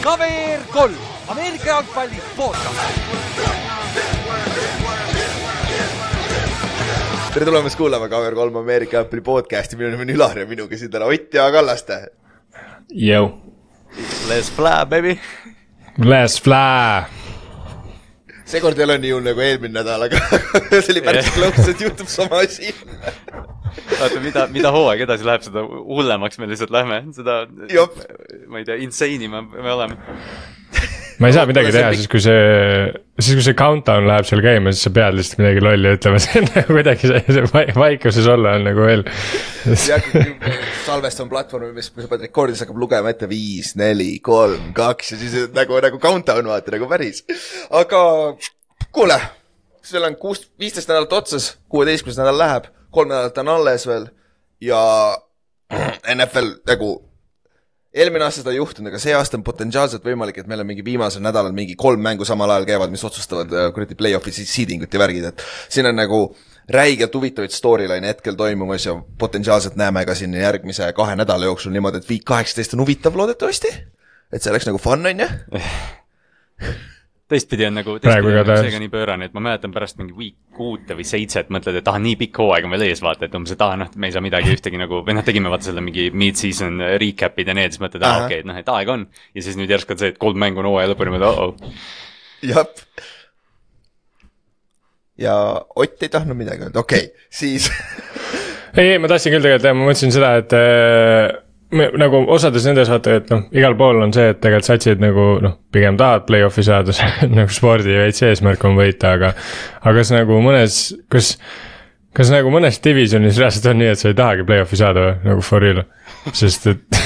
KVR 0.00 0.62
kolm, 0.72 0.94
Ameerika 1.28 1.66
jalgpalli 1.68 2.22
podcast. 2.36 2.80
tere 7.34 7.44
tulemast 7.46 7.76
kuulama 7.78 8.06
KVR3 8.06 8.58
Ameerika 8.58 8.96
jalgpalli 8.96 9.22
podcasti, 9.22 9.76
minu 9.76 9.90
nimi 9.90 10.02
on 10.02 10.14
Ülar 10.16 10.38
ja 10.38 10.46
minuga 10.46 10.78
siin 10.78 10.90
täna 10.90 11.06
Ott 11.06 11.34
ja 11.34 11.50
Kallaste. 11.52 12.00
Jõu. 12.90 13.30
Let's 14.28 14.50
fly 14.56 14.86
baby. 14.88 15.18
Let's 15.98 16.40
fly. 16.42 17.06
seekord 18.50 18.78
ei 18.78 18.84
ole 18.88 18.98
nii 18.98 19.12
hull 19.14 19.22
nagu 19.30 19.40
eelmine 19.46 19.76
nädal, 19.78 20.08
aga 20.08 20.18
see 20.82 20.94
oli 20.96 21.04
päris 21.06 21.30
close, 21.36 21.70
et 21.70 21.80
juhtub 21.86 22.08
sama 22.10 22.42
asi. 22.42 22.74
oota, 24.00 24.22
mida, 24.22 24.46
mida 24.52 24.72
hooaeg 24.74 25.04
edasi 25.06 25.26
läheb, 25.26 25.44
seda 25.46 25.64
hullemaks 25.64 26.40
me 26.40 26.48
lihtsalt 26.50 26.72
lähme, 26.74 27.02
seda, 27.16 27.42
ma 28.50 28.62
ei 28.62 28.66
tea, 28.68 28.78
insane'i 28.84 29.30
me, 29.30 29.44
me 29.50 29.72
oleme. 29.72 29.98
ma 31.20 31.28
ei 31.28 31.36
saa 31.36 31.44
midagi 31.48 31.72
teha, 31.74 31.90
siis 31.98 32.08
kui 32.10 32.22
see, 32.24 32.44
siis 33.20 33.36
kui 33.36 33.44
see 33.44 33.56
countdown 33.58 34.08
läheb 34.08 34.28
seal 34.28 34.42
käima, 34.44 34.72
siis 34.74 34.86
sa 34.88 34.92
pead 34.96 35.18
lihtsalt 35.18 35.42
midagi 35.42 35.64
lolli 35.64 35.94
ütlema, 35.98 36.20
see 36.24 36.42
on 36.42 36.48
nagu 36.54 36.76
kuidagi 36.78 37.10
see, 37.10 37.24
see 37.38 37.74
vaikuses 37.80 38.30
olla 38.34 38.54
on 38.58 38.68
nagu 38.70 38.86
veel. 38.86 39.04
salvestame 40.86 41.32
platvormi, 41.32 41.74
mis, 41.76 41.90
mis 41.96 42.06
sa 42.06 42.12
paned 42.12 42.28
rekordi, 42.28 42.56
siis 42.56 42.66
hakkab 42.66 42.80
lugema 42.84 43.12
ette 43.12 43.28
viis, 43.30 43.74
neli, 43.80 44.14
kolm, 44.24 44.70
kaks 44.76 45.14
ja 45.14 45.20
siis 45.20 45.36
nagu, 45.56 45.76
nagu 45.84 46.00
countdown 46.02 46.48
vaata 46.54 46.76
nagu 46.76 46.88
päris. 46.90 47.24
aga 47.82 48.00
kuule, 48.94 49.20
seal 49.84 50.04
on 50.06 50.16
kuus, 50.20 50.44
viisteist 50.60 50.90
nädalat 50.90 51.12
otsas, 51.20 51.54
kuueteistkümnes 51.72 52.18
nädal 52.20 52.38
läheb, 52.38 52.68
kolm 52.90 53.08
nädalat 53.12 53.38
on 53.38 53.48
alles 53.48 53.86
veel 53.86 54.08
ja 54.60 54.80
NFL 56.16 56.52
nagu 56.68 56.90
eelmine 57.90 58.24
aasta 58.24 58.44
seda 58.44 58.52
ei 58.54 58.60
juhtunud, 58.60 58.90
aga 58.92 59.00
see 59.02 59.14
aasta 59.16 59.38
on 59.38 59.44
potentsiaalselt 59.46 60.04
võimalik, 60.06 60.38
et 60.38 60.50
meil 60.50 60.62
on 60.62 60.68
mingi 60.68 60.84
viimasel 60.86 61.22
nädalal 61.24 61.54
mingi 61.54 61.74
kolm 61.78 62.02
mängu 62.04 62.26
samal 62.28 62.52
ajal 62.54 62.68
käivad, 62.68 62.92
mis 62.92 63.02
otsustavad 63.06 63.50
äh, 63.50 63.70
kuradi 63.74 63.98
play-off'i 63.98 64.34
seeding 64.38 64.84
ut 64.86 64.94
ja 64.94 65.02
värgid, 65.02 65.26
et 65.32 65.42
siin 65.68 65.88
on 65.90 65.98
nagu 65.98 66.20
räigelt 66.70 67.14
huvitavaid 67.14 67.54
storyline'e 67.54 68.12
hetkel 68.12 68.38
toimumas 68.38 68.86
ja 68.86 68.94
potentsiaalselt 69.18 69.78
näeme 69.80 70.04
ka 70.06 70.14
siin 70.14 70.36
järgmise 70.38 70.92
kahe 70.94 71.16
nädala 71.18 71.50
jooksul 71.50 71.74
niimoodi, 71.74 71.98
et 71.98 72.08
viik 72.08 72.24
kaheksateist 72.30 72.78
on 72.78 72.84
huvitav 72.84 73.18
loodetavasti. 73.18 73.74
et 74.30 74.42
see 74.42 74.52
oleks 74.52 74.70
nagu 74.70 74.78
fun, 74.78 75.06
on 75.06 75.26
ju 75.26 75.28
teistpidi 77.30 77.66
on 77.66 77.76
nagu, 77.78 77.96
teistpidi 78.02 78.38
on 78.40 78.48
nagu 78.48 78.56
seega 78.64 78.80
nii 78.82 78.90
pöörane, 78.92 79.28
et 79.28 79.36
ma 79.36 79.42
mäletan 79.44 79.74
pärast 79.74 79.98
mingi 80.00 80.14
week 80.16 80.36
kuute 80.56 80.96
või 80.98 81.06
seitset 81.08 81.50
mõtled, 81.54 81.78
et 81.80 81.90
ah, 81.90 81.98
nii 82.02 82.16
pikk 82.20 82.40
hooaeg 82.42 82.66
on 82.66 82.74
veel 82.74 82.86
ees, 82.88 83.02
vaata, 83.04 83.28
et 83.28 83.36
umbes, 83.38 83.54
et 83.54 83.64
ah, 83.64 83.76
noh, 83.80 83.90
me 83.96 84.10
ei 84.10 84.14
saa 84.14 84.24
midagi 84.24 84.52
ühtegi 84.54 84.80
nagu, 84.80 85.02
või 85.06 85.16
noh, 85.16 85.26
tegime 85.26 85.52
vaata 85.52 85.70
selle 85.70 85.84
mingi 85.84 86.08
mid-season 86.10 86.82
recap'id 87.00 87.52
ja 87.52 87.56
need, 87.56 87.76
siis 87.76 87.82
mõtled, 87.84 88.06
ah, 88.06 88.24
okei 88.24 88.40
okay,, 88.40 88.44
et 88.44 88.50
noh, 88.50 88.58
et 88.60 88.72
aega 88.74 88.96
on. 88.96 89.06
ja 89.36 89.46
siis 89.46 89.58
nüüd 89.60 89.70
järsku 89.72 89.94
on 89.94 90.02
see, 90.02 90.12
et 90.14 90.20
kolm 90.20 90.40
mängu 90.42 90.62
on 90.62 90.70
hooaja 90.72 90.92
lõpuni, 90.92 91.14
mõtled, 91.14 91.28
oh-oh. 91.30 91.84
jah. 92.50 92.66
ja 95.20 95.36
Ott 95.76 96.02
ei 96.02 96.12
tahtnud 96.12 96.38
midagi 96.38 96.66
öelda, 96.66 96.82
okei 96.82 97.06
okay,, 97.10 97.28
siis 97.30 97.70
ei, 98.78 98.96
ei, 98.96 98.98
ma 98.98 99.10
tahtsin 99.10 99.36
küll 99.36 99.46
tegelikult 99.46 99.70
jah, 99.70 99.78
ma 99.78 99.86
mõtlesin 99.86 100.18
seda, 100.18 100.34
et 100.42 100.58
äh 100.58 101.49
nagu 101.70 102.24
osades 102.34 102.66
nendes 102.66 102.90
vaata, 102.90 103.16
et 103.20 103.30
noh, 103.30 103.44
igal 103.54 103.76
pool 103.78 104.02
on 104.02 104.12
see, 104.14 104.30
et 104.32 104.40
tegelikult 104.42 104.68
satsid 104.72 105.02
nagu 105.02 105.26
noh, 105.44 105.56
pigem 105.72 105.98
tahavad 106.00 106.26
play-off'i 106.26 106.64
saada, 106.66 106.94
see 106.96 107.10
on 107.26 107.36
nagu 107.42 107.54
spordi 107.54 107.94
veits 107.98 108.24
eesmärk 108.26 108.64
on 108.66 108.78
võita, 108.78 109.14
aga. 109.18 109.34
aga 109.82 109.94
kas 110.00 110.12
nagu 110.14 110.40
mõnes, 110.42 110.80
kas, 111.12 111.36
kas 112.16 112.32
nagu 112.34 112.50
mõnes 112.52 112.80
divisionis 112.82 113.38
reaalselt 113.38 113.70
on 113.70 113.82
nii, 113.82 113.94
et 113.94 114.02
sa 114.02 114.10
ei 114.10 114.18
tahagi 114.18 114.46
play-off'i 114.48 114.80
saada 114.80 115.06
või, 115.06 115.16
nagu 115.30 115.46
for 115.46 115.62
real, 115.62 115.84
sest 116.34 116.70
et 116.72 117.00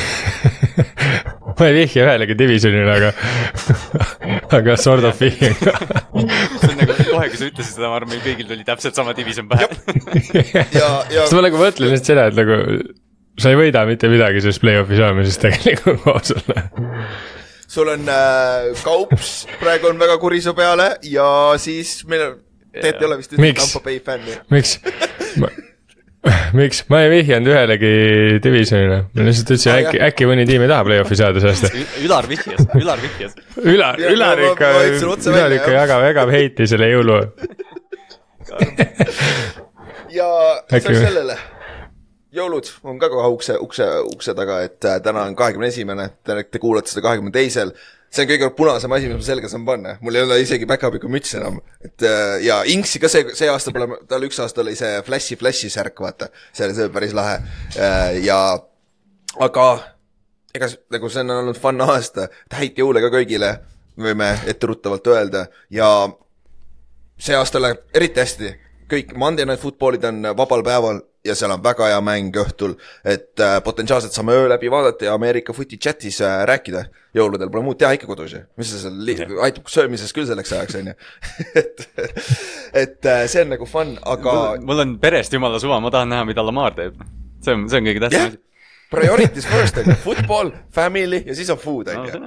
ma 1.58 1.68
ei 1.68 1.76
vihja 1.82 2.08
ühelegi 2.08 2.38
divisionile, 2.38 2.96
aga 2.96 3.12
aga 4.58 4.80
sort 4.80 5.04
of 5.06 5.20
vihjan 5.20 5.54
ka. 5.60 5.76
see 5.84 6.72
on 6.72 6.80
nagu 6.80 6.96
kohe, 7.04 7.28
kui 7.28 7.38
sa 7.38 7.48
ütlesid 7.50 7.76
seda, 7.76 7.90
ma 7.90 8.00
arvan, 8.00 8.14
meil 8.16 8.24
kõigil 8.24 8.48
tuli 8.48 8.66
täpselt 8.66 8.96
sama 8.96 9.12
division 9.16 9.48
pähe. 9.50 9.68
ja, 10.72 10.88
ja. 11.12 11.28
ma 11.28 11.48
nagu 11.50 11.60
mõtlen 11.60 11.92
lihtsalt 11.92 12.14
seda, 12.14 12.30
et 12.32 12.40
nagu 12.40 12.62
sa 13.40 13.50
ei 13.52 13.58
võida 13.58 13.84
mitte 13.88 14.10
midagi 14.12 14.42
sellest 14.42 14.62
play-off'i 14.62 14.98
saamisest 14.98 15.42
tegelikult 15.46 16.06
ausalt 16.14 16.50
sul 17.74 17.90
on 17.90 18.08
äh, 18.08 18.70
Kaups 18.84 19.44
praegu 19.60 19.90
on 19.90 20.00
väga 20.00 20.18
kuri 20.22 20.40
su 20.44 20.54
peale 20.54 20.94
ja 21.10 21.26
siis 21.58 22.02
meil, 22.10 22.34
Teet 22.74 22.98
ei 22.98 23.06
ole 23.06 23.20
vist 23.20 23.34
ühtegi 23.34 23.54
Tampo 23.60 23.80
Bay 23.84 24.00
fänni. 24.02 24.34
miks? 24.50 24.80
Miks, 26.56 26.80
ma 26.88 27.02
ei 27.04 27.10
vihjanud 27.12 27.50
ühelegi 27.52 27.88
divisionile, 28.42 29.00
ma 29.12 29.24
lihtsalt 29.26 29.50
ütlesin 29.52 29.72
ah, 29.74 29.80
äkki, 29.82 29.98
äkki 30.06 30.28
mõni 30.30 30.46
tiim 30.48 30.62
ei 30.64 30.70
taha 30.70 30.86
play-off'i 30.86 31.18
saada 31.20 31.42
see 31.42 31.50
aasta. 31.50 31.70
Ülar 32.00 32.28
vihjas, 32.30 32.62
Ülar 32.80 33.02
vihjas. 33.02 33.34
Ülar, 33.60 34.00
Ülar 34.08 34.40
ikka, 34.46 34.70
Ülar 35.34 35.56
ikka 35.58 35.74
jagab, 35.74 36.06
jagab 36.08 36.32
heiti 36.32 36.68
selle 36.70 36.88
jõulu 36.94 37.18
ja 40.14 40.30
lisaks 40.70 41.02
sellele 41.02 41.36
jõulud 42.34 42.70
on 42.86 42.98
ka 43.00 43.10
kohe 43.12 43.28
ukse, 43.34 43.56
ukse, 43.62 43.86
ukse 44.10 44.34
taga, 44.36 44.60
et 44.66 44.84
äh, 44.88 45.00
täna 45.02 45.24
on 45.28 45.36
kahekümne 45.38 45.70
esimene, 45.70 46.08
te, 46.26 46.36
te 46.44 46.60
kuulate 46.62 46.92
seda 46.92 47.04
kahekümne 47.06 47.32
teisel. 47.34 47.74
see 48.14 48.22
on 48.22 48.28
kõige 48.30 48.48
punasem 48.54 48.92
asi, 48.94 49.08
mis 49.10 49.18
ma 49.18 49.26
selga 49.26 49.48
saan 49.50 49.64
panna, 49.66 49.96
mul 50.04 50.14
ei 50.14 50.22
ole 50.22 50.38
isegi 50.42 50.68
päkapiku 50.70 51.10
mütsi 51.10 51.38
enam. 51.40 51.60
et 51.84 52.02
äh, 52.02 52.36
ja 52.46 52.62
Inksi 52.70 53.00
ka 53.02 53.10
see, 53.10 53.34
see 53.34 53.50
aasta 53.50 53.74
pole, 53.74 54.00
tal 54.10 54.26
üks 54.26 54.40
aasta 54.42 54.62
oli 54.62 54.76
see 54.78 55.02
Flashi, 55.06 55.38
Flashi 55.40 55.70
särk, 55.70 56.00
vaata. 56.00 56.30
see 56.52 56.66
oli, 56.66 56.76
see 56.78 56.88
oli 56.88 56.94
päris 56.94 57.14
lahe 57.14 57.38
äh, 57.78 58.18
ja, 58.24 58.40
aga 59.38 59.68
ega 60.54 60.70
nagu 60.94 61.10
see 61.10 61.24
on 61.24 61.38
olnud 61.38 61.60
fun 61.60 61.86
aasta, 61.86 62.28
häid 62.54 62.78
jõule 62.78 63.02
ka 63.02 63.10
kõigile, 63.14 63.56
võime 63.98 64.34
etteruttavalt 64.50 65.06
öelda 65.14 65.48
ja 65.70 65.90
see 67.18 67.34
aasta 67.38 67.62
läheb 67.62 67.82
eriti 67.94 68.22
hästi 68.22 68.54
kõik 68.90 69.14
Monday 69.18 69.46
Night 69.46 69.62
Footballid 69.62 70.04
on 70.06 70.22
vabal 70.36 70.62
päeval 70.66 71.02
ja 71.24 71.34
seal 71.38 71.54
on 71.54 71.62
väga 71.64 71.88
hea 71.88 72.00
mäng 72.04 72.36
õhtul, 72.36 72.74
et 73.04 73.40
äh, 73.40 73.56
potentsiaalselt 73.64 74.12
saame 74.12 74.34
öö 74.36 74.48
läbi 74.52 74.70
vaadata 74.70 75.08
ja 75.08 75.14
Ameerika 75.16 75.52
Footy 75.56 75.78
chatis 75.80 76.20
äh, 76.20 76.42
rääkida. 76.48 76.84
jõuludel 77.14 77.50
pole 77.50 77.62
muud 77.64 77.78
teha 77.78 77.94
ikka 77.94 78.08
kodus 78.10 78.32
ju, 78.34 78.40
mis 78.58 78.72
sa 78.74 78.80
seal 78.82 78.96
li-, 79.06 79.16
aitab 79.46 79.70
söömises 79.70 80.12
küll 80.12 80.26
selleks 80.28 80.52
ajaks, 80.52 80.74
on 80.80 80.90
ju. 80.90 80.94
et, 81.62 81.84
et 82.74 83.06
äh, 83.06 83.24
see 83.30 83.44
on 83.44 83.54
nagu 83.54 83.68
fun, 83.70 83.94
aga. 84.02 84.34
mul 84.60 84.84
on 84.84 84.96
perest 85.00 85.32
jumala 85.32 85.60
suva, 85.62 85.80
ma 85.80 85.92
tahan 85.94 86.12
näha, 86.12 86.28
mida 86.28 86.44
Lamar 86.44 86.76
teeb. 86.76 87.00
see 87.44 87.56
on, 87.56 87.68
see 87.70 87.80
on 87.80 87.88
kõige 87.88 88.04
tähtsam 88.06 88.28
asi 88.28 88.36
yeah.. 88.36 88.42
Priorities 88.94 89.46
first 89.48 89.78
on 89.80 89.88
ju, 89.90 89.96
football, 90.06 90.52
family 90.74 91.22
ja 91.26 91.34
siis 91.34 91.50
on 91.50 91.58
food 91.58 91.88
on 91.88 92.04
ju. 92.06 92.20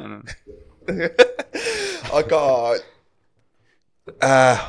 aga 2.19 2.41
äh, 4.23 4.67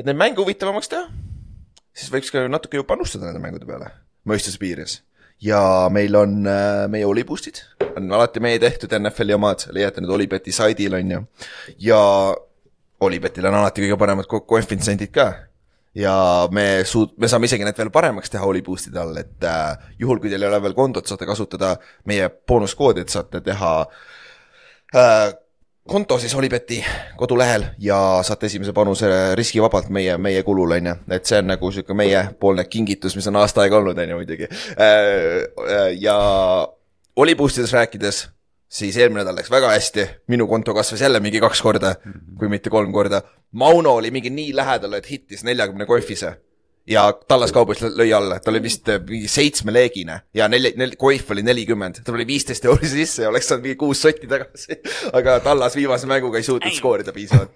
et 0.00 0.08
neid 0.08 0.16
mänge 0.18 0.40
huvitavamaks 0.40 0.90
teha, 0.90 1.06
siis 1.94 2.12
võiks 2.12 2.32
ka 2.32 2.44
natuke 2.50 2.80
ju 2.80 2.86
panustada 2.88 3.28
nende 3.28 3.42
mängude 3.42 3.68
peale, 3.68 3.90
mõistuse 4.28 4.60
piires. 4.60 5.00
ja 5.42 5.88
meil 5.90 6.14
on 6.16 6.46
äh, 6.46 6.88
meie 6.88 7.06
Oliboostid, 7.06 7.62
on 7.96 8.12
alati 8.12 8.40
meie 8.40 8.60
tehtud 8.62 8.92
NFL-i 8.98 9.34
omad, 9.34 9.66
leiate 9.74 10.00
need 10.00 10.12
Olibeti 10.14 10.52
saidil, 10.52 10.94
on 10.94 11.10
ju. 11.16 11.22
ja 11.90 12.02
Olibetil 13.02 13.46
on 13.50 13.58
alati 13.58 13.82
kõige 13.82 13.98
paremad 13.98 14.28
koefitsiendid 14.30 15.10
ka 15.14 15.32
ja 15.94 16.14
me 16.52 16.82
suud-, 16.88 17.14
me 17.20 17.28
saame 17.28 17.48
isegi 17.48 17.66
need 17.66 17.78
veel 17.78 17.92
paremaks 17.92 18.32
teha 18.32 18.46
Oliboostide 18.48 19.00
all, 19.02 19.16
et 19.20 19.44
äh, 19.44 19.76
juhul, 20.00 20.20
kui 20.22 20.32
teil 20.32 20.42
ei 20.42 20.48
ole 20.48 20.62
veel 20.64 20.76
kontot, 20.78 21.08
saate 21.08 21.28
kasutada 21.28 21.74
meie 22.08 22.30
boonuskoodi, 22.48 23.04
et 23.04 23.12
saate 23.12 23.42
teha 23.44 23.72
äh, 24.96 25.32
konto 25.88 26.18
siis 26.18 26.34
Olibeti 26.34 26.84
kodulehel 27.16 27.64
ja 27.78 27.96
saate 28.22 28.46
esimese 28.46 28.72
panuse 28.72 29.08
riskivabalt 29.34 29.88
meie, 29.88 30.16
meie 30.18 30.42
kulul, 30.42 30.76
on 30.78 30.86
ju. 30.86 30.94
et 31.10 31.26
see 31.26 31.40
on 31.42 31.50
nagu 31.50 31.72
sihuke 31.72 31.94
meiepoolne 31.94 32.64
kingitus, 32.70 33.16
mis 33.16 33.26
on 33.26 33.40
aasta 33.40 33.64
aega 33.64 33.80
olnud, 33.80 33.98
on 33.98 34.14
ju 34.14 34.20
muidugi. 34.20 34.48
Äh, 34.76 34.86
äh, 35.66 35.88
ja 36.00 36.16
Oliboostidest 37.16 37.72
rääkides, 37.72 38.22
siis 38.68 38.96
eelmine 38.96 39.20
nädal 39.20 39.36
läks 39.36 39.50
väga 39.50 39.74
hästi, 39.74 40.06
minu 40.32 40.46
konto 40.48 40.74
kasvas 40.74 41.00
jälle 41.00 41.20
mingi 41.20 41.40
kaks 41.40 41.62
korda, 41.62 41.96
kui 42.38 42.48
mitte 42.48 42.70
kolm 42.70 42.92
korda. 42.92 43.22
Mauno 43.52 43.98
oli 43.98 44.10
mingi 44.10 44.30
nii 44.30 44.54
lähedal, 44.56 44.96
et 44.96 45.10
hittis 45.10 45.44
neljakümne 45.44 45.86
kohvise 45.86 46.36
ja 46.86 47.04
Tallas 47.28 47.52
Cowboys 47.54 47.82
lõi 47.84 48.10
alla, 48.14 48.38
ta 48.42 48.50
oli 48.50 48.62
vist 48.64 48.88
äh, 48.90 49.00
mingi 49.06 49.28
seitsmeleegine 49.30 50.18
ja 50.34 50.48
neli, 50.50 50.72
neli, 50.76 50.96
Coif 51.00 51.30
oli 51.30 51.44
nelikümmend, 51.46 52.02
tal 52.04 52.18
oli 52.18 52.26
viisteist 52.26 52.64
euri 52.66 52.90
sisse 52.90 53.26
ja 53.26 53.30
oleks 53.30 53.50
saanud 53.50 53.66
mingi 53.66 53.78
kuus 53.80 54.02
sotti 54.02 54.30
tagasi. 54.30 54.78
aga 55.18 55.38
Tallas 55.44 55.76
viimase 55.78 56.10
mänguga 56.10 56.40
ei 56.40 56.46
suutnud 56.46 56.74
skoorida 56.74 57.14
piisavalt. 57.14 57.54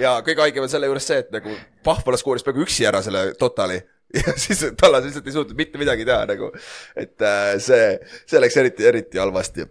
ja 0.00 0.18
kõige 0.24 0.46
haigem 0.46 0.64
on 0.64 0.72
selle 0.72 0.88
juures 0.88 1.06
see, 1.06 1.20
et 1.24 1.32
nagu 1.34 1.56
Pahvala 1.84 2.20
skooris 2.20 2.46
peaaegu 2.46 2.64
üksi 2.64 2.88
ära 2.88 3.02
selle 3.04 3.32
totali 3.38 3.80
ja 4.20 4.36
siis 4.36 4.64
Tallas 4.80 5.04
lihtsalt 5.04 5.28
ei 5.28 5.36
suutnud 5.36 5.58
mitte 5.58 5.80
midagi 5.80 6.08
teha 6.08 6.24
nagu. 6.32 6.52
et 6.96 7.28
äh, 7.28 7.54
see, 7.60 7.96
see 8.26 8.40
läks 8.40 8.56
eriti, 8.64 8.88
eriti 8.88 9.20
halvasti. 9.20 9.68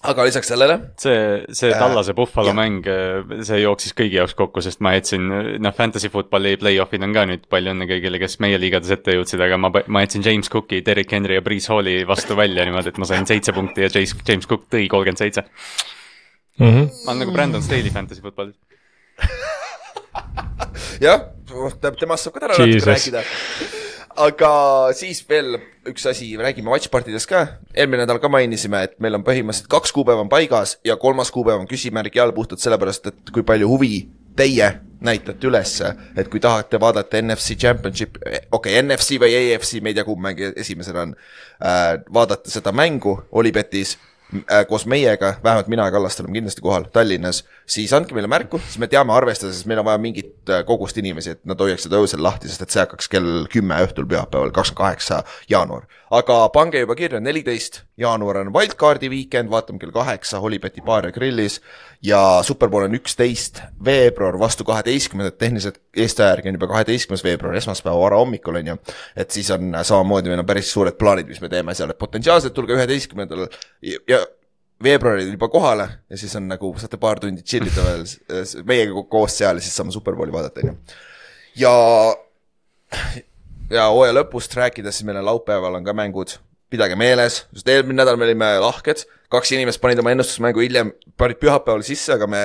Aga 0.00 0.24
lisaks 0.24 0.48
sellele. 0.48 0.76
see, 0.96 1.44
see 1.52 1.72
Tallase 1.76 2.14
Buffalo 2.16 2.54
äh, 2.54 2.56
mäng, 2.56 2.86
see 3.44 3.60
jooksis 3.60 3.92
kõigi 3.96 4.16
jaoks 4.16 4.34
kokku, 4.38 4.62
sest 4.64 4.80
ma 4.84 4.94
jätsin, 4.96 5.26
noh, 5.60 5.74
fantasy 5.76 6.08
football'i 6.12 6.56
play-off'id 6.60 7.04
on 7.04 7.16
ka 7.16 7.26
nüüd 7.28 7.44
palju 7.52 7.74
õnne 7.74 7.88
kõigile, 7.90 8.20
kes 8.22 8.38
meie 8.44 8.60
liigades 8.60 8.92
ette 8.96 9.16
jõudsid, 9.18 9.42
aga 9.44 9.60
ma, 9.60 9.72
ma 9.92 10.04
jätsin 10.06 10.24
James 10.24 10.48
Cooki, 10.52 10.80
Derek 10.86 11.12
Henry 11.12 11.36
ja 11.36 11.44
Breeze 11.44 11.72
Halli 11.72 12.00
vastu 12.08 12.38
välja 12.38 12.64
niimoodi, 12.68 12.94
et 12.94 13.00
ma 13.02 13.08
sain 13.08 13.28
seitse 13.28 13.54
punkti 13.56 13.84
ja 13.84 13.92
James, 13.92 14.16
James 14.26 14.48
Cook 14.48 14.70
tõi 14.72 14.88
kolmkümmend 14.90 15.20
seitse. 15.20 15.46
Mhm. 16.60 16.88
ma 17.06 17.12
olen 17.12 17.22
nagu 17.24 17.32
Brandon 17.32 17.62
Staley 17.64 17.92
fantasy 17.92 18.20
football'is 18.20 18.56
jah, 21.06 21.22
temast 22.00 22.26
saab 22.26 22.34
ka 22.36 22.42
täna 22.42 22.56
natuke 22.56 22.84
rääkida 22.84 23.22
aga 24.18 24.52
siis 24.96 25.22
veel 25.28 25.56
üks 25.90 26.06
asi, 26.10 26.30
räägime 26.38 26.70
watchpartidest 26.72 27.28
ka. 27.30 27.46
eelmine 27.74 28.04
nädal 28.04 28.20
ka 28.22 28.30
mainisime, 28.32 28.84
et 28.86 28.96
meil 29.02 29.18
on 29.18 29.24
põhimõtteliselt 29.26 29.70
kaks 29.70 29.92
kuupäeva 29.96 30.24
on 30.24 30.30
paigas 30.32 30.78
ja 30.86 30.96
kolmas 31.00 31.30
kuupäev 31.34 31.62
on 31.62 31.68
küsimärgi 31.70 32.22
all 32.22 32.34
puhtalt 32.36 32.62
sellepärast, 32.62 33.10
et 33.12 33.34
kui 33.34 33.44
palju 33.46 33.68
huvi 33.68 34.08
teie 34.36 34.70
näitate 35.00 35.48
ülesse, 35.48 35.94
et 36.16 36.28
kui 36.28 36.40
tahate 36.40 36.80
vaadata 36.80 37.20
NFC 37.22 37.56
Championship, 37.58 38.18
okei 38.20 38.44
okay,, 38.52 38.82
NFC 38.82 39.16
või 39.20 39.34
AFC, 39.38 39.80
me 39.80 39.92
ei 39.92 39.96
tea, 39.96 40.04
kumb 40.04 40.22
mäng 40.24 40.40
esimesena 40.50 41.06
on 41.06 41.14
äh,, 41.16 41.98
vaadata 42.12 42.52
seda 42.52 42.72
mängu 42.76 43.16
Olipetis 43.32 43.96
koos 44.68 44.86
meiega, 44.86 45.34
vähemalt 45.44 45.68
mina 45.68 45.84
ja 45.88 45.94
Kallaste 45.94 46.22
oleme 46.22 46.38
kindlasti 46.38 46.62
kohal 46.64 46.86
Tallinnas, 46.92 47.42
siis 47.66 47.92
andke 47.96 48.14
meile 48.14 48.30
märku, 48.30 48.60
siis 48.66 48.78
me 48.78 48.88
teame 48.90 49.14
arvestades, 49.14 49.64
meil 49.66 49.82
on 49.82 49.88
vaja 49.88 49.98
mingit 50.02 50.50
äh, 50.50 50.62
kogust 50.66 50.98
inimesi, 51.00 51.34
et 51.36 51.42
nad 51.48 51.60
hoiaksid 51.60 51.94
öösel 51.98 52.22
lahti, 52.22 52.50
sest 52.50 52.62
et 52.66 52.74
see 52.74 52.84
hakkaks 52.84 53.10
kell 53.10 53.46
kümme 53.50 53.80
õhtul 53.86 54.08
pühapäeval, 54.10 54.54
kakskümmend 54.54 54.80
kaheksa 54.80 55.22
jaanuar. 55.50 55.88
Aga 56.10 56.36
pange 56.54 56.80
juba 56.82 56.96
kirja, 56.98 57.20
neliteist 57.22 57.82
jaanuar 58.00 58.40
on 58.40 58.50
wildcard'i 58.54 59.10
weekend, 59.12 59.50
vaatame 59.52 59.78
kell 59.78 59.92
kaheksa 59.94 60.40
Holibeti 60.42 60.82
baar 60.82 61.06
ja 61.06 61.14
grillis 61.14 61.60
ja 62.02 62.20
Superbowl 62.46 62.88
on 62.88 62.96
üksteist 62.98 63.62
veebruar 63.84 64.38
vastu 64.40 64.66
kaheteistkümnendat, 64.66 65.38
tehniliselt 65.38 65.78
Eesti 65.96 66.24
aja 66.24 66.34
järgi 66.34 66.50
on 66.50 66.58
juba 66.58 66.70
kaheteistkümnes 66.72 67.24
veebruar, 67.24 67.54
esmaspäeva 67.60 68.00
varahommikul 68.00 68.58
on 68.58 68.72
ju. 68.72 68.76
et 69.16 69.30
siis 69.30 69.50
on 69.54 69.76
samamoodi, 69.82 70.32
meil 70.32 70.42
on 70.42 70.50
päris 70.50 70.72
suured 70.72 70.98
plaanid, 70.98 71.30
mis 71.30 71.40
me 71.40 71.48
teeme 71.48 71.74
seal, 71.78 71.94
et 71.94 71.98
potentsiaalselt 71.98 72.54
tulge 72.54 72.74
üheteistkümnendal 72.74 73.46
ja 74.08 74.24
veebruaril 74.82 75.30
juba 75.30 75.48
kohale 75.48 75.88
ja 76.10 76.18
siis 76.18 76.34
on 76.36 76.48
nagu, 76.50 76.72
saate 76.80 76.98
paar 76.98 77.20
tundi 77.22 77.44
chill 77.46 77.70
ida 77.70 77.86
veel 77.86 78.04
meiega 78.66 79.06
koos 79.12 79.38
seal 79.38 79.60
ja 79.60 79.64
siis 79.64 79.76
saame 79.78 79.94
Superbowli 79.94 80.34
vaadata, 80.34 80.64
on 80.64 80.72
ju. 80.72 80.98
ja, 81.62 81.74
ja 83.70 83.88
hooaja 83.90 84.16
lõpust 84.20 84.54
rääkides, 84.58 84.98
siis 84.98 85.08
meil 85.08 85.20
on 85.22 85.28
laupäeval 85.30 85.78
on 85.78 85.86
ka 85.86 85.94
mängud, 85.96 86.36
pidage 86.70 86.96
meeles, 86.98 87.44
sest 87.54 87.68
eelmine 87.68 88.02
nädal 88.02 88.18
me 88.18 88.28
olime 88.28 88.52
lahked 88.62 89.06
kaks 89.30 89.52
inimest 89.54 89.80
panid 89.82 90.00
oma 90.02 90.10
ennustusmängu 90.14 90.62
hiljem, 90.64 90.90
panid 91.18 91.38
pühapäeval 91.42 91.84
sisse, 91.86 92.16
aga 92.16 92.26
me 92.30 92.42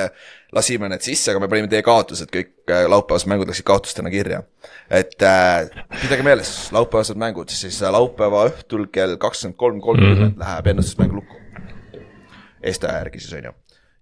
lasime 0.54 0.89
need 0.92 1.06
sisse, 1.06 1.31
aga 1.31 1.42
me 1.42 1.50
panime 1.50 1.69
teie 1.72 1.81
kaotused 1.86 2.30
kõik 2.33 2.69
äh, 2.69 2.86
laupäevased 2.92 3.30
mängud 3.31 3.50
läksid 3.50 3.66
kaotustena 3.66 4.13
kirja. 4.13 4.44
et 4.89 5.18
äh, 5.25 5.66
pidage 6.01 6.25
meeles, 6.25 6.54
laupäevased 6.75 7.18
mängud, 7.22 7.50
siis 7.50 7.81
äh, 7.81 7.94
laupäeva 7.94 8.45
õhtul 8.51 8.88
kell 8.94 9.18
kakskümmend 9.22 9.57
kolm 9.57 9.81
kolmkümmend 9.81 10.36
mhm. 10.36 10.39
läheb 10.45 10.74
ennustusmäng 10.74 11.18
lukku. 11.18 11.42
Eesti 12.66 12.89
aja 12.89 13.04
järgi 13.04 13.22
siis 13.22 13.38
on 13.38 13.50
ju 13.50 13.57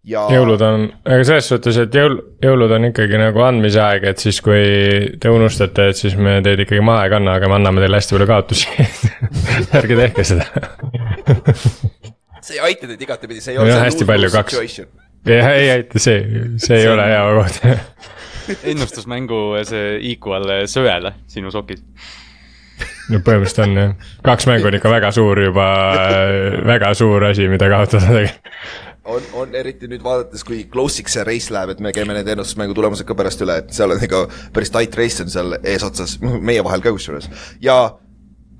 ja. 0.08 0.24
jõulud 0.32 0.62
on, 0.66 0.86
aga 1.06 1.26
selles 1.28 1.48
suhtes, 1.52 1.78
et 1.86 1.96
jõul, 1.96 2.18
jõulud 2.44 2.74
on 2.78 2.90
ikkagi 2.90 3.20
nagu 3.20 3.44
andmise 3.46 3.82
aeg, 3.84 4.08
et 4.14 4.24
siis 4.24 4.40
kui 4.44 4.64
te 5.22 5.32
unustate, 5.32 5.90
et 5.94 6.00
siis 6.00 6.18
me 6.20 6.40
teid 6.46 6.64
ikkagi 6.66 6.84
maha 6.86 7.08
ei 7.08 7.14
kanna, 7.14 7.38
aga 7.40 7.52
me 7.52 7.60
anname 7.60 7.84
teile 7.84 8.00
hästi 8.00 8.18
palju 8.18 8.30
kaotusi 8.30 8.88
ärge 9.80 10.00
tehke 10.00 10.28
seda 10.28 10.48
see 12.44 12.58
ei 12.58 12.64
aita 12.70 12.90
teid 12.90 13.06
igatepidi, 13.06 13.44
see 13.44 13.56
ei 13.56 13.62
ole. 13.64 13.78
hästi 13.80 14.08
palju 14.10 14.32
kaks. 14.34 14.60
jah, 15.30 15.54
ei 15.54 15.72
aita, 15.78 16.02
see, 16.04 16.20
see 16.62 16.82
ei 16.82 16.90
ole 16.92 17.08
hea 17.08 17.24
koht 17.40 17.62
ennustusmängu 18.74 19.46
see 19.68 19.96
equal 20.12 20.50
söele 20.68 21.16
sinu 21.32 21.52
sokis. 21.54 21.84
no 23.12 23.22
põhimõtteliselt 23.24 23.64
on 23.68 23.78
jah, 23.80 23.94
kaks 24.26 24.50
mängu 24.52 24.68
on 24.68 24.80
ikka 24.80 24.92
väga 24.92 25.14
suur 25.16 25.46
juba, 25.48 25.68
väga 26.74 26.92
suur 27.00 27.32
asi, 27.32 27.48
mida 27.52 27.72
kaotada 27.72 28.12
tegelikult 28.12 28.92
on, 29.06 29.26
on 29.34 29.56
eriti 29.56 29.90
nüüd 29.92 30.04
vaadates, 30.04 30.44
kui 30.48 30.64
close'iks 30.72 31.18
see 31.18 31.26
race 31.28 31.54
läheb, 31.54 31.74
et 31.74 31.84
me 31.84 31.92
käime 31.96 32.16
need 32.16 32.30
ennustusmängu 32.36 32.76
tulemused 32.78 33.08
ka 33.08 33.18
pärast 33.18 33.44
üle, 33.44 33.60
et 33.64 33.76
seal 33.76 33.94
on 33.96 34.06
ikka 34.06 34.24
päris 34.56 34.72
tight 34.74 34.96
race 35.00 35.24
on 35.24 35.34
seal 35.34 35.58
eesotsas, 35.60 36.18
meie 36.50 36.64
vahel 36.66 36.84
ka 36.86 36.94
kusjuures. 36.96 37.30
ja 37.64 37.78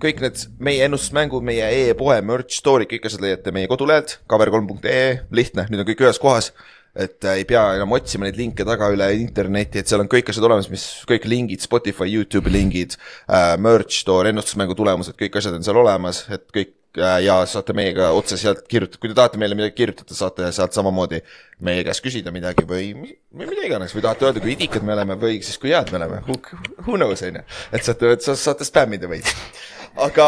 kõik 0.04 0.20
need 0.24 0.46
meie 0.64 0.84
ennustusmängud, 0.90 1.46
meie 1.48 1.68
e-poe 1.88 2.20
merch 2.28 2.60
store'id, 2.60 2.92
kõik 2.92 3.08
asjad 3.08 3.24
leiate 3.24 3.56
meie 3.56 3.72
kodulehelt, 3.72 4.20
cover3.ee, 4.30 5.20
lihtne, 5.32 5.68
nüüd 5.72 5.84
on 5.84 5.92
kõik 5.92 6.08
ühes 6.08 6.20
kohas. 6.22 6.54
et 6.94 7.26
äh, 7.26 7.40
ei 7.42 7.46
pea 7.50 7.62
enam 7.74 7.96
otsima 7.96 8.28
neid 8.28 8.36
linke 8.38 8.62
taga 8.68 8.92
üle 8.94 9.08
interneti, 9.18 9.80
et 9.82 9.90
seal 9.90 10.04
on 10.04 10.10
kõik 10.12 10.28
asjad 10.30 10.46
olemas, 10.46 10.68
mis 10.70 10.84
kõik 11.10 11.24
lingid, 11.26 11.64
Spotify, 11.64 12.06
Youtube'i 12.12 12.54
lingid 12.54 12.94
äh,, 13.00 13.56
merch 13.58 14.04
store, 14.04 14.30
ennustusmängu 14.30 14.76
tulemused, 14.78 15.18
kõik 15.18 15.40
asjad 15.40 15.58
on 15.58 15.66
seal 15.66 15.80
olemas, 15.82 16.28
et 16.30 16.46
kõik 16.54 16.76
ja 16.98 17.40
saate 17.50 17.74
meiega 17.74 18.12
otse 18.14 18.38
sealt 18.38 18.68
kirjutada, 18.70 19.02
kui 19.02 19.10
te 19.10 19.18
tahate 19.18 19.40
meile 19.42 19.58
midagi 19.58 19.76
kirjutada, 19.78 20.16
saate 20.18 20.50
sealt 20.54 20.76
samamoodi 20.76 21.22
meie 21.66 21.84
käest 21.88 22.04
küsida 22.06 22.34
midagi 22.36 22.66
või, 22.70 22.92
või 23.34 23.50
mida 23.50 23.66
iganes 23.66 23.96
või 23.96 24.06
tahate 24.06 24.28
öelda, 24.28 24.44
kui 24.44 24.54
idikad 24.54 24.86
me 24.86 24.94
oleme 24.94 25.18
või 25.20 25.40
siis 25.42 25.58
kui 25.62 25.74
head 25.74 25.90
me 25.94 26.02
oleme, 26.02 26.22
who, 26.28 26.98
knows 26.98 27.26
on 27.26 27.40
ju, 27.40 27.46
et 27.74 27.88
saate, 27.88 28.18
saate 28.38 28.68
spämmida 28.68 29.10
veits 29.10 29.34
aga 30.08 30.28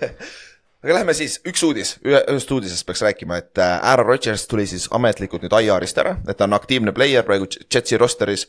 aga 0.82 0.96
lähme 0.96 1.14
siis, 1.16 1.38
üks 1.48 1.62
uudis, 1.66 1.94
ühe, 2.06 2.22
ühest 2.32 2.52
uudisest 2.56 2.88
peaks 2.88 3.04
rääkima, 3.04 3.40
et 3.42 3.60
äh, 3.60 3.76
Aaron 3.92 4.08
Rodgers 4.08 4.46
tuli 4.48 4.66
siis 4.70 4.88
ametlikult 4.96 5.44
nüüd 5.44 5.56
IR-ist 5.60 6.00
ära, 6.00 6.16
et 6.24 6.40
ta 6.40 6.48
on 6.48 6.56
aktiivne 6.56 6.96
player 6.96 7.26
praegu 7.26 7.48
Jetsi 7.66 8.00
rosteris. 8.00 8.48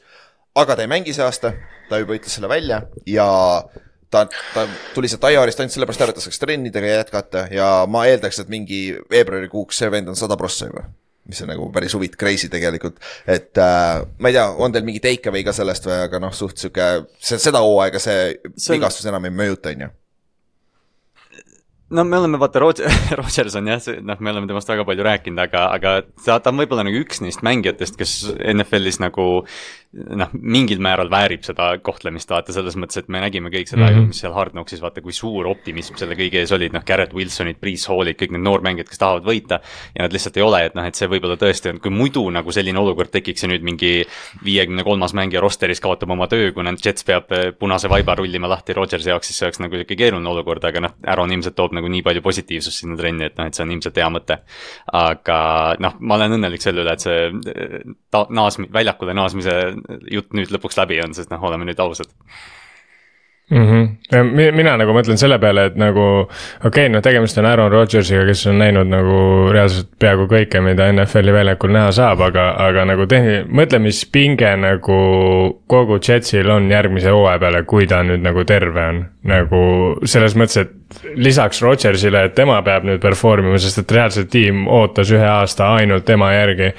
aga 0.56 0.76
ta 0.76 0.84
ei 0.84 0.92
mängi 0.92 1.14
see 1.16 1.24
aasta, 1.24 1.54
ta 1.90 2.00
juba 2.00 2.16
ütles 2.16 2.40
selle 2.40 2.50
välja 2.52 2.82
ja 3.08 3.28
ta, 4.12 4.26
ta 4.54 4.66
tuli 4.96 5.10
sealt 5.12 5.28
IR-ist 5.32 5.62
ainult 5.62 5.76
sellepärast 5.76 6.04
ära, 6.06 6.14
et 6.14 6.20
ta 6.20 6.26
saaks 6.26 6.42
trennidega 6.42 6.98
jätkata 6.98 7.46
ja 7.54 7.70
ma 7.90 8.06
eeldaks, 8.10 8.44
et 8.44 8.52
mingi 8.52 8.82
veebruarikuuks 9.12 9.82
see 9.82 9.92
vend 9.94 10.12
on 10.12 10.20
sada 10.20 10.38
prossa 10.40 10.70
juba. 10.70 10.90
mis 11.32 11.38
on 11.44 11.52
nagu 11.52 11.68
päris 11.72 11.94
huvitav, 11.96 12.18
crazy 12.20 12.50
tegelikult, 12.52 12.98
et 13.30 13.58
äh, 13.62 14.02
ma 14.20 14.32
ei 14.32 14.36
tea, 14.36 14.48
on 14.58 14.74
teil 14.74 14.84
mingi 14.84 15.00
take 15.00 15.30
away 15.30 15.46
ka 15.46 15.54
sellest 15.56 15.86
või, 15.88 16.00
aga 16.08 16.20
noh, 16.20 16.34
suht 16.36 16.58
sihuke, 16.60 16.88
see, 17.22 17.38
seda 17.40 17.62
hooaega 17.64 18.02
see, 18.02 18.40
see 18.58 18.74
vigastus 18.76 19.06
enam 19.08 19.30
ei 19.30 19.36
mõjuta, 19.36 19.72
on 19.72 19.86
ju. 19.86 19.92
No 21.92 22.04
me 22.08 22.18
oleme 22.18 22.40
vaata 22.42 22.60
Roger, 22.60 22.90
Rogers 23.20 23.56
on 23.60 23.70
jah, 23.70 23.88
noh, 24.02 24.20
me 24.20 24.34
oleme 24.34 24.50
temast 24.50 24.74
väga 24.74 24.84
palju 24.88 25.06
rääkinud, 25.06 25.44
aga, 25.46 25.66
aga 25.78 25.94
ta, 26.26 26.40
ta 26.40 26.52
on 26.52 26.60
võib-olla 26.64 26.88
nagu 26.88 27.00
üks 27.04 27.22
neist 27.24 27.46
mängijatest, 27.46 28.00
kes 28.00 28.14
NFL-is 28.56 29.02
nagu 29.04 29.26
noh, 29.92 30.30
mingil 30.32 30.80
määral 30.84 31.10
väärib 31.12 31.44
seda 31.44 31.74
kohtlemist, 31.84 32.30
vaata 32.32 32.54
selles 32.56 32.78
mõttes, 32.80 33.02
et 33.02 33.10
me 33.12 33.20
nägime 33.20 33.52
kõik 33.52 33.68
seda 33.68 33.90
mm, 33.90 33.98
-hmm. 33.98 34.12
mis 34.12 34.22
seal 34.24 34.32
Hard 34.34 34.54
Knocksis, 34.56 34.80
vaata 34.82 35.02
kui 35.04 35.12
suur 35.12 35.50
optimism 35.52 35.98
selle 36.00 36.16
kõige 36.16 36.40
ees 36.40 36.52
olid, 36.56 36.72
noh, 36.72 36.84
Garrett 36.88 37.14
Wilsonid, 37.14 37.60
Priis 37.60 37.84
Hallid, 37.92 38.16
kõik 38.20 38.32
need 38.32 38.46
noormängijad, 38.46 38.88
kes 38.88 39.02
tahavad 39.02 39.28
võita. 39.28 39.60
ja 39.96 40.06
nad 40.06 40.14
lihtsalt 40.14 40.38
ei 40.38 40.44
ole, 40.44 40.64
et 40.66 40.76
noh, 40.76 40.86
et 40.88 40.96
see 40.96 41.10
võib-olla 41.12 41.36
tõesti 41.36 41.74
on, 41.74 41.82
kui 41.84 41.92
muidu 41.92 42.24
nagu 42.32 42.52
selline 42.52 42.80
olukord 42.80 43.12
tekiks 43.12 43.44
ja 43.44 43.50
nüüd 43.52 43.66
mingi 43.68 44.06
viiekümne 44.46 44.84
kolmas 44.88 45.14
mängija 45.14 45.42
rosteris 45.44 45.84
kaotab 45.84 46.10
oma 46.10 46.28
töö, 46.32 46.54
kuna 46.56 46.72
Jets 46.72 47.04
peab 47.04 47.32
eh, 47.36 47.52
punase 47.52 47.90
vaiba 47.92 48.16
rullima 48.16 48.48
lahti 48.48 48.74
Rodgersi 48.74 49.12
jaoks, 49.12 49.28
siis 49.28 49.42
see 49.42 49.50
oleks 49.50 49.60
nagu 49.60 49.76
sihuke 49.76 50.00
keeruline 50.00 50.30
olukord, 50.30 50.64
aga 50.64 50.86
noh, 50.88 50.96
Aaron 51.06 51.36
ilmselt 51.36 51.56
toob 51.56 51.76
nagu 51.76 51.92
nii 51.92 52.02
palju 52.02 52.24
positiivsust 52.24 52.86
sinna 52.86 52.96
trenni, 52.96 53.28
et 53.28 53.36
noh, 53.38 53.52
et 53.52 53.60
see 53.60 53.66
on 53.66 53.76
ilmselt 53.76 54.00
hea 54.00 54.08
mõte. 54.10 54.40
aga 54.94 55.76
noh, 55.84 56.00
ma 56.00 56.16
olen 56.16 56.40
õnnelik 56.40 56.64
selle 56.64 56.86
üle, 56.86 56.96
et 56.96 57.04
see 57.04 57.28
eh, 57.28 57.78
ta-, 58.10 58.28
naas-, 58.32 58.60
väljakule 58.72 59.14
naasmise 59.18 59.81
jutt 60.12 60.36
nüüd 60.38 60.52
lõpuks 60.54 60.78
läbi 60.80 61.00
on, 61.04 61.16
sest 61.18 61.32
noh, 61.34 61.44
oleme 61.48 61.68
nüüd 61.68 61.80
ausad 61.84 62.12
mm. 63.52 63.66
-hmm. 64.12 64.52
mina 64.56 64.78
nagu 64.78 64.94
mõtlen 64.96 65.18
selle 65.20 65.40
peale, 65.40 65.66
et 65.66 65.76
nagu 65.80 66.04
okei 66.22 66.68
okay,, 66.68 66.90
noh, 66.90 67.02
tegemist 67.04 67.38
on 67.38 67.46
Aaron 67.46 67.72
Rodgersiga, 67.72 68.26
kes 68.26 68.46
on 68.48 68.60
näinud 68.62 68.90
nagu 68.90 69.18
reaalselt 69.54 69.90
peaaegu 70.00 70.28
kõike, 70.32 70.62
mida 70.64 70.88
NFL-i 70.92 71.34
väljakul 71.34 71.74
näha 71.76 71.92
saab, 71.96 72.22
aga, 72.28 72.52
aga 72.68 72.86
nagu 72.90 73.08
tehni-, 73.12 73.44
mõtlemispinge 73.48 74.54
nagu 74.62 75.00
kogu 75.68 76.00
Jetsil 76.08 76.50
on 76.50 76.72
järgmise 76.72 77.12
hooaja 77.12 77.40
peale, 77.40 77.64
kui 77.64 77.88
ta 77.88 78.04
nüüd 78.04 78.24
nagu 78.24 78.46
terve 78.48 78.86
on. 78.88 79.06
nagu 79.22 79.58
selles 80.10 80.34
mõttes, 80.34 80.58
et 80.58 81.04
lisaks 81.16 81.62
Rodgersile, 81.62 82.24
et 82.26 82.34
tema 82.36 82.56
peab 82.66 82.88
nüüd 82.88 82.98
perform 83.04 83.52
ima, 83.52 83.60
sest 83.62 83.84
et 83.84 83.92
reaalselt 83.92 84.32
tiim 84.34 84.64
ootas 84.68 85.12
ühe 85.14 85.28
aasta 85.28 85.76
ainult 85.76 86.06
tema 86.06 86.32
järgi. 86.34 86.72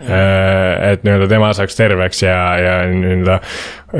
Äh, 0.00 0.92
et 0.92 1.04
nii-öelda 1.04 1.28
tema 1.28 1.52
saaks 1.52 1.76
terveks 1.76 2.22
ja, 2.22 2.38
ja 2.58 2.78
nii-öelda, 2.88 3.38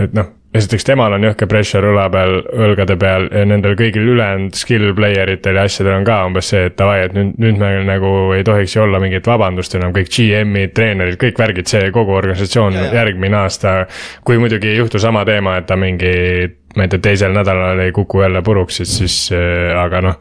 et 0.01 0.17
noh 0.17 0.33
esiteks 0.55 0.87
temal 0.87 1.15
on 1.17 1.25
jõhke 1.27 1.49
pressure 1.51 1.91
õla 1.91 2.05
peal, 2.15 2.37
õlgade 2.67 2.97
peal 3.01 3.27
ja 3.33 3.43
nendel 3.49 3.75
kõigil 3.79 4.07
ülejäänud 4.15 4.55
skill 4.59 4.93
player 4.95 5.35
itel 5.35 5.59
ja 5.59 5.67
asjadel 5.67 5.99
on 5.99 6.07
ka 6.07 6.21
umbes 6.29 6.51
see, 6.53 6.69
et 6.69 6.77
davai, 6.79 7.01
et 7.09 7.17
nüüd, 7.17 7.35
nüüd 7.43 7.59
meil 7.61 7.83
nagu 7.89 8.13
ei 8.37 8.47
tohiks 8.47 8.77
ju 8.77 8.85
olla 8.85 9.01
mingit 9.03 9.27
vabandust 9.27 9.75
enam, 9.75 9.95
kõik 9.97 10.13
GM-id, 10.15 10.75
treenerid, 10.77 11.19
kõik 11.21 11.43
värgid, 11.43 11.71
see 11.71 11.91
kogu 11.95 12.15
organisatsioon 12.21 12.79
ja, 12.79 12.87
ja. 12.87 13.01
järgmine 13.03 13.41
aasta. 13.43 13.77
kui 14.25 14.39
muidugi 14.39 14.71
ei 14.71 14.79
juhtu 14.79 15.03
sama 15.03 15.25
teema, 15.27 15.59
et 15.59 15.67
ta 15.67 15.77
mingi, 15.81 16.15
ma 16.77 16.87
ei 16.87 16.93
tea, 16.93 17.03
teisel 17.11 17.35
nädalal 17.35 17.83
ei 17.83 17.93
kuku 17.93 18.23
jälle 18.23 18.43
puruks, 18.43 18.79
siis, 18.83 18.99
siis 19.01 19.19
äh, 19.35 19.75
aga 19.79 20.05
noh 20.11 20.21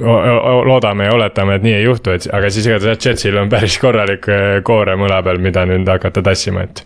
loodame 0.00 1.04
ja 1.06 1.12
oletame, 1.14 1.54
et 1.54 1.62
nii 1.62 1.76
ei 1.76 1.84
juhtu, 1.84 2.16
et 2.16 2.24
aga 2.34 2.48
siis 2.50 2.66
igatahes 2.66 3.04
Jetsil 3.06 3.36
on 3.38 3.52
päris 3.52 3.76
korralik 3.78 4.26
koorem 4.66 5.04
õla 5.06 5.20
peal, 5.22 5.38
mida 5.44 5.62
nüüd 5.68 5.86
hakata 5.88 6.24
tassima, 6.24 6.64
et 6.64 6.82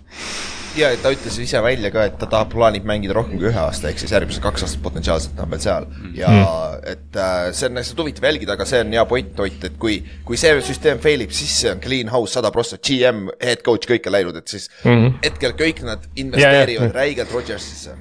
ja 0.79 0.91
ta 1.03 1.13
ütles 1.15 1.39
ise 1.43 1.61
välja 1.65 1.91
ka, 1.95 2.05
et 2.09 2.19
ta 2.21 2.29
tahab, 2.31 2.51
plaanib 2.53 2.87
mängida 2.89 3.17
rohkem 3.17 3.39
kui 3.41 3.49
ühe 3.51 3.61
aasta, 3.61 3.91
ehk 3.91 4.03
siis 4.03 4.13
järgmised 4.15 4.43
kaks 4.45 4.67
aastat 4.67 4.83
potentsiaalselt 4.85 5.41
on 5.43 5.51
veel 5.53 5.65
seal. 5.65 5.89
ja 6.17 6.31
mm. 6.31 6.85
et 6.93 7.19
äh, 7.19 7.49
see 7.57 7.71
on 7.71 7.81
lihtsalt 7.81 8.05
huvitav 8.05 8.29
jälgida, 8.31 8.55
aga 8.59 8.69
see 8.69 8.83
on 8.85 8.95
hea 8.97 9.07
point, 9.09 9.35
Ott, 9.39 9.65
et 9.65 9.77
kui, 9.81 9.99
kui 10.27 10.39
see 10.41 10.55
süsteem 10.67 11.03
fail 11.03 11.23
ib, 11.25 11.35
siis 11.37 11.53
see 11.63 11.73
on 11.73 11.83
clean 11.83 12.11
house 12.13 12.35
sada 12.35 12.51
prossa, 12.55 12.79
GM, 12.83 13.29
head 13.43 13.63
coach, 13.67 13.89
kõik 13.91 14.09
on 14.11 14.17
läinud, 14.17 14.39
et 14.41 14.49
siis 14.55 14.71
mm 14.83 14.91
-hmm. 14.95 15.19
hetkel 15.25 15.57
kõik 15.59 15.85
nad 15.87 16.09
investeerivad 16.17 16.89
ja, 16.89 16.93
ja. 16.93 16.97
räigelt 17.01 17.35
Rodgersisse 17.35 17.95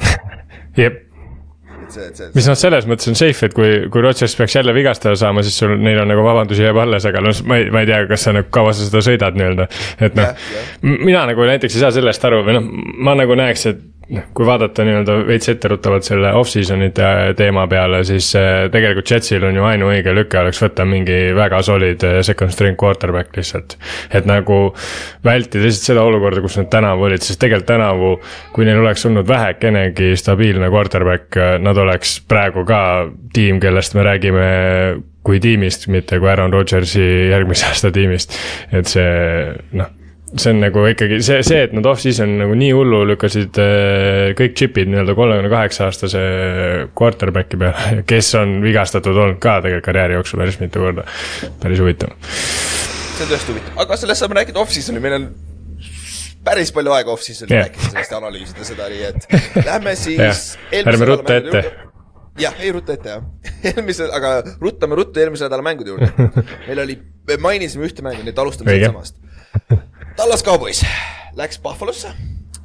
jep 0.80 1.09
mis 2.34 2.48
noh, 2.50 2.58
selles 2.58 2.88
mõttes 2.90 3.10
on 3.10 3.18
safe, 3.18 3.48
et 3.48 3.56
kui, 3.56 3.70
kui 3.92 4.04
Rodgers 4.04 4.34
peaks 4.38 4.56
jälle 4.58 4.74
vigastada 4.76 5.16
saama, 5.18 5.44
siis 5.46 5.58
sul, 5.62 5.76
neil 5.80 6.02
on 6.02 6.10
nagu 6.10 6.24
vabandusi 6.26 6.64
jääb 6.64 6.80
alles, 6.82 7.06
aga 7.08 7.22
noh, 7.24 7.44
ma 7.50 7.60
ei, 7.60 7.70
ma 7.74 7.84
ei 7.84 7.90
tea, 7.90 8.02
kas 8.10 8.26
sa 8.26 8.34
nagu, 8.36 8.50
kaua 8.54 8.74
sa 8.76 8.86
seda 8.86 9.02
sõidad 9.04 9.38
nii-öelda. 9.38 9.68
et 10.06 10.18
noh, 10.18 10.50
mina 10.82 11.24
nagu 11.30 11.48
näiteks 11.52 11.78
ei 11.78 11.84
saa 11.84 11.94
sellest 11.94 12.28
aru 12.30 12.42
või 12.46 12.58
noh, 12.58 12.68
ma 13.06 13.16
nagu 13.18 13.38
näeks, 13.38 13.66
et 13.72 13.82
noh, 14.14 14.26
kui 14.34 14.46
vaadata 14.46 14.84
nii-öelda 14.86 15.16
veits 15.28 15.50
etteruttavalt 15.52 16.06
selle 16.06 16.32
off-season'ite 16.38 17.10
teema 17.38 17.66
peale, 17.70 18.02
siis 18.06 18.30
äh, 18.38 18.66
tegelikult 18.72 19.10
Jetsil 19.12 19.44
on 19.46 19.58
ju 19.58 19.66
ainuõige 19.66 20.14
lüke 20.16 20.40
oleks 20.40 20.60
võtta 20.62 20.86
mingi 20.88 21.18
väga 21.36 21.60
solid 21.66 22.04
äh, 22.06 22.18
second 22.26 22.54
string 22.54 22.78
quarterback 22.80 23.36
lihtsalt. 23.36 23.76
et 24.14 24.26
nagu 24.28 24.60
vältida 25.26 25.64
lihtsalt 25.66 25.92
seda 25.92 26.06
olukorda, 26.06 26.42
kus 26.44 26.58
nad 26.60 26.70
tänavu 26.72 27.06
olid, 27.08 27.24
sest 27.24 27.40
tegelikult 27.42 27.68
tänavu, 27.70 28.14
kui 28.56 28.66
neil 28.66 28.82
oleks 28.82 29.06
olnud 29.06 29.28
vähekenegi 29.28 30.14
stabiilne 30.18 30.72
quarterback, 30.72 31.30
äh, 31.36 31.54
nad 31.62 31.78
oleks 31.78 32.18
praegu 32.28 32.66
ka 32.68 32.82
tiim, 33.34 33.60
kellest 33.62 33.94
me 33.94 34.06
räägime 34.06 34.50
kui 35.26 35.40
tiimist, 35.40 35.86
mitte 35.92 36.18
kui 36.18 36.30
Aaron 36.32 36.52
Rodgersi 36.52 37.06
järgmise 37.30 37.66
aasta 37.70 37.94
tiimist. 37.94 38.36
et 38.72 38.90
see 38.90 39.08
noh 39.78 39.99
see 40.38 40.52
on 40.52 40.60
nagu 40.62 40.84
ikkagi 40.86 41.18
see, 41.24 41.42
see, 41.46 41.64
et 41.66 41.72
nad 41.74 41.86
off-season 41.90 42.36
nagu 42.38 42.54
nii 42.58 42.70
hullu 42.76 43.02
lükkasid 43.10 43.58
äh, 43.62 44.30
kõik 44.38 44.54
chip'id 44.58 44.90
nii-öelda 44.90 45.16
kolmekümne 45.18 45.50
kaheksa 45.50 45.88
aastase 45.88 46.22
quarterback'i 46.98 47.58
peale, 47.60 48.00
kes 48.10 48.32
on 48.38 48.60
vigastatud 48.64 49.16
olnud 49.16 49.40
ka 49.42 49.58
tegelikult 49.64 49.88
karjääri 49.90 50.18
jooksul 50.18 50.42
päris 50.42 50.60
mitu 50.62 50.84
korda. 50.84 51.06
päris 51.62 51.82
huvitav. 51.82 52.14
see 52.30 53.26
on 53.26 53.32
tõesti 53.32 53.54
huvitav, 53.54 53.76
aga 53.84 54.00
sellest 54.00 54.24
saame 54.24 54.38
rääkida 54.40 54.62
off-season'i, 54.62 55.02
meil 55.02 55.18
on 55.18 55.28
päris 56.46 56.70
palju 56.76 56.94
aega 56.94 57.14
off-season'i 57.16 57.56
yeah. 57.56 57.66
rääkida 57.66 57.90
sellest 57.90 58.14
ja 58.14 58.22
analüüsida 58.22 58.68
seda, 58.70 58.90
nii 58.92 59.06
et 59.10 59.64
lähme 59.66 59.96
siis 60.04 60.50
ärme 60.84 61.10
rutta 61.10 61.40
ette 61.42 61.64
jah, 62.40 62.54
ei 62.62 62.70
rutta 62.76 62.94
ette 62.94 63.16
jah. 63.16 63.26
eelmise, 63.72 64.06
aga 64.14 64.36
ruttame 64.62 64.98
ruttu 65.00 65.22
eelmise 65.22 65.48
nädala 65.48 65.66
mängude 65.66 65.90
juurde. 65.90 66.30
meil 66.68 66.86
oli, 66.86 67.00
me 67.26 67.42
mainisime 67.50 67.90
ühte 67.90 68.06
mängu, 68.06 68.22
nii 68.22 68.36
et 68.36 68.44
alustame 68.46 68.78
sealt 68.78 68.92
samast 68.92 69.88
Tallas 70.20 70.42
Cowboys 70.44 70.82
läks 71.32 71.58
Buffalosse, 71.58 72.10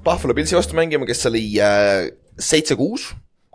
Buffalo 0.03 0.33
Pillsi 0.33 0.57
vastu 0.57 0.75
mängima, 0.75 1.05
kes 1.07 1.21
oli 1.29 1.53
äh, 1.63 2.09
seitse-kuus, 2.39 3.05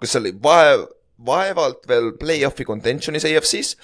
kes 0.00 0.16
oli 0.16 0.32
vaev, 0.42 0.86
vaevalt 1.26 1.84
veel 1.88 2.08
play-off'i 2.16 2.64
contention'is 2.64 3.26
AFC-s 3.28 3.74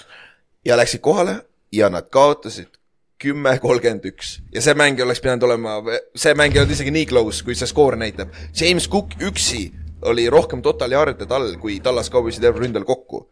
ja 0.64 0.80
läksid 0.80 1.04
kohale 1.04 1.35
ja 1.68 1.92
nad 1.92 2.08
kaotasid 2.08 2.80
kümme, 3.20 3.58
kolmkümmend 3.61 4.08
üks 4.08 4.38
ja 4.56 4.64
see 4.64 4.73
mäng 4.80 5.04
oleks 5.04 5.20
pidanud 5.20 5.44
olema, 5.50 5.76
see 6.16 6.32
mäng 6.32 6.56
ei 6.56 6.64
olnud 6.64 6.73
isegi 6.78 6.96
nii 6.96 7.12
close, 7.12 7.44
kui 7.44 7.52
see 7.52 7.68
skoor 7.68 8.00
näitab. 8.00 8.32
James 8.56 8.88
Cook 8.88 9.18
üksi 9.20 9.66
oli 10.08 10.30
rohkem 10.32 10.64
total 10.64 10.96
yard'e 10.96 11.28
tal 11.28 11.50
kui 11.61 11.76
Tallas 11.85 12.08
Cowboysi 12.08 12.40
terve 12.40 12.64
ründel 12.64 12.88
kokku. 12.88 13.26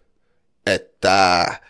et 0.67 1.01
äh,. 1.09 1.61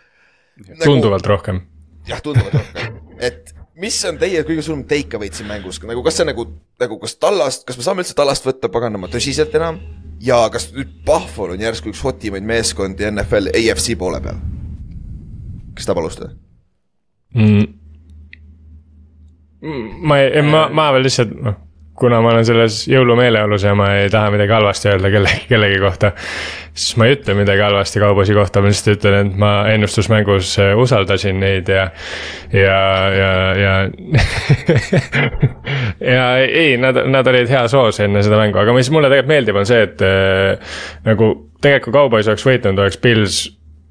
tunduvalt 0.83 1.23
nagu, 1.23 1.37
rohkem. 1.37 1.69
jah, 2.11 2.19
tunduvalt 2.19 2.59
rohkem, 2.59 3.05
et 3.31 3.54
mis 3.81 3.99
on 4.09 4.19
teie 4.21 4.43
kõige 4.47 4.63
suurem 4.65 4.85
take 4.89 5.19
away'd 5.19 5.37
siin 5.37 5.49
mängus, 5.51 5.81
nagu 5.83 6.03
kas 6.07 6.19
see 6.21 6.29
nagu, 6.29 6.47
nagu 6.81 6.99
kas 7.03 7.17
Tallast, 7.21 7.67
kas 7.69 7.79
me 7.79 7.87
saame 7.87 8.05
üldse 8.05 8.17
Tallast 8.19 8.47
võtta 8.47 8.71
paganama 8.73 9.11
tõsiselt 9.13 9.55
enam? 9.59 9.81
ja 10.25 10.39
kas 10.53 10.71
nüüd 10.73 10.93
Pahvol 11.07 11.57
on 11.57 11.63
järsku 11.63 11.91
üks 11.91 12.03
hotimaid 12.05 12.47
meeskondi 12.47 13.09
NFL 13.11 13.51
AFC 13.53 13.97
poole 13.99 14.21
peal? 14.25 14.39
kes 15.75 15.89
tahab 15.89 16.05
alustada 16.05 16.31
mm.? 17.35 17.67
ma 20.07 20.21
ei, 20.23 20.43
ma, 20.47 20.69
ma 20.71 20.91
veel 20.95 21.09
lihtsalt 21.09 21.35
noh 21.35 21.61
kuna 21.95 22.19
ma 22.23 22.33
olen 22.33 22.47
selles 22.47 22.81
jõulumeeleolus 22.91 23.65
ja 23.69 23.75
ma 23.79 23.87
ei 24.01 24.11
taha 24.11 24.33
midagi 24.35 24.53
halvasti 24.53 24.91
öelda 24.91 25.11
kellegi, 25.15 25.45
kellegi 25.51 25.79
kohta. 25.83 26.11
siis 26.75 26.97
ma 26.99 27.07
ei 27.07 27.15
ütle 27.15 27.37
midagi 27.39 27.63
halvasti 27.63 28.03
kaubosi 28.03 28.35
kohta, 28.35 28.63
ma 28.63 28.71
lihtsalt 28.73 28.99
ütlen, 28.99 29.31
et 29.31 29.39
ma 29.39 29.53
ennustusmängus 29.71 30.57
äh, 30.63 30.75
usaldasin 30.79 31.39
neid 31.41 31.71
ja, 31.71 31.89
ja, 32.53 32.79
ja, 33.15 33.33
ja 33.63 33.75
ja 36.15 36.29
ei, 36.43 36.77
nad, 36.83 36.99
nad 37.15 37.31
olid 37.31 37.51
heas 37.51 37.77
hoos 37.79 38.01
enne 38.03 38.25
seda 38.27 38.43
mängu, 38.43 38.59
aga 38.63 38.75
mis 38.75 38.91
mulle 38.91 39.13
tegelikult 39.13 39.35
meeldib, 39.35 39.63
on 39.63 39.69
see, 39.71 39.85
et 39.87 40.03
äh, 40.03 40.79
nagu 41.07 41.35
tegelikult 41.63 41.85
kui 41.85 42.01
kaubois 42.01 42.29
oleks 42.31 42.47
võitnud, 42.47 42.81
oleks 42.81 42.99
Pils 42.99 43.45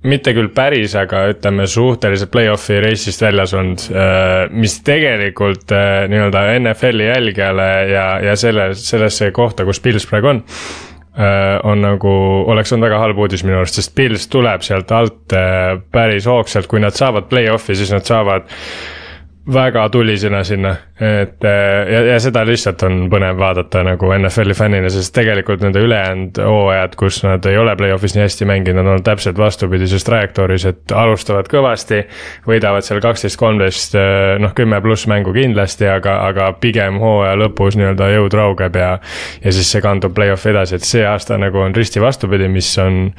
mitte 0.07 0.33
küll 0.35 0.49
päris, 0.55 0.95
aga 0.99 1.25
ütleme 1.31 1.65
suhteliselt 1.69 2.31
play-off'i 2.33 2.79
reisist 2.83 3.23
väljas 3.23 3.53
olnud, 3.55 3.83
äh, 3.95 4.31
mis 4.51 4.77
tegelikult 4.85 5.71
äh, 5.75 6.05
nii-öelda 6.11 6.45
NFL-i 6.59 7.07
jälgijale 7.07 7.67
ja, 7.91 8.07
ja 8.23 8.33
selle, 8.39 8.71
sellesse 8.77 9.31
kohta, 9.35 9.67
kus 9.67 9.79
Pils 9.83 10.07
praegu 10.09 10.33
on. 10.33 10.41
Äh, 11.13 11.59
on 11.69 11.83
nagu, 11.85 12.11
oleks 12.51 12.73
olnud 12.73 12.89
väga 12.89 12.99
halb 13.03 13.21
uudis 13.23 13.45
minu 13.45 13.61
arust, 13.61 13.79
sest 13.79 13.93
Pils 13.95 14.27
tuleb 14.33 14.65
sealt 14.65 14.91
alt 14.91 15.37
päris 15.93 16.27
hoogsalt, 16.27 16.67
kui 16.71 16.83
nad 16.83 16.97
saavad 16.97 17.29
play-off'i, 17.31 17.77
siis 17.77 17.93
nad 17.93 18.03
saavad 18.07 18.49
väga 19.51 19.89
tulisena 19.89 20.43
sinna, 20.43 20.69
et 20.99 21.43
äh, 21.43 21.91
ja, 21.93 22.01
ja 22.13 22.19
seda 22.23 22.45
lihtsalt 22.47 22.83
on 22.87 23.09
põnev 23.11 23.35
vaadata 23.39 23.81
nagu 23.83 24.11
NFL-i 24.15 24.55
fännina, 24.55 24.91
sest 24.91 25.11
tegelikult 25.15 25.65
nende 25.65 25.81
ülejäänud 25.83 26.39
hooajad, 26.39 26.95
kus 26.99 27.19
nad 27.25 27.43
ei 27.51 27.57
ole 27.59 27.73
play-off'is 27.75 28.15
nii 28.15 28.23
hästi 28.23 28.47
mänginud, 28.47 28.79
nad 28.79 28.91
on 28.93 29.03
täpselt 29.03 29.37
vastupidises 29.39 30.07
trajektooris, 30.07 30.67
et 30.71 30.95
alustavad 30.95 31.51
kõvasti. 31.51 32.05
võidavad 32.47 32.87
seal 32.87 33.03
kaksteist, 33.03 33.39
kolmteist, 33.39 33.99
äh, 33.99 34.37
noh 34.39 34.55
kümme 34.55 34.79
pluss 34.81 35.09
mängu 35.11 35.35
kindlasti, 35.35 35.91
aga, 35.91 36.21
aga 36.29 36.53
pigem 36.63 37.01
hooaja 37.03 37.35
lõpus 37.43 37.75
nii-öelda 37.79 38.13
jõud 38.15 38.39
raugeb 38.39 38.79
ja. 38.79 38.95
ja 39.43 39.51
siis 39.51 39.75
see 39.75 39.83
kandub 39.83 40.15
play-off'i 40.15 40.53
edasi, 40.55 40.79
et 40.79 40.87
see 40.87 41.03
aasta 41.07 41.37
nagu 41.41 41.59
on 41.59 41.75
risti 41.75 42.01
vastupidi, 42.01 42.47
mis 42.47 42.71
on 42.79 43.09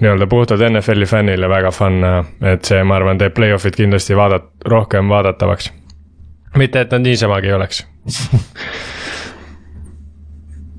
nii-öelda 0.00 0.26
puhtalt 0.26 0.60
NFL-i 0.70 1.06
fännile 1.06 1.48
väga 1.48 1.70
fun 1.70 2.00
näha, 2.02 2.24
et 2.52 2.64
see, 2.64 2.82
ma 2.84 2.98
arvan, 2.98 3.18
teeb 3.18 3.34
play-off'id 3.36 3.76
kindlasti 3.78 4.16
vaadat-, 4.18 4.50
rohkem 4.66 5.08
vaadatavaks. 5.08 5.72
mitte, 6.56 6.80
et 6.80 6.90
nad 6.90 7.06
niisamagi 7.06 7.52
oleks 7.52 7.86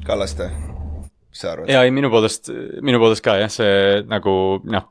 Kallaste 0.06 0.52
mis 1.36 1.44
sa 1.44 1.52
arvad? 1.52 1.70
ja 1.70 1.84
ei, 1.84 1.92
minu 1.92 2.10
poolest, 2.14 2.50
minu 2.86 3.00
poolest 3.02 3.24
ka 3.26 3.36
jah, 3.42 3.52
see 3.52 4.02
nagu 4.08 4.36
noh, 4.72 4.88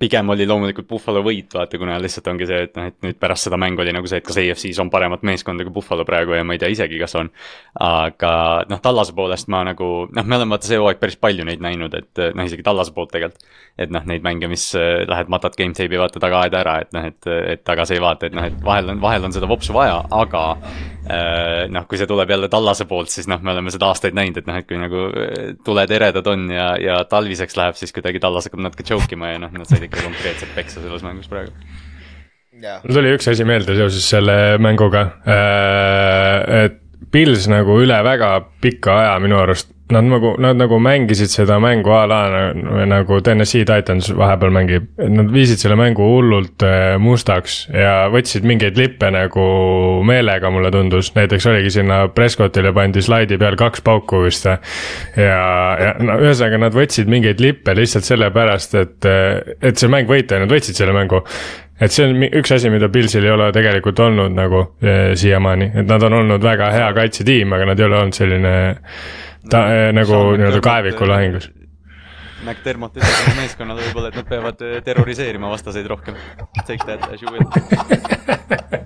pigem 0.00 0.32
oli 0.34 0.46
loomulikult 0.48 0.88
Buffalo 0.90 1.22
võit, 1.24 1.48
vaata, 1.56 1.80
kuna 1.80 1.96
lihtsalt 2.02 2.28
ongi 2.32 2.48
see, 2.48 2.66
et 2.68 2.76
noh, 2.76 2.90
et 2.90 2.98
nüüd 3.06 3.18
pärast 3.20 3.48
seda 3.48 3.58
mängu 3.60 3.82
oli 3.84 3.94
nagu 3.96 4.10
see, 4.10 4.20
et 4.20 4.26
kas 4.26 4.38
AFC-s 4.42 4.80
on 4.84 4.92
paremat 4.92 5.24
meeskonda 5.26 5.64
kui 5.66 5.74
Buffalo 5.80 6.04
praegu 6.08 6.36
ja 6.36 6.44
ma 6.44 6.56
ei 6.56 6.60
tea 6.62 6.70
isegi, 6.72 7.00
kas 7.00 7.16
on. 7.20 7.32
aga 7.80 8.32
noh, 8.70 8.82
Tallase 8.84 9.16
poolest 9.16 9.48
ma 9.52 9.62
nagu 9.66 9.90
noh, 10.10 10.26
me 10.26 10.38
oleme 10.38 10.56
vaata 10.56 10.68
see 10.68 10.80
hooaeg 10.80 11.00
päris 11.00 11.18
palju 11.20 11.46
neid 11.48 11.64
näinud, 11.64 11.96
et 11.96 12.24
noh, 12.36 12.46
isegi 12.46 12.66
Tallase 12.66 12.94
poolt 12.96 13.14
tegelikult. 13.16 13.48
et 13.80 13.88
noh, 13.88 14.02
neid 14.04 14.20
mänge, 14.20 14.48
mis 14.50 14.66
äh, 14.76 15.06
lähed 15.08 15.30
matad 15.32 15.54
game 15.56 15.72
tape'i 15.72 15.96
vaata 15.96 16.20
taga 16.20 16.42
aeda 16.44 16.58
ära, 16.60 16.74
et 16.84 16.90
noh, 16.92 17.06
et, 17.08 17.28
et 17.54 17.62
tagasi 17.64 17.96
ei 17.96 18.02
vaata, 18.02 18.28
et 18.28 18.34
noh, 18.36 18.44
et 18.44 18.58
vahel 18.64 18.90
on, 18.92 19.00
vahel 19.00 19.24
on 19.24 19.32
seda 19.32 19.48
vopsu 19.48 19.72
vaja, 19.72 20.02
aga 20.12 20.42
äh, 20.60 21.64
noh, 21.72 21.86
kui 21.88 21.96
see 22.00 22.10
tuleb 22.10 22.28
jälle 22.34 22.50
Tallase 22.52 22.84
poolt, 22.90 23.08
siis 23.12 23.30
noh, 23.30 23.40
me 23.40 23.54
oleme 23.54 23.72
seda 23.72 23.88
aastaid 23.88 24.16
näinud, 24.18 24.42
et 24.42 24.50
noh, 24.50 24.58
et 24.60 24.68
kui 24.68 24.80
nagu 24.80 25.06
äh, 25.08 25.54
tuled 25.70 25.94
eredad 25.96 26.26
on 26.32 26.48
ja, 26.52 26.72
ja 26.80 26.98
talviseks 27.08 27.56
läheb, 27.58 27.78
siis 27.78 27.94
kuidagi 27.96 28.22
tallas 28.22 28.48
hakkab 28.48 28.64
natuke 28.66 28.86
choke 28.86 29.16
ima 29.16 29.32
ja 29.34 29.40
noh, 29.42 29.54
nad 29.54 29.70
said 29.70 29.86
ikka 29.86 30.04
konkreetselt 30.04 30.52
peksa 30.56 30.82
selles 30.82 31.06
mängus 31.06 31.30
praegu. 31.30 31.54
mul 32.60 32.98
tuli 32.98 33.16
üks 33.16 33.30
asi 33.32 33.46
meelde 33.48 33.78
seoses 33.78 34.06
selle 34.10 34.36
mänguga, 34.62 35.08
äh, 35.24 36.64
et 36.66 36.80
Pils 37.10 37.48
nagu 37.50 37.74
üle 37.82 37.96
väga 38.06 38.26
pika 38.62 38.92
aja 39.00 39.14
minu 39.22 39.40
arust 39.40 39.72
nad 39.94 40.06
nagu, 40.06 40.34
nad 40.38 40.58
nagu 40.58 40.78
mängisid 40.82 41.32
seda 41.32 41.58
mängu 41.62 41.92
a 41.94 42.04
la 42.08 42.20
nagu 42.88 43.20
Tennessee 43.24 43.64
Titans 43.64 44.10
vahepeal 44.16 44.52
mängib. 44.54 44.88
Nad 44.98 45.30
viisid 45.34 45.62
selle 45.62 45.76
mängu 45.78 46.06
hullult 46.06 46.64
äh, 46.66 46.96
mustaks 47.02 47.62
ja 47.74 48.08
võtsid 48.12 48.46
mingeid 48.48 48.78
lippe 48.80 49.10
nagu 49.14 49.46
meelega, 50.06 50.50
mulle 50.50 50.72
tundus. 50.74 51.12
näiteks 51.14 51.46
oligi 51.50 51.70
sinna 51.78 52.02
Prescottile 52.14 52.72
pandi 52.76 53.02
slaidi 53.02 53.38
peal 53.38 53.56
kaks 53.60 53.82
pauku 53.86 54.24
vist. 54.26 54.46
ja, 54.46 54.60
ja 55.80 55.94
no 55.98 56.18
ühesõnaga 56.20 56.60
nad 56.66 56.76
võtsid 56.76 57.10
mingeid 57.10 57.40
lippe 57.40 57.74
lihtsalt 57.76 58.06
sellepärast, 58.08 58.78
et, 58.80 59.00
äh, 59.08 59.56
et 59.62 59.80
see 59.80 59.90
mäng 59.90 60.08
võita 60.10 60.38
ja 60.38 60.44
nad 60.44 60.52
võitsid 60.52 60.78
selle 60.78 60.94
mängu 60.96 61.24
et 61.80 61.92
see 61.92 62.04
on 62.04 62.22
üks 62.28 62.52
asi, 62.52 62.68
mida 62.70 62.90
Pilsil 62.92 63.24
ei 63.24 63.32
ole 63.32 63.46
tegelikult 63.56 64.00
olnud 64.04 64.34
nagu 64.36 64.66
siiamaani, 65.16 65.70
et 65.80 65.88
nad 65.88 66.02
on 66.04 66.18
olnud 66.18 66.44
väga 66.44 66.68
hea 66.74 66.90
kaitsetiim, 66.96 67.54
aga 67.56 67.70
nad 67.70 67.80
ei 67.80 67.86
ole 67.86 68.00
olnud 68.02 68.16
selline 68.16 68.52
ta 69.48 69.64
no, 69.68 69.88
nagu 69.96 70.20
nii-öelda 70.36 70.60
kaeviku 70.64 71.08
lahingus. 71.08 71.50
McDermott 72.44 72.96
ütles 72.96 73.34
meeskonnale 73.36 73.84
võib-olla, 73.84 74.12
et 74.12 74.20
nad 74.20 74.28
peavad 74.28 74.62
äh, 74.64 74.78
terroriseerima 74.84 75.50
vastaseid 75.52 75.88
rohkem. 75.92 76.16
Take 76.64 76.84
that 76.88 77.04
as 77.12 77.20
you 77.20 77.32
will 77.32 77.44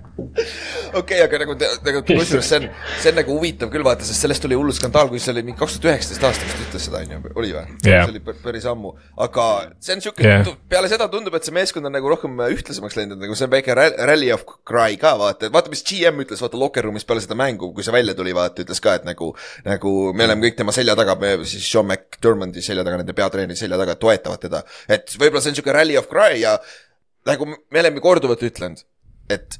okei 1.01 1.21
aga 1.25 1.41
nagu, 1.43 1.57
nagu 1.59 2.03
kusjuures 2.09 2.49
see 2.49 2.61
on, 2.61 2.69
see 3.03 3.13
on 3.13 3.19
nagu 3.21 3.37
huvitav 3.37 3.71
küll 3.73 3.85
vaata, 3.87 4.07
sest 4.07 4.25
sellest 4.25 4.45
tuli 4.45 4.59
hull 4.59 4.73
skandaal, 4.77 5.11
kui 5.13 5.23
see 5.23 5.33
oli 5.35 5.45
mingi 5.47 5.61
kaks 5.61 5.79
tuhat 5.79 5.93
üheksateist 5.93 6.27
aastal 6.29 6.49
vist 6.51 6.63
ütles 6.67 6.87
seda, 6.89 7.03
onju, 7.05 7.21
oli 7.35 7.53
või 7.55 7.65
yeah.? 7.87 8.05
see 8.05 8.13
oli 8.13 8.23
päris 8.45 8.67
ammu, 8.71 8.95
aga 9.27 9.47
see 9.85 9.97
on 9.97 10.05
siuke 10.05 10.27
yeah., 10.27 10.51
peale 10.71 10.91
seda 10.93 11.09
tundub, 11.13 11.37
et 11.39 11.49
see 11.49 11.57
meeskond 11.57 11.91
on 11.91 11.95
nagu 11.97 12.13
rohkem 12.13 12.45
ühtlasemaks 12.47 12.99
läinud, 12.99 13.21
nagu 13.23 13.39
see 13.39 13.49
on 13.49 13.55
väike 13.55 13.77
rally 13.79 14.31
of 14.35 14.47
cry 14.67 14.99
ka 15.01 15.15
vaata, 15.21 15.51
vaata, 15.55 15.73
mis 15.73 15.85
GM 15.87 16.23
ütles, 16.25 16.43
vaata 16.45 16.61
locker 16.61 16.89
room'is 16.89 17.07
peale 17.09 17.25
seda 17.25 17.39
mängu, 17.39 17.73
kui 17.77 17.87
see 17.87 17.95
välja 17.95 18.17
tuli, 18.19 18.35
vaata, 18.37 18.65
ütles 18.67 18.83
ka, 18.85 18.97
et 19.01 19.09
nagu, 19.09 19.33
nagu 19.67 19.95
me 20.17 20.29
oleme 20.29 20.49
kõik 20.49 20.61
tema 20.63 20.75
selja 20.77 20.97
taga, 20.99 21.19
me 21.21 21.37
siis 21.49 21.67
Sean 21.69 21.89
McDermondi 21.89 22.65
selja 22.65 22.87
taga, 22.87 23.01
nende 23.03 23.17
peatreeneri 23.17 23.59
selja 23.59 23.81
taga, 23.81 23.99
toetavad 24.01 24.43
teda. 24.47 24.65
et 24.89 25.15
võib-olla 25.19 25.45
see 25.45 25.55
on 25.55 25.61
siuke 25.61 25.75
rally 25.75 25.99
of 26.01 26.11
cry 26.11 26.41
ja 26.43 26.57
nagu 27.29 27.49
me 27.49 27.81
oleme 27.81 28.03
korduvalt 28.05 28.43
ütlenud, 28.45 28.85
et 29.33 29.59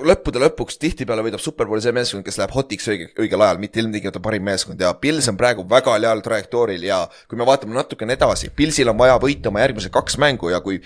lõppude 0.00 0.40
lõpuks 0.42 0.78
tihtipeale 0.80 1.24
võidab 1.26 1.42
superbowli 1.42 1.82
see 1.84 1.94
meeskond, 1.94 2.24
kes 2.26 2.38
läheb 2.40 2.54
hotiks 2.54 2.88
õige, 2.92 3.08
õigel 3.20 3.44
ajal, 3.44 3.60
mitte 3.62 3.80
ilmtingimata 3.82 4.22
parim 4.24 4.44
meeskond. 4.46 4.80
Ja 4.80 4.92
Pils 4.98 5.28
on 5.30 5.38
praegu 5.40 5.64
väga 5.68 5.96
heal 5.98 6.22
trajektooril 6.24 6.86
ja 6.86 7.02
kui 7.28 7.40
me 7.40 7.46
vaatame 7.48 7.76
natukene 7.76 8.16
edasi, 8.18 8.52
Pilsil 8.56 8.90
on 8.92 8.98
vaja 9.00 9.18
võita 9.22 9.52
oma 9.52 9.62
järgmised 9.64 9.92
kaks 9.94 10.18
mängu 10.22 10.52
ja 10.52 10.62
kui, 10.64 10.80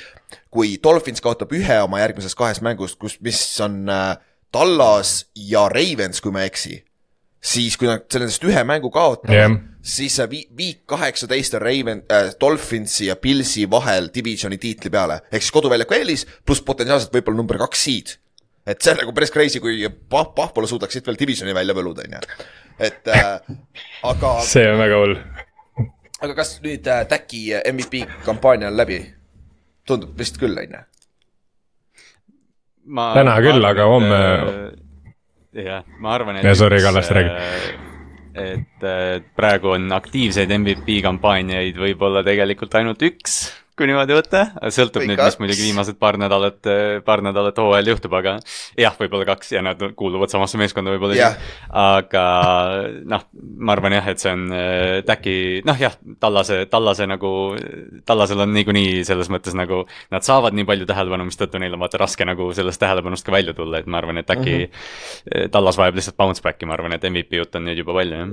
kui 0.52 0.76
Dolphins 0.82 1.22
kaotab 1.24 1.54
ühe 1.56 1.78
oma 1.84 2.02
järgmises 2.02 2.36
kahes 2.38 2.62
mängus, 2.64 2.96
kus, 2.98 3.18
mis 3.24 3.40
on 3.64 3.84
äh, 3.92 4.18
Tallas 4.54 5.22
ja 5.36 5.68
Ravens, 5.72 6.22
kui 6.24 6.34
ma 6.34 6.44
ei 6.44 6.50
eksi, 6.52 6.76
siis 7.42 7.78
kui 7.78 7.90
nad 7.90 8.06
sellest 8.12 8.44
ühe 8.46 8.66
mängu 8.66 8.90
kaotavad 8.94 9.34
yeah., 9.34 9.56
siis 9.86 10.16
see 10.18 10.26
vi-, 10.30 10.46
viik 10.58 10.82
kaheksateist 10.90 11.54
on 11.58 11.62
Raven 11.62 12.04
äh,, 12.10 12.32
Dolphinsi 12.40 13.06
ja 13.10 13.14
Pilsi 13.16 13.68
vahel 13.70 14.10
divisioni 14.14 14.58
tiitli 14.58 14.90
peale, 14.90 15.20
ehk 15.30 15.44
siis 15.44 15.54
koduväljaku 15.54 15.94
eelis 15.94 16.26
pluss 16.46 16.64
potentsiaalselt 16.66 17.14
võib-olla 17.14 17.44
number 17.44 17.60
kaks 17.62 17.84
seed 17.86 18.16
et 18.66 18.82
see 18.82 18.92
on 18.92 19.00
nagu 19.02 19.14
päris 19.14 19.32
crazy, 19.34 19.60
kui 19.62 19.78
Pah-, 20.10 20.32
Pahpola 20.34 20.68
suudaks 20.70 20.96
siit 20.96 21.06
veel 21.06 21.18
divisioni 21.20 21.54
välja 21.56 21.76
võluda, 21.76 22.06
on 22.06 22.16
ju. 22.16 22.46
et 22.88 23.12
äh, 23.12 23.36
aga 24.10 24.32
see 24.46 24.66
on 24.70 24.80
väga 24.82 25.00
hull. 25.02 25.16
aga 26.20 26.38
kas 26.40 26.56
nüüd 26.64 26.90
äh, 26.90 27.04
Täki 27.10 27.46
MVP 27.72 28.04
kampaania 28.26 28.72
on 28.72 28.78
läbi? 28.78 29.00
tundub 29.86 30.16
vist 30.18 30.40
küll, 30.42 30.58
on 30.58 30.78
ju? 30.78 30.84
täna 33.18 33.36
küll, 33.44 33.70
aga 33.70 33.90
homme 33.90 34.22
äh, 34.22 35.66
jah, 35.66 35.84
ma 36.02 36.16
arvan, 36.18 36.40
et 36.40 36.48
ja 36.48 36.56
sorry, 36.58 36.82
räägi 36.82 37.30
äh, 37.30 37.68
et 38.36 38.82
praegu 39.38 39.70
on 39.72 39.86
aktiivseid 39.96 40.50
MVP 40.58 40.98
kampaaniaid 41.06 41.78
võib-olla 41.80 42.20
tegelikult 42.26 42.74
ainult 42.76 43.06
üks 43.06 43.46
kui 43.76 43.88
niimoodi 43.90 44.14
võtta, 44.16 44.40
sõltub 44.72 45.02
Kõik 45.02 45.10
nüüd, 45.10 45.20
mis 45.20 45.36
muidugi 45.42 45.64
viimased 45.66 45.98
paar 46.00 46.16
nädalat, 46.20 46.64
paar 47.04 47.20
nädalat 47.24 47.58
hooajal 47.60 47.90
juhtub, 47.92 48.14
aga 48.16 48.36
jah, 48.80 48.94
võib-olla 48.96 49.26
kaks 49.28 49.52
ja 49.52 49.62
nad 49.64 49.82
kuuluvad 49.98 50.32
samasse 50.32 50.56
meeskonda 50.60 50.94
võib-olla 50.94 51.18
yeah.. 51.18 51.36
aga 51.76 52.22
noh, 53.04 53.26
ma 53.36 53.76
arvan 53.76 53.98
jah, 53.98 54.08
et 54.12 54.22
see 54.22 54.32
on 54.32 54.46
äh, 54.56 55.02
Täki, 55.06 55.36
noh 55.68 55.76
jah, 55.80 55.98
Tallase, 56.22 56.62
Tallase 56.72 57.08
nagu, 57.10 57.34
Tallasel 58.08 58.46
on 58.46 58.56
niikuinii 58.56 59.04
selles 59.08 59.28
mõttes 59.32 59.56
nagu, 59.58 59.84
nad 60.14 60.24
saavad 60.24 60.56
nii 60.56 60.68
palju 60.72 60.88
tähelepanu, 60.88 61.28
mistõttu 61.28 61.60
neil 61.60 61.76
on 61.76 61.84
vaata 61.84 62.00
raske 62.00 62.24
nagu 62.28 62.48
sellest 62.56 62.80
tähelepanust 62.80 63.28
ka 63.28 63.36
välja 63.36 63.52
tulla, 63.56 63.84
et 63.84 63.92
ma 63.92 64.00
arvan, 64.00 64.24
et 64.24 64.32
äkki 64.32 64.56
mm 64.56 64.66
-hmm. 64.72 65.52
Tallas 65.52 65.76
vajab 65.76 66.00
lihtsalt 66.00 66.16
bounce 66.16 66.42
back'i, 66.42 66.66
ma 66.66 66.78
arvan, 66.80 66.96
et 66.96 67.04
MVP 67.04 67.36
jutt 67.42 67.54
on 67.60 67.68
nüüd 67.68 67.84
juba 67.84 67.92
palju, 68.00 68.24
jah. 68.24 68.28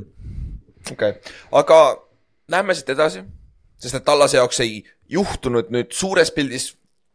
okei 0.92 1.10
okay., 1.20 1.32
aga 1.52 1.80
lähme 2.48 2.76
siit 2.76 2.90
edasi 2.96 3.28
sest 3.84 4.00
et 4.00 4.06
Tallase 4.08 4.40
jaoks 4.40 4.62
ei 4.64 4.80
juhtunud 5.12 5.72
nüüd 5.74 5.92
suures 5.96 6.32
pildis 6.32 6.72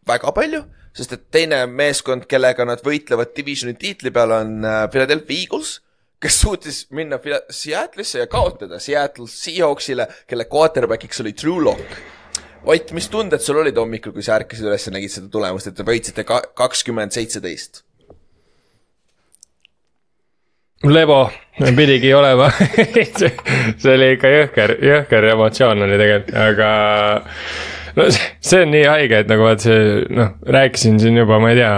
väga 0.09 0.33
palju, 0.37 0.63
sest 0.97 1.15
et 1.17 1.27
teine 1.33 1.63
meeskond, 1.71 2.27
kellega 2.29 2.67
nad 2.69 2.83
võitlevad 2.85 3.33
divisioni 3.37 3.77
tiitli 3.81 4.13
peale, 4.15 4.43
on 4.45 4.67
äh, 4.67 4.85
Philadelphia 4.93 5.47
Eagles, 5.47 5.79
kes 6.21 6.41
suutis 6.43 6.85
minna 6.95 7.21
Seattle'isse 7.23 8.25
ja 8.25 8.29
kaotada 8.31 8.81
Seattle 8.83 9.29
Seahawksile, 9.31 10.09
kelle 10.27 10.49
quarterback'iks 10.51 11.23
oli 11.25 11.35
Drew 11.39 11.63
Lock. 11.63 11.99
Ott, 12.69 12.91
mis 12.93 13.07
tunded 13.09 13.41
sul 13.41 13.61
olid 13.63 13.77
hommikul, 13.79 14.13
kui 14.13 14.25
sa 14.27 14.35
ärkasid 14.37 14.67
üles 14.67 14.89
ja 14.89 14.93
nägid 14.93 15.13
seda 15.15 15.31
tulemust, 15.33 15.71
et 15.71 15.77
te 15.79 15.87
võitsite 15.87 16.25
kakskümmend 16.27 17.15
seitseteist? 17.15 17.85
Lebo 20.87 21.31
pidigi 21.77 22.13
olema 22.15 22.51
see 23.81 23.95
oli 23.95 24.13
ikka 24.15 24.31
jõhker, 24.31 24.77
jõhker 24.85 25.31
emotsioon 25.33 25.83
oli 25.89 25.99
tegelikult, 25.99 26.37
aga 26.39 26.69
no 27.99 28.07
see 28.13 28.63
on 28.63 28.71
nii 28.75 28.85
haige, 28.87 29.25
et 29.25 29.33
nagu 29.33 29.49
vaat 29.49 29.65
see 29.67 30.05
noh, 30.15 30.37
rääkisin 30.47 31.01
siin 31.03 31.19
juba, 31.19 31.41
ma 31.43 31.51
ei 31.53 31.59
tea, 31.59 31.75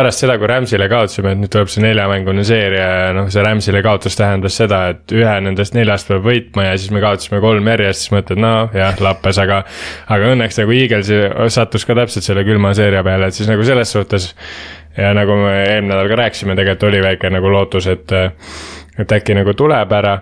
pärast 0.00 0.22
seda, 0.22 0.36
kui 0.38 0.48
Rams'ile 0.48 0.86
kaotasime, 0.88 1.34
et 1.34 1.40
nüüd 1.42 1.52
tuleb 1.52 1.70
see 1.72 1.82
neljamängune 1.84 2.44
seeria 2.46 2.86
ja 2.88 3.12
noh, 3.16 3.28
see 3.32 3.44
Rams'ile 3.44 3.82
kaotus 3.84 4.16
tähendas 4.16 4.56
seda, 4.60 4.82
et 4.94 5.14
ühe 5.16 5.36
nendest 5.44 5.74
neljast 5.76 6.08
peab 6.08 6.24
võitma 6.24 6.68
ja 6.70 6.76
siis 6.78 6.92
me 6.94 7.02
kaotasime 7.02 7.42
kolm 7.42 7.68
järjest, 7.72 8.06
siis 8.06 8.14
mõtled, 8.14 8.40
no 8.40 8.54
jah, 8.76 8.96
lappes, 9.02 9.40
aga. 9.42 9.62
aga 10.08 10.34
õnneks 10.34 10.62
nagu 10.62 10.76
Eaglesi 10.78 11.20
sattus 11.52 11.84
ka 11.88 11.98
täpselt 11.98 12.24
selle 12.24 12.46
külma 12.48 12.72
seeria 12.78 13.02
peale, 13.06 13.28
et 13.28 13.36
siis 13.36 13.50
nagu 13.50 13.66
selles 13.66 13.96
suhtes 13.98 14.30
ja 14.96 15.14
nagu 15.14 15.36
me 15.38 15.52
eelmine 15.62 15.94
nädal 15.94 16.08
ka 16.10 16.18
rääkisime, 16.24 16.56
tegelikult 16.58 16.88
oli 16.88 17.02
väike 17.04 17.30
nagu 17.30 17.52
lootus, 17.52 17.86
et, 17.90 18.12
et 18.98 19.12
äkki 19.12 19.36
nagu 19.38 19.54
tuleb 19.54 19.92
ära. 19.92 20.18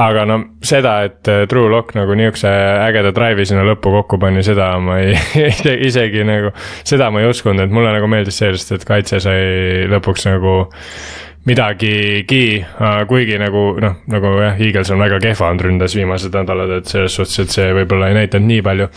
aga 0.00 0.24
no 0.24 0.38
seda, 0.64 1.00
et 1.04 1.28
True 1.48 1.68
Lock 1.70 1.94
nagu 1.98 2.14
niisuguse 2.16 2.50
ägeda 2.86 3.10
drive'i 3.12 3.44
sinna 3.46 3.64
lõppu 3.66 3.92
kokku 3.98 4.18
pani, 4.22 4.42
seda 4.46 4.72
ma 4.80 5.00
ei 5.02 5.16
isegi 5.88 6.24
nagu, 6.24 6.54
seda 6.84 7.10
ma 7.10 7.20
ei 7.20 7.28
uskunud, 7.28 7.66
et 7.66 7.74
mulle 7.74 7.92
nagu 7.92 8.08
meeldis 8.08 8.40
lihtsalt, 8.40 8.80
et 8.80 8.88
kaitse 8.88 9.20
sai 9.20 9.84
lõpuks 9.90 10.28
nagu 10.30 10.56
midagigi, 11.48 12.64
kuigi 13.08 13.38
nagu 13.40 13.64
noh, 13.80 14.02
nagu 14.12 14.34
jah, 14.40 14.60
Eagles 14.60 14.92
on 14.92 15.00
väga 15.00 15.20
kehva 15.24 15.48
olnud 15.48 15.68
ründes 15.68 15.96
viimased 15.96 16.36
nädalad, 16.36 16.76
et 16.80 16.92
selles 16.92 17.16
suhtes, 17.16 17.38
et 17.44 17.56
see 17.56 17.72
võib-olla 17.80 18.10
ei 18.10 18.20
näidanud 18.22 18.52
nii 18.52 18.66
palju. 18.66 18.92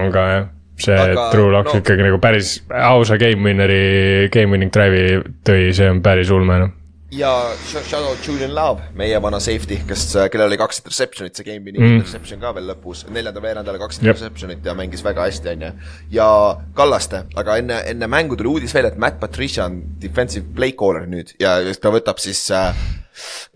aga 0.00 0.30
jah 0.34 0.48
see 0.82 0.98
aga, 0.98 1.30
True 1.34 1.52
Lock 1.54 1.72
no, 1.72 1.80
ikkagi 1.82 2.06
nagu 2.06 2.20
päris 2.22 2.58
ausa 2.70 3.18
game 3.20 3.46
winner'i, 3.46 4.28
game 4.34 4.56
winning 4.56 4.72
drive'i 4.74 5.22
tõi, 5.46 5.70
see 5.76 5.88
on 5.90 6.04
päris 6.04 6.32
ulme 6.34 6.60
noh 6.64 6.76
ja 7.10 7.50
Shadow 7.66 8.14
Julian 8.26 8.54
Love, 8.54 8.80
meie 8.94 9.18
vana 9.22 9.40
safety, 9.42 9.80
kes, 9.86 10.04
kellel 10.30 10.50
oli 10.50 10.58
kaks 10.60 10.80
interception'it, 10.82 11.34
see 11.34 11.46
game 11.46 11.64
winning 11.66 11.82
mm. 11.82 11.98
interception 11.98 12.40
ka 12.42 12.52
veel 12.54 12.70
lõpus, 12.70 13.02
neljandal 13.10 13.42
veerandal 13.44 13.78
kaks 13.82 14.00
interception'it 14.02 14.66
ja 14.66 14.74
mängis 14.78 15.02
väga 15.04 15.26
hästi, 15.26 15.54
on 15.54 15.66
ju. 15.66 15.72
ja 16.14 16.28
Kallaste, 16.76 17.24
aga 17.40 17.58
enne, 17.62 17.80
enne 17.90 18.10
mängu 18.10 18.38
tuli 18.38 18.52
uudis 18.54 18.74
veel, 18.76 18.90
et 18.92 18.98
Matt 19.02 19.18
Patricia 19.22 19.66
on 19.66 19.80
defensive 20.02 20.54
play 20.54 20.76
caller 20.78 21.08
nüüd 21.10 21.34
ja 21.42 21.58
ta 21.82 21.92
võtab 21.94 22.22
siis 22.22 22.44
äh, 22.54 22.70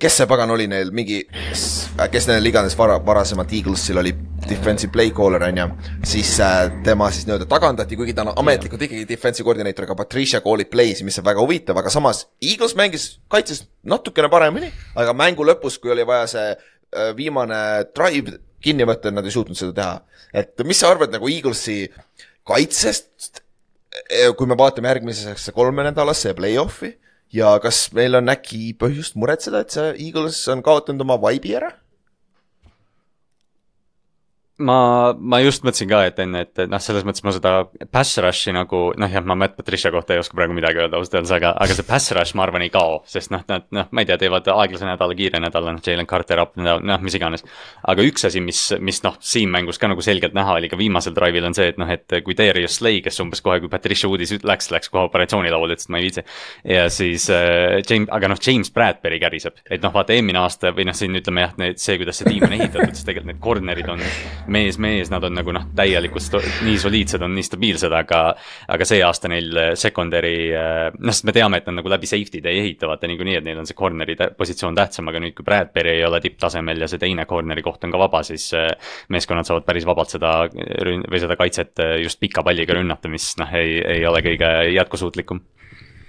kes 0.01 0.17
see 0.19 0.27
pagan 0.29 0.51
oli 0.55 0.67
neil, 0.71 0.91
mingi, 0.95 1.21
kes 2.13 2.29
neil 2.29 2.47
iganes 2.49 2.77
vara, 2.79 2.97
varasemalt 3.05 3.53
Eaglesil 3.55 3.99
oli 4.01 4.13
defensive 4.49 4.93
play 4.93 5.13
caller 5.15 5.43
on 5.47 5.61
ju, 5.61 5.67
siis 6.11 6.33
äh, 6.43 6.67
tema 6.85 7.11
siis 7.15 7.29
nii-öelda 7.29 7.47
tagandati, 7.51 7.97
kuigi 7.97 8.15
ta 8.17 8.25
on 8.27 8.33
ametlikult 8.43 8.83
ikkagi 8.87 9.07
defensive 9.09 9.47
koordineeter, 9.47 9.87
aga 9.87 9.97
Patricia 9.99 10.43
call'ib 10.45 10.71
play'si, 10.73 11.07
mis 11.07 11.19
on 11.21 11.27
väga 11.27 11.45
huvitav, 11.45 11.79
aga 11.81 11.93
samas 11.93 12.25
Eagles 12.43 12.77
mängis 12.79 13.07
kaitses 13.33 13.65
natukene 13.89 14.31
paremini, 14.33 14.73
aga 15.01 15.15
mängu 15.17 15.47
lõpus, 15.47 15.79
kui 15.81 15.95
oli 15.95 16.07
vaja 16.09 16.27
see 16.35 16.51
äh, 16.51 17.15
viimane 17.17 17.61
drive 17.95 18.39
kinni 18.65 18.89
võtta, 18.89 19.13
nad 19.13 19.25
ei 19.27 19.35
suutnud 19.35 19.59
seda 19.59 19.77
teha. 19.77 19.95
et 20.43 20.67
mis 20.67 20.81
sa 20.81 20.91
arvad 20.93 21.15
nagu 21.15 21.31
Eaglesi 21.31 21.87
kaitsest, 22.45 23.41
äh, 24.11 24.35
kui 24.37 24.51
me 24.51 24.59
vaatame 24.59 24.93
järgmisesse 24.93 25.57
kolmenädalasse 25.57 26.35
play-off'i 26.37 26.97
ja 27.35 27.57
kas 27.63 27.89
meil 27.97 28.15
on 28.15 28.31
äkki 28.31 28.75
põhjust 28.79 29.19
muretseda, 29.19 29.65
et 29.65 29.75
see 29.75 29.91
Eagles 30.07 30.39
on 30.53 30.63
kaotanud 30.63 31.03
oma 31.07 31.19
vibe'i 31.27 31.57
ära? 31.59 31.73
Ma, 34.63 34.77
ma 35.19 35.41
just 35.43 35.65
mõtlesin 35.67 35.89
ka, 35.91 36.01
et 36.07 36.19
enne, 36.23 36.45
et 36.45 36.61
noh, 36.71 36.83
selles 36.83 37.03
mõttes 37.07 37.25
ma 37.27 37.33
seda 37.35 37.53
pass 37.95 38.21
rush'i 38.23 38.53
nagu 38.55 38.83
noh, 39.01 39.11
jah, 39.11 39.25
ma 39.27 39.35
Matt 39.39 39.57
Patricia 39.59 39.91
kohta 39.95 40.15
ei 40.15 40.21
oska 40.23 40.37
praegu 40.39 40.55
midagi 40.55 40.79
öelda 40.79 41.01
ausalt 41.01 41.17
öeldes, 41.19 41.33
aga, 41.35 41.51
aga 41.59 41.75
see 41.75 41.87
pass 41.89 42.13
rush, 42.15 42.37
ma 42.39 42.45
arvan, 42.47 42.63
ei 42.63 42.71
kao, 42.75 43.01
sest 43.11 43.33
noh, 43.35 43.43
nad 43.51 43.67
noh, 43.75 43.89
ma 43.91 44.05
ei 44.05 44.09
tea, 44.09 44.19
teevad 44.21 44.47
aeglase 44.55 44.87
nädala, 44.87 45.17
kiire 45.19 45.41
nädala, 45.43 45.75
noh, 45.75 45.83
Jalen 45.85 46.09
Carter 46.11 46.43
up, 46.45 46.55
noh, 46.61 47.03
mis 47.03 47.19
iganes. 47.19 47.43
aga 47.83 48.07
üks 48.07 48.29
asi, 48.31 48.43
mis, 48.45 48.61
mis 48.79 49.03
noh, 49.07 49.17
siin 49.19 49.51
mängus 49.51 49.81
ka 49.83 49.91
nagu 49.91 50.05
selgelt 50.05 50.37
näha 50.39 50.55
oli 50.61 50.71
ka 50.71 50.79
viimasel 50.79 51.17
drive'il 51.17 51.51
on 51.51 51.59
see, 51.59 51.73
et 51.75 51.81
noh, 51.81 51.91
et 51.91 52.17
kui 52.23 52.39
Darius 52.39 52.79
Slay, 52.79 53.03
kes 53.03 53.19
umbes 53.25 53.43
kohe, 53.43 53.59
kui 53.65 53.73
Patricia 53.73 54.11
uudis 54.11 54.37
läks, 54.39 54.71
läks 54.71 54.93
kohe 54.93 55.09
operatsioonilauale, 55.09 55.75
ütles, 55.75 55.89
et 55.89 55.95
ma 55.95 55.99
ei 55.99 56.07
viitsi. 56.07 56.27
ja 56.77 56.87
siis 56.95 57.27
äh, 57.35 57.83
James, 57.83 58.07
aga 58.15 58.31
noh, 58.31 58.39
James 58.39 58.71
Bradbury 58.75 59.19
käriseb, 59.23 59.59
et 59.67 59.83
noh, 59.83 59.91
vaata 59.95 60.15
eelmine 60.15 60.45
aasta 60.45 60.71
või 60.77 60.87
noh, 60.87 60.95
siin 60.95 61.19
ütleme 61.19 61.49
jah, 61.49 61.59
see, 61.75 61.99
kuidas 61.99 62.23
see 62.23 62.31
tiim 62.31 62.47
on 62.47 62.55
ehitatud, 62.55 62.95
siis 62.95 63.07
tegelikult 63.09 63.33
need 63.33 63.43
corner'id 63.43 63.91
on 63.91 64.03
mees, 64.53 64.79
mees, 64.83 65.11
nad 65.13 65.25
on 65.25 65.35
nagu 65.37 65.55
noh, 65.55 65.67
täielikult 65.77 66.39
nii 66.67 66.77
soliidsed, 66.81 67.23
on 67.25 67.35
nii 67.37 67.47
stabiilsed, 67.47 67.95
aga. 67.95 68.21
aga 68.75 68.87
see 68.89 69.01
aasta 69.05 69.29
neil 69.31 69.61
secondary, 69.79 70.35
noh, 70.99 71.15
sest 71.15 71.29
me 71.29 71.35
teame, 71.37 71.61
et 71.61 71.69
nad 71.71 71.79
nagu 71.81 71.93
läbi 71.93 72.09
safety'de 72.09 72.53
ei 72.53 72.63
ehita 72.65 72.89
vaata 72.91 73.11
niikuinii, 73.11 73.39
et 73.41 73.47
neil 73.47 73.61
on 73.61 73.69
see 73.69 73.79
corner'i 73.79 74.17
positsioon 74.39 74.77
tähtsam, 74.79 75.09
aga 75.11 75.23
nüüd, 75.23 75.37
kui 75.37 75.47
Bradbury 75.47 75.97
ei 75.99 76.05
ole 76.07 76.21
tipptasemel 76.25 76.85
ja 76.85 76.91
see 76.91 77.03
teine 77.03 77.27
corner'i 77.31 77.65
koht 77.65 77.85
on 77.85 77.95
ka 77.95 78.01
vaba, 78.07 78.23
siis. 78.27 78.51
meeskonnad 79.09 79.47
saavad 79.49 79.65
päris 79.67 79.87
vabalt 79.87 80.13
seda 80.13 80.35
või 80.49 81.21
seda 81.21 81.37
kaitset 81.39 81.81
just 82.03 82.21
pika 82.21 82.45
palliga 82.47 82.77
rünnata, 82.77 83.11
mis 83.13 83.33
noh, 83.41 83.51
ei, 83.57 83.79
ei 83.97 84.07
ole 84.07 84.23
kõige 84.25 84.51
jätkusuutlikum 84.75 85.43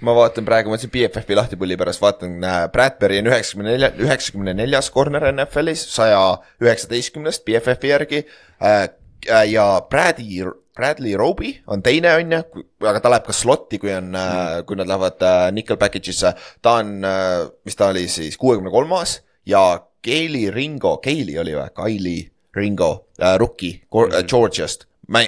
ma 0.04 0.14
vaatan 0.16 0.44
praegu, 0.46 0.70
ma 0.70 0.76
ütlesin 0.76 0.92
BFF-i 0.92 1.36
lahti 1.36 1.58
pulli 1.60 1.76
pärast, 1.78 2.02
vaatan 2.02 2.36
äh,, 2.44 2.58
Bradbury 2.72 3.20
on 3.22 3.30
üheksakümne 3.30 3.72
nelja, 3.72 3.90
üheksakümne 4.02 4.54
neljas 4.56 4.90
corner 4.92 5.28
NFL-is, 5.30 5.86
saja 5.94 6.20
üheksateistkümnest 6.62 7.44
BFF-i 7.46 7.92
järgi 7.92 8.22
äh, 8.60 8.88
äh,. 9.30 9.44
ja 9.50 9.66
Brady, 9.90 10.44
Bradley 10.76 11.16
Roby 11.16 11.54
on 11.66 11.82
teine, 11.82 12.12
on 12.20 12.36
ju, 12.36 12.64
aga 12.84 13.00
ta 13.00 13.12
läheb 13.12 13.28
ka 13.28 13.36
slot'i, 13.36 13.80
kui 13.82 13.94
on 13.94 14.12
äh, 14.12 14.26
mm., 14.26 14.66
kui 14.68 14.80
nad 14.80 14.90
lähevad 14.90 15.24
äh, 15.24 15.46
nickel 15.56 15.80
package'isse. 15.80 16.34
ta 16.62 16.78
on 16.82 16.98
äh,, 17.04 17.46
mis 17.64 17.78
ta 17.78 17.92
oli 17.94 18.06
siis, 18.12 18.36
kuuekümne 18.40 18.72
kolmas 18.74 19.20
ja 19.46 19.68
Keili 20.06 20.50
Ringo, 20.54 20.98
Keili 21.02 21.38
oli 21.42 21.56
või, 21.56 21.70
Kaili 21.74 22.18
Ringo 22.56 22.92
äh,, 23.22 23.38
rookie 23.38 23.80
mm 23.80 24.12
-hmm. 24.12 24.28
Georgiast. 24.28 24.86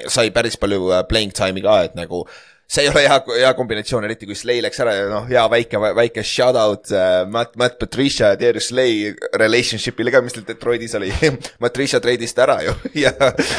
sai 0.09 0.31
päris 0.31 0.57
palju 0.57 0.91
äh, 0.93 1.09
playing 1.09 1.33
time'i 1.33 1.63
ka, 1.63 1.83
et 1.83 1.95
nagu 1.95 2.27
äh, 2.27 2.48
see 2.69 2.85
ei 2.85 2.89
ole 2.91 3.03
hea, 3.07 3.17
hea 3.41 3.51
kombinatsioon, 3.57 4.05
eriti 4.05 4.27
kui 4.29 4.37
Slay 4.37 4.61
läks 4.61 4.83
ära 4.85 4.93
ja 4.93 5.07
noh, 5.09 5.25
hea 5.31 5.45
väike, 5.49 5.81
väike 5.97 6.25
shout 6.27 6.57
out 6.61 6.91
uh, 6.93 7.23
Matt, 7.33 7.57
Matt 7.61 7.79
Patricia 7.81 8.35
ja 8.35 8.41
Darius 8.41 8.69
Slay 8.69 9.15
relationship'ile 9.41 10.13
ka, 10.13 10.21
mis 10.25 10.37
tal 10.37 10.45
Detroitis 10.49 10.97
oli. 10.99 11.09
Patricia 11.65 12.01
treidis 12.05 12.37
ta 12.37 12.45
ära 12.45 12.59
ju 12.67 12.77
ja 13.05 13.15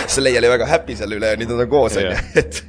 Slay 0.06 0.38
oli 0.38 0.54
väga 0.54 0.70
happy 0.70 0.98
selle 1.00 1.18
üle 1.18 1.34
ja 1.34 1.40
nüüd 1.42 1.50
nad 1.56 1.66
on 1.66 1.74
koos, 1.74 1.98
on 1.98 2.06
ju, 2.06 2.22
et 2.44 2.62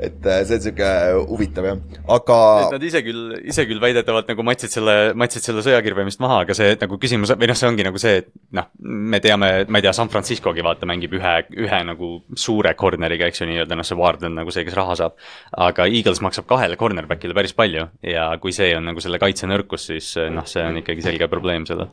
et 0.00 0.26
äh, 0.26 0.40
see 0.48 0.56
on 0.56 0.62
sihuke 0.64 0.90
huvitav 1.28 1.66
jah, 1.68 1.80
aga. 2.16 2.36
nad 2.72 2.84
ise 2.86 3.02
küll, 3.04 3.34
ise 3.52 3.66
küll 3.68 3.82
väidetavalt 3.82 4.30
nagu 4.32 4.44
matsid 4.46 4.72
selle, 4.72 4.94
matsid 5.18 5.44
selle 5.44 5.64
sõjakirve 5.66 6.06
vist 6.08 6.22
maha, 6.24 6.40
aga 6.46 6.56
see 6.56 6.72
nagu 6.80 6.98
küsimus 7.02 7.34
või 7.34 7.50
noh, 7.50 7.58
see 7.58 7.68
ongi 7.68 7.86
nagu 7.86 8.00
see, 8.00 8.22
et 8.22 8.30
noh, 8.56 8.70
me 8.80 9.20
teame, 9.22 9.50
ma 9.68 9.80
ei 9.80 9.84
tea, 9.84 9.92
San 9.96 10.12
Franciscogi 10.12 10.64
vaata 10.64 10.88
mängib 10.88 11.12
ühe, 11.18 11.34
ühe 11.66 11.82
nagu 11.90 12.12
suure 12.32 12.72
corner'iga, 12.80 13.28
eks 13.28 13.42
ju, 13.42 13.50
nii-öelda 13.50 13.78
noh, 13.78 13.86
see 13.86 14.00
Ward 14.00 14.24
on 14.28 14.38
nagu 14.40 14.54
see, 14.54 14.64
kes 14.68 14.78
raha 14.78 14.96
saab. 15.02 15.20
aga 15.68 15.86
Eagles 15.90 16.22
maksab 16.24 16.48
kahele 16.48 16.80
cornerback'ile 16.80 17.36
päris 17.36 17.54
palju 17.56 17.86
ja 18.06 18.30
kui 18.40 18.56
see 18.56 18.72
on 18.78 18.88
nagu 18.88 19.04
selle 19.04 19.20
kaitse 19.22 19.50
nõrkus, 19.50 19.90
siis 19.92 20.14
noh, 20.32 20.48
see 20.48 20.64
on 20.64 20.80
ikkagi 20.80 21.04
selge 21.04 21.28
probleem 21.28 21.68
seda 21.68 21.90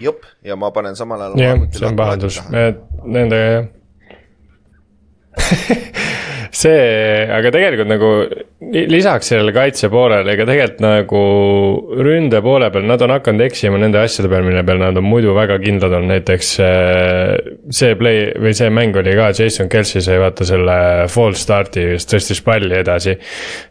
jep, 0.00 0.24
ja 0.46 0.56
ma 0.56 0.70
panen 0.74 0.96
samal 0.96 1.26
ajal. 1.26 1.42
jah, 1.42 1.66
see 1.74 1.90
on 1.90 1.98
pahandus, 1.98 2.40
et 2.54 2.80
nende 3.04 3.42
see, 6.50 7.26
aga 7.30 7.52
tegelikult 7.54 7.90
nagu 7.90 8.10
lisaks 8.90 9.30
sellele 9.30 9.52
kaitse 9.54 9.88
poolele, 9.92 10.34
ega 10.34 10.44
tegelikult 10.48 10.82
nagu 10.84 11.20
ründe 12.04 12.40
poole 12.44 12.68
peal, 12.72 12.84
nad 12.88 13.02
on 13.06 13.14
hakanud 13.14 13.44
eksima 13.46 13.78
nende 13.80 14.00
asjade 14.02 14.28
peal, 14.30 14.44
mille 14.46 14.64
peal 14.66 14.82
nad 14.82 14.98
on 14.98 15.06
muidu 15.06 15.32
väga 15.36 15.56
kindlad 15.62 15.94
olnud, 15.96 16.10
näiteks. 16.12 16.50
Äh, 16.64 17.54
see 17.74 17.94
play 17.98 18.30
või 18.40 18.52
see 18.56 18.70
mäng 18.74 18.98
oli 19.00 19.14
ka, 19.18 19.30
Jason 19.36 19.70
Kelci 19.72 20.02
sai 20.04 20.18
vaata 20.22 20.46
selle 20.48 20.76
false 21.12 21.42
start'i, 21.44 21.86
just 21.94 22.10
tõstis 22.12 22.42
palli 22.44 22.76
edasi. 22.80 23.16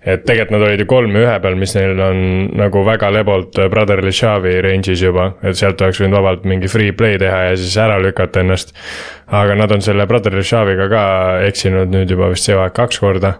et 0.05 0.25
tegelikult 0.25 0.55
nad 0.55 0.65
olid 0.65 0.81
ju 0.83 0.89
kolm 0.89 1.15
ühe 1.19 1.35
peal, 1.43 1.59
mis 1.59 1.75
neil 1.75 1.99
on 2.01 2.19
nagu 2.57 2.83
väga 2.87 3.11
lebolt 3.13 3.59
Brotherly 3.69 4.11
Shavi 4.15 4.57
range'is 4.65 5.03
juba, 5.03 5.33
et 5.43 5.59
sealt 5.59 5.81
oleks 5.81 6.01
võinud 6.01 6.17
vabalt 6.17 6.47
mingi 6.49 6.71
free 6.71 6.95
play 6.95 7.19
teha 7.21 7.49
ja 7.49 7.55
siis 7.59 7.77
ära 7.77 7.99
lükata 8.01 8.43
ennast 8.43 8.73
aga 9.29 9.55
nad 9.55 9.71
on 9.71 9.81
selle 9.81 10.05
Brother 10.09 10.41
Shaviga 10.43 10.87
ka 10.89 11.03
eksinud 11.45 11.91
nüüd 11.93 12.09
juba 12.09 12.31
vist 12.31 12.47
see 12.47 12.55
aeg 12.57 12.68
kaks 12.75 13.01
korda. 13.01 13.35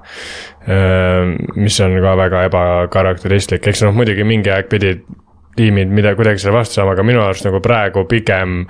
Ehm, 0.67 1.35
mis 1.55 1.79
on 1.85 1.95
ka 2.03 2.15
väga 2.19 2.45
ebakarakteristlik, 2.49 3.67
eks 3.71 3.85
noh, 3.85 3.95
muidugi 3.95 4.27
mingi 4.27 4.51
aeg 4.53 4.69
pidid 4.71 5.05
tiimid 5.59 5.93
mida 5.93 6.15
kuidagi 6.17 6.43
selle 6.43 6.59
vastu 6.59 6.79
saama, 6.79 6.95
aga 6.95 7.05
minu 7.07 7.23
arust 7.23 7.47
nagu 7.47 7.61
praegu 7.63 8.05
pigem 8.09 8.61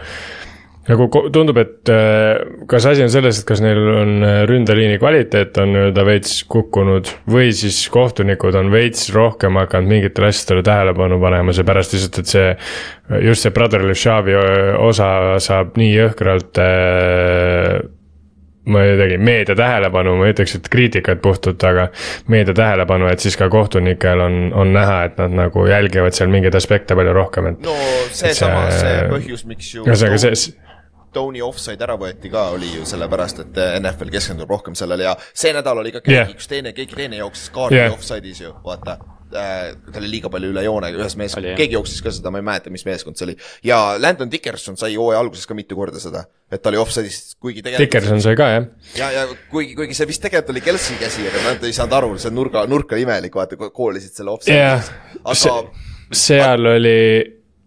nagu 0.89 1.05
tundub, 1.29 1.57
et 1.61 1.89
äh, 1.93 2.39
kas 2.69 2.87
asi 2.89 3.03
on 3.05 3.11
selles, 3.13 3.41
et 3.41 3.45
kas 3.45 3.59
neil 3.61 3.77
on 3.77 4.13
äh, 4.25 4.39
ründeliini 4.49 4.97
kvaliteet 5.01 5.59
on 5.61 5.75
nii-öelda 5.75 6.05
veits 6.07 6.39
kukkunud 6.49 7.11
või 7.29 7.51
siis 7.53 7.77
kohtunikud 7.93 8.57
on 8.57 8.71
veits 8.73 9.11
rohkem 9.13 9.59
hakanud 9.61 9.91
mingitele 9.91 10.31
asjadele 10.31 10.65
tähelepanu 10.65 11.19
panema, 11.21 11.53
seepärast 11.53 11.93
lihtsalt, 11.93 12.19
et 12.23 12.33
see. 12.33 12.49
just 13.27 13.45
see 13.45 13.53
Brotherly 13.53 13.93
Shavi 13.97 14.33
osa 14.81 15.11
saab 15.43 15.77
nii 15.77 15.93
jõhkralt 15.93 16.63
äh, 16.63 17.77
ma 18.69 18.85
ei 18.85 18.95
teagi, 18.99 19.17
meedia 19.17 19.55
tähelepanu, 19.57 20.15
ma 20.19 20.29
ei 20.29 20.35
ütleks, 20.35 20.55
et 20.59 20.71
kriitikat 20.71 21.21
puhtalt, 21.25 21.63
aga 21.67 21.89
meedia 22.31 22.55
tähelepanu, 22.57 23.09
et 23.11 23.23
siis 23.23 23.37
ka 23.39 23.49
kohtunikel 23.51 24.23
on, 24.25 24.39
on 24.53 24.73
näha, 24.75 25.01
et 25.09 25.19
nad 25.21 25.35
nagu 25.43 25.65
jälgivad 25.69 26.17
seal 26.17 26.31
mingeid 26.33 26.55
aspekte 26.59 26.97
palju 26.99 27.13
rohkem, 27.17 27.53
et. 27.53 27.61
no 27.65 27.75
seesama, 28.15 28.67
see, 28.71 28.81
see 28.85 29.07
põhjus, 29.13 29.45
miks 29.49 29.73
ju. 29.75 29.85
ühesõnaga, 29.87 30.21
see 30.23 30.57
Tony 31.13 31.41
offside 31.41 31.83
ära 31.85 31.95
võeti 31.99 32.29
ka, 32.31 32.49
oli 32.55 32.73
ju 32.75 32.87
sellepärast, 32.87 33.45
et 33.45 33.61
NFL 33.79 34.11
keskendub 34.13 34.49
rohkem 34.49 34.75
sellele 34.77 35.07
ja 35.07 35.15
see 35.33 35.53
nädal 35.55 35.81
oli 35.81 35.93
ka 35.95 36.03
keegi 36.05 36.17
yeah., 36.17 36.33
üks 36.35 36.49
teine, 36.49 36.73
keegi 36.77 36.97
teine 36.99 37.21
jooksis 37.21 37.49
kaardi 37.55 37.79
yeah. 37.79 37.95
offside'is 37.95 38.43
ju, 38.43 38.51
vaata 38.65 38.97
äh,. 39.33 39.71
tal 39.89 40.03
oli 40.03 40.11
liiga 40.11 40.29
palju 40.33 40.51
üle 40.53 40.63
joone 40.65 40.91
ühes 40.93 41.15
meeskonnas, 41.17 41.57
keegi 41.57 41.77
jooksis 41.77 42.03
ka 42.05 42.13
seda, 42.13 42.33
ma 42.33 42.41
ei 42.41 42.45
mäleta, 42.45 42.73
mis 42.73 42.85
meeskond 42.85 43.17
see 43.17 43.29
oli. 43.29 43.35
ja 43.65 43.79
Landon 44.01 44.29
Dickerson 44.31 44.77
sai 44.77 44.93
hooaja 44.95 45.23
alguses 45.23 45.49
ka 45.49 45.57
mitu 45.57 45.77
korda 45.79 46.01
seda, 46.01 46.27
et 46.51 46.61
ta 46.61 46.69
oli 46.73 46.81
offside'is, 46.81 47.33
kuigi 47.41 47.65
tegelikult. 47.65 47.87
Dickerson 47.87 48.23
sai 48.25 48.37
ka, 48.37 48.51
jah. 48.53 48.69
ja, 48.99 49.09
ja 49.17 49.25
kuigi, 49.49 49.73
kuigi 49.79 49.97
see 49.97 50.09
vist 50.09 50.25
tegelikult 50.25 50.53
oli 50.53 50.65
Kelsey 50.65 51.01
käsi, 51.01 51.25
aga 51.31 51.43
nad 51.47 51.65
ei 51.65 51.73
saanud 51.77 51.97
aru, 52.03 52.13
see 52.21 52.33
nurga, 52.33 52.67
nurk 52.69 52.93
oli 52.93 53.07
imelik, 53.07 53.41
vaata, 53.41 53.57
koolisid 53.57 54.13
selle 54.13 54.37
offside'i 54.37 54.61
yeah.. 54.61 54.93
aga. 55.25 55.57
seal 56.25 56.73
oli 56.75 56.99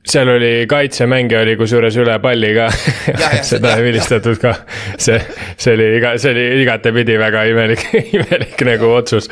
seal 0.09 0.29
oli 0.29 0.67
kaitsemängija 0.71 1.43
oli 1.45 1.57
kusjuures 1.57 1.97
üle 2.03 2.15
palli 2.23 2.53
ka 2.57 2.69
seda 3.53 3.77
ei 3.79 3.87
vilistatud 3.87 4.41
ka. 4.43 4.55
see, 4.99 5.19
see 5.57 5.75
oli 5.77 5.89
iga, 5.99 6.17
see 6.19 6.35
oli 6.35 6.47
igatepidi 6.65 7.19
väga 7.21 7.45
imelik 7.51 7.85
imelik 8.19 8.65
nagu 8.67 8.91
otsus. 8.97 9.31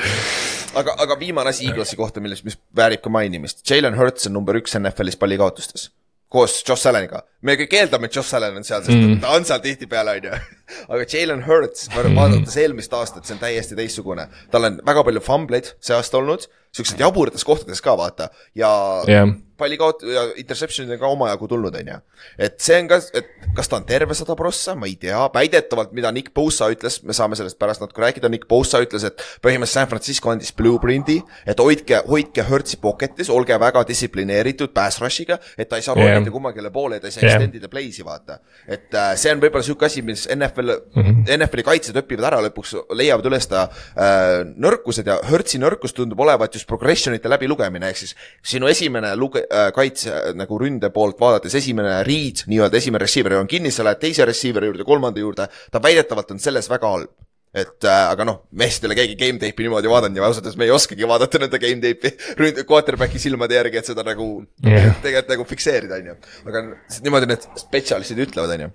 aga, 0.79 0.95
aga 1.03 1.19
viimane 1.19 1.51
asi 1.51 1.67
Eaglesi 1.71 1.99
kohta, 1.99 2.23
millest, 2.23 2.47
mis 2.47 2.59
väärib 2.77 3.03
ka 3.03 3.11
mainimist, 3.11 3.65
Jalen 3.67 3.99
Hurts 3.99 4.31
on 4.31 4.39
number 4.39 4.59
üks 4.61 4.79
NFL-is 4.79 5.19
pallikaotustes 5.19 5.91
koos 6.31 6.61
Josh 6.63 6.87
Alleniga. 6.87 7.25
me 7.43 7.57
kõik 7.59 7.73
eeldame, 7.75 8.07
et 8.07 8.15
Josh 8.15 8.39
Allan 8.39 8.61
on 8.61 8.67
seal, 8.67 8.85
sest 8.87 8.95
mm. 8.95 9.19
ta 9.25 9.35
on 9.35 9.45
seal 9.49 9.59
tihtipeale, 9.65 10.15
on 10.21 10.29
ju. 10.29 10.39
aga 10.95 11.07
Jalen 11.11 11.43
Hurts, 11.49 11.91
vaadates 11.91 12.55
eelmist 12.63 12.95
aastat, 12.95 13.27
see 13.27 13.35
on 13.35 13.43
täiesti 13.43 13.79
teistsugune. 13.79 14.29
tal 14.55 14.71
on 14.71 14.79
väga 14.87 15.03
palju 15.09 15.27
fumbleid 15.27 15.75
see 15.83 15.99
aasta 15.99 16.23
olnud, 16.23 16.47
siukseid 16.71 17.03
jaburates 17.03 17.43
kohtades 17.43 17.83
ka 17.83 17.99
vaata 17.99 18.31
ja 18.55 18.71
yeah 19.11 19.35
palli 19.61 19.79
kaot- 19.81 20.05
ja 20.09 20.27
interception'id 20.41 20.97
on 20.97 21.01
ka 21.01 21.13
omajagu 21.15 21.49
tulnud, 21.51 21.77
on 21.81 21.93
ju. 21.93 21.99
et 22.39 22.59
see 22.63 22.79
on 22.81 22.89
ka, 22.91 23.01
et 23.17 23.31
kas 23.57 23.71
ta 23.71 23.79
on 23.81 23.87
terve 23.89 24.17
sada 24.17 24.37
prossa, 24.39 24.75
ma 24.79 24.89
ei 24.89 24.97
tea, 25.01 25.19
väidetavalt, 25.35 25.93
mida 25.97 26.13
Nick 26.15 26.35
Bosa 26.35 26.71
ütles, 26.73 27.01
me 27.07 27.17
saame 27.17 27.39
sellest 27.39 27.59
pärast 27.61 27.83
natuke 27.85 28.05
rääkida, 28.05 28.31
Nick 28.33 28.49
Bosa 28.51 28.81
ütles, 28.83 29.05
et 29.07 29.23
põhimõtteliselt 29.45 29.81
San 29.81 29.91
Francisco 29.91 30.33
andis 30.33 30.53
blueprint'i, 30.57 31.21
et 31.49 31.61
hoidke, 31.61 32.03
hoidke 32.09 32.45
Hertzi 32.47 32.81
pocket'is, 32.83 33.31
olge 33.33 33.57
väga 33.61 33.85
distsiplineeritud 33.89 34.75
pass 34.77 35.01
rush'iga, 35.03 35.39
et 35.57 35.71
ta 35.71 35.79
ei 35.81 35.87
saa 35.87 35.97
yeah. 35.97 36.17
rollida 36.17 36.35
kummagile 36.35 36.73
poole, 36.75 36.99
et 36.99 37.05
ta 37.05 37.11
ei 37.11 37.17
saa 37.17 37.27
yeah. 37.27 37.39
extend 37.39 37.59
ida 37.61 37.71
play'si, 37.73 38.05
vaata. 38.07 38.41
et 38.67 38.95
äh, 38.95 39.13
see 39.21 39.33
on 39.35 39.43
võib-olla 39.43 39.67
sihuke 39.67 39.87
asi, 39.89 40.03
mis 40.07 40.27
NFL 40.31 40.75
mm, 40.75 41.03
-hmm. 41.03 41.39
NFL-i 41.39 41.67
kaitsjad 41.67 42.01
õpivad 42.03 42.29
ära 42.31 42.41
lõpuks, 42.47 42.75
leiavad 42.97 43.31
üles 43.31 43.49
ta 43.51 43.67
äh, 43.67 44.43
nõrkused 44.57 45.07
ja 45.07 45.21
Hertzi 45.31 45.61
nõrkus 45.63 45.95
tundub 45.97 46.21
olevat 46.21 46.55
just 46.55 46.69
progression 46.71 47.15
ite 47.17 47.31
läbilugemine, 47.31 47.91
ehk 47.91 48.03
siis 48.03 48.17
sinu 48.43 48.71
esimene 48.71 49.13
luge-, 49.19 49.47
kaitse 49.75 50.13
äh, 50.13 50.29
nagu 50.39 50.59
ründe 50.61 50.93
poolt 50.95 51.19
vaadates 51.21 51.57
esimene 51.59 52.01
read, 52.07 52.45
nii-öelda 52.51 52.79
esimene 52.79 53.05
receiver 53.05 53.39
on 53.41 53.51
kinni, 53.51 53.73
sa 53.75 53.87
lähed 53.87 54.03
teise 54.03 54.29
receiver'i 54.29 54.71
juurde, 54.71 54.87
kolmanda 54.89 55.23
juurde, 55.23 55.49
ta 55.73 55.83
väidetavalt 55.83 56.37
on 56.37 56.43
selles 56.43 56.71
väga 56.71 56.95
halb 56.95 57.17
et 57.51 57.83
äh, 57.83 58.05
aga 58.07 58.25
noh, 58.27 58.37
meest 58.55 58.85
ei 58.85 58.87
ole 58.87 58.97
keegi 58.99 59.17
game 59.19 59.41
tape'i 59.43 59.67
niimoodi 59.67 59.91
vaadanud 59.91 60.21
ja 60.21 60.23
ausalt 60.23 60.45
öeldes 60.45 60.59
me 60.61 60.69
ei 60.69 60.75
oskagi 60.75 61.09
vaadata 61.11 61.41
nende 61.43 61.59
game 61.59 61.83
tape'i 61.83 62.13
ründ-, 62.39 62.63
quarterback'i 62.69 63.19
silmade 63.19 63.57
järgi, 63.59 63.81
et 63.81 63.91
seda 63.91 64.05
nagu 64.07 64.29
yeah. 64.63 64.93
tegelikult 65.03 65.35
nagu 65.35 65.47
fikseerida, 65.51 65.99
on 65.99 66.13
ju. 66.13 66.15
aga 66.47 66.63
niimoodi 67.03 67.31
need 67.33 67.49
spetsialistid 67.59 68.23
ütlevad, 68.29 68.55
on 68.55 68.69
ju. 68.69 68.71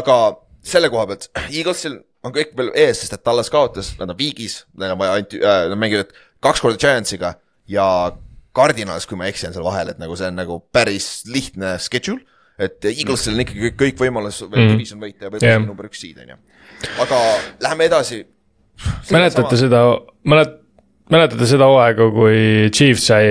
aga 0.00 0.18
selle 0.64 0.88
koha 0.92 1.04
pealt, 1.10 1.28
Eaglesil 1.44 1.98
on 2.24 2.32
kõik 2.32 2.56
veel 2.56 2.72
ees, 2.72 3.02
sest 3.02 3.18
et 3.18 3.24
Tallas 3.26 3.52
kaotas, 3.52 3.92
nad 4.00 4.08
on 4.08 4.16
viigis, 4.16 4.62
neil 4.80 4.96
on 4.96 5.02
vaja 5.02 5.18
ainult 5.18 5.36
äh,, 5.36 5.60
nad 5.74 5.82
mängivad 5.84 6.16
kaks 6.44 6.64
korda 6.64 6.80
Giantsiga 6.80 7.34
ja 7.68 7.86
Cardinals, 8.54 9.06
kui 9.10 9.18
ma 9.18 9.28
eksin 9.30 9.54
seal 9.54 9.66
vahel, 9.66 9.92
et 9.92 10.00
nagu 10.02 10.16
see 10.18 10.30
on 10.30 10.38
nagu 10.38 10.60
päris 10.74 11.08
lihtne 11.30 11.76
schedule. 11.82 12.22
et 12.54 12.84
Eaglesil 12.86 13.34
on 13.34 13.42
ikkagi 13.42 13.72
kõik, 13.74 13.96
võimalus 13.98 14.44
mm 14.44 14.52
-hmm. 14.52 14.74
division 14.76 15.00
võita 15.00 15.26
ja 15.26 15.30
võib-olla 15.30 15.56
yeah. 15.56 15.64
number 15.66 15.88
üks 15.88 16.00
seed 16.00 16.18
on 16.22 16.28
ju. 16.28 16.36
aga 17.02 17.22
läheme 17.66 17.88
edasi. 17.90 18.26
mäletate 19.10 19.56
sama... 19.56 19.58
seda, 19.58 19.80
mälet-, 20.24 20.60
mäletate 21.12 21.46
seda 21.48 21.66
hooaega, 21.68 22.06
kui 22.14 22.70
Chiefs 22.72 23.08
sai, 23.10 23.24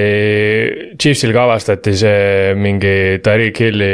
Chiefsil 1.01 1.33
ka 1.33 1.45
avastati 1.47 1.95
see 1.97 2.51
mingi 2.59 3.21
Tariq 3.25 3.62
Hilli 3.63 3.89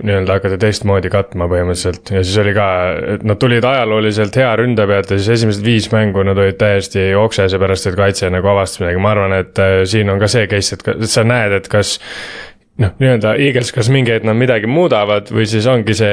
nii-öelda 0.00 0.38
hakati 0.38 0.58
teistmoodi 0.62 1.10
katma 1.12 1.48
põhimõtteliselt. 1.50 2.14
Ja 2.14 2.22
siis 2.24 2.38
oli 2.40 2.54
ka, 2.56 2.68
et 3.16 3.26
nad 3.28 3.40
tulid 3.42 3.66
ajalooliselt 3.68 4.38
hea 4.40 4.52
ründe 4.62 4.86
pealt 4.88 5.12
ja 5.12 5.20
siis 5.20 5.34
esimesed 5.36 5.66
viis 5.66 5.90
mängu 5.92 6.24
nad 6.24 6.40
olid 6.40 6.56
täiesti 6.60 7.10
okse, 7.18 7.50
seepärast 7.52 7.90
et 7.90 7.98
kaitse 8.00 8.32
nagu 8.32 8.52
avastas 8.54 8.80
midagi, 8.84 9.04
ma 9.04 9.12
arvan, 9.12 9.36
et 9.42 9.60
äh, 9.60 9.82
siin 9.92 10.12
on 10.12 10.22
ka 10.22 10.30
see 10.32 10.48
case, 10.48 10.80
et 10.80 11.04
sa 11.12 11.26
näed, 11.28 11.58
et 11.60 11.68
kas 11.72 11.98
noh, 12.82 12.92
nii-öelda 13.02 13.34
Eagles, 13.40 13.72
kas 13.74 13.88
mingi 13.92 14.12
hetk 14.14 14.26
nad 14.28 14.38
midagi 14.38 14.68
muudavad 14.70 15.30
või 15.32 15.46
siis 15.48 15.66
ongi 15.70 15.94
see 15.96 16.12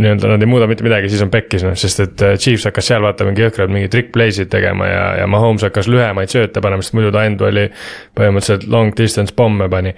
nii-öelda 0.00 0.32
nad 0.32 0.44
ei 0.44 0.50
muuda 0.50 0.68
mitte 0.70 0.86
midagi, 0.86 1.10
siis 1.12 1.24
on 1.24 1.32
pekkis 1.32 1.64
noh, 1.66 1.76
sest 1.78 2.04
et 2.06 2.26
äh, 2.26 2.36
Chiefs 2.40 2.68
hakkas 2.68 2.90
seal 2.92 3.04
vaata 3.04 3.26
mingi 3.28 3.44
jõhkralt 3.44 3.72
mingi 3.74 3.90
trick 3.92 4.12
play'sid 4.16 4.50
tegema 4.52 4.88
ja, 4.90 5.06
ja 5.22 5.30
Mahomes 5.30 5.66
hakkas 5.66 5.90
lühemaid 5.90 6.32
sööte 6.32 6.62
panema, 6.64 6.84
sest 6.84 6.96
muidu 6.98 7.12
ta 7.14 7.24
enda 7.28 7.48
oli 7.50 7.66
põhimõtteliselt 8.18 8.68
long 8.70 8.94
distance 8.96 9.36
pomme 9.36 9.68
pani. 9.72 9.94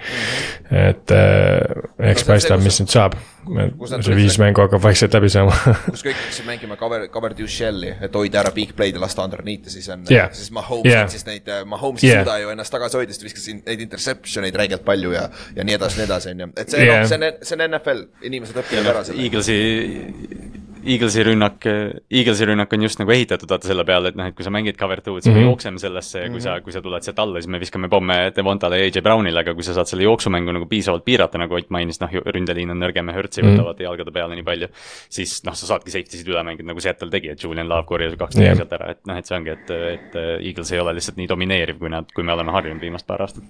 et 0.71 1.13
äh, 1.13 2.09
eks 2.13 2.27
paistab, 2.27 2.63
mis 2.65 2.81
nüüd 2.81 2.93
saab 2.93 3.17
see 4.03 4.15
viis 4.17 4.37
mängu 4.41 4.61
hakkab 4.63 4.81
vaikselt 4.83 5.13
läbi 5.17 5.29
saama 5.33 5.51
kus 5.91 6.03
kõik 6.05 6.15
hakkasid 6.19 6.45
mängima 6.47 6.77
cover, 6.79 7.07
cover 7.13 7.33
to 7.37 7.47
shell'i, 7.47 7.91
et 8.01 8.15
hoida 8.15 8.39
ära 8.43 8.51
big 8.55 8.71
play'd 8.77 8.95
ja 8.95 9.01
lasta 9.03 9.25
underneath'i, 9.27 9.69
siis 9.73 9.89
on 9.93 10.05
yeah., 10.11 10.31
siis 10.33 10.51
Mahomes 10.55 10.87
Yeah. 10.91 11.05
võttis 11.07 11.25
neid, 11.27 11.49
Mahomes 11.65 12.03
ei 12.03 12.09
Yeah. 12.09 12.23
suuda 12.23 12.37
ju 12.43 12.49
ennast 12.53 12.71
tagasi 12.73 12.97
hoida, 12.99 13.13
sest 13.15 13.23
viskas 13.27 13.47
in- 13.51 13.63
neid 13.65 13.81
interception 13.81 14.45
eid 14.47 14.55
räigelt 14.55 14.83
palju 14.85 15.11
ja, 15.15 15.27
ja 15.55 15.63
nii 15.63 15.75
edasi, 15.79 15.99
nii 16.01 16.05
edasi, 16.09 16.29
on 16.35 16.39
ju. 16.45 16.49
et 16.57 16.69
see 16.69 16.85
Yeah. 16.85 17.01
noh, 17.01 17.07
see 17.09 17.17
on, 17.19 17.39
see 17.41 17.55
on 17.59 17.65
NFL, 17.69 18.03
inimesed 18.29 18.61
õpivad 18.63 18.91
ära 18.93 19.03
selle. 19.07 19.23
Eaglesi, 19.23 19.57
Eaglesi 20.85 21.23
rünnak, 21.23 21.63
Eaglesi 22.11 22.45
rünnak 22.45 22.73
on 22.75 22.81
just 22.83 22.99
nagu 22.99 23.11
ehitatud 23.15 23.47
vaata 23.49 23.67
selle 23.69 23.85
peale, 23.87 24.09
et 24.11 24.15
noh, 24.19 24.25
et 24.27 24.35
kui 24.35 24.43
sa 24.43 24.51
mängid 24.51 24.75
cover 24.79 24.99
two'd, 25.01 25.21
siis 25.23 25.31
me 25.33 25.39
Mhm. 25.41 25.47
jookseme 25.49 25.79
sellesse 25.79 26.19
ja 26.25 26.29
kui 26.29 26.41
sa, 26.41 26.59
kui 26.61 26.71
sa 26.75 26.81
tuled 26.81 27.01
sealt 27.03 27.19
alla, 27.19 27.39
siis 27.39 27.47
me 27.47 27.59
viskame 27.59 27.87
pomme 27.89 28.31
Devontale 28.35 28.79
ja 28.79 28.85
AJ 28.89 29.01
Brownile, 29.01 29.39
aga 29.39 29.53
kui 29.53 29.63
sa 29.63 29.73
saad 29.73 29.87
selle 29.87 30.03
jooksumängu 30.03 30.51
nagu 30.51 30.65
piisavalt 30.67 31.05
piirata, 31.05 31.37
nagu 31.37 31.55
Ott 31.55 31.69
mainis, 31.69 31.99
noh, 32.01 32.09
ründeliin 32.09 32.71
on 32.71 32.79
nõrgem 32.79 33.07
ja 33.07 33.13
Hertz 33.13 33.37
ei 33.37 33.43
Mhm. 33.43 33.55
võta 33.55 33.63
vaata 33.65 33.83
jalgade 33.83 34.11
peale 34.11 34.35
nii 34.35 34.43
palju. 34.43 34.67
siis 35.09 35.43
noh, 35.45 35.53
sa 35.53 35.65
saadki 35.67 35.91
safety 35.91 36.17
sid 36.17 36.27
üle 36.27 36.43
mängida, 36.43 36.65
nagu 36.65 36.79
Seattle 36.81 37.09
tegi, 37.09 37.29
et 37.29 37.39
Julian 37.43 37.67
Love 37.69 37.85
korjas 37.85 38.15
kaks 38.17 38.35
Jah. 38.35 38.43
yeah. 38.43 38.55
sealt 38.57 38.71
ära, 38.73 38.89
et 38.91 39.05
noh, 39.07 39.15
et 39.17 39.25
see 39.25 39.35
ongi, 39.37 39.49
et, 39.51 39.69
et 39.71 40.15
Eagles 40.41 40.71
ei 40.71 40.79
ole 40.79 40.93
lihtsalt 40.93 41.17
nii 41.17 41.27
domineeriv, 41.27 41.79
kui 41.79 41.89
nad, 41.89 42.11
kui 42.13 42.23
me 42.23 42.33
oleme 42.33 42.51
harjunud 42.51 42.81
viimast 42.81 43.07
paar 43.07 43.21
aastat. 43.21 43.43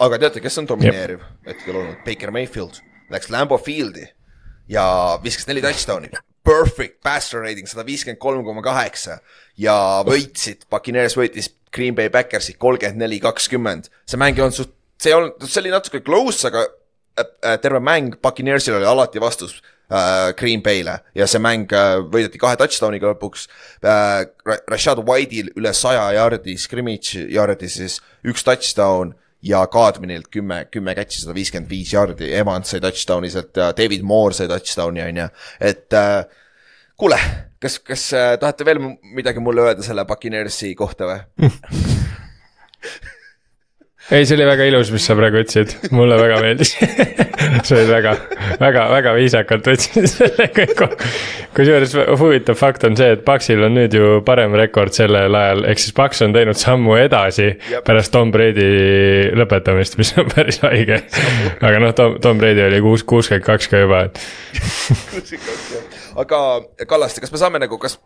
aga 0.00 0.18
teate, 0.18 0.40
kes 0.40 0.58
on 0.58 0.66
domineeriv 0.66 1.20
hetkel 1.46 1.76
olnud? 1.76 1.96
Baker 2.04 2.30
Mayfield 2.30 2.80
läks 3.10 3.30
Lambo 3.30 3.56
Fieldi 3.58 4.06
ja 4.68 5.18
viskas 5.24 5.48
neli 5.48 5.62
touchdown'i. 5.64 6.10
Perfect 6.48 7.02
passer 7.04 7.42
rating 7.44 7.68
sada 7.68 7.84
viiskümmend 7.86 8.20
kolm 8.22 8.44
koma 8.46 8.62
kaheksa 8.64 9.18
ja 9.60 9.74
võitsid, 10.06 10.64
Puccaneers 10.70 11.16
võitis 11.18 11.50
Green 11.74 11.96
Bay 11.96 12.08
Backersi 12.12 12.54
kolmkümmend 12.58 13.02
neli, 13.02 13.20
kakskümmend. 13.20 13.90
see 14.08 14.20
mäng 14.20 14.38
ei 14.38 14.44
olnud 14.46 14.56
suht, 14.56 14.72
see 15.00 15.12
ei 15.12 15.18
olnud, 15.18 15.44
see 15.44 15.60
oli 15.62 15.74
natuke 15.74 16.00
close, 16.04 16.46
aga 16.48 16.64
äh, 16.64 17.26
äh, 17.44 17.58
terve 17.60 17.80
mäng 17.84 18.16
Puccaneersil 18.22 18.78
oli 18.78 18.88
alati 18.88 19.20
vastus 19.20 19.58
äh, 19.90 20.32
Green 20.38 20.64
Bay'le 20.64 20.98
ja 21.14 21.28
see 21.28 21.42
mäng 21.42 21.68
võideti 22.12 22.40
kahe 22.40 22.56
touchdown'iga 22.60 23.12
lõpuks. 23.12 23.48
Rashad 23.84 25.04
White'il 25.04 25.52
üle 25.56 25.74
saja 25.76 26.08
jaardi 26.16 26.56
scrimmage 26.60 27.28
jaardi 27.28 27.68
siis 27.72 28.00
üks 28.24 28.46
touchdown 28.46 29.14
ja 29.42 29.66
Kadminilt 29.70 30.28
kümme, 30.34 30.64
kümme 30.72 30.94
catch'i, 30.98 31.22
sada 31.22 31.34
viiskümmend 31.36 31.70
viis 31.70 31.92
jaardi, 31.94 32.32
Evans 32.34 32.72
sai 32.72 32.80
touchdown'i 32.82 33.30
sealt 33.32 33.56
ja 33.56 33.70
David 33.76 34.06
Moore 34.06 34.34
sai 34.34 34.48
touchdown'i 34.50 35.04
on 35.04 35.20
ju, 35.22 35.28
et 35.70 35.94
äh, 35.98 36.24
kuule, 36.98 37.18
kas, 37.62 37.78
kas 37.86 38.08
äh, 38.18 38.32
tahate 38.40 38.66
veel 38.66 38.82
midagi 39.14 39.42
mulle 39.44 39.68
öelda 39.68 39.86
selle 39.86 40.06
Puccaneersi 40.08 40.74
kohta 40.78 41.12
või? 41.12 41.20
ei, 44.10 44.24
see 44.26 44.36
oli 44.38 44.46
väga 44.48 44.66
ilus, 44.70 44.90
mis 44.94 45.04
sa 45.04 45.14
praegu 45.18 45.40
ütlesid, 45.42 45.74
mulle 45.92 46.16
väga 46.20 46.38
meeldis 46.40 46.72
sa 47.66 47.76
olid 47.76 47.90
väga, 47.90 48.14
väga, 48.60 48.84
väga 48.92 49.12
viisakalt 49.18 49.68
võtsid 49.68 50.08
selle 50.10 50.48
kõik 50.56 50.74
kokku. 50.78 51.10
kusjuures 51.58 51.94
huvitav 52.20 52.58
fakt 52.58 52.86
on 52.88 52.96
see, 52.98 53.10
et 53.16 53.24
Paxil 53.26 53.64
on 53.66 53.76
nüüd 53.76 53.94
ju 53.94 54.18
parem 54.26 54.56
rekord 54.58 54.96
sellel 54.96 55.36
ajal, 55.40 55.64
ehk 55.68 55.82
siis 55.82 55.96
Pax 55.96 56.24
on 56.24 56.36
teinud 56.36 56.58
sammu 56.58 56.96
edasi 57.00 57.50
Jep. 57.50 57.84
pärast 57.86 58.14
Tom 58.14 58.32
Brady 58.34 58.68
lõpetamist, 59.38 59.98
mis 60.00 60.14
on 60.16 60.30
päris 60.32 60.62
haige. 60.64 61.02
aga 61.60 61.82
noh, 61.82 61.94
Tom, 61.96 62.16
Tom 62.24 62.40
Brady 62.40 62.64
oli 62.64 62.80
kuus, 62.84 63.04
kuuskümmend 63.08 63.44
kaks 63.44 63.68
ka 63.68 63.84
juba, 63.84 64.06
et 64.08 64.22
aga 66.24 66.44
Kallaste, 66.88 67.20
kas 67.24 67.34
me 67.34 67.40
saame 67.40 67.60
nagu, 67.62 67.78
kas 67.82 67.98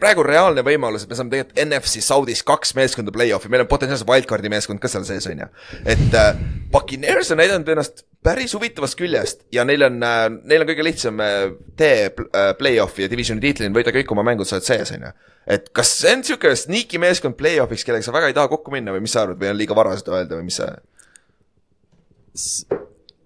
praegu 0.00 0.24
reaalne 0.26 0.64
võimalus, 0.66 1.04
et 1.04 1.10
me 1.10 1.18
saame 1.18 1.32
tegelikult 1.32 1.60
NFC 1.64 2.02
Saudis 2.04 2.42
kaks 2.46 2.74
meeskonda 2.78 3.12
play-off'i, 3.14 3.50
meil 3.52 3.64
on 3.64 3.70
potentsiaalselt 3.70 4.08
wildcard'i 4.10 4.52
meeskond 4.52 4.82
ka 4.82 4.90
seal 4.90 5.06
sees, 5.08 5.26
on 5.30 5.44
ju. 5.44 5.48
et 5.84 6.16
äh, 6.18 6.30
Puccaneers 6.72 7.32
on 7.34 7.40
näidanud 7.42 7.68
ennast 7.74 8.04
päris 8.24 8.54
huvitavast 8.56 8.98
küljest 8.98 9.44
ja 9.54 9.64
neil 9.68 9.86
on 9.86 10.00
äh,, 10.06 10.26
neil 10.50 10.64
on 10.64 10.70
kõige 10.70 10.86
lihtsam 10.86 11.22
äh, 11.24 11.38
tee 11.80 12.10
äh, 12.10 12.52
play-off'i 12.58 13.06
ja 13.06 13.12
divisioni 13.12 13.44
tiitlini 13.44 13.74
võita 13.76 13.94
kõik 13.94 14.12
oma 14.14 14.26
mängud 14.26 14.48
sa 14.48 14.58
oled 14.58 14.68
sees, 14.68 14.94
on 14.96 15.08
ju. 15.08 15.14
et 15.56 15.72
kas 15.76 15.94
see 16.02 16.14
on 16.16 16.24
niisugune 16.24 16.58
sneaky 16.58 17.02
meeskond 17.02 17.38
play-off'iks, 17.40 17.86
kellega 17.86 18.06
sa 18.06 18.16
väga 18.16 18.32
ei 18.32 18.36
taha 18.36 18.52
kokku 18.52 18.74
minna 18.74 18.96
või 18.96 19.06
mis 19.06 19.16
sa 19.16 19.24
arvad 19.26 19.40
või 19.40 19.52
on 19.54 19.60
liiga 19.60 19.78
vara 19.78 19.96
seda 20.00 20.18
öelda 20.20 20.40
või 20.40 20.48
mis 20.50 20.60
sa? 20.60 20.72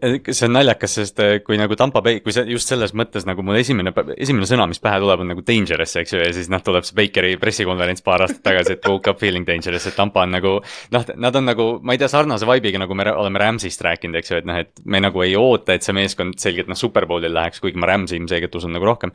See 0.05 0.47
on 0.49 0.55
naljakas, 0.57 0.95
sest 0.99 1.21
eh, 1.23 1.39
kui 1.45 1.57
nagu 1.59 1.77
Tampa 1.79 2.03
Bay, 2.05 2.21
kui 2.25 2.35
see 2.35 2.45
just 2.51 2.71
selles 2.71 2.93
mõttes 2.97 3.27
nagu 3.29 3.43
mul 3.47 3.59
esimene, 3.59 3.93
esimene 4.17 4.47
sõna, 4.49 4.67
mis 4.71 4.81
pähe 4.83 5.01
tuleb, 5.03 5.23
on 5.25 5.31
nagu 5.33 5.45
dangerous, 5.47 5.95
eks 6.01 6.15
ju, 6.15 6.21
ja 6.23 6.31
siis 6.35 6.51
noh, 6.53 6.63
tuleb 6.65 6.87
see 6.87 6.97
Bakeri 6.99 7.35
pressikonverents 7.41 8.05
paar 8.05 8.25
aastat 8.27 8.43
tagasi, 8.45 8.77
et 8.77 8.89
woke 8.91 9.11
up 9.11 9.21
feeling 9.23 9.47
dangerous, 9.49 9.87
et 9.89 9.97
Tampa 9.97 10.25
on 10.25 10.35
nagu 10.37 10.55
noh, 10.95 11.07
nad 11.27 11.39
on 11.41 11.49
nagu, 11.49 11.69
ma 11.83 11.97
ei 11.97 12.03
tea, 12.03 12.11
sarnase 12.13 12.49
vibe'iga, 12.49 12.83
nagu 12.83 12.99
me 12.99 13.07
oleme 13.13 13.43
Rams'ist 13.43 13.85
rääkinud, 13.87 14.19
eks 14.21 14.33
ju, 14.33 14.41
et 14.43 14.49
noh, 14.51 14.61
et 14.65 14.85
me 14.85 15.01
nagu 15.05 15.25
ei 15.25 15.37
oota, 15.39 15.77
et 15.77 15.87
see 15.87 15.97
meeskond 15.97 16.39
selgelt 16.43 16.71
noh, 16.71 16.79
superbowlil 16.79 17.35
läheks, 17.35 17.63
kuigi 17.65 17.81
ma 17.81 17.91
Rams'i 17.93 18.19
ilmselgelt 18.21 18.59
usun 18.61 18.75
nagu 18.77 18.89
rohkem. 18.89 19.15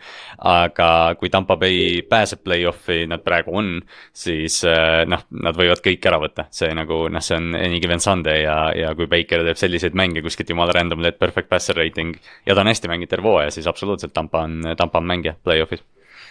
aga 0.49 0.89
kui 1.19 1.29
Tampa 1.29 1.57
Bay 1.59 2.01
pääseb 2.09 2.43
play-off'i, 2.45 3.03
nad 3.09 3.23
praegu 3.25 3.53
on, 3.59 3.75
siis 4.15 4.61
eh, 4.67 5.03
noh, 5.09 5.25
nad 5.43 5.57
võivad 5.57 5.83
kõik 5.85 6.05
ära 6.09 6.19
võtta, 6.21 6.47
see 6.53 6.71
nagu 6.75 7.05
noh, 7.11 7.23
see 7.23 7.37
on 7.37 7.53
any 7.59 7.79
given 7.83 8.01
Sunday 8.03 8.43
ja, 8.45 8.57
ja 8.75 8.93
kui 8.97 9.09
Baker 9.11 9.43
teeb 9.47 9.59
selliseid 9.59 9.97
mänge 9.97 10.23
kuskilt 10.25 10.49
jumala 10.49 10.73
random 10.79 11.03
let 11.05 11.19
perfect 11.19 11.49
passer 11.51 11.77
rating 11.77 12.15
ja 12.45 12.55
ta 12.55 12.63
on 12.63 12.71
hästi 12.71 12.91
mänginud 12.91 13.11
terve 13.11 13.29
hooaja, 13.29 13.51
siis 13.53 13.67
absoluutselt 13.67 14.13
Tampa 14.15 14.43
on, 14.47 14.61
Tampa 14.77 15.01
on 15.01 15.07
mängija 15.09 15.35
play-off'is. 15.43 15.83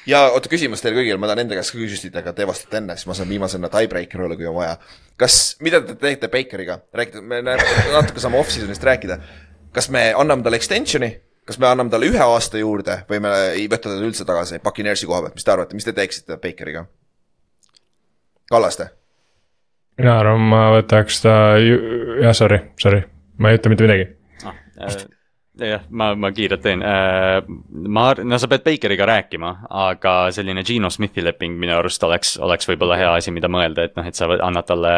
ja 0.06 0.24
oota, 0.32 0.50
küsimus 0.50 0.82
teile 0.82 0.98
kõigile, 1.00 1.20
ma 1.20 1.30
tahan 1.30 1.44
enda 1.44 1.58
käest 1.58 1.74
ka 1.74 1.80
küsida, 1.80 2.22
aga 2.22 2.34
te 2.34 2.48
vastate 2.48 2.80
enne, 2.80 2.96
siis 2.98 3.08
ma 3.10 3.16
saan 3.18 3.30
viimasena 3.30 3.70
tiebreaker 3.72 4.26
olla, 4.26 4.36
kui 4.36 4.48
on 4.48 4.58
vaja. 4.58 4.76
kas, 5.20 5.38
mida 5.64 5.80
te 5.84 5.96
teete 6.00 6.30
Bakeriga, 6.32 6.80
räägite, 6.94 7.22
me 7.22 7.42
natuke 7.44 8.20
saame 8.20 8.40
off-season'ist 8.40 8.84
rääkida. 8.90 9.18
kas 9.72 9.90
me 9.94 10.10
anname 10.16 10.42
talle 10.42 10.60
extension'i, 10.60 11.12
kas 11.46 11.58
me 11.58 11.68
anname 11.70 11.90
talle 11.90 12.10
ühe 12.10 12.22
aasta 12.24 12.58
juurde 12.58 13.02
või 13.10 13.22
me 13.24 13.34
ei 13.54 13.66
võta 13.68 13.90
teda 13.90 14.04
üldse 14.04 14.24
tagasi 14.28 14.62
Puccaneersi 14.64 15.06
koha 15.06 15.26
pealt, 15.26 15.36
mis 15.38 15.44
te 15.44 15.54
arvate, 15.54 15.76
mis 15.78 15.88
te 15.88 15.96
teeksite 15.96 16.40
Bakeriga? 16.40 16.86
Kallaste, 18.48 18.88
mina 19.98 20.18
arvan, 20.20 20.44
ma 20.52 20.62
võtaks 20.76 21.22
ta, 21.24 21.34
jah, 21.58 22.34
sorry, 22.36 22.60
sorry, 22.80 23.02
ma 23.42 23.50
ei 23.50 23.58
ütle 23.58 23.72
mitte 23.74 23.86
midagi. 23.86 24.06
ah,. 24.80 24.98
jah, 25.58 25.82
ma, 25.90 26.12
ma 26.14 26.30
kiirelt 26.30 26.62
teen. 26.62 26.82
ma, 26.82 28.04
no 28.22 28.38
sa 28.38 28.48
pead 28.50 28.62
Bakeriga 28.66 29.08
rääkima, 29.08 29.50
aga 29.74 30.12
selline 30.34 30.62
Gino 30.66 30.90
Smithi 30.92 31.24
leping 31.24 31.56
minu 31.58 31.74
arust 31.74 32.04
oleks, 32.06 32.36
oleks 32.44 32.68
võib-olla 32.70 32.98
hea 33.00 33.08
asi, 33.18 33.34
mida 33.34 33.50
mõelda, 33.50 33.88
et 33.88 33.96
noh, 33.98 34.06
et 34.06 34.18
sa 34.18 34.28
annad 34.36 34.68
talle, 34.68 34.92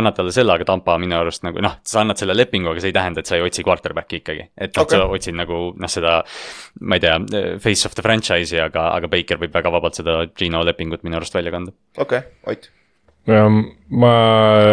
annad 0.00 0.16
talle 0.16 0.32
selle, 0.32 0.56
aga 0.56 0.68
Tampa 0.68 0.96
minu 1.02 1.18
arust 1.18 1.44
nagu 1.44 1.60
noh, 1.64 1.76
sa 1.84 2.00
annad 2.04 2.20
selle 2.20 2.36
lepingu, 2.38 2.72
aga 2.72 2.84
see 2.84 2.92
ei 2.92 2.96
tähenda, 2.96 3.20
et 3.20 3.28
sa 3.28 3.36
ei 3.36 3.44
otsi 3.44 3.66
quarterback'i 3.66 4.22
ikkagi. 4.22 4.48
et 4.56 4.72
noh 4.72 4.88
okay., 4.88 5.02
sa 5.02 5.12
otsid 5.18 5.38
nagu 5.42 5.60
noh, 5.76 5.92
seda 5.92 6.22
ma 6.80 6.96
ei 6.96 7.04
tea, 7.04 7.20
face 7.60 7.84
of 7.88 7.98
the 7.98 8.06
franchise'i, 8.06 8.62
aga, 8.64 8.88
aga 8.96 9.12
Baker 9.12 9.44
võib 9.44 9.54
väga 9.60 9.76
vabalt 9.76 10.00
seda 10.00 10.22
Gino 10.32 10.64
lepingut 10.64 11.04
minu 11.04 11.20
arust 11.20 11.36
välja 11.36 11.52
kanda. 11.54 11.76
okei 11.98 12.24
okay,, 12.24 12.34
Ott. 12.48 12.72
Ma 13.28 14.12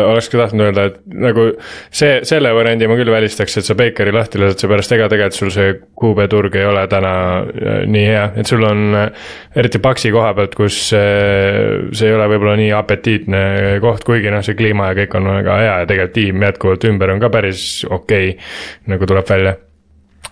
oleks 0.09 0.27
ka 0.31 0.39
tahtnud 0.41 0.65
öelda, 0.65 0.85
et 0.89 0.95
nagu 1.07 1.45
see, 1.93 2.19
selle 2.27 2.51
variandi 2.55 2.87
ma 2.89 2.97
küll 2.99 3.11
välistaks, 3.13 3.55
et 3.59 3.67
sa 3.67 3.75
Bakeri 3.79 4.11
lahti 4.15 4.41
lased, 4.41 4.59
seepärast 4.59 4.95
ega 4.95 5.07
tegelikult 5.11 5.39
sul 5.39 5.53
see 5.55 5.75
QB-turg 5.95 6.57
ei 6.59 6.67
ole 6.67 6.83
täna 6.91 7.13
äh, 7.47 7.83
nii 7.87 8.05
hea, 8.09 8.25
et 8.41 8.51
sul 8.51 8.65
on 8.67 8.97
äh, 8.99 9.29
eriti 9.55 9.79
Paxi 9.83 10.11
koha 10.15 10.33
pealt, 10.37 10.57
kus 10.59 10.79
äh, 10.97 11.87
see 11.95 12.11
ei 12.11 12.17
ole 12.17 12.27
võib-olla 12.33 12.57
nii 12.59 12.73
apetiitne 12.75 13.43
koht, 13.83 14.03
kuigi 14.07 14.33
noh, 14.33 14.43
see 14.45 14.57
kliima 14.59 14.91
ja 14.91 14.99
kõik 14.99 15.15
on 15.19 15.31
väga 15.37 15.61
hea 15.63 15.77
ja 15.83 15.91
tegelikult 15.91 16.15
tiim 16.15 16.49
jätkuvalt 16.49 16.89
ümber 16.91 17.15
on 17.15 17.23
ka 17.23 17.31
päris 17.31 17.63
okei 17.87 18.35
okay,, 18.35 18.51
nagu 18.91 19.07
tuleb 19.07 19.31
välja 19.31 19.55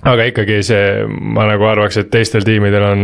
aga 0.04 0.26
ikkagi 0.30 0.60
see, 0.66 0.88
ma 1.08 1.46
nagu 1.48 1.68
arvaks, 1.70 2.00
et 2.02 2.10
teistel 2.14 2.46
tiimidel 2.48 2.86
on 2.88 3.04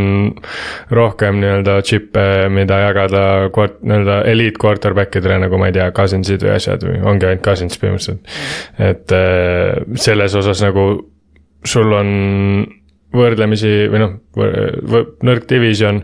rohkem 0.95 1.39
nii-öelda 1.41 1.77
džippe, 1.85 2.25
mida 2.53 2.81
jagada 2.85 3.23
quart-, 3.55 3.79
nii-öelda 3.83 4.19
eliit 4.31 4.59
quarterback 4.61 5.15
idele 5.19 5.39
nagu 5.45 5.61
ma 5.61 5.69
ei 5.69 5.77
tea, 5.77 5.89
Cousinsid 5.95 6.43
või 6.45 6.55
asjad 6.57 6.83
või 6.87 6.99
ongi 6.99 7.29
ainult 7.29 7.45
Cousins 7.45 7.79
põhimõtteliselt. 7.79 8.35
et 8.89 9.15
äh, 9.15 9.95
selles 9.99 10.35
osas 10.39 10.63
nagu 10.65 10.89
sul 11.67 11.95
on 11.95 12.11
võrdlemisi 13.15 13.73
või 13.89 14.03
noh, 14.03 14.15
nõrk 15.25 15.49
division. 15.49 16.03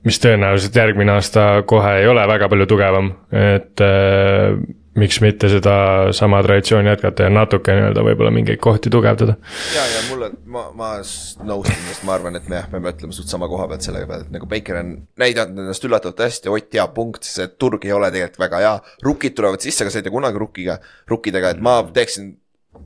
mis 0.00 0.16
tõenäoliselt 0.18 0.74
järgmine 0.74 1.12
aasta 1.12 1.62
kohe 1.68 1.90
ei 2.00 2.06
ole 2.08 2.22
väga 2.26 2.48
palju 2.48 2.66
tugevam, 2.66 3.10
et 3.36 3.82
äh, 3.84 4.56
miks 5.00 5.20
mitte 5.24 5.48
sedasama 5.52 6.42
traditsiooni 6.44 6.90
jätkata 6.90 7.26
ja 7.26 7.32
natuke 7.32 7.74
nii-öelda 7.76 8.04
võib-olla 8.06 8.32
mingeid 8.34 8.60
kohti 8.62 8.92
tugevdada. 8.92 9.36
ja, 9.74 9.86
ja 9.94 10.02
mulle, 10.10 10.30
ma, 10.44 10.66
ma 10.76 10.90
nõustun, 11.00 11.80
sest 11.88 12.04
ma 12.08 12.16
arvan, 12.18 12.36
et 12.38 12.48
me 12.50 12.60
jah, 12.60 12.68
peame 12.72 12.92
ütlema 12.92 13.16
suht 13.16 13.32
sama 13.32 13.48
koha 13.50 13.68
pealt 13.70 13.86
selle 13.86 14.04
peale, 14.06 14.26
et 14.28 14.34
nagu 14.34 14.48
Baker 14.50 14.80
on 14.82 14.92
näidanud 15.20 15.64
ennast 15.64 15.88
üllatavalt 15.88 16.22
hästi, 16.26 16.52
Ott 16.52 16.70
teab 16.74 16.94
punkt, 16.96 17.26
see 17.26 17.48
turg 17.60 17.84
ei 17.86 17.94
ole 17.96 18.10
tegelikult 18.12 18.42
väga 18.42 18.60
hea. 18.62 18.74
Rukid 19.06 19.34
tulevad 19.38 19.64
sisse, 19.64 19.84
aga 19.84 19.92
sa 19.94 20.00
ei 20.00 20.06
tea 20.06 20.14
kunagi 20.14 20.40
rukiga, 20.40 20.78
rukkidega, 21.10 21.54
et 21.54 21.64
ma 21.64 21.80
teeksin, 21.94 22.34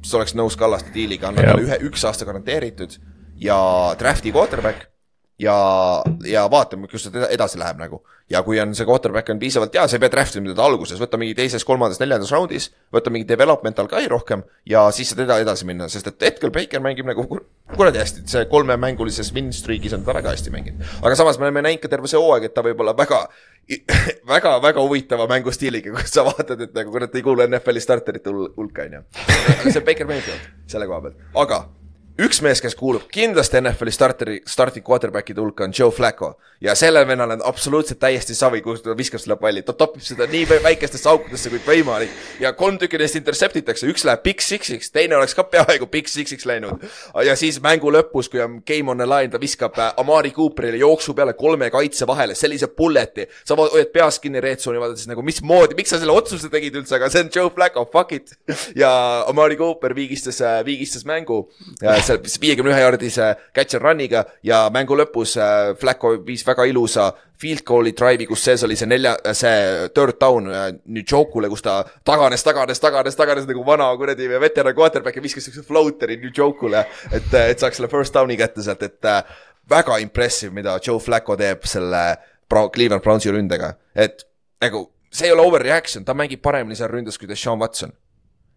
sa 0.04 0.18
oleks 0.20 0.36
nõus 0.38 0.56
Kallaste 0.60 0.94
diiliga, 0.94 1.30
anda 1.30 1.44
talle 1.48 1.66
ühe, 1.66 1.80
üks 1.88 2.04
aasta 2.08 2.28
garanteeritud 2.28 2.98
ja 3.42 3.58
draft'i 3.98 4.32
quarterback 4.34 4.93
ja, 5.38 5.54
ja 6.26 6.44
vaatame, 6.50 6.88
kus 6.90 7.08
ta 7.10 7.26
edasi 7.32 7.58
läheb 7.58 7.80
nagu. 7.80 8.02
ja 8.30 8.40
kui 8.42 8.56
on 8.60 8.70
see 8.72 8.86
quarterback 8.88 9.28
on 9.28 9.38
piisavalt 9.38 9.74
hea, 9.76 9.82
sa 9.88 9.98
ei 9.98 10.00
pea 10.00 10.10
draft 10.14 10.36
ima 10.38 10.48
teda 10.48 10.64
alguses, 10.64 11.00
võta 11.00 11.18
mingi 11.20 11.34
teises, 11.36 11.64
kolmandas, 11.68 11.98
neljandas 12.00 12.30
raundis, 12.32 12.70
võta 12.94 13.12
mingi 13.12 13.28
developmental 13.28 13.90
guy 13.90 14.08
rohkem 14.08 14.46
ja 14.70 14.86
siis 14.96 15.12
saad 15.12 15.26
eda-, 15.26 15.42
edasi 15.44 15.68
minna, 15.68 15.90
sest 15.92 16.08
et 16.08 16.24
hetkel 16.30 16.54
Baker 16.54 16.80
mängib 16.80 17.10
nagu 17.10 17.26
kuradi 17.74 18.00
hästi, 18.00 18.24
see 18.30 18.46
kolmemängulises 18.48 19.32
win 19.36 19.52
streak'is 19.52 19.92
on 19.96 20.06
ta 20.06 20.14
väga 20.16 20.32
hästi 20.32 20.54
mänginud. 20.54 20.96
aga 21.02 21.20
samas 21.20 21.38
me 21.38 21.50
oleme 21.50 21.66
näinud 21.66 21.84
ka 21.84 21.92
terve 21.92 22.08
see 22.08 22.20
hooaeg, 22.20 22.48
et 22.48 22.56
ta 22.56 22.64
võib 22.64 22.80
olla 22.80 22.96
väga 22.96 23.26
väga, 24.34 24.56
väga 24.62 24.80
huvitava 24.80 25.28
mängustiiliga, 25.28 25.92
kus 25.98 26.16
sa 26.16 26.24
vaatad, 26.24 26.64
et 26.64 26.74
nagu 26.76 26.92
kurat 26.94 27.14
ei 27.14 27.24
kuulu 27.26 27.44
NFL-i 27.48 27.84
starterite 27.84 28.32
hulka, 28.32 28.88
on 28.88 29.00
ju. 29.00 29.06
see 29.68 29.80
on 29.80 29.88
Baker 29.88 30.08
Mayfield 30.08 30.52
selle 30.70 30.88
koha 30.88 31.04
pealt, 31.08 31.24
aga 31.44 31.64
üks 32.14 32.38
mees, 32.46 32.60
kes 32.62 32.76
kuulub 32.78 33.08
kindlasti 33.10 33.58
NFL-i 33.58 33.92
starteri, 33.94 34.34
starting 34.46 34.86
quarterback'ide 34.86 35.40
hulka 35.42 35.64
on 35.66 35.72
Joe 35.74 35.90
Flacco 35.90 36.36
ja 36.62 36.74
sellel 36.78 37.06
vennal 37.06 37.30
on 37.34 37.40
absoluutselt 37.44 37.98
täiesti 37.98 38.34
savi, 38.34 38.60
kuhu 38.62 38.78
ta 38.78 38.94
viskab 38.96 39.20
selle 39.20 39.36
palli, 39.40 39.64
ta 39.66 39.74
topib 39.76 40.02
seda 40.04 40.28
nii 40.30 40.46
väikestesse 40.62 41.08
aukudesse 41.10 41.50
kui 41.50 41.60
võimalik. 41.66 42.12
ja 42.40 42.52
kolm 42.54 42.78
tükki 42.78 43.00
neist 43.02 43.18
intercept 43.18 43.58
itakse, 43.58 43.88
üks 43.90 44.06
läheb 44.06 44.22
big 44.22 44.42
six'iks, 44.42 44.92
teine 44.94 45.18
oleks 45.18 45.34
ka 45.34 45.44
peaaegu 45.50 45.88
big 45.90 46.08
six'iks 46.08 46.46
läinud. 46.46 46.86
ja 47.26 47.34
siis 47.36 47.58
mängu 47.64 47.90
lõpus, 47.92 48.30
kui 48.30 48.40
on 48.44 48.60
game 48.66 48.90
on 48.90 49.02
the 49.02 49.08
line, 49.08 49.32
ta 49.32 49.40
viskab 49.42 49.74
äh, 49.78 49.92
Amari 49.98 50.30
Cooperile 50.36 50.78
jooksu 50.78 51.14
peale 51.14 51.34
kolme 51.34 51.70
kaitse 51.74 52.06
vahele 52.06 52.38
sellise 52.38 52.70
bullet'i. 52.70 53.26
sa 53.44 53.58
hoiad 53.58 53.90
peast 53.92 54.22
kinni 54.22 54.40
red 54.40 54.62
zone'i 54.62 54.80
vaadates 54.80 55.10
nagu 55.10 55.26
mismoodi, 55.26 55.74
miks 55.74 55.90
sa 55.90 55.98
selle 55.98 56.14
otsuse 56.14 56.48
tegid 56.52 56.78
üldse, 56.78 56.94
aga 56.96 57.10
see 57.10 57.26
on 57.26 57.34
Joe 57.34 57.50
Flacco, 57.50 57.84
fuck 57.90 58.14
it. 58.14 58.38
ja 58.82 58.94
Amari 59.28 59.58
Cooper 59.58 59.94
viigistas, 59.98 60.40
äh, 60.40 60.62
viigistas 60.64 61.04
mängu 61.04 61.42
seal 62.04 62.20
viiekümne 62.42 62.72
ühe 62.72 62.80
jaardise 62.82 63.28
catch 63.56 63.76
and 63.76 63.84
run'iga 63.84 64.24
ja 64.46 64.64
mängu 64.72 64.96
lõpus 64.98 65.36
äh, 65.40 65.72
Flacco 65.80 66.14
viis 66.26 66.44
väga 66.46 66.66
ilusa 66.70 67.10
field 67.40 67.64
goal'i 67.66 67.94
drive'i, 67.96 68.26
kus 68.28 68.44
sees 68.46 68.62
oli 68.66 68.76
see 68.78 68.88
nelja, 68.88 69.14
see 69.36 69.88
third 69.96 70.18
down 70.20 70.50
äh, 70.50 70.66
nüüd 70.84 71.10
Jokule, 71.10 71.50
kus 71.52 71.64
ta 71.64 71.80
taganes, 72.06 72.44
taganes, 72.46 72.82
taganes, 72.82 73.18
taganes 73.18 73.48
nagu 73.50 73.64
vana 73.66 73.88
kuradi 73.98 74.28
veteran 74.42 74.76
quarterback 74.76 75.18
ja 75.18 75.24
viskas 75.24 75.48
siukse 75.48 75.64
floater'i 75.66 76.18
nüüd 76.22 76.36
Jokule, 76.38 76.84
et, 77.10 77.32
äh, 77.32 77.50
et 77.54 77.64
saaks 77.64 77.80
selle 77.80 77.90
first 77.92 78.14
down'i 78.16 78.38
kätte 78.40 78.64
sealt, 78.64 78.84
et 78.84 79.10
väga 79.70 79.98
impressive, 80.04 80.52
mida 80.54 80.78
Joe 80.84 81.00
Flacco 81.00 81.36
teeb 81.40 81.64
selle 81.68 82.04
Cleveland 82.54 83.02
Brownsi 83.02 83.32
ründega, 83.32 83.74
et 83.96 84.26
nagu 84.62 84.86
see 85.14 85.28
ei 85.30 85.34
ole 85.34 85.46
overreaction, 85.46 86.04
ta 86.04 86.14
mängib 86.14 86.42
paremini 86.44 86.76
seal 86.78 86.92
ründes 86.92 87.18
kui 87.18 87.30
Deshaun 87.30 87.62
Watson 87.62 87.94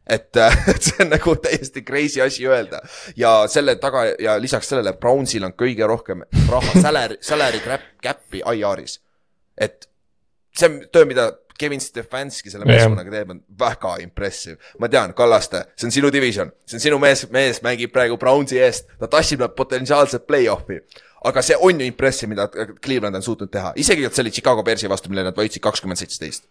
et, 0.09 0.37
et 0.73 0.83
see 0.89 1.03
on 1.03 1.11
nagu 1.13 1.35
täiesti 1.43 1.83
crazy 1.87 2.21
asi 2.23 2.47
öelda. 2.47 2.81
Ja 3.19 3.39
selle 3.51 3.77
taga 3.81 4.05
ja 4.19 4.37
lisaks 4.41 4.69
sellele 4.71 4.95
Brownsil 4.99 5.45
on 5.47 5.55
kõige 5.57 5.87
rohkem 5.89 6.23
raha 6.49 6.81
salary, 6.81 7.19
salary 7.21 7.61
cap, 7.65 7.89
cap'i 8.03 8.43
IR-is. 8.55 8.99
et 9.57 9.89
see 10.57 10.69
on 10.69 10.79
töö, 10.93 11.05
mida 11.09 11.31
Kevin 11.57 11.81
Stefanski 11.81 12.51
selle 12.53 12.67
meeskonnaga 12.69 13.11
teeb, 13.11 13.31
on 13.33 13.39
väga 13.59 13.95
impressive. 14.03 14.57
ma 14.79 14.89
tean, 14.93 15.13
Kallaste, 15.17 15.63
see 15.75 15.89
on 15.89 15.95
sinu 15.95 16.11
division, 16.13 16.51
see 16.69 16.77
on 16.77 16.83
sinu 16.83 16.99
mees, 17.01 17.25
mees 17.33 17.63
mängib 17.65 17.93
praegu 17.93 18.17
Brownsi 18.21 18.61
eest, 18.61 18.91
ta 19.01 19.09
tassib 19.09 19.41
nad 19.41 19.55
potentsiaalselt 19.57 20.27
play-off'i. 20.29 20.79
Aga 21.25 21.41
see 21.41 21.57
on 21.65 21.81
ju 21.81 21.87
impressive, 21.89 22.29
mida 22.29 22.45
Cleveland 22.53 23.17
on 23.17 23.25
suutnud 23.25 23.49
teha, 23.51 23.73
isegi 23.81 24.05
see 24.05 24.23
oli 24.23 24.31
Chicago 24.31 24.63
Bearsi 24.63 24.89
vastu, 24.89 25.09
mille 25.09 25.25
nad 25.25 25.37
võitsid 25.37 25.63
kakskümmend 25.65 25.97
seitseteist 25.97 26.45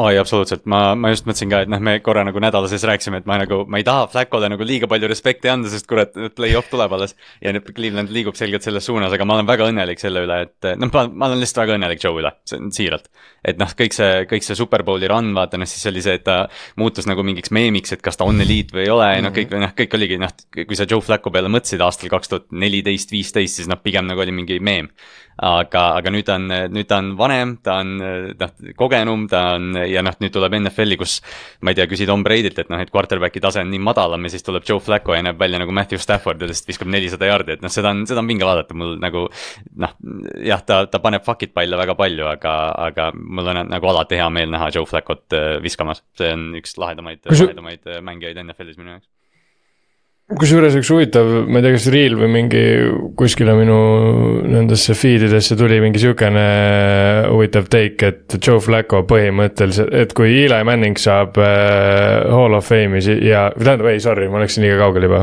oi, 0.00 0.16
absoluutselt, 0.18 0.64
ma, 0.70 0.80
ma 0.98 1.10
just 1.12 1.26
mõtlesin 1.28 1.50
ka, 1.50 1.60
et 1.64 1.70
noh, 1.70 1.80
me 1.84 1.96
korra 2.04 2.24
nagu 2.26 2.40
nädala 2.42 2.68
sees 2.70 2.84
rääkisime, 2.88 3.20
et 3.22 3.28
ma 3.28 3.36
nagu, 3.40 3.60
ma 3.70 3.80
ei 3.80 3.86
taha 3.86 4.06
Flaccole 4.10 4.48
nagu 4.52 4.66
liiga 4.66 4.88
palju 4.90 5.08
respekti 5.10 5.50
anda, 5.50 5.70
sest 5.72 5.86
kurat, 5.90 6.14
play-off 6.36 6.70
tuleb 6.72 6.92
alles. 6.96 7.14
ja 7.42 7.52
nüüd 7.54 7.68
Cleveland 7.74 8.12
liigub 8.14 8.38
selgelt 8.38 8.66
selles 8.66 8.86
suunas, 8.86 9.12
aga 9.14 9.26
ma 9.28 9.38
olen 9.38 9.48
väga 9.48 9.68
õnnelik 9.70 10.02
selle 10.02 10.24
üle, 10.26 10.40
et 10.48 10.68
noh, 10.80 10.90
ma, 10.94 11.04
ma 11.10 11.30
olen 11.30 11.42
lihtsalt 11.42 11.62
väga 11.64 11.78
õnnelik 11.78 12.04
Joe 12.04 12.22
üle, 12.22 12.32
siiralt. 12.74 13.10
et 13.44 13.60
noh, 13.60 13.74
kõik 13.78 13.96
see, 13.96 14.24
kõik 14.30 14.46
see 14.46 14.58
Superbowli 14.58 15.10
run, 15.10 15.32
vaata 15.36 15.60
noh, 15.60 15.70
siis 15.70 15.86
oli 15.90 16.02
see, 16.04 16.18
et 16.20 16.26
ta 16.26 16.44
muutus 16.80 17.08
nagu 17.10 17.24
mingiks 17.26 17.52
meemiks, 17.54 17.94
et 17.94 18.04
kas 18.04 18.18
ta 18.18 18.28
on 18.28 18.40
eliit 18.44 18.72
või 18.74 18.86
ei 18.86 18.94
ole 18.94 19.10
ja 19.12 19.24
noh, 19.24 19.34
kõik, 19.34 19.52
noh, 19.60 19.74
kõik 19.76 19.98
oligi 19.98 20.20
noh, 20.22 20.34
kui 20.54 20.78
sa 20.78 20.88
Joe 20.90 21.04
Flacco 21.04 21.32
peale 21.34 21.52
mõtlesid 21.52 21.82
aastal 21.84 22.12
kaks 22.12 22.32
tuhat 22.32 22.48
neliteist, 22.50 23.14
viisteist, 23.14 23.60
siis 23.60 23.70
noh, 23.70 23.80
pigem 23.82 24.08
nagu 24.10 24.22
oli 24.24 24.34
mingi 24.34 24.58
meem 24.64 24.90
aga, 25.36 25.82
aga 25.98 26.12
nüüd 26.14 26.26
ta 26.28 26.36
on, 26.38 26.46
nüüd 26.74 26.88
ta 26.90 26.98
on 27.02 27.12
vanem, 27.18 27.56
ta 27.64 27.78
on 27.82 27.94
noh, 27.98 28.52
kogenum, 28.78 29.26
ta 29.30 29.42
on 29.56 29.80
ja 29.88 30.02
noh, 30.06 30.16
nüüd 30.22 30.34
tuleb 30.34 30.56
NFL-i, 30.60 30.98
kus 31.00 31.16
ma 31.64 31.72
ei 31.72 31.78
tea, 31.78 31.88
küsi 31.90 32.06
Tom 32.08 32.24
Brady't, 32.26 32.60
et 32.62 32.70
noh, 32.72 32.82
et 32.82 32.92
quarterback'i 32.94 33.42
tase 33.42 33.64
on 33.64 33.72
nii 33.72 33.82
madalam 33.82 34.26
ja 34.26 34.34
siis 34.34 34.46
tuleb 34.46 34.66
Joe 34.68 34.82
Flacco 34.84 35.16
ja 35.16 35.24
näeb 35.26 35.40
välja 35.40 35.60
nagu 35.62 35.74
Matthew 35.74 36.02
Stafford 36.02 36.42
ja 36.42 36.50
lihtsalt 36.50 36.70
viskab 36.70 36.92
nelisada 36.92 37.30
jaardi, 37.30 37.58
et 37.58 37.64
noh, 37.64 37.72
seda 37.72 37.94
on, 37.94 38.04
seda 38.10 38.22
on 38.22 38.30
vinge 38.30 38.46
vaadata, 38.46 38.76
mul 38.78 38.96
nagu 39.02 39.26
noh, 39.82 39.96
jah, 40.44 40.62
ta, 40.66 40.84
ta 40.90 41.02
paneb 41.04 41.26
fuck'id 41.26 41.54
palle 41.56 41.80
väga 41.80 41.98
palju, 41.98 42.28
aga, 42.36 42.54
aga 42.90 43.10
mul 43.14 43.52
on 43.54 43.64
nagu 43.72 43.92
alati 43.94 44.20
hea 44.20 44.30
meel 44.34 44.54
näha 44.54 44.70
Joe 44.74 44.86
Flacco't 44.88 45.36
äh, 45.36 45.50
viskamas, 45.64 46.04
see 46.18 46.30
on 46.34 46.52
üks 46.60 46.78
lahedamaid, 46.80 47.24
lahedamaid 47.30 47.90
äh, 47.90 48.02
mängijaid 48.04 48.40
NFL-is 48.46 48.80
minu 48.80 48.96
jaoks 48.96 49.13
kusjuures 50.24 50.72
üks 50.78 50.88
huvitav, 50.88 51.26
ma 51.52 51.60
ei 51.60 51.66
tea, 51.66 51.74
kas 51.74 51.86
Reel 51.92 52.14
või 52.16 52.30
mingi 52.32 52.60
kuskile 53.18 53.52
minu 53.58 53.74
nendesse 54.48 54.94
feed 54.96 55.26
idesse 55.26 55.52
tuli 55.60 55.76
mingi 55.84 56.00
sihukene 56.00 56.44
huvitav 57.28 57.66
take, 57.68 58.08
et 58.08 58.36
Joe 58.38 58.62
Flacco 58.64 59.02
põhimõtteliselt, 59.10 59.92
et 59.92 60.14
kui 60.16 60.32
Eli 60.46 60.62
Manning 60.64 60.96
saab 61.00 61.36
äh, 61.44 62.24
Hall 62.32 62.56
of 62.56 62.64
Fame'i 62.64 63.18
ja, 63.28 63.50
tähendab 63.52 63.90
ei, 63.90 64.00
sorry, 64.00 64.30
ma 64.32 64.40
läksin 64.40 64.64
liiga 64.64 64.78
kaugele 64.80 65.10
juba, 65.10 65.20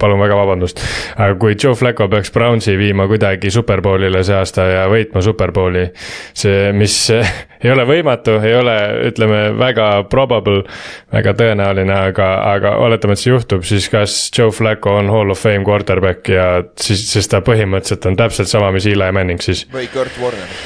palun 0.00 0.24
väga 0.24 0.40
vabandust. 0.40 0.80
aga 1.18 1.36
kui 1.44 1.52
Joe 1.52 1.76
Flacco 1.76 2.08
peaks 2.08 2.32
Brownsi 2.32 2.78
viima 2.80 3.04
kuidagi 3.10 3.52
Superbowlile 3.52 4.24
see 4.24 4.38
aasta 4.38 4.64
ja 4.72 4.88
võitma 4.88 5.20
Superbowli, 5.28 5.84
see, 6.32 6.72
mis 6.72 6.96
ei 7.62 7.74
ole 7.74 7.84
võimatu, 7.84 8.38
ei 8.40 8.56
ole, 8.56 8.78
ütleme, 9.10 9.44
väga 9.60 9.90
probable, 10.08 10.64
väga 11.12 11.36
tõenäoline, 11.36 12.00
aga, 12.14 12.32
aga 12.54 12.74
oletame, 12.88 13.12
et 13.12 13.26
see 13.26 13.32
juhtub, 13.34 13.68
siis 13.68 13.92
kas 13.92 14.16
Joe 14.38 14.52
Flacco 14.54 14.94
on 14.98 15.10
hall 15.12 15.34
of 15.34 15.40
fame 15.42 15.64
quarterback 15.66 16.28
ja 16.32 16.46
siis, 16.80 17.04
sest 17.12 17.32
ta 17.32 17.42
põhimõtteliselt 17.44 18.06
on 18.10 18.18
täpselt 18.18 18.50
sama, 18.50 18.70
mis 18.74 18.86
Eli 18.86 19.10
Manning 19.12 19.42
siis. 19.42 19.64
või 19.72 19.88
Kurt 19.92 20.18
Warner. 20.22 20.56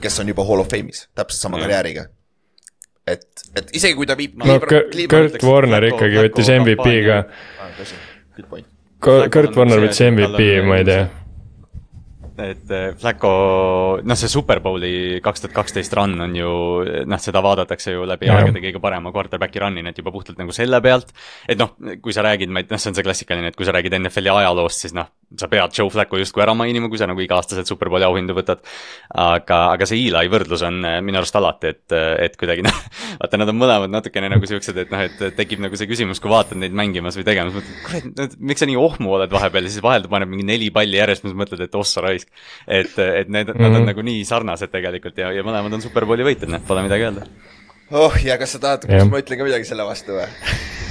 kes 0.00 0.20
on 0.22 0.32
juba 0.32 0.46
hall 0.48 0.64
of 0.64 0.70
fame'is, 0.72 1.06
täpselt 1.18 1.48
sama 1.48 1.62
karjääriga. 1.62 2.06
et, 3.10 3.26
et 3.56 3.72
isegi 3.74 3.98
kui 3.98 4.06
ta 4.06 4.16
viib. 4.18 4.38
no 4.40 4.60
Kurt 4.60 5.42
Warner 5.42 5.90
ikkagi 5.92 6.22
võttis 6.24 6.52
MVP-ga. 6.60 7.22
Ah, 7.60 7.72
Kurt 9.00 9.56
Warner 9.56 9.82
võttis 9.82 10.04
MVP, 10.10 10.52
ma 10.66 10.82
ei 10.82 10.86
tea 10.88 11.08
et 12.42 12.72
eh, 12.74 12.86
Flacco, 12.98 13.32
noh, 14.02 14.18
see 14.18 14.30
Superbowli 14.32 14.92
kaks 15.24 15.44
tuhat 15.44 15.56
kaksteist 15.56 15.94
run 15.98 16.16
on 16.26 16.36
ju, 16.36 16.50
noh, 17.08 17.22
seda 17.22 17.42
vaadatakse 17.44 17.94
ju 17.94 18.06
läbi 18.08 18.30
aegade 18.32 18.62
kõige 18.62 18.82
parema 18.82 19.12
quarterback'i 19.14 19.62
run'ina, 19.62 19.92
et 19.92 20.00
juba 20.00 20.12
puhtalt 20.14 20.40
nagu 20.40 20.54
selle 20.56 20.80
pealt. 20.84 21.14
et 21.48 21.60
noh, 21.60 21.74
kui 22.02 22.16
sa 22.16 22.24
räägid, 22.26 22.52
ma 22.52 22.64
ei, 22.64 22.70
noh, 22.70 22.80
see 22.80 22.92
on 22.92 22.98
see 22.98 23.06
klassikaline, 23.06 23.52
et 23.52 23.58
kui 23.58 23.68
sa 23.68 23.76
räägid 23.76 23.96
NFL-i 24.00 24.32
ajaloost, 24.40 24.86
siis 24.86 24.96
noh, 24.96 25.10
sa 25.38 25.46
pead 25.50 25.74
Joe 25.76 25.90
Flacco 25.90 26.18
justkui 26.18 26.42
ära 26.42 26.54
mainima, 26.58 26.88
kui 26.90 26.98
sa 26.98 27.06
nagu 27.06 27.20
iga-aastaselt 27.22 27.68
Superbowli 27.70 28.06
auhindu 28.06 28.34
võtad. 28.34 28.64
aga, 29.14 29.58
aga 29.76 29.86
see 29.86 30.02
Eli 30.08 30.30
võrdlus 30.32 30.64
on 30.66 30.80
eh, 30.86 30.96
minu 31.04 31.20
arust 31.20 31.36
alati, 31.38 31.70
et, 31.74 31.94
et 32.26 32.36
kuidagi 32.40 32.64
noh, 32.66 32.80
vaata, 33.20 33.40
nad 33.40 33.52
on 33.52 33.58
mõlemad 33.60 33.92
natukene 33.92 34.30
nagu 34.32 34.48
siuksed, 34.48 34.80
et 34.84 34.90
noh, 34.94 35.04
et 35.06 35.22
tekib 35.38 35.62
nagu 35.62 35.78
see 35.78 35.90
küsimus, 35.90 36.22
kui 36.22 36.32
vaatad 36.32 36.58
neid 36.60 36.74
mängimas 36.76 37.18
või 37.18 37.26
tegemas, 37.28 37.54
mõtled, 37.56 37.78
kurat, 37.86 38.36
miks 38.52 38.64
sa 38.64 38.70
nii 38.70 38.80
ohmu 38.80 39.14
oled 39.18 39.32
vahepeal 39.34 39.68
ja 39.68 39.74
siis 39.74 39.84
vahel 39.84 40.06
ta 40.06 40.12
paneb 40.12 40.32
mingi 40.32 40.48
neli 40.50 40.72
palli 40.74 40.98
järjest, 40.98 41.26
siis 41.26 41.38
mõtled, 41.38 41.62
et 41.66 41.78
ossa 41.78 42.04
raisk. 42.04 42.28
et, 42.66 42.98
et 42.98 43.28
need 43.28 43.46
mm, 43.46 43.54
-hmm. 43.54 43.60
nad 43.62 43.70
on 43.70 43.80
mhm. 43.84 43.90
nagu 43.92 44.06
nii 44.10 44.26
sarnased 44.26 44.74
tegelikult 44.74 45.18
ja, 45.18 45.32
ja 45.32 45.46
mõlemad 45.46 45.78
on 45.78 45.82
Superbowli 45.84 46.26
võitjad, 46.26 46.50
noh, 46.50 46.66
pole 46.66 46.82
midagi 46.86 47.06
öelda. 47.06 47.26
oh 47.90 48.18
ja 48.24 48.38
kas 48.38 48.56
sa 48.56 48.62
tahad, 48.62 48.86
kas 48.86 49.06
ma 49.06 49.22
ütlen 49.22 49.38
ka 49.38 49.46
midagi 49.46 49.68
selle 49.68 49.86
vastu 49.86 50.18
või 50.18 50.26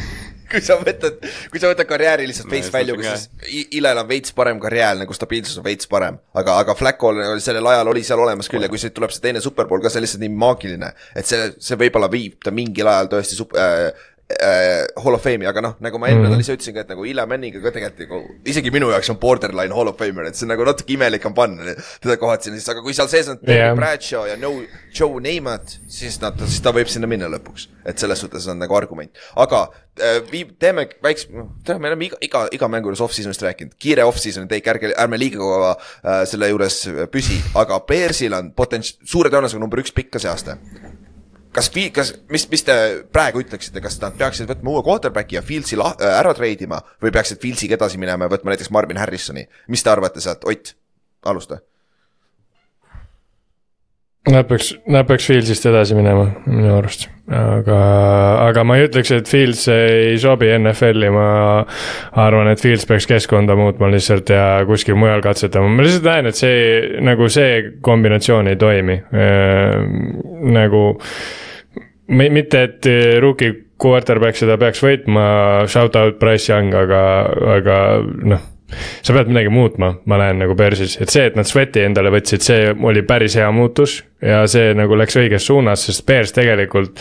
kui 0.51 0.61
sa 0.65 0.77
võtad, 0.79 1.23
kui 1.51 1.61
sa 1.61 1.71
võtad 1.71 1.87
karjääri 1.89 2.27
lihtsalt 2.29 2.49
face 2.51 2.73
value'ga, 2.73 3.15
siis 3.15 3.67
Ilel 3.77 4.01
on 4.01 4.09
veits 4.09 4.33
parem 4.35 4.59
karjäär, 4.61 4.97
nagu 5.01 5.15
stabiilsus 5.15 5.59
on 5.61 5.65
veits 5.67 5.89
parem. 5.89 6.19
aga, 6.33 6.59
aga 6.63 6.75
Flaccol 6.77 7.21
sellel 7.43 7.71
ajal 7.73 7.91
oli 7.93 8.03
seal 8.05 8.21
olemas 8.23 8.49
küll 8.51 8.65
ja 8.65 8.71
kui 8.71 8.81
siit 8.81 8.95
tuleb 8.97 9.13
see 9.13 9.23
teine 9.27 9.43
superpool 9.43 9.83
ka, 9.83 9.91
see 9.91 10.01
on 10.01 10.07
lihtsalt 10.07 10.25
nii 10.25 10.35
maagiline, 10.45 10.93
et 11.17 11.29
see, 11.29 11.51
see 11.61 11.79
võib-olla 11.79 12.09
viib 12.11 12.39
ta 12.45 12.53
mingil 12.55 12.89
ajal 12.89 13.11
tõesti 13.15 13.39
sup- 13.39 13.57
äh,, 13.59 13.89
äh, 14.29 14.85
Hall 15.03 15.13
of 15.13 15.23
Fame'i, 15.23 15.47
aga 15.49 15.61
noh, 15.63 15.75
nagu 15.81 15.99
ma 16.01 16.09
eelmine 16.09 16.29
nädal 16.29 16.43
ise 16.43 16.53
ütlesin 16.53 16.75
ka, 16.75 16.83
et 16.85 16.91
nagu 16.93 17.05
Eli 17.07 17.25
Manninga 17.31 17.61
ka 17.63 17.73
tegelikult 17.73 18.03
nagu 18.05 18.19
isegi 18.51 18.71
minu 18.73 18.91
jaoks 18.93 19.09
on 19.13 19.17
borderline 19.21 19.75
Hall 19.75 19.89
of 19.89 19.97
Famer, 19.99 20.29
et 20.29 20.37
see 20.37 20.45
on 20.45 20.53
nagu 20.53 20.67
natuke 20.67 20.93
imelik 20.93 21.25
on 21.25 21.35
panna 21.37 21.73
teda 22.03 22.17
kohati 22.21 22.49
sinna 22.49 22.61
sisse, 22.61 22.75
aga 22.75 22.85
kui 22.85 22.95
seal 22.97 23.09
sees 23.11 23.31
on 23.33 23.41
Jah. 23.49 23.73
Bradshaw 23.77 24.27
ja 24.29 24.37
no 24.39 24.53
Joe 24.95 25.21
Namath, 25.25 25.79
siis 25.89 26.19
nad, 26.21 26.37
siis 26.45 26.61
ta 26.65 26.73
võib 26.75 26.91
sinna 26.91 27.09
minna 27.09 27.29
lõpuks. 27.31 27.67
et 27.89 27.97
selles 27.97 28.21
suhtes 28.21 28.45
on 28.51 28.59
nagu 28.61 28.75
argument, 28.77 29.17
aga 29.39 29.63
äh, 29.97 30.19
vii-, 30.29 30.45
teeme 30.61 30.85
väikse, 31.01 31.31
tead, 31.65 31.81
me 31.81 31.89
oleme 31.89 32.05
iga, 32.05 32.19
iga, 32.21 32.43
iga 32.53 32.69
mängu 32.69 32.91
juures 32.91 33.01
off-season'ist 33.01 33.41
rääkinud, 33.47 33.73
kiire 33.81 34.05
off-season'i 34.05 34.51
teik, 34.51 34.69
ärge, 34.69 34.93
ärme 34.93 35.17
liiga 35.17 35.41
kaua 35.41 35.73
äh, 35.73 36.21
selle 36.29 36.51
juures 36.51 36.83
püsi, 37.09 37.39
aga 37.57 37.81
Bearsil 37.89 38.37
on 38.37 38.53
potents-, 38.53 38.99
suure 39.09 39.33
tõenäosusega 39.33 39.63
number 39.63 39.81
üks 39.81 39.95
pikk 39.95 40.13
ka 40.13 40.21
see 40.21 40.29
aasta 40.29 40.59
kas, 41.55 41.71
kas, 41.93 42.13
mis, 42.31 42.45
mis 42.51 42.65
te 42.65 42.75
praegu 43.13 43.43
ütleksite, 43.43 43.81
kas 43.83 43.99
nad 44.03 44.17
peaksid 44.19 44.49
võtma 44.49 44.75
uue 44.75 44.83
quarterback'i 44.85 45.39
ja 45.39 45.45
Fieldsi 45.45 45.79
lah-, 45.79 45.97
ära 45.99 46.33
treidima 46.37 46.81
või 47.01 47.13
peaksid 47.15 47.41
Fieldsiga 47.41 47.77
edasi 47.79 48.01
minema 48.01 48.27
ja 48.27 48.35
võtma 48.35 48.53
näiteks 48.53 48.71
Marvin 48.75 49.01
Harrisoni, 49.01 49.47
mis 49.67 49.83
te 49.83 49.93
arvate 49.93 50.23
sealt, 50.23 50.45
Ott, 50.49 50.75
alusta. 51.25 51.61
Nad 54.29 54.45
peaks, 54.45 54.73
nad 54.85 55.07
peaks 55.09 55.25
Fieldsist 55.25 55.63
edasi 55.65 55.95
minema 55.97 56.27
minu 56.45 56.69
arust, 56.77 57.07
aga, 57.33 57.77
aga 58.45 58.63
ma 58.67 58.75
ei 58.77 58.85
ütleks, 58.85 59.09
et 59.15 59.29
Fields 59.31 59.63
ei 59.73 60.19
sobi 60.21 60.51
NFL-i, 60.53 61.09
ma 61.15 61.25
arvan, 62.25 62.51
et 62.51 62.61
Fields 62.61 62.85
peaks 62.89 63.07
keskkonda 63.09 63.55
muutma 63.57 63.89
lihtsalt 63.89 64.29
ja 64.33 64.43
kuskil 64.69 64.99
mujal 65.01 65.23
katsetama, 65.25 65.71
ma 65.73 65.85
lihtsalt 65.87 66.05
näen, 66.11 66.29
et 66.29 66.37
see 66.37 66.99
nagu 67.07 67.29
see 67.33 67.63
kombinatsioon 67.85 68.51
ei 68.51 68.59
toimi. 68.61 68.99
Nagu 70.59 70.83
mi- 72.19 72.29
mitte, 72.37 72.63
et 72.69 72.89
rookie 73.23 73.55
quarterback 73.81 74.37
seda 74.37 74.59
peaks 74.61 74.83
võitma, 74.83 75.25
shout 75.71 75.95
out 75.97 76.19
Price 76.21 76.51
Young, 76.51 76.73
aga, 76.75 77.01
aga 77.57 77.81
noh. 78.35 78.45
Sa 79.01 79.15
pead 79.15 79.29
midagi 79.31 79.51
muutma, 79.53 79.93
ma 80.05 80.19
näen 80.21 80.43
nagu 80.43 80.55
Bearsis, 80.57 80.97
et 81.01 81.11
see, 81.13 81.27
et 81.29 81.37
nad 81.39 81.47
Sweati 81.47 81.83
endale 81.85 82.11
võtsid, 82.13 82.45
see 82.45 82.73
oli 82.73 83.03
päris 83.07 83.37
hea 83.39 83.49
muutus 83.55 83.99
ja 84.25 84.43
see 84.51 84.73
nagu 84.77 84.97
läks 84.99 85.17
õiges 85.19 85.47
suunas, 85.49 85.85
sest 85.87 86.05
Bears 86.07 86.35
tegelikult. 86.35 86.99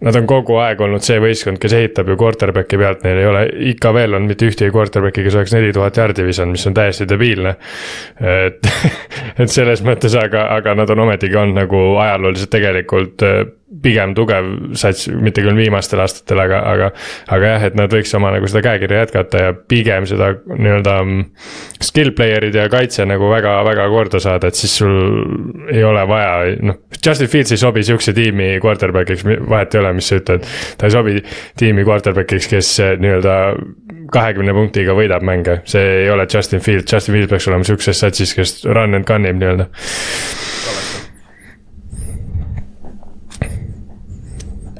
Nad 0.00 0.16
on 0.16 0.24
kogu 0.24 0.54
aeg 0.56 0.80
olnud 0.80 1.04
see 1.04 1.18
võistkond, 1.20 1.60
kes 1.60 1.74
ehitab 1.76 2.08
ju 2.08 2.14
quarterback'i 2.20 2.78
pealt, 2.80 3.02
neil 3.04 3.18
ei 3.20 3.26
ole 3.28 3.42
ikka 3.74 3.92
veel 3.92 4.16
on 4.16 4.30
mitte 4.30 4.48
ühtegi 4.48 4.72
quarterback'i, 4.72 5.26
kes 5.26 5.36
oleks 5.36 5.52
neli 5.52 5.74
tuhat 5.76 6.00
jaardi 6.00 6.24
visanud, 6.24 6.56
mis 6.56 6.64
on 6.70 6.76
täiesti 6.78 7.04
debiilne. 7.08 7.52
et, 8.24 8.70
et 9.44 9.52
selles 9.52 9.84
mõttes, 9.84 10.16
aga, 10.16 10.46
aga 10.56 10.74
nad 10.80 10.94
on 10.96 11.04
ometigi 11.04 11.36
olnud 11.36 11.60
nagu 11.60 11.82
ajalooliselt 12.00 12.52
tegelikult 12.56 13.26
äh, 13.28 13.42
pigem 13.82 14.14
tugev 14.18 14.46
sats, 14.78 15.06
mitte 15.14 15.44
küll 15.44 15.54
viimastel 15.54 16.02
aastatel, 16.02 16.40
aga, 16.42 16.58
aga, 16.72 16.88
aga 17.36 17.52
jah, 17.52 17.66
et 17.68 17.76
nad 17.78 17.92
võiks 17.94 18.12
oma 18.18 18.32
nagu 18.34 18.48
seda 18.50 18.64
käekirja 18.66 19.04
jätkata 19.04 19.42
ja 19.44 19.52
pigem 19.54 20.08
seda 20.10 20.32
nii-öelda 20.48 20.96
mm, 21.04 21.20
skill 21.86 22.10
player'id 22.18 22.58
ja 22.58 22.66
kaitse 22.72 23.06
nagu 23.06 23.30
väga-väga 23.30 23.86
korda 23.92 24.22
saada, 24.22 24.50
et 24.50 24.58
siis 24.58 24.74
sul 24.80 24.96
ei 25.70 25.84
ole 25.86 26.02
vaja, 26.10 26.56
noh, 26.66 26.80
Justin 26.98 27.30
Fields 27.30 27.54
ei 27.54 27.62
sobi 27.62 27.84
sihukese 27.86 28.14
tiimi 28.16 28.50
quarterback'iks, 28.64 29.22
vahet 29.24 29.76
ei 29.76 29.84
ole, 29.84 29.94
mis 30.00 30.10
sa 30.10 30.18
ütled. 30.18 30.50
ta 30.80 30.90
ei 30.90 30.96
sobi 30.96 31.16
tiimi 31.62 31.86
quarterback'iks, 31.86 32.50
kes 32.50 32.74
eh, 32.82 32.96
nii-öelda 33.00 33.38
kahekümne 34.10 34.54
punktiga 34.56 34.98
võidab 34.98 35.22
mänge, 35.26 35.60
see 35.70 36.02
ei 36.02 36.10
ole 36.10 36.26
Justin 36.26 36.62
Fields, 36.64 36.90
Justin 36.90 37.14
Fields 37.20 37.30
peaks 37.30 37.48
olema 37.50 37.70
sihukeses 37.70 38.02
satsis, 38.02 38.34
kes 38.34 38.64
run 38.66 38.98
and 38.98 39.06
gun 39.06 39.30
ib 39.30 39.38
nii-öelda. 39.38 39.70
Äh, 39.70 40.90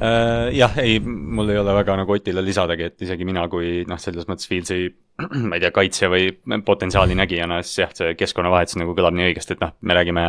jah, 0.01 0.77
ei, 0.81 0.99
mul 1.05 1.51
ei 1.53 1.59
ole 1.61 1.75
väga 1.77 1.95
nagu 1.99 2.15
Otile 2.15 2.41
lisadagi, 2.41 2.87
et 2.89 3.03
isegi 3.05 3.27
mina 3.27 3.45
kui 3.51 3.83
noh, 3.89 3.99
selles 4.01 4.25
mõttes 4.29 4.49
Fieldsi, 4.49 4.87
ma 5.49 5.57
ei 5.57 5.63
tea, 5.63 5.71
kaitsja 5.75 6.11
või 6.11 6.29
potentsiaali 6.65 7.17
nägijana, 7.17 7.61
siis 7.65 7.83
jah, 7.83 7.95
see 7.97 8.15
keskkonnavahetus 8.19 8.79
nagu 8.81 8.95
kõlab 8.97 9.17
nii 9.17 9.31
õigesti, 9.31 9.57
et 9.57 9.63
noh, 9.63 9.75
me 9.81 9.97
räägime 9.97 10.27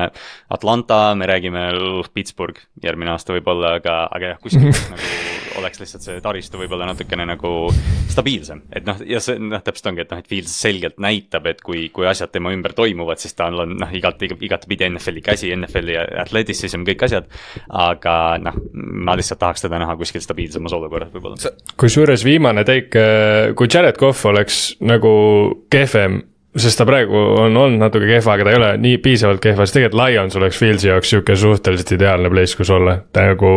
Atlanta, 0.52 1.02
me 1.18 1.28
räägime 1.30 1.68
Pittsburgh 2.14 2.62
järgmine 2.82 3.14
aasta 3.14 3.36
võib-olla, 3.36 3.76
aga, 3.80 4.02
aga 4.12 4.34
jah, 4.34 4.42
kuskil 4.42 4.68
nagu 4.72 5.32
oleks 5.58 5.80
lihtsalt 5.82 6.04
see 6.04 6.20
taristu 6.24 6.60
võib-olla 6.60 6.86
natukene 6.88 7.26
nagu 7.28 7.52
stabiilsem, 8.12 8.62
et 8.74 8.86
noh, 8.86 9.00
ja 9.08 9.20
see 9.22 9.38
noh, 9.40 9.62
täpselt 9.64 9.90
ongi, 9.92 10.04
et 10.04 10.12
noh, 10.12 10.20
et 10.22 10.28
Fields 10.30 10.54
selgelt 10.64 10.98
näitab, 11.02 11.46
et 11.50 11.62
kui, 11.64 11.86
kui 11.94 12.06
asjad 12.08 12.32
tema 12.32 12.52
ümber 12.54 12.74
toimuvad, 12.76 13.20
siis 13.22 13.36
ta 13.38 13.48
on 13.50 13.76
noh, 13.80 13.94
igat, 13.96 14.22
igatepidi 14.22 14.88
NFL-i 14.90 15.24
käsi, 15.24 15.52
NFL-i 15.56 15.98
athleticism, 16.24 16.86
kõik 16.88 17.06
asjad. 17.08 17.28
aga 17.68 18.16
noh, 18.42 18.58
ma 18.72 19.16
lihtsalt 19.18 19.40
tahaks 19.42 19.64
teda 19.64 19.80
näha 19.82 19.96
kuskil 20.00 20.24
stabiilsemas 20.24 20.74
olukorras 20.76 21.12
võib-olla. 21.14 21.54
kusjuures 21.80 22.24
viimane 22.26 22.64
teik, 22.68 22.92
kui 23.58 23.70
Jared 23.72 23.98
Cough 24.00 24.26
oleks 24.30 24.62
nagu 24.82 25.14
kehvem, 25.70 26.22
sest 26.56 26.76
ta 26.76 26.84
praegu 26.84 27.16
on 27.16 27.56
olnud 27.56 27.80
natuke 27.80 28.04
kehva, 28.10 28.34
aga 28.34 28.44
ta 28.44 28.52
ei 28.52 28.58
ole 28.58 28.70
nii 28.82 28.98
piisavalt 29.00 29.40
kehva, 29.40 29.64
siis 29.64 29.76
tegelikult 29.78 30.00
Lions 30.02 30.36
oleks 30.36 30.58
Fieldsi 30.60 30.90
jaoks 30.90 31.12
sihuke 31.12 31.36
suhteliselt 31.38 31.94
ideaalne 31.96 32.28
place, 32.32 32.56
kus 32.58 32.70
olla. 32.74 32.98
ta 33.12 33.24
nagu 33.30 33.52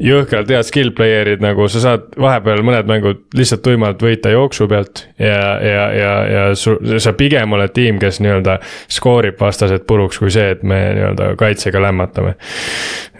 jõhkralt 0.00 0.48
head 0.48 0.64
skill 0.64 0.94
player'id 0.96 1.44
nagu 1.44 1.68
sa 1.68 1.82
saad 1.84 2.06
vahepeal 2.20 2.64
mõned 2.64 2.88
mängud 2.88 3.20
lihtsalt 3.36 3.60
tuimalt 3.66 4.00
võita 4.02 4.32
jooksu 4.32 4.68
pealt 4.70 5.04
ja, 5.20 5.36
ja, 5.60 5.84
ja, 5.92 6.14
ja 6.32 6.46
su, 6.56 6.78
sa 6.96 7.12
pigem 7.18 7.52
oled 7.58 7.74
tiim, 7.76 8.00
kes 8.00 8.22
nii-öelda 8.24 8.56
skoorib 8.88 9.36
vastased 9.40 9.84
puruks, 9.88 10.20
kui 10.22 10.32
see, 10.32 10.54
et 10.56 10.64
me 10.64 10.80
nii-öelda 10.96 11.34
kaitsega 11.40 11.82
lämmatame. 11.84 12.34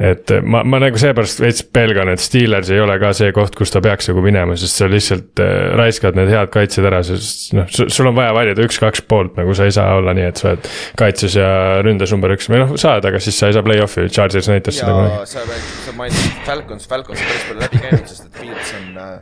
et 0.01 0.33
ma, 0.43 0.65
ma 0.65 0.81
nagu 0.83 0.99
seepärast 0.99 1.45
veits 1.45 1.61
pelgan, 1.77 2.09
et 2.15 2.25
Steelers 2.25 2.73
ei 2.73 2.81
ole 2.81 2.97
ka 3.03 3.13
see 3.17 3.37
koht, 3.37 3.53
kus 3.59 3.75
ta 3.75 3.85
peaks 3.85 4.09
nagu 4.11 4.25
minema, 4.25 4.57
sest 4.57 4.81
sa 4.81 4.89
lihtsalt 4.91 5.45
äh, 5.45 5.55
raiskad 5.77 6.17
need 6.17 6.33
head 6.33 6.51
kaitsjad 6.55 6.89
ära, 6.89 7.05
sest 7.07 7.53
noh, 7.55 7.69
sul 7.69 8.09
on 8.09 8.17
vaja 8.17 8.33
valida 8.37 8.65
üks-kaks 8.65 8.94
poolt, 9.03 9.35
nagu 9.39 9.55
sa 9.57 9.67
ei 9.69 9.75
saa 9.75 9.97
olla 9.99 10.15
nii, 10.17 10.27
et 10.31 10.41
sa 10.41 10.53
oled 10.53 10.69
kaitses 11.01 11.37
ja 11.39 11.51
ründes 11.85 12.15
number 12.15 12.35
üks. 12.37 12.49
Või 12.53 12.63
noh, 12.63 12.75
saad, 12.81 13.05
aga 13.09 13.21
siis 13.23 13.39
sa 13.41 13.51
ei 13.51 13.57
saa 13.57 13.67
play-off'i, 13.67 14.07
Chargers 14.15 14.49
näitas 14.53 14.79
seda 14.79 14.95
kunagi. 14.95 15.21
ja 15.21 15.61
sa 15.87 15.97
mainisid 15.99 16.43
Falcons, 16.47 16.89
Falcons 16.91 17.21
on 17.21 17.31
päris 17.31 17.47
palju 17.49 17.65
läbi 17.65 17.83
käinud, 17.85 18.07
sest 18.11 18.29
et 18.29 18.41
Fields 18.41 18.75
on 18.79 18.99
äh, 19.05 19.13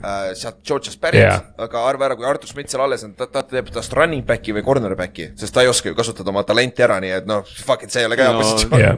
äh, 0.00 0.28
sealt 0.40 0.60
Georgiast 0.66 1.00
pärit. 1.02 1.22
Yeah., 1.22 1.48
aga 1.60 1.86
arva 1.88 2.08
ära, 2.10 2.18
kui 2.18 2.28
Artur 2.28 2.50
Schmidt 2.50 2.72
seal 2.72 2.84
alles 2.86 3.04
on, 3.06 3.16
ta, 3.18 3.28
ta 3.30 3.44
teeb 3.46 3.72
tast 3.74 3.96
running 3.96 4.24
back'i 4.26 4.56
või 4.56 4.64
cornerback'i, 4.66 5.32
sest 5.40 5.56
ta 5.56 5.64
ei 5.64 5.72
oska 5.72 5.92
ju 5.92 5.98
kasutada 5.98 6.32
oma 6.32 6.44
talenti 6.48 6.86
ära, 6.86 7.00
nii 7.04 7.16
et 7.20 7.30
noh, 7.30 7.44
fuck 7.64 7.84
it, 7.86 7.92
see 7.94 8.04
ei 8.04 8.10
ole 8.10 8.20
ka 8.20 8.28
hea 8.28 8.36
No, 8.36 8.44
positsioon. 8.44 8.80
Jah, 8.80 8.96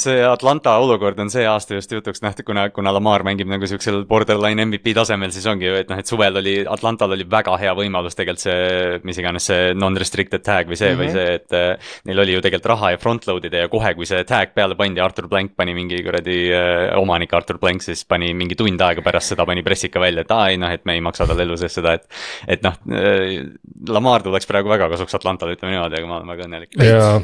see 0.00 0.22
Atlanta 0.24 0.74
olukord 0.82 1.18
on 1.22 1.30
see 1.32 1.44
aasta 1.48 1.76
just 1.76 1.92
jutuks 1.92 2.22
nähtud, 2.24 2.44
kuna, 2.48 2.66
kuna 2.74 2.92
Lamar 2.94 3.24
mängib 3.26 3.48
nagu 3.50 3.66
siuksel 3.68 4.02
borderline 4.08 4.64
MVP 4.66 4.94
tasemel, 4.96 5.32
siis 5.34 5.46
ongi 5.50 5.68
ju, 5.68 5.76
et 5.80 5.90
noh, 5.90 6.00
et 6.00 6.10
suvel 6.10 6.40
oli, 6.40 6.54
Atlantal 6.68 7.14
oli 7.16 7.26
väga 7.30 7.56
hea 7.60 7.74
võimalus 7.76 8.16
tegelikult 8.18 8.44
see, 8.44 9.00
mis 9.06 9.20
iganes 9.20 9.48
see 9.50 9.74
non-restricted 9.76 10.44
tag 10.46 10.70
või 10.70 10.78
see 10.80 10.92
mm 10.92 10.96
-hmm. 10.96 11.02
või 11.02 11.12
see, 11.14 11.34
et 11.40 11.56
äh, 11.56 11.92
neil 12.08 12.24
oli 12.24 12.36
ju 12.36 12.44
tegelikult 12.44 12.70
raha 12.74 12.92
ja 12.94 13.00
front-load 13.02 13.48
ida 13.50 13.64
ja 13.64 13.72
kohe, 13.72 13.94
kui 13.98 14.08
see 14.08 14.24
tag 14.28 14.54
peale 14.54 14.78
pandi, 14.78 15.00
Artur 15.00 15.28
Blank 15.28 15.56
pani 15.56 15.74
mingi 15.74 16.02
kuradi 16.06 16.38
äh, 16.54 16.98
omanik 16.98 17.34
Artur 17.34 17.58
Blank 17.58 17.82
siis 17.82 18.04
pani 18.04 18.32
mingi 18.34 18.56
tund 18.58 18.80
aega 18.80 19.02
pärast 19.02 19.34
seda 19.34 19.46
pani 19.46 19.62
pressika 19.62 20.00
välja, 20.00 20.24
et 20.26 20.30
aa 20.30 20.48
ei 20.48 20.56
noh, 20.56 20.70
et 20.70 20.84
me 20.84 20.94
ei 20.94 21.04
maksa 21.04 21.26
talle 21.26 21.42
elu 21.42 21.56
sees 21.56 21.74
seda, 21.74 21.94
et 21.94 22.08
et 22.48 22.62
noh 22.62 22.74
äh,, 22.92 23.44
Lamar 23.88 24.22
tuleks 24.22 24.46
praegu 24.46 24.68
väga 24.68 24.88
kasuks 24.88 25.14
Atlantale, 25.14 25.56
ütleme 25.56 25.76
niimoodi, 25.76 26.00
aga 26.00 26.06
ma 26.06 26.18
olen 26.20 26.34
väga 26.34 26.48
õnnelik. 26.48 26.76
ja 26.84 27.20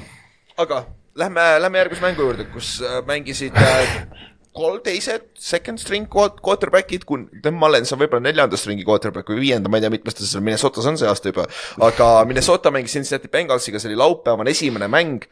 aga 0.57 0.85
lähme, 1.17 1.45
lähme 1.63 1.79
järgmise 1.85 2.05
mängu 2.05 2.27
juurde, 2.27 2.47
kus 2.53 2.77
äh, 2.85 3.01
mängisid 3.09 3.57
äh, 3.57 3.97
kolm 4.57 4.81
teised 4.85 5.27
second 5.39 5.81
string 5.81 6.07
quarterback'id, 6.11 7.05
kui 7.09 7.27
Tim 7.45 7.59
Mullens 7.61 7.93
on 7.93 8.01
võib-olla 8.01 8.25
neljanda 8.25 8.57
string'i 8.61 8.87
quarterback 8.89 9.29
või 9.33 9.43
viienda, 9.45 9.69
ma 9.73 9.81
ei 9.81 9.85
tea, 9.85 9.93
mitmes 9.93 10.17
ta 10.17 10.25
seal 10.25 10.45
Minnesotas 10.45 10.89
on 10.89 10.97
see 11.01 11.09
aasta 11.11 11.33
juba. 11.33 11.45
aga 11.85 12.13
Minnesota 12.29 12.73
mängis 12.73 12.97
Cincinnati 12.97 13.29
Bengalsiga, 13.33 13.81
see 13.83 13.91
oli 13.93 13.99
laupäevane 14.01 14.55
esimene 14.57 14.89
mäng 14.93 15.27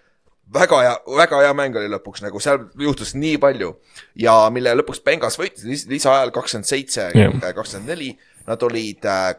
väga 0.55 0.81
hea, 0.85 0.97
väga 1.17 1.41
hea 1.41 1.55
mäng 1.57 1.77
oli 1.81 1.89
lõpuks 1.95 2.21
nagu 2.25 2.41
seal 2.43 2.67
juhtus 2.81 3.15
nii 3.17 3.39
palju 3.41 3.73
ja 4.21 4.37
mille 4.53 4.75
lõpuks 4.77 5.01
Bengals 5.05 5.41
võitis 5.41 5.65
lis- 5.65 5.87
lisaajal 5.89 6.35
kakskümmend 6.35 6.69
seitse, 6.69 7.09
kakskümmend 7.41 7.89
neli. 7.95 8.13
Nad 8.45 8.61
olid 8.63 9.07
äh, 9.09 9.31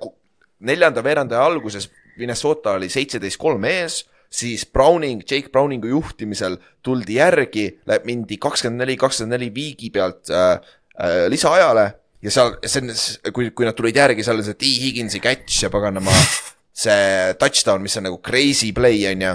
neljanda 0.66 1.04
veerandaja 1.06 1.46
alguses, 1.46 1.91
Minnesota 2.18 2.74
oli 2.80 2.89
seitseteist 2.89 3.38
kolm 3.38 3.68
ees, 3.70 4.00
siis 4.30 4.66
Browning, 4.66 5.24
Jake 5.24 5.52
Browningu 5.54 5.90
juhtimisel 5.92 6.58
tuldi 6.84 7.20
järgi, 7.20 7.68
mindi 8.08 8.40
kakskümmend 8.42 8.84
neli, 8.84 8.98
kakskümmend 9.00 9.38
neli 9.38 9.52
viigi 9.56 9.92
pealt 9.94 10.32
äh, 10.34 10.58
äh, 11.00 11.26
lisaajale 11.32 11.86
ja 12.26 12.34
seal, 12.34 12.56
see 12.66 12.84
on, 12.84 12.92
kui, 13.36 13.52
kui 13.56 13.68
nad 13.68 13.78
tulid 13.78 13.98
järgi, 13.98 14.26
seal 14.26 14.40
oli 14.40 14.48
see 14.48 14.60
T 14.60 14.72
Higginsi 14.82 15.22
catch 15.24 15.66
ja 15.66 15.72
paganama 15.74 16.14
see 16.86 17.36
touchdown, 17.40 17.84
mis 17.86 17.98
on 18.00 18.10
nagu 18.10 18.20
crazy 18.26 18.74
play 18.76 19.06
on 19.12 19.24
ju, 19.28 19.34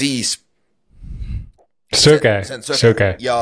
siis 0.00 0.36
sõge, 1.92 2.36
sõge. 2.72 3.14
ja 3.22 3.38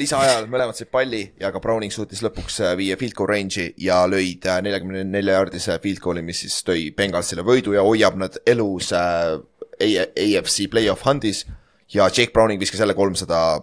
lisaajal 0.00 0.46
mõlemad 0.50 0.76
said 0.76 0.90
palli 0.92 1.22
ja 1.40 1.50
ka 1.52 1.60
Browning 1.62 1.92
suutis 1.92 2.22
lõpuks 2.24 2.60
äh, 2.64 2.74
viia 2.78 2.96
field 3.00 3.16
goal 3.18 3.30
range'i 3.32 3.72
ja 3.84 4.02
lõid 4.08 4.46
äh, 4.48 4.60
neljakümne 4.64 5.04
nelja 5.08 5.38
jaardise 5.38 5.76
field 5.82 6.02
goal'i, 6.04 6.24
mis 6.24 6.44
siis 6.44 6.60
tõi 6.66 6.88
Bengalsile 6.96 7.44
võidu 7.46 7.74
ja 7.76 7.84
hoiab 7.86 8.18
nad 8.20 8.38
elus 8.48 8.92
äh, 8.96 9.36
AFC 9.80 10.68
play-off 10.70 11.06
handis 11.08 11.46
ja 11.94 12.06
Jake 12.08 12.32
Browning 12.32 12.60
viskas 12.60 12.80
jälle 12.80 12.94
kolmsada, 12.94 13.62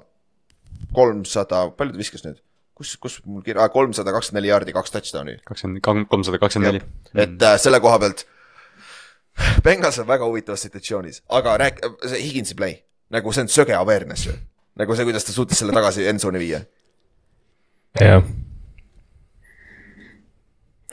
kolmsada, 0.93 1.67
palju 1.77 1.95
ta 1.95 2.03
viskas 2.03 2.25
nüüd? 2.25 2.41
kus, 2.77 2.93
kus 3.01 3.19
mul 3.25 3.41
kirja, 3.45 3.65
kolmsada 3.73 4.13
kakskümmend 4.13 4.41
neli 4.41 4.51
jaardi, 4.51 4.73
kaks 4.75 4.93
touchdown'i. 4.93 5.37
kakskümmend, 5.47 5.81
kolmsada 6.09 6.39
kakskümmend 6.41 6.77
neli. 6.77 6.83
et 7.15 7.41
äh, 7.41 7.55
selle 7.61 7.79
koha 7.83 7.99
pealt, 8.03 8.25
Bengals 9.65 9.99
on 10.01 10.07
väga 10.09 10.25
huvitavas 10.25 10.63
situatsioonis, 10.65 11.21
aga 11.29 11.57
rääk-, 11.61 11.81
see 12.09 12.21
Higinsi 12.25 12.57
play, 12.57 12.79
nagu 13.13 13.33
see 13.33 13.45
on 13.45 13.51
söge 13.53 13.75
awareness 13.77 14.29
ju. 14.29 14.35
nagu 14.77 14.97
see, 14.97 15.05
kuidas 15.09 15.25
ta 15.25 15.33
suutis 15.33 15.61
selle 15.61 15.73
tagasi 15.77 16.05
endzone'i 16.09 16.41
viia. 16.41 16.61
jah. 18.01 18.29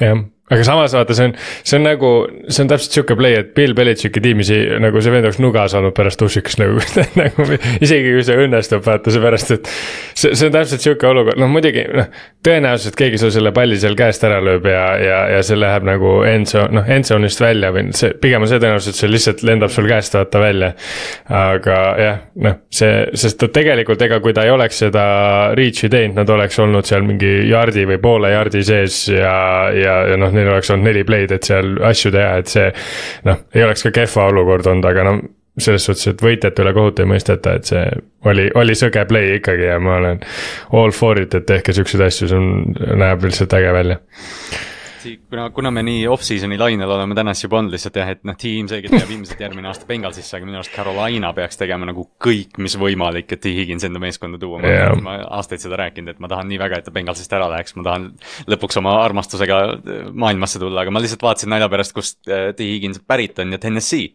jah, 0.01 0.25
aga 0.55 0.67
samas 0.67 0.95
vaata, 0.97 1.17
see 1.17 1.29
on, 1.31 1.35
see 1.63 1.79
on 1.79 1.87
nagu, 1.89 2.13
see 2.49 2.65
on 2.65 2.73
täpselt 2.73 2.99
sihuke 2.99 3.17
play, 3.19 3.39
et 3.41 3.53
Bill 3.57 3.75
Belichicki 3.77 4.23
tiimis 4.25 4.53
ei, 4.55 4.67
nagu 4.83 5.03
see 5.03 5.15
vend 5.15 5.29
oleks 5.29 5.41
nugas 5.43 5.75
olnud 5.79 5.95
pärast 5.97 6.23
ussikas 6.25 6.59
nagu, 6.61 6.81
nagu 7.21 7.49
isegi 7.81 8.15
kui 8.15 8.25
see 8.27 8.39
õnnestub, 8.45 8.85
vaata 8.85 9.15
seepärast, 9.15 9.55
et 9.59 9.71
see, 10.15 10.33
see 10.33 10.49
on 10.49 10.55
täpselt 10.55 10.85
sihuke 10.85 11.09
olukord, 11.11 11.41
noh 11.41 11.51
muidugi 11.51 11.87
noh, 11.95 12.11
tõenäoliselt 12.45 12.99
keegi 12.99 13.21
sul 13.21 13.33
selle 13.35 13.53
palli 13.57 13.79
seal 13.81 13.97
käest 13.99 14.25
ära 14.27 14.41
lööb 14.45 14.69
ja, 14.69 14.85
ja, 15.01 15.21
ja 15.37 15.43
see 15.47 15.59
läheb 15.59 15.87
nagu 15.89 16.17
endzone, 16.29 16.71
noh 16.79 16.91
endzone'ist 16.97 17.43
välja 17.43 17.73
või 17.75 17.89
see, 17.97 18.15
pigem 18.21 18.45
on 18.45 18.51
see 18.51 18.61
tõenäoliselt, 18.63 18.99
see 18.99 19.11
lihtsalt 19.11 19.45
lendab 19.47 19.73
sul 19.75 19.89
käest 19.91 20.17
vaata 20.17 20.43
välja. 20.43 20.73
aga 21.35 21.79
jah, 22.01 22.21
noh, 22.45 22.59
see, 22.73 22.93
sest 23.19 23.43
et 23.49 23.55
tegelikult 23.55 24.03
ega 24.05 24.21
kui 24.23 24.35
ta 24.37 24.45
ei 24.47 24.53
oleks 24.55 24.81
seda 24.85 25.05
reach'i 25.57 25.91
teinud, 25.93 26.19
nad 26.19 26.31
oleks 26.31 26.59
olnud 26.63 26.87
seal 26.89 27.05
mingi 27.07 27.33
jardi 27.51 27.87
või 27.89 28.01
poole 28.03 28.33
jardi 28.33 28.63
sees 28.67 29.01
ja, 29.11 29.35
ja, 29.75 29.97
ja 30.13 30.19
noh, 30.21 30.33
neil 30.45 30.57
oleks 30.57 30.71
olnud 30.75 30.91
neli 30.91 31.05
play'd, 31.09 31.33
et 31.35 31.49
seal 31.49 31.79
asju 31.85 32.13
teha, 32.15 32.37
et 32.43 32.53
see 32.53 32.69
noh, 33.29 33.47
ei 33.57 33.65
oleks 33.65 33.87
ka 33.89 33.95
kehva 34.03 34.29
olukord 34.33 34.69
olnud, 34.71 34.91
aga 34.91 35.09
noh, 35.09 35.25
selles 35.59 35.85
suhtes, 35.87 36.09
et 36.11 36.23
võitjate 36.23 36.65
üle 36.65 36.75
kohut 36.75 37.01
ei 37.01 37.09
mõisteta, 37.09 37.55
et 37.59 37.71
see 37.71 37.83
oli, 38.31 38.49
oli 38.59 38.75
sõge 38.79 39.05
play 39.11 39.37
ikkagi 39.39 39.69
ja 39.69 39.79
ma 39.83 39.99
olen 40.01 40.23
all 40.75 40.95
for 40.95 41.21
it, 41.23 41.35
et 41.39 41.47
tehke 41.47 41.75
siukseid 41.77 42.03
asju, 42.09 42.31
see 42.31 42.41
on, 42.41 42.99
näeb 43.01 43.27
lihtsalt 43.27 43.55
äge 43.61 43.75
välja. 43.77 44.01
kuna, 45.31 45.49
kuna 45.55 45.71
me 45.75 45.83
nii 45.87 46.05
off-season'i 46.11 46.59
lainel 46.61 46.91
oleme 46.97 47.17
täna 47.17 47.35
siis 47.35 47.47
juba 47.47 47.59
olnud 47.61 47.75
lihtsalt 47.75 47.99
jah, 48.01 48.11
et 48.15 48.23
noh, 48.27 48.37
tiim 48.41 48.69
selgelt 48.71 48.97
jääb 48.97 49.13
ilmselt 49.17 49.43
järgmine 49.45 49.71
aasta 49.71 49.89
Bengalsisse, 49.89 50.37
aga 50.39 50.49
minu 50.49 50.61
arust 50.61 50.75
Carolina 50.75 51.33
peaks 51.37 51.61
tegema 51.61 51.89
nagu 51.89 52.07
kõik, 52.25 52.59
mis 52.65 52.77
võimalik, 52.81 53.33
et 53.35 53.43
T 53.45 53.55
Higgins 53.57 53.87
enda 53.89 54.03
meeskonda 54.03 54.41
tuua. 54.41 54.61
ma 54.63 54.73
Jah. 54.73 54.93
olen 54.95 55.25
aastaid 55.25 55.65
seda 55.65 55.79
rääkinud, 55.81 56.15
et 56.15 56.23
ma 56.23 56.31
tahan 56.33 56.49
nii 56.51 56.61
väga, 56.61 56.81
et 56.81 56.89
ta 56.89 56.95
Bengalsist 56.95 57.37
ära 57.37 57.49
läheks, 57.53 57.77
ma 57.79 57.87
tahan 57.89 58.09
lõpuks 58.51 58.81
oma 58.83 58.97
armastusega 59.03 59.61
äh, 59.75 60.07
maailmasse 60.13 60.63
tulla, 60.63 60.85
aga 60.85 60.95
ma 60.95 61.03
lihtsalt 61.05 61.25
vaatasin 61.25 61.55
nalja 61.55 61.71
pärast, 61.73 61.97
kust 61.97 62.21
äh, 62.29 62.51
T 62.57 62.71
Higgins 62.75 63.03
pärit 63.07 63.39
on 63.43 63.55
ja 63.57 63.61
Tennessee. 63.63 64.15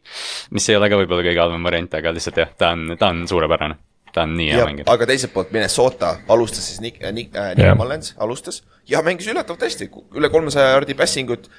mis 0.52 0.70
ei 0.70 0.80
ole 0.80 0.90
ka 0.90 1.00
võib-olla 1.00 1.26
kõige 1.26 1.46
halvem 1.46 1.70
variant, 1.70 2.00
aga 2.00 2.16
lihtsalt 2.16 2.44
jah, 2.44 2.58
ta 2.58 2.74
on, 2.76 2.96
ta 3.00 3.14
on 3.14 3.28
suurepärane. 3.30 3.78
Ta 4.14 4.26
on 4.26 4.36
nii 4.38 4.50
hea 4.54 4.66
mängija. 4.66 4.88
aga 4.92 5.08
teiselt 5.10 5.34
poolt 5.34 5.52
Minnesota 5.56 6.16
alustas 6.32 6.68
siis 6.70 6.82
Nick, 6.84 7.02
Nick 7.14 7.36
äh,, 7.36 7.54
Nick 7.56 7.66
Jah. 7.66 7.78
Mullens 7.78 8.14
alustas 8.18 8.62
ja 8.90 9.02
mängis 9.06 9.28
üllatavalt 9.30 9.66
hästi, 9.68 9.90
üle 10.18 10.30
kolmesaja 10.34 10.74
jaardi 10.74 10.96
passing 10.98 11.34
ut. 11.34 11.50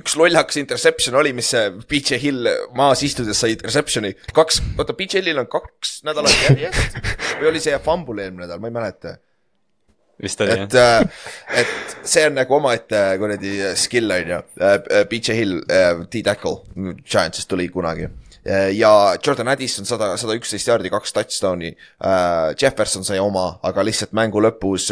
üks 0.00 0.16
lollakas 0.18 0.58
interception 0.60 1.18
oli, 1.20 1.34
mis 1.36 1.52
see 1.54 1.68
BJ 1.90 2.18
Hill 2.22 2.48
maas 2.76 3.04
istudes 3.06 3.38
sai 3.40 3.54
interception'i, 3.54 4.14
kaks, 4.34 4.60
oota 4.78 4.96
BJ 4.96 5.22
Hillil 5.22 5.44
on 5.44 5.50
kaks 5.50 6.00
nädalat 6.08 6.48
järjest 6.48 6.98
või 7.38 7.52
oli 7.52 7.62
see 7.62 7.78
fumble 7.84 8.26
eelmine 8.26 8.46
nädal, 8.48 8.62
ma 8.62 8.72
ei 8.72 8.78
mäleta 8.80 9.16
vist 10.22 10.40
oli 10.42 10.54
jah 10.54 10.66
et, 10.66 11.14
et 11.62 11.96
see 12.06 12.26
on 12.28 12.36
nagu 12.38 12.58
omaette 12.58 13.00
kuradi 13.22 13.54
skill 13.78 14.14
on 14.14 14.34
ju, 14.34 14.42
BJ 15.10 15.38
Hill, 15.40 15.62
T-Tackle, 16.10 16.94
Giantsist 17.02 17.50
tuli 17.50 17.68
kunagi. 17.72 18.08
Ja 18.74 18.90
Jordan 19.26 19.48
Addison 19.48 19.86
sada, 19.88 20.10
sada 20.20 20.34
üksteist 20.36 20.68
jaardi, 20.68 20.90
kaks 20.92 21.14
touchdown'i. 21.16 21.70
Jefferson 22.60 23.04
sai 23.06 23.18
oma, 23.22 23.46
aga 23.64 23.84
lihtsalt 23.86 24.12
mängu 24.16 24.42
lõpus, 24.44 24.90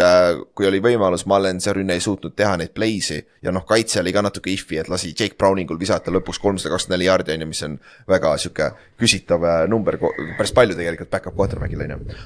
kui 0.57 0.69
oli 0.69 0.81
võimalus, 0.85 1.27
Mullens 1.29 1.69
ja 1.69 1.75
Rünne 1.77 1.99
ei 1.99 2.05
suutnud 2.05 2.35
teha 2.37 2.57
neid 2.61 2.73
play'si 2.77 3.21
ja 3.45 3.53
noh, 3.53 3.67
kaitse 3.69 4.01
oli 4.01 4.13
ka 4.15 4.25
natuke 4.25 4.53
if'i, 4.55 4.81
et 4.81 4.89
lasi 4.93 5.13
Jake 5.13 5.37
Browningul 5.39 5.81
visata 5.81 6.15
lõpuks 6.15 6.41
kolmsada 6.41 6.73
kakskümmend 6.73 6.97
neli 6.97 7.11
jaardi 7.11 7.37
on 7.37 7.45
ju, 7.45 7.51
mis 7.53 7.63
on 7.69 7.79
väga 8.09 8.35
sihuke 8.41 8.73
küsitav 9.01 9.45
number, 9.69 10.01
päris 10.39 10.55
palju 10.57 10.79
tegelikult 10.79 11.13
back-up 11.13 11.37
quarterback'il 11.37 11.85
on 11.85 11.97
ju. 11.97 12.21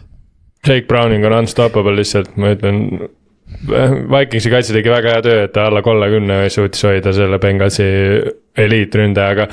Jake 0.66 0.86
Browning 0.86 1.26
on 1.26 1.34
unstoppable 1.42 1.94
lihtsalt, 1.94 2.36
ma 2.40 2.54
ütlen. 2.56 3.08
Vikingsi 3.66 4.50
kaitse 4.50 4.74
tegi 4.74 4.90
väga 4.90 5.12
hea 5.14 5.22
töö, 5.22 5.44
et 5.46 5.52
ta 5.54 5.68
alla 5.70 5.78
kolmekümne 5.86 6.40
suutis 6.50 6.82
hoida 6.82 7.12
selle 7.14 7.38
Bengalsi 8.56 8.66
eliitründajaga. 8.66 9.48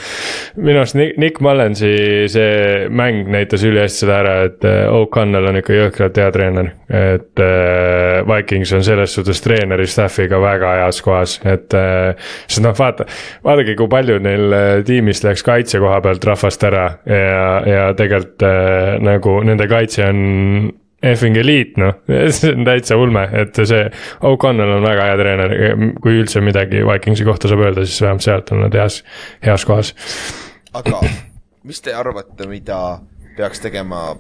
minu 0.56 0.80
arust 0.80 0.96
Nick, 0.96 1.18
Nick 1.18 1.40
Mullensi 1.42 2.28
see 2.32 2.90
mäng 2.90 3.28
näitas 3.32 3.64
ülihästi 3.64 4.04
seda 4.04 4.20
ära, 4.22 4.36
et 4.48 4.66
äh, 4.66 4.88
O'Connell 4.92 5.50
on 5.50 5.60
ikka 5.60 5.74
jõhkralt 5.74 6.18
hea 6.18 6.32
treener. 6.32 6.72
et 6.90 7.40
äh, 7.40 8.24
Vikings 8.28 8.74
on 8.74 8.84
selles 8.84 9.14
suhtes 9.14 9.42
treeneri 9.42 9.88
staff'iga 9.88 10.40
väga 10.42 10.76
heas 10.82 11.02
kohas, 11.02 11.40
et 11.46 11.74
äh, 11.74 12.14
sest 12.48 12.64
noh, 12.64 12.76
vaata, 12.78 13.08
vaadake, 13.44 13.76
kui 13.76 13.90
palju 13.92 14.20
neil 14.24 14.58
tiimist 14.86 15.24
läks 15.24 15.44
kaitse 15.44 15.82
koha 15.82 16.00
pealt 16.02 16.24
rahvast 16.26 16.64
ära 16.64 16.86
ja, 17.06 17.50
ja 17.68 17.84
tegelikult 17.98 18.44
nagu 19.04 19.36
nende 19.46 19.68
kaitse 19.70 20.06
on 20.08 20.20
effing 21.04 21.38
eliit 21.40 21.78
noh, 21.82 22.00
see 22.36 22.54
on 22.56 22.68
täitsa 22.68 22.98
ulme, 23.00 23.26
et 23.44 23.60
see 23.60 23.84
O'Connell 24.30 24.78
on 24.78 24.88
väga 24.88 25.10
hea 25.12 25.20
treener, 25.20 25.56
kui 26.04 26.20
üldse 26.22 26.44
midagi 26.46 26.84
Vikingsi 26.88 27.28
kohta 27.28 27.52
saab 27.52 27.66
öelda, 27.66 27.86
siis 27.88 28.02
vähemalt 28.04 28.28
sealt 28.28 28.54
on 28.56 28.64
nad 28.66 28.78
heas, 28.78 29.02
heas 29.46 29.66
kohas. 29.68 29.94
aga 30.74 31.02
mis 31.64 31.82
te 31.84 31.96
arvate, 31.96 32.48
mida 32.50 32.80
peaks 33.38 33.64
tegema 33.64 34.12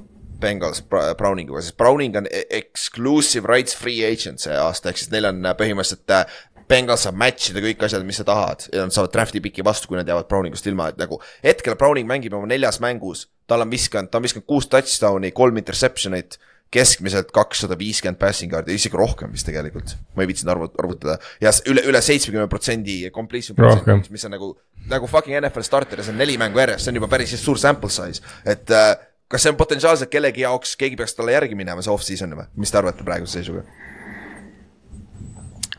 Bengals 0.44 0.84
Browninguga, 1.18 1.62
sest 1.64 1.78
Browning 1.80 2.18
on 2.20 2.28
e- 2.28 2.48
exclusive 2.58 3.48
rights 3.48 3.76
free 3.80 4.04
agent 4.04 4.44
see 4.44 4.56
aasta, 4.60 4.92
ehk 4.92 5.00
siis 5.00 5.12
neil 5.14 5.30
on 5.30 5.46
põhimõtteliselt 5.60 6.16
äh, 6.18 6.26
Bengals 6.68 7.04
saab 7.06 7.18
match 7.20 7.52
ida 7.52 7.62
kõik 7.64 7.84
asjad, 7.86 8.04
mis 8.08 8.18
sa 8.20 8.26
tahad 8.28 8.66
ja 8.72 8.86
nad 8.86 8.96
saavad 8.96 9.12
draft'i 9.14 9.42
piki 9.44 9.64
vastu, 9.66 9.90
kui 9.90 10.00
nad 10.00 10.08
jäävad 10.10 10.28
Browningust 10.32 10.68
ilma, 10.72 10.90
et 10.92 11.00
nagu 11.00 11.20
hetkel 11.44 11.78
Browning 11.80 12.08
mängib 12.10 12.36
oma 12.36 12.50
neljas 12.50 12.80
mängus, 12.84 13.28
tal 13.48 13.64
on 13.64 13.72
viskanud, 13.72 14.12
ta 14.12 14.20
on 14.20 14.28
viskanud 14.28 14.48
kuus 14.50 14.68
touchdown'i, 14.72 15.32
kolm 15.36 15.60
interception'it 15.60 16.40
keskmiselt 16.74 17.30
kakssada 17.36 17.78
viiskümmend 17.78 18.18
passing 18.22 18.54
yard'i, 18.54 18.76
isegi 18.80 18.98
rohkem 18.98 19.32
vist 19.34 19.46
tegelikult, 19.48 19.96
ma 20.16 20.26
ei 20.26 20.30
viitsinud 20.32 20.54
arvut-, 20.56 20.76
arvutada. 20.82 21.18
Ja 21.44 21.54
üle, 21.70 21.84
üle 21.90 22.02
seitsmekümne 22.04 22.50
protsendi 22.52 22.98
completion 23.14 23.58
protsent, 23.58 24.10
mis 24.14 24.26
on 24.28 24.34
nagu, 24.34 24.50
nagu 24.90 25.10
fucking 25.10 25.38
NFL 25.40 25.66
starter 25.68 26.02
ja 26.02 26.08
see 26.08 26.16
on 26.16 26.22
neli 26.22 26.38
mängu 26.42 26.62
järjest, 26.64 26.88
see 26.88 26.94
on 26.94 27.02
juba 27.02 27.12
päris 27.14 27.36
suur 27.38 27.62
sample 27.62 27.92
size, 27.94 28.24
et 28.50 28.74
äh, 28.74 28.96
kas 29.32 29.46
see 29.46 29.54
on 29.54 29.60
potentsiaalselt 29.60 30.12
kellegi 30.14 30.46
jaoks, 30.46 30.76
keegi 30.80 30.98
peaks 31.00 31.18
talle 31.18 31.38
järgi 31.38 31.58
minema, 31.60 31.86
see 31.86 31.94
off-season 31.94 32.34
või, 32.40 32.50
mis 32.64 32.74
te 32.74 32.82
arvate 32.82 33.06
praeguse 33.06 33.40
seisuga? 33.40 33.66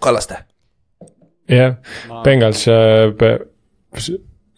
Kallaste, 0.05 0.41
jah, 1.51 1.79
Bengals 2.23 2.67
äh,, 2.71 3.39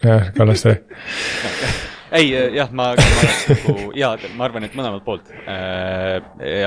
jah, 0.05 0.33
Kallaste. 0.37 0.81
ei 2.21 2.31
jah, 2.57 2.71
ma, 2.77 2.91
ma 2.97 3.23
nagu 3.27 3.75
ja 3.97 4.11
ma 4.37 4.47
arvan, 4.49 4.67
et 4.67 4.77
mõlemalt 4.77 5.05
poolt 5.07 5.31
äh,. 5.47 6.19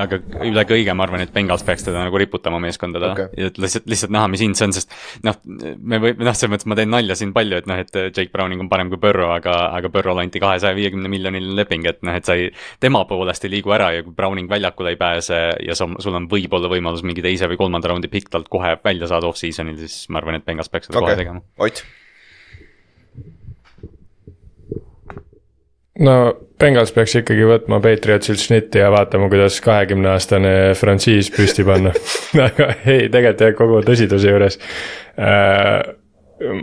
aga 0.02 0.20
üle 0.46 0.66
kõige 0.70 0.96
ma 0.98 1.06
arvan, 1.08 1.24
et 1.26 1.34
Bengals 1.34 1.66
peaks 1.68 1.86
teda 1.88 2.04
nagu 2.06 2.22
riputama 2.22 2.60
meeskondadele 2.64 3.14
Okei. 3.16 3.30
okay.. 3.32 3.46
ja 3.46 3.66
lihtsalt, 3.66 3.88
lihtsalt 3.92 4.14
näha, 4.16 4.32
mis 4.32 4.44
hind 4.46 4.60
see 4.60 4.68
on, 4.70 4.76
sest 4.76 4.96
noh, 5.26 5.38
me 5.46 6.02
või 6.02 6.16
noh, 6.18 6.36
selles 6.36 6.54
mõttes 6.54 6.70
ma 6.70 6.78
teen 6.80 6.92
nalja 6.94 7.18
siin 7.20 7.34
palju, 7.36 7.62
et 7.62 7.70
noh, 7.70 7.82
et 7.82 8.00
Jake 8.10 8.32
Browning 8.34 8.64
on 8.64 8.72
parem 8.72 8.92
kui 8.92 9.02
Burrow, 9.02 9.32
aga, 9.36 9.56
aga 9.78 9.92
Burrow'le 9.94 10.26
anti 10.26 10.42
kahesaja 10.44 10.78
viiekümne 10.78 11.12
miljoniline 11.12 11.58
leping, 11.60 11.88
et 11.90 12.02
noh, 12.06 12.18
et 12.18 12.28
sa 12.28 12.38
ei, 12.40 12.50
tema 12.84 13.04
poolest 13.10 13.46
ei 13.48 13.54
liigu 13.58 13.74
ära 13.76 13.92
ja 13.98 14.06
kui 14.06 14.16
Browning 14.16 14.50
väljakule 14.52 14.96
ei 14.96 15.00
pääse 15.00 15.42
ja 15.66 15.78
sa, 15.78 15.90
sul 16.04 16.18
on 16.20 16.30
võib-olla 16.32 16.72
võimalus 16.72 17.06
mingi 17.08 17.26
teise 17.26 17.50
või 17.52 17.60
kolmanda 17.62 17.92
raundi 17.92 18.12
pikk 18.12 18.32
talt 18.34 18.52
kohe 18.52 18.76
välja 18.84 19.10
saada 19.12 19.30
off-season'il, 19.30 19.80
siis 19.82 20.06
ma 20.14 20.22
arvan, 20.22 20.40
et 20.40 20.48
Bengals 20.48 20.72
peaks 20.72 20.90
seda 20.90 21.02
okay. 21.02 21.14
kohe 21.14 21.24
tegema., 21.24 21.46
Ott, 21.60 21.84
no 26.06 26.16
Bengals 26.60 26.92
peaks 26.92 27.16
ikkagi 27.22 27.46
võtma 27.48 27.80
Patriotsil 27.84 28.36
šnitti 28.40 28.82
ja 28.82 28.90
vaatama, 28.92 29.30
kuidas 29.32 29.62
kahekümne 29.64 30.12
aastane 30.12 30.54
frantsiis 30.76 31.32
püsti 31.32 31.64
panna. 31.68 31.94
aga 32.48 32.74
ei, 32.84 33.08
tegelikult 33.08 33.46
jah, 33.46 33.56
kogu 33.60 33.82
tõsiduse 33.88 34.34
juures 34.34 34.60
äh,. 35.16 35.96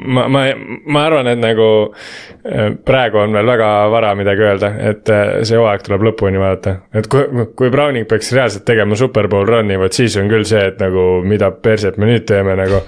ma, 0.05 0.27
ma, 0.29 0.43
ma 0.87 1.05
arvan, 1.07 1.29
et 1.31 1.41
nagu 1.41 1.67
äh, 1.91 2.73
praegu 2.87 3.21
on 3.23 3.37
veel 3.37 3.49
väga 3.49 3.69
vara 3.93 4.13
midagi 4.19 4.47
öelda, 4.47 4.71
et 4.91 5.13
äh, 5.13 5.25
see 5.47 5.59
hooaeg 5.61 5.85
tuleb 5.87 6.07
lõpuni 6.09 6.41
vaadata. 6.41 6.77
et 6.97 7.09
kui, 7.13 7.47
kui 7.59 7.71
Browning 7.73 8.09
peaks 8.09 8.33
reaalselt 8.37 8.67
tegema 8.69 8.99
superbowl 8.99 9.49
run'i, 9.51 9.79
vot 9.81 9.97
siis 9.97 10.17
on 10.21 10.31
küll 10.33 10.47
see, 10.49 10.63
et 10.73 10.81
nagu 10.83 11.07
mida 11.27 11.51
perset 11.51 12.01
me 12.01 12.11
nüüd 12.11 12.27
teeme 12.29 12.57
nagu. 12.59 12.83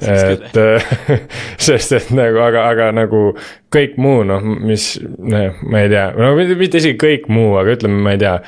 et 0.00 0.60
äh, 0.60 0.92
sest 1.68 1.96
et 1.98 2.12
nagu, 2.16 2.42
aga, 2.44 2.68
aga 2.72 2.92
nagu 2.96 3.24
kõik 3.72 3.98
muu 4.02 4.22
noh, 4.28 4.42
mis, 4.42 4.94
ma 5.22 5.84
ei 5.84 5.90
tea, 5.92 6.10
no 6.18 6.34
mitte 6.36 6.82
isegi 6.82 6.98
kõik 7.00 7.28
muu, 7.32 7.56
aga 7.60 7.78
ütleme, 7.78 8.02
ma 8.04 8.16
ei 8.16 8.20
tea 8.20 8.38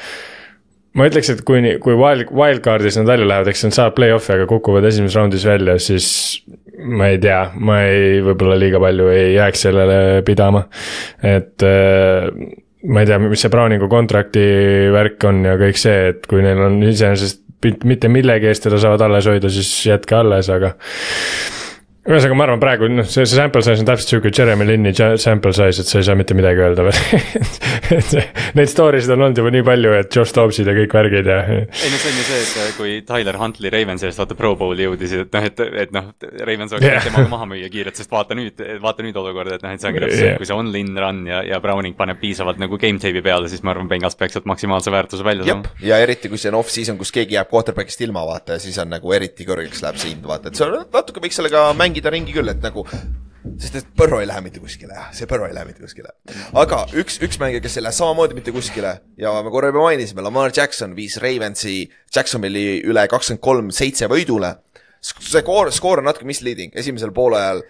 ma 0.95 1.09
ütleks, 1.11 1.31
et 1.35 1.45
kui, 1.47 1.63
kui 1.83 1.97
wild, 1.99 2.31
wildcard'is 2.35 2.99
nad 3.01 3.09
välja 3.11 3.29
lähevad, 3.29 3.51
eks 3.51 3.67
nad 3.67 3.77
saavad 3.77 3.97
play-off'i, 3.99 4.35
aga 4.37 4.49
kukuvad 4.51 4.87
esimeses 4.89 5.19
raundis 5.19 5.47
välja, 5.49 5.79
siis 5.83 6.09
ma 6.85 7.09
ei 7.13 7.21
tea, 7.23 7.41
ma 7.57 7.81
ei, 7.87 8.21
võib-olla 8.25 8.59
liiga 8.61 8.81
palju 8.83 9.09
ei 9.15 9.33
jääks 9.37 9.65
sellele 9.69 9.99
pidama. 10.27 10.67
et 11.23 11.65
äh, 11.67 12.29
ma 12.85 13.03
ei 13.03 13.09
tea, 13.09 13.19
mis 13.23 13.43
see 13.45 13.53
Browningu 13.53 13.89
kontrakti 13.91 14.45
värk 14.95 15.29
on 15.31 15.45
ja 15.49 15.57
kõik 15.61 15.81
see, 15.81 16.13
et 16.13 16.29
kui 16.31 16.45
neil 16.45 16.61
on 16.67 16.83
iseenesest 16.85 17.43
mitte 17.89 18.11
millegi 18.13 18.51
eest 18.51 18.67
teda 18.67 18.77
saavad 18.81 19.07
alles 19.07 19.29
hoida, 19.31 19.49
siis 19.53 19.71
jätke 19.87 20.19
alles, 20.19 20.51
aga 20.53 20.75
ühesõnaga, 22.05 22.37
ma 22.37 22.45
arvan, 22.45 22.61
praegu 22.61 22.89
noh, 22.93 23.07
see, 23.09 23.25
see 23.25 23.39
sample 23.39 23.63
size 23.65 23.81
on 23.81 23.89
täpselt 23.89 24.11
sihuke 24.11 24.31
Jeremy 24.35 24.67
Lin'i 24.69 24.93
sample 24.93 25.55
size, 25.57 25.81
et 25.81 25.89
sa 25.89 26.01
ei 26.01 26.05
saa 26.05 26.17
mitte 26.19 26.37
midagi 26.37 26.61
öelda 26.61 26.85
veel 26.85 26.99
Neid 28.59 28.69
story 28.69 29.01
sid 29.01 29.15
on 29.15 29.25
olnud 29.25 29.39
juba 29.41 29.53
nii 29.55 29.65
palju, 29.65 29.93
et 29.97 30.13
Josh 30.13 30.35
Dobbsid 30.37 30.69
ja 30.69 30.75
kõik 30.77 30.93
värgid 30.99 31.31
ja. 31.33 31.39
ei 31.49 31.63
no 31.65 32.01
see 32.03 32.11
on 32.13 32.19
ju 32.19 32.27
see, 32.29 32.41
et 32.43 32.59
äh, 32.61 32.75
kui 32.77 32.93
Tyler 33.09 33.39
Huntley 33.41 33.73
Ravensi 33.73 34.09
eest 34.11 34.21
vaata 34.21 34.37
Pro 34.37 34.53
Bowli 34.61 34.85
jõudis, 34.85 35.15
et 35.23 35.33
noh, 35.33 35.47
et, 35.49 35.63
et 35.85 35.95
noh, 35.97 36.11
Ravens 36.45 36.77
oleks 36.77 36.91
yeah. 36.91 37.07
temaga 37.09 37.31
maha 37.33 37.49
müüa 37.55 37.71
kiirelt, 37.73 37.97
sest 37.97 38.13
vaata 38.13 38.37
nüüd, 38.37 38.61
vaata 38.85 39.07
nüüd 39.07 39.17
olukorda, 39.23 39.57
et 39.57 39.65
noh, 39.65 39.73
et 39.73 39.81
see 39.81 39.89
ongi 39.89 40.05
täpselt 40.05 40.21
yeah. 40.21 40.35
see, 40.35 40.43
kui 40.43 40.51
see 40.51 40.59
on-line 40.61 41.01
run 41.01 41.25
ja, 41.31 41.41
ja 41.55 41.63
Browning 41.65 41.97
paneb 41.97 42.21
piisavalt 42.21 42.61
nagu 42.61 42.81
game 42.81 43.01
tape'i 43.01 43.25
peale, 43.25 43.49
siis 43.49 43.65
ma 43.65 43.73
arvan, 43.73 43.89
Bengals 43.89 44.21
peaks 44.21 44.37
sealt 44.37 44.49
maksimaalse 44.51 44.93
väärtuse 44.93 45.25
välja 45.25 45.49
saama. 45.49 45.73
ja 45.81 46.03
eriti, 46.05 46.29
kui 46.29 46.41
see 46.41 46.53
on 46.53 46.61
off-season, 46.61 47.01
kus 47.01 47.15
keegi 47.17 47.39
jääb 47.39 47.49
quarterback'ist 47.49 48.05
ilma, 48.05 48.27
vaata, 48.29 48.59
ja 48.59 48.65
siis 48.65 48.77
on 48.83 48.93
nagu 48.93 49.17
eriti 49.17 49.49
kõrgeks 49.49 49.81
läheb 49.87 50.01
see 50.03 50.13
hind, 50.13 50.29
vaata, 50.29 50.53
et 50.53 50.61
see 50.61 50.69
on 50.69 50.85
natuke 50.85 51.25
võiks 51.25 51.41
sellega 51.41 51.67
mängida 51.79 51.94
ringi 52.15 52.35
küll, 52.35 52.51
et 52.51 52.65
nagu 52.65 52.87
sest 53.61 53.77
et 53.79 53.89
Põrro 53.99 54.21
ei 54.23 54.29
lähe 54.29 54.41
mitte 54.45 54.61
kuskile, 54.63 54.97
see 55.15 55.29
Põrro 55.29 55.49
ei 55.49 55.55
lähe 55.57 55.69
mitte 55.69 55.85
kuskile. 55.85 56.15
aga 56.57 56.81
üks, 56.97 57.19
üks 57.25 57.39
mängija, 57.43 57.63
kes 57.65 57.79
ei 57.79 57.85
lähe 57.85 57.97
samamoodi 57.97 58.37
mitte 58.39 58.55
kuskile 58.55 58.97
ja 59.21 59.35
me 59.45 59.53
korra 59.53 59.71
juba 59.73 59.85
mainisime, 59.85 60.25
Lamar 60.25 60.53
Jackson 60.57 60.97
viis 60.97 61.19
Ravensi 61.23 61.85
Jacksonville'i 62.15 62.81
üle 62.89 63.07
kakskümmend 63.13 63.45
kolm 63.45 63.71
seitse 63.75 64.09
võidule. 64.11 64.57
see 65.05 65.43
skoor, 65.43 65.71
skoor 65.73 66.01
on 66.01 66.09
natuke 66.09 66.25
misleading, 66.29 66.73
esimesel 66.75 67.13
poolajal 67.13 67.63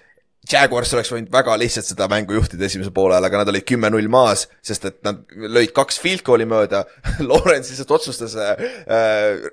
Jaguars 0.45 0.93
oleks 0.93 1.11
võinud 1.13 1.33
väga 1.33 1.57
lihtsalt 1.57 1.89
seda 1.89 2.07
mängu 2.13 2.37
juhtida 2.37 2.67
esimesel 2.67 2.93
poolel, 2.93 3.25
aga 3.25 3.41
nad 3.41 3.49
olid 3.49 3.65
kümme-null 3.65 4.11
maas, 4.13 4.45
sest 4.63 4.85
et 4.91 4.99
nad 5.07 5.23
lõid 5.33 5.73
kaks 5.75 5.99
field 6.03 6.23
goal'i 6.27 6.47
mööda 6.49 6.85
Lawrence 7.31 7.73
lihtsalt 7.73 7.95
otsustas 7.99 8.37
äh 8.37 8.53
Äh, 8.85 9.51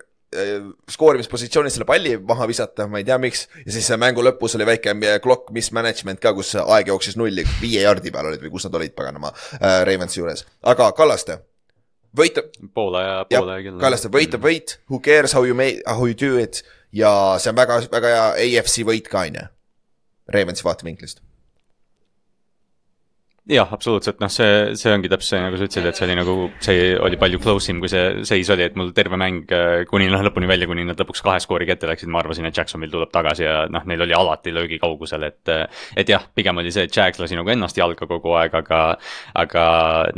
skoorimispositsioonis 0.92 1.76
selle 1.76 1.86
palli 1.88 2.14
maha 2.18 2.48
visata, 2.48 2.88
ma 2.88 3.02
ei 3.02 3.08
tea, 3.08 3.18
miks. 3.20 3.48
ja 3.66 3.72
siis 3.76 3.90
mängu 4.00 4.24
lõpus 4.24 4.56
oli 4.56 4.68
väike 4.70 4.94
clock 5.24 5.52
mismanagement 5.52 6.22
ka, 6.24 6.34
kus 6.38 6.54
aeg 6.62 6.92
jooksis 6.92 7.18
nulli, 7.20 7.44
viie 7.62 7.84
jardi 7.84 8.14
peal 8.16 8.30
olid 8.32 8.44
või 8.44 8.54
kus 8.54 8.68
nad 8.68 8.78
olid, 8.80 8.96
paganama 8.96 9.34
äh,, 9.60 9.82
Ravensi 9.88 10.22
juures. 10.22 10.46
aga 10.64 10.92
Kallaste, 10.96 11.42
võitab. 12.18 12.54
poole 12.74 13.04
ja 13.04 13.18
poole 13.32 13.58
küll. 13.66 13.82
Kallaste 13.82 14.12
võitab 14.14 14.46
võit, 14.48 14.78
who 14.90 15.02
cares 15.04 15.36
how 15.36 15.44
you 15.48 15.58
made, 15.58 15.84
how 15.88 16.08
you 16.08 16.16
do 16.16 16.38
it 16.40 16.64
ja 16.96 17.12
see 17.40 17.52
on 17.52 17.60
väga, 17.60 17.82
väga 17.92 18.16
hea 18.16 18.32
AFC 18.62 18.88
võit 18.88 19.12
ka, 19.12 19.28
on 19.28 19.42
ju. 19.42 19.50
Ravensi 20.32 20.64
vaatevinklist 20.64 21.20
jah, 23.50 23.70
absoluutselt, 23.74 24.20
noh, 24.22 24.30
see, 24.30 24.76
see 24.78 24.92
ongi 24.94 25.10
täpselt 25.10 25.32
see, 25.32 25.40
nagu 25.42 25.58
sa 25.58 25.66
ütlesid, 25.66 25.86
et 25.90 25.98
see 25.98 26.06
oli 26.06 26.16
nagu, 26.20 26.34
see 26.62 26.82
oli 27.02 27.18
palju 27.22 27.40
close 27.42 27.72
im, 27.74 27.80
kui 27.82 27.90
see 27.90 28.22
seis 28.28 28.52
oli, 28.54 28.68
et 28.68 28.76
mul 28.78 28.92
terve 28.94 29.18
mäng 29.18 29.50
äh, 29.58 29.82
kuni 29.90 30.12
noh, 30.12 30.22
lõpuni 30.28 30.50
välja, 30.50 30.68
kuni 30.70 30.86
nad 30.86 31.00
lõpuks 31.02 31.24
kahe 31.26 31.40
skoori 31.42 31.66
kätte 31.70 31.90
läksid, 31.90 32.12
ma 32.14 32.22
arvasin, 32.22 32.46
et 32.46 32.58
Jacksonville 32.58 32.94
tuleb 32.94 33.10
tagasi 33.14 33.48
ja 33.48 33.56
noh, 33.74 33.88
neil 33.90 34.06
oli 34.06 34.14
alati 34.14 34.54
löögi 34.54 34.78
kaugusel, 34.82 35.26
et. 35.26 35.54
et 35.98 36.12
jah, 36.14 36.28
pigem 36.38 36.62
oli 36.62 36.74
see, 36.74 36.86
et 36.86 36.94
Jags 36.96 37.18
lasi 37.22 37.40
nagu 37.40 37.50
ennast 37.50 37.82
jalga 37.82 38.06
kogu 38.10 38.36
aeg, 38.38 38.54
aga, 38.62 38.84
aga 39.42 39.66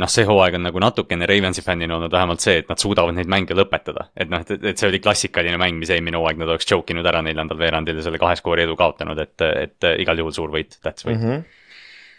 noh, 0.00 0.12
see 0.12 0.28
hooaeg 0.28 0.60
on 0.60 0.66
nagu 0.68 0.84
natukene 0.84 1.28
Ravensi 1.30 1.64
fännina 1.64 1.96
olnud 1.96 2.12
vähemalt 2.12 2.44
see, 2.44 2.60
et 2.60 2.68
nad 2.68 2.80
suudavad 2.80 3.16
neid 3.16 3.30
mänge 3.30 3.56
lõpetada. 3.56 4.10
et 4.20 4.28
noh, 4.28 4.44
et, 4.44 4.68
et 4.74 4.76
see 4.76 4.92
oli 4.92 5.00
klassikaline 5.00 5.56
mäng, 5.60 5.80
mis 5.80 5.92
eelmine 5.96 6.20
hooaeg 6.20 6.44
nad 6.44 6.52
oleks 6.52 6.68
choke 6.68 6.92
inud 6.92 7.08
ära 7.08 7.24
neljandal 7.24 7.58
veerandil 7.58 8.02
ja 8.02 8.08
selle 8.08 8.20
kahe 8.20 8.36
skoori 8.36 8.68
edu 8.68 8.76
kaotanud, 8.76 9.18
et, 9.24 9.48
et 9.64 9.92
igal 10.04 10.20
juhul 10.20 10.36
suur 10.36 10.52
võit, 10.52 10.76
tähtis 10.82 11.08
võit 11.08 11.20
mm. 11.20 11.28
-hmm 11.30 11.62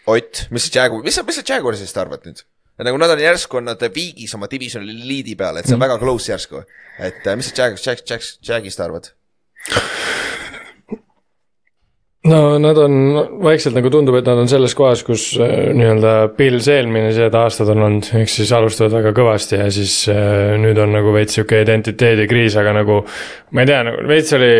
Ott, 0.06 0.46
mis 0.54 0.68
sa 0.68 0.80
Jaguar, 0.80 1.02
mis 1.04 1.16
sa, 1.18 1.24
mis 1.26 1.40
sa 1.40 1.42
Jaguarsist 1.46 1.98
arvad 1.98 2.28
nüüd? 2.28 2.44
nagu 2.84 2.98
nad 3.00 3.10
on 3.10 3.20
järsku 3.20 3.56
on 3.56 3.70
nad 3.70 3.80
viigis 3.94 4.34
oma 4.36 4.48
divisioni 4.52 4.92
liidi 5.08 5.36
peale, 5.36 5.62
et 5.62 5.68
see 5.68 5.74
on 5.74 5.80
mm. 5.80 5.86
väga 5.86 6.00
close 6.02 6.32
järsku. 6.32 6.62
et 7.00 7.26
äh, 7.26 7.36
mis 7.36 7.48
sa 7.50 7.62
Jag-, 7.62 7.80
Jag-, 7.80 8.04
Jag-, 8.10 8.34
Jagist 8.48 8.80
arvad? 8.80 9.08
no 12.26 12.58
nad 12.58 12.78
on 12.78 12.92
vaikselt 13.42 13.78
nagu 13.78 13.90
tundub, 13.90 14.18
et 14.18 14.28
nad 14.28 14.38
on 14.42 14.50
selles 14.50 14.74
kohas, 14.76 15.02
kus 15.06 15.24
äh, 15.40 15.72
nii-öelda 15.74 16.12
Pils 16.36 16.68
eelmised 16.68 17.34
aastad 17.38 17.72
on 17.72 17.86
olnud, 17.86 18.10
ehk 18.20 18.30
siis 18.30 18.52
alustavad 18.52 18.98
väga 18.98 19.14
kõvasti 19.16 19.60
ja 19.62 19.70
siis 19.72 20.02
äh, 20.12 20.52
nüüd 20.60 20.78
on 20.82 20.92
nagu 20.98 21.14
veits 21.16 21.38
sihuke 21.38 21.62
identiteedikriis, 21.64 22.58
aga 22.60 22.76
nagu. 22.82 23.00
ma 23.56 23.64
ei 23.64 23.72
tea, 23.72 23.80
nagu 23.88 24.04
veits 24.10 24.36
oli 24.36 24.52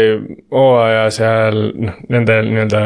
hooaja 0.56 1.04
seal 1.20 1.60
noh, 1.74 2.00
nendel 2.16 2.48
nii-öelda 2.48 2.82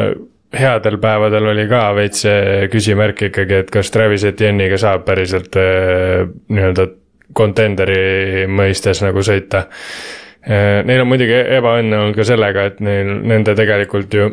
headel 0.59 0.97
päevadel 1.01 1.51
oli 1.53 1.67
ka 1.71 1.83
veits 1.95 2.25
see 2.25 2.67
küsimärk 2.71 3.27
ikkagi, 3.29 3.61
et 3.63 3.71
kas 3.71 3.91
Travis 3.93 4.25
Etienne'iga 4.27 4.79
saab 4.81 5.05
päriselt 5.07 5.55
äh, 5.59 6.25
nii-öelda 6.51 6.87
contenderi 7.37 8.47
mõistes 8.51 9.03
nagu 9.05 9.23
sõita. 9.23 9.65
Äh, 10.43 10.81
neil 10.87 11.03
on 11.03 11.11
muidugi 11.11 11.37
ebaõnne 11.59 12.01
olnud 12.01 12.17
ka 12.19 12.27
sellega, 12.27 12.67
et 12.71 12.81
neil, 12.83 13.13
nende 13.31 13.55
tegelikult 13.57 14.17
ju 14.17 14.29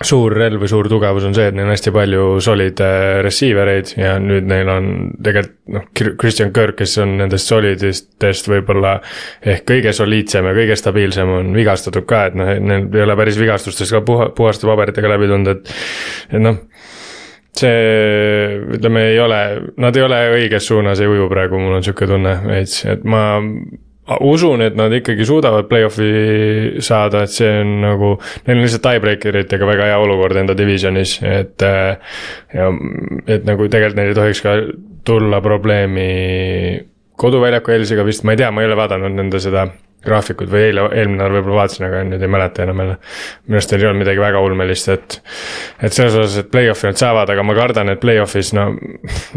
suur 0.00 0.32
relv 0.32 0.62
või 0.62 0.70
suur 0.70 0.88
tugevus 0.88 1.26
on 1.28 1.34
see, 1.36 1.50
et 1.50 1.56
neil 1.56 1.68
on 1.68 1.74
hästi 1.74 1.92
palju 1.92 2.26
solid 2.44 2.80
äh, 2.84 3.18
receiver 3.24 3.68
eid 3.68 3.92
ja 3.98 4.14
nüüd 4.22 4.46
neil 4.48 4.70
on 4.72 4.86
tegelikult 5.20 5.56
noh, 5.70 5.84
Christian 5.94 6.54
Kirk, 6.56 6.78
kes 6.80 6.96
on 7.02 7.18
nendest 7.20 7.50
solidistest 7.50 8.48
võib-olla 8.50 8.96
ehk 9.44 9.66
kõige 9.68 9.92
soliidsem 9.96 10.48
ja 10.48 10.54
kõige 10.56 10.78
stabiilsem, 10.80 11.34
on 11.42 11.52
vigastatud 11.54 12.08
ka, 12.08 12.24
et 12.30 12.38
noh, 12.38 12.54
neil 12.64 12.88
ei 12.96 13.04
ole 13.04 13.18
päris 13.20 13.38
vigastustest 13.40 13.94
ka 13.98 14.00
puha, 14.06 14.30
puhaste 14.36 14.68
paberitega 14.70 15.12
läbi 15.12 15.28
tulnud, 15.30 15.52
et, 15.52 15.76
et 16.32 16.42
noh 16.42 16.58
see, 17.60 18.56
ütleme, 18.78 19.04
ei 19.12 19.20
ole, 19.20 19.40
nad 19.82 19.96
ei 19.96 20.06
ole 20.06 20.20
õiges 20.38 20.68
suunas, 20.70 21.00
ei 21.02 21.10
uju 21.10 21.28
praegu, 21.30 21.60
mul 21.60 21.76
on 21.76 21.84
sihuke 21.84 22.08
tunne 22.08 22.38
veits, 22.46 22.84
et 22.88 23.04
ma 23.04 23.24
usun, 24.20 24.64
et 24.64 24.76
nad 24.78 24.92
ikkagi 24.96 25.26
suudavad 25.28 25.68
play-off'i 25.70 26.82
saada, 26.84 27.24
et 27.24 27.34
see 27.34 27.50
on 27.62 27.74
nagu, 27.84 28.14
neil 28.46 28.58
on 28.58 28.64
lihtsalt 28.64 28.84
tiebreaker 28.86 29.40
itega 29.44 29.68
väga 29.68 29.90
hea 29.90 29.98
olukord 30.02 30.40
enda 30.42 30.56
divisionis, 30.58 31.18
et. 31.26 31.66
ja, 32.54 32.70
et 33.30 33.44
nagu 33.46 33.68
tegelikult 33.68 34.00
neil 34.00 34.12
ei 34.12 34.18
tohiks 34.18 34.42
ka 34.44 34.56
tulla 35.06 35.40
probleemi 35.44 36.08
koduväljaku 37.20 37.76
eelisega 37.76 38.04
vist, 38.06 38.24
ma 38.24 38.34
ei 38.34 38.40
tea, 38.40 38.50
ma 38.50 38.64
ei 38.64 38.70
ole 38.70 38.78
vaadanud 38.80 39.16
nende 39.16 39.40
seda 39.42 39.68
graafikud 40.04 40.50
või 40.50 40.62
eile, 40.68 40.86
eelmine 40.96 41.18
nädal 41.20 41.36
võib-olla 41.36 41.62
vaatasin, 41.62 41.86
aga 41.88 42.02
nüüd 42.08 42.24
ei 42.24 42.32
mäleta 42.32 42.64
enam 42.64 42.82
jälle. 42.82 42.96
minu 43.46 43.58
arust 43.58 43.74
neil 43.74 43.84
ei 43.84 43.88
olnud 43.90 44.02
midagi 44.04 44.22
väga 44.22 44.42
ulmelist, 44.46 44.88
et, 44.94 45.18
et 45.82 45.96
selles 45.96 46.16
osas, 46.16 46.38
et 46.40 46.50
play-off'i 46.52 46.88
nad 46.88 47.00
saavad, 47.00 47.32
aga 47.34 47.44
ma 47.46 47.56
kardan, 47.58 47.92
et 47.92 48.02
play-off'is 48.02 48.52
no 48.56 48.66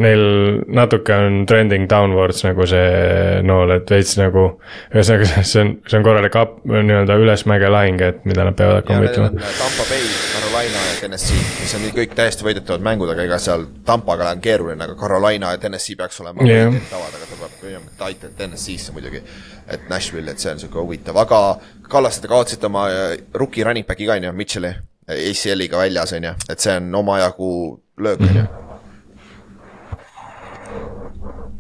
neil 0.04 0.26
natuke 0.68 1.18
on 1.18 1.44
trending 1.50 1.90
downwards 1.92 2.44
nagu 2.48 2.68
see 2.70 3.42
nool, 3.48 3.76
et 3.78 3.96
veits 3.96 4.18
nagu. 4.22 4.50
ühesõnaga, 4.94 5.44
see 5.44 5.64
on, 5.64 5.76
see 5.90 6.00
on 6.00 6.06
korralik 6.06 6.36
up, 6.40 6.60
nii-öelda 6.70 7.20
ülesmäge 7.20 7.72
lahing, 7.72 8.02
et 8.04 8.26
mida 8.30 8.48
nad 8.48 8.58
peavad 8.58 8.82
hakkama 8.82 9.08
võitlema. 9.08 9.34
Tampa 9.34 9.90
Bay, 9.90 10.12
Carolina 10.34 10.83
Tennessee, 11.04 11.40
mis 11.60 11.74
on 11.76 11.88
kõik 11.98 12.14
täiesti 12.16 12.46
võidetavad 12.48 12.84
mängud, 12.86 13.10
aga 13.12 13.26
ega 13.28 13.40
seal 13.42 13.66
Tampaga 13.86 14.30
on 14.32 14.44
keeruline, 14.44 14.80
aga 14.86 14.96
Carolina 15.00 15.52
ja 15.52 15.60
Tennessee 15.60 15.98
peaks 16.00 16.22
olema 16.24 16.46
yeah. 16.48 16.72
tavad, 16.92 17.18
aga 17.18 17.28
ta 17.28 17.40
peab 17.42 17.60
kõigepealt 17.60 18.08
aitama 18.08 18.40
Tennessee'sse 18.40 18.96
muidugi 18.96 19.20
et 19.68 19.90
Nashville, 19.90 20.32
et 20.32 20.40
see 20.40 20.52
on 20.54 20.64
sihuke 20.64 20.80
huvitav, 20.80 21.20
aga 21.20 21.44
Kallaste, 21.92 22.24
te 22.24 22.32
kaotasite 22.32 22.70
oma 22.72 22.88
äh, 22.90 23.18
rookie 23.36 23.68
running 23.68 23.88
back'i 23.88 24.08
ka 24.08 24.18
on 24.18 24.30
ju, 24.30 24.34
Mitchell'i, 24.40 24.74
ACL-iga 25.14 25.84
väljas 25.84 26.16
on 26.18 26.32
ju, 26.32 26.36
et 26.50 26.64
see 26.64 26.80
on 26.80 26.92
omajagu 27.04 27.54
löök 28.00 28.30
on 28.30 28.38
ju 28.42 28.52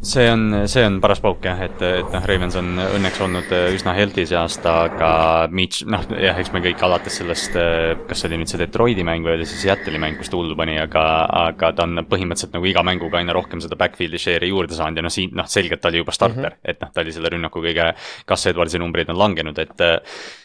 see 0.03 0.29
on, 0.31 0.41
see 0.67 0.83
on 0.85 0.97
paras 1.01 1.21
pauk 1.23 1.45
jah, 1.47 1.59
et, 1.63 1.79
et 1.87 2.09
noh, 2.11 2.25
Ravens 2.27 2.57
on 2.59 2.75
õnneks 2.83 3.21
olnud 3.23 3.51
äh, 3.55 3.69
üsna 3.75 3.93
healthy 3.95 4.25
see 4.27 4.37
aasta, 4.37 4.73
aga 4.89 5.11
Mitch, 5.55 5.85
noh 5.87 6.03
jah, 6.19 6.39
eks 6.39 6.51
me 6.53 6.59
kõik 6.63 6.83
alates 6.83 7.19
sellest, 7.21 7.55
äh, 7.59 7.93
kas 8.09 8.19
see 8.19 8.29
oli 8.29 8.41
nüüd 8.41 8.51
see 8.51 8.59
Detroiti 8.59 9.05
mäng 9.07 9.23
või 9.23 9.37
oli 9.37 9.47
see 9.47 9.61
Seattle'i 9.61 10.01
mäng, 10.03 10.19
kus 10.19 10.31
ta 10.31 10.39
hullu 10.39 10.57
pani, 10.59 10.75
aga, 10.81 11.05
aga 11.45 11.71
ta 11.77 11.87
on 11.87 12.03
põhimõtteliselt 12.09 12.57
nagu 12.57 12.67
iga 12.67 12.83
mänguga 12.85 13.21
aina 13.21 13.35
rohkem 13.35 13.63
seda 13.63 13.79
backfield'i 13.79 14.19
share'i 14.19 14.51
juurde 14.51 14.75
saanud 14.75 14.99
ja 14.99 15.05
noh, 15.07 15.13
siin 15.13 15.31
noh, 15.39 15.47
selgelt 15.49 15.83
ta 15.83 15.91
oli 15.91 16.03
juba 16.03 16.15
starter 16.15 16.49
mm, 16.49 16.59
-hmm. 16.59 16.73
et 16.75 16.83
noh, 16.83 16.91
ta 16.91 17.05
oli 17.05 17.15
selle 17.15 17.31
rünnaku 17.31 17.63
kõige, 17.63 17.87
Gus 18.27 18.45
Edwardsi 18.51 18.83
numbrid 18.83 19.13
on 19.13 19.19
langenud, 19.19 19.63
et 19.63 19.87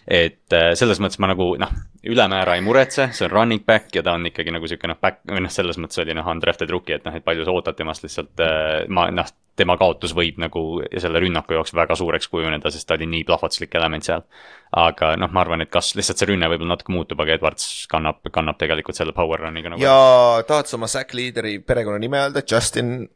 et 0.08 0.54
selles 0.80 1.02
mõttes 1.02 1.18
ma 1.20 1.28
nagu 1.28 1.50
noh, 1.60 1.72
ülemäära 2.08 2.54
ei 2.56 2.62
muretse, 2.64 3.10
see 3.12 3.26
on 3.26 3.34
running 3.34 3.66
back 3.66 3.92
ja 3.92 4.02
ta 4.02 4.14
on 4.16 4.24
ikkagi 4.30 4.54
nagu 4.54 4.70
sihuke 4.70 4.88
noh, 4.88 4.96
back 5.02 5.20
või 5.28 5.42
noh, 5.44 5.52
selles 5.52 5.76
mõttes 5.76 6.00
oli 6.00 6.14
noh, 6.16 6.30
undrafted 6.30 6.70
rookie, 6.70 6.96
et 6.96 7.04
noh, 7.04 7.18
et 7.18 7.26
palju 7.26 7.44
sa 7.44 7.52
ootad 7.52 7.76
temast 7.76 8.06
lihtsalt 8.06 8.46
ma 8.88 9.10
noh 9.12 9.28
tema 9.58 9.76
kaotus 9.80 10.14
võib 10.16 10.38
nagu 10.40 10.62
selle 11.02 11.20
rünnaku 11.22 11.56
jaoks 11.56 11.74
väga 11.76 11.96
suureks 11.98 12.30
kujuneda, 12.32 12.72
sest 12.72 12.88
ta 12.88 12.96
oli 12.98 13.08
nii 13.10 13.26
plahvatuslik 13.28 13.74
element 13.78 14.06
seal. 14.06 14.24
aga 14.72 15.14
noh, 15.20 15.30
ma 15.32 15.44
arvan, 15.44 15.64
et 15.64 15.72
kas 15.72 15.94
lihtsalt 15.98 16.20
see 16.20 16.30
rünne 16.30 16.48
võib-olla 16.50 16.76
natuke 16.76 16.94
muutub, 16.94 17.20
aga 17.24 17.36
Edwards 17.38 17.86
kannab, 17.90 18.20
kannab 18.32 18.58
tegelikult 18.60 18.98
selle 18.98 19.14
power 19.16 19.46
run'iga 19.46 19.74
nagu. 19.74 19.82
ja 19.82 20.42
tahad 20.48 20.70
sa 20.70 20.78
oma 20.80 20.90
sack 20.90 21.14
leader'i 21.16 21.58
perekonnanime 21.60 22.24
öelda, 22.24 22.44
Justin? 22.44 23.08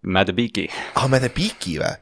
Madebiki. 0.00 0.70
ah, 0.96 1.10
Madebiki 1.12 1.76
või? 1.82 1.92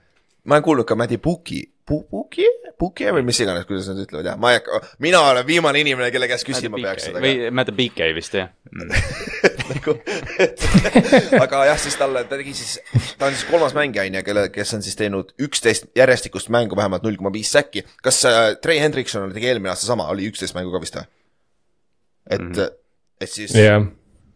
ma 0.44 0.56
olen 0.56 0.70
kuulnud 0.70 0.88
ka 0.88 0.96
Madebuki 0.96 1.64
Puki, 1.88 2.44
Puki 2.78 3.06
või 3.16 3.24
mis 3.24 3.38
iganes, 3.40 3.64
kuidas 3.64 3.86
nad 3.88 4.00
ütlevad, 4.02 4.26
jah, 4.28 4.36
ma 4.40 4.52
ei 4.52 4.58
hakka, 4.58 4.82
mina 5.00 5.22
olen 5.30 5.46
viimane 5.48 5.80
inimene, 5.80 6.10
kelle 6.12 6.28
käest 6.28 6.44
küsima 6.44 6.76
peaks 6.82 7.08
seda. 7.08 7.22
või 7.24 7.48
Matt 7.54 7.72
Beakey 7.76 8.12
vist 8.16 8.36
jah 8.36 8.50
mm. 8.68 8.92
nagu, 9.72 9.94
et 10.42 10.64
aga 11.44 11.64
jah, 11.70 11.78
siis 11.80 11.96
talle, 12.00 12.24
ta 12.28 12.38
tegi 12.40 12.54
siis, 12.56 12.78
ta 13.18 13.28
on 13.28 13.36
siis 13.36 13.46
kolmas 13.50 13.76
mängija 13.76 14.06
on 14.08 14.18
ju, 14.18 14.24
kelle, 14.26 14.48
kes 14.54 14.74
on 14.78 14.84
siis 14.86 14.98
teinud 14.98 15.34
üksteist 15.48 15.90
järjestikust 15.98 16.50
mängu 16.54 16.78
vähemalt 16.78 17.04
null 17.06 17.18
koma 17.20 17.32
viis 17.34 17.52
säkki. 17.54 17.84
kas 18.04 18.24
äh, 18.28 18.40
Trey 18.62 18.80
Hendrikson 18.82 19.32
tegi 19.34 19.50
eelmine 19.50 19.72
aasta 19.74 19.88
sama, 19.88 20.08
oli 20.12 20.28
üksteist 20.30 20.56
mängu 20.58 20.74
ka 20.74 20.82
vist 20.82 20.98
või? 20.98 21.08
et 22.28 22.40
mm, 22.40 22.52
-hmm. 22.52 22.76
et 23.20 23.32
siis 23.32 23.54
jah, 23.56 23.84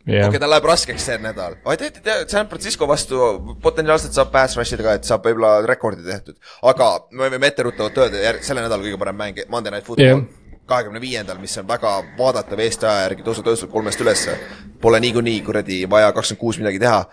jah 0.09 0.29
okei, 0.29 0.41
tal 0.43 0.51
läheb 0.51 0.69
raskeks 0.73 1.09
see 1.09 1.19
nädal, 1.23 1.57
aga 1.65 1.77
te 1.81 1.91
teate, 1.99 2.29
San 2.33 2.49
Francisco 2.51 2.89
vastu 2.89 3.19
potentsiaalselt 3.63 4.17
saab 4.17 4.33
pass 4.35 4.57
rush 4.59 4.77
ida 4.77 4.87
ka, 4.87 4.99
et 5.01 5.09
saab 5.09 5.27
võib-olla 5.29 5.67
rekordi 5.69 6.07
tehtud. 6.07 6.39
aga 6.63 6.93
me 7.11 7.33
võime 7.33 7.53
etteruttavalt 7.53 8.05
öelda, 8.05 8.39
selle 8.41 8.65
nädala 8.65 8.83
kõige 8.85 9.01
parem 9.01 9.21
mäng, 9.25 9.45
Monday 9.49 9.75
Night 9.75 9.87
Football 9.87 10.09
Jah. 10.09 10.42
Kahekümne 10.73 11.01
viiendal, 11.01 11.39
mis 11.43 11.55
on 11.61 11.69
väga 11.69 11.93
vaadatav 12.19 12.61
Eesti 12.65 12.89
aja 12.89 13.07
järgi 13.07 13.27
tõusu 13.27 13.45
tõusnud 13.45 13.71
kolmest 13.73 14.01
ülesse. 14.01 14.39
Pole 14.81 15.01
niikuinii 15.05 15.41
kuradi 15.45 15.83
vaja 15.91 16.13
kakskümmend 16.17 16.41
kuus 16.41 16.59
midagi 16.63 16.81
teha. 16.83 17.05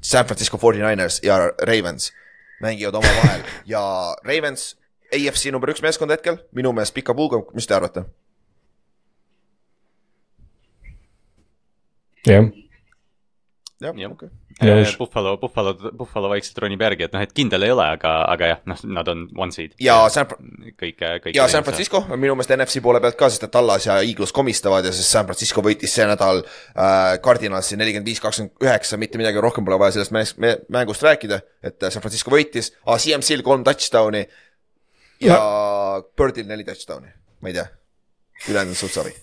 San 0.00 0.24
Francisco 0.24 0.56
49ers 0.56 1.20
ja 1.26 1.42
Ravens 1.68 2.12
mängivad 2.60 2.94
omavahel 2.94 3.42
ja 3.66 3.82
Ravens, 4.24 4.76
AFC 5.12 5.50
number 5.50 5.72
üks 5.72 5.82
meeskond 5.82 6.12
hetkel, 6.14 6.38
minu 6.56 6.72
meelest 6.76 6.94
pika 6.94 7.14
puuga, 7.16 7.40
mis 7.56 7.66
te 7.66 7.74
arvate? 7.74 8.04
jah, 13.80 13.96
jah 13.96 14.12
okei. 14.12 14.28
Nõus. 14.28 14.49
Buffalo, 14.98 15.36
Buffalo, 15.40 15.74
Buffalo 15.96 16.28
vaikselt 16.28 16.58
ronib 16.62 16.82
järgi, 16.84 17.06
et 17.06 17.12
noh, 17.16 17.22
et 17.24 17.32
kindel 17.32 17.62
ei 17.64 17.72
ole, 17.72 17.86
aga, 17.96 18.12
aga 18.32 18.50
jah, 18.50 18.60
noh, 18.68 18.82
nad 18.98 19.08
on 19.08 19.22
one 19.40 19.52
seed. 19.54 19.72
ja 19.80 19.96
San, 20.12 20.26
kõik, 20.28 20.98
kõik. 21.00 21.30
ja 21.34 21.46
San. 21.48 21.64
Francisco 21.64 22.02
on 22.10 22.20
minu 22.20 22.34
meelest 22.36 22.52
NFC 22.56 22.82
poole 22.84 23.00
pealt 23.00 23.16
ka, 23.20 23.30
sest 23.32 23.46
et 23.48 23.52
Tallas 23.54 23.86
ja 23.86 23.96
Eagles 24.04 24.32
komistavad 24.36 24.84
ja 24.84 24.92
siis 24.92 25.08
San 25.10 25.24
Francisco 25.28 25.64
võitis 25.64 25.94
see 25.96 26.06
nädal 26.10 26.42
äh, 26.44 27.16
Cardinalsi 27.24 27.78
nelikümmend 27.80 28.08
viis, 28.12 28.20
kakskümmend 28.20 28.66
üheksa, 28.68 28.98
mitte 29.00 29.18
midagi 29.20 29.40
rohkem 29.40 29.64
pole 29.64 29.78
vaja 29.80 29.96
sellest 29.98 30.12
mängust, 30.16 30.38
mä- 30.44 30.58
mängust 30.76 31.02
rääkida, 31.06 31.40
et 31.62 31.82
äh, 31.82 31.90
San 31.94 32.04
Francisco 32.04 32.30
võitis 32.34 32.72
ah,, 32.84 32.98
CMC-l 33.00 33.42
kolm 33.46 33.64
touchdown'i 33.64 34.26
ja 35.24 35.40
Birdil 36.16 36.48
neli 36.48 36.64
touchdown'i, 36.68 37.12
ma 37.40 37.48
ei 37.52 37.56
tea, 37.58 37.66
ülejäänud 38.48 38.76
on 38.76 38.80
suht 38.84 38.96
savi. 39.00 39.16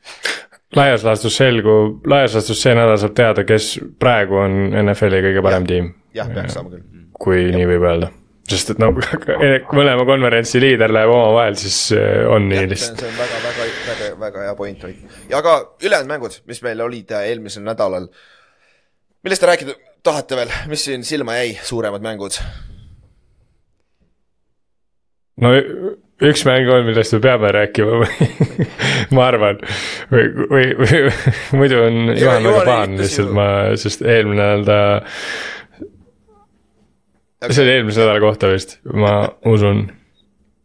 laias 0.76 1.04
laastus 1.04 1.36
selgub, 1.40 2.06
laias 2.10 2.36
laastus 2.36 2.62
see 2.62 2.74
nädal 2.76 2.98
saab 3.00 3.16
teada, 3.18 3.44
kes 3.48 3.72
praegu 4.00 4.40
on 4.44 4.56
NFL-i 4.84 5.22
kõige 5.26 5.44
parem 5.44 5.66
tiim, 5.68 5.92
jah, 6.16 6.30
peaks 6.30 6.56
saama 6.56 6.74
küll. 6.74 7.04
kui 7.20 7.44
nii 7.54 7.68
võib 7.72 7.86
öelda. 7.88 8.10
sest 8.50 8.72
et 8.74 8.80
no 8.82 8.90
mõlema 8.94 10.06
konverentsi 10.08 10.62
liider 10.62 10.92
läheb 10.94 11.12
omavahel, 11.14 11.58
siis 11.58 11.78
eh, 11.96 12.24
on 12.26 12.48
nii 12.50 12.62
see 12.62 12.72
lihtsalt. 12.74 12.96
on, 12.96 13.04
see 13.04 13.12
on 13.12 13.20
väga, 13.20 13.42
väga, 13.46 13.68
väga, 13.90 14.10
väga 14.24 14.48
hea 14.48 14.56
point, 14.58 14.88
Ott. 14.88 15.20
ja 15.30 15.38
aga 15.42 15.56
ülejäänud 15.82 16.14
mängud, 16.14 16.40
mis 16.50 16.62
meil 16.66 16.82
olid 16.86 17.14
äh, 17.14 17.30
eelmisel 17.30 17.66
nädalal, 17.66 18.10
millest 19.26 19.44
te 19.44 19.50
rääkida 19.50 19.78
tahate 20.06 20.38
veel, 20.38 20.54
mis 20.70 20.86
siin 20.86 21.06
silma 21.06 21.38
jäi, 21.40 21.56
suuremad 21.66 22.04
mängud? 22.04 22.38
no 25.40 25.54
üks 26.20 26.44
mäng 26.48 26.68
on, 26.72 26.84
millest 26.88 27.14
me 27.16 27.20
peame 27.24 27.52
rääkima 27.56 28.00
või 28.02 28.28
ma 29.16 29.28
arvan. 29.30 29.62
või, 30.10 30.26
või, 30.50 30.66
või 30.80 31.00
muidu 31.62 31.80
on 31.86 32.12
Juhan 32.14 32.44
väga 32.44 32.66
pahane 32.68 33.00
lihtsalt 33.00 33.32
ma, 33.36 33.46
sest 33.80 34.04
eelmine 34.04 34.40
nädal 34.40 34.66
ta, 34.68 34.80
see 37.48 37.64
oli 37.64 37.74
eelmise 37.78 38.02
nädala 38.02 38.20
kohta 38.22 38.52
vist, 38.52 38.78
ma 38.84 39.14
usun. 39.48 39.86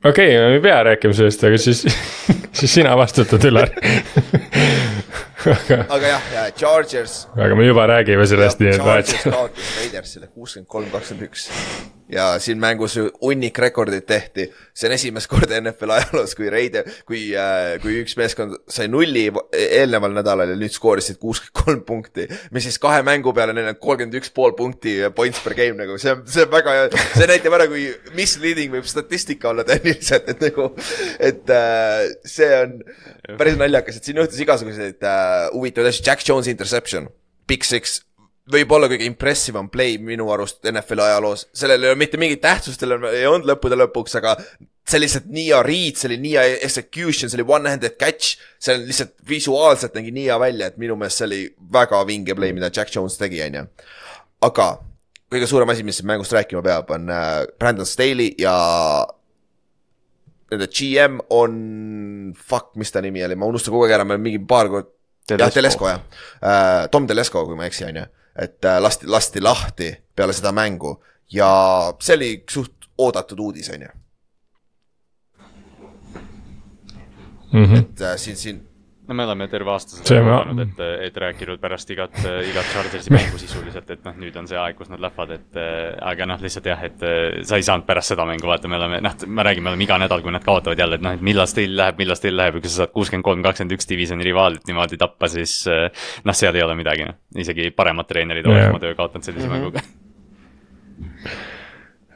okei 0.03 0.35
okay,, 0.35 0.47
me 0.49 0.59
ei 0.59 0.63
pea 0.63 0.83
rääkima 0.91 1.15
sellest, 1.17 1.47
aga 1.47 1.59
siis, 1.61 1.85
siis 2.59 2.79
sina 2.81 2.95
vastutad, 2.99 3.47
Ülar. 3.47 3.71
aga, 5.45 5.83
aga 5.87 6.07
jah, 6.09 6.31
Chargers 6.57 7.21
aga 7.37 7.55
me 7.55 7.67
juba 7.69 7.87
räägime 7.95 8.27
sellest, 8.27 8.63
nii 8.63 8.73
et 8.75 8.81
Chargers 8.81 9.19
vahet. 9.21 9.37
kaotas 9.37 9.75
Raidersile 9.79 10.33
kuuskümmend 10.33 10.67
kolm, 10.67 10.91
kakskümmend 10.91 11.29
üks. 11.29 11.47
Ja 12.11 12.25
siin 12.39 12.59
mängus 12.61 12.97
hunnik 13.21 13.57
rekordeid 13.59 14.05
tehti, 14.07 14.47
see 14.77 14.89
on 14.89 14.95
esimest 14.95 15.29
korda 15.31 15.57
NFL 15.57 15.95
ajaloos, 15.95 16.35
kui 16.37 16.49
Raider, 16.53 16.87
kui 17.07 17.21
äh,, 17.37 17.75
kui 17.81 17.97
üks 18.03 18.15
meeskond 18.19 18.59
sai 18.71 18.87
nulli 18.91 19.25
eelneval 19.55 20.13
nädalal 20.13 20.53
ja 20.53 20.59
nüüd 20.59 20.73
skoorisid 20.75 21.17
kuuskümmend 21.21 21.55
kolm 21.55 21.81
punkti, 21.87 22.27
mis 22.53 22.67
siis 22.67 22.77
kahe 22.81 23.01
mängu 23.05 23.33
peale 23.35 23.55
neil 23.57 23.71
on 23.71 23.79
kolmkümmend 23.81 24.19
üks 24.21 24.33
pool 24.35 24.53
punkti 24.57 24.97
points 25.17 25.41
per 25.43 25.57
game 25.57 25.77
nagu, 25.79 25.97
see 26.01 26.13
on, 26.13 26.23
see 26.29 26.45
on 26.45 26.53
väga 26.53 26.77
hea, 26.77 27.03
see 27.17 27.29
näitab 27.31 27.57
ära, 27.57 27.69
kui 27.71 27.87
misleading 28.17 28.73
võib 28.77 28.89
statistika 28.89 29.51
olla 29.53 29.65
tehniliselt, 29.67 30.29
et 30.35 30.47
nagu, 30.49 30.71
et 31.19 31.53
äh, 31.53 32.05
see 32.29 32.51
on 32.61 32.79
päris 33.39 33.57
naljakas, 33.61 33.97
et 33.99 34.09
siin 34.09 34.21
juhtus 34.21 34.41
igasuguseid 34.45 35.01
äh, 35.01 35.47
huvitavaid 35.55 35.93
asju, 35.93 36.05
Jack 36.05 36.27
Jones'i 36.27 36.53
interception, 36.53 37.09
Big 37.49 37.65
Six 37.65 38.03
võib-olla 38.51 38.89
kõige 38.91 39.07
impressive 39.09 39.57
on 39.59 39.69
play 39.73 39.97
minu 40.01 40.27
arust 40.33 40.65
NFL-i 40.69 41.05
ajaloos, 41.07 41.47
sellel 41.55 41.83
ei 41.83 41.91
ole 41.91 41.99
mitte 41.99 42.19
mingit 42.21 42.43
tähtsust, 42.43 42.81
sellel 42.81 43.07
ei 43.09 43.25
olnud 43.25 43.47
lõppude 43.49 43.77
lõpuks, 43.79 44.17
aga 44.19 44.35
see 44.85 45.01
lihtsalt 45.01 45.29
nii 45.33 45.47
hea 45.47 45.61
read, 45.65 45.97
see 45.97 46.09
oli 46.11 46.19
nii 46.21 46.33
hea 46.37 46.57
execution, 46.67 47.31
see 47.31 47.39
oli 47.39 47.47
one-handed 47.49 47.97
catch, 48.01 48.35
see 48.61 48.75
on 48.77 48.85
lihtsalt 48.85 49.15
visuaalselt 49.29 49.97
nägi 49.97 50.13
nii 50.13 50.27
hea 50.29 50.39
välja, 50.41 50.69
et 50.69 50.81
minu 50.81 50.97
meelest 50.99 51.21
see 51.21 51.29
oli 51.29 51.41
väga 51.73 52.03
vinge 52.05 52.37
play, 52.37 52.53
mida 52.53 52.69
Jack 52.69 52.93
Jones 52.93 53.17
tegi, 53.17 53.41
on 53.47 53.61
ju. 53.61 53.65
aga 54.45 54.67
kõige 55.33 55.49
suurem 55.49 55.73
asi, 55.73 55.85
mis 55.87 56.03
mängust 56.05 56.35
rääkima 56.35 56.61
peab, 56.65 56.91
on 56.93 57.09
äh, 57.09 57.47
Brandon 57.59 57.89
Staley 57.89 58.35
ja 58.39 58.53
nende 60.53 60.67
GM 60.69 61.17
on, 61.33 61.55
fuck, 62.37 62.75
mis 62.77 62.93
ta 62.93 63.01
nimi 63.01 63.23
oli, 63.25 63.37
ma 63.39 63.49
unustan 63.49 63.73
kogu 63.73 63.87
aeg 63.87 63.97
ära, 63.97 64.05
me 64.05 64.19
mingi 64.21 64.43
paar 64.45 64.69
korda 64.69 64.93
jah, 65.33 65.49
Telesko 65.53 65.89
jah. 65.89 66.05
Uh,, 66.37 66.85
Tom 66.93 67.09
Telesko, 67.09 67.47
kui 67.49 67.57
ma 67.57 67.65
ei 67.65 67.73
eksi, 67.73 67.87
on 67.89 68.03
ju, 68.03 68.05
et 68.39 68.65
uh, 68.65 68.81
lasti, 68.81 69.07
lasti 69.07 69.41
lahti 69.41 69.97
peale 70.15 70.33
seda 70.33 70.51
mängu 70.51 71.03
ja 71.31 71.93
see 71.99 72.15
oli 72.15 72.43
suht 72.49 72.89
oodatud 72.97 73.39
uudis, 73.39 73.69
on 73.69 73.81
ju, 73.81 73.89
Mhm. 77.53 77.75
et 77.75 78.01
uh, 78.01 78.17
siin, 78.17 78.35
siin 78.37 78.67
no 79.07 79.15
me 79.17 79.25
oleme 79.25 79.47
terve 79.51 79.71
aasta 79.73 79.99
seda 79.99 80.21
ma- 80.25 80.39
oodanud, 80.39 80.61
et, 80.65 80.81
et 81.07 81.17
rääkinud 81.21 81.59
pärast 81.61 81.91
igat, 81.93 82.17
igat 82.49 82.69
Chargersi 82.71 83.13
mängu 83.13 83.39
sisuliselt, 83.41 83.89
et 83.93 84.03
noh, 84.07 84.15
nüüd 84.21 84.37
on 84.39 84.49
see 84.49 84.59
aeg, 84.59 84.77
kus 84.79 84.89
nad 84.91 85.01
lähevad, 85.03 85.33
et 85.37 85.59
äh, 85.61 85.95
aga 86.11 86.27
noh, 86.31 86.41
lihtsalt 86.41 86.69
jah, 86.71 86.83
et 86.87 87.05
äh, 87.05 87.39
sa 87.47 87.59
ei 87.59 87.65
saanud 87.67 87.87
pärast 87.87 88.13
seda 88.13 88.27
mängu 88.27 88.49
vaata, 88.49 88.71
me 88.71 88.79
oleme 88.79 89.01
noh, 89.05 89.17
me 89.27 89.47
räägime, 89.47 89.71
oleme 89.73 89.87
iga 89.87 89.99
nädal, 90.01 90.23
kui 90.25 90.33
nad 90.35 90.45
kaotavad 90.45 90.81
jälle, 90.81 90.99
et 90.99 91.05
noh, 91.05 91.17
et 91.17 91.25
millal 91.25 91.49
Still 91.51 91.77
läheb, 91.77 91.99
millal 92.01 92.19
Still 92.19 92.39
läheb 92.39 92.59
ja 92.59 92.63
kui 92.65 92.71
sa 92.71 92.83
saad 92.83 92.95
kuuskümmend 92.95 93.27
kolm, 93.27 93.43
kakskümmend 93.45 93.77
üks 93.77 93.89
divisjoni 93.91 94.27
rivaalit 94.27 94.65
niimoodi 94.69 94.99
tappa, 95.01 95.29
siis 95.31 95.57
noh, 95.69 96.37
seal 96.37 96.57
ei 96.57 96.65
ole 96.65 96.77
midagi, 96.79 97.09
noh, 97.09 97.19
isegi 97.41 97.69
paremad 97.75 98.09
treenerid 98.09 98.47
oleks 98.49 98.71
oma 98.71 98.81
töö 98.83 98.95
kaotanud 98.97 99.27
sellise 99.27 99.47
mm 99.47 99.53
-hmm. 99.53 99.59
mänguga. 99.61 101.53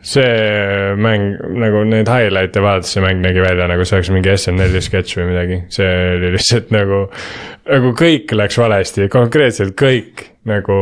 See 0.10 0.96
mäng 1.00 1.38
nagu 1.62 1.84
neid 1.88 2.10
highlight'e 2.10 2.64
vaadates 2.64 2.96
see 2.96 3.04
mäng 3.04 3.22
nägi 3.24 3.44
välja 3.44 3.68
nagu 3.70 3.86
see 3.86 4.00
oleks 4.00 4.12
mingi 4.14 4.34
SNL-i 4.34 4.82
sketš 4.82 5.20
või 5.20 5.30
midagi, 5.32 5.62
see 5.74 5.90
oli 6.16 6.34
lihtsalt 6.36 6.74
nagu. 6.74 7.06
nagu 7.70 7.94
kõik 7.98 8.34
läks 8.34 8.58
valesti, 8.58 9.10
konkreetselt 9.14 9.76
kõik 9.80 10.26
nagu 10.50 10.80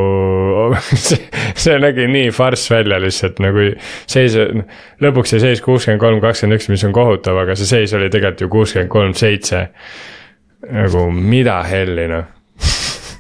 see, 1.07 1.19
see 1.57 1.79
nägi 1.83 2.07
nii 2.11 2.31
farss 2.35 2.71
välja 2.71 3.01
lihtsalt 3.03 3.41
nagu 3.43 3.67
seis, 4.05 4.37
lõpuks 5.03 5.35
see 5.35 5.43
seis 5.43 5.63
kuuskümmend 5.65 6.03
kolm, 6.03 6.21
kakskümmend 6.23 6.61
üks, 6.61 6.69
mis 6.71 6.87
on 6.87 6.95
kohutav, 6.95 7.41
aga 7.43 7.57
see 7.59 7.69
seis 7.69 7.97
oli 7.97 8.11
tegelikult 8.13 8.45
ju 8.45 8.53
kuuskümmend 8.53 8.93
kolm, 8.93 9.17
seitse. 9.17 9.67
nagu 10.67 11.09
mida 11.11 11.59
helli 11.67 12.07
noh, 12.11 12.36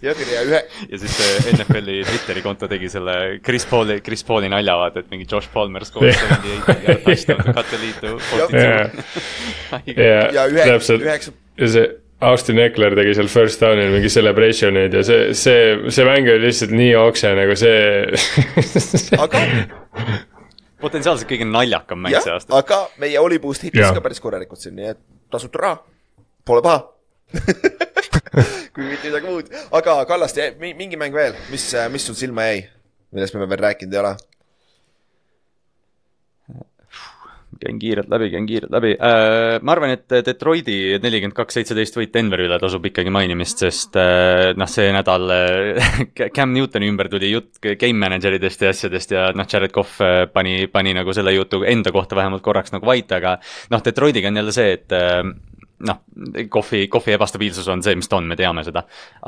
ja 0.07 0.41
ühe, 0.47 0.61
ja 0.91 0.99
siis 1.01 1.17
see 1.17 1.53
NFL-i 1.55 1.99
Twitteri 2.07 2.43
konto 2.45 2.69
tegi 2.71 2.89
selle 2.91 3.17
Chris 3.43 3.67
Pauli, 3.69 3.99
Chris 4.05 4.23
Pauli 4.27 4.49
nalja 4.51 4.77
vaata, 4.79 5.03
et 5.03 5.13
mingi 5.13 5.27
Josh 5.29 5.51
Palmer 5.53 5.85
skooris 5.87 6.17
seventy 6.19 6.55
eight 6.55 6.87
ja 6.87 6.97
touchdown 7.05 7.45
to 7.45 7.55
cut 7.57 7.71
the 7.71 7.79
lead 7.83 8.01
to 8.01 8.17
forty 8.31 8.57
Jaa. 8.57 8.89
two. 8.89 9.95
ja 9.97 10.27
ja 10.33 10.45
ühe, 10.51 10.67
täpselt 10.73 11.05
üheksa, 11.05 11.33
ja 11.57 11.71
see 11.75 11.87
Austin 12.27 12.57
Eckler 12.57 12.95
tegi 12.97 13.13
seal 13.13 13.27
first 13.29 13.61
down'il 13.61 13.91
mingi 13.93 14.09
celebration'id 14.09 14.95
ja 14.97 15.03
see, 15.05 15.33
see, 15.37 15.75
see 15.93 16.05
mäng 16.07 16.25
oli 16.31 16.47
lihtsalt 16.47 16.73
nii 16.73 16.95
okse 16.97 17.33
nagu 17.37 17.57
see 17.59 17.77
aga 19.25 19.43
potentsiaalselt 20.81 21.29
kõige 21.29 21.45
naljakam 21.49 22.01
mäng 22.01 22.17
see 22.17 22.33
aasta. 22.33 22.57
aga 22.57 22.83
meie 23.01 23.21
Oli 23.21 23.37
Boost 23.43 23.67
hitis 23.67 23.83
Jah. 23.83 23.93
ka 23.93 24.01
päris 24.05 24.21
korralikult 24.23 24.61
siin, 24.63 24.77
nii 24.79 24.93
et 24.95 25.01
tasuta 25.33 25.61
raha, 25.61 25.81
pole 26.47 26.65
paha 26.65 26.79
kui 28.73 28.87
mitte 28.87 29.09
midagi 29.09 29.29
muud, 29.29 29.51
aga 29.79 29.99
Kallaste, 30.09 30.53
mingi 30.61 30.99
mäng 30.99 31.15
veel, 31.15 31.37
mis, 31.51 31.69
mis 31.93 32.09
sul 32.09 32.17
silma 32.19 32.49
jäi, 32.51 32.65
millest 33.15 33.37
me 33.37 33.47
veel 33.47 33.63
rääkinud 33.69 33.95
ei 33.95 34.03
ole? 34.03 34.17
käin 37.59 37.79
kiirelt 37.79 38.09
läbi, 38.09 38.29
käin 38.31 38.45
kiirelt 38.45 38.71
läbi 38.71 38.91
äh,. 38.93 39.57
ma 39.61 39.71
arvan, 39.73 39.93
et 39.95 40.15
Detroiti 40.25 40.97
nelikümmend 41.03 41.35
kaks, 41.37 41.57
seitseteist 41.57 41.97
võit 41.97 42.13
Denveri 42.13 42.47
üle 42.47 42.59
tasub 42.61 42.85
ikkagi 42.89 43.13
mainimist, 43.13 43.63
sest 43.65 43.97
äh, 43.99 44.51
noh, 44.57 44.69
see 44.69 44.91
nädal 44.93 45.33
äh, 45.33 45.99
Cam 46.35 46.53
Newtoni 46.55 46.89
ümber 46.91 47.09
tuli 47.11 47.31
jutt 47.31 47.61
game 47.63 47.97
manager 47.97 48.37
idest 48.37 48.61
ja 48.61 48.71
asjadest 48.75 49.13
ja 49.15 49.27
noh, 49.37 49.47
Jared 49.49 49.73
Cough 49.75 50.01
äh, 50.05 50.23
pani, 50.33 50.59
pani 50.71 50.95
nagu 50.97 51.15
selle 51.15 51.33
jutu 51.35 51.63
enda 51.67 51.93
kohta 51.95 52.19
vähemalt 52.19 52.45
korraks 52.45 52.75
nagu 52.75 52.87
vait, 52.87 53.11
aga 53.17 53.37
noh, 53.73 53.83
Detroitiga 53.83 54.31
on 54.31 54.41
jälle 54.41 54.55
see, 54.55 54.77
et 54.77 54.95
äh, 54.95 55.23
noh, 55.85 55.99
kohvi, 56.49 56.87
kohvi 56.89 57.13
ebastabiilsus 57.13 57.67
on 57.69 57.83
see, 57.85 57.95
mis 57.97 58.09
ta 58.09 58.17
on, 58.17 58.27
me 58.29 58.35
teame 58.39 58.63
seda. 58.65 58.83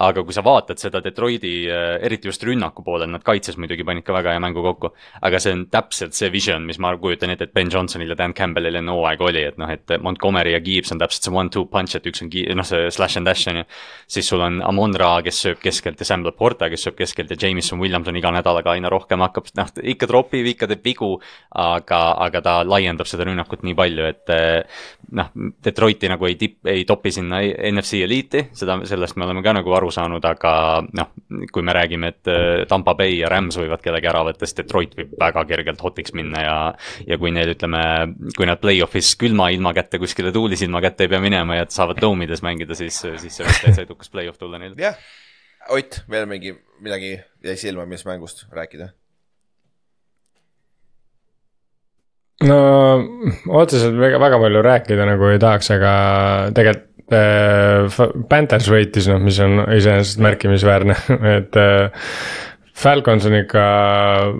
aga 0.05 0.23
kui 0.25 0.33
sa 0.33 0.41
vaatad 0.45 0.81
seda 0.81 1.01
Detroiti, 1.05 1.53
äh, 1.69 1.97
eriti 2.05 2.29
just 2.29 2.43
rünnaku 2.47 2.83
poolel, 2.85 3.11
nad 3.13 3.23
kaitses 3.25 3.57
muidugi 3.61 3.85
panid 3.85 4.05
ka 4.07 4.15
väga 4.15 4.33
hea 4.33 4.41
mängu 4.41 4.63
kokku. 4.65 4.93
aga 5.21 5.39
see 5.39 5.53
on 5.53 5.65
täpselt 5.69 6.17
see 6.17 6.31
vision, 6.33 6.65
mis 6.65 6.79
ma 6.79 6.95
kujutan 6.97 7.29
ette, 7.29 7.49
et 7.49 7.53
Ben 7.53 7.69
Johnsonil 7.71 8.09
ja 8.09 8.17
Dan 8.17 8.33
Campbellil 8.33 8.79
enne 8.81 8.95
hooaega 8.95 9.25
oli, 9.29 9.43
et 9.51 9.59
noh, 9.61 9.69
et 9.69 9.95
Montgomery 10.01 10.55
ja 10.55 10.61
Gibbs 10.65 10.91
on 10.91 11.01
täpselt 11.01 11.27
see 11.27 11.35
one-two 11.35 11.65
punch, 11.69 11.95
et 11.95 12.09
üks 12.09 12.23
on 12.25 12.31
noh, 12.57 12.65
see 12.67 12.89
slash 12.91 13.17
and 13.21 13.29
dash 13.29 13.47
on 13.49 13.61
ju. 13.61 13.65
siis 14.07 14.29
sul 14.29 14.41
on 14.41 14.61
Amon 14.65 14.95
Ra, 14.97 15.19
kes 15.25 15.43
sööb 15.45 15.61
keskelt 15.61 16.01
ja 16.01 16.05
Sam 16.05 16.25
Laporta, 16.25 16.69
kes 16.69 16.87
sööb 16.87 16.97
keskelt 16.97 17.29
ja 17.29 17.37
Jameson 17.39 17.79
Williams 17.79 18.07
on 18.07 18.17
iga 18.17 18.33
nädalaga 18.33 18.73
aina 18.73 18.89
rohkem 18.89 19.21
hakkab, 19.21 19.53
noh, 19.57 19.69
ikka 19.83 20.09
tropib, 20.09 20.49
ikka 20.55 20.67
teeb 20.71 20.83
vigu. 20.85 21.19
aga, 21.59 21.99
aga 22.25 22.41
ta 22.41 22.53
laiendab 22.63 23.07
seda 23.09 23.25
rünnakut 23.27 23.63
nii 23.65 23.75
palju, 23.75 24.05
et 24.05 24.31
noh, 25.15 25.29
Detroiti 25.65 26.09
nagu 26.11 26.27
ei 26.27 26.35
tipp, 26.39 26.65
ei 26.69 26.83
topi 26.87 27.11
sinna 27.13 27.39
NFC 27.71 28.01
eliiti, 28.05 28.45
seda, 28.57 28.79
sellest 28.87 29.17
me 29.17 29.25
oleme 29.27 29.43
ka 29.45 29.53
nagu 29.59 29.75
aru 29.75 29.91
saanud, 29.93 30.25
aga 30.25 30.53
noh, 30.85 31.11
kui 31.53 31.65
me 31.65 31.75
räägime, 31.75 32.11
et 32.13 32.31
äh, 32.31 32.65
Tampa 32.69 32.95
Bay 32.99 33.19
ja 33.19 33.31
Rams 33.31 33.59
võivad 33.59 33.83
kellegi 33.83 34.09
ära 34.11 34.23
võtta, 34.27 34.47
siis 34.47 34.59
Detroit 34.61 34.97
võib 34.97 35.15
väga 35.19 35.45
kergelt 35.49 35.81
hotiks 35.85 36.15
minna 36.17 36.43
ja 36.43 36.57
ja 37.07 37.17
kui 37.21 37.31
neil, 37.35 37.53
ütleme, 37.55 37.81
kui 38.37 38.47
nad 38.49 38.61
play-off'is 38.61 39.15
külma 39.19 39.49
ilma 39.55 39.73
kätte 39.77 40.01
kuskile 40.01 40.33
tuulisilma 40.35 40.81
kätte 40.83 41.07
ei 41.07 41.13
pea 41.13 41.21
minema 41.23 41.61
ja 41.61 41.69
saavad 41.69 42.01
doomides 42.01 42.43
mängida, 42.45 42.77
siis, 42.77 43.01
siis 43.01 43.33
see 43.33 43.47
võib 43.47 43.65
täitsa 43.65 43.87
edukas 43.87 44.11
play-off 44.13 44.41
tulla 44.41 44.61
neil. 44.61 44.77
jah, 44.79 44.97
Ott, 45.69 45.99
veel 46.09 46.25
mingi, 46.25 46.53
midagi 46.81 47.11
jäi 47.45 47.57
silma, 47.59 47.85
mis 47.85 48.05
mängust 48.07 48.47
rääkida? 48.55 48.89
No 52.47 52.59
otseselt 53.61 53.97
väga, 53.99 54.19
väga 54.21 54.39
palju 54.39 54.61
rääkida 54.65 55.07
nagu 55.09 55.31
ei 55.33 55.41
tahaks, 55.41 55.71
aga 55.75 55.93
tegelikult 56.55 57.15
äh, 57.15 57.99
Panthers 58.29 58.69
võitis, 58.71 59.09
noh, 59.11 59.19
mis 59.23 59.39
on 59.43 59.63
iseenesest 59.75 60.21
märkimisväärne 60.23 60.95
et 61.37 61.59
äh, 61.59 62.11
Falcons 62.79 63.25
on 63.27 63.35
ikka 63.41 63.63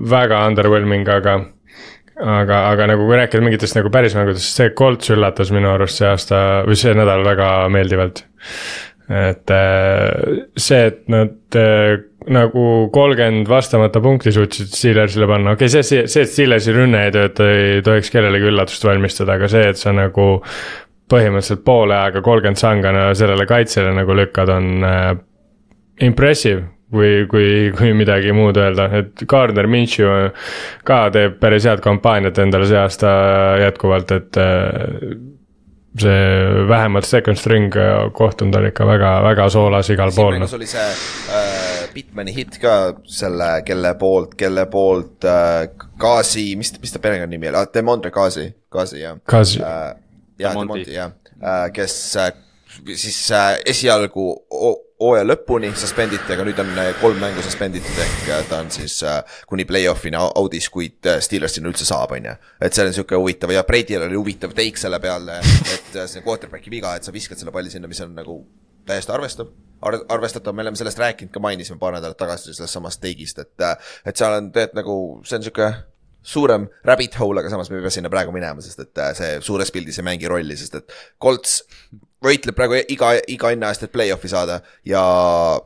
väga 0.07 0.45
underwhelming, 0.47 1.07
aga 1.11 1.41
aga, 2.19 2.59
aga 2.73 2.87
nagu 2.93 3.07
kui 3.07 3.17
rääkida 3.19 3.43
mingitest 3.43 3.77
nagu 3.77 3.91
päris 3.93 4.15
mängudest, 4.17 4.55
see 4.55 4.73
Colts 4.77 5.11
üllatas 5.13 5.51
minu 5.55 5.71
arust 5.73 5.99
see 5.99 6.07
aasta 6.09 6.43
või 6.67 6.77
see 6.79 6.95
nädal 6.97 7.23
väga 7.27 7.49
meeldivalt. 7.71 8.23
et 9.09 9.51
äh, 9.51 10.45
see, 10.55 10.85
et 10.91 11.03
nad 11.11 11.57
äh, 11.57 11.99
nagu 12.33 12.63
kolmkümmend 12.93 13.49
vastamata 13.49 14.01
punkti 14.03 14.31
suutsid 14.33 14.69
Steelersile 14.73 15.27
panna, 15.29 15.55
okei 15.57 15.69
okay,, 15.69 15.83
see, 15.83 16.03
see, 16.09 16.25
et 16.25 16.31
Steelersi 16.31 16.75
rünne 16.75 17.05
ei 17.07 17.13
tööta, 17.15 17.47
ei 17.49 17.79
tohiks 17.85 18.11
kellelegi 18.13 18.49
üllatust 18.51 18.85
valmistada, 18.85 19.37
aga 19.39 19.49
see, 19.51 19.65
et 19.73 19.79
sa 19.81 19.93
nagu 19.95 20.27
põhimõtteliselt 21.09 21.63
poole 21.65 21.95
ajaga 21.97 22.21
kolmkümmend 22.25 22.61
sangana 22.61 23.07
sellele 23.17 23.47
kaitsele 23.49 23.93
nagu 23.97 24.17
lükkad, 24.17 24.51
on 24.53 24.85
äh, 24.85 25.07
impressive. 26.05 26.67
Või 26.89 27.27
kui, 27.29 27.47
kui 27.77 27.91
midagi 27.93 28.31
muud 28.33 28.57
öelda, 28.57 28.87
et 28.97 29.21
Gardner 29.29 29.67
Minshew 29.69 30.31
ka 30.89 31.03
teeb 31.13 31.35
päris 31.37 31.67
head 31.69 31.83
kampaaniat 31.85 32.41
endale 32.41 32.65
see 32.65 32.79
aasta 32.81 33.11
jätkuvalt, 33.61 34.15
et 34.17 34.39
äh, 34.41 35.13
see 36.01 36.65
vähemalt 36.69 37.05
second 37.05 37.37
string 37.37 37.77
kohtunud 38.17 38.57
on 38.57 38.69
ikka 38.71 38.89
väga, 38.89 39.11
väga 39.29 39.49
soolas 39.53 39.93
igal 39.93 40.15
pool. 40.17 40.41
oli 40.41 40.69
see 40.69 40.81
äh, 40.81 41.68
Bitmani 41.93 42.33
hitt 42.35 42.59
ka 42.61 42.73
selle, 43.09 43.49
kelle 43.67 43.93
poolt, 43.99 44.35
kelle 44.39 44.65
poolt 44.71 45.25
äh, 45.27 45.69
Gazi, 45.99 46.51
mis, 46.59 46.73
mis 46.81 46.93
ta 46.95 47.01
perekonnanimi 47.03 47.51
oli 47.51 47.61
ah,, 47.61 47.71
Demondre 47.73 48.11
Gazi, 48.15 48.49
Gazi 48.71 49.01
jah. 49.03 49.17
Gazi 49.29 49.63
äh,. 49.63 49.95
jah, 50.39 50.59
Demonti 50.59 50.93
jah 50.95 51.15
äh,, 51.41 51.71
kes 51.75 51.95
äh, 52.19 52.31
siis 52.95 53.23
äh, 53.31 53.57
esialgu 53.65 54.29
hooaja 54.99 55.23
lõpuni 55.23 55.69
suspenditi, 55.79 56.27
aga 56.33 56.43
nüüd 56.43 56.59
on 56.59 56.71
äh, 56.81 56.89
kolm 56.99 57.21
mängu 57.23 57.43
suspenditud, 57.43 57.99
ehk 58.03 58.31
äh, 58.35 58.41
ta 58.49 58.59
on 58.63 58.71
siis 58.73 58.97
äh, 59.07 59.21
kuni 59.47 59.63
play-off'ini 59.67 60.19
audis, 60.19 60.67
kuid 60.73 61.07
Steelers 61.23 61.55
sinna 61.55 61.71
üldse 61.71 61.87
saab, 61.87 62.17
on 62.17 62.27
ju. 62.27 62.33
et 62.59 62.75
see 62.75 62.85
on 62.85 62.95
sihuke 62.97 63.19
huvitav 63.19 63.53
ja 63.55 63.63
Brady'l 63.67 64.09
oli 64.09 64.19
huvitav 64.19 64.55
take 64.57 64.79
selle 64.79 64.99
peale, 65.03 65.39
et 65.39 66.01
see 66.01 66.25
quarterback'i 66.25 66.73
viga, 66.73 66.97
et 66.99 67.07
sa 67.07 67.15
viskad 67.15 67.39
selle 67.39 67.55
palli 67.55 67.71
sinna, 67.71 67.87
mis 67.87 68.03
on 68.03 68.11
nagu 68.17 68.41
täiesti 68.89 69.13
arvestav 69.15 69.53
ar, 69.85 69.99
arvestatav, 70.15 70.55
me 70.55 70.65
oleme 70.65 70.79
sellest 70.79 70.99
rääkinud 70.99 71.33
ka, 71.33 71.43
mainisime 71.43 71.79
paar 71.79 71.95
nädalat 71.97 72.19
tagasi 72.19 72.53
sellest 72.53 72.75
samast 72.75 73.01
take'ist, 73.03 73.39
et, 73.45 73.65
et 74.05 74.19
seal 74.19 74.35
on 74.35 74.51
tegelikult 74.51 74.81
nagu, 74.81 74.97
see 75.27 75.39
on 75.39 75.47
sihuke 75.47 75.69
suurem 76.29 76.67
rabbit 76.85 77.15
hole, 77.21 77.39
aga 77.41 77.51
samas 77.51 77.71
me 77.71 77.79
ei 77.79 77.85
pea 77.85 77.95
sinna 77.95 78.11
praegu 78.11 78.33
minema, 78.35 78.61
sest 78.63 78.83
et 78.83 79.03
see 79.17 79.39
suures 79.45 79.71
pildis 79.73 80.01
ei 80.01 80.07
mängi 80.09 80.29
rolli, 80.31 80.57
sest 80.59 80.81
et 80.81 80.95
Colts 81.21 81.61
võitleb 82.23 82.55
praegu 82.55 82.79
iga, 82.91 83.13
iga 83.31 83.51
hinna 83.53 83.69
eest, 83.71 83.85
et 83.85 83.93
play-off'i 83.93 84.31
saada 84.31 84.59
ja 84.87 85.01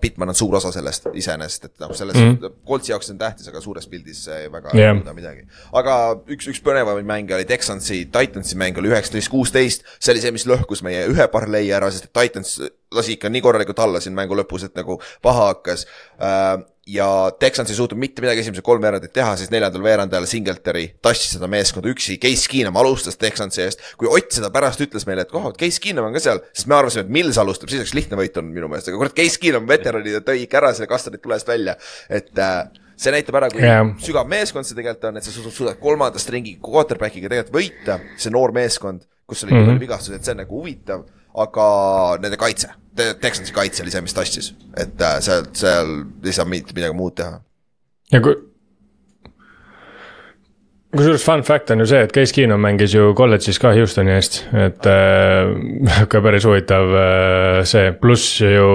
Bitman 0.01 0.33
on 0.33 0.37
suur 0.37 0.57
osa 0.59 0.71
sellest 0.73 1.07
iseenesest, 1.13 1.65
et 1.69 1.83
noh, 1.83 1.93
selles 1.97 2.17
mm 2.19 2.35
-hmm. 2.35 2.59
Coltsi 2.67 2.91
jaoks 2.91 3.09
on 3.09 3.17
tähtis, 3.17 3.47
aga 3.49 3.61
suures 3.61 3.87
pildis 3.87 4.27
väga 4.27 4.73
yeah. 4.73 4.93
ei 4.93 4.99
muuda 4.99 5.13
midagi. 5.13 5.47
aga 5.73 5.97
üks, 6.27 6.49
üks 6.51 6.61
põnevamaid 6.61 7.05
mänge 7.05 7.35
oli 7.35 7.45
Texansi, 7.45 8.05
Titansi 8.05 8.57
mäng 8.57 8.77
oli 8.77 8.93
üheksateist, 8.93 9.29
kuusteist, 9.29 9.83
see 9.99 10.13
oli 10.13 10.21
see, 10.21 10.31
mis 10.31 10.45
lõhkus 10.47 10.83
meie 10.83 11.07
ühe 11.07 11.27
parlei 11.27 11.71
ära, 11.71 11.91
sest 11.91 12.11
Titans 12.13 12.59
lasi 12.93 13.17
ikka 13.17 13.29
nii 13.29 13.41
korralikult 13.41 13.79
alla 13.79 13.99
siin 13.99 14.13
mängu 14.15 14.37
lõpus, 14.37 14.65
et 14.65 14.75
nagu 14.75 14.99
paha 15.21 15.49
hakkas 15.53 15.87
äh, 16.21 16.61
ja 16.87 17.31
Texans 17.39 17.71
ei 17.71 17.77
suutnud 17.77 17.99
mitte 17.99 18.21
midagi 18.23 18.41
esimesed 18.43 18.63
kolm 18.65 18.83
veerandit 18.83 19.13
teha, 19.15 19.37
siis 19.39 19.51
neljandal 19.53 19.83
veerandajal 19.85 20.25
Singletary 20.27 20.89
tassis 21.03 21.37
seda 21.37 21.47
meeskonda 21.51 21.91
üksi, 21.91 22.17
Case 22.21 22.49
Keenum 22.51 22.75
alustas 22.81 23.15
Texansi 23.19 23.63
eest. 23.63 23.83
kui 23.99 24.09
Ott 24.11 24.35
seda 24.35 24.51
pärast 24.53 24.83
ütles 24.83 25.07
meile, 25.07 25.23
et 25.23 25.31
oh, 25.37 25.47
Case 25.59 25.79
Keenum 25.83 26.09
on 26.09 26.17
ka 26.17 26.23
seal, 26.23 26.43
siis 26.51 26.67
me 26.67 26.75
arvasime, 26.75 27.05
et 27.07 27.15
Mills 27.15 27.39
alustab, 27.39 27.71
siis 27.71 27.85
oleks 27.85 27.95
lihtne 27.95 28.19
võit 28.19 28.35
olnud 28.39 28.57
minu 28.57 28.71
meelest, 28.71 28.91
aga 28.91 28.99
kurat, 28.99 29.15
Case 29.15 29.39
Keenum 29.39 29.67
veteranid 29.69 30.19
tõi 30.27 30.43
ikka 30.43 30.59
ära 30.59 30.73
selle 30.75 30.91
kastanid 30.91 31.23
tulest 31.23 31.47
välja, 31.47 31.77
et 32.11 32.43
äh, 32.43 32.59
see 32.99 33.15
näitab 33.15 33.39
ära, 33.39 33.51
kui 33.53 33.63
yeah. 33.63 33.95
sügav 34.03 34.27
meeskond 34.29 34.67
see 34.67 34.75
tegelikult 34.77 35.09
on, 35.13 35.21
et 35.21 35.27
sa 35.27 35.33
suudad 35.39 35.79
kolmandast 35.79 36.35
ringi 36.35 36.57
quarterback'iga 36.63 37.31
tegelikult 37.31 37.61
võita, 37.61 37.99
see 38.19 38.33
noor 38.33 38.51
meeskond, 38.55 39.07
kus 39.29 39.47
oli 39.47 39.55
mm 39.55 39.77
-hmm. 39.79 40.15
et 40.17 40.23
see 40.23 40.35
on 40.35 40.43
nagu 40.43 40.59
huvitav, 40.59 41.07
aga 41.33 41.67
nende 42.21 42.37
kaitse 42.37 42.71
Texansi 42.93 43.53
kaitse 43.53 43.81
oli 43.81 43.89
see, 43.89 44.03
mis 44.05 44.13
tassis, 44.13 44.51
et 44.77 44.99
äh, 45.01 45.15
seal, 45.25 45.47
seal 45.57 45.87
ei 46.21 46.33
saa 46.35 46.45
mitte 46.45 46.75
midagi 46.77 46.93
muud 46.93 47.15
teha. 47.17 47.39
ja 48.13 48.21
kui 48.21 48.35
kusjuures 50.93 51.23
fun 51.25 51.41
fact 51.45 51.71
on 51.73 51.81
ju 51.81 51.87
see, 51.89 52.01
et 52.05 52.11
Case 52.13 52.33
Keenum 52.35 52.61
mängis 52.61 52.93
ju 52.93 53.11
kolledžis 53.17 53.57
ka 53.61 53.71
Houstoni 53.73 54.13
eest, 54.13 54.39
et 54.53 54.85
äh, 54.89 56.05
ka 56.11 56.21
päris 56.25 56.45
huvitav 56.47 56.93
äh, 56.99 57.59
see, 57.69 57.91
pluss 57.97 58.37
ju 58.41 58.67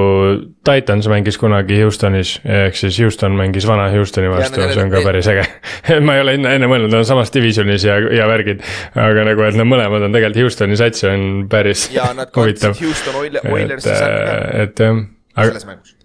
Titans 0.66 1.08
mängis 1.10 1.38
kunagi 1.40 1.78
Houstonis, 1.82 2.34
ehk 2.44 2.78
siis 2.78 2.98
Houston 3.02 3.38
mängis 3.38 3.68
vana 3.68 3.88
Houstoni 3.94 4.30
vastu, 4.32 4.64
see 4.66 4.82
on 4.82 4.92
ka 4.92 5.04
päris 5.06 5.30
äge 5.30 5.46
ma 6.06 6.18
ei 6.18 6.24
ole 6.26 6.36
enne, 6.40 6.56
enne 6.58 6.70
mõelnud, 6.70 6.92
nad 6.92 7.04
on 7.04 7.08
samas 7.08 7.32
divisionis 7.34 7.86
ja, 7.86 8.00
ja 8.18 8.28
värgid, 8.30 8.66
aga 8.98 9.26
nagu, 9.30 9.46
et 9.46 9.58
nad 9.60 9.70
mõlemad 9.70 10.08
on 10.08 10.18
tegelikult 10.18 10.48
Houstoni 10.48 10.80
sats, 10.80 11.06
on 11.08 11.46
päris 11.50 11.88
ja 11.94 12.10
kaotasid 12.34 12.82
Houston 12.82 13.22
Oilersi 13.22 13.94
äh, 13.94 14.64
et 14.66 14.84
jah. 14.84 15.02
selles 15.38 15.68
mängus, 15.70 15.96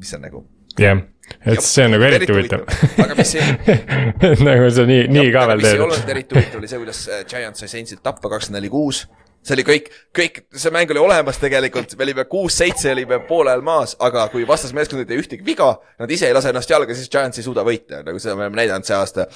mis 0.00 0.16
on 0.16 0.30
nagu. 0.30 0.46
jah 0.78 0.94
yeah 0.96 1.11
et 1.40 1.58
ja, 1.58 1.64
see 1.64 1.86
on 1.86 1.94
nagu 1.96 2.06
eriti 2.06 2.32
huvitav. 2.32 2.66
aga 3.04 3.16
mis 3.18 3.34
ei 3.38 3.48
nagu 4.48 4.70
see 4.76 4.86
nii, 4.90 5.08
nii 5.16 5.32
ka 5.34 5.46
veel 5.50 5.64
teed. 5.64 5.72
mis 5.72 5.78
ei 5.78 5.84
olnud 5.86 6.14
eriti 6.14 6.38
huvitav, 6.38 6.60
oli 6.62 6.70
see, 6.70 6.80
kuidas 6.84 7.02
äh, 7.08 7.26
Giants 7.28 7.64
sai 7.64 7.72
Saintsit 7.72 8.02
tappa 8.04 8.32
kakskümmend 8.32 8.60
neli 8.60 8.72
kuus. 8.72 9.04
see 9.42 9.56
oli 9.56 9.66
kõik, 9.66 9.88
kõik, 10.14 10.42
see 10.54 10.74
mäng 10.74 10.90
oli 10.94 11.02
olemas 11.02 11.40
tegelikult, 11.42 11.96
me 11.98 12.06
olime 12.06 12.26
kuus-seitse, 12.30 12.92
olime 12.94 13.18
poole 13.26 13.50
ajal 13.50 13.64
maas, 13.66 13.96
aga 13.98 14.28
kui 14.30 14.46
vastasmeeskond 14.46 15.02
ei 15.02 15.08
tee 15.08 15.18
ühtegi 15.18 15.46
viga, 15.46 15.72
nad 15.98 16.10
ise 16.14 16.28
ei 16.28 16.36
lase 16.36 16.52
ennast 16.52 16.70
jalga, 16.70 16.94
siis 16.94 17.10
Giants 17.10 17.42
ei 17.42 17.48
suuda 17.48 17.64
võita, 17.66 18.04
nagu 18.06 18.22
seda 18.22 18.36
me 18.38 18.46
oleme 18.46 18.62
näidanud 18.62 18.86
see 18.86 18.94
aasta 18.98 19.26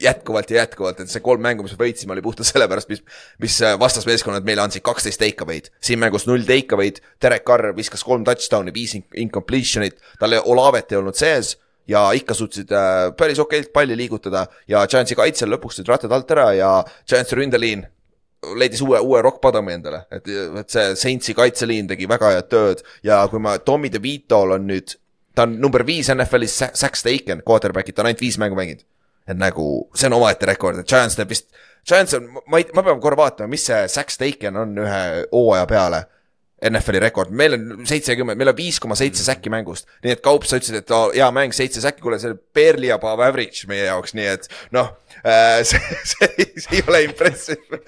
jätkuvalt 0.00 0.50
ja 0.50 0.62
jätkuvalt, 0.62 1.00
et 1.02 1.10
see 1.12 1.22
kolm 1.24 1.42
mängu, 1.44 1.66
mis 1.66 1.74
me 1.76 1.84
võitsime, 1.84 2.14
oli 2.16 2.24
puhtalt 2.24 2.48
sellepärast, 2.48 2.90
mis, 2.92 3.02
mis 3.42 3.58
äh, 3.64 3.74
vastasmeeskonnad 3.80 4.46
meile 4.46 4.64
andsid 4.64 4.84
kaksteist 4.86 5.20
take 5.22 5.44
away'd. 5.44 5.72
siin 5.82 6.00
mängus 6.02 6.26
null 6.28 6.46
take 6.48 6.76
away'd, 6.76 7.02
Derek 7.22 7.44
Carr 7.48 7.72
viskas 7.76 8.04
kolm 8.06 8.24
touchdown'i, 8.28 8.74
viis 8.74 8.96
incompletion'it, 8.96 9.98
tal 10.20 10.38
Olavet 10.42 10.92
ei 10.92 11.00
olnud 11.00 11.18
sees 11.18 11.56
ja 11.88 12.04
ikka 12.16 12.34
suutsid 12.34 12.70
äh, 12.72 13.10
päris 13.18 13.40
okeilt 13.42 13.72
palli 13.72 13.96
liigutada 13.96 14.46
ja 14.68 14.84
Giantsi 14.86 15.18
kaitsel 15.18 15.50
lõpuks 15.52 15.80
tulid 15.80 15.90
rattad 15.90 16.14
alt 16.14 16.30
ära 16.30 16.52
ja 16.56 16.70
Giantsi 17.08 17.38
ründeliin 17.38 17.84
leidis 18.58 18.82
uue, 18.82 18.98
uue 19.00 19.22
rock 19.22 19.40
bottom'i 19.42 19.74
endale, 19.76 20.04
et, 20.10 20.26
et 20.60 20.72
see 20.72 20.96
Saintsi 20.98 21.34
kaitseliin 21.38 21.90
tegi 21.90 22.08
väga 22.10 22.32
head 22.36 22.48
tööd 22.50 22.82
ja 23.06 23.22
kui 23.30 23.42
ma, 23.42 23.56
Tommy 23.62 23.90
DeVito'l 23.92 24.56
on 24.56 24.66
nüüd, 24.70 24.96
ta 25.34 25.46
on 25.46 25.58
number 25.62 25.86
viis 25.86 26.10
NFL-is, 26.12 26.56
Zack 26.78 26.98
Staken, 26.98 27.44
quarterback'id, 27.46 27.94
ta 27.96 28.02
on 28.02 28.10
ainult 28.10 28.24
viis 28.24 28.38
mängu 28.42 28.58
mänginud 28.58 28.82
et 29.28 29.38
nagu 29.38 29.66
see 29.94 30.08
on 30.10 30.18
omaette 30.18 30.48
rekord, 30.48 30.82
et 30.82 30.88
Giants 30.88 31.18
teeb 31.18 31.30
vist, 31.32 31.50
Giants 31.88 32.14
on, 32.18 32.28
ma 32.46 32.60
ei, 32.60 32.66
ma 32.76 32.84
pean 32.86 33.02
korra 33.02 33.18
vaatama, 33.24 33.50
mis 33.50 33.66
see 33.68 33.84
Zack 33.90 34.14
Staken 34.14 34.58
on 34.64 34.82
ühe 34.84 35.04
hooaja 35.32 35.68
peale. 35.70 36.04
NFL-i 36.62 37.00
rekord, 37.02 37.32
meil 37.34 37.56
on 37.56 37.86
seitsekümmend, 37.90 38.38
meil 38.38 38.52
on 38.52 38.54
viis 38.54 38.76
koma 38.78 38.94
seitse 38.94 39.24
säkki 39.26 39.50
mängust. 39.50 39.88
nii 40.04 40.12
et 40.14 40.20
Kaup, 40.22 40.44
sa 40.46 40.60
ütlesid, 40.60 40.76
et 40.78 40.92
oh, 40.94 41.08
hea 41.10 41.26
mäng, 41.34 41.50
seitse 41.56 41.82
säkki, 41.82 42.04
kuule, 42.04 42.20
see 42.22 42.30
on 42.30 42.38
barely 42.54 42.92
above 42.94 43.24
average 43.26 43.66
meie 43.66 43.88
jaoks, 43.88 44.14
nii 44.14 44.28
et 44.30 44.46
noh 44.70 44.92
äh. 45.24 45.58
see, 45.68 45.80
see, 46.06 46.46
see 46.62 46.76
ei 46.78 46.84
ole 46.86 47.00
impressive, 47.08 47.80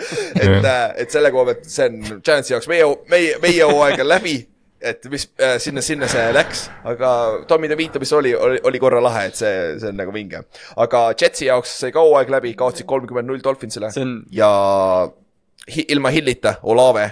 et, 0.43 0.67
et 0.67 1.15
selle 1.15 1.31
koha 1.31 1.53
pealt 1.53 1.71
see 1.71 1.87
on 1.87 2.19
Giantsi 2.27 2.57
jaoks 2.57 2.67
meie, 2.73 2.91
meie, 3.15 3.39
meie 3.47 3.71
hooaeg 3.71 4.03
on 4.03 4.11
läbi 4.11 4.35
et 4.85 5.07
mis 5.13 5.25
äh, 5.41 5.57
sinna, 5.63 5.83
sinna 5.85 6.09
see 6.11 6.27
läks, 6.37 6.67
aga 6.85 7.11
Tommy 7.51 7.69
DeVito, 7.73 8.01
mis 8.03 8.13
oli, 8.17 8.35
oli, 8.37 8.61
oli 8.69 8.81
korra 8.83 9.01
lahe, 9.05 9.27
et 9.31 9.39
see, 9.41 9.53
see 9.81 9.91
on 9.91 9.99
nagu 10.01 10.13
vinge. 10.15 10.45
aga 10.85 11.07
Jetsi 11.21 11.49
jaoks 11.51 11.79
sai 11.85 11.93
ka 11.95 12.05
hooaeg 12.05 12.31
läbi, 12.37 12.55
kaotasid 12.59 12.87
kolmkümmend 12.91 13.31
null 13.33 13.43
Dolphinsile 13.45 13.91
on- 14.01 14.17
ja 14.33 14.51
hi, 15.75 15.85
ilma 15.89 16.11
Hillita 16.15 16.57
Olave, 16.63 17.07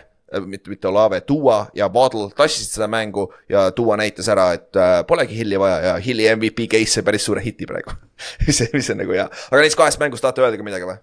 mitte, 0.48 0.70
mitte 0.72 0.88
Olave, 0.88 1.20
Duo 1.28 1.56
ja 1.76 1.88
Waddle 1.92 2.30
tassisid 2.36 2.70
seda 2.76 2.86
mängu 2.88 3.26
ja 3.52 3.66
Duo 3.76 3.96
näitas 4.00 4.28
ära, 4.32 4.50
et 4.56 4.76
äh, 4.80 5.00
polegi 5.08 5.36
Hilli 5.42 5.58
vaja 5.60 5.80
ja 5.90 5.96
Hilli 6.00 6.28
MVP 6.36 6.68
case 6.72 6.98
sai 6.98 7.04
päris 7.08 7.24
suure 7.28 7.42
hiti 7.44 7.68
praegu 7.68 7.92
see, 8.48 8.68
mis 8.72 8.88
on 8.94 9.00
nagu 9.02 9.12
hea, 9.16 9.26
aga 9.50 9.60
neist 9.64 9.76
kahest 9.80 10.00
mängust 10.00 10.24
tahate 10.24 10.44
öelda 10.44 10.60
ka 10.60 10.64
midagi 10.68 10.88
või? 10.88 10.96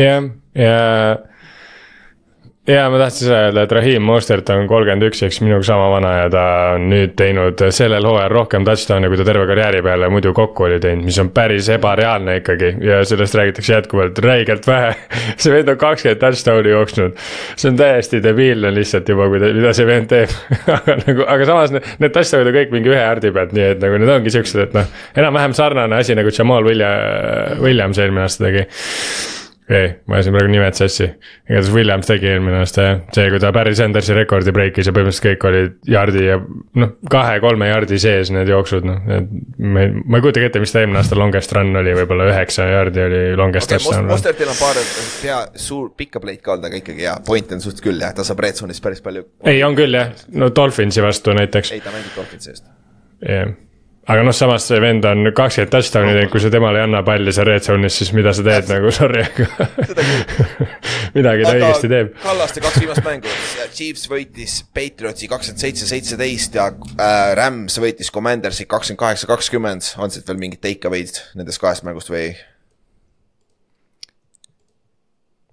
jah, 0.00 0.30
ja. 0.56 0.78
Ja 2.68 2.84
ma 2.90 2.98
tahtsin 3.00 3.26
seda 3.26 3.38
öelda, 3.46 3.62
et 3.64 3.72
Raheem 3.72 4.04
Mostert 4.04 4.50
on 4.52 4.66
kolmkümmend 4.68 5.06
üks, 5.08 5.22
eks 5.24 5.40
minuga 5.40 5.64
sama 5.64 5.86
vana 5.92 6.10
ja 6.18 6.26
ta 6.32 6.42
on 6.74 6.88
nüüd 6.90 7.14
teinud 7.16 7.62
sellel 7.74 8.04
hooajal 8.04 8.32
rohkem 8.32 8.66
touchdown'e, 8.68 9.08
kui 9.08 9.20
ta 9.20 9.24
terve 9.28 9.46
karjääri 9.48 9.80
peale 9.86 10.10
muidu 10.12 10.34
kokku 10.36 10.66
oli 10.66 10.76
teinud, 10.82 11.06
mis 11.08 11.18
on 11.22 11.30
päris 11.34 11.70
ebareaalne 11.72 12.38
ikkagi. 12.42 12.74
Ja 12.84 13.00
sellest 13.08 13.38
räägitakse 13.38 13.72
jätkuvalt 13.72 14.20
räigelt 14.24 14.68
vähe. 14.68 14.92
see 15.40 15.54
vend 15.54 15.72
on 15.72 15.80
kakskümmend 15.80 16.20
touchdown'i 16.20 16.74
jooksnud, 16.74 17.16
see 17.56 17.72
on 17.72 17.80
täiesti 17.80 18.22
debiilne 18.24 18.74
lihtsalt 18.76 19.08
juba, 19.08 19.30
mida 19.32 19.72
see 19.76 19.88
vend 19.88 20.12
teeb. 20.12 20.36
Aga 20.78 20.98
nagu, 21.00 21.24
aga 21.28 21.48
samas 21.48 21.74
need, 21.74 21.90
need 22.04 22.14
touchdown'id 22.14 22.52
on 22.52 22.58
kõik 22.60 22.76
mingi 22.76 22.92
ühe 22.92 23.00
jardi 23.00 23.32
pealt, 23.34 23.56
nii 23.56 23.66
et 23.72 23.82
nagu 23.82 23.98
need 24.02 24.12
ongi 24.12 24.32
siuksed, 24.34 24.68
et 24.68 24.76
noh, 24.76 24.92
enam-vähem 25.16 25.56
sarnane 25.56 25.98
asi 25.98 26.16
nagu 26.18 26.32
Jamal 26.34 26.68
William, 26.68 27.58
Williams 27.64 28.00
eelmine 28.02 28.28
aasta 28.28 28.48
tegi 28.48 28.68
ei, 29.68 29.88
ma 30.08 30.16
ajasin 30.16 30.32
praegu 30.32 30.50
nimed 30.52 30.76
sassi. 30.78 31.06
igatahes 31.48 31.70
Williams 31.74 32.08
tegi 32.08 32.30
eelmine 32.30 32.60
aasta 32.62 32.84
jah, 32.86 33.00
see, 33.14 33.26
kui 33.32 33.40
ta 33.42 33.50
Barry 33.52 33.74
Sandersi 33.76 34.16
rekordi 34.16 34.54
breikis 34.56 34.88
ja 34.88 34.94
põhimõtteliselt 34.96 35.26
kõik 35.26 35.46
olid 35.50 35.76
jardi 35.92 36.24
ja 36.24 36.38
noh, 36.80 36.94
kahe-kolme 37.12 37.68
jardi 37.68 38.00
sees 38.00 38.32
need 38.34 38.48
jooksud, 38.48 38.88
noh, 38.88 39.02
et 39.18 39.28
me, 39.58 39.84
ma 40.04 40.20
ei 40.20 40.24
kujutagi 40.24 40.48
ette, 40.48 40.62
mis 40.64 40.72
ta 40.72 40.82
eelmine 40.82 41.02
aasta 41.02 41.18
longest 41.20 41.52
run 41.56 41.76
oli, 41.82 41.94
võib-olla 42.00 42.30
üheksa 42.32 42.68
jardi 42.72 43.04
oli 43.04 43.22
longest 43.38 43.68
okei 43.68 43.82
okay,, 43.82 43.90
touchdown. 43.90 44.10
Mostertil 44.14 44.52
on 44.54 44.60
paar 44.60 44.82
hea, 44.82 45.38
suur 45.68 45.92
pikka 46.00 46.24
pleit 46.24 46.42
ka 46.42 46.56
olnud, 46.56 46.70
aga 46.70 46.80
ikkagi 46.80 47.04
hea, 47.04 47.18
point 47.28 47.56
on 47.56 47.64
suht 47.64 47.84
küll 47.84 48.00
jah, 48.00 48.16
ta 48.16 48.26
saab 48.26 48.44
red 48.46 48.60
zone'is 48.60 48.80
päris 48.84 49.04
palju. 49.04 49.26
ei, 49.44 49.60
on 49.66 49.76
küll 49.78 50.00
jah, 50.00 50.16
no 50.32 50.48
Dolphinsi 50.54 51.04
vastu 51.04 51.36
näiteks, 51.36 51.76
ei, 51.76 51.84
ta 51.84 51.92
mängib 51.92 52.16
Dolphinsi 52.16 52.54
eest. 52.54 52.70
jah. 53.20 53.52
Aga 54.08 54.24
noh, 54.24 54.34
samas 54.36 54.66
see 54.68 54.80
vend 54.82 55.06
on 55.08 55.30
kakskümmend 55.36 55.72
touchdown'i 55.74 56.14
teinud, 56.16 56.32
kui 56.32 56.42
sa 56.42 56.50
temale 56.52 56.80
ei 56.80 56.86
anna 56.88 57.02
palli 57.06 57.34
seal 57.34 57.48
red 57.50 57.64
zone'is, 57.66 58.00
siis 58.00 58.12
mida 58.16 58.32
sa 58.36 58.44
teed 58.46 58.70
nagu, 58.72 58.92
sorry, 58.94 59.24
aga 59.26 59.48
midagi 61.16 61.46
ta 61.46 61.54
õigesti 61.54 61.92
teeb. 61.92 62.12
Kallaste 62.24 62.64
kaks 62.64 62.82
viimast 62.82 63.04
mängu, 63.06 63.38
Chiefs 63.76 64.08
võitis 64.10 64.60
Patriotsi 64.74 65.30
kakskümmend 65.30 65.64
seitse, 65.64 65.88
seitseteist 65.90 66.56
ja 66.58 66.70
äh, 66.72 67.32
Rams 67.38 67.78
võitis 67.82 68.12
Commandersi 68.14 68.68
kakskümmend 68.68 69.04
kaheksa, 69.04 69.30
kakskümmend. 69.30 69.92
on 70.00 70.14
siit 70.14 70.28
veel 70.28 70.40
mingid 70.40 70.64
take 70.64 70.88
away'd 70.88 71.20
nendest 71.38 71.60
kahest 71.62 71.84
mängust 71.86 72.12
või? 72.12 72.32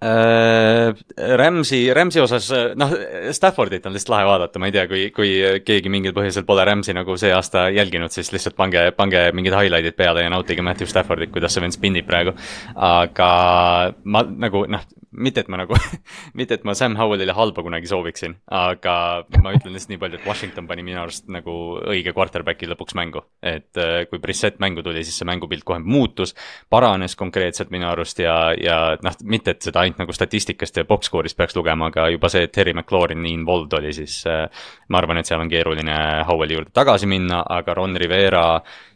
Äh, 0.03 0.91
Rams'i, 1.39 1.93
Rams'i 1.95 2.19
osas, 2.19 2.49
noh, 2.75 2.91
Staffordit 3.31 3.85
on 3.87 3.95
lihtsalt 3.95 4.11
lahe 4.11 4.25
vaadata, 4.27 4.59
ma 4.59 4.67
ei 4.67 4.73
tea, 4.75 4.83
kui, 4.91 5.05
kui 5.15 5.29
keegi 5.63 5.91
mingil 5.91 6.11
põhjusel 6.17 6.43
pole 6.47 6.65
Rams'i 6.67 6.93
nagu 6.97 7.15
see 7.19 7.31
aasta 7.31 7.69
jälginud, 7.71 8.11
siis 8.11 8.33
lihtsalt 8.35 8.57
pange, 8.59 8.89
pange 8.97 9.29
mingid 9.37 9.55
highlight'id 9.55 9.95
peale 9.95 10.25
ja 10.25 10.33
nautige 10.33 10.65
Matthew 10.67 10.91
Staffordit, 10.91 11.31
kuidas 11.31 11.55
see 11.55 11.63
vend 11.63 11.77
spinnib 11.77 12.09
praegu. 12.09 12.35
aga 12.75 13.29
ma 14.03 14.25
nagu 14.27 14.65
noh, 14.67 14.83
mitte 15.17 15.43
et 15.43 15.49
ma 15.51 15.59
nagu, 15.61 15.77
mitte 16.39 16.57
et 16.57 16.65
ma 16.67 16.75
Sam 16.77 16.95
Howellile 16.99 17.35
halba 17.35 17.63
kunagi 17.65 17.89
sooviksin, 17.89 18.37
aga 18.51 18.95
ma 19.43 19.53
ütlen 19.55 19.75
lihtsalt 19.75 19.93
nii 19.93 20.01
palju, 20.01 20.19
et 20.19 20.27
Washington 20.27 20.69
pani 20.69 20.85
minu 20.85 21.01
arust 21.01 21.29
nagu 21.31 21.55
õige 21.81 22.13
quarterback'i 22.15 22.69
lõpuks 22.71 22.97
mängu. 22.97 23.23
et 23.41 23.77
äh, 23.81 24.05
kui 24.09 24.19
Brissett 24.19 24.59
mängu 24.63 24.83
tuli, 24.85 25.03
siis 25.05 25.19
see 25.19 25.27
mängupilt 25.27 25.65
kohe 25.67 25.79
muutus, 25.83 26.35
paranes 26.69 27.15
konkreetselt 27.19 27.71
minu 27.73 27.89
arust 27.89 28.19
ja, 28.19 28.53
ja 28.59 28.79
noh, 29.03 29.19
mitte 29.23 29.55
et 29.55 29.65
seda 29.65 29.83
ainult 29.83 30.01
nagu 30.03 30.15
statistikast 30.15 30.81
ja 30.81 30.85
box 30.87 31.09
score'ist 31.09 31.37
peaks 31.37 31.55
lugema, 31.57 31.91
aga 31.93 32.09
juba 32.13 32.31
see, 32.31 32.45
et 32.47 32.55
Terry 32.55 32.73
McLaurin 32.73 33.21
nii 33.23 33.37
involved 33.39 33.77
oli, 33.79 33.93
siis 33.95 34.21
äh, 34.29 34.45
ma 34.89 35.01
arvan, 35.01 35.21
et 35.21 35.29
seal 35.29 35.43
on 35.43 35.51
keeruline 35.51 35.99
Howelli 36.29 36.59
juurde 36.59 36.75
tagasi 36.75 37.09
minna, 37.09 37.43
aga 37.55 37.77
Ron 37.77 37.95
Rivera 37.99 38.45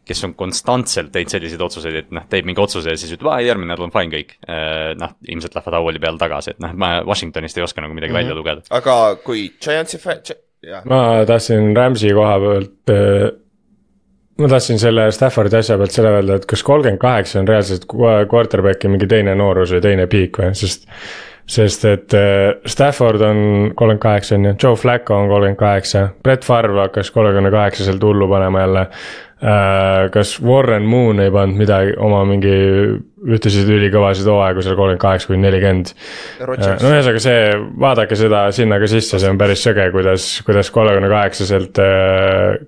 kes 0.10 0.26
on 0.28 0.36
konstantselt 0.40 1.14
teinud 1.14 1.32
selliseid 1.32 1.62
otsuseid, 1.62 2.02
et 2.02 2.12
noh, 2.16 2.26
teeb 2.30 2.50
mingi 2.50 2.62
otsuse 2.64 2.96
ja 2.96 3.00
siis 3.00 3.14
ütleb, 3.16 3.30
aa 3.32 3.40
järgmine 3.46 3.74
nädal 3.74 3.88
on 3.88 3.96
fine 3.96 4.14
kõik. 4.14 4.36
noh, 5.00 5.16
ilmselt 5.30 5.56
lähevad 5.56 5.80
Howelli 5.80 6.02
peale 6.04 6.22
tagasi, 6.22 6.56
et 6.56 6.62
noh, 6.64 6.74
ma 6.74 7.00
Washingtonist 7.06 7.58
ei 7.58 7.66
oska 7.66 7.82
nagu 7.86 7.94
midagi 7.94 8.14
mm 8.14 8.18
-hmm. 8.18 8.24
välja 8.24 8.36
lugeda. 8.36 8.62
aga 8.70 8.96
kui 9.24 9.50
Giantsi 9.62 10.02
fänn, 10.02 10.36
jah, 10.66 10.84
ma 10.90 11.24
tahtsin 11.28 11.72
Rams'i 11.78 12.12
koha 12.16 12.36
pealt. 12.44 12.92
ma 14.40 14.48
tahtsin 14.48 14.80
selle 14.80 15.10
Staffordi 15.12 15.60
asja 15.60 15.78
pealt 15.80 15.96
selle 15.96 16.14
öelda, 16.16 16.40
et 16.40 16.46
kas 16.50 16.64
kolmkümmend 16.64 17.02
kaheksa 17.02 17.42
on 17.42 17.48
reaalselt 17.48 17.88
quarterback'i 18.32 18.92
mingi 18.92 19.08
teine 19.08 19.36
noorus 19.36 19.74
või 19.76 19.84
teine 19.84 20.08
piik 20.12 20.40
või, 20.40 20.54
sest. 20.56 20.88
sest 21.50 21.86
et 21.90 22.14
äh, 22.14 22.60
Stafford 22.66 23.22
on 23.26 23.40
kolmkümmend 23.76 24.04
kaheksa 24.04 24.36
on 24.36 24.46
ju, 24.46 24.54
Joe 24.64 24.76
Flacco 24.76 25.16
on 25.18 25.28
kolmkümmend 25.32 25.60
kaheksa, 25.60 26.08
Brett 26.24 26.46
Favre 26.46 26.78
hakkas 26.82 27.12
kolmekümne 27.12 27.52
kaheksaselt 27.52 28.04
hullu 28.04 28.30
panema 28.30 28.62
jälle. 28.62 28.88
Kas 29.40 30.34
Warren 30.44 30.84
Moon 30.84 31.22
ei 31.24 31.32
pannud 31.32 31.62
midagi 31.62 31.94
oma 32.04 32.26
mingi 32.28 32.52
ühtesid 33.20 33.70
ülikõvasid 33.72 34.28
hooaegu 34.28 34.64
seal 34.66 34.76
kolmkümmend 34.76 35.04
kaheksa 35.04 35.30
kuni 35.30 35.46
nelikümmend. 35.46 35.94
Rodgers 36.44 36.84
no 36.84 36.92
ühesõnaga 36.92 37.24
see, 37.24 37.46
vaadake 37.86 38.20
seda 38.20 38.44
sinna 38.56 38.82
ka 38.82 38.90
sisse, 38.92 39.20
see 39.22 39.32
on 39.32 39.40
päris 39.40 39.64
sõge, 39.64 39.88
kuidas, 39.96 40.28
kuidas 40.48 40.72
kolmekümne 40.76 41.12
kaheksaselt 41.12 41.80
äh,. 41.84 42.60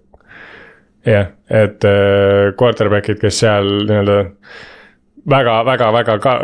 jah, 1.12 1.32
et 1.50 1.88
äh, 1.88 2.52
quarterback'id, 2.56 3.20
kes 3.20 3.44
seal 3.44 3.72
nii-öelda 3.90 4.20
väga-väga-väga 5.30 6.18
ka 6.22 6.36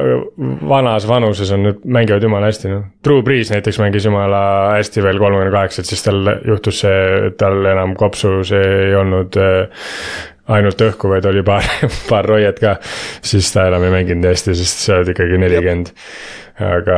vanas 0.69 1.07
vanuses 1.09 1.51
on 1.55 1.63
nüüd, 1.65 1.83
mängivad 1.83 2.23
jumala 2.23 2.51
hästi 2.51 2.71
noh. 2.71 2.85
Drew 3.05 3.23
Brees 3.25 3.51
näiteks 3.53 3.79
mängis 3.81 4.05
jumala 4.05 4.41
hästi 4.75 5.03
veel 5.05 5.19
kolmekümne 5.21 5.53
kaheksat, 5.53 5.89
siis 5.89 6.05
tal 6.05 6.33
juhtus 6.45 6.83
see, 6.85 7.31
tal 7.39 7.65
enam 7.65 7.95
kopsu, 7.97 8.39
see 8.47 8.63
ei 8.87 8.95
olnud 8.99 9.37
äh, 9.41 9.87
ainult 10.53 10.81
õhku, 10.83 11.11
vaid 11.11 11.25
oli 11.29 11.43
paar, 11.47 11.65
paar 12.11 12.27
roiet 12.27 12.61
ka. 12.61 12.77
siis 13.25 13.49
ta 13.53 13.67
enam 13.71 13.87
ei 13.87 13.95
mänginud 13.99 14.29
hästi, 14.29 14.55
sest 14.57 14.85
sa 14.85 14.99
oled 14.99 15.13
ikkagi 15.15 15.41
nelikümmend. 15.41 15.93
aga, 16.57 16.97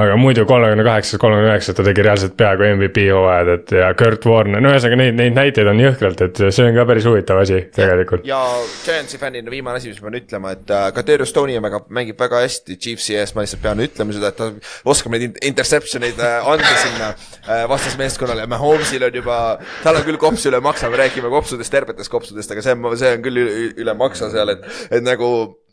aga 0.00 0.16
muidu 0.16 0.46
kolmekümne 0.48 0.84
kaheksas, 0.86 1.18
kolmekümne 1.20 1.50
üheksas 1.52 1.76
ta 1.76 1.84
tegi 1.84 2.04
reaalselt 2.06 2.36
peaaegu 2.40 2.66
MVP 2.70 3.04
hooajad, 3.12 3.50
et 3.58 3.74
ja 3.76 3.90
Kurt 3.98 4.24
Warner, 4.28 4.62
no 4.64 4.72
ühesõnaga 4.72 4.98
neid, 5.00 5.16
neid 5.18 5.36
näiteid 5.36 5.68
on 5.68 5.82
jõhkralt, 5.82 6.22
et 6.24 6.40
see 6.46 6.68
on 6.68 6.76
ka 6.78 6.86
päris 6.88 7.08
huvitav 7.08 7.42
asi 7.42 7.60
tegelikult. 7.74 8.24
ja 8.28 8.40
Giantsi 8.84 9.20
fännina 9.20 9.52
viimane 9.52 9.80
asi, 9.80 9.92
mis 9.92 10.00
ma 10.00 10.08
pean 10.08 10.20
ütlema, 10.22 10.54
et 10.56 10.72
äh, 10.72 10.86
Kadrius 10.96 11.34
Tony 11.36 11.58
on 11.60 11.66
väga, 11.66 11.82
mängib 11.98 12.20
väga 12.20 12.40
hästi 12.44 12.78
Chiefsi 12.80 13.18
ees, 13.20 13.34
ma 13.36 13.44
lihtsalt 13.44 13.62
pean 13.64 13.82
ütlema 13.84 14.16
seda, 14.16 14.32
et 14.32 14.40
ta 14.40 14.50
oskab 14.94 15.12
neid 15.12 15.28
in- 15.28 15.36
interception 15.50 16.06
eid 16.08 16.22
äh, 16.24 16.48
anda 16.54 16.72
sinna 16.80 17.10
äh, 17.12 17.66
vastasmeeskonnale 17.68 18.46
ja 18.46 18.52
Mahomes'il 18.54 19.04
on 19.04 19.20
juba, 19.20 19.40
tal 19.82 20.00
on 20.00 20.06
küll 20.08 20.20
kops 20.22 20.48
üle 20.48 20.62
maksa, 20.64 20.88
me 20.92 21.02
räägime 21.02 21.32
kopsudest, 21.32 21.72
tervetest 21.74 22.12
kopsudest, 22.12 22.56
aga 22.56 22.64
see 22.64 22.78
on, 22.78 22.88
see 22.96 23.12
on 23.18 23.28
küll 23.28 23.44
üle, 23.44 23.60
üle 23.84 23.96
maksa 23.98 24.32
seal, 24.32 24.56
et, 24.56 24.64
et 24.88 25.04
nagu 25.04 25.28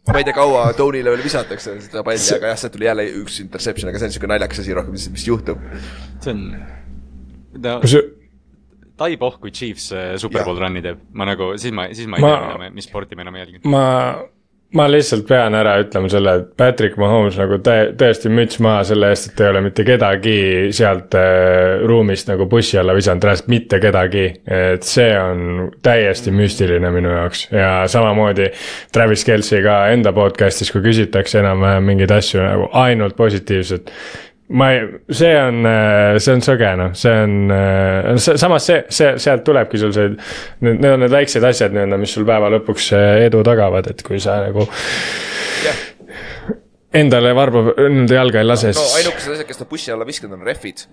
ma 0.10 0.18
ei 0.18 0.26
tea, 0.26 0.34
kaua 0.34 0.64
Tony'le 0.78 1.12
veel 1.14 1.22
visatakse 1.26 1.76
seda 1.86 2.02
palli, 2.06 2.24
aga 2.38 2.54
jah, 2.54 2.58
sealt 2.64 2.74
tuli 2.78 2.88
jälle 2.90 3.06
üks 3.22 3.38
interception, 3.44 3.92
aga 3.92 4.02
see 4.02 4.10
on 4.10 4.16
siuke 4.16 4.30
naljakas 4.32 4.64
asi 4.64 4.74
rohkem, 4.78 4.96
mis, 4.98 5.06
mis 5.14 5.28
juhtub. 5.28 5.62
see 6.24 6.34
on, 6.34 6.42
no 7.62 7.76
kus, 7.84 7.96
tai 9.02 9.16
pohh, 9.22 9.38
kui 9.42 9.54
Chiefs 9.56 9.92
äh, 9.98 10.12
Super 10.22 10.44
Bowl 10.48 10.60
run'i 10.62 10.82
teeb, 10.86 11.00
ma 11.18 11.26
nagu, 11.30 11.52
siis 11.62 11.74
ma, 11.76 11.88
siis 11.94 12.10
ma 12.10 12.18
ei 12.22 12.26
Ma- 12.26 12.36
tea, 12.58 12.72
mis 12.76 12.90
sporti 12.90 13.18
me 13.20 13.26
enam 13.28 13.38
jälgime. 13.42 13.62
ma, 13.70 13.86
ma 14.78 14.86
lihtsalt 14.88 15.26
pean 15.28 15.56
ära 15.58 15.74
ütlema 15.82 16.10
selle, 16.12 16.34
et 16.40 16.52
Patrick 16.60 16.96
Mahomes 17.00 17.36
nagu 17.40 17.58
tä-, 17.64 17.92
tõesti 18.00 18.32
müts 18.32 18.60
maha 18.64 18.86
selle 18.88 19.10
eest, 19.12 19.32
et 19.32 19.44
ei 19.44 19.50
ole 19.52 19.64
mitte 19.66 19.84
kedagi 19.88 20.36
sealt 20.76 21.18
äh, 21.20 21.84
ruumist 21.88 22.32
nagu 22.32 22.48
bussi 22.52 22.80
alla 22.80 22.96
visanud, 22.96 23.24
reaalselt 23.28 23.52
mitte 23.52 23.82
kedagi. 23.84 24.26
et 24.46 24.88
see 24.88 25.12
on 25.20 25.72
täiesti 25.84 26.32
müstiline 26.36 26.92
minu 26.94 27.12
jaoks 27.12 27.48
ja 27.52 27.72
samamoodi 27.92 28.50
Travis 28.94 29.26
Kelci 29.28 29.62
ka 29.66 29.78
enda 29.92 30.14
podcast'is, 30.16 30.72
kui 30.72 30.84
küsitakse 30.86 31.42
enam-vähem 31.44 31.92
mingeid 31.92 32.12
asju 32.16 32.44
nagu 32.44 32.70
ainult 32.86 33.18
positiivset 33.20 33.92
ma 34.52 34.72
ei, 34.74 34.82
see 35.16 35.32
on, 35.40 35.64
see 36.20 36.36
on 36.36 36.44
sõge 36.46 36.72
noh, 36.80 36.92
see 36.98 37.14
on, 37.24 38.20
samas 38.20 38.68
see, 38.68 38.82
see, 38.92 39.14
sealt 39.22 39.46
tulebki 39.48 39.80
sul 39.82 39.94
see, 39.96 40.12
need, 40.66 40.82
need 40.82 40.92
on 40.96 41.06
need 41.06 41.14
väiksed 41.14 41.46
asjad 41.48 41.76
nii-öelda, 41.76 42.00
mis 42.02 42.16
sul 42.18 42.28
päeva 42.28 42.52
lõpuks 42.58 42.92
eh, 42.98 43.26
edu 43.28 43.44
tagavad, 43.48 43.92
et 43.94 44.04
kui 44.06 44.20
sa 44.24 44.42
nagu. 44.46 44.68
endale 47.02 47.32
varbab, 47.32 47.72
nii-öelda 47.80 48.18
jalga 48.18 48.42
ei 48.42 48.48
lase 48.50 48.74
no 48.76 48.84
ainukesed 49.00 49.38
asjad, 49.38 49.48
kes 49.48 49.62
ta 49.62 49.68
bussi 49.70 49.94
alla 49.94 50.08
viskanud 50.08 50.36
on 50.36 50.44
refid. 50.44 50.84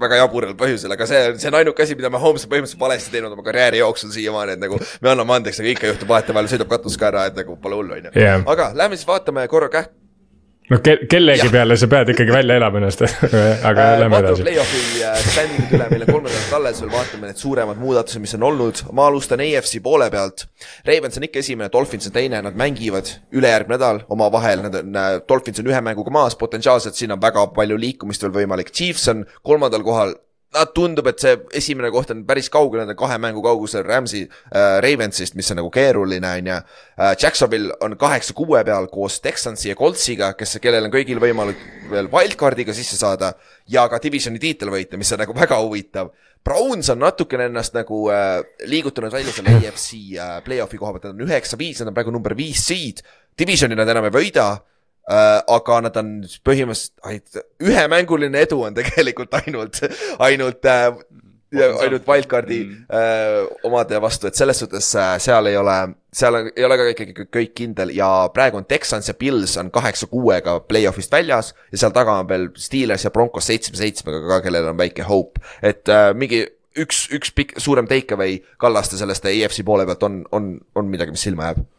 väga 0.00 0.20
jabural 0.20 0.52
põhjusel, 0.58 0.92
aga 0.92 1.08
see, 1.08 1.24
see 1.40 1.48
on 1.48 1.60
ainuke 1.62 1.86
asi, 1.86 1.96
mida 1.96 2.12
me 2.12 2.20
Holmes 2.20 2.44
on 2.44 2.52
põhimõtteliselt 2.52 2.84
valesti 2.84 3.14
teinud 3.14 3.32
oma 3.32 3.46
karjääri 3.46 3.80
jooksul 3.80 4.12
siiamaani, 4.12 4.58
et 4.58 4.64
nagu 4.66 4.76
me 4.76 5.14
anname 5.14 5.38
andeks, 5.38 5.62
aga 5.62 5.72
ikka 5.72 5.92
juhtub 5.94 6.12
vahetevahel 6.12 6.52
sõidab 6.52 6.72
katus 6.76 7.00
ka 7.00 7.08
ära, 7.08 7.28
et 7.30 7.40
nagu 7.40 7.56
pole 7.62 7.80
hullu, 7.80 7.96
on 7.96 8.10
ju. 8.10 8.40
aga 8.52 8.72
lähme 8.76 8.98
siis 8.98 9.08
vaatame 9.08 9.46
korra 9.48 9.72
käh-, 9.72 9.92
no 10.70 10.78
ke 10.84 10.96
kellegi 11.10 11.46
ja. 11.48 11.52
peale 11.52 11.76
sa 11.76 11.88
pead 11.92 12.12
ikkagi 12.14 12.32
välja 12.32 12.56
elama 12.60 12.80
ennast 12.80 13.04
aga 13.68 13.84
äh, 13.84 13.98
lähme 14.00 14.20
edasi. 14.22 14.46
Play-off'i 14.46 15.02
äh, 15.04 15.18
standing'id 15.20 15.74
üle, 15.76 15.88
meil 15.90 16.06
on 16.06 16.12
kolm 16.12 16.26
nädalat 16.28 16.56
alles 16.58 16.80
veel, 16.82 16.92
vaatame 16.94 17.30
need 17.30 17.40
suuremad 17.42 17.80
muudatused, 17.82 18.22
mis 18.24 18.34
on 18.38 18.46
olnud. 18.48 18.82
ma 18.96 19.08
alustan 19.10 19.44
AFC 19.44 19.82
poole 19.84 20.08
pealt. 20.14 20.46
Ravens 20.88 21.20
on 21.20 21.28
ikka 21.28 21.42
esimene, 21.42 21.70
Dolphins 21.72 22.08
on 22.08 22.16
teine, 22.16 22.40
nad 22.46 22.56
mängivad 22.58 23.12
ülejärgmine 23.34 23.74
nädal 23.74 24.04
omavahel, 24.14 24.64
nad 24.64 24.80
on 24.80 25.00
äh,, 25.00 25.16
Dolphins 25.28 25.60
on 25.60 25.70
ühe 25.72 25.80
mänguga 25.84 26.12
maas, 26.14 26.36
potentsiaalselt 26.40 26.96
siin 26.96 27.12
on 27.12 27.22
väga 27.22 27.48
palju 27.56 27.78
liikumist 27.80 28.24
veel 28.24 28.36
võimalik. 28.40 28.72
Chiefs 28.72 29.08
on 29.12 29.24
kolmandal 29.42 29.84
kohal, 29.84 30.14
Nad 30.54 30.70
tundub, 30.70 31.08
et 31.10 31.18
see 31.18 31.34
esimene 31.58 31.88
koht 31.90 32.12
on 32.14 32.20
päris 32.28 32.46
kaugel, 32.52 32.84
nad 32.84 32.92
on 32.92 32.98
kahe 32.98 33.16
mängu 33.18 33.42
kaugusel 33.42 33.82
Rams'i 33.86 34.22
äh,, 34.22 34.76
Ravensist, 34.84 35.34
mis 35.34 35.50
on 35.50 35.58
nagu 35.58 35.70
keeruline, 35.74 36.30
on 36.40 36.50
ju 36.50 36.58
äh,. 36.58 37.14
Jacksonville 37.20 37.74
on 37.82 37.96
kaheksa 37.98 38.36
kuue 38.38 38.60
peal 38.64 38.86
koos 38.92 39.18
Texansi 39.24 39.72
ja 39.72 39.78
Coltsiga, 39.78 40.32
kes, 40.38 40.60
kellel 40.62 40.86
on 40.86 40.94
kõigil 40.94 41.18
võimalik 41.22 41.64
veel 41.90 42.10
wildcard'iga 42.12 42.76
sisse 42.76 42.98
saada 43.00 43.32
ja 43.70 43.88
ka 43.90 43.98
divisioni 44.02 44.38
tiitel 44.42 44.70
võita, 44.70 45.00
mis 45.00 45.10
on 45.14 45.24
nagu 45.24 45.34
väga 45.34 45.58
huvitav. 45.64 46.12
Browns 46.44 46.90
on 46.92 47.00
natukene 47.00 47.48
ennast 47.48 47.74
nagu 47.74 48.04
äh, 48.12 48.42
liigutanud 48.68 49.12
välja 49.12 49.32
selle 49.32 49.56
AFC 49.58 49.90
äh, 50.20 50.36
play-off'i 50.44 50.78
koha 50.78 50.92
pealt, 50.92 51.08
nad 51.08 51.18
on 51.18 51.26
üheksa-viis, 51.26 51.80
nad 51.80 51.90
on 51.90 51.96
praegu 51.96 52.12
number 52.14 52.36
viis 52.36 52.62
seed. 52.68 53.02
Divisioni 53.34 53.74
nad 53.74 53.90
enam 53.90 54.06
ei 54.06 54.14
võida 54.14 54.52
äh,. 55.10 55.42
aga 55.56 55.80
nad 55.88 55.98
on 56.00 56.14
põhimõtteliselt, 56.46 57.44
ühemänguline 57.62 58.46
edu 58.46 58.62
on 58.64 58.76
tegelikult 58.76 59.36
ainult, 59.42 59.82
ainult 60.18 60.70
äh, 60.70 60.88
ainult 61.54 62.06
wildcard'i 62.08 62.58
mm. 62.64 62.86
äh, 62.88 63.66
omade 63.66 64.00
vastu, 64.02 64.28
et 64.28 64.38
selles 64.38 64.58
suhtes 64.58 64.88
äh, 64.98 65.14
seal 65.22 65.46
ei 65.50 65.56
ole, 65.56 65.76
seal 66.14 66.38
on, 66.38 66.48
ei 66.56 66.66
ole 66.66 66.78
ka 66.78 66.86
ikkagi 66.92 67.26
kõik 67.36 67.54
kindel 67.58 67.92
ja 67.94 68.08
praegu 68.34 68.58
on 68.60 68.66
Texans 68.68 69.08
ja 69.10 69.16
Pils 69.18 69.56
on 69.60 69.70
kaheksa-kuuega 69.74 70.58
play-off'ist 70.68 71.14
väljas 71.14 71.52
ja 71.72 71.84
seal 71.84 71.94
taga 71.94 72.18
on 72.22 72.30
veel 72.30 72.48
Steelers 72.58 73.06
ja 73.06 73.12
Broncos 73.14 73.48
seitsme-seitsmega 73.50 74.24
ka, 74.28 74.40
kellel 74.46 74.72
on 74.72 74.80
väike 74.80 75.06
hope, 75.08 75.42
et 75.62 75.90
äh, 75.92 76.10
mingi 76.16 76.44
üks, 76.80 77.06
üks 77.14 77.34
pikk, 77.34 77.58
suurem 77.62 77.88
take 77.90 78.16
away 78.16 78.40
Kallaste 78.58 78.98
sellest 78.98 79.26
EFC 79.30 79.62
poole 79.66 79.86
pealt 79.86 80.02
on, 80.08 80.22
on, 80.34 80.56
on 80.74 80.90
midagi, 80.90 81.14
mis 81.14 81.28
silma 81.28 81.50
jääb 81.50 81.62
Äh, 81.62 81.70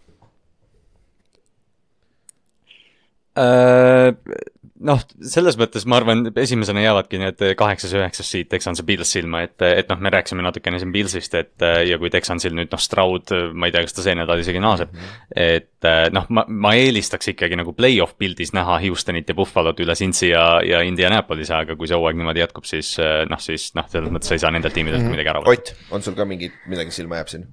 noh, 4.85 5.01
selles 5.23 5.57
mõttes 5.59 5.85
ma 5.89 5.97
arvan, 5.99 6.23
esimesena 6.39 6.83
jäävadki 6.83 7.19
need 7.19 7.43
kaheksas-üheksas 7.59 8.29
siit 8.31 8.49
Texansi 8.51 8.85
Pils 8.87 9.11
silma, 9.15 9.41
et, 9.47 9.55
et 9.65 9.89
noh, 9.91 9.99
me 10.01 10.11
rääkisime 10.13 10.45
natukene 10.45 10.79
siin 10.81 10.93
Pilsist, 10.93 11.35
et 11.39 11.65
ja 11.87 11.99
kui 12.01 12.11
Texansil 12.13 12.55
nüüd 12.55 12.71
noh, 12.71 12.81
Stroud, 12.81 13.33
ma 13.53 13.69
ei 13.69 13.75
tea, 13.75 13.83
kas 13.87 13.97
ta 13.97 14.05
see 14.05 14.15
nädal 14.17 14.43
isegi 14.43 14.61
naaseb 14.63 14.95
et 15.35 15.89
noh, 16.15 16.29
ma, 16.35 16.45
ma 16.47 16.73
eelistaks 16.79 17.33
ikkagi 17.33 17.59
nagu 17.59 17.75
play-off 17.77 18.17
pildis 18.19 18.53
näha 18.55 18.79
Houstonit 18.85 19.29
ja 19.31 19.37
Buffalo't 19.37 19.81
üle 19.83 19.97
Cincy 19.97 20.31
ja, 20.31 20.45
ja 20.65 20.81
Indianapolise, 20.85 21.55
aga 21.57 21.77
kui 21.79 21.89
see 21.91 21.99
hooaeg 21.99 22.19
niimoodi 22.19 22.43
jätkub, 22.43 22.67
siis 22.69 22.95
noh, 23.29 23.41
siis 23.41 23.71
noh, 23.77 23.87
selles 23.91 24.13
mõttes 24.13 24.35
ei 24.35 24.41
saa 24.43 24.53
nendelt 24.55 24.75
tiimidelt 24.75 25.03
mm 25.03 25.07
-hmm. 25.09 25.19
midagi 25.19 25.33
ära 25.33 25.43
võtta. 25.43 25.75
Ott, 25.75 25.91
on 25.91 26.05
sul 26.05 26.17
ka 26.17 26.27
mingi, 26.27 26.51
midagi 26.71 26.91
silma 26.95 27.21
jääb 27.21 27.31
siin? 27.31 27.47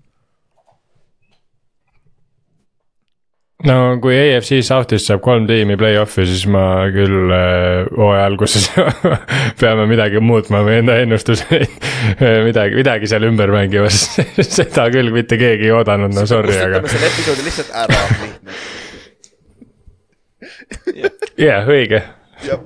No 3.69 3.77
kui 4.03 4.17
AFC 4.17 4.61
South'ist 4.67 5.09
saab 5.11 5.23
kolm 5.25 5.47
tiimi 5.49 5.77
play-off'i, 5.79 6.25
siis 6.29 6.45
ma 6.51 6.65
küll 6.95 7.33
äh, 7.35 7.87
hooaja 7.95 8.25
alguses 8.27 8.69
peame 9.61 9.87
midagi 9.91 10.23
muutma 10.23 10.63
või 10.67 10.81
enda 10.81 10.99
ennustuseid 11.03 11.69
midagi, 12.49 12.79
midagi 12.81 13.11
seal 13.11 13.27
ümber 13.29 13.53
mängima, 13.55 13.91
sest 13.93 14.57
seda 14.63 14.89
küll 14.95 15.13
mitte 15.15 15.39
keegi 15.41 15.71
ei 15.71 15.77
oodanud, 15.77 16.15
no 16.17 16.27
sorry, 16.31 16.57
aga. 16.59 16.83
selle 16.91 17.11
episoodi 17.13 17.47
lihtsalt 17.47 17.77
ära, 17.85 18.03
jah, 21.39 21.71
õige. 21.71 22.03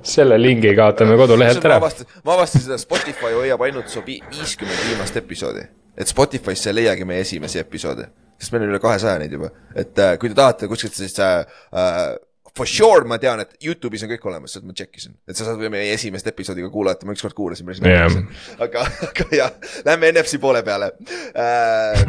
Selle 0.07 0.39
lingi 0.41 0.71
kaotame 0.73 1.13
kodulehelt 1.19 1.65
ära. 1.69 1.77
ma 1.77 2.33
avastasin 2.33 2.63
seda, 2.63 2.77
Spotify 2.81 3.35
hoiab 3.35 3.61
ainult 3.67 3.91
su 3.93 4.01
viiskümmend 4.05 4.87
viimast 4.87 5.19
episoodi, 5.21 5.67
et 5.93 6.09
Spotify'sse 6.09 6.71
ei 6.71 6.79
leiagi 6.81 7.05
meie 7.05 7.21
esimesi 7.21 7.61
episoode 7.61 8.09
sest 8.37 8.53
meil 8.53 8.67
on 8.67 8.75
üle 8.75 8.81
kahesaja 8.83 9.19
neid 9.21 9.33
juba, 9.33 9.51
et 9.75 9.99
äh, 10.01 10.15
kui 10.21 10.31
te 10.31 10.37
tahate 10.37 10.69
kuskilt 10.71 10.97
siis 10.97 11.17
äh, 11.23 11.43
äh, 11.73 12.15
for 12.57 12.65
sure 12.65 13.05
ma 13.05 13.17
tean, 13.21 13.41
et 13.43 13.53
Youtube'is 13.63 14.03
on 14.05 14.11
kõik 14.11 14.25
olemas, 14.29 14.55
seda 14.55 14.67
ma 14.67 14.75
check 14.77 14.97
isin, 14.97 15.15
et 15.29 15.37
sa 15.37 15.45
saad 15.47 15.61
meie 15.71 15.93
esimest 15.93 16.27
episoodi 16.31 16.65
ka 16.65 16.71
kuulata, 16.73 17.07
ma 17.07 17.15
ükskord 17.15 17.35
kuulasin 17.37 17.67
päris 17.69 17.81
yeah. 17.85 18.17
aga, 18.63 18.85
aga 19.09 19.27
jah, 19.35 19.53
lähme 19.85 20.11
NFC 20.15 20.41
poole 20.41 20.63
peale 20.65 20.91
äh,. 21.37 22.03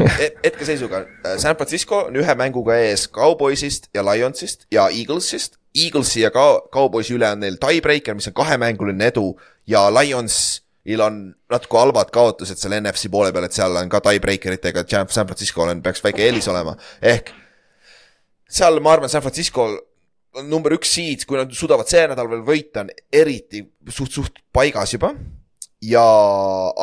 hetkeseisuga 0.44 1.04
äh, 1.04 1.36
San 1.36 1.58
Francisco 1.58 2.06
on 2.08 2.20
ühe 2.20 2.38
mänguga 2.38 2.78
ees 2.80 3.08
Cowboysist 3.12 3.90
ja 3.94 4.04
Lionsist 4.06 4.66
ja 4.74 4.88
Eaglesist. 4.88 5.58
Eaglesi 5.76 6.24
ja 6.24 6.32
Cowboysi 6.32 7.14
üle 7.18 7.28
on 7.34 7.44
neil 7.44 7.58
tiebreaker, 7.60 8.16
mis 8.16 8.30
on 8.30 8.36
kahemänguline 8.36 9.12
edu 9.12 9.34
ja 9.68 9.84
Lions 9.92 10.62
il 10.88 11.02
on 11.04 11.18
natuke 11.52 11.80
halvad 11.80 12.12
kaotused 12.14 12.60
seal 12.60 12.78
NFC 12.78 13.10
poole 13.12 13.32
peal, 13.34 13.46
et 13.48 13.56
seal 13.56 13.76
on 13.80 13.90
ka 13.92 14.00
tiebreaker 14.06 14.56
itega, 14.56 14.86
San 14.88 15.28
Francisco'l 15.28 15.74
on, 15.74 15.82
peaks 15.84 16.04
väike 16.04 16.24
eelis 16.24 16.48
olema, 16.50 16.74
ehk 17.04 17.34
seal 18.48 18.80
ma 18.84 18.96
arvan, 18.96 19.12
San 19.12 19.24
Francisco'l 19.24 19.76
on 20.38 20.48
number 20.48 20.74
üks 20.76 20.90
seed, 20.96 21.24
kui 21.28 21.38
nad 21.40 21.52
suudavad 21.56 21.88
see 21.90 22.04
nädal 22.08 22.30
veel 22.30 22.44
võita, 22.46 22.84
on 22.84 22.92
eriti 23.12 23.64
suht, 23.92 24.14
suht 24.14 24.42
paigas 24.54 24.94
juba. 24.96 25.12
ja, 25.84 26.04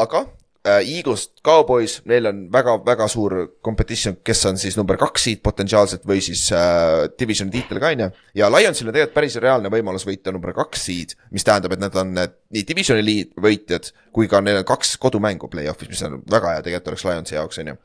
aga 0.02 0.26
Eagles, 0.66 1.28
Cowboys, 1.46 2.00
neil 2.10 2.26
on 2.30 2.40
väga-väga 2.54 3.08
suur 3.12 3.36
competition, 3.64 4.18
kes 4.26 4.46
on 4.50 4.58
siis 4.62 4.78
number 4.80 4.98
kaks 4.98 5.28
seed 5.28 5.42
potentsiaalselt 5.46 6.06
või 6.10 6.24
siis 6.26 6.48
äh, 6.56 7.06
divisioni 7.20 7.54
tiitel 7.54 7.80
ka, 7.82 7.92
on 7.94 8.06
ju. 8.06 8.10
ja 8.42 8.50
Lionsil 8.50 8.90
on 8.90 8.96
tegelikult 8.96 9.16
päris 9.20 9.38
reaalne 9.42 9.72
võimalus 9.74 10.08
võita 10.08 10.34
number 10.34 10.56
kaks 10.58 10.88
seed, 10.90 11.16
mis 11.36 11.46
tähendab, 11.46 11.76
et 11.76 11.84
nad 11.86 12.00
on 12.02 12.16
need, 12.18 12.36
nii 12.56 12.66
divisioni 12.68 13.06
liid 13.06 13.34
võitjad 13.42 13.92
kui 14.16 14.30
ka 14.32 14.40
neil 14.42 14.62
on 14.62 14.68
kaks 14.68 14.96
kodumängu 15.02 15.50
play-off'is, 15.52 15.92
mis 15.92 16.04
on 16.08 16.22
väga 16.32 16.56
hea 16.56 16.64
tegelikult 16.66 16.94
oleks 16.94 17.06
Lionsi 17.10 17.36
jaoks, 17.38 17.60
on 17.62 17.74
ju. 17.74 17.80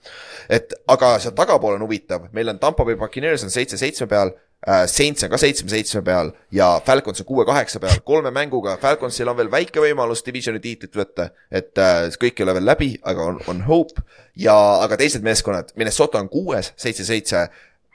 et 0.49 0.76
aga 0.95 1.16
seal 1.22 1.35
tagapool 1.37 1.76
on 1.76 1.85
huvitav, 1.85 2.31
meil 2.37 2.53
on 2.53 2.62
Tampa 2.62 2.87
Bay 2.87 2.99
Buccaneers 3.01 3.45
on 3.45 3.53
seitse-seitsme 3.53 4.09
peal 4.11 4.33
äh,. 4.33 4.49
Saints 4.87 5.25
on 5.25 5.31
ka 5.33 5.39
seitsme-seitsme 5.41 6.03
peal 6.05 6.35
ja 6.53 6.67
Falcons 6.85 7.23
on 7.23 7.27
kuue-kaheksa 7.31 7.81
peal, 7.81 8.03
kolme 8.05 8.29
mänguga, 8.35 8.75
Falconsil 8.81 9.29
on 9.33 9.39
veel 9.39 9.49
väike 9.53 9.81
võimalus 9.81 10.21
divisioni 10.27 10.61
tiitlit 10.61 10.97
võtta. 10.97 11.31
et 11.51 11.79
äh, 11.79 12.11
kõik 12.21 12.37
ei 12.37 12.45
ole 12.45 12.55
veel 12.59 12.67
läbi, 12.69 12.91
aga 13.03 13.25
on, 13.25 13.39
on 13.49 13.63
hope 13.65 14.05
ja, 14.37 14.55
aga 14.85 14.99
teised 15.01 15.25
meeskonnad, 15.25 15.73
Minnesota 15.81 16.21
on 16.21 16.29
kuues, 16.29 16.75
seitse-seitse. 16.77 17.49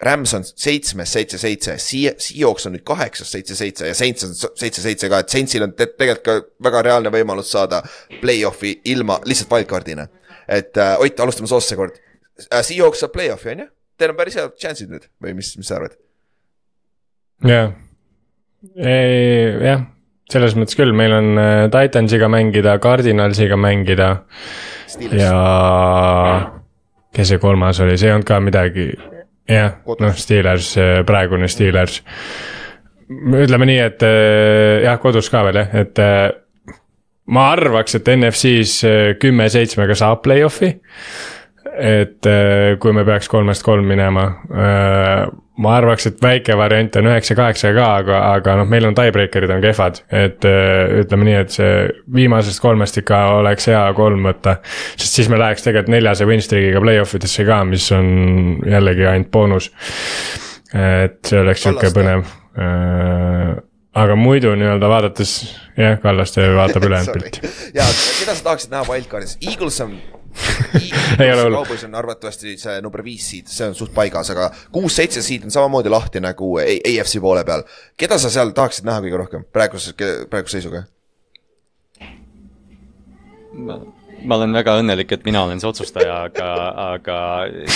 Rams 0.04 0.34
on 0.36 0.44
seitsmes, 0.44 1.12
seitse-seitse, 1.14 1.78
Seahawks 1.80 2.66
on 2.68 2.74
nüüd 2.76 2.84
kaheksas, 2.84 3.30
seitse-seitse 3.32 3.88
ja 3.88 3.94
Saints 3.96 4.26
on 4.28 4.34
seitse-seitse 4.36 5.08
ka, 5.08 5.22
et 5.22 5.32
Saintsil 5.32 5.64
on 5.64 5.72
te 5.72 5.88
tegelikult 5.88 6.26
ka 6.26 6.66
väga 6.68 6.82
reaalne 6.90 7.14
võimalus 7.14 7.54
saada 7.54 7.80
play-off'i 8.20 8.74
ilma, 8.92 9.22
lihtsalt 9.24 9.54
wildcard'ina. 9.54 10.10
et 10.48 10.78
äh, 10.78 10.98
Ott, 11.00 11.20
alustame 11.20 11.48
soost 11.48 11.72
seekord 11.72 12.02
äh,. 12.50 12.60
Seahawks 12.66 13.06
saab 13.06 13.14
play-off'i, 13.16 13.54
on 13.54 13.64
ju? 13.68 13.70
Teil 13.96 14.12
on 14.12 14.20
päris 14.20 14.36
head 14.36 14.58
chance'id 14.60 14.92
nüüd 14.92 15.08
või 15.24 15.38
mis, 15.38 15.54
mis 15.56 15.72
sa 15.72 15.78
arvad? 15.78 15.96
Jah, 17.44 17.74
jah, 18.76 19.84
selles 20.32 20.56
mõttes 20.58 20.78
küll, 20.78 20.94
meil 20.96 21.14
on 21.16 21.40
äh, 21.40 21.66
Titansiga 21.74 22.30
mängida, 22.32 22.78
Cardinalsiga 22.82 23.58
mängida. 23.60 24.10
ja 25.12 25.36
kes 27.16 27.32
see 27.32 27.42
kolmas 27.42 27.80
oli, 27.84 27.98
see 27.98 28.10
ei 28.10 28.16
olnud 28.16 28.28
ka 28.28 28.40
midagi, 28.44 28.90
jah, 29.50 29.78
noh, 29.86 30.16
Steelers, 30.18 30.74
äh, 30.82 31.04
praegune 31.08 31.50
Steelers. 31.52 32.02
ütleme 33.10 33.70
nii, 33.70 33.80
et 33.84 34.08
äh, 34.08 34.82
jah, 34.88 35.00
kodus 35.02 35.30
ka 35.30 35.46
veel 35.46 35.62
jah, 35.62 35.78
et 35.84 36.04
ma 37.26 37.48
arvaks, 37.54 38.00
et 38.00 38.12
NFC-s 38.16 39.18
kümme 39.22 39.50
seitsmega 39.50 39.98
saab 39.98 40.24
play-off'i. 40.26 40.76
Et 41.76 42.28
kui 42.80 42.94
me 42.94 43.04
peaks 43.08 43.28
kolmest 43.32 43.64
kolm 43.66 43.88
minema 43.90 44.30
ma 45.62 45.76
arvaks, 45.78 46.10
et 46.10 46.24
väike 46.24 46.56
variant 46.60 46.98
on 47.00 47.10
üheksa-kaheksa 47.10 47.72
ka, 47.76 47.88
aga, 48.02 48.18
aga 48.36 48.56
noh, 48.60 48.68
meil 48.70 48.88
on 48.90 48.96
tiebreaker'id 48.98 49.54
on 49.56 49.62
kehvad, 49.64 50.02
et 50.12 50.48
äh, 50.48 50.98
ütleme 51.04 51.28
nii, 51.30 51.36
et 51.46 51.54
see 51.56 51.70
viimasest 52.16 52.60
kolmest 52.64 53.00
ikka 53.00 53.22
oleks 53.38 53.70
hea 53.72 53.84
kolm 53.96 54.28
võtta. 54.28 54.58
sest 54.98 55.22
siis 55.22 55.30
me 55.32 55.40
läheks 55.40 55.64
tegelikult 55.64 55.94
neljase 55.96 56.28
win 56.28 56.44
streak'iga 56.44 56.82
play-off 56.84 57.16
idesse 57.16 57.46
ka, 57.48 57.62
mis 57.70 57.88
on 57.96 58.10
jällegi 58.68 59.08
ainult 59.12 59.32
boonus. 59.32 59.70
et 60.76 61.22
see 61.24 61.40
oleks 61.40 61.64
sihuke 61.64 61.94
põnev 61.96 62.26
äh, 62.60 63.56
aga 63.96 64.20
muidu 64.20 64.52
nii-öelda 64.60 64.92
vaadates, 64.92 65.38
jah, 65.80 65.96
Kallaste 66.04 66.50
vaatab 66.58 66.84
ülejäänud 66.90 67.16
pilti. 67.22 67.56
ja, 67.78 67.88
keda 68.20 68.36
sa 68.36 68.50
tahaksid 68.52 68.76
näha 68.76 68.84
wildcard'is, 68.92 69.40
Eagles 69.40 69.80
on 69.88 69.96
ei 71.24 71.32
ole 71.34 71.44
hullu. 71.46 71.58
Cowboys 71.62 71.84
on 71.88 71.96
arvatavasti 71.96 72.56
see 72.60 72.78
number 72.84 73.04
viis 73.06 73.26
seed, 73.32 73.50
see 73.52 73.68
on 73.70 73.76
suht 73.78 73.94
paigas, 73.96 74.32
aga 74.36 74.50
kuus-seitse 74.76 75.24
seed 75.26 75.48
on 75.48 75.54
samamoodi 75.54 75.92
lahti 75.94 76.22
nagu 76.24 76.56
AFC 76.60 77.22
poole 77.24 77.46
peal. 77.48 77.66
keda 77.98 78.20
sa 78.22 78.32
seal 78.34 78.54
tahaksid 78.56 78.88
näha 78.88 79.04
kõige 79.06 79.22
rohkem 79.24 79.46
praeguse, 79.56 79.96
praeguse 80.30 80.60
seisuga? 80.60 80.86
Ma, 84.28 84.38
olen 84.40 84.56
väga 84.56 84.76
õnnelik, 84.82 85.12
et 85.16 85.26
mina 85.28 85.44
olen 85.46 85.62
see 85.62 85.70
otsustaja, 85.70 86.16
aga, 86.30 86.50
aga 86.86 87.18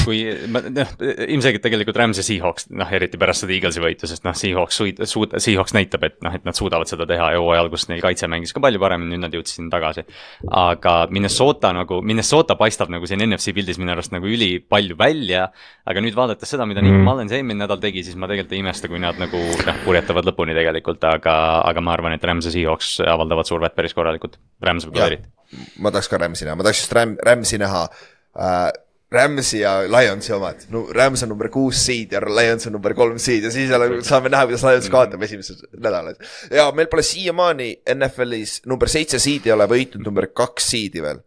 kui 0.04 0.22
noh, 0.54 0.94
ilmselgelt 1.26 1.64
tegelikult 1.66 2.00
Rams 2.00 2.20
ja 2.22 2.26
Seahawks, 2.26 2.70
noh 2.76 2.94
eriti 2.96 3.20
pärast 3.22 3.46
seda 3.46 3.56
Eaglesi 3.56 3.84
võitu, 3.84 4.10
sest 4.10 4.26
noh, 4.28 4.36
Seahawks 4.38 4.80
suud-, 4.82 5.02
suud-, 5.10 5.36
Seahawks 5.42 5.76
näitab, 5.78 6.06
et 6.08 6.20
noh, 6.26 6.36
et 6.36 6.46
nad 6.48 6.58
suudavad 6.58 6.90
seda 6.90 7.08
teha 7.10 7.32
ja 7.36 7.42
hooaja 7.42 7.64
alguses 7.66 7.90
neil 7.92 8.04
kaitse 8.04 8.30
mängis 8.32 8.54
ka 8.56 8.64
palju 8.64 8.82
paremini, 8.82 9.16
nüüd 9.16 9.26
nad 9.26 9.38
jõudsid 9.38 9.60
sinna 9.60 9.74
tagasi. 9.74 10.06
aga 10.50 10.96
Minnesota 11.14 11.74
nagu, 11.76 12.02
Minnesota 12.06 12.58
paistab 12.60 12.92
nagu 12.94 13.10
siin 13.10 13.24
NFC 13.26 13.54
pildis 13.56 13.80
minu 13.82 13.94
arust 13.96 14.14
nagu 14.16 14.30
ülipalju 14.30 14.98
välja. 15.00 15.50
aga 15.90 16.04
nüüd 16.06 16.18
vaadates 16.18 16.52
seda, 16.54 16.68
mida 16.70 16.84
mm. 16.84 16.90
Nick 16.90 17.06
Mullens 17.08 17.34
eelmine 17.34 17.64
nädal 17.64 17.82
tegi, 17.82 18.04
siis 18.06 18.18
ma 18.20 18.30
tegelikult 18.30 18.54
ei 18.54 18.64
imesta, 18.64 18.92
kui 18.92 19.02
nad 19.02 19.18
nagu 19.22 19.40
noh, 19.40 19.82
purjetavad 19.86 20.30
lõpuni 20.30 20.58
tegelikult, 20.58 21.04
aga, 21.10 21.36
aga 21.66 21.84
ma 21.84 21.96
arvan, 21.98 22.16
et 22.18 22.30
Rams 22.30 22.50
ja 22.50 22.54
Seahawks 22.54 23.00
avaldavad 23.08 23.50
survet 23.50 23.76
päris 23.78 23.98
korralikult. 23.98 24.38
Rams 24.62 24.86
võib-olla 24.88 25.14
eriti. 25.14 25.39
Ma 25.80 25.92
tahaks 25.92 26.12
ka 26.12 26.22
Ramsi 26.22 26.46
näha, 26.46 26.60
ma 26.60 26.68
tahaks 26.68 26.84
just 26.86 26.94
Ram-, 26.98 27.18
Ramsi 27.26 27.62
näha 27.62 27.88
äh,. 28.36 28.70
Ramsi 29.12 29.60
ja 29.60 29.72
Lionsi 29.90 30.34
omad, 30.34 30.68
no 30.70 30.84
Rams 30.94 31.24
on 31.26 31.32
number 31.34 31.50
kuus 31.50 31.80
seed 31.82 32.12
ja 32.14 32.20
Lions 32.22 32.68
on 32.70 32.76
number 32.78 32.94
kolm 32.94 33.18
seed 33.18 33.48
ja 33.48 33.50
siis 33.50 33.72
saame 34.06 34.30
näha, 34.30 34.46
kuidas 34.46 34.62
Lions 34.68 34.90
kaotab 34.94 35.24
esimeses 35.26 35.64
nädalas. 35.74 36.20
ja 36.54 36.68
meil 36.78 36.92
pole 36.92 37.02
siiamaani 37.02 37.72
NFL-is 37.96 38.60
number 38.70 38.92
seitse 38.92 39.18
seed 39.20 39.50
ei 39.50 39.56
ole 39.56 39.66
võitnud 39.72 40.06
number 40.06 40.30
kaks 40.30 40.70
seed'i 40.76 41.02
veel. 41.02 41.24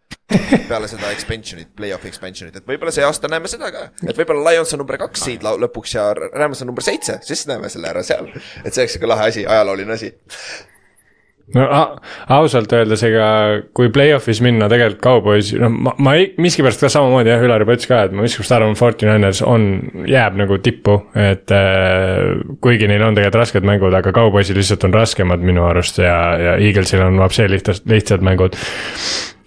peale 0.71 0.87
seda 0.89 1.11
expansion'it, 1.11 1.73
play-off 1.77 2.07
expansion'it, 2.07 2.63
et 2.63 2.71
võib-olla 2.71 2.95
see 2.95 3.03
aasta 3.05 3.29
näeme 3.29 3.51
seda 3.51 3.73
ka, 3.75 3.89
et 4.07 4.15
võib-olla 4.15 4.53
Lions 4.53 4.79
on 4.79 4.85
number 4.85 5.03
kaks 5.03 5.27
seed 5.27 5.43
lõpuks 5.43 5.99
ja 5.99 6.07
Rams 6.15 6.63
on 6.63 6.71
number 6.71 6.87
seitse, 6.87 7.19
siis 7.27 7.49
näeme 7.51 7.69
selle 7.73 7.91
ära 7.91 8.07
seal. 8.07 8.31
et 8.63 8.71
see 8.71 8.85
oleks 8.85 8.95
siuke 8.95 9.11
lahe 9.11 9.27
asi, 9.35 9.43
ajalooline 9.43 9.99
asi. 9.99 10.15
No 11.57 11.67
ausalt 12.33 12.73
öeldes, 12.77 13.03
ega 13.07 13.27
kui 13.77 13.91
play-off'is 13.93 14.41
minna 14.45 14.69
tegelikult 14.73 15.03
Cowboys, 15.05 15.53
no 15.61 15.69
ma, 15.73 15.95
ma 16.03 16.15
miskipärast 16.43 16.85
ka 16.85 16.91
samamoodi 16.93 17.33
jah, 17.33 17.45
Ülar 17.45 17.65
juba 17.65 17.77
ütles 17.77 17.91
ka, 17.91 18.05
et 18.07 18.15
ma 18.17 18.25
miskipärast 18.25 18.57
arvan, 18.57 18.79
Forty 18.79 19.09
Niners 19.09 19.43
on, 19.47 19.67
jääb 20.09 20.39
nagu 20.41 20.59
tippu, 20.65 20.99
et 21.19 21.53
äh, 21.57 22.33
kuigi 22.65 22.89
neil 22.91 23.05
on 23.07 23.19
tegelikult 23.19 23.43
rasked 23.43 23.69
mängud, 23.69 23.99
aga 23.99 24.15
Cowboysil 24.17 24.59
lihtsalt 24.61 24.89
on 24.89 24.97
raskemad 24.97 25.45
minu 25.45 25.67
arust 25.69 26.01
ja, 26.03 26.17
ja 26.41 26.57
Eaglesil 26.63 27.05
on 27.05 27.21
vapsi 27.21 27.49
lihtsalt, 27.51 27.87
lihtsad 27.91 28.25
mängud. 28.25 28.57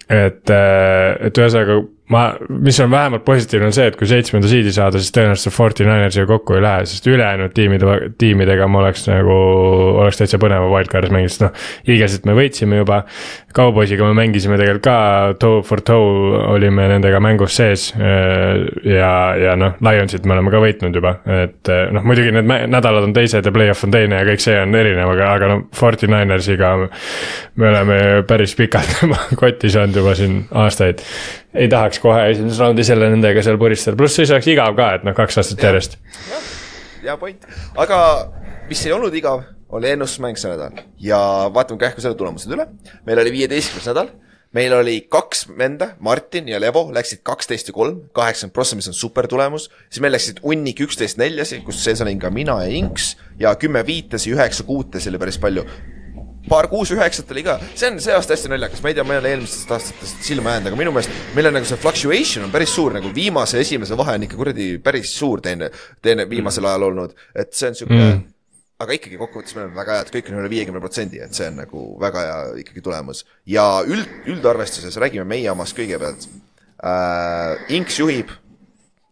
et, 0.06 0.46
et 0.46 1.38
ühesõnaga 1.42 1.80
ma, 2.08 2.36
mis 2.48 2.80
on 2.80 2.90
vähemalt 2.90 3.24
positiivne, 3.24 3.66
on 3.66 3.74
see, 3.74 3.86
et 3.90 3.96
kui 3.98 4.06
seitsmenda 4.06 4.48
seed'i 4.50 4.72
saada, 4.74 5.00
siis 5.02 5.10
tõenäoliselt 5.14 5.54
Forty 5.54 5.86
Ninersiga 5.86 6.26
kokku 6.30 6.54
ei 6.54 6.62
lähe, 6.62 6.84
sest 6.86 7.06
ülejäänud 7.10 7.54
tiimide, 7.56 7.96
tiimidega 8.18 8.68
ma 8.70 8.84
oleks 8.84 9.08
nagu, 9.10 9.38
oleks 10.02 10.20
täitsa 10.20 10.38
põneva 10.42 10.68
wildcard'is 10.70 11.14
mänginud, 11.14 11.34
sest 11.34 11.46
noh. 11.46 11.64
Eaglesit 11.86 12.28
me 12.28 12.36
võitsime 12.38 12.78
juba, 12.78 13.02
Cowboysiga 13.56 14.06
me 14.06 14.14
mängisime 14.18 14.58
tegelikult 14.60 14.84
ka 14.84 14.96
toe 15.40 15.62
for 15.66 15.80
toe 15.80 16.42
olime 16.52 16.86
nendega 16.92 17.18
mängus 17.24 17.56
sees. 17.56 17.88
ja, 17.96 19.10
ja 19.40 19.56
noh, 19.58 19.78
Lionsit 19.82 20.26
me 20.28 20.36
oleme 20.36 20.52
ka 20.52 20.60
võitnud 20.62 20.98
juba, 21.00 21.16
et 21.42 21.72
noh, 21.96 22.04
muidugi 22.06 22.34
need 22.36 22.70
nädalad 22.70 23.08
on 23.08 23.16
teised 23.16 23.46
ja 23.46 23.54
play-off 23.54 23.86
on 23.88 23.94
teine 23.94 24.20
ja 24.20 24.28
kõik 24.28 24.44
see 24.44 24.58
on 24.60 24.76
erinev, 24.78 25.10
aga, 25.16 25.32
aga 25.40 25.50
noh, 25.54 25.64
Forty 25.74 26.10
Ninersiga 26.12 26.76
me 27.56 27.70
oleme 27.72 27.98
päris 28.28 28.54
pikalt 28.58 29.00
kotis 29.40 29.74
olnud 29.80 30.02
juba 30.02 30.14
siin 30.18 30.44
aastaid 30.54 31.02
ei 31.56 31.68
tahaks 31.68 31.95
kohe 32.02 32.28
esimeses 32.30 32.60
raundis 32.62 32.90
jälle 32.92 33.10
nendega 33.12 33.42
seal 33.44 33.58
puristada, 33.60 33.96
pluss 33.98 34.18
siis 34.18 34.32
oleks 34.34 34.48
igav 34.52 34.76
ka, 34.78 34.92
et 34.98 35.06
noh, 35.06 35.16
kaks 35.16 35.40
aastat 35.42 35.64
järjest. 35.68 35.98
hea 37.02 37.16
point, 37.20 37.48
aga 37.76 37.98
mis 38.68 38.84
ei 38.86 38.94
olnud 38.96 39.14
igav, 39.14 39.44
oli 39.76 39.90
ennustusmäng 39.94 40.38
see 40.38 40.52
nädal 40.52 40.84
ja 41.02 41.18
vaatame 41.54 41.80
kähku 41.82 42.04
selle 42.04 42.18
tulemused 42.18 42.52
üle. 42.52 42.68
meil 43.06 43.22
oli 43.22 43.34
viieteistkümnes 43.34 43.90
nädal, 43.90 44.12
meil 44.56 44.72
oli 44.76 45.00
kaks 45.10 45.46
venda, 45.58 45.92
Martin 46.00 46.48
ja 46.48 46.60
Levo 46.62 46.86
läksid 46.94 47.22
kaksteist 47.26 47.68
ja 47.70 47.74
kolm, 47.76 48.06
kaheksakümmend 48.16 48.54
prossa, 48.54 48.78
mis 48.78 48.88
on 48.88 48.94
super 48.94 49.28
tulemus. 49.28 49.68
siis 49.90 50.00
meil 50.04 50.14
läksid 50.16 50.40
hunnik 50.44 50.80
üksteist 50.86 51.20
neljasi, 51.20 51.60
kus 51.66 51.82
sees 51.84 52.02
olin 52.04 52.18
ka 52.22 52.30
mina 52.30 52.62
ja 52.64 52.72
Inks. 52.72 53.16
Ja 53.38 53.54
kümme 53.54 53.86
viitesi, 53.86 54.32
üheksa 54.32 54.64
kuutesi 54.64 55.10
oli 55.12 55.18
päris 55.20 55.38
palju 55.38 55.66
paar 56.48 56.68
kuus 56.70 56.92
üheksat 56.94 57.30
oli 57.34 57.44
ka, 57.46 57.56
see 57.74 57.90
on 57.90 57.98
see 58.02 58.14
aasta 58.14 58.36
hästi 58.36 58.52
naljakas, 58.52 58.82
ma 58.84 58.92
ei 58.92 58.96
tea, 58.98 59.06
ma 59.06 59.16
ei 59.16 59.22
ole 59.22 59.32
eelmistest 59.34 59.74
aastatest 59.76 60.22
silma 60.26 60.54
jäänud, 60.54 60.70
aga 60.70 60.78
minu 60.80 60.94
meelest 60.94 61.34
meil 61.36 61.50
on 61.50 61.58
nagu 61.58 61.68
see 61.68 61.80
fluctuation 61.82 62.46
on 62.46 62.54
päris 62.54 62.72
suur 62.76 62.96
nagu 62.96 63.10
viimase 63.14 63.60
esimese 63.64 63.98
vahe 63.98 64.16
on 64.18 64.26
ikka 64.28 64.38
kuradi 64.38 64.70
päris 64.82 65.12
suur 65.18 65.42
teine, 65.44 65.70
teine 66.02 66.28
viimasel 66.30 66.68
ajal 66.70 66.88
olnud, 66.90 67.14
et 67.34 67.52
see 67.56 67.72
on 67.72 67.78
siuke 67.80 67.98
mm.. 67.98 68.24
aga 68.84 68.98
ikkagi 68.98 69.20
kokkuvõttes 69.20 69.58
meil 69.58 69.70
on 69.70 69.76
väga 69.80 69.98
hea, 69.98 70.06
et 70.06 70.14
kõik 70.16 70.32
on 70.32 70.40
üle 70.40 70.52
viiekümne 70.54 70.82
protsendi, 70.84 71.22
et 71.26 71.36
see 71.36 71.50
on 71.50 71.60
nagu 71.64 71.84
väga 72.02 72.24
hea 72.26 72.40
ikkagi 72.64 72.84
tulemus 72.84 73.26
ja 73.50 73.68
üld, 73.86 74.18
üldarvestuses 74.36 74.98
räägime 75.02 75.28
meie 75.36 75.52
omast 75.52 75.76
kõigepealt 75.78 76.28
äh,. 76.84 77.72
Inks 77.74 77.98
juhib 78.02 78.30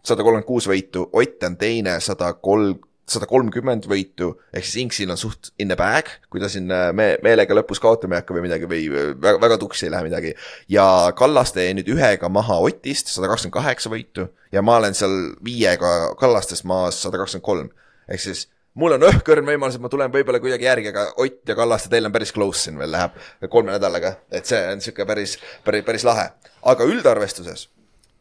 sada 0.05 0.23
kolmkümmend 0.23 0.47
kuus 0.48 0.69
võitu, 0.69 1.09
Ott 1.12 1.47
on 1.48 1.56
teine, 1.56 1.97
sada 2.05 2.32
kolm, 2.36 2.77
sada 3.09 3.26
kolmkümmend 3.28 3.85
võitu, 3.89 4.31
ehk 4.55 4.64
siis 4.64 4.81
Inksil 4.85 5.12
on 5.12 5.18
suht 5.20 5.51
in 5.60 5.68
the 5.68 5.76
bag, 5.76 6.09
kui 6.32 6.40
ta 6.40 6.48
siin 6.52 6.70
äh, 6.72 6.89
me 6.97 7.10
meelega 7.24 7.56
lõpus 7.56 7.81
kaotama 7.82 8.16
ei 8.16 8.22
hakka 8.22 8.36
või 8.36 8.47
midagi 8.47 8.68
või 8.70 8.86
väga, 8.93 9.36
väga 9.43 9.59
tuksi 9.60 9.86
ei 9.86 9.93
lähe 9.93 10.06
midagi. 10.06 10.32
ja 10.72 10.86
Kallaste 11.16 11.66
jäi 11.66 11.76
nüüd 11.76 11.90
ühega 11.93 12.31
maha 12.32 12.59
Otist, 12.64 13.12
sada 13.12 13.28
kakskümmend 13.28 13.59
kaheksa 13.59 13.93
võitu 13.93 14.28
ja 14.52 14.64
ma 14.64 14.78
olen 14.81 14.97
seal 14.97 15.35
viiega 15.44 16.14
Kallastest 16.20 16.64
maas 16.68 17.02
sada 17.05 17.20
kakskümmend 17.20 17.44
kolm. 17.44 17.70
ehk 18.09 18.24
siis 18.24 18.47
mul 18.81 18.97
on 18.97 19.05
õhkõrn 19.10 19.52
võimalus, 19.52 19.76
et 19.76 19.85
ma 19.85 19.93
tulen 19.93 20.12
võib-olla 20.12 20.40
kuidagi 20.40 20.68
järgi, 20.70 20.93
aga 20.94 21.10
Ott 21.20 21.48
ja 21.48 21.59
Kallaste, 21.59 21.93
teil 21.93 22.09
on 22.09 22.14
päris 22.14 22.32
close 22.32 22.66
siin 22.66 22.81
veel 22.81 22.94
läheb 22.94 23.20
kolme 23.52 23.76
nädalaga, 23.76 24.16
et 24.32 24.48
see 24.48 24.64
on 24.72 24.81
sihuke 24.81 25.05
päris, 25.09 25.36
päris, 25.64 25.85
päris 25.85 26.09
lahe. 26.09 26.31
aga 26.62 26.89
üldarvestuses 26.89 27.68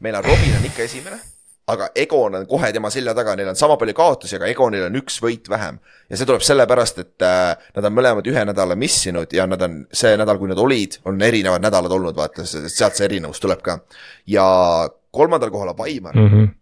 meil 0.04 0.20
on 0.20 0.28
Robin 0.28 0.60
on 0.60 0.68
ikka 0.68 0.84
esimene 0.84 1.33
aga 1.68 1.90
Egon 1.96 2.36
on 2.36 2.48
kohe 2.48 2.72
tema 2.76 2.90
selja 2.92 3.14
taga, 3.16 3.36
neil 3.40 3.52
on 3.54 3.60
sama 3.60 3.78
palju 3.80 3.96
kaotusi, 3.96 4.36
aga 4.36 4.50
Egonil 4.52 4.88
on 4.90 4.98
üks 5.00 5.20
võit 5.24 5.48
vähem. 5.50 5.80
ja 6.10 6.18
see 6.18 6.28
tuleb 6.28 6.44
sellepärast, 6.44 7.00
et 7.00 7.26
äh, 7.28 7.70
nad 7.78 7.88
on 7.88 7.96
mõlemad 7.96 8.28
ühe 8.28 8.44
nädala 8.50 8.76
missinud 8.80 9.32
ja 9.34 9.48
nad 9.48 9.62
on 9.64 9.80
see 9.92 10.18
nädal, 10.20 10.40
kui 10.42 10.52
nad 10.52 10.60
olid, 10.60 11.00
on 11.08 11.22
erinevad 11.22 11.64
nädalad 11.64 11.96
olnud, 11.96 12.18
vaata, 12.20 12.46
sealt 12.46 13.00
see 13.00 13.08
erinevus 13.08 13.40
tuleb 13.44 13.64
ka. 13.64 13.80
ja 14.28 14.46
kolmandal 15.12 15.54
kohal 15.54 15.72
on 15.72 15.78
Vaimar 15.78 16.18
mm. 16.18 16.30
-hmm. 16.30 16.54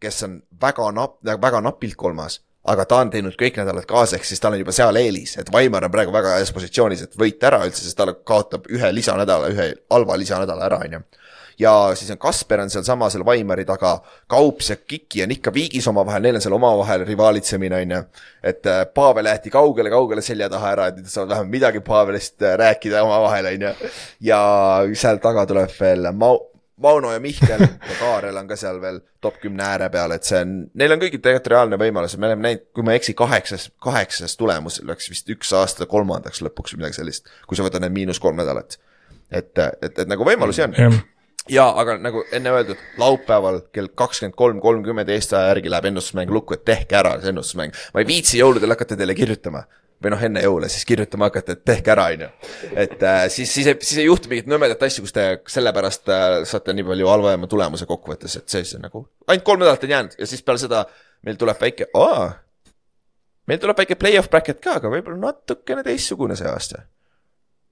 kes 0.00 0.22
on 0.26 0.42
väga 0.60 0.90
nap-, 0.90 1.22
väga 1.22 1.60
napilt 1.60 1.96
kolmas 1.96 2.40
aga 2.68 2.84
ta 2.84 2.98
on 3.00 3.10
teinud 3.10 3.36
kõik 3.38 3.56
nädalad 3.56 3.86
kaasa, 3.88 4.16
ehk 4.16 4.24
siis 4.24 4.40
tal 4.40 4.52
on 4.52 4.58
juba 4.60 4.72
seal 4.72 4.96
eelis, 4.96 5.36
et 5.38 5.52
Vaimar 5.52 5.84
on 5.84 5.90
praegu 5.90 6.12
väga 6.12 6.36
heas 6.36 6.52
positsioonis, 6.52 7.02
et 7.02 7.16
võita 7.16 7.48
ära 7.48 7.62
üldse, 7.64 7.84
sest 7.84 7.96
ta 7.96 8.12
kaotab 8.12 8.66
ühe 8.68 8.90
lisanädala, 8.92 9.48
ühe 9.54 9.68
halva 9.90 10.18
lisanädala 10.20 10.66
ära, 10.66 10.80
on 10.84 10.98
ju 10.98 11.00
ja 11.58 11.90
siis 11.94 12.10
on 12.10 12.18
Kasper 12.18 12.60
on 12.60 12.70
sealsama 12.70 13.10
seal 13.10 13.24
Vaimari 13.26 13.64
taga, 13.64 13.98
Kaups 14.30 14.70
ja 14.70 14.76
Kiki 14.76 15.22
on 15.22 15.32
ikka 15.34 15.52
viigis 15.54 15.88
omavahel, 15.88 16.22
neil 16.22 16.38
on 16.38 16.44
seal 16.44 16.54
omavahel 16.54 17.04
rivaalitsemine, 17.06 17.82
on 17.82 17.96
ju. 17.96 18.02
et 18.42 18.66
äh, 18.66 18.84
Pavel 18.94 19.26
jäeti 19.26 19.50
kaugele-kaugele 19.50 20.22
selja 20.22 20.48
taha 20.50 20.74
ära, 20.76 20.86
et 20.88 21.00
nad 21.02 21.10
saavad 21.10 21.34
vähemalt 21.34 21.50
midagi 21.50 21.80
Pavelist 21.80 22.42
äh, 22.42 22.54
rääkida 22.58 23.02
omavahel, 23.02 23.50
on 23.54 23.66
ju. 23.68 23.90
ja 24.30 24.40
seal 24.94 25.18
taga 25.24 25.46
tuleb 25.46 25.74
veel 25.80 26.12
Mau-, 26.12 26.46
Mauno 26.82 27.12
ja 27.12 27.20
Mihkel 27.20 27.60
ja 27.60 27.94
Kaarel 27.98 28.36
on 28.38 28.48
ka 28.48 28.56
seal 28.56 28.78
veel 28.80 29.00
top 29.20 29.40
kümne 29.42 29.64
ääre 29.66 29.90
peal, 29.90 30.14
et 30.14 30.26
see 30.28 30.38
on, 30.44 30.54
neil 30.78 30.94
on 30.94 31.02
kõigil 31.02 31.18
tegelikult 31.18 31.50
reaalne 31.50 31.78
võimalus, 31.80 32.14
me 32.18 32.30
oleme 32.30 32.46
näinud, 32.46 32.68
kui 32.74 32.86
ma 32.86 32.94
ei 32.94 33.02
eksi, 33.02 33.16
kaheksas, 33.18 33.70
kaheksas 33.82 34.38
tulemus 34.38 34.78
läks 34.86 35.10
vist 35.10 35.34
üks 35.34 35.50
aasta 35.58 35.90
kolmandaks 35.90 36.44
lõpuks 36.46 36.76
või 36.76 36.84
midagi 36.84 37.00
sellist, 37.00 37.26
kui 37.50 37.58
sa 37.58 37.66
võtad 37.66 37.82
need 37.82 37.96
miinus 37.98 38.22
kolm 38.22 38.38
nädalat. 38.38 38.78
et, 39.30 39.58
et, 39.58 39.98
et 39.98 40.06
nagu 40.06 40.24
võimalusi 40.24 40.62
on 40.62 40.78
ja 41.48 41.66
aga 41.80 41.96
nagu 42.02 42.24
enne 42.34 42.52
öeldud, 42.52 42.80
laupäeval 43.00 43.60
kell 43.72 43.90
kakskümmend 43.94 44.36
kolm, 44.36 44.60
kolmkümmend 44.60 45.08
Eesti 45.12 45.36
aja 45.38 45.54
järgi 45.54 45.72
läheb 45.72 45.90
ennustusmäng 45.92 46.32
lukku, 46.32 46.58
et 46.58 46.64
tehke 46.68 46.98
ära 46.98 47.16
see 47.22 47.32
ennustusmäng. 47.32 47.76
ma 47.94 48.02
ei 48.02 48.08
viitsi 48.08 48.40
jõuludel 48.42 48.74
hakata 48.74 48.98
teile 48.98 49.16
kirjutama 49.18 49.64
või 50.02 50.12
noh, 50.14 50.24
enne 50.28 50.42
jõule 50.44 50.68
siis 50.70 50.86
kirjutama 50.86 51.26
hakata, 51.28 51.56
et 51.56 51.64
tehke 51.66 51.92
ära, 51.94 52.06
on 52.14 52.26
ju. 52.26 52.28
et 52.70 53.02
äh, 53.02 53.24
siis, 53.34 53.50
siis 53.54 53.66
ei, 53.66 53.78
siis 53.80 54.02
ei 54.02 54.06
juhtu 54.06 54.30
mingit 54.30 54.50
nõmedat 54.50 54.82
asja, 54.86 55.02
kus 55.02 55.14
te 55.14 55.26
sellepärast 55.50 56.12
äh, 56.14 56.26
saate 56.48 56.74
nii 56.76 56.86
palju 56.86 57.10
halvema 57.10 57.50
tulemuse 57.50 57.88
kokkuvõttes, 57.88 58.36
et 58.38 58.52
see 58.52 58.66
siis 58.66 58.82
nagu, 58.82 59.08
ainult 59.26 59.46
kolm 59.46 59.64
nädalat 59.64 59.88
on 59.88 59.94
jäänud 59.96 60.20
ja 60.20 60.30
siis 60.30 60.44
peale 60.46 60.62
seda 60.62 60.84
meil 61.26 61.40
tuleb 61.40 61.58
väike, 61.60 61.88
meil 63.50 63.62
tuleb 63.62 63.82
väike 63.82 63.98
play-off 63.98 64.30
bracket 64.30 64.62
ka, 64.62 64.78
aga 64.78 64.92
võib-olla 64.92 65.32
natukene 65.32 65.82
teistsugune 65.86 66.38
see 66.38 66.48
aasta. 66.50 66.84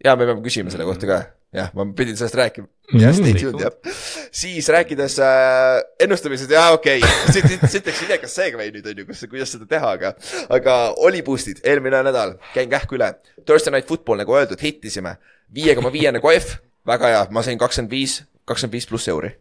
ja 0.05 0.17
me 0.17 0.27
peame 0.27 0.43
küsima 0.43 0.75
selle 0.75 0.89
kohta 0.89 1.11
ka, 1.11 1.23
jah, 1.57 1.71
ma 1.77 1.87
pidin 1.97 2.17
sellest 2.19 2.37
rääkima. 2.39 2.69
jah, 3.01 3.15
stay 3.17 3.35
tuned 3.39 3.63
jah. 3.65 3.95
siis 4.35 4.69
rääkides 4.73 5.19
äh, 5.25 5.81
ennustamisest, 6.05 6.53
jaa 6.53 6.71
okei 6.77 7.01
okay., 7.01 7.33
siit, 7.33 7.49
siit, 7.49 7.65
siit 7.71 7.89
läks 7.91 8.03
idekas 8.07 8.37
seegvei 8.39 8.69
nüüd 8.75 8.87
on 8.91 9.01
ju, 9.03 9.07
kus, 9.09 9.25
kuidas 9.31 9.55
seda 9.57 9.69
teha, 9.71 9.95
aga, 9.99 10.13
aga 10.53 10.77
oli 11.09 11.23
boost'id 11.27 11.63
eelmine 11.65 12.03
nädal, 12.07 12.37
käin 12.55 12.71
kähku 12.73 12.99
üle. 12.99 13.15
Thursday 13.45 13.75
Night 13.75 13.89
Football 13.89 14.23
nagu 14.23 14.37
öeldud, 14.37 14.61
hittisime, 14.63 15.17
viie 15.55 15.75
koma 15.79 15.93
viiene 15.95 16.23
kohv, 16.23 16.59
väga 16.87 17.13
hea, 17.15 17.25
ma 17.35 17.45
sain 17.47 17.61
kakskümmend 17.61 17.95
viis, 17.95 18.21
kakskümmend 18.49 18.79
viis 18.79 18.89
pluss 18.91 19.11
euri. 19.13 19.33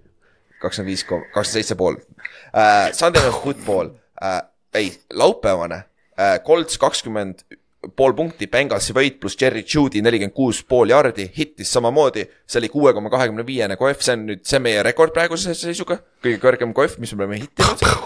kakskümmend 0.61 0.93
viis, 0.93 1.03
kakskümmend 1.05 1.51
seitse 1.51 1.77
pool 1.79 1.99
uh,. 1.99 2.89
Sunday 2.95 3.21
Night 3.21 3.43
Football 3.43 3.91
uh,, 4.23 4.41
ei, 4.73 4.93
laupäevane 5.13 5.83
uh,, 5.83 6.39
Colts 6.47 6.79
kakskümmend 6.81 7.45
pool 7.95 8.13
punkti, 8.17 8.47
Bengalsi 8.51 8.93
võit 8.95 9.19
pluss 9.21 9.37
Jerry 9.41 9.63
Judy 9.67 10.01
nelikümmend 10.01 10.35
kuus 10.35 10.61
pool 10.67 10.89
jardi, 10.89 11.27
hittis 11.37 11.71
samamoodi. 11.73 12.25
see 12.47 12.59
oli 12.61 12.69
kuue 12.69 12.93
koma 12.93 13.09
kahekümne 13.09 13.45
viiene 13.45 13.77
kohv, 13.77 14.01
see 14.01 14.13
on 14.17 14.25
nüüd, 14.31 14.43
see 14.45 14.59
on 14.59 14.65
meie 14.67 14.83
rekord 14.83 15.13
praeguse 15.13 15.53
seisuga, 15.57 15.99
kõige 16.23 16.39
kõrgem 16.43 16.73
kohv, 16.73 16.99
mis 16.99 17.13
me 17.13 17.23
oleme 17.23 17.41
hittinud 17.43 17.83
uh,. 17.85 18.05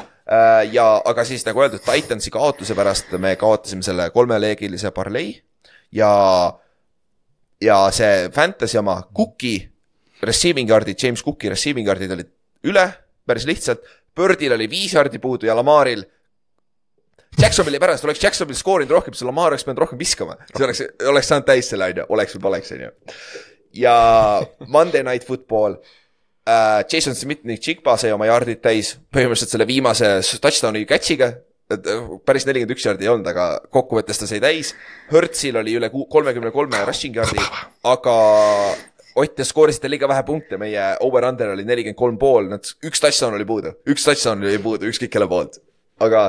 ja, 0.72 0.88
aga 1.06 1.26
siis 1.26 1.46
nagu 1.48 1.64
öeldud, 1.64 1.84
Titansi 1.86 2.32
kaotuse 2.34 2.76
pärast 2.78 3.16
me 3.18 3.36
kaotasime 3.40 3.86
selle 3.86 4.10
kolmeleegilise 4.16 4.92
parlei 4.96 5.34
ja, 5.96 6.12
ja 7.62 7.82
see 7.96 8.30
fantasy 8.36 8.80
oma 8.82 9.02
Cooki 9.16 9.58
receiving 10.22 10.70
yard'id, 10.70 11.00
James 11.00 11.24
Cooki 11.24 11.50
receiving 11.50 11.88
yard'id 11.88 12.12
olid 12.12 12.32
üle 12.68 12.86
päris 13.30 13.46
lihtsalt. 13.48 13.84
Birdil 14.16 14.52
oli 14.56 14.68
viis 14.70 14.94
jardi 14.94 15.20
puudu 15.22 15.48
ja 15.48 15.56
Lamaril 15.56 16.02
Jacksonvili 17.38 17.80
pärast 17.80 18.04
oleks 18.04 18.24
Jacksonvil 18.24 18.58
skoorinud 18.58 18.92
rohkem, 18.94 19.14
siis 19.16 19.28
Lamar 19.28 19.54
oleks 19.54 19.66
pidanud 19.66 19.84
rohkem 19.84 20.00
viskama, 20.00 20.36
see 20.52 20.66
oleks, 20.66 20.82
oleks 21.12 21.30
saanud 21.32 21.48
täis 21.48 21.70
selle 21.72 21.88
onju, 21.92 22.08
oleks 22.16 22.36
või 22.36 22.44
poleks 22.48 22.74
onju. 22.76 22.90
ja 23.80 23.94
Monday 24.68 25.06
Night 25.06 25.28
Football 25.28 25.78
äh,, 26.50 26.82
Jason 26.92 27.16
Smith 27.16 27.46
ning 27.48 27.62
Chigba 27.62 27.96
sai 28.02 28.12
oma 28.16 28.28
jardid 28.30 28.64
täis, 28.64 28.96
põhimõtteliselt 29.14 29.56
selle 29.56 29.70
viimase 29.70 30.18
touchdown'i 30.42 30.86
catch'iga. 30.90 31.32
päris 32.26 32.48
nelikümmend 32.50 32.74
üks 32.74 32.86
jardi 32.88 33.06
ei 33.06 33.12
olnud, 33.14 33.28
aga 33.30 33.60
kokkuvõttes 33.70 34.18
ta 34.18 34.26
sai 34.26 34.40
täis. 34.42 34.72
Hertzil 35.12 35.58
oli 35.60 35.76
üle 35.78 35.92
kolmekümne 35.94 36.50
kolme 36.52 36.82
rushing 36.86 37.16
yard'i, 37.16 37.44
aga 37.86 38.16
Ott 39.20 39.34
te 39.36 39.44
skoorisite 39.44 39.90
liiga 39.90 40.08
vähe 40.08 40.22
punkte, 40.24 40.56
meie 40.62 40.84
over-under 41.04 41.50
oli 41.52 41.66
nelikümmend 41.68 41.98
kolm 41.98 42.18
pool, 42.22 42.46
nad, 42.48 42.68
üks 42.86 43.02
touchdown 43.04 43.36
oli 43.36 43.44
puudu, 43.44 43.74
üks 43.90 44.06
touchdown 44.06 44.46
oli 44.46 44.62
puudu 44.64 44.88
ükskõik 44.88 45.12
kelle 45.12 45.28
poolt 45.28 45.58
aga, 46.04 46.24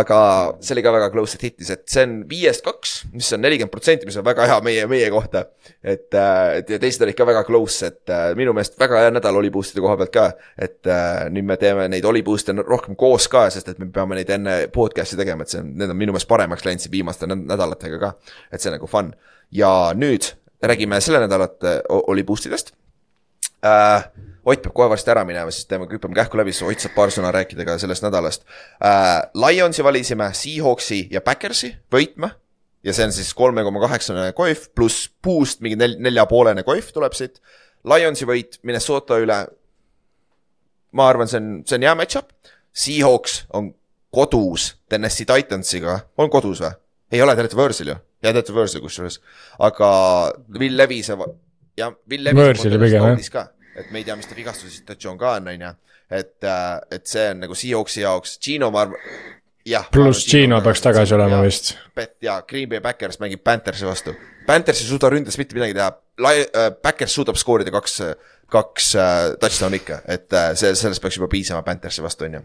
aga 0.00 0.18
see 0.62 0.74
oli 0.76 0.84
ka 0.84 0.92
väga 0.94 1.10
close, 1.14 1.36
et 1.36 1.44
hittis, 1.48 1.70
et 1.74 1.84
see 1.90 2.04
on 2.06 2.16
viiest 2.30 2.64
kaks, 2.66 2.94
mis 3.14 3.30
on 3.36 3.42
nelikümmend 3.44 3.72
protsenti, 3.74 4.08
mis 4.08 4.18
on 4.20 4.26
väga 4.26 4.46
hea 4.50 4.58
meie, 4.66 4.86
meie 4.90 5.10
kohta. 5.12 5.44
et, 5.82 6.08
et 6.14 6.70
ja 6.70 6.80
teised 6.82 7.04
olid 7.06 7.18
ka 7.18 7.26
väga 7.28 7.44
close, 7.48 7.90
et 7.90 8.14
äh, 8.14 8.30
minu 8.38 8.54
meelest 8.56 8.78
väga 8.80 9.04
hea 9.04 9.14
nädal 9.14 9.40
oli 9.40 9.52
boost'ide 9.54 9.84
koha 9.84 9.96
pealt 10.00 10.14
ka. 10.14 10.26
et 10.58 10.86
äh, 10.86 11.26
nüüd 11.34 11.48
me 11.48 11.58
teeme 11.60 11.88
neid 11.92 12.06
oli 12.08 12.22
boost'e 12.26 12.54
rohkem 12.60 12.98
koos 13.00 13.28
ka, 13.32 13.48
sest 13.50 13.72
et 13.74 13.82
me 13.82 13.90
peame 13.94 14.18
neid 14.18 14.30
enne 14.36 14.56
podcast'i 14.74 15.18
tegema, 15.20 15.46
et 15.46 15.54
see 15.54 15.62
on, 15.62 15.74
need 15.80 15.92
on 15.92 15.98
minu 15.98 16.14
meelest 16.16 16.30
paremaks 16.30 16.66
läinud 16.66 16.84
siin 16.84 16.94
viimaste 16.94 17.30
näd- 17.30 17.46
nädalatega 17.50 18.00
ka. 18.02 18.14
et 18.50 18.60
see 18.60 18.72
on 18.72 18.78
nagu 18.78 18.90
fun 18.90 19.14
ja 19.50 19.92
nüüd 19.96 20.32
räägime 20.62 21.00
selle 21.00 21.20
nädalate 21.24 21.80
oli 21.88 22.24
boost 22.24 22.46
idest 22.46 22.74
äh,. 23.64 24.10
Ott 24.50 24.62
peab 24.64 24.74
kohe 24.74 24.90
varsti 24.90 25.12
ära 25.12 25.22
minema, 25.28 25.52
siis 25.54 25.68
teeme, 25.70 25.86
hüppame 25.90 26.16
kähku 26.18 26.38
läbi, 26.40 26.54
siis 26.56 26.66
Ott 26.66 26.82
saab 26.82 26.96
paar 26.96 27.14
sõna 27.14 27.30
rääkida 27.34 27.66
ka 27.68 27.78
sellest 27.78 28.04
nädalast 28.06 28.46
äh,. 28.82 29.30
Lionsi 29.38 29.84
valisime, 29.86 30.32
Seahawksi 30.34 31.04
ja 31.14 31.22
Backersi 31.24 31.74
võitma 31.92 32.32
ja 32.84 32.94
see 32.96 33.06
on 33.08 33.14
siis 33.14 33.32
kolme 33.36 33.64
koma 33.66 33.82
kaheksane 33.82 34.30
kohv 34.36 34.68
pluss 34.76 35.08
puust 35.22 35.60
mingi 35.64 35.78
nel-, 35.80 35.98
neljapoolene 36.02 36.64
kohv 36.66 36.92
tuleb 36.94 37.16
siit. 37.16 37.40
Lionsi 37.88 38.28
võit 38.28 38.58
Minnesota 38.66 39.16
üle. 39.20 39.40
ma 40.92 41.06
arvan, 41.06 41.28
see 41.30 41.38
on, 41.38 41.50
see 41.68 41.78
on 41.78 41.86
hea 41.86 41.94
match-up. 41.96 42.32
Seahawks 42.74 43.44
on 43.56 43.70
kodus 44.10 44.74
Tennessee 44.90 45.26
Titansiga, 45.28 46.00
on 46.18 46.30
kodus 46.30 46.62
või? 46.64 46.72
ei 47.10 47.22
ole, 47.22 47.34
te 47.34 47.44
olete 47.44 47.58
võõrsil 47.58 47.90
ju, 47.90 47.96
ja 48.22 48.32
te 48.32 48.38
olete 48.38 48.54
võõrsil 48.54 48.82
kusjuures, 48.84 49.16
aga 49.66 49.88
Will 50.58 50.76
Levise, 50.78 51.16
jah, 51.78 51.94
Will 52.10 52.26
Levis 52.26 52.42
Võõrsil 52.42 52.76
pigem, 52.78 53.08
jah. 53.18 53.48
Et 53.80 53.90
me 53.90 54.02
ei 54.02 54.06
tea, 54.06 54.16
mis 54.18 54.28
ta 54.28 54.36
vigastuse 54.38 54.72
situatsioon 54.78 55.18
ka 55.20 55.36
on, 55.40 55.52
on 55.52 55.66
ju. 55.66 55.74
et, 56.10 56.48
et 56.90 57.06
see 57.06 57.28
on 57.32 57.44
nagu 57.46 57.54
Seahawksi 57.54 58.02
jaoks, 58.04 58.38
Gino 58.42 58.70
ma 58.74 58.86
arvan, 58.86 58.98
jah. 59.66 59.86
pluss 59.92 60.26
Gino 60.28 60.60
peaks 60.64 60.82
tagasi 60.84 61.14
olema. 61.14 61.42
vist. 61.44 61.74
Bet 61.96 62.16
ja 62.22 62.40
Green 62.48 62.68
Bay 62.68 62.80
Backers 62.80 63.20
mängib 63.22 63.44
Panthersi 63.44 63.86
vastu. 63.86 64.14
Panthers 64.46 64.82
ei 64.82 64.88
suuda 64.88 65.10
ründes 65.12 65.38
mitte 65.38 65.54
midagi 65.54 65.76
teha, 65.76 65.90
Backers 66.82 67.14
suudab 67.14 67.38
skoorida 67.38 67.72
kaks, 67.74 68.00
kaks 68.50 68.88
äh, 68.98 69.18
touchdown'i 69.40 69.80
ikka, 69.80 70.00
et 70.10 70.32
äh, 70.34 70.50
see, 70.58 70.72
sellest 70.78 71.02
peaks 71.02 71.20
juba 71.20 71.30
piisama 71.30 71.62
Panthersi 71.66 72.02
vastu, 72.02 72.26
on 72.26 72.40
ju. 72.40 72.42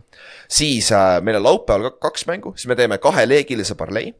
siis 0.48 0.92
äh, 0.94 1.18
meil 1.26 1.40
on 1.40 1.48
laupäeval 1.48 1.90
ka 1.90 2.10
kaks 2.10 2.28
mängu, 2.30 2.54
siis 2.56 2.70
me 2.70 2.78
teeme 2.78 3.00
kaheleegilise 3.02 3.76
parlei 3.80 4.14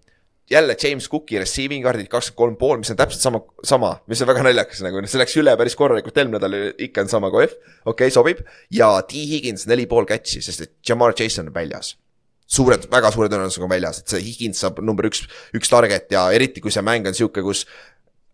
jälle 0.52 0.76
James 0.84 1.10
Cooki 1.10 1.40
receiving 1.40 1.86
card'id 1.86 2.08
kakskümmend 2.10 2.38
kolm 2.38 2.56
pool, 2.60 2.78
mis 2.78 2.92
on 2.94 3.00
täpselt 3.00 3.22
sama, 3.22 3.42
sama, 3.64 3.92
mis 4.08 4.22
on 4.22 4.30
väga 4.30 4.44
naljakas 4.46 4.84
nagu, 4.86 5.02
see 5.10 5.22
läks 5.22 5.38
üle 5.42 5.56
päris 5.58 5.76
korralikult, 5.80 6.18
eelmine 6.22 6.38
nädal 6.38 6.86
ikka 6.88 7.06
on 7.06 7.12
sama 7.12 7.32
kohv, 7.34 7.56
okei 7.86 7.94
okay,, 7.94 8.14
sobib. 8.14 8.44
ja 8.74 8.92
T 9.08 9.26
Higgins 9.32 9.66
neli 9.72 9.88
pool 9.90 10.08
catch'i, 10.10 10.44
sest 10.46 10.66
et 10.68 10.74
Jamar 10.88 11.16
Chase 11.18 11.42
on 11.42 11.54
väljas. 11.54 11.96
suured, 12.46 12.86
väga 12.92 13.10
suure 13.12 13.30
tõenäosusega 13.32 13.66
on 13.66 13.74
väljas, 13.74 14.04
et 14.04 14.14
see 14.14 14.22
Higgins 14.22 14.62
saab 14.62 14.80
number 14.86 15.08
üks, 15.10 15.24
üks 15.58 15.72
target 15.72 16.12
ja 16.14 16.28
eriti 16.32 16.62
kui 16.62 16.74
see 16.74 16.86
mäng 16.86 17.08
on 17.10 17.18
sihuke, 17.18 17.42
kus 17.42 17.66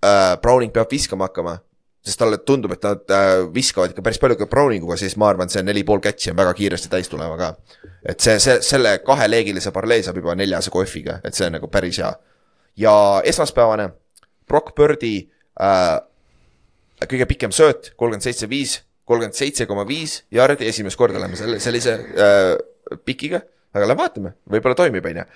äh, 0.03 0.35
Browning 0.41 0.73
peab 0.75 0.91
viskama 0.91 1.29
hakkama. 1.29 1.61
Sest 2.01 2.17
talle 2.17 2.39
tundub, 2.45 2.73
et 2.73 2.85
nad 2.85 3.13
äh, 3.13 3.31
viskavad 3.53 3.93
ikka 3.93 4.03
päris 4.05 4.19
palju 4.21 4.37
ka 4.39 4.47
Browninguga, 4.49 4.97
siis 4.97 5.15
ma 5.21 5.29
arvan, 5.29 5.49
et 5.49 5.53
see 5.53 5.63
neli 5.65 5.83
pool 5.85 6.01
catch'i 6.01 6.31
on 6.33 6.39
väga 6.39 6.53
kiiresti 6.57 6.89
täis 6.89 7.09
tulema 7.11 7.37
ka. 7.37 7.51
et 8.01 8.19
see, 8.19 8.39
see, 8.41 8.57
selle 8.65 8.95
kaheleegilise 9.05 9.73
parlei 9.75 10.01
saab 10.05 10.17
juba 10.17 10.35
neljase 10.37 10.73
kohviga, 10.73 11.19
et 11.23 11.37
see 11.37 11.45
on 11.49 11.59
nagu 11.59 11.69
päris 11.71 12.01
hea. 12.01 12.11
ja 12.81 12.95
esmaspäevane, 13.29 13.91
Brock 14.49 14.73
Birdi 14.77 15.15
äh, 15.61 15.99
kõige 17.05 17.27
pikem 17.29 17.53
sööt, 17.53 17.93
kolmkümmend 17.97 18.25
seitse, 18.25 18.49
viis, 18.49 18.79
kolmkümmend 19.05 19.37
seitse 19.37 19.67
koma 19.69 19.85
viis 19.87 20.23
jardi, 20.33 20.67
esimest 20.69 20.97
korda 20.97 21.21
läheme 21.21 21.37
selle, 21.37 21.61
sellise 21.61 21.97
äh, 21.97 22.55
pikiga, 23.05 23.43
aga 23.71 23.87
lähme 23.87 24.01
vaatame, 24.03 24.33
võib-olla 24.51 24.75
toimib, 24.75 25.05
on 25.07 25.21
ju. 25.21 25.27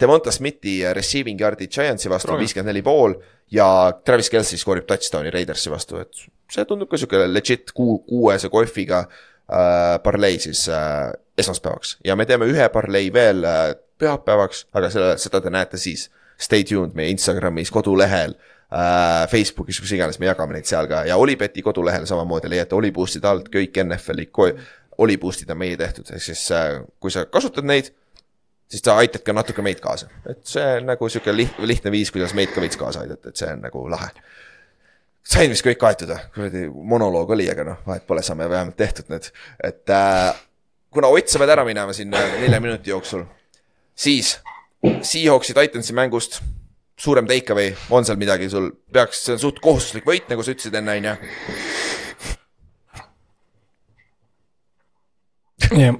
Devonta 0.00 0.32
Smithi 0.34 0.80
receiving 0.96 1.40
yard'i 1.40 1.68
Giantsi 1.70 2.10
vastu 2.10 2.34
on 2.34 2.42
viiskümmend 2.42 2.72
neli 2.72 2.82
pool 2.82 3.14
ja 3.54 3.66
Travis 4.04 4.30
Kelci 4.30 4.58
skoorib 4.58 4.86
touchdown'i 4.90 5.32
Raidersi 5.34 5.70
vastu, 5.72 6.00
et 6.02 6.24
see 6.50 6.66
tundub 6.68 6.90
ka 6.90 6.98
sihuke 6.98 7.26
legit 7.30 7.74
kuu, 7.76 8.00
kuuese 8.08 8.50
kohviga 8.52 9.04
äh, 9.06 9.98
parlei 10.02 10.38
siis 10.42 10.66
äh, 10.68 11.10
esmaspäevaks 11.38 11.98
ja 12.04 12.16
me 12.16 12.26
teeme 12.26 12.48
ühe 12.50 12.68
parlei 12.74 13.12
veel 13.14 13.44
äh, 13.46 13.74
pühapäevaks, 14.00 14.66
aga 14.74 14.90
selle, 14.92 15.12
seda 15.20 15.42
te 15.44 15.52
näete 15.52 15.80
siis. 15.80 16.08
Stay 16.40 16.64
tuned 16.64 16.94
meie 16.96 17.12
Instagramis, 17.12 17.68
kodulehel 17.68 18.32
äh,, 18.32 19.26
Facebookis, 19.28 19.76
kus 19.82 19.90
iganes, 19.92 20.16
me 20.22 20.30
jagame 20.30 20.56
neid 20.56 20.64
seal 20.64 20.88
ka 20.88 21.02
ja 21.04 21.18
Olipeti 21.20 21.60
kodulehel 21.60 22.06
samamoodi 22.08 22.48
leiate 22.48 22.78
Oliboostide 22.78 23.28
alt 23.28 23.50
kõik 23.52 23.76
NFL-i 23.82 24.30
ko- 25.00 25.06
Oliboostid 25.06 25.50
on 25.50 25.58
meie 25.58 25.76
tehtud, 25.80 26.10
ehk 26.12 26.22
siis 26.22 26.44
äh, 26.52 26.82
kui 27.00 27.10
sa 27.10 27.24
kasutad 27.26 27.64
neid, 27.64 27.88
siis 28.70 28.82
sa 28.84 28.98
aitad 29.00 29.24
ka 29.24 29.32
natuke 29.32 29.62
meid 29.64 29.80
kaasa, 29.80 30.10
et 30.28 30.44
see 30.46 30.66
on 30.76 30.86
nagu 30.92 31.08
sihuke 31.08 31.32
liht-, 31.32 31.58
lihtne 31.64 31.90
viis, 31.90 32.12
kuidas 32.12 32.34
meid 32.36 32.52
ka 32.54 32.60
veits 32.60 32.76
kaasa 32.76 33.00
aidata, 33.06 33.32
et 33.32 33.36
see 33.40 33.48
on 33.50 33.64
nagu 33.64 33.88
lahe. 33.90 34.10
sain 35.30 35.50
vist 35.50 35.64
kõik 35.64 35.78
kaetud 35.80 36.12
kuradi 36.34 36.68
monoloog 36.68 37.30
oli, 37.30 37.48
aga 37.50 37.64
noh, 37.64 37.82
vahet 37.86 38.06
pole, 38.06 38.22
saame 38.22 38.48
vähemalt 38.50 38.76
tehtud 38.76 39.08
need, 39.08 39.30
et 39.64 39.90
äh, 39.90 40.30
kuna 40.90 41.08
Ott, 41.08 41.28
sa 41.28 41.38
pead 41.38 41.50
ära 41.56 41.64
minema 41.64 41.92
siin 41.96 42.14
äh, 42.14 42.40
nelja 42.40 42.60
minuti 42.60 42.90
jooksul, 42.90 43.24
siis 43.94 44.38
Seahawksi 44.80 45.54
Titansi 45.54 45.92
mängust 45.92 46.40
suurem 47.00 47.26
takeaway, 47.28 47.74
on 47.90 48.04
seal 48.04 48.16
midagi 48.20 48.48
sul, 48.52 48.70
peaks, 48.92 49.24
see 49.24 49.32
on 49.36 49.38
suht 49.40 49.60
kohustuslik 49.64 50.04
võit, 50.08 50.28
nagu 50.28 50.44
sa 50.44 50.52
ütlesid 50.52 50.76
enne, 50.76 50.96
on 51.00 51.04
ju. 51.10 51.14
jah, 55.68 55.96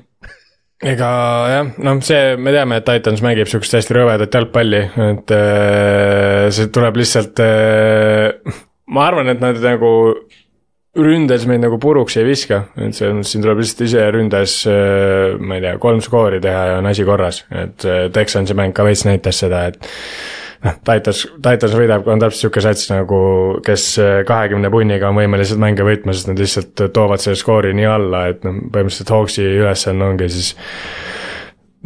ega 0.80 1.10
jah, 1.52 1.70
noh, 1.84 2.00
see, 2.04 2.34
me 2.40 2.54
teame, 2.54 2.80
et 2.80 2.88
Titans 2.88 3.22
mängib 3.24 3.50
sihukest 3.50 3.78
hästi 3.78 3.96
rõvedat 3.98 4.36
jalgpalli, 4.38 4.82
et 5.10 5.34
äh, 5.36 6.48
see 6.54 6.70
tuleb 6.74 7.00
lihtsalt 7.00 7.42
äh,. 7.44 8.54
ma 8.90 9.08
arvan, 9.10 9.32
et 9.32 9.42
nad 9.42 9.60
nagu 9.64 9.92
ründes 11.00 11.44
meid 11.46 11.62
nagu 11.62 11.78
puruks 11.78 12.16
ei 12.18 12.26
viska, 12.26 12.64
et 12.82 12.96
see 12.96 13.06
on, 13.12 13.22
siin 13.26 13.44
tuleb 13.44 13.60
lihtsalt 13.62 13.86
ise 13.86 14.08
ründes 14.14 14.56
äh,, 14.70 15.38
ma 15.38 15.58
ei 15.58 15.66
tea, 15.66 15.76
kolm 15.82 16.02
skoori 16.04 16.42
teha 16.42 16.66
ja 16.72 16.80
on 16.80 16.90
asi 16.90 17.06
korras, 17.08 17.44
et 17.52 17.86
äh, 17.86 18.04
Texansi 18.14 18.56
mäng 18.58 18.74
ka 18.76 18.86
veits 18.88 19.06
näitas 19.08 19.44
seda, 19.44 19.66
et 19.70 19.90
noh, 20.64 20.76
Titans, 20.86 21.22
Titans 21.40 21.76
võidab, 21.76 22.08
on 22.10 22.22
täpselt 22.22 22.44
sihuke 22.44 22.64
sats 22.64 22.90
nagu, 22.92 23.20
kes 23.66 23.86
kahekümne 24.28 24.72
punniga 24.72 25.08
on 25.10 25.20
võimelised 25.20 25.60
mänge 25.62 25.86
võitma, 25.86 26.16
sest 26.16 26.30
nad 26.32 26.40
lihtsalt 26.40 26.84
toovad 26.96 27.22
selle 27.22 27.40
skoori 27.40 27.72
nii 27.76 27.88
alla, 27.88 28.26
et 28.32 28.44
noh, 28.46 28.60
põhimõtteliselt 28.72 29.14
Hawksi 29.16 29.46
ülesanne 29.62 30.10
ongi 30.10 30.28
siis 30.32 30.52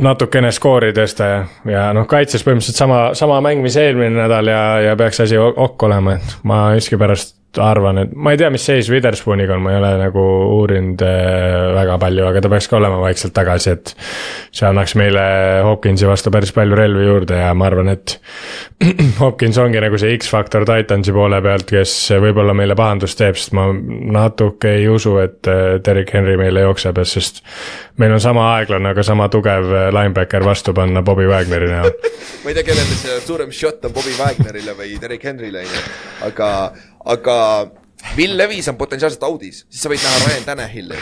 natukene 0.04 0.50
skoori 0.54 0.90
tõsta 0.94 1.30
ja, 1.30 1.38
ja 1.70 1.86
noh, 1.94 2.08
kaitses 2.10 2.42
põhimõtteliselt 2.42 2.80
sama, 2.80 3.00
sama 3.18 3.38
mäng, 3.44 3.62
mis 3.62 3.78
eelmine 3.78 4.16
nädal 4.24 4.50
ja, 4.50 4.64
ja 4.88 4.98
peaks 4.98 5.22
asi 5.22 5.38
ok 5.38 5.86
olema, 5.88 6.18
et 6.18 6.36
ma 6.46 6.66
miskipärast 6.74 7.36
arvan, 7.62 7.98
et 8.04 8.12
ma 8.14 8.32
ei 8.34 8.38
tea, 8.40 8.48
mis 8.52 8.64
seis 8.66 8.88
Witherspooniga 8.92 9.56
on, 9.56 9.62
ma 9.64 9.72
ei 9.74 9.78
ole 9.78 9.90
nagu 10.00 10.22
uurinud 10.58 11.02
äh, 11.06 11.74
väga 11.76 11.96
palju, 12.02 12.26
aga 12.28 12.42
ta 12.44 12.50
peaks 12.52 12.68
ka 12.70 12.78
olema 12.78 13.00
vaikselt 13.02 13.34
tagasi, 13.36 13.74
et. 13.74 13.94
see 14.54 14.66
annaks 14.68 14.94
meile 14.98 15.22
Hopkinsi 15.66 16.06
vastu 16.06 16.30
päris 16.34 16.52
palju 16.54 16.76
relvi 16.78 17.06
juurde 17.06 17.40
ja 17.40 17.50
ma 17.54 17.66
arvan, 17.68 17.90
et 17.94 18.16
Hopkins 19.22 19.58
ongi 19.58 19.82
nagu 19.82 19.98
see 20.00 20.14
X-faktor 20.18 20.66
Titansi 20.68 21.14
poole 21.14 21.40
pealt, 21.44 21.66
kes 21.70 21.94
võib-olla 22.22 22.54
meile 22.56 22.76
pahandust 22.78 23.18
teeb, 23.18 23.38
sest 23.38 23.54
ma 23.56 23.66
natuke 23.74 24.76
ei 24.78 24.88
usu, 24.90 25.16
et 25.22 25.50
äh, 25.50 25.78
Derek 25.84 26.14
Henry 26.14 26.38
meile 26.40 26.66
jookseb, 26.66 27.02
sest. 27.08 27.42
meil 27.98 28.14
on 28.14 28.22
sama 28.22 28.48
aeglane, 28.56 28.94
aga 28.94 29.06
sama 29.06 29.28
tugev 29.32 29.70
äh, 29.70 29.88
linebacker 29.94 30.46
vastu 30.46 30.74
panna 30.74 31.02
Bobby 31.02 31.26
Wagneri 31.30 31.70
näol 31.70 31.92
ma 32.44 32.50
ei 32.50 32.56
tea, 32.56 32.66
kellele 32.66 32.98
see 33.02 33.20
suurem 33.26 33.52
shot 33.54 33.84
on 33.86 33.94
Bobby 33.94 34.14
Wagnerile 34.18 34.74
või 34.78 34.98
Derek 35.02 35.24
Henryle 35.26 35.64
aga 36.24 36.48
aga 37.04 37.36
Will 38.16 38.36
Levis 38.36 38.68
on 38.68 38.76
potentsiaalselt 38.76 39.22
audis, 39.26 39.64
siis 39.68 39.84
sa 39.84 39.92
võid 39.92 40.02
näha 40.04 40.20
Ryan 40.26 40.48
Tannehilli. 40.48 40.98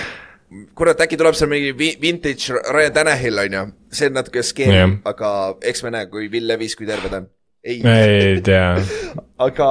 kurat, 0.76 1.00
äkki 1.00 1.16
tuleb 1.16 1.36
seal 1.36 1.48
mingi 1.50 1.72
vintage 2.00 2.58
Ryan 2.74 2.92
Tannehill 2.92 3.40
on 3.40 3.54
ju, 3.56 3.62
see 3.92 4.10
on 4.10 4.18
natuke 4.18 4.42
scary 4.44 4.74
yeah., 4.76 4.98
aga 5.08 5.30
eks 5.64 5.82
me 5.86 5.94
näe, 5.94 6.10
kui 6.12 6.28
Will 6.32 6.50
Levis, 6.50 6.76
kui 6.76 6.88
terve 6.88 7.08
ta 7.08 7.22
on. 7.22 7.30
ei, 7.64 7.80
ei 7.80 8.42
tea 8.44 8.74
aga 9.48 9.68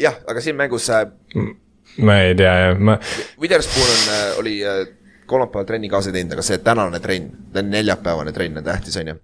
jah, 0.00 0.16
aga 0.28 0.44
siin 0.44 0.56
mängus 0.56 0.88
äh, 0.94 1.04
ma 2.00 2.18
ei 2.24 2.34
tea 2.38 2.54
jah, 2.64 2.80
ma. 2.80 2.96
Witherspoon 3.40 3.92
on, 3.92 4.02
äh, 4.14 4.38
oli 4.40 4.56
äh, 4.64 4.82
kolmapäeval 5.26 5.68
trenni 5.68 5.90
kaasa 5.92 6.12
teinud, 6.14 6.32
aga 6.36 6.44
see 6.46 6.58
tänane 6.64 7.00
trenn, 7.04 7.28
neljapäevane 7.68 8.32
trenn 8.32 8.62
on 8.62 8.66
tähtis, 8.66 8.96
on 9.00 9.12
ju. 9.12 9.18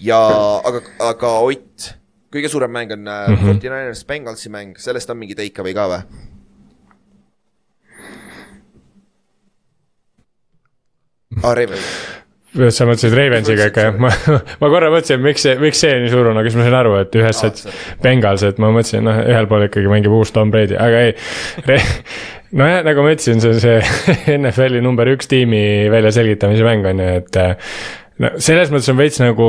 ja 0.00 0.20
aga, 0.62 0.84
aga 1.10 1.34
Ott 1.48 1.90
kõige 2.32 2.48
suurem 2.52 2.72
mäng 2.72 2.92
on 2.92 3.04
mm 3.04 3.34
-hmm. 3.34 3.44
Forty 3.46 3.68
Niners 3.68 4.04
Bengalsi 4.04 4.48
mäng, 4.48 4.78
sellest 4.78 5.10
on 5.10 5.20
mingi 5.20 5.34
takeaway 5.38 5.74
ka 5.74 5.88
või? 5.88 6.02
aa, 11.42 11.54
Ravens 11.54 12.12
sa 12.52 12.84
mõtlesid 12.84 13.14
Ravensiga 13.16 13.66
ikka 13.70 13.86
jah, 13.86 13.98
ma, 14.00 14.10
ma 14.60 14.68
korra 14.72 14.90
mõtlesin, 14.92 15.20
et 15.20 15.24
miks 15.24 15.46
see, 15.46 15.56
miks 15.60 15.80
see 15.80 15.94
nii 16.02 16.12
suur 16.12 16.28
on, 16.28 16.36
aga 16.40 16.50
siis 16.50 16.58
ma 16.60 16.66
sain 16.66 16.76
aru, 16.76 16.94
et 17.00 17.16
ühes 17.16 17.32
ah, 17.32 17.48
sats 17.48 17.66
Bengals, 18.04 18.44
et 18.44 18.60
ma 18.62 18.68
mõtlesin, 18.74 19.04
noh, 19.08 19.20
ühel 19.24 19.48
pool 19.48 19.66
ikkagi 19.68 19.88
mängib 19.88 20.12
uus 20.12 20.34
Tom 20.36 20.52
Brady, 20.52 20.76
aga 20.76 21.00
ei 21.06 21.14
Re. 21.68 21.78
nojah, 22.60 22.82
nagu 22.84 23.06
ma 23.06 23.14
ütlesin, 23.16 23.40
see 23.40 23.54
on 23.54 23.62
see 23.62 24.36
NFL-i 24.40 24.84
number 24.84 25.08
üks 25.14 25.30
tiimi 25.32 25.62
väljaselgitamise 25.92 26.68
mäng 26.68 26.88
on 26.92 27.00
ju, 27.00 27.10
et. 27.22 27.40
no 28.20 28.34
selles 28.36 28.72
mõttes 28.74 28.92
on 28.92 29.00
veits 29.00 29.22
nagu 29.22 29.48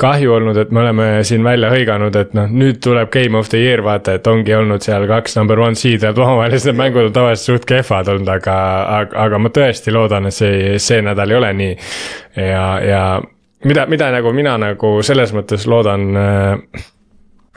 kahju 0.00 0.32
olnud, 0.34 0.56
et 0.58 0.72
me 0.74 0.80
oleme 0.82 1.04
siin 1.26 1.44
välja 1.46 1.68
hõiganud, 1.70 2.16
et 2.18 2.32
noh, 2.34 2.48
nüüd 2.50 2.80
tuleb 2.82 3.12
Game 3.14 3.38
of 3.38 3.50
the 3.52 3.60
Year, 3.62 3.82
vaata, 3.86 4.16
et 4.18 4.26
ongi 4.26 4.54
olnud 4.56 4.82
seal 4.82 5.06
kaks 5.10 5.36
number 5.38 5.60
one 5.62 5.78
seed'e 5.78 6.10
omavahelised 6.10 6.72
need 6.72 6.80
mängud 6.80 7.10
on 7.10 7.14
tavaliselt 7.14 7.52
suht 7.52 7.68
kehvad 7.70 8.10
olnud, 8.10 8.32
aga, 8.34 8.56
aga, 8.98 9.20
aga 9.26 9.40
ma 9.42 9.52
tõesti 9.54 9.94
loodan, 9.94 10.26
et 10.30 10.34
see, 10.34 10.74
see 10.82 10.98
nädal 11.04 11.30
ei 11.30 11.38
ole 11.38 11.52
nii. 11.60 11.76
ja, 12.42 12.64
ja 12.82 13.04
mida, 13.64 13.86
mida 13.90 14.10
nagu 14.16 14.34
mina 14.34 14.56
nagu 14.58 14.96
selles 15.06 15.34
mõttes 15.36 15.68
loodan, 15.70 16.10
äh, 16.18 16.82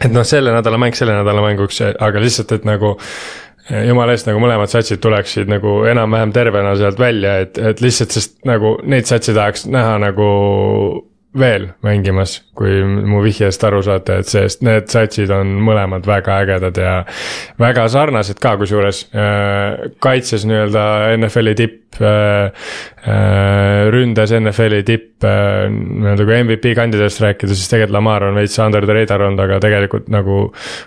et 0.05 0.13
noh, 0.13 0.27
selle 0.27 0.53
nädala 0.53 0.77
mäng 0.81 0.97
selle 0.97 1.17
nädala 1.17 1.41
mänguks, 1.41 1.81
aga 1.81 2.21
lihtsalt, 2.21 2.53
et 2.53 2.69
nagu 2.69 2.93
jumala 3.67 4.13
eest 4.13 4.29
nagu 4.29 4.39
mõlemad 4.39 4.71
satsid 4.71 5.01
tuleksid 5.03 5.49
nagu 5.51 5.81
enam-vähem 5.89 6.31
tervena 6.35 6.77
sealt 6.79 7.01
välja, 7.01 7.39
et, 7.43 7.57
et 7.57 7.81
lihtsalt, 7.83 8.13
sest 8.13 8.37
nagu 8.47 8.77
neid 8.85 9.09
satsi 9.09 9.33
tahaks 9.35 9.65
näha 9.67 9.97
nagu 10.05 10.27
veel 11.39 11.67
mängimas, 11.85 12.37
kui 12.57 12.81
mu 12.83 13.21
vihjest 13.23 13.63
aru 13.67 13.81
saate, 13.85 14.19
et 14.21 14.29
sest 14.29 14.63
need 14.65 14.87
satsid 14.91 15.31
on 15.33 15.55
mõlemad 15.65 16.07
väga 16.07 16.39
ägedad 16.43 16.79
ja 16.81 16.93
väga 17.61 17.87
sarnased 17.93 18.39
ka, 18.43 18.55
kusjuures 18.61 19.03
äh, 19.11 19.91
kaitses 20.03 20.45
nii-öelda 20.49 20.85
NFL-i 21.17 21.55
tipp, 21.59 21.99
äh, 22.01 22.49
äh, 23.03 23.83
ründes 23.93 24.33
NFL-i 24.39 24.83
tipp, 24.87 25.11
nii-öelda 25.23 26.27
kui 26.27 26.41
MVP 26.41 26.73
kandidaatidest 26.77 27.23
rääkida, 27.25 27.53
siis 27.53 27.71
tegelikult 27.71 27.97
Lamar 27.97 28.27
on 28.29 28.41
veits 28.41 28.57
under 28.63 28.85
the 28.85 28.97
radar 28.97 29.27
olnud, 29.29 29.45
aga 29.45 29.61
tegelikult 29.63 30.11
nagu 30.13 30.41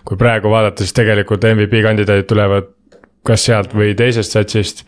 kui 0.08 0.20
praegu 0.20 0.52
vaadata, 0.52 0.84
siis 0.84 0.96
tegelikult 0.96 1.46
MVP 1.54 1.82
kandidaadid 1.86 2.30
tulevad 2.30 2.76
kas 3.26 3.44
sealt 3.44 3.74
või 3.76 3.92
teisest 3.98 4.32
satsist 4.32 4.86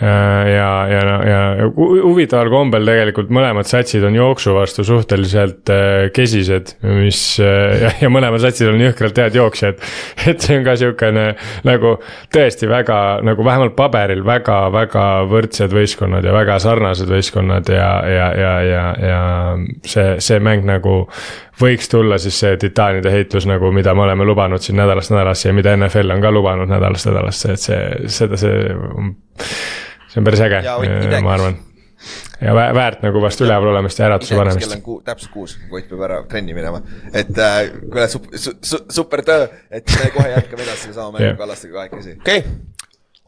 ja, 0.00 0.70
ja, 0.88 1.00
ja 1.28 1.40
huvitaval 1.76 2.48
kombel 2.52 2.86
tegelikult 2.88 3.32
mõlemad 3.34 3.68
satsid 3.68 4.04
on 4.06 4.14
jooksu 4.16 4.54
vastu 4.56 4.84
suhteliselt 4.86 5.70
äh, 5.72 6.06
kesised, 6.16 6.74
mis 6.86 7.20
äh, 7.44 7.82
ja, 7.84 7.90
ja 8.06 8.12
mõlemad 8.12 8.40
satsid 8.40 8.70
on 8.72 8.80
jõhkralt 8.80 9.20
head 9.20 9.36
jooksjad. 9.36 9.82
et 10.30 10.40
see 10.40 10.56
on 10.60 10.64
ka 10.66 10.76
sihukene 10.80 11.26
nagu 11.68 11.96
tõesti 12.32 12.70
väga 12.70 13.00
nagu 13.26 13.44
vähemalt 13.44 13.76
paberil 13.76 14.24
väga-väga 14.26 15.06
võrdsed 15.30 15.76
võistkonnad 15.76 16.24
ja 16.24 16.34
väga 16.34 16.58
sarnased 16.62 17.10
võistkonnad 17.10 17.68
ja, 17.74 17.90
ja, 18.08 18.32
ja, 18.40 18.54
ja, 18.64 18.86
ja 19.10 19.20
see, 19.84 20.16
see 20.22 20.40
mäng 20.42 20.64
nagu 20.68 21.02
võiks 21.60 21.90
tulla 21.92 22.18
siis 22.20 22.38
see 22.40 22.56
titaanide 22.60 23.12
heitlus 23.12 23.46
nagu, 23.48 23.68
mida 23.74 23.94
me 23.94 24.06
oleme 24.06 24.24
lubanud 24.24 24.64
siin 24.64 24.80
nädalast 24.80 25.12
nädalasse 25.12 25.50
ja 25.50 25.56
mida 25.56 25.76
NFL 25.76 26.16
on 26.16 26.24
ka 26.24 26.32
lubanud 26.32 26.72
nädalast 26.72 27.10
nädalasse, 27.10 27.52
et 27.52 27.64
see, 27.68 27.84
seda, 28.16 28.40
see 28.40 28.56
see 30.10 30.20
on 30.20 30.26
päris 30.26 30.42
äge, 30.44 30.62
ma 31.22 31.34
arvan. 31.34 31.58
ja 32.40 32.54
väärt 32.54 33.04
nagu 33.04 33.20
vast 33.22 33.42
üleval 33.44 33.74
olemist 33.74 34.00
ja 34.00 34.08
äratuse 34.08 34.38
panemist. 34.38 34.64
kell 34.64 34.78
on 34.78 34.82
kuu, 34.82 34.98
täpselt 35.04 35.32
kuus, 35.34 35.58
Ott 35.70 35.88
peab 35.90 36.02
ära 36.08 36.22
trenni 36.28 36.56
minema. 36.56 36.80
et 37.12 37.38
äh, 37.38 37.60
kuule 37.84 38.08
su, 38.08 38.22
su, 38.34 38.56
su, 38.64 38.82
super 38.88 39.22
töö, 39.26 39.46
et 39.70 39.94
me 39.98 40.10
kohe 40.16 40.32
jätkame 40.32 40.66
edasi 40.66 40.94
sama 40.96 41.18
mängu 41.18 41.36
Kallastega 41.38 41.82
kahekesi, 41.82 42.18
okei 42.20 42.44
okay.. 42.44 42.58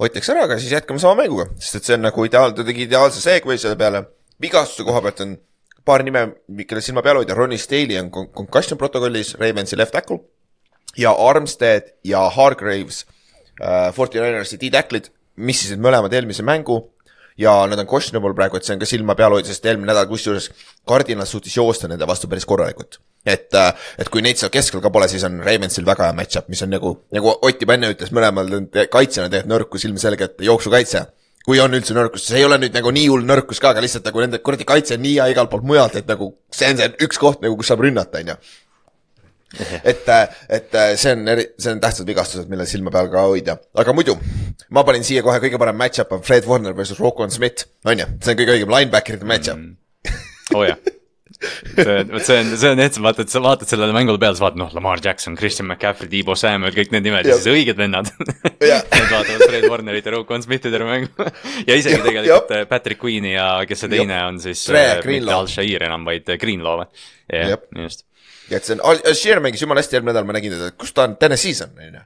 Ott 0.03 0.17
läks 0.17 0.31
ära, 0.33 0.47
aga 0.49 0.57
siis 0.59 0.73
jätkame 0.73 0.99
sama 0.99 1.21
mänguga, 1.21 1.47
sest 1.61 1.79
et 1.79 1.87
see 1.87 1.95
on 1.99 2.07
nagu 2.09 2.25
ideaal, 2.27 2.57
ta 2.57 2.65
tegi 2.67 2.89
ideaalse 2.89 3.21
segway 3.23 3.61
selle 3.61 3.77
peale. 3.79 4.07
vigastuse 4.43 4.89
koha 4.89 5.03
pealt 5.05 5.21
on 5.23 5.37
paar 5.85 6.03
nime, 6.03 6.25
kelle 6.67 6.83
silma 6.83 7.03
peal 7.05 7.21
hoida, 7.21 7.37
Ronnie 7.37 7.61
Staley 7.61 7.99
on 8.01 8.11
concussion 8.11 8.79
protokollis, 8.79 9.37
Ravensi 9.39 9.77
left 9.77 9.93
tackle. 9.93 10.19
ja 10.97 11.13
Armstead 11.13 11.95
ja 12.05 12.31
Hargraves 12.31 13.07
äh,, 13.61 13.93
Forty 13.95 14.21
Ninersi 14.21 14.59
D-tackle'id 14.61 15.13
missisid 15.37 15.81
mõlemad 15.83 16.13
eelmise 16.13 16.45
mängu 16.47 16.81
ja 17.39 17.55
nad 17.67 17.81
on 17.81 17.89
questionable 17.89 18.35
praegu, 18.37 18.59
et 18.59 18.67
see 18.67 18.75
on 18.77 18.83
ka 18.83 18.89
silma 18.89 19.17
peal 19.19 19.33
hoida, 19.37 19.49
sest 19.49 19.65
eelmine 19.67 19.89
nädal 19.93 20.09
kusjuures 20.11 20.51
Cardinal 20.89 21.29
suutis 21.29 21.57
joosta 21.57 21.89
nende 21.89 22.07
vastu 22.09 22.29
päris 22.29 22.47
korralikult. 22.49 23.01
et, 23.25 23.55
äh, 23.55 23.73
et 23.99 24.09
kui 24.11 24.23
neid 24.23 24.37
seal 24.37 24.51
keskel 24.51 24.81
ka 24.83 24.91
pole, 24.91 25.07
siis 25.09 25.23
on 25.25 25.39
Ravensil 25.47 25.85
väga 25.87 26.09
hea 26.09 26.13
match-up, 26.13 26.49
mis 26.49 26.63
on 26.63 26.71
nagu, 26.75 26.97
nagu 27.15 27.37
Ott 27.43 27.61
juba 27.63 27.75
enne 27.75 27.93
ütles, 27.95 28.11
mõlemal 28.11 28.49
kaitsjana 28.91 29.31
tegelikult 29.31 29.53
nõrkus 29.53 29.85
ilmselgelt 29.87 30.43
jooksukaitse 30.43 31.07
kui 31.47 31.61
on 31.63 31.75
üldse 31.75 31.95
nõrkus, 31.95 32.25
see 32.29 32.39
ei 32.41 32.47
ole 32.47 32.59
nüüd 32.63 32.75
nagu 32.77 32.91
nii 32.95 33.09
hull 33.11 33.25
nõrkus 33.27 33.61
ka, 33.63 33.73
aga 33.73 33.83
lihtsalt 33.83 34.07
nagu 34.07 34.23
nende 34.23 34.39
kuradi 34.45 34.67
kaitse 34.67 34.95
on 34.95 35.03
nii 35.03 35.17
hea 35.17 35.29
igalt 35.33 35.51
poolt 35.51 35.67
mujalt, 35.67 35.97
et 35.99 36.11
nagu 36.11 36.33
see 36.55 36.71
on 36.71 36.79
see 36.79 36.91
üks 37.07 37.19
koht 37.23 37.43
nagu, 37.43 37.57
kus 37.59 37.73
saab 37.73 37.83
rünnata, 37.83 38.23
on 38.23 38.33
ju 38.33 38.37
et, 39.91 40.09
et 40.59 40.79
see 41.01 41.13
on 41.13 41.29
eri, 41.35 41.49
see 41.61 41.75
on 41.75 41.83
tähtsad 41.83 42.09
vigastused, 42.09 42.49
mille 42.53 42.67
silma 42.69 42.95
peal 42.95 43.11
ka 43.13 43.27
hoida, 43.29 43.59
aga 43.79 43.97
muidu. 43.97 44.17
ma 44.73 44.87
panin 44.89 45.05
siia 45.07 45.25
kohe 45.27 45.43
kõige 45.43 45.61
parem 45.61 45.79
match-up 45.79 46.15
on 46.17 46.25
Fred 46.25 46.49
Warner 46.49 46.77
versus 46.79 47.01
Rocco 47.03 47.29
Smith, 47.33 47.69
on 47.85 48.03
ju, 48.05 48.09
see 48.23 48.35
on 48.35 48.43
kõige 48.43 48.59
õigem 48.59 48.75
linebacker'ide 48.77 49.29
match-up 49.29 49.61
mm.. 49.61 49.79
oo 50.57 50.65
oh, 50.65 50.67
jah 50.71 50.99
see, 51.43 52.05
vot 52.11 52.25
see 52.25 52.39
on, 52.39 52.51
see 52.59 52.71
on 52.71 52.81
jah, 52.81 52.91
sa 52.95 53.03
vaatad, 53.05 53.31
sa 53.33 53.43
vaatad 53.43 53.71
sellele 53.71 53.95
mängule 53.97 54.21
peale, 54.21 54.37
sa 54.39 54.47
vaatad, 54.47 54.61
noh, 54.61 54.71
Lamar 54.77 55.01
Jackson, 55.03 55.37
Christian 55.39 55.69
McCaffrey, 55.69 56.11
Debo 56.11 56.37
Samuel, 56.39 56.75
kõik 56.77 56.93
need 56.95 57.07
nimed 57.07 57.29
ja 57.29 57.39
siis 57.39 57.51
õiged 57.53 57.79
vennad 57.79 58.11
Nad 58.63 59.11
vaatavad 59.11 59.45
Fred 59.47 59.67
Warnerit 59.71 60.07
ja 60.09 60.15
Rocco 60.17 60.39
Smithi 60.45 60.73
terve 60.73 60.89
mängu 60.89 61.29
ja 61.69 61.79
isegi 61.79 61.99
ja, 61.99 62.05
tegelikult 62.07 62.55
ja. 62.55 62.69
Patrick 62.71 63.03
Queen'i 63.03 63.35
ja 63.35 63.49
kes 63.69 63.85
see 63.85 63.93
teine 63.93 64.21
ja. 64.21 64.31
on 64.31 64.41
siis. 64.43 64.65
Äh, 64.71 65.03
mitte 65.09 65.37
Al-Shair 65.37 65.89
enam, 65.89 66.07
vaid 66.09 66.31
Greenlaw 66.41 66.85
või? 66.85 67.05
jah, 67.33 67.59
just 67.87 68.07
ja 68.53 68.61
et 68.61 68.69
see 68.69 68.77
on, 68.77 68.83
Algier 68.93 69.41
mängis 69.45 69.63
jumala 69.65 69.83
hästi 69.83 69.99
eelmine 69.99 70.13
nädal, 70.13 70.27
ma 70.29 70.37
nägin 70.37 70.55
teda, 70.55 70.73
kus 70.79 70.93
ta 70.97 71.07
on, 71.09 71.17
Tennessee's 71.21 71.63
on, 71.65 71.73
on 71.79 71.97
ju. 71.99 72.03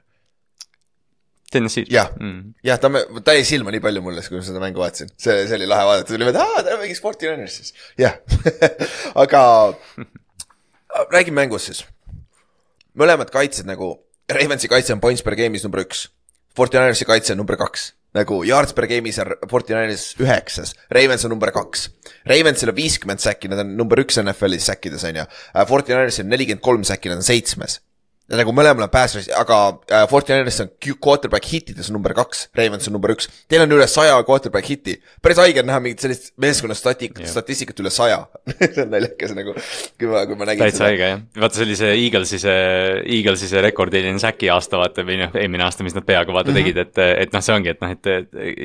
Tennessee's? 1.51 1.91
jah 1.91 2.09
mm., 2.15 2.55
jah, 2.67 2.79
ta, 2.81 2.91
ta 3.23 3.35
jäi 3.37 3.45
silma 3.47 3.73
nii 3.75 3.83
palju 3.83 4.03
mulle, 4.03 4.23
kui 4.25 4.39
ma 4.39 4.45
seda 4.47 4.63
mängu 4.63 4.83
vaatasin, 4.83 5.11
see, 5.19 5.35
see 5.47 5.59
oli 5.59 5.69
lahe 5.69 5.85
vaadata, 5.87 6.09
tuli 6.11 6.27
mõelda, 6.27 6.43
aa, 6.43 6.63
ta 6.65 6.79
mängis 6.81 7.03
Forty 7.03 7.29
Runnersis, 7.29 7.73
jah 7.99 8.17
aga 9.23 9.41
räägime 11.15 11.43
mängust 11.43 11.71
siis. 11.71 11.85
mõlemad 12.97 13.31
kaitsed 13.33 13.69
nagu, 13.69 13.93
Ravensi 14.27 14.67
kaitse 14.71 14.95
on 14.95 15.03
points 15.03 15.23
per 15.23 15.37
game'is 15.39 15.63
number 15.67 15.85
üks, 15.85 16.07
Forty 16.57 16.79
Runnersi 16.79 17.07
kaitse 17.07 17.35
on 17.35 17.43
number 17.43 17.59
kaks 17.59 17.91
nagu 18.17 18.41
yards 18.47 18.75
per 18.77 18.87
game'is 18.89 19.19
on 19.23 19.33
Forty 19.51 19.75
Nineris 19.75 20.09
üheksas, 20.21 20.73
Ravens 20.93 21.25
on 21.27 21.33
number 21.35 21.53
kaks. 21.55 21.87
Ravensil 22.27 22.73
on 22.73 22.77
viiskümmend 22.77 23.23
säkki, 23.23 23.51
nad 23.51 23.61
on 23.63 23.75
number 23.79 24.01
üks 24.03 24.19
NFL-is 24.21 24.67
säkkides, 24.67 25.05
on 25.07 25.21
ju. 25.21 25.27
Äh, 25.53 25.67
Forty 25.69 25.93
Nineris 25.93 26.19
on 26.23 26.31
nelikümmend 26.33 26.65
kolm 26.65 26.87
säkki, 26.87 27.11
nad 27.11 27.21
on 27.21 27.27
seitsmes. 27.27 27.79
Nagu 28.35 28.51
mõlemal 28.55 28.87
on 28.87 28.91
rush, 28.91 29.29
aga 29.39 29.57
äh, 29.93 30.03
Forty 30.11 30.33
Niners'is 30.33 30.63
on 30.65 30.71
quarterback 31.03 31.47
hittides 31.47 31.89
number 31.93 32.13
kaks, 32.17 32.47
Ravens 32.57 32.89
on 32.89 32.95
number 32.97 33.13
üks. 33.13 33.29
Teil 33.47 33.63
on 33.63 33.75
üle 33.77 33.87
saja 33.87 34.17
quarterback 34.27 34.67
hitti. 34.67 34.97
päris 35.23 35.39
haige 35.39 35.63
on 35.63 35.69
näha 35.69 35.79
mingit 35.83 36.03
sellist 36.03 36.33
meeskonna 36.41 36.75
stati-, 36.75 37.11
statistikat 37.23 37.79
üle 37.83 37.91
saja. 37.93 38.25
see 38.59 38.83
on 38.83 38.91
naljakas 38.91 39.35
nagu, 39.37 39.55
kui 39.99 40.11
ma, 40.11 40.25
kui 40.27 40.39
ma 40.39 40.49
nägin 40.49 40.65
täitsa 40.65 40.89
õige 40.91 41.11
jah, 41.13 41.23
vaata 41.39 41.59
see 41.59 41.67
oli 41.67 41.79
see 41.79 41.93
Eaglesi 41.95 42.41
see, 42.43 42.59
Eaglesi 43.17 43.51
see 43.51 43.63
rekordiline 43.63 44.19
säki 44.21 44.51
aasta 44.51 44.81
vaata 44.81 45.07
või 45.07 45.21
noh, 45.23 45.35
eelmine 45.39 45.67
aasta, 45.67 45.87
mis 45.87 45.95
nad 45.95 46.07
peaaegu 46.07 46.35
vaata 46.35 46.51
mm 46.51 46.59
-hmm. 46.59 46.75
tegid, 46.75 46.83
et, 46.83 47.23
et 47.27 47.35
noh, 47.35 47.45
see 47.45 47.55
ongi, 47.55 47.73
et 47.75 47.83
noh, 47.83 47.95
et 47.95 48.11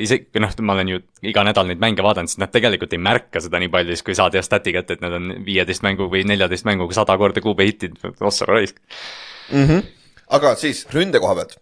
isegi 0.06 0.42
noh, 0.42 0.54
ma 0.66 0.78
olen 0.78 0.94
ju 0.96 1.02
iga 1.30 1.46
nädal 1.46 1.70
neid 1.70 1.82
mänge 1.82 2.02
vaadanud, 2.02 2.30
siis 2.30 2.42
nad 2.42 2.50
tegelikult 2.50 2.92
ei 2.92 3.02
märka 3.02 3.42
seda 3.42 3.62
nii 3.62 3.70
palju, 3.70 3.94
siis 3.94 4.06
kui 4.06 4.18
saad 4.18 4.34
hea 4.34 4.42
stati 4.42 4.74
kätte, 4.74 4.98
et 4.98 5.04
nad 5.04 5.14
on 5.18 5.34
viieteist 5.46 5.86
mängu 5.86 6.10
või 6.10 6.26
neljateist 6.26 6.66
mänguga 6.66 6.98
sada 6.98 7.16
korda 7.18 7.44
kuube 7.44 7.66
hitid, 7.68 7.98
ossa 8.20 8.48
raisk. 8.48 8.80
Aga 10.28 10.54
siis 10.56 10.86
ründe 10.92 11.20
koha 11.20 11.34
pealt. 11.34 11.56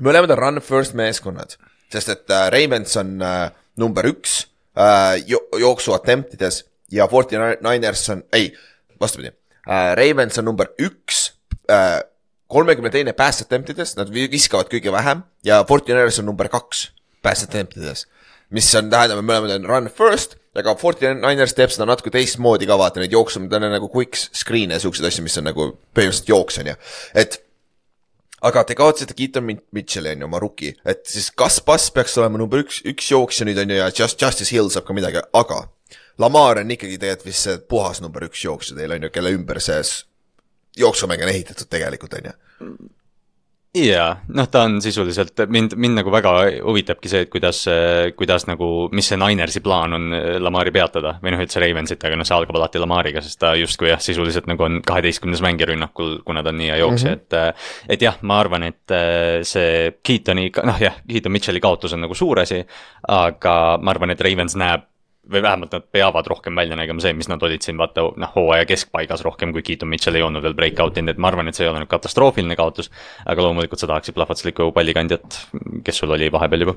mõlemad 0.00 0.30
on 0.30 0.38
run 0.38 0.60
first 0.60 0.94
meeskonnad, 0.94 1.56
sest 1.92 2.08
et 2.08 2.30
äh, 2.30 2.48
Ravens 2.52 2.96
on 2.96 3.22
äh, 3.22 3.50
number 3.76 4.04
üks 4.06 4.46
äh, 4.76 5.16
jo 5.26 5.38
jooksu 5.58 5.94
attempt 5.94 6.34
ides 6.34 6.64
ja 6.90 7.06
Forty 7.08 7.36
Niners 7.60 8.08
on, 8.10 8.22
ei, 8.32 8.52
vastupidi 9.00 9.32
äh,, 9.68 9.94
Ravens 9.96 10.38
on 10.38 10.44
number 10.44 10.66
üks 10.78 11.32
äh, 11.70 12.02
kolmekümne 12.46 12.90
teine 12.90 13.12
pass 13.12 13.42
attempt 13.42 13.70
ides, 13.70 13.96
nad 13.96 14.08
vi- 14.14 14.28
viskavad 14.30 14.68
kõige 14.70 14.92
vähem 14.94 15.22
ja 15.44 15.64
Forty 15.66 15.92
Niners 15.92 16.18
on 16.22 16.26
number 16.30 16.48
kaks 16.48 16.90
pass 17.22 17.42
attempt 17.42 17.76
ides. 17.76 18.06
mis 18.50 18.68
on, 18.78 18.90
tähendab, 18.90 19.18
mõlemad 19.26 19.56
on 19.56 19.64
run 19.66 19.88
first, 19.90 20.36
aga 20.60 20.76
Forty 20.80 21.10
Niners 21.14 21.54
teeb 21.56 21.72
seda 21.74 21.88
natuke 21.88 22.12
teistmoodi 22.14 22.68
ka, 22.68 22.78
vaata 22.80 23.02
neid 23.02 23.14
jooksu, 23.14 23.42
ta 23.50 23.60
on 23.60 23.68
nagu 23.76 23.90
quick 23.92 24.16
screen'e 24.16 24.78
ja 24.78 24.82
siukseid 24.82 25.08
asju, 25.10 25.26
mis 25.26 25.36
on 25.40 25.50
nagu 25.50 25.68
põhimõtteliselt 25.96 26.32
jooks, 26.32 26.60
on 26.62 26.72
ju, 26.72 26.76
et 27.22 27.38
aga 28.46 28.64
te 28.66 28.76
kaotasite 28.78 29.16
Keaton 29.16 29.48
Mitchell'i 29.74 30.14
on 30.14 30.24
ju 30.24 30.28
oma 30.28 30.40
rookie, 30.42 30.74
et 30.84 31.04
siis 31.08 31.30
kas 31.30 31.60
Bass 31.64 31.92
peaks 31.94 32.16
olema 32.20 32.40
number 32.40 32.62
üks, 32.64 32.82
üks 32.88 33.10
jooksja 33.12 33.46
nüüd 33.48 33.60
on 33.62 33.72
ju 33.72 33.78
ja 33.80 33.88
Just, 33.92 34.20
Justice 34.22 34.52
Hill 34.54 34.70
saab 34.72 34.88
ka 34.88 34.96
midagi, 34.96 35.22
aga 35.36 35.64
Lamar 36.18 36.62
on 36.62 36.70
ikkagi 36.72 36.98
tegelikult 37.00 37.28
vist 37.28 37.44
see 37.44 37.56
puhas 37.68 38.00
number 38.04 38.24
üks 38.24 38.44
jooksja 38.44 38.76
teil 38.76 38.94
on 38.96 39.04
ju, 39.04 39.12
kelle 39.12 39.34
ümber 39.36 39.60
see 39.60 39.80
jooksumäng 40.80 41.24
on 41.24 41.32
ehitatud 41.32 41.68
tegelikult 41.72 42.16
on 42.20 42.30
ju. 42.30 42.36
jaa, 43.76 44.08
noh, 44.32 44.48
ta 44.50 44.62
on 44.66 44.78
sisuliselt, 44.82 45.42
mind, 45.52 45.74
mind 45.80 46.00
nagu 46.00 46.12
väga 46.12 46.32
huvitabki 46.64 47.10
see, 47.10 47.24
et 47.26 47.30
kuidas, 47.32 47.62
kuidas 48.16 48.46
nagu, 48.48 48.68
mis 48.96 49.10
see 49.10 49.18
Ninersi 49.20 49.62
plaan 49.64 49.96
on 49.96 50.16
äh, 50.16 50.26
Lamari 50.42 50.72
peatada 50.74 51.16
või 51.22 51.34
noh, 51.34 51.42
üldse 51.44 51.62
Ravensit, 51.62 52.02
aga 52.08 52.18
noh, 52.18 52.28
see 52.28 52.36
algab 52.36 52.58
alati 52.60 52.82
Lamariga, 52.82 53.22
sest 53.24 53.40
ta 53.42 53.52
justkui 53.58 53.90
jah, 53.92 54.02
sisuliselt 54.02 54.48
nagu 54.50 54.66
on 54.66 54.80
kaheteistkümnes 54.86 55.44
mängija 55.44 55.70
rünnakul, 55.72 56.18
kuna 56.26 56.44
ta 56.44 56.52
on 56.54 56.60
nii 56.60 56.72
hea 56.72 56.80
jooksja 56.82 57.12
mm, 57.12 57.22
-hmm. 57.22 57.54
et 57.86 57.96
et 57.96 58.02
jah, 58.08 58.18
ma 58.22 58.40
arvan, 58.40 58.66
et 58.70 58.96
äh, 58.96 59.44
see 59.46 59.92
Keatoni, 60.02 60.50
noh 60.64 60.80
jah, 60.80 61.00
Keaton 61.08 61.32
Mitchell'i 61.32 61.60
kaotus 61.60 61.96
on 61.96 62.04
nagu 62.06 62.14
suur 62.14 62.40
asi, 62.40 62.62
aga 63.08 63.78
ma 63.82 63.94
arvan, 63.94 64.14
et 64.14 64.20
Ravens 64.20 64.56
näeb 64.56 64.88
või 65.32 65.42
vähemalt 65.42 65.72
nad 65.74 65.86
peavad 65.92 66.26
rohkem 66.30 66.56
välja 66.58 66.78
nägema 66.78 67.02
see, 67.02 67.14
mis 67.16 67.28
nad 67.30 67.42
olid 67.42 67.64
siin 67.64 67.78
vaata 67.80 68.06
noh, 68.16 68.32
hooaja 68.34 68.66
keskpaigas 68.68 69.24
rohkem, 69.26 69.52
kui 69.54 69.64
Keaton 69.66 69.90
Mitchell 69.90 70.18
ei 70.18 70.24
olnud 70.26 70.44
veel 70.46 70.56
breakout 70.58 70.98
inud, 71.00 71.14
et 71.14 71.22
ma 71.22 71.32
arvan, 71.32 71.50
et 71.50 71.58
see 71.58 71.66
ei 71.66 71.72
ole 71.72 71.82
nüüd 71.82 71.90
katastroofiline 71.92 72.56
kaotus. 72.58 72.90
aga 73.26 73.42
loomulikult 73.42 73.82
sa 73.82 73.90
tahaksid 73.90 74.14
plahvatuslikku 74.16 74.70
pallikandjat, 74.76 75.40
kes 75.84 76.02
sul 76.02 76.14
oli 76.14 76.30
vahepeal 76.32 76.66
juba. 76.66 76.76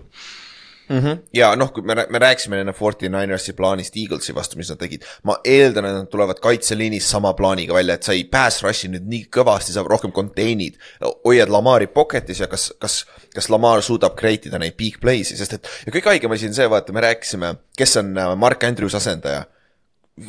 Ja 1.34 1.52
noh, 1.60 1.70
kui 1.74 1.84
me, 1.86 1.96
me 2.10 2.20
rääkisime 2.22 2.62
enne 2.64 2.74
Forty 2.74 3.10
Ninersi 3.10 3.54
plaanist 3.54 3.98
Eaglesi 3.98 4.34
vastu, 4.36 4.58
mis 4.58 4.72
nad 4.72 4.80
tegid, 4.82 5.06
ma 5.28 5.36
eeldan, 5.46 5.86
et 5.86 5.98
nad 6.00 6.10
tulevad 6.10 6.42
kaitseliinis 6.42 7.10
sama 7.12 7.34
plaaniga 7.38 7.76
välja, 7.78 8.00
et 8.00 8.08
sa 8.08 8.16
ei 8.16 8.24
pass 8.32 8.64
rush'i 8.66 8.90
nüüd 8.92 9.06
nii 9.10 9.28
kõvasti, 9.34 9.76
sa 9.76 9.84
rohkem 9.86 10.14
containe'id, 10.16 10.80
hoiad 11.28 11.54
Lamari 11.54 11.90
pocket'is 11.94 12.42
ja 12.42 12.50
kas, 12.52 12.72
kas, 12.82 13.04
kas 13.36 13.52
Lamar 13.54 13.84
suudab 13.86 14.18
create 14.20 14.50
ida 14.50 14.62
neid 14.62 14.78
big 14.80 15.00
play'si, 15.04 15.38
sest 15.38 15.60
et 15.60 15.72
ja 15.86 15.94
kõige 15.94 16.14
haigem 16.14 16.36
asi 16.36 16.50
on 16.50 16.58
see, 16.58 16.70
vaata, 16.72 16.96
me 16.96 17.06
rääkisime, 17.06 17.54
kes 17.78 17.98
on 18.02 18.12
äh, 18.18 18.34
Mark 18.40 18.66
Andrews 18.66 18.98
asendaja. 18.98 19.46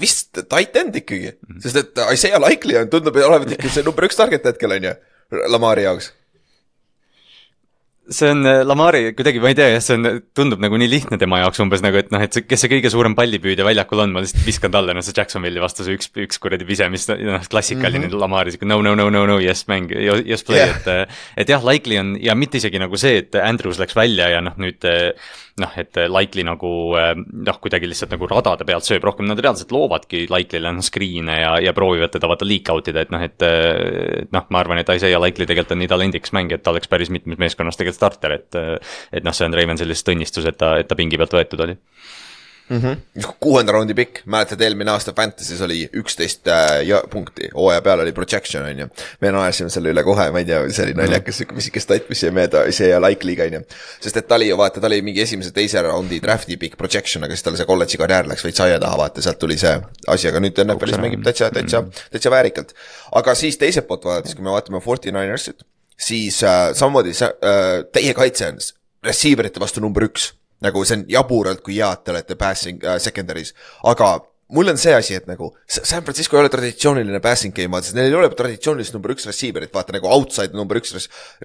Vist 0.01 0.39
tight 0.47 0.77
end 0.78 0.95
ikkagi, 1.01 1.32
sest 1.65 1.81
et 1.81 2.05
Isaiah 2.12 2.39
Likely 2.43 2.77
on, 2.78 2.93
tundub 2.93 3.16
olevat 3.19 3.51
ikka 3.57 3.73
see 3.73 3.87
number 3.87 4.07
üks 4.07 4.19
target 4.20 4.47
hetkel 4.47 4.77
on 4.77 4.91
ju, 4.91 4.97
Lamari 5.51 5.89
jaoks. 5.89 6.12
See 8.11 8.31
on 8.31 8.47
äh, 8.47 8.62
Lamari 8.66 9.12
kuidagi, 9.15 9.41
ma 9.43 9.53
ei 9.53 9.57
tea 9.59 9.69
jah, 9.74 9.82
see 9.85 9.97
on, 9.99 10.20
tundub 10.37 10.62
nagu 10.62 10.78
nii 10.81 10.91
lihtne 10.91 11.19
tema 11.20 11.41
jaoks 11.45 11.62
umbes 11.62 11.82
nagu, 11.85 11.99
et 12.01 12.11
noh, 12.15 12.23
et 12.24 12.39
kes 12.47 12.65
see 12.65 12.70
kõige 12.73 12.91
suurem 12.93 13.15
pallipüüdja 13.19 13.66
väljakul 13.66 14.03
on, 14.05 14.15
ma 14.15 14.24
lihtsalt 14.24 14.47
viskan 14.47 14.74
talle, 14.74 14.95
noh 14.97 15.05
see 15.07 15.15
Jacksonville'i 15.16 15.62
vastu 15.62 15.87
see 15.87 15.99
üks, 15.99 16.11
üks 16.27 16.43
kuradi 16.43 16.66
vise, 16.69 16.89
mis 16.93 17.07
noh, 17.11 17.45
klassikaline 17.51 18.09
mm 18.09 18.11
-hmm. 18.11 18.23
Lamari 18.24 18.55
sihuke 18.55 18.69
no, 18.69 18.81
no, 18.82 18.97
no, 18.99 19.09
no, 19.15 19.27
no 19.31 19.39
yes 19.43 19.66
mäng, 19.70 19.95
yes 19.95 20.45
play 20.47 20.65
yeah., 20.65 20.74
et. 20.77 21.20
et 21.45 21.55
jah, 21.55 21.62
Likely 21.65 22.01
on 22.03 22.16
ja 22.20 22.35
mitte 22.35 22.59
isegi 22.59 22.82
nagu 22.82 22.99
see, 22.99 23.23
et 23.23 23.35
Andrews 23.35 23.78
läks 23.78 23.97
välja 23.97 24.28
ja 24.35 24.43
noh, 24.43 24.59
nüüd 24.59 24.82
noh, 25.61 25.73
et 25.77 25.97
Likely 26.11 26.45
nagu 26.47 26.70
noh, 26.97 27.59
kuidagi 27.62 27.89
lihtsalt 27.89 28.15
nagu 28.15 28.27
radade 28.31 28.65
pealt 28.66 28.87
sööb 28.87 29.05
rohkem, 29.05 29.28
nad 29.28 29.39
reaalselt 29.39 29.73
loovadki 29.74 30.27
Likely'le 30.31 30.73
noh 30.74 30.85
screen'e 30.85 31.41
ja, 31.41 31.53
ja 31.61 31.74
proovivad 31.77 32.15
teda 32.15 32.31
vaata 32.31 32.49
leak 32.49 32.73
out 32.73 32.89
ida, 32.89 33.05
et 33.05 33.12
noh, 33.15 33.23
et 33.23 33.39
et 33.41 34.32
noh, 34.32 34.47
ma 34.51 34.61
arvan, 34.61 34.81
et 34.81 34.89
Isaiah 34.97 35.20
Likely 35.20 35.47
tegelikult 35.47 35.77
on 35.77 35.82
nii 35.82 35.91
talendikas 35.91 36.32
mängija, 36.37 36.59
et 36.59 36.65
ta 36.65 36.73
oleks 36.74 36.91
päris 36.91 37.11
mitmes 37.12 37.39
meeskonnas 37.41 37.78
tegelikult 37.78 37.99
starter, 38.01 38.39
et 38.40 38.60
et 39.12 39.24
noh, 39.27 39.36
see 39.36 39.47
on 39.48 39.55
Ravensil 39.60 39.89
lihtsalt 39.93 40.16
õnnistus, 40.16 40.48
et 40.48 40.56
ta, 40.60 40.74
et 40.81 40.89
ta 40.89 40.97
pingi 40.98 41.20
pealt 41.20 41.36
võetud 41.36 41.68
oli. 41.68 41.77
kuuenda 43.43 43.72
raundi 43.74 43.97
pikk, 43.98 44.20
mäletad 44.31 44.60
eelmine 44.62 44.93
aasta 44.93 45.10
Fantasy's 45.16 45.59
oli 45.66 45.81
üksteist 46.01 46.47
äh, 46.47 46.85
ja- 46.86 47.01
punkti, 47.10 47.48
hooaja 47.51 47.82
peal 47.82 48.05
oli 48.05 48.12
projection 48.14 48.62
on 48.62 48.78
ju. 48.85 48.86
me 49.20 49.32
naersime 49.35 49.72
selle 49.74 49.90
üle 49.90 50.05
kohe, 50.06 50.28
ma 50.31 50.39
ei 50.39 50.47
tea, 50.47 50.60
see 50.70 50.85
oli 50.86 50.94
naljakas 50.94 51.40
sihuke 51.40 51.56
pisike 51.59 51.82
stat, 51.82 52.06
mis 52.12 52.22
jäi 52.22 52.31
meelde, 52.36 52.62
see 52.77 52.93
ja 52.93 53.01
likely'ga 53.02 53.48
on 53.51 53.56
ju. 53.59 53.62
sest 54.06 54.20
et 54.22 54.28
ta 54.31 54.39
oli 54.39 54.52
ju 54.52 54.60
vaata, 54.60 54.78
ta 54.78 54.86
oli 54.86 55.01
mingi 55.02 55.24
esimese, 55.24 55.51
teise 55.56 55.82
raundi 55.82 56.20
draft'i 56.22 56.60
pikk 56.62 56.78
projection, 56.78 57.27
aga 57.27 57.35
siis 57.35 57.43
tal 57.48 57.59
see 57.59 57.66
kolledži 57.72 57.98
karjäär 58.05 58.31
läks 58.31 58.47
veits 58.47 58.62
aia 58.62 58.78
taha, 58.78 59.02
vaata 59.02 59.27
sealt 59.27 59.43
tuli 59.43 59.59
see 59.59 59.74
asi, 60.06 60.31
aga 60.31 60.44
nüüd 60.47 60.62
NFL-is 60.68 61.02
mängib 61.02 61.27
täitsa, 61.27 61.51
täitsa, 61.51 61.82
täitsa 62.14 62.31
väärikalt. 62.31 62.70
aga 63.18 63.35
siis 63.35 63.59
teiselt 63.59 63.90
poolt 63.90 64.06
vaadates, 64.06 64.39
kui 64.39 64.47
me 64.47 64.55
vaatame 64.55 64.78
Forty 64.86 65.10
Ninersit, 65.10 65.66
siis 66.01 66.40
äh, 66.47 66.70
samamoodi 66.77 67.12
see 67.16 67.28
äh, 67.28 67.82
teie 67.93 68.14
kaitse 68.16 68.48
on 68.55 68.60
s- 68.62 68.72
receiver 69.05 69.47
ite 69.48 69.60
vastu 69.62 69.81
number 69.85 70.09
üks. 70.09 70.32
Nagu 70.64 70.82
see 70.85 70.98
on 70.98 71.06
jaburalt, 71.09 71.62
kui 71.64 71.78
head 71.81 72.02
te 72.05 72.12
olete 72.12 72.36
passing 72.40 72.82
äh, 72.85 72.98
secondary's, 73.01 73.55
aga 73.89 74.18
mul 74.52 74.66
on 74.72 74.77
see 74.82 74.90
asi, 74.93 75.14
et 75.14 75.28
nagu 75.31 75.47
San 75.70 76.02
Francisco 76.02 76.35
ei 76.36 76.43
ole 76.43 76.51
traditsiooniline 76.52 77.20
passing 77.22 77.55
game, 77.55 77.70
vaata, 77.72 77.86
sest 77.86 77.97
neil 77.97 78.10
ei 78.10 78.16
ole 78.18 78.28
traditsioonilist 78.36 78.93
number 78.97 79.12
üks 79.14 79.24
receiver'it, 79.31 79.70
vaata 79.72 79.94
nagu 79.94 80.09
outside 80.10 80.59
number 80.59 80.81
üks 80.81 80.90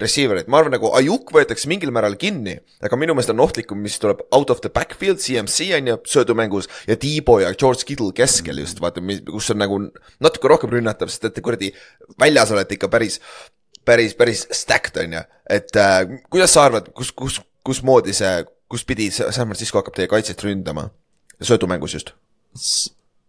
receiver'it, 0.02 0.50
ma 0.52 0.58
arvan, 0.60 0.74
nagu 0.76 0.90
Ajuk 0.98 1.30
võetakse 1.38 1.70
mingil 1.72 1.94
määral 1.96 2.18
kinni, 2.20 2.58
aga 2.84 2.98
minu 3.00 3.14
meelest 3.16 3.30
on 3.36 3.44
ohtlikum, 3.46 3.80
mis 3.86 4.00
tuleb 4.02 4.24
out 4.36 4.50
of 4.52 4.64
the 4.66 4.72
backfield, 4.74 5.22
CMC 5.24 5.70
on 5.78 5.92
ju 5.94 5.98
söödumängus 6.16 6.68
ja 6.90 6.98
Debo 7.00 7.38
ja 7.44 7.54
George 7.54 7.86
Kittle 7.88 8.10
keskel 8.18 8.60
just 8.66 8.82
vaata, 8.84 9.06
kus 9.30 9.52
on 9.54 9.62
nagu 9.62 9.80
natuke 10.26 10.50
rohkem 10.52 10.74
rünnatav, 10.74 11.14
sest 11.14 11.30
et 11.30 11.40
kuradi 11.46 11.72
väljas 12.20 12.52
olete 12.58 12.76
ikka 12.80 12.90
päris 12.92 13.22
päris, 13.86 14.16
päris 14.16 14.48
stacked 14.52 14.98
on 15.04 15.14
ju, 15.14 15.24
et 15.50 15.76
äh, 15.80 16.04
kuidas 16.30 16.54
sa 16.54 16.66
arvad, 16.66 16.92
kus, 16.98 17.12
kus, 17.12 17.40
kusmoodi 17.66 18.14
see, 18.14 18.46
kuspidi 18.70 19.10
San 19.14 19.46
Francisco 19.46 19.80
hakkab 19.80 19.98
teie 19.98 20.12
kaitset 20.12 20.44
ründama? 20.44 20.90
söödumängus 21.42 21.94
just. 21.94 22.14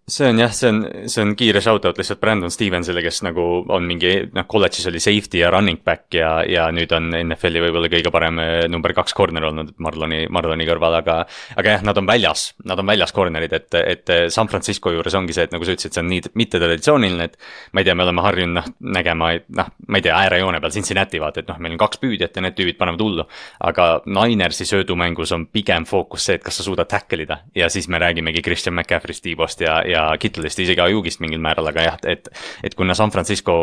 See 0.07 0.29
on 0.29 0.39
jah, 0.39 0.53
see 0.55 0.69
on, 0.71 0.77
see 1.11 1.23
on 1.25 1.33
kiire 1.35 1.59
shout-out 1.59 1.99
lihtsalt 1.99 2.21
Brandon 2.23 2.53
Stevensile, 2.55 3.03
kes 3.03 3.25
nagu 3.27 3.43
on 3.75 3.89
mingi 3.91 4.13
noh, 4.31 4.45
kolledžis 4.47 4.87
oli 4.87 5.01
safety 5.03 5.41
ja 5.41 5.49
running 5.51 5.81
back 5.83 6.15
ja, 6.15 6.45
ja 6.47 6.69
nüüd 6.71 6.93
on 6.95 7.09
NFL-i 7.11 7.65
võib-olla 7.65 7.91
kõige 7.91 8.13
parem 8.15 8.39
eh, 8.39 8.59
number 8.71 8.95
kaks 8.95 9.17
corner 9.19 9.49
olnud 9.49 9.73
Marloni, 9.83 10.21
Marloni 10.31 10.69
kõrval, 10.69 11.01
aga 11.01 11.17
aga 11.59 11.75
jah, 11.75 11.83
nad 11.89 11.99
on 11.99 12.07
väljas, 12.07 12.45
nad 12.71 12.79
on 12.79 12.87
väljas 12.87 13.11
corner'id, 13.17 13.57
et, 13.59 13.79
et 13.81 14.13
San 14.31 14.47
Francisco 14.53 14.93
juures 14.95 15.17
ongi 15.19 15.35
see, 15.35 15.49
et 15.49 15.57
nagu 15.57 15.67
sa 15.67 15.75
ütlesid, 15.75 15.97
see 15.97 16.05
on 16.05 16.09
nii 16.13 16.31
mittetraditsiooniline, 16.39 17.27
et 17.27 17.75
ma 17.75 17.83
ei 17.83 17.91
tea, 17.91 17.99
me 17.99 18.07
oleme 18.07 18.25
harjunud 18.29 18.59
noh, 18.61 18.71
nägema, 18.99 19.33
noh, 19.59 19.75
ma 19.91 19.99
ei 19.99 20.07
tea, 20.07 20.15
äärejoone 20.23 20.63
peal 20.63 20.77
Cincinnati 20.79 21.23
vaata, 21.23 21.43
et 21.43 21.51
noh, 21.51 21.59
meil 21.59 21.75
on 21.75 21.83
kaks 21.83 21.99
püüdjat 22.05 22.39
ja 22.39 22.47
need 22.47 22.55
tüübid 22.55 22.79
panevad 22.79 23.03
hullu. 23.03 23.27
aga 23.67 23.89
Ninersi 24.07 24.69
söödumängus 24.71 25.35
on 25.35 25.49
pigem 25.51 25.83
fookus 25.91 26.31
see, 26.31 26.39
et 26.39 26.47
kas 26.47 26.63
sa 26.63 26.71
suudad 26.71 26.87
tackle 26.87 27.27
ida 27.27 27.43
ja 27.59 27.67
siis 27.73 27.91
me 27.91 27.99
räägimegi 27.99 28.47
Christian 28.47 28.79
McCaffrey'st, 28.79 29.27
Tiibost 29.27 29.67
ja, 29.67 29.81
ja 29.83 29.96
Kittle'ist, 30.21 30.61
isegi 30.63 30.83
Ajugist 30.83 31.21
mingil 31.25 31.41
määral, 31.43 31.71
aga 31.71 31.87
jah, 31.87 31.99
et 32.09 32.29
et 32.65 32.75
kuna 32.79 32.95
San 32.95 33.13
Francisco 33.15 33.57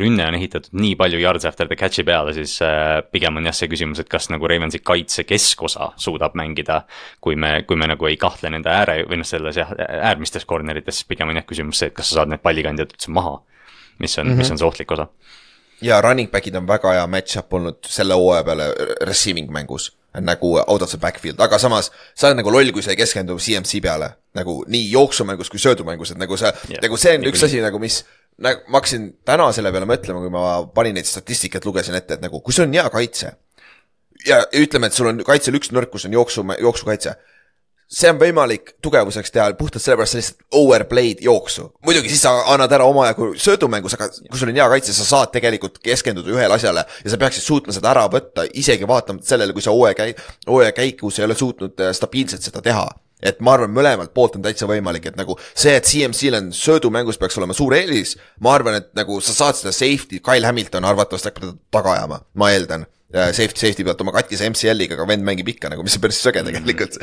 rünne 0.00 0.26
on 0.26 0.36
ehitatud 0.38 0.74
nii 0.78 0.94
palju 1.00 1.20
yards 1.22 1.48
after 1.48 1.68
the 1.68 1.76
catch'i 1.78 2.04
peale, 2.06 2.34
siis 2.36 2.58
äh, 2.64 3.00
pigem 3.12 3.40
on 3.40 3.48
jah 3.48 3.56
see 3.56 3.70
küsimus, 3.70 4.02
et 4.02 4.10
kas 4.12 4.30
nagu 4.32 4.48
Ravensi 4.50 4.82
kaitse 4.84 5.24
keskosa 5.28 5.92
suudab 5.96 6.36
mängida, 6.38 6.82
kui 7.24 7.36
me, 7.36 7.62
kui 7.68 7.76
me 7.80 7.90
nagu 7.90 8.10
ei 8.10 8.16
kahtle 8.20 8.52
nende 8.54 8.72
ääre 8.72 9.02
või 9.08 9.20
noh, 9.22 9.28
selles 9.28 9.60
jah, 9.60 9.74
äärmistes 10.12 10.48
corner 10.48 10.80
ites, 10.80 11.00
siis 11.00 11.10
pigem 11.10 11.32
on 11.32 11.40
jah 11.40 11.46
küsimus 11.48 11.82
see, 11.82 11.92
et 11.92 11.98
kas 11.98 12.10
sa 12.10 12.20
saad 12.20 12.32
need 12.32 12.44
pallikandjad 12.44 12.94
üldse 12.94 13.12
maha, 13.14 13.38
mis 13.98 14.18
on 14.18 14.26
mm, 14.26 14.32
-hmm. 14.32 14.44
mis 14.44 14.50
on 14.50 14.58
see 14.58 14.68
ohtlik 14.68 14.96
osa 14.96 15.08
ja 15.82 16.00
running 16.02 16.30
back'id 16.30 16.56
on 16.56 16.66
väga 16.66 16.92
hea 16.92 17.06
match-up 17.06 17.52
olnud 17.54 17.78
selle 17.86 18.14
hooaja 18.18 18.44
peale 18.44 18.68
receiving 19.06 19.50
mängus 19.50 19.92
nagu 20.24 20.54
out 20.58 20.82
of 20.82 20.90
the 20.90 20.98
backfield, 20.98 21.40
aga 21.40 21.58
samas 21.60 21.90
sa 22.16 22.30
oled 22.30 22.40
nagu 22.40 22.52
loll, 22.52 22.72
kui 22.72 22.82
sa 22.84 22.94
ei 22.94 22.98
keskendu 22.98 23.36
CMC 23.42 23.82
peale 23.84 24.08
nagu 24.38 24.62
nii 24.70 24.88
jooksumängus 24.92 25.50
kui 25.52 25.60
söödumängus, 25.60 26.14
et 26.14 26.20
nagu 26.20 26.36
sa 26.40 26.52
yeah,, 26.68 26.80
nagu 26.82 26.96
see 26.96 27.12
on 27.14 27.22
niikuinii. 27.22 27.36
üks 27.36 27.44
asi 27.44 27.60
nagu, 27.64 27.80
mis 27.82 28.00
nagu 28.42 28.64
ma 28.72 28.80
hakkasin 28.80 29.10
täna 29.28 29.50
selle 29.54 29.72
peale 29.74 29.88
mõtlema, 29.90 30.22
kui 30.24 30.32
ma 30.32 30.44
panin 30.74 30.96
neid 30.98 31.08
statistikat, 31.08 31.66
lugesin 31.68 31.98
ette, 31.98 32.16
et 32.16 32.24
nagu 32.24 32.40
kui 32.44 32.56
sul 32.56 32.66
on 32.66 32.76
hea 32.78 32.86
kaitse. 32.94 33.34
ja 34.26 34.40
ütleme, 34.56 34.88
et 34.88 34.96
sul 34.96 35.10
on 35.12 35.20
kaitsel 35.26 35.58
üks 35.60 35.72
nõrkus 35.74 36.08
on 36.08 36.16
jooksu, 36.16 36.46
jooksukaitse 36.58 37.14
see 37.88 38.10
on 38.12 38.18
võimalik 38.20 38.74
tugevuseks 38.84 39.32
teha 39.32 39.48
puhtalt 39.56 39.82
sellepärast, 39.82 40.12
sa 40.12 40.20
lihtsalt 40.20 40.58
overplay'd 40.60 41.22
jooksu. 41.24 41.70
muidugi 41.86 42.12
siis 42.12 42.22
sa 42.26 42.34
annad 42.52 42.72
ära 42.76 42.84
omajagu 42.88 43.30
söödumängus, 43.40 43.96
aga 43.96 44.10
kui 44.12 44.38
sul 44.38 44.52
on 44.52 44.60
hea 44.60 44.68
kaitse, 44.74 44.92
sa 44.96 45.08
saad 45.08 45.32
tegelikult 45.32 45.80
keskenduda 45.84 46.32
ühele 46.34 46.54
asjale 46.54 46.84
ja 47.04 47.10
sa 47.10 47.20
peaksid 47.20 47.46
suutma 47.46 47.72
seda 47.72 47.92
ära 47.94 48.04
võtta, 48.12 48.44
isegi 48.52 48.88
vaatamata 48.88 49.32
sellele, 49.32 49.56
kui 49.56 49.64
sa 49.64 49.72
hooaja 49.72 49.96
käi-, 49.96 50.16
hooaja 50.46 50.74
käigus 50.76 51.18
ei 51.18 51.28
ole 51.28 51.36
suutnud 51.38 51.80
äh, 51.80 51.94
stabiilselt 51.96 52.44
seda 52.44 52.64
teha 52.64 52.86
et 53.18 53.40
ma 53.42 53.56
arvan, 53.56 53.72
mõlemalt 53.74 54.12
poolt 54.14 54.36
on 54.38 54.44
täitsa 54.44 54.68
võimalik, 54.70 55.08
et 55.10 55.16
nagu 55.18 55.34
see, 55.48 55.72
et 55.74 55.88
CMC-l 55.88 56.38
on 56.38 56.52
söödumängus 56.54 57.18
peaks 57.18 57.38
olema 57.40 57.56
suur 57.56 57.74
eelis, 57.74 58.14
ma 58.44 58.52
arvan, 58.54 58.78
et 58.78 58.92
nagu 58.94 59.18
sa 59.24 59.34
saad 59.34 59.58
seda 59.58 59.72
safety, 59.74 60.20
Kyle 60.22 60.46
Hamilton 60.46 60.86
arvatavasti 60.86 61.32
hakkab 61.32 61.48
teda 61.48 61.58
taga 61.74 61.96
ajama, 61.96 62.20
ma 62.38 62.52
eeldan 62.54 62.86
safety, 63.08 63.62
safety 63.62 63.86
pealt 63.86 64.02
oma 64.04 64.12
katkise 64.16 64.48
MCL-iga, 64.50 64.98
aga 64.98 65.06
vend 65.08 65.24
mängib 65.26 65.48
ikka 65.54 65.70
nagu, 65.72 65.84
mis 65.86 65.96
on 65.96 66.04
päris 66.04 66.20
söge 66.24 66.44
tegelikult. 66.44 66.98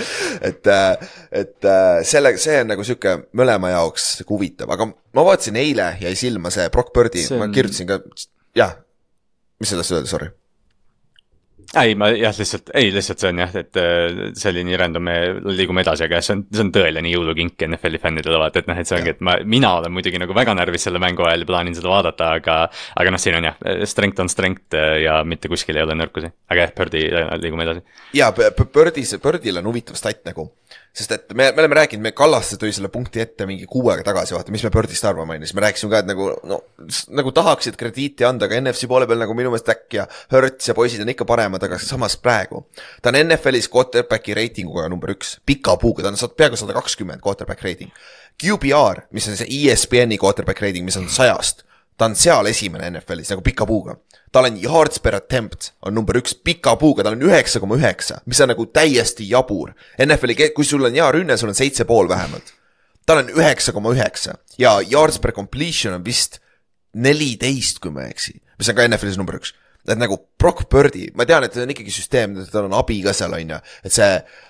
et, 0.49 0.69
äh, 0.69 1.11
et 1.41 1.69
äh, 1.71 1.99
selle, 2.05 2.35
see 2.41 2.61
on 2.61 2.73
nagu 2.73 2.85
sihuke 2.85 3.17
mõlema 3.37 3.73
jaoks 3.73 4.09
huvitav, 4.29 4.71
aga 4.75 4.91
ma 4.91 5.27
vaatasin 5.31 5.57
eile 5.61 5.91
jäi 6.03 6.15
silma 6.19 6.53
see 6.53 6.69
Brock 6.73 6.93
Birdi 6.95 7.25
on..., 7.31 7.41
ma 7.41 7.51
kirjutasin 7.53 7.89
ka, 7.89 8.01
jah, 8.57 8.77
mis 9.61 9.73
tahtsid 9.73 9.99
öelda, 9.99 10.11
sorry 10.11 10.33
ei, 11.81 11.95
ma 11.99 12.09
jah, 12.15 12.33
lihtsalt, 12.37 12.71
ei 12.77 12.91
lihtsalt 12.93 13.21
see 13.21 13.31
on 13.31 13.41
jah, 13.43 13.55
et 13.59 13.79
äh, 13.79 14.19
see 14.37 14.51
oli 14.51 14.63
nii 14.67 14.79
random, 14.79 15.05
me 15.07 15.15
liigume 15.57 15.83
edasi, 15.83 16.05
aga 16.07 16.21
see 16.25 16.35
on, 16.37 16.43
see 16.51 16.63
on 16.65 16.71
tõeline 16.75 17.11
jõulukink 17.11 17.65
NFL-i 17.67 18.01
fännidele 18.03 18.39
vaata, 18.41 18.63
et 18.63 18.69
noh, 18.71 18.79
et 18.81 18.89
see 18.89 18.97
ongi, 18.99 19.15
et 19.15 19.23
ma, 19.25 19.37
mina 19.55 19.73
olen 19.79 19.93
muidugi 19.95 20.21
nagu 20.21 20.37
väga 20.37 20.55
närvis 20.57 20.87
selle 20.87 21.01
mängu 21.03 21.25
ajal 21.27 21.45
ja 21.45 21.49
plaanin 21.51 21.77
seda 21.77 21.91
vaadata, 21.91 22.31
aga. 22.39 22.57
aga 23.01 23.13
noh, 23.13 23.21
siin 23.21 23.39
on 23.39 23.49
jah, 23.49 23.59
strength 23.89 24.23
on 24.23 24.31
strength 24.31 24.77
äh, 24.77 25.01
ja 25.05 25.19
mitte 25.27 25.51
kuskil 25.51 25.77
ei 25.77 25.85
ole 25.85 25.97
nõrkusi, 25.99 26.31
aga 26.51 26.67
jah, 26.67 26.75
Birdi, 26.79 27.05
liigume 27.43 27.67
edasi. 27.67 27.85
ja 28.17 28.31
Birdis, 28.35 29.17
Birdil 29.23 29.61
on 29.61 29.71
huvitav 29.71 29.99
stat 29.99 30.23
nagu 30.27 30.49
sest 30.95 31.11
et 31.11 31.33
me, 31.35 31.49
me 31.51 31.63
oleme 31.63 31.75
rääkinud, 31.75 32.03
me 32.05 32.11
Kallaste 32.15 32.57
tõi 32.59 32.71
selle 32.75 32.89
punkti 32.91 33.19
ette 33.23 33.47
mingi 33.49 33.67
kuu 33.69 33.89
aega 33.91 34.05
tagasi, 34.07 34.35
vaata, 34.35 34.53
mis 34.55 34.63
me 34.63 34.71
Birdist 34.71 35.05
arvame, 35.07 35.35
on 35.35 35.43
ju, 35.43 35.49
siis 35.49 35.57
me 35.57 35.65
rääkisime 35.65 35.91
ka, 35.91 36.01
et 36.03 36.09
nagu 36.09 36.29
no 36.47 36.59
nagu 37.17 37.33
tahaksid 37.35 37.75
krediiti 37.79 38.27
anda, 38.27 38.47
aga 38.47 38.61
NFC 38.61 38.87
poole 38.91 39.07
peal 39.09 39.19
nagu 39.19 39.35
minu 39.37 39.51
meelest 39.51 39.71
Äkk 39.73 39.97
ja 39.97 40.07
Hertz 40.31 40.69
ja 40.71 40.77
poisid 40.77 41.03
on 41.03 41.11
ikka 41.11 41.27
paremad, 41.27 41.63
aga 41.67 41.79
samas 41.83 42.15
praegu. 42.21 42.63
ta 43.01 43.11
on 43.11 43.19
NFL-is 43.25 43.67
quarterback'i 43.73 44.37
reitinguga 44.37 44.87
number 44.91 45.11
üks, 45.15 45.35
pika 45.45 45.75
puuga, 45.81 46.05
ta 46.05 46.13
on 46.13 46.35
peaaegu 46.37 46.59
sada 46.59 46.77
kakskümmend 46.77 47.23
quarterback 47.25 47.63
reiting. 47.65 47.91
QBR, 48.41 49.05
mis 49.15 49.27
on 49.31 49.37
see 49.39 49.61
ESPN-i 49.63 50.19
quarterback 50.19 50.63
reiting, 50.63 50.87
mis 50.87 50.97
on 50.99 51.09
sajast, 51.11 51.65
ta 51.97 52.09
on 52.09 52.15
seal 52.19 52.47
esimene 52.51 52.89
NFL-is 52.91 53.31
nagu 53.31 53.43
pika 53.45 53.67
puuga 53.67 53.95
tal 54.35 54.49
on 54.49 54.57
yards 54.59 54.99
per 54.99 55.15
attempt 55.15 55.71
on 55.87 55.95
number 55.95 56.17
üks 56.19 56.35
pika 56.35 56.75
puuga, 56.79 57.05
tal 57.05 57.15
on 57.15 57.23
üheksa 57.23 57.61
koma 57.63 57.77
üheksa, 57.79 58.19
mis 58.27 58.41
on 58.43 58.51
nagu 58.51 58.65
täiesti 58.67 59.27
jabur. 59.29 59.71
NFL-i, 60.03 60.49
kui 60.55 60.67
sul 60.67 60.83
on 60.83 60.97
hea 60.97 61.07
rünne, 61.15 61.37
sul 61.39 61.53
on 61.53 61.57
seitse 61.57 61.87
pool 61.87 62.09
vähemalt. 62.11 62.51
tal 63.05 63.21
on 63.21 63.29
üheksa 63.29 63.71
koma 63.71 63.93
üheksa 63.93 64.33
ja 64.57 64.79
yards 64.81 65.19
per 65.21 65.31
completion 65.31 65.93
on 65.93 66.03
vist 66.03 66.39
neliteist, 66.97 67.77
kui 67.79 67.93
ma 67.93 68.07
ei 68.07 68.15
eksi, 68.15 68.33
mis 68.57 68.71
on 68.71 68.75
ka 68.75 68.87
NFL-is 68.89 69.19
number 69.21 69.37
üks 69.37 69.53
et 69.85 69.99
nagu 70.01 70.17
Brock 70.41 70.65
Birdi, 70.71 71.11
ma 71.13 71.27
tean, 71.29 71.45
et 71.45 71.53
see 71.53 71.61
on 71.61 71.69
ikkagi 71.69 71.93
süsteem, 71.93 72.33
tal 72.49 72.65
on 72.65 72.73
abi 72.73 72.97
ka 73.05 73.13
seal, 73.13 73.35
on 73.37 73.53
ju, 73.53 73.59
et 73.85 73.93
see, 73.93 74.07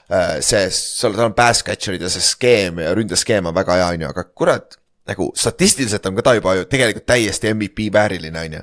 äh, 0.07 0.37
see, 0.39 0.69
seal, 0.71 1.17
tal 1.17 1.27
on 1.27 1.35
pass 1.35 1.65
catcher'id 1.67 2.05
ja 2.05 2.11
see 2.13 2.23
skeem 2.23 2.79
ja 2.79 2.93
ründeskeem 2.95 3.51
on 3.51 3.57
väga 3.57 3.75
hea, 3.81 3.89
on 3.97 4.05
ju, 4.05 4.11
aga 4.15 4.23
kurat, 4.31 4.77
nagu 5.07 5.31
statistiliselt 5.35 6.05
on 6.05 6.15
ka 6.15 6.21
ta 6.21 6.33
juba 6.35 6.55
ju 6.55 6.65
tegelikult 6.65 7.05
täiesti 7.05 7.53
MVP 7.53 7.91
vääriline, 7.93 8.39
on 8.39 8.53
ju 8.53 8.61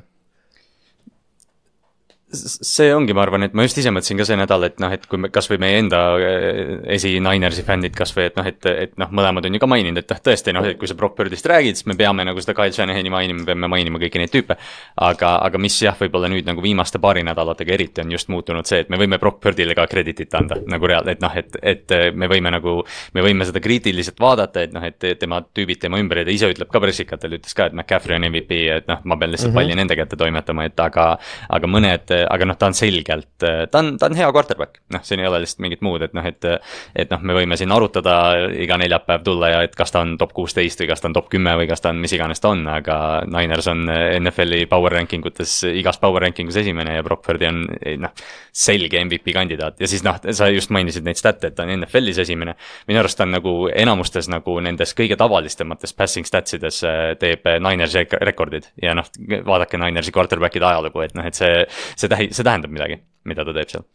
see 2.33 2.93
ongi, 2.95 3.13
ma 3.17 3.25
arvan, 3.27 3.45
et 3.47 3.55
ma 3.57 3.65
just 3.67 3.79
ise 3.81 3.93
mõtlesin 3.93 4.21
ka 4.21 4.27
see 4.29 4.39
nädal, 4.41 4.65
et 4.69 4.79
noh, 4.83 4.93
et 4.95 5.05
kui 5.11 5.21
me 5.21 5.29
kasvõi 5.33 5.59
meie 5.61 5.81
enda 5.83 6.01
eh, 6.17 6.73
esi-Ninersi 6.97 7.65
fännid 7.67 7.97
kasvõi, 7.97 8.29
et 8.31 8.39
noh, 8.39 8.49
et, 8.49 8.69
et 8.71 8.95
noh, 9.01 9.11
mõlemad 9.13 9.47
on 9.49 9.57
ju 9.57 9.61
ka 9.63 9.69
maininud, 9.71 10.01
et 10.01 10.15
noh, 10.15 10.21
tõesti 10.29 10.55
noh, 10.57 10.67
et 10.69 10.79
kui 10.81 10.91
sa 10.91 10.97
Brock 10.99 11.19
Birdist 11.19 11.47
räägid, 11.51 11.79
siis 11.79 11.89
me 11.91 11.97
peame 11.99 12.25
nagu 12.29 12.43
seda 12.43 12.55
Kyle 12.57 12.73
Shanahani 12.75 13.13
mainima, 13.13 13.45
peame 13.49 13.71
mainima 13.71 14.01
kõiki 14.03 14.23
neid 14.23 14.33
tüüpe. 14.33 14.57
aga, 15.03 15.35
aga 15.47 15.61
mis 15.61 15.77
jah, 15.83 15.97
võib-olla 15.99 16.31
nüüd 16.33 16.49
nagu 16.49 16.65
viimaste 16.65 17.01
paari 17.03 17.25
nädalatega 17.27 17.75
eriti 17.77 18.05
on 18.05 18.13
just 18.13 18.31
muutunud 18.33 18.69
see, 18.69 18.83
et 18.85 18.91
me 18.93 19.01
võime 19.01 19.19
Brock 19.21 19.43
Birdile 19.45 19.77
ka 19.77 19.87
kreditit 19.91 20.35
anda 20.39 20.57
nagu 20.67 20.89
reaal-, 20.89 21.13
et 21.13 21.21
noh, 21.23 21.37
et, 21.37 21.57
et 21.63 21.97
me 22.15 22.29
võime 22.31 22.53
nagu. 22.53 22.81
me 23.13 23.23
võime 23.25 23.45
seda 23.49 23.61
kriitiliselt 23.61 24.21
vaadata, 24.21 24.63
et 24.65 24.73
noh, 24.73 24.85
et 24.87 25.05
tema 25.21 25.43
tüübid 25.43 25.81
tema 25.83 26.01
ümber 26.01 26.23
ja 26.23 26.27
ta 26.27 26.35
ise 26.35 26.49
ütleb 26.53 26.71
ka 26.73 26.81
pressikatel, 26.81 27.37
ütles 27.39 27.57
ka, 27.57 27.69
et 27.69 27.77
McCaffrey 27.77 28.17
on 28.17 28.27
MVP, 28.31 28.59
et 28.79 28.89
noh, 28.91 29.03
ma 29.05 29.19
pean 29.21 29.33
lihtsalt 29.33 29.51
mm 29.53 29.57
-hmm. 29.57 29.69
palli 29.69 29.79
nende 29.79 29.97
kätte 29.99 30.17
toimetama, 30.17 30.65
et 30.65 30.81
aga. 30.81 31.19
aga 31.49 31.67
mõned, 31.67 32.13
aga 32.29 32.49
noh, 32.49 32.59
ta 32.59 32.71
on 32.71 32.77
selgelt, 32.77 33.31
ta 33.39 33.83
on, 33.83 33.95
ta 34.01 34.09
on 34.11 34.19
hea 34.19 34.29
quarterback, 34.35 34.83
noh, 34.95 35.03
siin 35.07 35.23
ei 35.23 35.29
ole 35.29 35.43
lihtsalt 35.45 35.63
mingit 35.65 35.85
muud, 35.85 36.03
et 36.07 36.17
noh, 36.17 36.27
et. 36.29 36.51
et 36.97 37.11
noh, 37.13 37.21
me 37.23 37.35
võime 37.37 37.57
siin 37.59 37.73
arutada 37.75 38.15
iga 38.59 38.77
neljapäev 38.81 39.25
tulla 39.27 39.51
ja 39.53 39.61
et 39.67 39.75
kas 39.77 39.93
ta 39.95 40.03
on 40.05 40.15
top 40.21 40.33
kuusteist 40.37 40.81
või 40.83 40.89
kas 40.91 41.03
ta 41.03 41.09
on 41.11 41.17
top 41.17 41.29
kümme 41.33 41.55
või 41.59 41.69
kas 41.71 41.83
ta 41.85 41.93
on 41.93 42.01
mis 42.03 42.13
iganes 42.15 42.43
ta 42.43 42.53
on, 42.53 42.65
aga. 42.71 42.97
Niners 43.33 43.69
on 43.71 43.87
NFL-i 43.89 44.67
power 44.71 44.93
ranking 44.95 45.25
utes 45.27 45.55
igas 45.69 45.99
power 46.03 46.23
ranking 46.25 46.51
us 46.51 46.59
esimene 46.61 46.97
ja 46.99 47.05
Brock 47.07 47.25
Purdy 47.27 47.49
on 47.49 47.63
noh, 48.03 48.13
selge 48.53 49.01
MVP 49.05 49.35
kandidaat 49.35 49.81
ja 49.81 49.89
siis 49.91 50.05
noh, 50.05 50.19
sa 50.37 50.49
just 50.53 50.73
mainisid 50.75 51.07
neid 51.07 51.21
stat'e, 51.21 51.51
et 51.51 51.57
ta 51.57 51.67
on 51.67 51.73
NFL-is 51.77 52.21
esimene. 52.25 52.55
minu 52.89 53.01
arust 53.01 53.19
ta 53.19 53.27
on 53.27 53.35
nagu 53.37 53.55
enamustes 53.69 54.29
nagu 54.33 54.59
nendes 54.65 54.95
kõige 54.99 55.17
tavalisemates 55.21 55.97
passing 55.97 56.29
stats 56.29 56.59
ides 56.59 56.83
teeb 57.21 57.49
Ninersi 57.63 58.05
rekordid 58.21 58.69
ja 58.83 58.95
noh, 58.99 59.09
vaadake 59.49 59.81
Ninersi 59.81 60.15
quarterback'ide 60.15 60.69
ajalugu, 60.69 61.05
et 61.07 61.17
noh, 61.19 61.27
et 61.27 61.39
see, 61.39 61.65
see 61.97 62.12
tähi-, 62.13 62.31
see 62.33 62.47
tähendab 62.47 62.73
midagi, 62.75 63.01
mida 63.29 63.45
ta 63.49 63.57
teeb 63.57 63.73
seal 63.73 63.89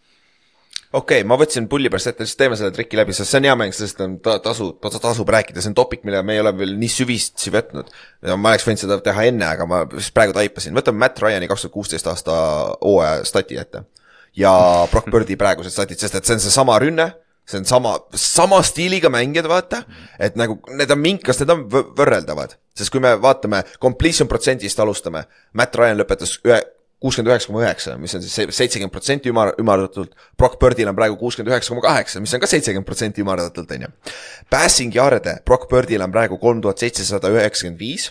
okei 0.94 1.19
okay,, 1.19 1.27
ma 1.27 1.35
võtsin 1.39 1.68
pulli 1.69 1.89
pärast 1.91 2.11
ette, 2.14 2.26
siis 2.27 2.39
teeme 2.39 2.57
selle 2.60 2.72
triki 2.76 2.98
läbi, 2.99 3.15
sest 3.15 3.31
see 3.31 3.41
on 3.41 3.48
hea 3.49 3.56
mäng, 3.60 3.76
sellest 3.76 3.99
on 4.03 4.15
ta, 4.23 4.38
tasu, 4.44 4.69
tasub 4.80 5.30
rääkida, 5.35 5.61
see 5.64 5.73
on 5.73 5.77
topik, 5.77 6.06
mille 6.07 6.22
me 6.26 6.38
ei 6.38 6.41
ole 6.44 6.53
veel 6.56 6.76
nii 6.80 6.91
süvitsi 6.91 7.52
võtnud. 7.53 7.91
ma 8.30 8.53
oleks 8.53 8.68
võinud 8.68 8.84
seda 8.85 8.99
teha 9.03 9.27
enne, 9.31 9.49
aga 9.49 9.68
ma 9.69 9.84
just 9.91 10.15
praegu 10.15 10.35
taipasin, 10.38 10.76
võtame 10.77 11.03
Matt 11.03 11.19
Ryan'i 11.23 11.49
kaks 11.52 11.68
tuhat 11.68 11.76
kuusteist 11.76 12.07
aasta 12.07 12.35
hooaja 12.80 13.26
stati 13.27 13.60
ette. 13.60 13.84
ja 14.38 14.52
Brock 14.91 15.11
Birdi 15.11 15.35
praegused 15.35 15.76
statid, 15.76 15.99
sest 15.99 16.15
et 16.15 16.26
see 16.26 16.38
on 16.38 16.45
seesama 16.45 16.80
rünne, 16.80 17.10
see 17.48 17.60
on 17.60 17.68
sama, 17.68 17.98
sama 18.15 18.61
stiiliga 18.64 19.11
mängijad, 19.11 19.49
vaata. 19.52 19.84
et 20.19 20.39
nagu 20.39 20.61
need 20.72 20.91
on 20.91 21.03
minkas, 21.03 21.44
need 21.44 21.52
on 21.52 21.68
võrreldavad, 21.68 22.56
sest 22.77 22.95
kui 22.95 23.03
me 23.03 23.11
vaatame 23.19 23.65
completion 23.84 24.31
protsendist 24.31 24.80
alustame, 24.80 25.27
Matt 25.53 25.76
Ryan 25.76 25.99
lõpetas 25.99 26.39
ühe 26.48 26.64
kuuskümmend 27.01 27.29
üheksa 27.29 27.51
koma 27.51 27.61
üheksa, 27.61 27.95
mis 28.01 28.15
on 28.17 28.23
siis 28.25 28.55
seitsekümmend 28.57 28.93
protsenti 28.93 29.29
ümar, 29.29 29.53
ümardatult. 29.61 30.15
Brock 30.39 30.57
Birdil 30.61 30.89
on 30.89 30.97
praegu 30.97 31.17
kuuskümmend 31.19 31.53
üheksa 31.53 31.73
koma 31.73 31.83
kaheksa, 31.85 32.21
mis 32.23 32.33
on 32.33 32.41
ka 32.41 32.49
seitsekümmend 32.49 32.87
protsenti 32.87 33.21
ümardatult, 33.21 33.73
on 33.75 33.85
ju. 33.85 33.89
Passing 34.53 34.95
yard'e, 34.97 35.37
Brock 35.45 35.69
Birdil 35.69 36.01
on 36.01 36.13
praegu 36.13 36.39
kolm 36.41 36.61
tuhat 36.63 36.81
seitsesada 36.81 37.29
üheksakümmend 37.35 37.81
viis. 37.81 38.09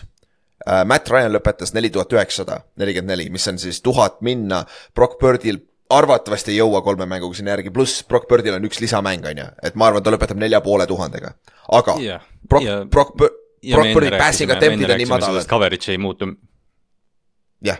Äh, 0.63 0.85
Matt 0.87 1.11
Ryan 1.11 1.35
lõpetas 1.35 1.75
neli 1.75 1.91
tuhat 1.93 2.15
üheksasada 2.15 2.61
nelikümmend 2.79 3.11
neli, 3.11 3.27
mis 3.33 3.47
on 3.51 3.59
siis 3.61 3.81
tuhat 3.83 4.21
minna, 4.25 4.63
Brock 4.95 5.19
Birdil 5.19 5.59
arvatavasti 5.91 6.51
ei 6.51 6.61
jõua 6.61 6.81
kolme 6.83 7.07
mänguga 7.07 7.35
sinna 7.35 7.53
järgi, 7.55 7.71
pluss 7.75 8.05
Brock 8.07 8.27
Birdil 8.31 8.55
on 8.55 8.65
üks 8.67 8.79
lisamäng, 8.83 9.27
on 9.27 9.43
ju, 9.43 9.49
et 9.67 9.75
ma 9.79 9.91
arvan, 9.91 10.03
ta 10.03 10.15
lõpetab 10.15 10.39
nelja 10.39 10.63
poole 10.63 10.87
tuhandega. 10.87 11.35
aga 11.75 11.99
yeah. 12.03 12.23
Brock 12.47 12.63
yeah., 12.63 12.87
Brock, 12.87 13.19
Brock 13.19 13.93
Birdi 13.95 14.15
passing 14.15 14.51
attempt'id 14.51 14.91
on 14.91 14.99
nii 15.03 15.11
madalad. 15.11 15.47
Coverage 15.49 15.91
ei 15.91 15.99
muutu. 15.99 16.31
jah 17.63 17.79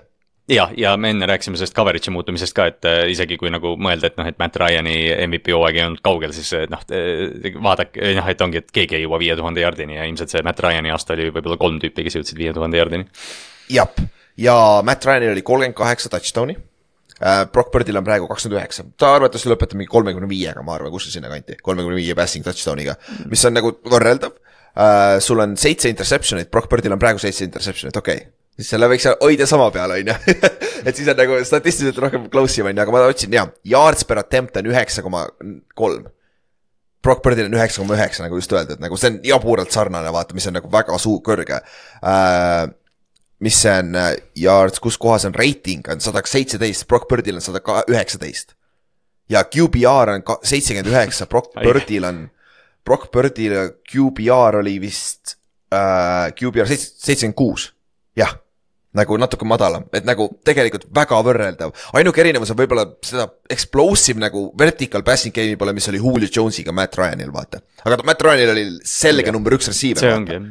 ja, 0.50 0.70
ja 0.78 0.98
me 0.98 1.10
enne 1.10 1.26
rääkisime 1.26 1.58
sellest 1.58 1.76
coverage'i 1.76 2.12
muutumisest 2.14 2.56
ka, 2.56 2.68
et 2.72 2.88
äh, 2.88 3.02
isegi 3.12 3.38
kui 3.40 3.52
nagu 3.54 3.74
mõelda, 3.80 4.12
et 4.12 4.20
noh, 4.20 4.28
et 4.30 4.38
Matt 4.40 4.60
Ryan'i 4.62 4.96
MVP 5.28 5.52
hooaeg 5.56 5.80
ei 5.80 5.86
olnud 5.88 6.04
kaugel, 6.06 6.34
siis 6.36 6.54
äh, 6.56 6.68
noh, 6.72 6.84
äh, 6.94 7.58
vaadake, 7.64 8.14
noh, 8.18 8.30
et 8.32 8.46
ongi, 8.46 8.64
et 8.64 8.72
keegi 8.74 9.00
ei 9.00 9.04
jõua 9.06 9.20
viie 9.22 9.36
tuhande 9.40 9.64
jardini 9.64 10.00
ja 10.00 10.08
ilmselt 10.08 10.34
see 10.34 10.46
Matt 10.48 10.64
Ryan'i 10.64 10.94
aasta 10.94 11.18
oli 11.18 11.30
võib-olla 11.32 11.60
kolm 11.60 11.82
tüüpi, 11.84 12.08
kes 12.08 12.20
jõudsid 12.20 12.40
viie 12.40 12.56
tuhande 12.56 12.80
jardini. 12.80 13.10
jah, 13.74 14.02
ja 14.40 14.58
Matt 14.88 15.06
Ryan'il 15.10 15.36
oli 15.36 15.46
kolmkümmend 15.46 15.78
kaheksa 15.78 16.14
touchdown'i. 16.14 16.58
Brock 17.52 17.72
Birdil 17.74 17.98
on 17.98 18.06
praegu 18.06 18.28
kakskümmend 18.30 18.60
üheksa, 18.60 18.84
ta 18.94 19.16
arvatavasti 19.16 19.50
lõpetab 19.50 19.80
mingi 19.80 19.90
kolmekümne 19.90 20.28
viiega, 20.30 20.62
ma 20.62 20.76
arvan, 20.76 20.92
kuskil 20.94 21.16
sinnakanti, 21.16 21.58
kolmekümne 21.66 21.98
viie 21.98 22.14
passing 22.14 22.46
touchdown'iga, 22.46 22.94
mis 23.32 23.42
on 23.50 23.58
nagu 23.58 23.74
võrreldav 23.90 24.36
uh,. 24.38 25.18
sul 25.26 25.42
on 25.42 25.58
seitse 25.58 25.90
interception'it, 25.90 26.54
Brock 26.54 26.70
Birdil 26.70 26.94
on 26.94 27.02
praegu 27.02 27.18
seitse 27.18 27.48
interception'it, 27.50 27.98
okei 27.98 28.22
okay 28.22 28.37
siis 28.58 28.72
selle 28.74 28.90
võiks 28.90 29.08
hoida 29.22 29.48
sama 29.50 29.70
peal, 29.74 29.94
on 29.96 30.12
ju. 30.12 30.36
et 30.88 30.98
siis 30.98 31.08
on 31.12 31.20
nagu 31.20 31.38
statistiliselt 31.46 32.02
rohkem 32.04 32.28
close 32.34 32.62
im, 32.62 32.70
on 32.72 32.76
ju, 32.76 32.84
aga 32.84 32.96
ma 32.96 33.04
otsin 33.08 33.36
ja, 33.38 33.46
yards 33.68 34.08
per 34.10 34.22
attempt 34.24 34.58
on 34.60 34.72
üheksa 34.74 35.06
koma 35.06 35.26
kolm. 35.78 36.10
Brock 37.06 37.22
Birdil 37.24 37.48
on 37.48 37.56
üheksa 37.56 37.84
koma 37.84 37.96
üheksa, 37.96 38.26
nagu 38.26 38.40
just 38.40 38.52
öeldud, 38.52 38.82
nagu 38.84 38.98
see 39.00 39.14
on 39.14 39.22
jaburalt 39.26 39.74
sarnane, 39.74 40.12
vaata, 40.14 40.36
mis 40.36 40.50
on 40.50 40.58
nagu 40.58 40.72
väga 40.74 40.98
suur, 41.02 41.22
kõrge 41.26 41.62
uh,. 41.62 42.68
mis 43.46 43.60
see 43.62 43.74
on 43.84 43.94
uh, 43.94 44.12
yards, 44.42 44.82
kus 44.82 44.98
kohas 44.98 45.28
on 45.30 45.36
reiting, 45.38 45.86
on 45.94 46.02
sada 46.02 46.24
seitseteist, 46.26 46.88
Brock 46.90 47.06
Birdil 47.12 47.38
on 47.38 47.46
sada 47.46 47.62
üheksateist. 47.86 48.58
ja 49.30 49.46
QBR 49.46 50.16
on 50.18 50.26
seitsekümmend 50.42 50.90
üheksa, 50.90 51.28
Brock 51.32 51.54
Birdil 51.62 52.10
on, 52.10 52.26
Brock 52.88 53.12
Birdil 53.14 53.56
QBR 53.86 54.64
oli 54.64 54.80
vist 54.82 55.38
uh,, 55.70 56.34
QBR 56.34 56.74
seitsekümmend 56.74 57.38
kuus 57.38 57.72
jah 58.18 58.34
nagu 58.98 59.18
natuke 59.20 59.46
madalam, 59.46 59.84
et 59.94 60.06
nagu 60.08 60.30
tegelikult 60.48 60.88
väga 60.96 61.20
võrreldav. 61.26 61.74
ainuke 62.00 62.22
erinevus 62.24 62.54
on 62.54 62.60
võib-olla 62.62 62.86
seda 63.04 63.28
explosive 63.50 64.22
nagu 64.24 64.48
vertical 64.58 65.04
passing 65.04 65.36
game'i 65.36 65.58
pole, 65.60 65.74
mis 65.74 65.90
oli 65.92 66.02
Julio 66.02 66.30
Jones'iga 66.32 66.72
Matt 66.72 66.98
Ryanil, 66.98 67.34
vaata. 67.34 67.62
aga 67.84 68.00
Matt 68.08 68.24
Ryanil 68.24 68.54
oli 68.56 68.66
selge 68.84 69.32
number 69.32 69.58
üks 69.58 69.68
receiver. 69.74 70.08
jah 70.08 70.48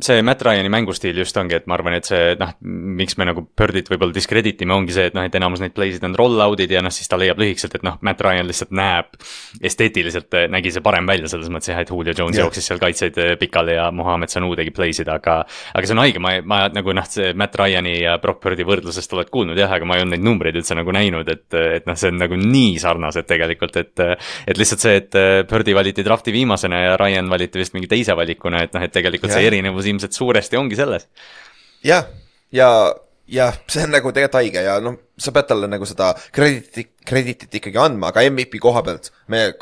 see 0.00 0.22
Matt 0.24 0.42
Ryan'i 0.42 0.70
mängustiil 0.72 1.16
just 1.20 1.36
ongi, 1.36 1.56
et 1.58 1.66
ma 1.68 1.76
arvan, 1.76 1.96
et 1.98 2.06
see 2.08 2.32
noh, 2.40 2.52
miks 2.62 3.16
me 3.20 3.26
nagu 3.28 3.44
Birdit 3.58 3.90
võib-olla 3.92 4.14
discredit 4.14 4.62
ime, 4.64 4.74
ongi 4.76 4.94
see, 4.96 5.10
et 5.10 5.16
noh, 5.16 5.26
et 5.26 5.34
enamus 5.36 5.60
neid 5.60 5.74
play'sid 5.76 6.04
on 6.06 6.14
roll-out'id 6.16 6.72
ja 6.72 6.80
noh, 6.84 6.92
siis 6.94 7.10
ta 7.10 7.18
leiab 7.20 7.40
lühikeselt, 7.42 7.76
et 7.76 7.84
noh, 7.84 7.98
Matt 8.06 8.22
Ryan 8.24 8.48
lihtsalt 8.48 8.72
näeb. 8.76 9.12
esteetiliselt 9.62 10.34
eh, 10.38 10.46
nägi 10.52 10.72
see 10.72 10.84
parem 10.84 11.06
välja 11.08 11.28
selles 11.30 11.50
mõttes 11.52 11.72
jah, 11.72 11.80
et 11.82 11.90
Julio 11.92 12.14
Jones 12.16 12.38
yeah. 12.38 12.46
jooksis 12.46 12.70
seal 12.70 12.80
kaitseid 12.82 13.18
eh, 13.20 13.34
pikali 13.40 13.76
ja 13.76 13.90
Muhamed 13.92 14.32
Sanu 14.32 14.54
tegi 14.56 14.72
play 14.74 14.96
sid, 14.96 15.10
aga. 15.12 15.42
aga 15.74 15.86
see 15.86 15.96
on 15.96 16.02
haige, 16.02 16.22
ma, 16.22 16.34
ma 16.40 16.62
nagu 16.72 16.96
noh, 16.96 17.08
see 17.08 17.34
Matt 17.38 17.58
Ryan'i 17.60 17.98
ja 18.00 18.16
Brock 18.22 18.42
Birdi 18.44 18.66
võrdlusest 18.68 19.12
oled 19.16 19.30
kuulnud 19.32 19.58
jah, 19.60 19.72
aga 19.76 19.88
ma 19.88 19.98
ei 19.98 20.06
olnud 20.06 20.16
neid 20.16 20.24
numbreid 20.24 20.56
üldse 20.56 20.76
nagu 20.78 20.94
näinud, 20.94 21.28
et, 21.28 21.48
et 21.52 21.88
noh, 21.90 21.98
see 21.98 22.12
on 22.12 22.20
nagu 22.22 22.38
nii 22.40 22.78
sarnased 22.82 23.28
tegelikult, 23.28 23.76
et. 23.82 24.06
et 24.48 24.58
lihtsalt 24.58 24.84
see, 24.84 24.96
et 25.02 25.20
Birdi 25.50 25.74
valiti 25.76 26.04
draft'i 26.06 26.32
viimasena 26.34 26.80
ja 26.80 26.96
Ryan 27.00 27.28
valiti 27.30 27.60
vist 27.60 27.74
mingi 27.76 27.90
teise 27.90 28.16
valikuna, 28.16 28.64
et 28.66 28.76
noh, 28.76 28.84
et 28.84 28.94
tegelikult 28.94 29.30
yeah. 29.30 29.40
see 29.40 29.50
erinevus 29.50 29.81
erinevus 29.82 29.90
ilmselt 29.90 30.12
suuresti 30.12 30.56
ongi 30.56 30.76
selles. 30.76 31.08
jah, 31.84 32.06
ja, 32.52 32.68
ja 33.26 33.50
see 33.68 33.84
on 33.84 33.92
nagu 33.96 34.12
tegelikult 34.12 34.40
haige 34.40 34.62
ja 34.62 34.78
noh, 34.80 34.98
sa 35.18 35.32
pead 35.32 35.48
talle 35.50 35.68
nagu 35.70 35.86
seda 35.88 36.14
kreditit, 36.32 36.94
kreditit 37.04 37.60
ikkagi 37.60 37.78
andma, 37.78 38.12
aga 38.12 38.24
MVP 38.30 38.60
koha 38.62 38.82
pealt 38.82 39.12
me 39.28 39.52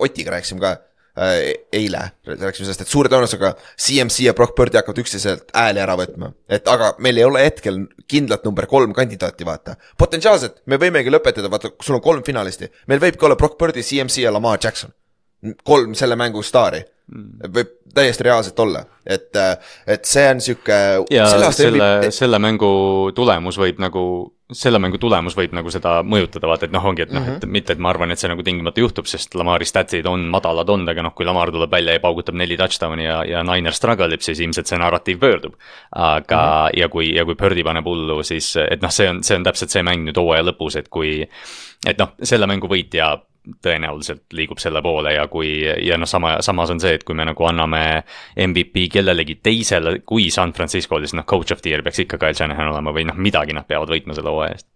Otiga 0.00 0.32
rääkisime 0.32 0.62
ka 0.62 0.70
äh, 1.18 1.52
eile 1.72 2.06
rääkisime 2.24 2.64
sellest, 2.64 2.86
et 2.86 2.92
suure 2.92 3.10
tõenäosusega 3.12 3.54
CMC 3.76 4.28
ja 4.28 4.34
Brock 4.34 4.56
Birdi 4.56 4.80
hakkavad 4.80 5.02
üksteiselt 5.04 5.52
hääli 5.54 5.84
ära 5.84 5.98
võtma. 6.00 6.32
et 6.48 6.68
aga 6.68 6.94
meil 6.98 7.20
ei 7.20 7.28
ole 7.28 7.44
hetkel 7.44 7.84
kindlat 8.08 8.44
number 8.48 8.66
kolm 8.70 8.96
kandidaati, 8.96 9.44
vaata. 9.44 9.76
potentsiaalselt 9.98 10.62
me 10.66 10.80
võimegi 10.80 11.12
lõpetada, 11.12 11.52
vaata, 11.52 11.74
sul 11.82 12.00
on 12.00 12.04
kolm 12.04 12.24
finalisti, 12.24 12.70
meil 12.88 13.02
võibki 13.04 13.28
olla 13.28 13.36
Brock 13.36 13.60
Birdi, 13.60 13.84
CMC 13.84 14.24
ja 14.24 14.32
Lamar 14.32 14.60
Jackson. 14.62 14.94
Kolm 15.64 15.94
selle 15.98 16.16
mängu 16.16 16.42
staari 16.42 16.84
Mm. 17.12 17.50
võib 17.52 17.72
täiesti 17.94 18.24
reaalselt 18.24 18.60
olla, 18.64 18.80
et, 19.04 19.36
et 19.86 20.06
see 20.08 20.22
on 20.24 20.38
sihuke. 20.40 20.76
ja 21.12 21.26
selle, 21.28 21.50
selle, 21.52 21.88
selle 22.16 22.38
mängu 22.40 22.70
tulemus 23.14 23.58
võib 23.60 23.82
nagu, 23.84 24.04
selle 24.48 24.80
mängu 24.80 24.96
tulemus 25.02 25.36
võib 25.36 25.52
nagu 25.52 25.68
seda 25.70 25.98
mõjutada, 26.00 26.48
vaata, 26.48 26.64
et 26.64 26.72
noh, 26.72 26.86
ongi, 26.88 27.04
et 27.04 27.12
noh 27.12 27.20
mm 27.20 27.28
-hmm., 27.28 27.44
et 27.44 27.52
mitte, 27.58 27.76
et 27.76 27.82
ma 27.84 27.90
arvan, 27.92 28.10
et 28.10 28.22
see 28.22 28.30
nagu 28.32 28.42
tingimata 28.42 28.80
juhtub, 28.80 29.04
sest 29.10 29.36
Lamari 29.36 29.68
statsid 29.68 30.08
on 30.08 30.24
madalad 30.32 30.72
olnud, 30.72 30.88
aga 30.88 31.04
noh, 31.04 31.12
kui 31.12 31.28
Lamar 31.28 31.52
tuleb 31.52 31.76
välja 31.76 31.98
ja 31.98 32.00
paugutab 32.00 32.40
neli 32.40 32.56
touchdown'i 32.56 33.04
ja, 33.04 33.20
ja 33.28 33.44
Niner 33.44 33.76
struggle 33.76 34.08
ib, 34.14 34.24
siis 34.24 34.40
ilmselt 34.40 34.72
see 34.72 34.80
narratiiv 34.80 35.20
pöördub. 35.20 35.60
aga 35.92 36.40
mm, 36.40 36.72
-hmm. 36.72 36.80
ja 36.80 36.88
kui, 36.88 37.14
ja 37.14 37.24
kui 37.28 37.34
Birdi 37.34 37.64
paneb 37.68 37.84
hullu, 37.84 38.22
siis, 38.22 38.56
et 38.56 38.80
noh, 38.80 38.90
see 38.90 39.10
on, 39.10 39.22
see 39.22 39.36
on 39.36 39.44
täpselt 39.44 39.70
see 39.70 39.84
mäng 39.84 40.08
nüüd 40.08 40.16
hooaja 40.16 40.48
lõpus, 40.48 40.78
et 40.78 40.88
kui. 40.88 41.28
et 41.86 41.98
noh, 41.98 42.16
selle 42.22 42.46
mängu 42.46 42.66
võitja 42.66 43.18
tõenäoliselt 43.64 44.32
liigub 44.32 44.60
selle 44.62 44.82
poole 44.82 45.14
ja 45.16 45.26
kui 45.28 45.50
ja 45.64 45.98
noh, 46.00 46.08
sama, 46.08 46.38
samas 46.44 46.72
on 46.72 46.80
see, 46.80 46.94
et 46.98 47.04
kui 47.04 47.16
me 47.16 47.26
nagu 47.28 47.48
anname 47.48 47.82
MVP 48.40 48.88
kellelegi 48.92 49.40
teisele 49.44 49.98
kui 50.06 50.30
San 50.32 50.54
Francisco'le, 50.56 51.04
siis 51.04 51.18
noh, 51.18 51.28
coach 51.28 51.52
of 51.52 51.60
the 51.64 51.74
year 51.74 51.84
peaks 51.84 52.00
ikka 52.04 52.20
Kyle 52.20 52.36
Shanahan 52.36 52.72
olema 52.72 52.94
või 52.94 53.06
noh, 53.08 53.18
midagi 53.20 53.56
nad 53.56 53.68
peavad 53.68 53.92
võitma 53.92 54.16
selle 54.16 54.32
hooaja 54.32 54.56
eest 54.56 54.70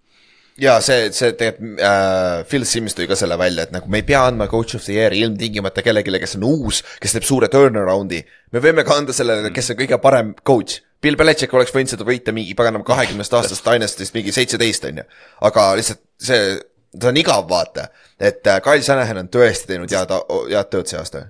ja 0.58 0.78
see, 0.84 1.08
see 1.14 1.34
tegelikult 1.38 1.82
äh, 1.86 2.42
Phil 2.50 2.66
Sims 2.68 2.96
tõi 2.98 3.06
ka 3.10 3.16
selle 3.18 3.38
välja, 3.40 3.66
et 3.66 3.74
nagu 3.74 3.90
me 3.90 4.00
ei 4.02 4.06
pea 4.06 4.24
andma 4.28 4.48
coach 4.50 4.76
of 4.78 4.84
the 4.84 4.96
year'i 4.96 5.22
ilmtingimata 5.24 5.84
kellelegi, 5.86 6.18
kes 6.24 6.36
on 6.38 6.46
uus, 6.48 6.82
kes 7.02 7.14
teeb 7.14 7.26
suure 7.26 7.50
turnaround'i. 7.52 8.20
me 8.54 8.62
võime 8.64 8.84
ka 8.86 8.98
anda 8.98 9.14
sellele, 9.16 9.52
kes 9.54 9.72
on 9.74 9.80
kõige 9.82 10.00
parem 10.02 10.34
coach. 10.42 10.82
Bill 10.98 11.14
Belichik 11.14 11.52
oleks 11.54 11.70
võinud 11.70 11.92
seda 11.92 12.06
võita 12.06 12.34
mingi 12.34 12.56
paganama 12.58 12.82
kahekümnest 12.86 13.34
aastast 13.38 13.62
Dynasty'st 13.66 14.16
mingi 14.16 14.34
seitseteist, 14.34 14.88
on 14.90 14.98
ju. 14.98 15.06
aga 15.46 15.68
lihtsalt 15.78 16.02
see 16.18 16.56
ta 17.00 17.08
on 17.08 17.16
igav, 17.20 17.48
vaata. 17.48 17.88
et 18.20 18.46
äh, 18.46 18.60
Kyle 18.64 18.82
Shanahan 18.82 19.24
on 19.24 19.32
tõesti 19.32 19.72
teinud 19.72 19.92
head, 19.92 20.14
head 20.52 20.70
tööd 20.72 20.90
see 20.90 20.98
aasta. 21.00 21.24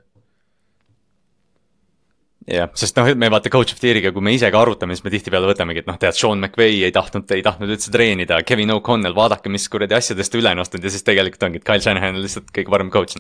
jah, 2.48 2.70
sest 2.78 2.96
noh, 2.96 3.10
me 3.18 3.30
vaata 3.32 3.50
coach 3.52 3.74
of 3.74 3.80
the 3.82 3.90
year'iga, 3.90 4.12
kui 4.14 4.24
me 4.24 4.32
ise 4.36 4.50
ka 4.54 4.62
arutame, 4.62 4.96
siis 4.96 5.04
me 5.04 5.12
tihtipeale 5.12 5.50
võtamegi, 5.50 5.82
et 5.82 5.90
noh, 5.90 5.98
tead, 6.00 6.16
Sean 6.16 6.40
McVay 6.40 6.84
ei 6.86 6.94
tahtnud, 6.94 7.26
ei 7.36 7.44
tahtnud 7.44 7.74
üldse 7.74 7.92
treenida, 7.94 8.40
Kevin 8.46 8.72
O'Connell, 8.76 9.16
vaadake, 9.16 9.52
mis 9.52 9.68
kuradi 9.72 9.98
asjadest 9.98 10.38
üle 10.38 10.54
nostnud 10.56 10.84
ja 10.84 10.94
siis 10.94 11.04
tegelikult 11.06 11.44
ongi, 11.48 11.60
et 11.60 11.68
Kyle 11.68 11.84
Shanahan 11.84 12.16
on 12.16 12.24
lihtsalt 12.24 12.54
kõige 12.54 12.72
parem 12.72 12.94
coach. 12.94 13.18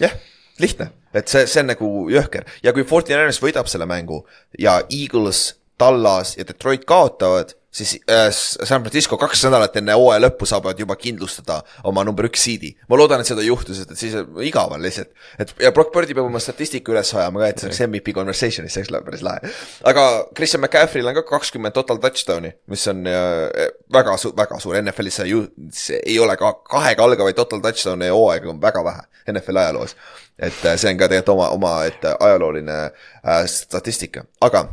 jah, 0.00 0.16
lihtne, 0.62 0.90
et 1.12 1.28
see, 1.28 1.44
see 1.50 1.64
on 1.64 1.72
nagu 1.74 1.92
jõhker 2.12 2.46
ja 2.64 2.72
kui 2.76 2.86
Forty 2.88 3.12
Niners 3.12 3.42
võidab 3.42 3.68
selle 3.68 3.88
mängu 3.90 4.22
ja 4.58 4.78
Eagles, 4.86 5.50
Tallas 5.78 6.36
ja 6.38 6.46
Detroit 6.48 6.84
kaotavad 6.88 7.54
siis 7.76 8.00
äh, 8.10 8.28
San 8.64 8.82
Francisco 8.82 9.18
kaks 9.20 9.42
nädalat 9.44 9.76
enne 9.76 9.94
hooaja 9.98 10.22
lõppu 10.24 10.48
saavad 10.48 10.78
juba 10.80 10.96
kindlustada 11.00 11.58
oma 11.84 12.04
number 12.06 12.28
üks 12.28 12.44
seed'i. 12.46 12.72
ma 12.88 12.98
loodan, 12.98 13.20
et 13.20 13.28
seda 13.28 13.42
ei 13.44 13.50
juhtu, 13.50 13.74
sest 13.76 13.92
et 13.92 14.00
siis 14.00 14.14
igav 14.48 14.72
on 14.72 14.82
lihtsalt. 14.82 15.10
et 15.38 15.52
ja 15.60 15.72
Brock 15.76 15.92
Birdi 15.94 16.16
peab 16.16 16.30
oma 16.30 16.40
statistika 16.42 16.94
üles 16.94 17.12
ajama 17.14 17.42
ka, 17.42 17.50
et 17.52 17.60
see 17.60 17.68
oleks 17.68 17.82
MVP 17.86 18.14
conversation'is, 18.16 18.76
see 18.76 18.86
oleks 18.88 19.08
päris 19.10 19.24
lahe. 19.26 19.52
aga 19.92 20.06
Christian 20.36 20.64
McCaffrey'l 20.64 21.12
on 21.12 21.18
ka 21.18 21.26
kakskümmend 21.28 21.76
total 21.76 22.00
touchdown'i, 22.04 22.54
mis 22.72 22.86
on 22.92 23.04
äh, 23.10 23.68
väga 23.92 24.16
su-, 24.22 24.32
väga 24.36 24.60
suur, 24.62 24.78
NFL-is 24.80 25.20
see 25.20 25.28
ju, 25.34 25.44
see 25.74 26.00
ei 26.00 26.16
ole 26.22 26.38
ka 26.40 26.54
kahega 26.70 27.04
algavaid 27.04 27.36
total 27.36 27.60
touchdown'e 27.68 28.08
hooaega 28.14 28.54
on 28.54 28.62
väga 28.62 28.84
vähe 28.88 29.04
NFL-i 29.34 29.64
ajaloos. 29.66 29.96
et 30.38 30.64
äh, 30.64 30.80
see 30.80 30.94
on 30.94 31.04
ka 31.04 31.12
tegelikult 31.12 31.36
oma, 31.36 31.52
oma, 31.60 31.76
et 31.84 32.08
ajalooline 32.14 32.80
äh, 32.86 33.44
statistika, 33.50 34.24
aga 34.40 34.68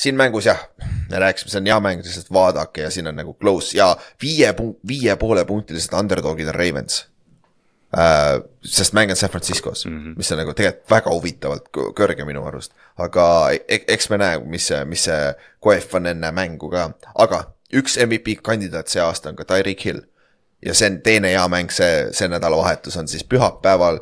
siin 0.00 0.16
mängus 0.16 0.46
jah, 0.46 0.60
me 1.10 1.18
rääkisime, 1.18 1.52
see 1.52 1.60
on 1.60 1.68
hea 1.68 1.78
mäng, 1.84 2.02
lihtsalt 2.04 2.32
vaadake 2.32 2.86
ja 2.86 2.90
siin 2.90 3.08
on 3.10 3.18
nagu 3.20 3.34
close 3.40 3.76
ja 3.76 3.92
viie 4.22 4.54
viie 4.88 5.16
poole 5.20 5.44
punktilised 5.44 5.94
underdog'id 5.96 6.48
on 6.48 6.56
Ravens 6.56 7.02
äh,. 7.98 8.40
sest 8.64 8.92
mäng 8.96 9.10
on 9.10 9.16
San 9.16 9.30
Franciscos 9.30 9.86
mm, 9.86 9.98
-hmm. 9.98 10.16
mis 10.16 10.32
on 10.32 10.38
nagu 10.38 10.54
tegelikult 10.54 10.90
väga 10.90 11.10
huvitavalt 11.10 11.68
kõrge 12.00 12.24
minu 12.24 12.44
arust. 12.46 12.72
aga 12.96 13.50
e 13.68 13.80
eks 13.88 14.10
me 14.10 14.18
näe, 14.18 14.38
mis 14.44 14.66
see, 14.66 14.84
mis 14.84 15.04
see 15.04 15.34
koef 15.60 15.94
on 15.94 16.06
enne 16.06 16.32
mängu 16.32 16.70
ka, 16.70 16.90
aga 17.14 17.44
üks 17.72 17.98
MVP 18.06 18.40
kandidaat 18.42 18.88
see 18.88 19.02
aasta 19.02 19.28
on 19.28 19.36
ka 19.36 19.44
Tyreek 19.44 19.84
Hill. 19.84 20.00
ja 20.62 20.74
see 20.74 20.90
on 20.90 21.00
teine 21.00 21.28
hea 21.28 21.48
mäng, 21.48 21.70
see, 21.70 22.08
see 22.12 22.28
nädalavahetus 22.28 22.96
on 22.96 23.08
siis 23.08 23.24
pühapäeval 23.24 24.00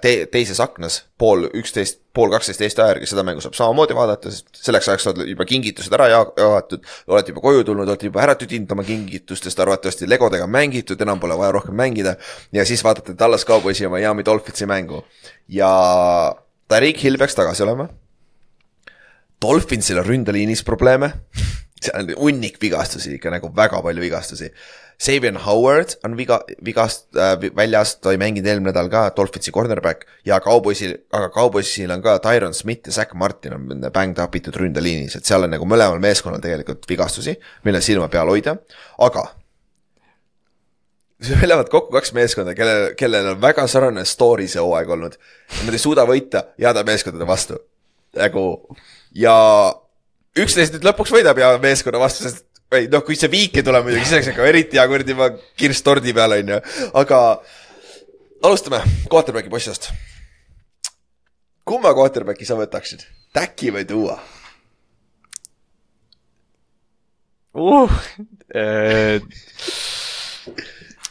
te-, 0.00 0.24
teises 0.32 0.60
aknas 0.62 1.02
pool 1.20 1.48
üksteist, 1.52 1.98
pool 2.16 2.30
kaksteist 2.32 2.62
Eesti 2.64 2.80
aja 2.80 2.94
järgi, 2.94 3.08
seda 3.10 3.24
mängu 3.26 3.42
saab 3.44 3.56
samamoodi 3.58 3.96
vaadata, 3.96 4.32
sest 4.32 4.62
selleks 4.64 4.88
ajaks 4.88 5.08
oled 5.10 5.32
juba 5.32 5.46
kingitused 5.48 5.96
ära 5.96 6.06
jagatud, 6.12 6.86
olete 7.12 7.34
juba 7.34 7.42
koju 7.44 7.66
tulnud, 7.68 7.90
olete 7.90 8.08
juba 8.08 8.22
ära 8.24 8.36
tüdinud 8.40 8.72
oma 8.72 8.86
kingitustest, 8.86 9.60
arvatavasti 9.60 10.08
legodega 10.08 10.46
mängitud, 10.50 11.00
enam 11.04 11.20
pole 11.20 11.36
vaja 11.40 11.52
rohkem 11.58 11.76
mängida. 11.76 12.16
ja 12.52 12.64
siis 12.64 12.84
vaatate 12.84 13.16
Tallas 13.18 13.44
Cowboysi 13.44 13.84
ja 13.84 13.90
Miami 13.92 14.24
Dolphinsi 14.24 14.66
mängu 14.66 15.04
ja 15.48 15.70
Tariq 16.68 17.02
Hill 17.04 17.18
peaks 17.18 17.34
tagasi 17.34 17.62
olema. 17.66 17.88
Dolphinsil 19.42 19.98
on 20.00 20.06
ründeliinis 20.06 20.64
probleeme 20.64 21.12
seal 21.84 22.00
on 22.00 22.14
hunnik 22.16 22.56
vigastusi 22.62 23.18
ikka 23.18 23.32
nagu 23.34 23.50
väga 23.56 23.82
palju 23.84 24.02
vigastusi 24.04 24.48
Savion 25.00 25.36
Howard 25.44 25.96
on 26.06 26.16
viga, 26.16 26.40
vigast 26.64 27.08
äh, 27.18 27.34
väljas, 27.56 27.96
ta 28.00 28.14
ei 28.14 28.20
mänginud 28.20 28.48
eelmine 28.48 28.70
nädal 28.70 28.90
ka, 28.92 29.06
Dolphinsi 29.16 29.52
cornerback 29.54 30.06
ja 30.26 30.40
Cowboysil, 30.44 30.96
aga 31.12 31.30
Cowboysil 31.34 31.92
on 31.94 32.02
ka 32.04 32.16
Tyron 32.24 32.54
Smith 32.54 32.88
ja 32.88 32.96
Zack 32.98 33.14
Martin 33.18 33.56
on 33.58 33.86
bäng 33.94 34.14
tapitud 34.16 34.56
ründeliinis, 34.60 35.18
et 35.18 35.28
seal 35.28 35.46
on 35.46 35.54
nagu 35.54 35.68
mõlemal 35.68 36.02
meeskonnal 36.02 36.42
tegelikult 36.44 36.86
vigastusi, 36.88 37.36
mille 37.66 37.82
silma 37.84 38.08
peal 38.12 38.30
hoida, 38.30 38.56
aga 39.02 39.28
meil 41.38 41.48
lähevad 41.48 41.70
kokku 41.72 41.92
kaks 41.94 42.12
meeskonda, 42.16 42.54
kellel, 42.54 42.90
kellel 42.98 43.32
on 43.34 43.40
väga 43.42 43.66
sarnane 43.70 44.04
story 44.08 44.48
see 44.50 44.62
hooaeg 44.62 44.90
olnud. 44.96 45.16
Nad 45.64 45.76
ei 45.76 45.82
suuda 45.82 46.04
võita 46.08 46.48
heade 46.60 46.84
meeskondade 46.86 47.28
vastu. 47.28 47.58
nagu 48.14 48.42
ja 49.18 49.34
üksteist 50.38 50.76
nüüd 50.76 50.84
lõpuks 50.86 51.10
võidab 51.14 51.38
hea 51.38 51.54
meeskonna 51.62 51.98
vastu, 52.02 52.28
sest 52.28 52.44
või 52.72 52.88
noh, 52.92 53.04
kui 53.06 53.16
see 53.18 53.30
viik 53.32 53.58
ei 53.58 53.66
tule 53.66 53.82
muidugi, 53.84 54.04
siis 54.04 54.18
oleks 54.18 54.32
ikka 54.32 54.48
eriti 54.48 54.80
hea 54.80 54.86
kuradi 54.90 55.14
juba 55.14 55.30
kirss 55.58 55.84
tordi 55.86 56.14
peal, 56.16 56.36
on 56.38 56.54
ju. 56.54 56.60
aga 57.00 57.20
alustame 58.44 58.80
quarterback'i 59.10 59.52
postist. 59.52 59.90
kumma 61.64 61.94
quarterback'i 61.96 62.48
sa 62.48 62.58
võtaksid, 62.58 63.06
Täki 63.34 63.72
või 63.74 63.88
Duo 63.88 64.18
uh,? 67.54 68.00
Äh, 68.54 69.20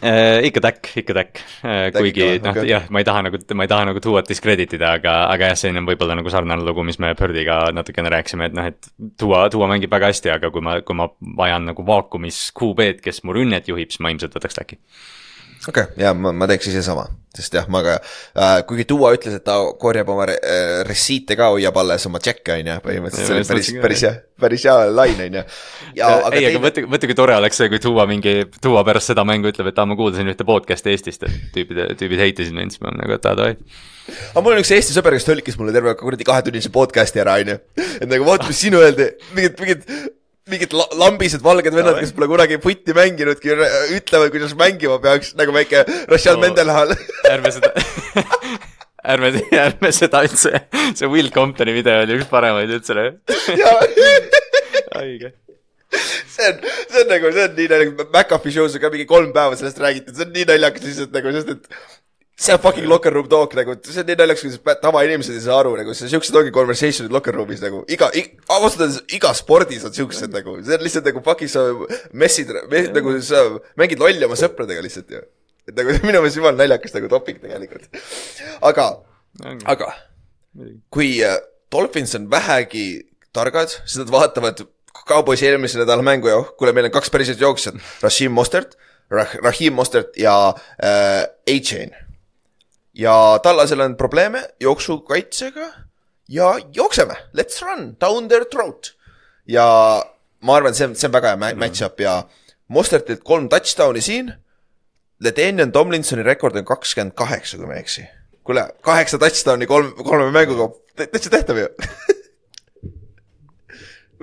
äh, 0.03 0.43
ikka 0.49 0.63
täkk, 0.67 0.91
ikka 1.01 1.15
täkk. 1.17 1.41
Äh,, 1.63 1.88
kuigi 1.95 2.27
noh 2.43 2.51
okay., 2.51 2.67
jah, 2.69 2.85
ma 2.93 3.01
ei 3.01 3.07
taha 3.07 3.25
nagu, 3.30 3.41
ma 3.55 3.67
ei 3.67 3.71
taha 3.71 3.88
nagu 3.89 4.03
tuua 4.03 4.23
discredit 4.27 4.75
ida, 4.77 4.93
aga, 4.99 5.15
aga 5.31 5.51
jah, 5.51 5.59
selline 5.63 5.84
on 5.84 5.89
võib-olla 5.89 6.19
nagu 6.19 6.34
sarnane 6.34 6.67
lugu, 6.67 6.85
mis 6.88 6.99
me 7.03 7.13
Birdiga 7.19 7.63
natukene 7.75 8.11
rääkisime, 8.13 8.51
et 8.51 8.57
noh, 8.57 8.69
et 8.69 8.91
tuua, 9.19 9.45
tuua 9.53 9.71
mängib 9.71 9.93
väga 9.93 10.11
hästi, 10.11 10.34
aga 10.35 10.51
kui 10.53 10.63
ma, 10.65 10.77
kui 10.85 10.99
ma 10.99 11.09
vajan 11.39 11.71
nagu 11.71 11.88
vaakumis 11.88 12.45
QB-d, 12.59 13.03
kes 13.03 13.23
mu 13.27 13.35
rünnet 13.38 13.71
juhib, 13.71 13.91
siis 13.93 14.03
ma 14.03 14.13
ilmselt 14.13 14.38
võtaks 14.39 14.59
täkki 14.61 14.81
okei 15.68 15.84
okay,, 15.84 16.03
ja 16.03 16.14
ma, 16.18 16.34
ma 16.35 16.48
teeks 16.49 16.68
ise 16.72 16.81
sama, 16.85 17.06
sest 17.35 17.56
jah, 17.56 17.68
ma 17.72 17.81
ka 17.85 17.95
äh,, 17.99 18.57
kuigi 18.68 18.85
Duo 18.90 19.11
ütles, 19.15 19.38
et 19.40 19.45
ta 19.48 19.56
korjab 19.80 20.10
oma 20.14 20.27
re, 20.30 20.35
äh, 20.44 20.81
resiite 20.88 21.38
ka, 21.40 21.49
hoiab 21.56 21.77
alles 21.81 22.06
oma 22.10 22.22
tšekke, 22.23 22.57
on 22.60 22.72
ju, 22.72 22.76
põhimõtteliselt 22.88 23.30
see 23.30 23.38
oli 23.38 23.49
päris, 23.49 23.72
päris 23.85 24.03
hea, 24.07 24.14
päris 24.44 24.68
hea 24.68 24.76
lain, 24.91 25.23
on 25.27 25.40
ju. 25.40 25.45
ei, 25.95 26.45
aga 26.49 26.64
mõtle, 26.64 26.85
mõtle, 26.91 27.11
kui 27.11 27.19
tore 27.19 27.38
oleks 27.40 27.61
see, 27.61 27.72
kui 27.72 27.81
Duo 27.84 28.07
mingi, 28.10 28.35
Duo 28.64 28.84
pärast 28.88 29.14
seda 29.14 29.26
mängu 29.27 29.52
ütleb, 29.53 29.72
et 29.72 29.80
aa, 29.80 29.88
ma 29.90 29.98
kuulsin 29.99 30.31
ühte 30.34 30.48
podcast'i 30.48 30.94
Eestist, 30.94 31.23
et 31.27 31.56
tüübid, 31.56 31.84
tüübid 32.02 32.26
heitisid 32.26 32.56
mind, 32.57 32.76
siis 32.76 32.84
ma 32.84 32.91
olen 32.91 33.03
nagu, 33.06 33.18
et 33.19 33.30
aa, 33.30 33.40
davai 33.40 33.56
aga 34.03 34.44
mul 34.44 34.57
on 34.57 34.64
üks 34.64 34.73
Eesti 34.76 34.95
sõber, 34.95 35.15
kes 35.15 35.27
tõlkis 35.27 35.56
mulle 35.60 35.72
terve 35.76 35.94
kuradi 35.99 36.27
kahetunnise 36.27 36.72
podcast'i 36.73 37.23
ära, 37.23 37.38
onju. 37.40 37.56
et 38.02 38.10
nagu 38.10 38.27
vaata, 38.27 38.49
mis 38.49 38.60
sinu 38.65 38.84
öeldi, 38.84 39.14
mingid, 39.38 39.64
mingid 39.64 39.88
mingid 40.51 40.73
lambised 40.99 41.43
valged 41.43 41.75
vennad, 41.75 41.99
kes 42.01 42.11
pole 42.15 42.27
kunagi 42.27 42.59
putti 42.63 42.95
mänginudki, 42.95 43.53
ütlevad, 43.95 44.31
kuidas 44.33 44.55
mängima 44.59 44.97
peaks, 45.03 45.31
nagu 45.39 45.55
väike 45.55 45.85
Rachel 46.11 46.35
no, 46.35 46.43
Mendelhal 46.43 46.91
ärme 47.31 47.53
seda 47.55 47.71
ärme, 49.13 49.31
ärme 49.51 49.91
seda 49.95 50.23
üldse, 50.27 50.65
see 50.95 51.07
Will 51.11 51.31
Comptoni 51.35 51.75
video 51.75 52.03
oli 52.03 52.19
üks 52.19 52.27
paremaid 52.31 52.71
üldse. 52.75 53.07
haige. 54.93 55.33
See 55.93 56.47
on, 56.49 56.61
see 56.89 57.01
on 57.03 57.11
nagu, 57.11 57.31
see 57.35 57.47
on 57.47 57.57
nii 57.57 57.67
naljakas, 57.69 58.07
McAfee 58.11 58.55
show's 58.55 58.75
on 58.75 58.81
ka 58.81 58.89
mingi 58.93 59.05
kolm 59.09 59.31
päeva 59.35 59.57
sellest 59.59 59.81
räägitud, 59.83 60.15
see 60.17 60.25
on 60.27 60.33
nii 60.35 60.47
naljakas 60.49 60.87
lihtsalt 60.89 61.13
nagu, 61.15 61.33
sest 61.35 61.51
et 61.53 61.63
see 62.35 62.53
on 62.53 62.60
fucking 62.60 62.88
locker 62.88 63.14
room 63.14 63.27
talk 63.30 63.53
nagu, 63.57 63.76
see 63.85 64.01
on 64.01 64.07
nii 64.10 64.18
naljakas, 64.18 64.57
kuidas 64.57 64.80
tavainimesed 64.81 65.35
ei 65.38 65.43
saa 65.43 65.60
aru 65.61 65.76
nagu, 65.77 65.93
see 65.97 66.10
siuksed 66.11 66.38
ongi 66.39 66.53
conversation'id 66.55 67.14
locker 67.14 67.35
room'is 67.38 67.61
nagu 67.61 67.84
iga, 67.93 68.10
iga, 68.18 68.41
ausalt 68.55 68.81
öeldes 68.81 68.99
iga 69.18 69.34
spordis 69.38 69.85
on 69.88 69.93
siuksed 69.93 70.34
nagu, 70.34 70.55
see 70.65 70.77
on 70.77 70.85
lihtsalt 70.85 71.10
nagu 71.11 71.22
fucking 71.26 71.51
sa 71.53 71.65
messid 72.23 72.53
me,, 72.72 72.84
nagu 72.95 73.15
sa 73.26 73.43
mängid 73.80 74.01
lolli 74.01 74.26
oma 74.26 74.38
sõpradega 74.39 74.81
lihtsalt 74.85 75.14
ju. 75.14 75.22
et 75.69 75.77
nagu 75.77 75.93
minu 76.07 76.23
meelest 76.23 76.41
jumala 76.41 76.57
naljakas 76.57 76.97
nagu 76.97 77.11
topik 77.11 77.41
tegelikult. 77.43 77.85
aga, 78.65 78.88
aga 79.76 79.91
kui 80.93 81.15
äh, 81.26 81.38
Dolphins 81.73 82.15
on 82.18 82.31
vähegi 82.34 82.88
targad, 83.34 83.77
siis 83.84 84.01
nad 84.01 84.14
vaatavad 84.14 84.65
Cowboysi 85.03 85.47
eelmise 85.49 85.81
nädala 85.81 86.05
mängu 86.05 86.30
ja 86.30 86.39
oh, 86.39 86.49
kuule, 86.57 86.73
meil 86.73 86.88
on 86.88 86.93
kaks 86.93 87.11
päris 87.14 87.30
head 87.30 87.41
jooksjat, 87.41 87.77
Rashim 88.01 88.34
Mostert 88.34 88.77
Rah, 89.14 89.30
Rahim 89.43 89.73
Mostert 89.77 90.18
ja 90.18 90.53
äh, 90.81 91.26
A-Chain 91.49 91.91
ja 92.93 93.39
Tallasel 93.43 93.79
on 93.79 93.95
probleeme 93.95 94.49
jooksukaitsega. 94.59 95.67
Ja 96.29 96.59
jookseme, 96.75 97.13
let's 97.37 97.61
run 97.61 97.95
down 98.01 98.27
their 98.27 98.45
throat. 98.45 98.95
ja 99.47 99.65
ma 100.39 100.55
arvan, 100.55 100.75
see 100.75 100.87
on, 100.87 100.95
see 100.95 101.07
on 101.07 101.13
väga 101.13 101.33
hea 101.33 101.55
match-up. 101.55 101.99
Ja 101.99 102.23
Mostertilt 102.67 103.23
kolm 103.27 103.49
touchdown'i 103.49 104.01
siin. 104.01 104.33
Ledenian 105.23 105.71
Tomlinsoni 105.71 106.23
rekord 106.23 106.55
on 106.55 106.65
kakskümmend 106.65 107.13
kaheksa, 107.15 107.57
kui 107.57 107.67
ma 107.67 107.75
ei 107.75 107.83
eksi. 107.83 108.05
kuule, 108.43 108.67
kaheksa 108.81 109.19
touchdown'i 109.19 109.67
kolm, 109.67 109.91
kolme 110.03 110.31
mänguga, 110.31 110.69
täitsa 110.95 111.29
tehtav 111.29 111.59
ju. 111.59 111.67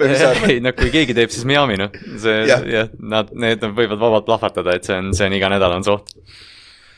Ei 0.00 0.62
noh, 0.64 0.72
kui 0.72 0.88
keegi 0.88 1.12
teeb, 1.12 1.28
siis 1.28 1.44
Miami 1.44 1.74
noh, 1.76 1.90
see 2.22 2.46
jah. 2.48 2.62
ja,, 2.64 2.86
nad, 3.04 3.34
need 3.36 3.60
võivad 3.76 4.00
vabalt 4.00 4.24
plahvatada, 4.24 4.78
et 4.78 4.86
see 4.88 4.96
on, 4.96 5.10
see 5.16 5.26
on 5.28 5.34
iga 5.36 5.50
nädal 5.52 5.74
on 5.76 5.84
suht 5.84 6.14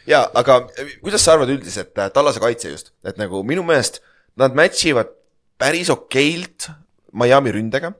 jaa, 0.09 0.23
aga 0.39 0.61
eh, 0.79 0.95
kuidas 1.03 1.25
sa 1.25 1.37
arvad 1.37 1.53
üldiselt 1.55 1.99
äh, 1.99 2.11
Tallase 2.15 2.43
kaitse 2.43 2.73
just, 2.73 2.93
et 3.07 3.19
nagu 3.21 3.43
minu 3.47 3.65
meelest 3.67 4.01
nad 4.41 4.57
match 4.57 4.87
ivad 4.91 5.13
päris 5.61 5.91
okeilt 5.93 6.71
Miami 7.13 7.53
ründega, 7.55 7.93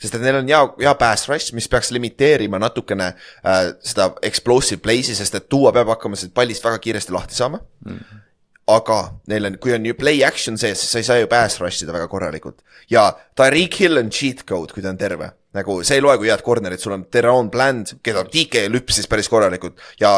sest 0.00 0.14
et 0.16 0.22
neil 0.22 0.38
on 0.40 0.48
hea, 0.48 0.60
hea 0.84 0.94
pass 0.98 1.28
rush, 1.28 1.52
mis 1.56 1.68
peaks 1.68 1.90
limiteerima 1.94 2.60
natukene 2.62 3.12
äh, 3.12 3.60
seda 3.84 4.12
explosive 4.26 4.80
play'si, 4.84 5.16
sest 5.18 5.36
et 5.36 5.50
Duo 5.50 5.72
peab 5.74 5.90
hakkama 5.96 6.18
sellest 6.18 6.36
pallist 6.36 6.64
väga 6.64 6.80
kiiresti 6.82 7.16
lahti 7.16 7.38
saama 7.38 7.60
mm. 7.60 7.96
-hmm 7.96 8.26
aga 8.70 8.98
neil 9.26 9.48
on, 9.48 9.58
kui 9.58 9.72
on 9.74 9.86
ju 9.86 9.94
play 9.98 10.22
action 10.26 10.58
sees, 10.58 10.78
siis 10.78 10.92
sa 10.92 11.00
ei 11.00 11.06
saa 11.08 11.18
ju 11.18 11.26
pass 11.30 11.60
rush 11.60 11.82
ida 11.82 11.92
väga 11.92 12.08
korralikult. 12.08 12.62
ja 12.90 13.10
Tyreek 13.34 13.80
Hill 13.80 13.98
on 13.98 14.10
cheat 14.10 14.44
code, 14.46 14.72
kui 14.72 14.82
ta 14.82 14.92
on 14.92 14.98
terve 15.00 15.32
nagu 15.56 15.80
see 15.86 15.98
ei 15.98 16.04
loe 16.04 16.16
kui 16.20 16.30
head 16.30 16.44
corner'it, 16.46 16.82
sul 16.82 16.94
on 16.96 17.04
Teron 17.10 17.50
Bland, 17.50 17.96
keda 18.06 18.24
DK 18.28 18.66
lüpsis 18.70 19.08
päris 19.10 19.30
korralikult 19.30 19.80
ja 20.00 20.12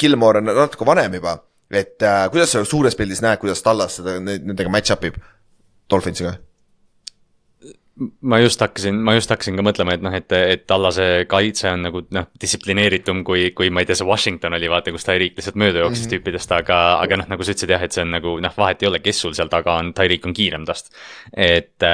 Gilmore 0.00 0.42
on 0.42 0.50
natuke 0.50 0.86
vanem 0.88 1.18
juba. 1.20 1.38
et 1.72 2.02
äh, 2.02 2.26
kuidas 2.30 2.52
sa 2.52 2.64
suures 2.68 2.96
pildis 2.98 3.22
näed, 3.24 3.40
kuidas 3.40 3.62
Tallas 3.64 3.96
seda 3.96 4.18
nendega 4.20 4.70
match-up 4.70 5.04
ib 5.08 5.20
Dolphinsiga? 5.90 6.36
Ma 8.20 8.38
just 8.40 8.60
hakkasin, 8.60 8.96
ma 9.04 9.12
just 9.12 9.30
hakkasin 9.30 9.58
ka 9.58 9.64
mõtlema, 9.66 9.92
et 9.96 10.04
noh, 10.04 10.14
et, 10.16 10.32
et 10.32 10.62
Tallase 10.68 11.26
kaitse 11.28 11.68
on 11.68 11.82
nagu 11.84 12.00
noh, 12.16 12.24
distsiplineeritum 12.40 13.20
kui, 13.26 13.50
kui 13.56 13.68
ma 13.68 13.82
ei 13.82 13.88
tea, 13.88 13.98
see 14.00 14.08
Washington 14.08 14.56
oli, 14.56 14.70
vaata, 14.72 14.94
kus 14.94 15.04
Tyreek 15.04 15.36
lihtsalt 15.36 15.58
mööda 15.60 15.82
jooksis 15.82 16.06
mm 16.06 16.08
-hmm. 16.08 16.22
tüüpidest, 16.22 16.54
aga, 16.56 16.78
aga 17.04 17.18
noh, 17.20 17.28
nagu 17.28 17.44
sa 17.44 17.52
ütlesid 17.52 17.74
jah, 17.74 17.82
et 17.84 17.92
see 17.92 18.04
on 18.06 18.14
nagu 18.16 18.38
noh, 18.40 18.54
vahet 18.56 18.82
ei 18.82 18.88
ole, 18.88 19.02
kes 19.04 19.20
sul 19.20 19.34
seal 19.36 19.50
taga 19.52 19.76
on, 19.82 19.92
Tyreek 19.92 20.24
on 20.26 20.32
kiirem 20.32 20.64
tast. 20.64 20.88
et, 21.36 21.84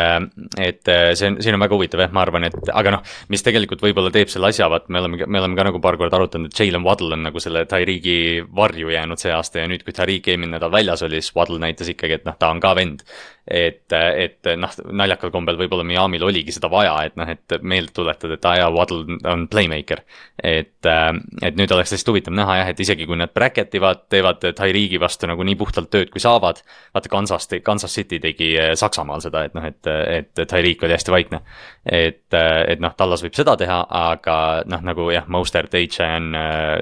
et 0.58 0.92
see 1.14 1.26
on, 1.32 1.40
siin 1.42 1.54
on 1.54 1.60
väga 1.66 1.74
huvitav 1.74 2.00
jah, 2.00 2.12
ma 2.12 2.22
arvan, 2.22 2.44
et 2.44 2.70
aga 2.72 2.90
noh, 2.94 3.02
mis 3.28 3.42
tegelikult 3.42 3.82
võib-olla 3.82 4.14
teeb 4.14 4.30
selle 4.30 4.52
asja, 4.54 4.70
vaat 4.70 4.88
me 4.88 5.00
oleme, 5.00 5.26
me 5.26 5.38
oleme 5.40 5.56
ka 5.56 5.64
nagu 5.64 5.80
paar 5.80 5.96
korda 5.96 6.16
arutanud, 6.16 6.52
et 6.52 6.60
Jalen 6.60 6.84
Waddle 6.86 7.18
on 7.18 7.26
nagu 7.26 7.40
selle 7.40 7.64
Tyreeki 7.66 8.46
varju 8.54 8.94
jäänud 8.94 9.18
see 9.18 9.34
aasta 9.34 9.58
ja 9.58 9.66
nüüd, 9.66 9.82
kui 9.82 9.92
Tyreek 9.92 10.28
eelmine 10.28 10.54
nädal 10.54 10.70
väljas 10.70 11.02
oli, 11.02 11.20
siis 11.20 11.34
Waddle 11.34 11.58
näitas 11.58 11.90
ikkagi, 11.90 12.22
et 12.22 12.24
noh, 12.24 12.38
ta 12.38 12.50
on 12.54 12.60
ka 12.60 12.74
vend 12.78 13.02
et, 13.50 13.92
et 13.92 14.48
noh, 14.60 14.72
naljakal 15.00 15.32
kombel 15.32 15.56
võib-olla 15.56 15.84
Miami'l 15.86 16.26
oligi 16.28 16.52
seda 16.52 16.68
vaja, 16.72 16.94
et 17.08 17.16
noh, 17.16 17.28
et 17.32 17.54
meelde 17.62 17.94
tuletada, 17.96 18.36
et 18.36 18.44
aa 18.44 18.58
jaa, 18.60 18.70
Waddle 18.74 19.18
on 19.28 19.46
playmaker. 19.48 20.02
et, 20.42 20.88
et 21.42 21.56
nüüd 21.56 21.72
oleks 21.72 21.94
lihtsalt 21.94 22.12
huvitav 22.12 22.36
näha 22.36 22.58
jah, 22.60 22.72
et 22.72 22.80
isegi 22.84 23.06
kui 23.08 23.16
nad 23.18 23.32
bracket 23.34 23.74
ivad, 23.78 24.04
teevad 24.12 24.44
Tyreegi 24.44 25.00
vastu 25.00 25.30
nagu 25.30 25.44
nii 25.46 25.56
puhtalt 25.58 25.90
tööd, 25.90 26.10
kui 26.12 26.20
saavad. 26.20 26.60
vaata 26.94 27.12
Kansas, 27.12 27.48
Kansas 27.64 27.94
City 27.94 28.20
tegi 28.20 28.52
eh, 28.56 28.74
Saksamaal 28.76 29.24
seda, 29.24 29.46
et 29.48 29.56
noh, 29.56 29.64
et, 29.64 29.88
et 29.88 30.44
Tyreek 30.44 30.84
oli 30.84 30.96
hästi 30.96 31.14
vaikne. 31.14 31.40
et, 31.84 32.36
et 32.36 32.84
noh, 32.84 32.94
Tallas 32.96 33.24
võib 33.24 33.38
seda 33.38 33.56
teha, 33.56 33.80
aga 33.88 34.38
noh, 34.68 34.84
nagu 34.84 35.08
jah, 35.14 35.24
Mostert, 35.32 35.74
HN 35.74 36.36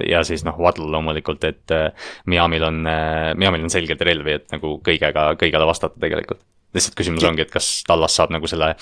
ja 0.07 0.23
siis 0.27 0.43
noh, 0.47 0.59
Waddle 0.59 0.91
loomulikult, 0.91 1.47
et 1.47 1.77
Miami'l 2.27 2.67
on, 2.67 2.83
Miami'l 3.39 3.67
on 3.69 3.73
selgelt 3.73 4.03
relvi, 4.03 4.35
et 4.41 4.51
nagu 4.51 4.77
kõigega, 4.83 5.31
kõigele 5.39 5.67
vastata 5.69 5.99
tegelikult 6.01 6.43
lihtsalt 6.77 6.97
küsimus 6.97 7.25
ongi, 7.27 7.45
et 7.45 7.53
kas 7.53 7.81
Tallas 7.87 8.15
saab 8.17 8.33
nagu 8.35 8.49
selle 8.49 8.73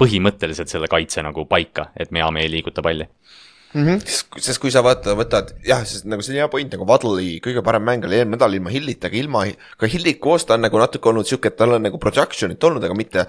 põhimõtteliselt 0.00 0.72
selle 0.72 0.90
kaitse 0.90 1.24
nagu 1.24 1.46
paika, 1.50 1.90
et 1.96 2.12
Miami 2.14 2.44
ei 2.44 2.52
liiguta 2.56 2.84
palli 2.84 3.06
mm. 3.74 3.86
-hmm. 3.86 4.40
sest 4.40 4.60
kui 4.62 4.70
sa 4.74 4.82
vaata, 4.84 5.14
võtad 5.18 5.54
jah, 5.66 5.82
sest 5.88 6.06
nagu 6.08 6.24
see 6.24 6.34
on 6.34 6.42
hea 6.42 6.50
point 6.52 6.76
nagu 6.76 6.86
Waddle'i 6.88 7.38
kõige 7.44 7.64
parem 7.64 7.84
mäng 7.86 8.04
oli 8.08 8.20
eelmine 8.20 8.36
nädal 8.36 8.58
ilma 8.58 8.72
Hillita, 8.72 9.08
aga 9.08 9.18
ilma, 9.18 9.46
ka 9.78 9.90
Hilli 9.90 10.14
koos 10.20 10.46
ta 10.46 10.58
on 10.58 10.66
nagu 10.66 10.80
natuke 10.80 11.08
olnud 11.08 11.28
sihuke, 11.28 11.52
et 11.52 11.58
tal 11.58 11.76
on 11.76 11.82
nagu 11.88 12.00
projection'it 12.02 12.68
olnud, 12.68 12.84
aga 12.84 12.96
mitte 12.98 13.26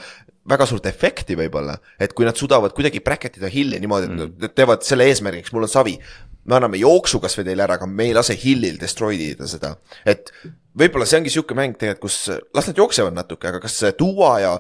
väga 0.50 0.68
suurt 0.68 0.86
efekti 0.92 1.38
võib-olla. 1.40 1.78
et 2.00 2.14
kui 2.14 2.26
nad 2.26 2.36
suudavad 2.36 2.76
kuidagi 2.76 3.00
bracket 3.00 3.40
ida 3.40 3.52
Hilli 3.52 3.80
niimoodi, 3.80 4.10
et 4.10 4.16
mm. 4.16 4.38
nad 4.44 4.56
teevad 4.56 4.84
selle 4.88 5.08
eesmärgiks, 5.12 5.54
mul 5.56 5.68
on 5.68 5.72
savi. 5.72 5.98
Me 6.46 6.58
anname 6.58 6.80
jooksu 6.82 7.22
kasvõi 7.24 7.46
teile 7.48 7.66
ära, 7.66 7.78
aga 7.80 7.88
me 7.90 8.10
ei 8.10 8.16
lase 8.16 8.36
Hillil 8.40 8.80
destroy 8.82 9.20
ida 9.30 9.48
seda, 9.50 9.76
et 10.06 10.32
võib-olla 10.80 11.08
see 11.08 11.22
ongi 11.22 11.34
sihuke 11.34 11.58
mäng 11.58 11.78
tegelikult, 11.80 12.10
kus 12.10 12.56
las 12.56 12.70
nad 12.70 12.80
jooksevad 12.80 13.16
natuke, 13.16 13.52
aga 13.52 13.62
kas 13.64 13.80
Duo 14.00 14.32
ja 14.42 14.58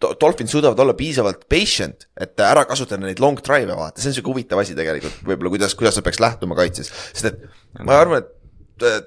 Dolphin 0.00 0.48
suudavad 0.48 0.80
olla 0.80 0.94
piisavalt 0.96 1.44
patient, 1.50 2.06
et 2.16 2.40
ära 2.40 2.64
kasutada 2.64 3.04
neid 3.04 3.20
long 3.20 3.40
drive'e, 3.44 3.76
vaata, 3.76 4.00
see 4.00 4.10
on 4.10 4.16
sihuke 4.16 4.32
huvitav 4.32 4.62
asi 4.62 4.76
tegelikult, 4.78 5.18
võib-olla 5.28 5.52
kuidas, 5.52 5.76
kuidas 5.76 5.98
sa 5.98 6.04
peaks 6.06 6.22
lähtuma 6.22 6.56
kaitses, 6.56 6.88
sest 7.12 7.28
et 7.28 7.84
ma 7.84 7.98
arvan, 8.00 8.24
et 8.24 8.30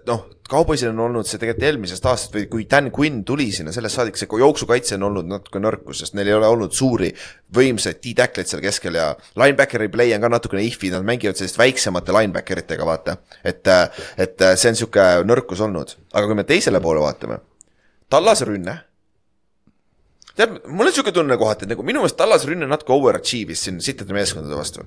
noh, 0.08 0.24
Cowboysil 0.50 0.92
on 0.92 1.00
olnud 1.06 1.28
see 1.28 1.40
tegelikult 1.42 1.66
eelmisest 1.66 2.06
aastast 2.10 2.36
või 2.36 2.46
kui 2.52 2.66
Dan 2.70 2.92
Quinn 2.94 3.24
tuli 3.26 3.48
sinna, 3.56 3.74
sellest 3.74 3.98
saadik 3.98 4.20
see 4.20 4.30
jooksukaitse 4.42 4.98
on 5.00 5.08
olnud 5.08 5.30
natuke 5.32 5.62
nõrkus, 5.64 6.04
sest 6.04 6.18
neil 6.18 6.30
ei 6.30 6.38
ole 6.38 6.50
olnud 6.52 6.76
suuri 6.76 7.10
võimsaid 7.56 8.02
D-tackleid 8.04 8.52
seal 8.52 8.62
keskel 8.64 9.00
ja 9.00 9.10
linebackeri 9.40 9.90
play 9.94 10.14
on 10.14 10.26
ka 10.26 10.32
natukene 10.36 10.64
ihvi, 10.68 10.92
nad 10.94 11.08
mängivad 11.08 11.40
sellist 11.40 11.58
väiksemate 11.62 12.16
linebacker 12.16 12.64
itega, 12.64 12.88
vaata. 12.88 13.18
et, 13.44 13.74
et 14.18 14.48
see 14.54 14.74
on 14.74 14.82
sihuke 14.84 15.10
nõrkus 15.26 15.64
olnud, 15.66 15.98
aga 16.14 16.30
kui 16.30 16.42
me 16.42 16.48
teisele 16.48 16.84
poole 16.84 17.04
vaatame, 17.04 17.42
Tallase 18.14 18.46
rünne 18.46 18.82
tead, 20.38 20.56
mul 20.70 20.90
on 20.90 20.96
siuke 20.96 21.14
tunne 21.14 21.38
kohati, 21.40 21.66
et 21.66 21.74
nagu 21.74 21.86
minu 21.86 22.02
meelest 22.02 22.18
Tallas 22.20 22.46
rünne 22.50 22.68
natuke 22.70 22.94
overachieve'is 22.96 23.68
siin 23.68 23.80
sittide 23.84 24.16
meeskondade 24.16 24.58
vastu. 24.58 24.86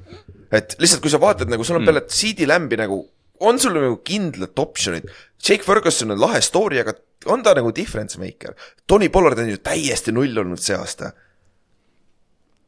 et 0.50 0.76
lihtsalt, 0.82 1.02
kui 1.04 1.12
sa 1.12 1.20
vaatad 1.22 1.50
nagu 1.50 1.64
sul 1.64 1.78
on 1.78 1.84
mm. 1.84 1.90
peale 1.90 2.02
CD 2.10 2.48
Lamb'i 2.48 2.78
nagu, 2.80 3.00
on 3.40 3.60
sul 3.60 3.76
nagu 3.76 4.00
kindlad 4.06 4.56
optsioonid. 4.58 5.10
Jake 5.42 5.64
Ferguson 5.66 6.14
on 6.14 6.20
lahe 6.20 6.40
story, 6.44 6.80
aga 6.82 6.96
on 7.32 7.42
ta 7.42 7.54
nagu 7.56 7.72
difference 7.74 8.18
maker? 8.20 8.56
Tony 8.86 9.08
Pollard 9.12 9.38
on 9.42 9.50
ju 9.50 9.60
täiesti 9.62 10.14
null 10.14 10.42
olnud 10.42 10.62
see 10.62 10.76
aasta 10.76 11.12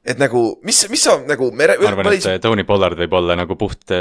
et 0.09 0.21
nagu, 0.21 0.43
mis, 0.65 0.85
mis 0.93 1.03
sa 1.05 1.19
nagu. 1.29 1.51
ma 1.53 1.69
arvan, 1.75 2.15
et 2.15 2.43
Tony 2.43 2.65
Pollard 2.69 2.99
võib 2.99 3.19
olla 3.19 3.37
nagu 3.39 3.57
puht. 3.61 3.93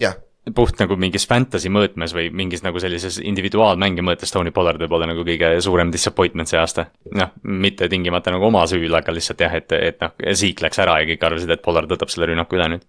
jah, 0.00 0.16
puht 0.54 0.78
nagu 0.78 0.96
mingis 1.00 1.26
fantasy 1.28 1.70
mõõtmes 1.72 2.14
või 2.14 2.28
mingis 2.34 2.62
nagu 2.62 2.80
sellises 2.82 3.18
individuaalmängi 3.18 4.04
mõõtes 4.06 4.32
Tony 4.32 4.52
Pollard 4.54 4.80
võib 4.82 4.94
olla 4.96 5.08
nagu 5.10 5.24
kõige 5.26 5.56
suurem 5.64 5.90
disappointment 5.92 6.50
see 6.50 6.60
aasta. 6.60 6.86
noh, 7.18 7.34
mitte 7.42 7.90
tingimata 7.92 8.34
nagu 8.34 8.46
oma 8.48 8.64
süül, 8.70 8.94
aga 8.94 9.14
lihtsalt 9.14 9.42
jah, 9.42 9.58
et, 9.58 9.72
et 9.74 10.00
noh, 10.02 10.14
Zeke 10.32 10.66
läks 10.66 10.80
ära 10.82 11.00
ja 11.02 11.10
kõik 11.10 11.28
arvasid, 11.28 11.52
et 11.52 11.64
Pollard 11.64 11.90
võtab 11.90 12.12
selle 12.12 12.30
rünnaku 12.30 12.58
üle 12.58 12.70
nüüd. 12.76 12.86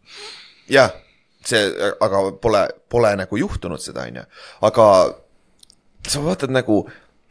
jah, 0.72 0.94
see, 1.45 1.91
aga 2.03 2.23
pole, 2.41 2.64
pole 2.89 3.14
nagu 3.19 3.39
juhtunud 3.39 3.84
seda, 3.84 4.07
on 4.09 4.22
ju, 4.22 4.26
aga 4.69 4.88
sa 6.07 6.23
vaatad 6.23 6.53
nagu, 6.53 6.81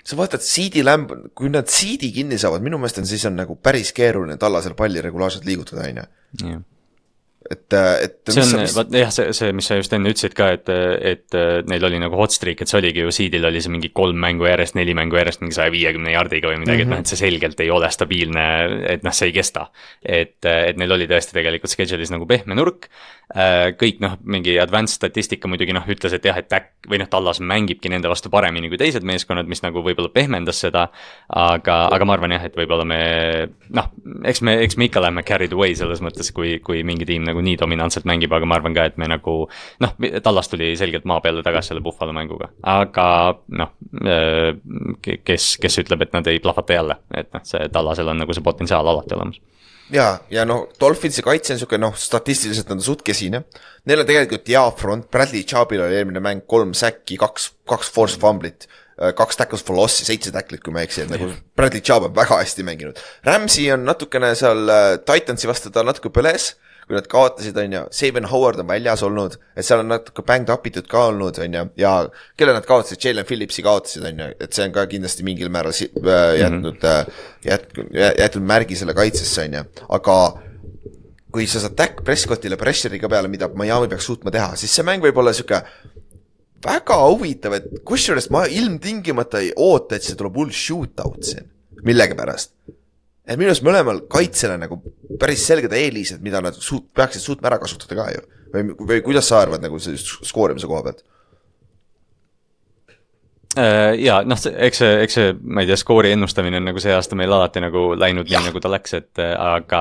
sa 0.07 0.19
vaatad 0.19 0.45
CD 0.45 0.85
Lamb, 0.85 1.13
kui 1.35 1.51
nad 1.53 1.69
CD 1.73 2.13
kinni 2.15 2.39
saavad, 2.41 2.65
minu 2.65 2.79
meelest 2.81 3.03
on 3.03 3.09
siis 3.09 3.25
on 3.29 3.39
nagu 3.41 3.57
päris 3.57 3.93
keeruline 3.97 4.39
tallasel 4.41 4.77
palli 4.79 5.03
regulaarselt 5.05 5.49
liigutada, 5.49 5.89
on 5.91 6.03
ju. 6.03 6.09
et, 7.51 7.77
et 7.77 8.33
see 8.33 8.43
on, 8.43 8.65
vaat 8.77 8.95
jah, 9.01 9.13
see, 9.15 9.33
see, 9.37 9.53
mis 9.57 9.69
sa 9.69 9.79
just 9.79 9.93
enne 9.97 10.11
ütlesid 10.13 10.35
ka, 10.37 10.49
et, 10.57 10.71
et 11.13 11.37
neil 11.71 11.89
oli 11.89 12.01
nagu 12.03 12.19
hot 12.19 12.35
streak, 12.35 12.63
et 12.63 12.71
see 12.71 12.79
oligi 12.81 13.05
ju 13.05 13.13
Seedil 13.15 13.47
oli 13.49 13.63
see 13.63 13.73
mingi 13.73 13.91
kolm 13.97 14.19
mängu 14.23 14.49
järjest, 14.49 14.77
neli 14.79 14.95
mängu 14.99 15.19
järjest 15.19 15.43
mingi 15.45 15.57
saja 15.57 15.73
viiekümne 15.75 16.15
jardiga 16.15 16.51
või 16.51 16.61
midagi 16.63 16.85
mm, 16.85 16.91
-hmm. 16.91 16.97
et 16.97 17.05
noh, 17.05 17.05
et 17.05 17.13
see 17.13 17.21
selgelt 17.21 17.61
ei 17.65 17.71
ole 17.73 17.91
stabiilne, 17.93 18.47
et 18.97 19.07
noh, 19.07 19.17
see 19.17 19.31
ei 19.31 19.37
kesta. 19.37 19.69
et, 20.03 20.39
et 20.45 20.81
neil 20.81 20.97
oli 20.99 21.09
tõesti 21.11 21.37
tegelikult 21.37 21.73
schedule'is 21.73 22.15
nagu 22.15 22.27
pehme 22.27 22.59
nurk. 22.59 22.91
kõik 23.81 23.99
noh, 24.01 24.19
mingi 24.23 24.55
advanced 24.63 24.95
statistika 24.95 25.49
muidugi 25.51 25.75
noh, 25.75 25.87
ütles, 25.91 26.13
et 26.15 26.25
jah, 26.25 26.37
et 26.39 26.53
äkk- 26.53 26.91
või 26.91 27.01
noh, 27.03 27.09
Tallas 27.11 27.41
mängibki 27.43 27.91
nende 27.91 28.09
vastu 28.09 28.31
paremini 28.31 28.71
kui 28.71 28.79
teised 28.79 29.03
meeskonnad, 29.03 29.49
mis 29.51 29.63
nagu 29.65 29.83
võib-olla 29.83 30.13
pehmendas 30.15 30.61
seda. 30.63 30.89
aga, 31.29 31.89
aga 31.91 32.05
ma 32.05 32.15
arvan 32.15 32.37
jah, 32.37 32.45
et 32.47 32.57
võib-olla 32.57 32.85
me 32.87 33.01
noh, 33.75 33.91
eks 34.25 34.43
me, 34.47 34.57
eks 34.65 34.79
me 34.79 34.87
ikka 34.89 35.03
lähme 35.03 35.25
carried 35.27 35.53
away 35.57 35.75
selles 35.79 36.03
mõttes, 36.05 36.31
kui, 36.35 36.59
kui 36.65 36.85
mingi 36.87 37.09
tiim 37.09 37.27
nagu 37.27 37.36
nii 37.45 37.57
dominantselt 37.61 38.07
mängib, 38.09 38.33
aga 38.33 38.49
ma 38.49 38.59
arvan 38.61 38.77
ka, 38.77 38.87
et 38.89 39.01
me 39.01 39.09
nagu 39.11 39.37
noh, 39.83 39.97
Tallas 40.23 40.49
tuli 40.53 40.73
selgelt 40.79 41.09
maa 41.09 41.21
peale 41.25 41.45
tagasi 41.47 41.73
selle 41.73 41.85
Buffalo 41.85 42.15
mänguga, 42.17 42.51
aga 42.63 43.09
noh, 43.61 43.75
kes, 45.03 45.51
kes 45.63 45.83
ütleb, 45.85 46.07
et 46.07 46.17
nad 46.17 46.33
ei 46.33 46.41
plahvata 46.45 46.79
jälle, 46.79 47.01
et 47.15 47.33
noh, 47.35 47.45
see 47.47 47.69
Tallasel 47.73 48.15
on 48.15 48.25
nagu 48.25 48.37
see 48.37 48.45
potentsiaal 48.45 48.95
alati 48.95 49.19
olemas 49.19 49.43
ja, 49.93 50.07
ja 50.31 50.45
noh, 50.49 50.67
Dolphinsi 50.81 51.25
kaitse 51.25 51.55
on 51.55 51.61
sihuke 51.61 51.79
noh, 51.81 51.95
statistiliselt 51.99 52.71
on 52.73 52.81
ta 52.81 52.87
suht 52.87 53.05
kesine. 53.07 53.45
Neil 53.87 54.03
on 54.03 54.09
tegelikult 54.09 54.49
hea 54.51 54.65
front, 54.79 55.09
Bradley 55.13 55.47
Chubb'il 55.49 55.85
oli 55.85 56.01
eelmine 56.01 56.23
mäng 56.25 56.45
kolm 56.51 56.75
säkki, 56.77 57.19
kaks, 57.21 57.53
kaks 57.69 57.91
force 57.95 58.21
fumblit, 58.23 58.69
kaks 58.97 59.39
tackles 59.39 59.65
for 59.67 59.79
loss'i, 59.79 60.07
seitse 60.09 60.33
tacklit, 60.35 60.63
kui 60.65 60.75
ma 60.75 60.83
ei 60.83 60.89
eksi, 60.89 61.05
et 61.05 61.13
nagu 61.13 61.29
Bradley 61.59 61.85
Chubb 61.85 62.09
on 62.09 62.15
väga 62.17 62.41
hästi 62.43 62.67
mänginud. 62.67 63.03
Ramsey 63.27 63.69
on 63.75 63.85
natukene 63.87 64.33
seal 64.39 64.73
äh, 64.73 64.93
Titansi 65.05 65.51
vastu, 65.51 65.73
ta 65.73 65.85
natuke 65.87 66.13
põles 66.15 66.55
kui 66.87 66.95
nad 66.95 67.07
kaotasid, 67.11 67.57
on 67.59 67.73
ju, 67.75 67.83
Saban 67.99 68.29
Howard 68.31 68.61
on 68.63 68.69
väljas 68.69 69.03
olnud, 69.03 69.35
et 69.59 69.67
seal 69.67 69.83
on 69.83 69.89
natuke 69.91 70.23
banged 70.27 70.53
up 70.55 70.67
itud 70.71 70.87
ka 70.91 71.09
olnud, 71.11 71.39
on 71.43 71.57
ju, 71.59 71.65
ja 71.83 71.95
kelle 72.39 72.55
nad 72.55 72.67
kaotasid, 72.69 73.01
Jalen 73.03 73.27
Phillipsi 73.27 73.65
kaotasid, 73.67 74.07
on 74.07 74.23
ju, 74.23 74.29
et 74.47 74.55
see 74.55 74.69
on 74.69 74.75
ka 74.77 74.85
kindlasti 74.91 75.27
mingil 75.27 75.51
määral 75.51 75.75
äh, 75.75 75.89
jätnud 76.39 76.71
mm, 76.71 76.79
-hmm. 76.79 77.11
jätnud, 77.49 77.91
jätnud 78.23 78.47
märgi 78.53 78.79
selle 78.79 78.95
kaitsesse, 78.95 79.49
on 79.49 79.59
ju, 79.59 79.65
aga 79.99 80.17
kui 81.35 81.51
sa 81.51 81.61
saad 81.61 81.75
Dak 81.77 82.05
Prescottile 82.05 82.57
pressure'i 82.57 83.03
ka 83.03 83.11
peale, 83.11 83.29
mida 83.29 83.49
Miami 83.49 83.91
peaks 83.91 84.07
suutma 84.07 84.31
teha, 84.31 84.55
siis 84.57 84.75
see 84.75 84.87
mäng 84.87 85.03
võib 85.03 85.19
olla 85.19 85.35
sihuke 85.35 85.63
väga 86.67 87.03
huvitav, 87.03 87.59
et 87.59 87.83
kusjuures 87.85 88.31
ma 88.31 88.47
ilmtingimata 88.47 89.43
ei 89.43 89.53
oota, 89.57 89.97
et 89.97 90.07
see 90.07 90.15
tuleb 90.15 90.39
hull 90.39 90.55
shootout 90.55 91.27
siin, 91.35 91.51
millegipärast 91.83 92.55
et 93.27 93.39
minu 93.39 93.51
arust 93.51 93.65
mõlemal 93.67 94.03
kaitsel 94.13 94.55
on 94.55 94.65
nagu 94.65 94.81
päris 95.21 95.45
selged 95.49 95.75
eelised, 95.75 96.23
mida 96.25 96.41
nad 96.45 96.57
suut-, 96.57 96.89
peaksid 96.97 97.25
suutma 97.25 97.51
ära 97.51 97.61
kasutada 97.63 97.99
ka 97.99 98.09
ju. 98.15 98.25
või, 98.55 98.65
või 98.93 99.03
kuidas 99.05 99.29
sa 99.31 99.43
arvad 99.43 99.65
nagu 99.65 99.79
see 99.83 99.99
skoorimise 99.99 100.69
koha 100.71 100.85
pealt? 100.87 101.05
Äh, 103.57 103.95
ja 104.05 104.19
noh, 104.29 104.37
eks 104.37 104.81
see, 104.83 104.91
eks 105.01 105.15
see, 105.17 105.33
ma 105.41 105.63
ei 105.65 105.69
tea, 105.71 105.79
skoori 105.81 106.11
ennustamine 106.13 106.59
on 106.61 106.67
nagu 106.69 106.81
see 106.83 106.93
aasta 106.93 107.17
meil 107.17 107.33
alati 107.33 107.63
nagu 107.65 107.87
läinud 107.97 108.29
nii, 108.29 108.43
nagu 108.51 108.61
ta 108.61 108.69
läks, 108.69 108.97
et 108.99 109.23
äh, 109.23 109.33
aga. 109.33 109.81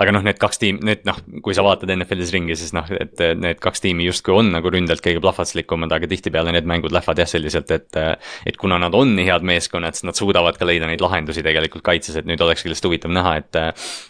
aga 0.00 0.14
noh, 0.16 0.24
need 0.26 0.40
kaks 0.42 0.58
tiimi, 0.58 0.82
need 0.88 1.04
noh, 1.06 1.20
kui 1.44 1.54
sa 1.54 1.62
vaatad 1.66 1.92
NFL-is 1.94 2.32
ringi, 2.34 2.56
siis 2.58 2.74
noh, 2.74 2.88
et 2.90 3.22
need 3.38 3.60
kaks 3.62 3.84
tiimi 3.84 4.08
justkui 4.08 4.34
on 4.34 4.50
nagu 4.54 4.72
ründelt 4.72 5.04
kõige 5.04 5.22
plahvatuslikumad, 5.22 5.94
aga 5.94 6.10
tihtipeale 6.10 6.54
need 6.56 6.66
mängud 6.66 6.94
lähevad 6.94 7.22
jah 7.22 7.30
selliselt, 7.30 7.70
et. 7.74 8.00
et 8.46 8.58
kuna 8.58 8.80
nad 8.82 8.94
on 8.98 9.14
nii 9.14 9.28
head 9.28 9.46
meeskonnad, 9.46 9.94
siis 9.94 10.08
nad 10.08 10.18
suudavad 10.18 10.58
ka 10.58 10.66
leida 10.66 10.88
neid 10.90 11.02
lahendusi 11.04 11.44
tegelikult 11.46 11.84
kaitses, 11.86 12.18
et 12.18 12.26
nüüd 12.26 12.42
olekski 12.42 12.72
lihtsalt 12.72 12.90
huvitav 12.90 13.14
näha, 13.14 13.36
et. 13.44 13.60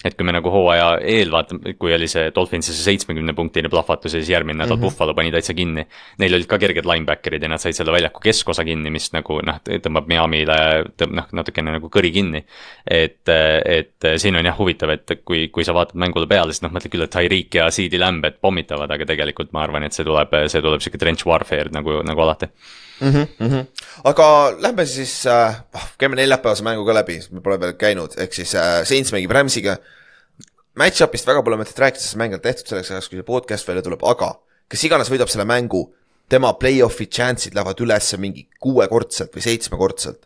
et 0.09 0.17
kui 0.17 0.25
me 0.25 0.33
nagu 0.37 0.53
hooaja 0.53 0.95
eel 1.05 1.33
vaatame, 1.35 1.77
kui 1.77 1.93
oli 1.93 2.09
see 2.11 2.31
Dolphinsi 2.35 2.73
see 2.73 2.89
seitsmekümne 2.89 3.37
punktine 3.37 3.69
plahvatus 3.73 4.17
ja 4.17 4.23
siis 4.23 4.33
järgmine 4.33 4.63
nädal 4.63 4.77
mm 4.77 4.81
-hmm. 4.81 4.97
Buffalo 4.97 5.15
pani 5.15 5.33
täitsa 5.33 5.55
kinni. 5.55 5.87
Neil 6.19 6.35
olid 6.35 6.49
ka 6.49 6.59
kerged 6.59 6.89
linebacker'id 6.89 7.43
ja 7.43 7.49
nad 7.49 7.61
said 7.61 7.77
selle 7.77 7.93
väljaku 7.93 8.21
keskosa 8.25 8.65
kinni, 8.65 8.91
mis 8.95 9.11
nagu 9.15 9.39
noh, 9.45 9.59
tõmbab 9.65 10.09
Miami'le 10.11 10.59
tõmb- 11.01 11.17
noh, 11.19 11.27
natukene 11.41 11.75
nagu 11.77 11.91
kõri 11.93 12.13
kinni. 12.15 12.45
et, 12.87 13.29
et 13.29 14.09
siin 14.21 14.37
on 14.39 14.47
jah 14.47 14.57
huvitav, 14.59 14.93
et 14.95 15.17
kui, 15.25 15.49
kui 15.55 15.67
sa 15.67 15.75
vaatad 15.77 15.99
mängule 16.01 16.29
peale, 16.31 16.55
siis 16.55 16.65
noh, 16.65 16.73
mõtled 16.75 16.93
küll, 16.93 17.07
et 17.07 17.13
Tyreek 17.15 17.59
ja 17.59 17.69
CD 17.75 18.01
Lamb, 18.01 18.25
et 18.29 18.41
pommitavad, 18.43 18.91
aga 18.95 19.09
tegelikult 19.09 19.53
ma 19.57 19.65
arvan, 19.65 19.87
et 19.87 19.97
see 19.97 20.07
tuleb, 20.07 20.35
see 20.53 20.63
tuleb 20.65 20.85
sihuke 20.85 21.01
trench 21.01 21.27
warfare 21.29 21.73
nagu, 21.75 22.01
nagu 22.07 22.25
alati. 22.27 22.51
mm. 23.01 23.11
-hmm, 23.11 23.27
mm 23.39 23.51
-hmm. 23.51 23.67
aga 24.05 24.27
lähme 24.59 24.87
siis 24.87 25.27
äh,, 25.27 25.63
käime 25.99 26.17
neljapäevase 26.17 26.63
mängu 26.63 26.87
ka 26.87 26.95
läbi, 26.95 27.21
me 27.31 27.41
pole 27.41 27.61
veel 27.61 27.73
käinud, 27.73 28.15
ehk 28.19 28.33
siis 28.33 28.55
äh, 28.55 28.85
Saints 28.85 29.13
mängib 29.13 29.31
Rams'iga. 29.31 29.77
Match-up'ist 30.79 31.27
väga 31.27 31.43
pole 31.43 31.57
mõtet 31.57 31.79
rääkida, 31.79 32.03
sest 32.03 32.17
mäng 32.17 32.35
on 32.35 32.41
tehtud 32.41 32.67
selleks 32.67 32.91
ajaks, 32.91 33.09
kui 33.09 33.19
see 33.19 33.27
podcast 33.27 33.69
välja 33.69 33.83
tuleb, 33.83 34.03
aga 34.03 34.35
kes 34.69 34.85
iganes 34.85 35.11
võidab 35.11 35.31
selle 35.31 35.45
mängu, 35.45 35.95
tema 36.29 36.55
play-off'i 36.59 37.07
chance'id 37.11 37.57
lähevad 37.57 37.81
ülesse 37.85 38.21
mingi 38.21 38.47
kuuekordselt 38.63 39.35
või 39.35 39.45
seitsmekordselt. 39.45 40.23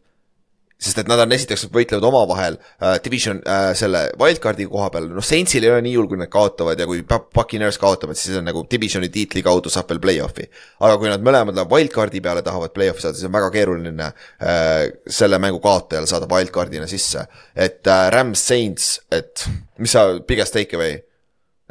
sest 0.79 0.99
et 1.01 1.09
nad 1.11 1.19
on 1.19 1.33
esiteks 1.35 1.65
võitlevad 1.75 2.05
omavahel 2.07 2.55
äh, 2.55 3.01
division 3.03 3.41
äh, 3.43 3.73
selle 3.75 4.05
wildcard'i 4.21 4.69
koha 4.71 4.93
peal, 4.95 5.09
noh 5.11 5.25
Saintsil 5.27 5.65
ei 5.67 5.73
ole 5.73 5.83
nii 5.83 5.97
hull, 5.97 6.07
kui 6.07 6.21
nad 6.21 6.31
kaotavad 6.31 6.79
ja 6.79 6.87
kui 6.87 7.01
Puccaneers 7.03 7.81
kaotavad, 7.83 8.15
siis 8.15 8.37
on 8.39 8.47
nagu 8.47 8.63
divisioni 8.71 9.09
tiitli 9.11 9.43
kaudu 9.43 9.73
saab 9.75 9.91
veel 9.91 9.99
play-off'i. 10.05 10.47
aga 10.79 11.01
kui 11.01 11.11
nad 11.11 11.25
mõlemad 11.27 11.59
lähevad 11.59 11.75
wildcard'i 11.75 12.23
peale, 12.23 12.45
tahavad 12.47 12.75
play-off'i 12.77 13.03
saada, 13.03 13.19
siis 13.19 13.27
on 13.27 13.35
väga 13.35 13.51
keeruline 13.57 14.07
äh, 14.07 14.85
selle 15.19 15.43
mängu 15.43 15.59
kaotajal 15.65 16.07
saada 16.07 16.31
wildcard'ina 16.31 16.87
sisse. 16.87 17.27
et 17.57 17.83
äh, 17.91 18.05
Rams 18.15 18.47
Saints, 18.47 19.01
et 19.11 19.49
mis 19.83 19.99
sa, 19.99 20.07
biggest 20.31 20.55
take 20.55 20.79
away, 20.79 21.03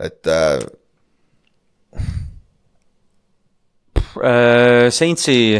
et 0.03 0.27
äh, 0.27 0.59
Äh, 3.97 4.01
Saintsi, 4.93 5.57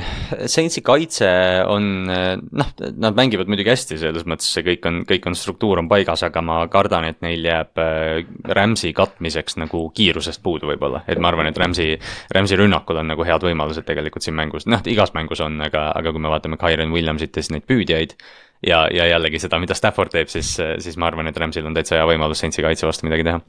Saintsi 0.50 0.82
kaitse 0.86 1.28
on 1.70 2.08
noh, 2.08 2.70
nad 2.98 3.18
mängivad 3.18 3.50
muidugi 3.50 3.72
hästi, 3.72 3.98
selles 4.02 4.26
mõttes 4.30 4.50
see 4.54 4.64
kõik 4.66 4.88
on, 4.90 5.02
kõik 5.08 5.28
on, 5.30 5.38
struktuur 5.38 5.82
on 5.82 5.90
paigas, 5.92 6.24
aga 6.28 6.44
ma 6.46 6.60
kardan, 6.72 7.08
et 7.10 7.22
neil 7.26 7.46
jääb 7.46 7.82
äh, 7.84 8.24
Rams'i 8.58 8.94
katmiseks 8.98 9.60
nagu 9.62 9.84
kiirusest 9.96 10.44
puudu 10.46 10.72
võib-olla, 10.72 11.04
et 11.08 11.22
ma 11.22 11.32
arvan, 11.32 11.52
et 11.52 11.60
Rams'i, 11.60 11.94
Rams'i 12.36 12.60
rünnakul 12.60 13.02
on 13.02 13.12
nagu 13.14 13.28
head 13.28 13.48
võimalused 13.48 13.88
tegelikult 13.88 14.26
siin 14.26 14.38
mängus, 14.40 14.68
noh 14.70 14.84
igas 14.90 15.14
mängus 15.18 15.42
on, 15.46 15.60
aga, 15.68 15.90
aga 15.98 16.14
kui 16.14 16.24
me 16.24 16.34
vaatame 16.34 16.60
Kyron 16.62 16.94
Williamsit 16.96 17.36
ja 17.36 17.46
siis 17.46 17.54
neid 17.56 17.68
püüdjaid 17.70 18.18
ja, 18.66 18.86
ja 18.94 19.10
jällegi 19.14 19.42
seda, 19.44 19.60
mida 19.62 19.78
Stafford 19.78 20.14
teeb, 20.16 20.32
siis, 20.34 20.56
siis 20.58 20.98
ma 21.00 21.12
arvan, 21.12 21.30
et 21.30 21.38
Rams'il 21.38 21.68
on 21.68 21.78
täitsa 21.78 22.00
hea 22.00 22.08
võimalus 22.10 22.44
Saintsi 22.44 22.66
kaitse 22.66 22.90
vastu 22.90 23.10
midagi 23.10 23.28
teha. 23.28 23.42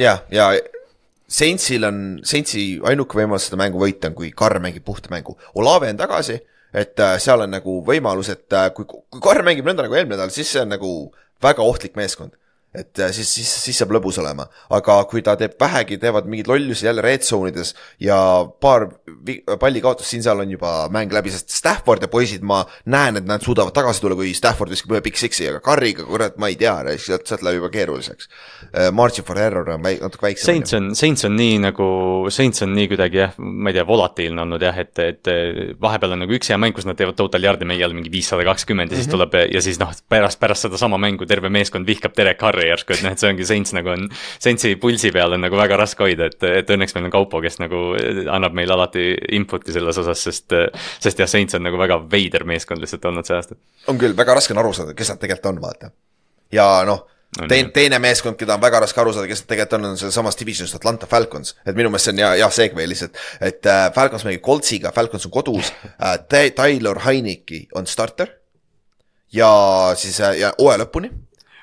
ja, 0.00 0.18
ja 0.34 0.50
Saintsil 1.26 1.84
on, 1.88 2.00
Saintsi 2.26 2.76
ainuke 2.86 3.18
võimalus 3.18 3.48
seda 3.48 3.58
mängu 3.58 3.80
võita 3.82 4.10
on, 4.10 4.14
kui 4.18 4.30
Carr 4.36 4.60
mängib 4.62 4.84
puhta 4.86 5.10
mängu. 5.10 5.34
Olave 5.58 5.90
on 5.90 5.98
tagasi, 5.98 6.38
et 6.76 7.02
äh, 7.02 7.16
seal 7.22 7.42
on 7.42 7.50
nagu 7.50 7.80
võimalus, 7.86 8.30
et 8.30 8.52
äh, 8.54 8.68
kui, 8.76 8.86
kui 8.86 9.22
Carr 9.22 9.42
mängib 9.46 9.66
nõnda 9.66 9.86
nagu 9.86 9.98
eelmine 9.98 10.14
nädal, 10.14 10.34
siis 10.34 10.52
see 10.52 10.62
on 10.62 10.70
nagu 10.76 10.90
väga 11.42 11.66
ohtlik 11.66 11.98
meeskond. 11.98 12.36
Et 12.76 12.98
äh, 13.02 13.10
siis, 13.16 13.30
siis, 13.38 13.48
siis 13.64 13.78
saab 13.80 13.92
lõbus 13.96 14.18
olema, 14.22 14.46
aga 14.76 14.98
kui 15.10 15.22
ta 15.24 15.34
teeb 15.40 15.54
vähegi, 15.60 15.98
teevad 16.02 16.26
mingeid 16.28 16.50
lollusi 16.50 16.86
jälle 16.86 17.02
red 17.04 17.24
zone 17.24 17.50
ides 17.52 17.74
ja 18.02 18.18
paar 18.60 18.88
vi- 19.26 19.40
pallikaotust 19.60 20.10
siin-seal 20.12 20.42
on 20.44 20.50
juba 20.52 20.72
mäng 20.92 21.12
läbi, 21.14 21.32
sest 21.34 21.50
Stafford 21.56 22.04
ja 22.04 22.08
poisid, 22.12 22.42
ma 22.46 22.60
näen, 22.92 23.16
et 23.20 23.26
nad 23.28 23.42
suudavad 23.44 23.72
tagasi 23.76 24.00
tulla, 24.04 24.16
kui 24.18 24.34
Stafford 24.36 24.70
viskab 24.74 24.92
ühe 24.96 25.02
big 25.06 25.16
six'i, 25.18 25.48
aga 25.50 25.60
Carriga, 25.64 26.04
kurat, 26.06 26.36
ma 26.42 26.50
ei 26.52 26.56
tea, 26.60 26.74
sealt, 27.00 27.26
sealt 27.26 27.42
läheb 27.46 27.60
juba 27.62 27.70
keeruliseks. 27.74 28.28
Margin 28.92 29.24
for 29.24 29.38
error 29.40 29.68
on 29.74 29.82
väik-, 29.84 30.02
natuke 30.04 30.26
väiksem. 30.28 30.46
Saints 30.54 30.74
on, 30.76 30.90
Saints 30.98 31.24
on 31.28 31.36
nii 31.38 31.58
nagu, 31.64 31.86
Saints 32.34 32.62
on 32.66 32.74
nii 32.76 32.88
kuidagi 32.92 33.22
jah, 33.22 33.34
ma 33.38 33.70
ei 33.72 33.78
tea, 33.78 33.86
volatiilne 33.88 34.42
olnud 34.44 34.62
jah, 34.62 34.78
et, 34.82 34.98
et 35.02 35.30
vahepeal 35.80 36.14
on 36.16 36.22
nagu 36.26 36.36
üks 36.36 36.50
hea 36.52 36.58
mäng, 36.60 36.74
kus 36.76 36.86
nad 36.88 36.98
teevad 36.98 37.16
total 37.18 37.44
yard'i 37.48 37.66
meie 37.68 37.84
all 37.86 37.94
mingi 37.96 38.12
viissada 38.12 38.44
kakskümmend 38.46 38.92
ja 38.92 38.98
siis 39.00 39.06
Mhm. 39.06 39.14
tuleb 39.16 39.34
ja 39.54 39.60
siis 39.62 39.78
noh, 39.80 39.92
pärast, 40.10 40.40
pärast 40.42 40.66
sedasama 40.66 40.98
mängu 40.98 41.26
terve 41.26 41.48
meeskond 41.52 41.86
vihkab 41.86 42.14
Derek 42.16 42.42
Carri 42.66 42.72
järsku, 42.72 42.94
et 42.96 43.04
noh, 43.04 43.14
et 43.14 43.22
see 43.22 43.30
ongi 43.30 43.46
Saints 43.46 43.74
nagu 43.76 43.92
on, 43.92 44.06
Saintsi 44.42 44.74
pulsi 44.80 45.12
peal 45.14 45.36
on 45.36 45.42
nagu 45.44 45.58
väga 45.58 45.78
raske 45.78 46.04
hoida, 46.04 46.28
et, 46.30 46.46
et 46.62 46.70
õnneks 46.74 46.96
meil 46.96 47.08
on 47.08 47.14
Kaupo, 47.14 47.40
kes 47.44 47.60
nagu 47.62 47.82
annab 48.32 48.56
meile 48.56 48.74
alati 48.76 49.08
input'i 49.38 49.74
selles 49.74 49.98
osas, 50.02 50.22
sest, 50.28 50.54
sest 51.02 51.22
jah, 51.22 51.30
Saints 51.30 51.58
on 51.58 51.66
nagu 51.66 51.78
väga 51.80 52.00
veider 52.12 52.46
meeskond 52.48 52.82
lihtsalt 52.82 53.04
olnud 53.10 53.28
see 53.28 53.36
aasta. 53.36 53.58
on 53.92 54.00
küll, 54.00 54.16
väga 54.16 54.38
raske 54.38 54.56
on 54.56 54.62
aru 54.62 54.72
saada, 54.76 54.96
kes 54.96 55.12
nad 55.14 55.22
tegelikult 55.22 55.52
on, 55.52 55.60
vaata. 55.68 55.92
ja 56.54 56.70
noh 56.88 57.04
On 57.42 57.50
teine 57.50 57.68
teine 57.74 57.98
meeskond, 58.00 58.36
keda 58.38 58.54
on 58.54 58.60
väga 58.62 58.78
raske 58.80 59.00
aru 59.02 59.10
saada, 59.12 59.26
kes 59.28 59.42
nad 59.42 59.50
tegelikult 59.50 59.74
on, 59.76 59.88
on 59.90 59.98
sealsamas 60.00 60.38
divisionis 60.38 60.72
Atlanta 60.78 61.08
Falcons, 61.10 61.56
et 61.66 61.76
minu 61.76 61.90
meelest 61.90 62.08
see 62.08 62.14
on 62.14 62.22
hea, 62.22 62.30
hea 62.38 62.48
segue 62.54 62.86
lihtsalt, 62.88 63.18
et 63.44 63.68
äh, 63.68 63.82
Falcons 63.92 64.24
mängib 64.24 64.44
Coltsiga, 64.46 64.92
Falcons 64.94 65.26
on 65.28 65.34
kodus 65.34 65.72
äh,, 65.98 66.14
Tyler 66.56 67.02
Heineki 67.04 67.66
on 67.76 67.90
starter 67.90 68.30
ja 69.34 69.50
siis 69.98 70.20
äh, 70.22 70.38
ja 70.40 70.54
hooaja 70.56 70.84
lõpuni 70.84 71.10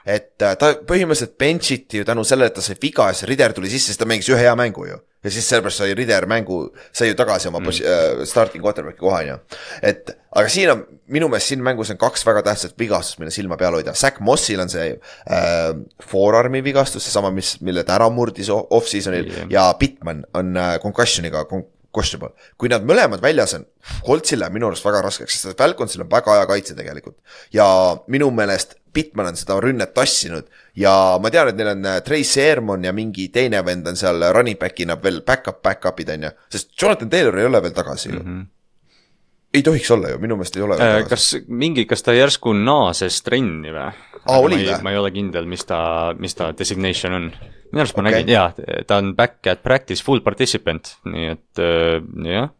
et 0.06 0.44
äh, 0.44 0.56
ta 0.60 0.74
põhimõtteliselt 0.88 1.38
bench 1.40 1.72
iti 1.76 2.02
ju 2.02 2.08
tänu 2.08 2.26
sellele, 2.28 2.52
et 2.52 2.58
ta 2.58 2.64
sai 2.64 2.76
viga 2.82 3.10
ja 3.10 3.18
see 3.18 3.30
Rider 3.30 3.56
tuli 3.56 3.72
sisse, 3.72 3.92
siis 3.92 4.00
ta 4.00 4.08
mängis 4.10 4.30
ühe 4.32 4.42
hea 4.42 4.56
mängu 4.60 4.88
ju. 4.90 5.00
ja 5.24 5.32
siis 5.32 5.48
sellepärast 5.48 5.80
sai 5.80 5.94
Rider 5.96 6.28
mängu, 6.28 6.66
sai 6.92 7.08
ju 7.12 7.16
tagasi 7.20 7.48
oma 7.48 7.62
mm. 7.64 7.70
äh, 7.80 8.26
starting 8.28 8.64
quarterback'i 8.64 9.00
koha, 9.00 9.22
on 9.24 9.32
ju. 9.32 9.38
et 9.82 10.12
aga 10.36 10.52
siin 10.52 10.74
on, 10.74 10.84
minu 11.14 11.30
meelest 11.32 11.54
siin 11.54 11.64
mängus 11.64 11.94
on 11.94 12.00
kaks 12.02 12.26
väga 12.28 12.44
tähtsat 12.50 12.76
vigastust, 12.80 13.20
mille 13.22 13.32
silma 13.32 13.58
peal 13.60 13.76
hoida. 13.78 13.94
Zack 13.96 14.20
Mossil 14.20 14.60
on 14.64 14.72
see 14.72 14.90
äh, 14.92 15.70
forearm'i 16.12 16.64
vigastus, 16.66 17.06
seesama, 17.08 17.32
mis, 17.36 17.56
mille 17.64 17.86
ta 17.88 17.96
ära 18.00 18.10
murdis 18.12 18.52
off-season'il 18.54 19.30
yeah. 19.30 19.48
ja 19.54 19.70
Bitman 19.80 20.26
on 20.36 20.58
äh, 20.58 20.76
concussion'iga 20.84 21.46
con 21.48 21.64
questionable. 21.96 22.34
kui 22.58 22.72
nad 22.72 22.86
mõlemad 22.88 23.22
väljas 23.22 23.56
on, 23.58 23.66
Coltsil 24.06 24.42
läheb 24.42 24.56
minu 24.58 24.70
arust 24.70 24.86
väga 24.86 25.02
raskeks, 25.06 25.42
sest 25.42 25.60
Falconsil 25.60 26.06
on 26.06 26.10
väga 26.12 26.40
hea 26.40 26.48
kaitse 26.50 26.78
tegelikult. 26.78 27.18
ja 27.54 27.68
minu 28.08 28.32
meelest 28.32 28.80
Bitman 28.94 29.32
on 29.32 29.38
seda 29.38 29.58
rünnet 29.62 29.94
tassinud 29.94 30.50
ja 30.78 31.18
ma 31.22 31.32
tean, 31.34 31.50
et 31.50 31.58
neil 31.58 31.72
on 31.72 31.86
äh, 31.90 32.02
Trey 32.06 32.24
Sermon 32.24 32.84
ja 32.86 32.94
mingi 32.94 33.30
teine 33.34 33.64
vend 33.66 33.88
on 33.90 33.98
seal 33.98 34.22
running 34.34 34.60
back'ina 34.60 35.00
veel 35.02 35.24
back-up, 35.26 35.64
back-up'id 35.66 36.12
on 36.14 36.28
ju, 36.28 36.34
sest 36.54 36.74
Jonathan 36.82 37.10
Taylor 37.10 37.40
ei 37.40 37.50
ole 37.50 37.64
veel 37.64 37.74
tagasi 37.74 38.10
ju 38.10 38.20
mm. 38.20 38.28
-hmm 38.28 38.52
ei 39.54 39.62
tohiks 39.64 39.92
olla 39.92 40.10
ju, 40.10 40.20
minu 40.22 40.36
meelest 40.36 40.56
ei 40.58 40.64
ole 40.66 40.78
äh,. 40.82 41.08
kas 41.10 41.36
mingi, 41.48 41.86
kas 41.86 42.02
ta 42.04 42.14
järsku 42.16 42.56
naases 42.58 43.22
trenni 43.22 43.74
või? 43.74 43.92
aa, 44.26 44.40
oli 44.40 44.64
või? 44.64 44.78
ma 44.82 44.94
ei 44.94 44.98
ole 44.98 45.12
kindel, 45.14 45.46
mis 45.50 45.66
ta, 45.70 45.80
mis 46.18 46.34
ta 46.38 46.52
designation 46.58 47.18
on. 47.20 47.28
Minu 47.74 47.84
arust 47.84 47.96
okay. 47.98 48.04
ma 48.04 48.10
nägin, 48.10 48.30
jaa, 48.30 48.84
ta 48.88 49.00
on 49.02 49.14
back 49.18 49.50
at 49.50 49.64
practice 49.66 50.06
full 50.06 50.22
participant, 50.26 50.94
nii 51.10 51.32
et 51.34 51.64
äh, 51.64 51.98
jah. 52.30 52.52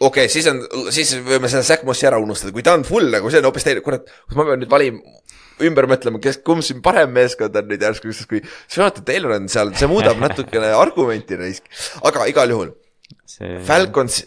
Okei 0.00 0.26
okay,, 0.26 0.32
siis 0.32 0.46
on, 0.48 0.60
siis 0.92 1.14
võime 1.24 1.48
selle 1.52 1.64
Zack 1.66 1.84
Mossi 1.88 2.08
ära 2.08 2.20
unustada, 2.20 2.52
kui 2.56 2.64
ta 2.64 2.76
on 2.76 2.84
full 2.88 3.10
nagu 3.12 3.32
see 3.32 3.40
on 3.40 3.48
hoopis 3.48 3.66
teine, 3.66 3.84
kurat, 3.84 4.08
ma 4.36 4.46
pean 4.48 4.62
nüüd 4.62 4.72
valima, 4.72 5.16
ümber 5.68 5.88
mõtlema, 5.90 6.20
kes, 6.24 6.40
kumb 6.44 6.64
siin 6.64 6.80
parem 6.84 7.12
meeskond 7.16 7.56
on 7.56 7.68
nüüd 7.68 7.84
järsku, 7.84 8.12
sest 8.16 8.28
kui 8.30 8.40
Jonathan 8.42 9.06
Taylor 9.08 9.36
on 9.36 9.48
seal, 9.52 9.72
see 9.76 9.88
muudab 9.90 10.20
natukene 10.24 10.72
argumenti 10.76 11.40
raisk, 11.40 11.68
aga 12.04 12.28
igal 12.32 12.52
juhul 12.52 12.74
see.... 13.28 13.58
Falcons, 13.68 14.22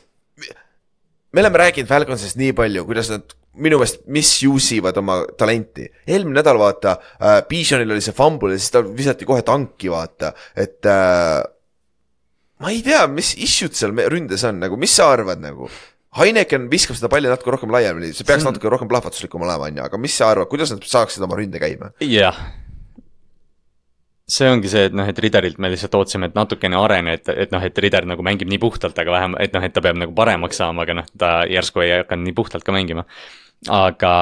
me 1.33 1.41
oleme 1.41 1.63
rääkinud 1.65 1.89
Falconsist 1.89 2.37
nii 2.41 2.53
palju, 2.57 2.85
kuidas 2.89 3.09
nad 3.13 3.33
minu 3.61 3.77
meelest 3.77 4.05
misuse 4.13 4.77
ivad 4.79 4.97
oma 4.97 5.19
talenti. 5.37 5.85
eelmine 6.07 6.39
nädal 6.39 6.57
vaata 6.61 6.95
äh,, 6.97 7.41
Bijonil 7.49 7.93
oli 7.93 8.01
see 8.01 8.15
fumble 8.17 8.55
ja 8.55 8.61
siis 8.61 8.73
ta 8.73 8.81
visati 8.83 9.27
kohe 9.29 9.43
tanki, 9.45 9.91
vaata, 9.93 10.33
et 10.57 10.89
äh, 10.89 11.43
ma 12.63 12.73
ei 12.73 12.81
tea, 12.85 13.05
mis 13.11 13.33
issue'd 13.37 13.77
seal 13.77 13.93
ründes 14.09 14.45
on, 14.49 14.61
nagu 14.63 14.79
mis 14.79 14.95
sa 14.95 15.11
arvad 15.13 15.43
nagu? 15.43 15.69
Heineken 16.13 16.67
viskab 16.69 16.97
seda 16.97 17.09
palli 17.09 17.29
natuke 17.29 17.55
rohkem 17.55 17.71
laiali, 17.73 18.11
see 18.13 18.25
peaks 18.25 18.45
natuke 18.45 18.69
rohkem 18.69 18.89
plahvatuslikum 18.89 19.45
olema, 19.45 19.69
on 19.69 19.79
ju, 19.79 19.85
aga 19.85 20.01
mis 20.01 20.17
sa 20.17 20.29
arvad, 20.33 20.49
kuidas 20.49 20.73
nad 20.73 20.85
saaksid 20.85 21.25
oma 21.25 21.37
ründe 21.37 21.61
käima? 21.61 21.93
jah. 22.05 22.37
see 24.33 24.49
ongi 24.49 24.69
see, 24.71 24.87
et 24.89 24.97
noh, 24.97 25.05
et 25.09 25.19
Riderilt 25.19 25.59
me 25.61 25.69
lihtsalt 25.73 25.93
ootasime, 25.99 26.29
et 26.29 26.37
natukene 26.37 26.77
arene, 26.79 27.17
et, 27.19 27.29
et 27.45 27.53
noh, 27.53 27.61
et 27.61 27.81
Rider 27.85 28.05
nagu 28.09 28.25
mängib 28.25 28.49
nii 28.49 28.61
puhtalt, 28.61 28.97
aga 28.97 29.13
vähem, 29.13 29.37
et 29.45 29.53
noh, 29.53 29.65
et 29.65 29.73
ta 29.73 29.83
peab 29.83 29.99
nagu 29.99 30.13
paremaks 30.17 30.61
saama, 30.61 30.85
aga 30.87 31.01
noh, 31.01 31.09
ta 31.19 31.33
järsku 31.49 31.83
ei 31.85 31.97
hakanud 31.99 32.29
nii 32.29 32.37
puhtalt 32.37 32.65
ka 32.65 32.73
mängima 32.73 33.05
aga 33.71 34.13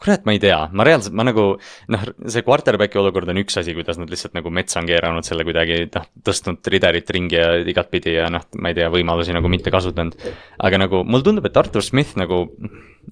kurat, 0.00 0.24
ma 0.26 0.34
ei 0.34 0.40
tea, 0.42 0.58
ma 0.72 0.86
reaalselt, 0.86 1.14
ma 1.16 1.26
nagu 1.26 1.44
noh, 1.92 2.06
see 2.30 2.44
quarterback'i 2.46 3.00
olukord 3.00 3.30
on 3.32 3.40
üks 3.42 3.58
asi, 3.60 3.74
kuidas 3.76 4.00
nad 4.00 4.10
lihtsalt 4.12 4.36
nagu 4.38 4.52
metsa 4.54 4.80
on 4.80 4.88
keeranud 4.90 5.26
selle 5.26 5.46
kuidagi 5.48 5.84
noh, 5.92 6.08
tõstnud 6.26 6.72
riderit 6.72 7.10
ringi 7.14 7.38
ja 7.38 7.50
igatpidi 7.60 8.16
ja 8.16 8.30
noh, 8.32 8.46
ma 8.58 8.72
ei 8.72 8.78
tea, 8.78 8.88
võimalusi 8.92 9.36
nagu 9.36 9.50
mitte 9.52 9.72
kasutanud. 9.74 10.16
aga 10.58 10.82
nagu 10.86 11.02
mulle 11.04 11.28
tundub, 11.28 11.46
et 11.48 11.60
Artur 11.60 11.84
Smith 11.84 12.16
nagu 12.20 12.46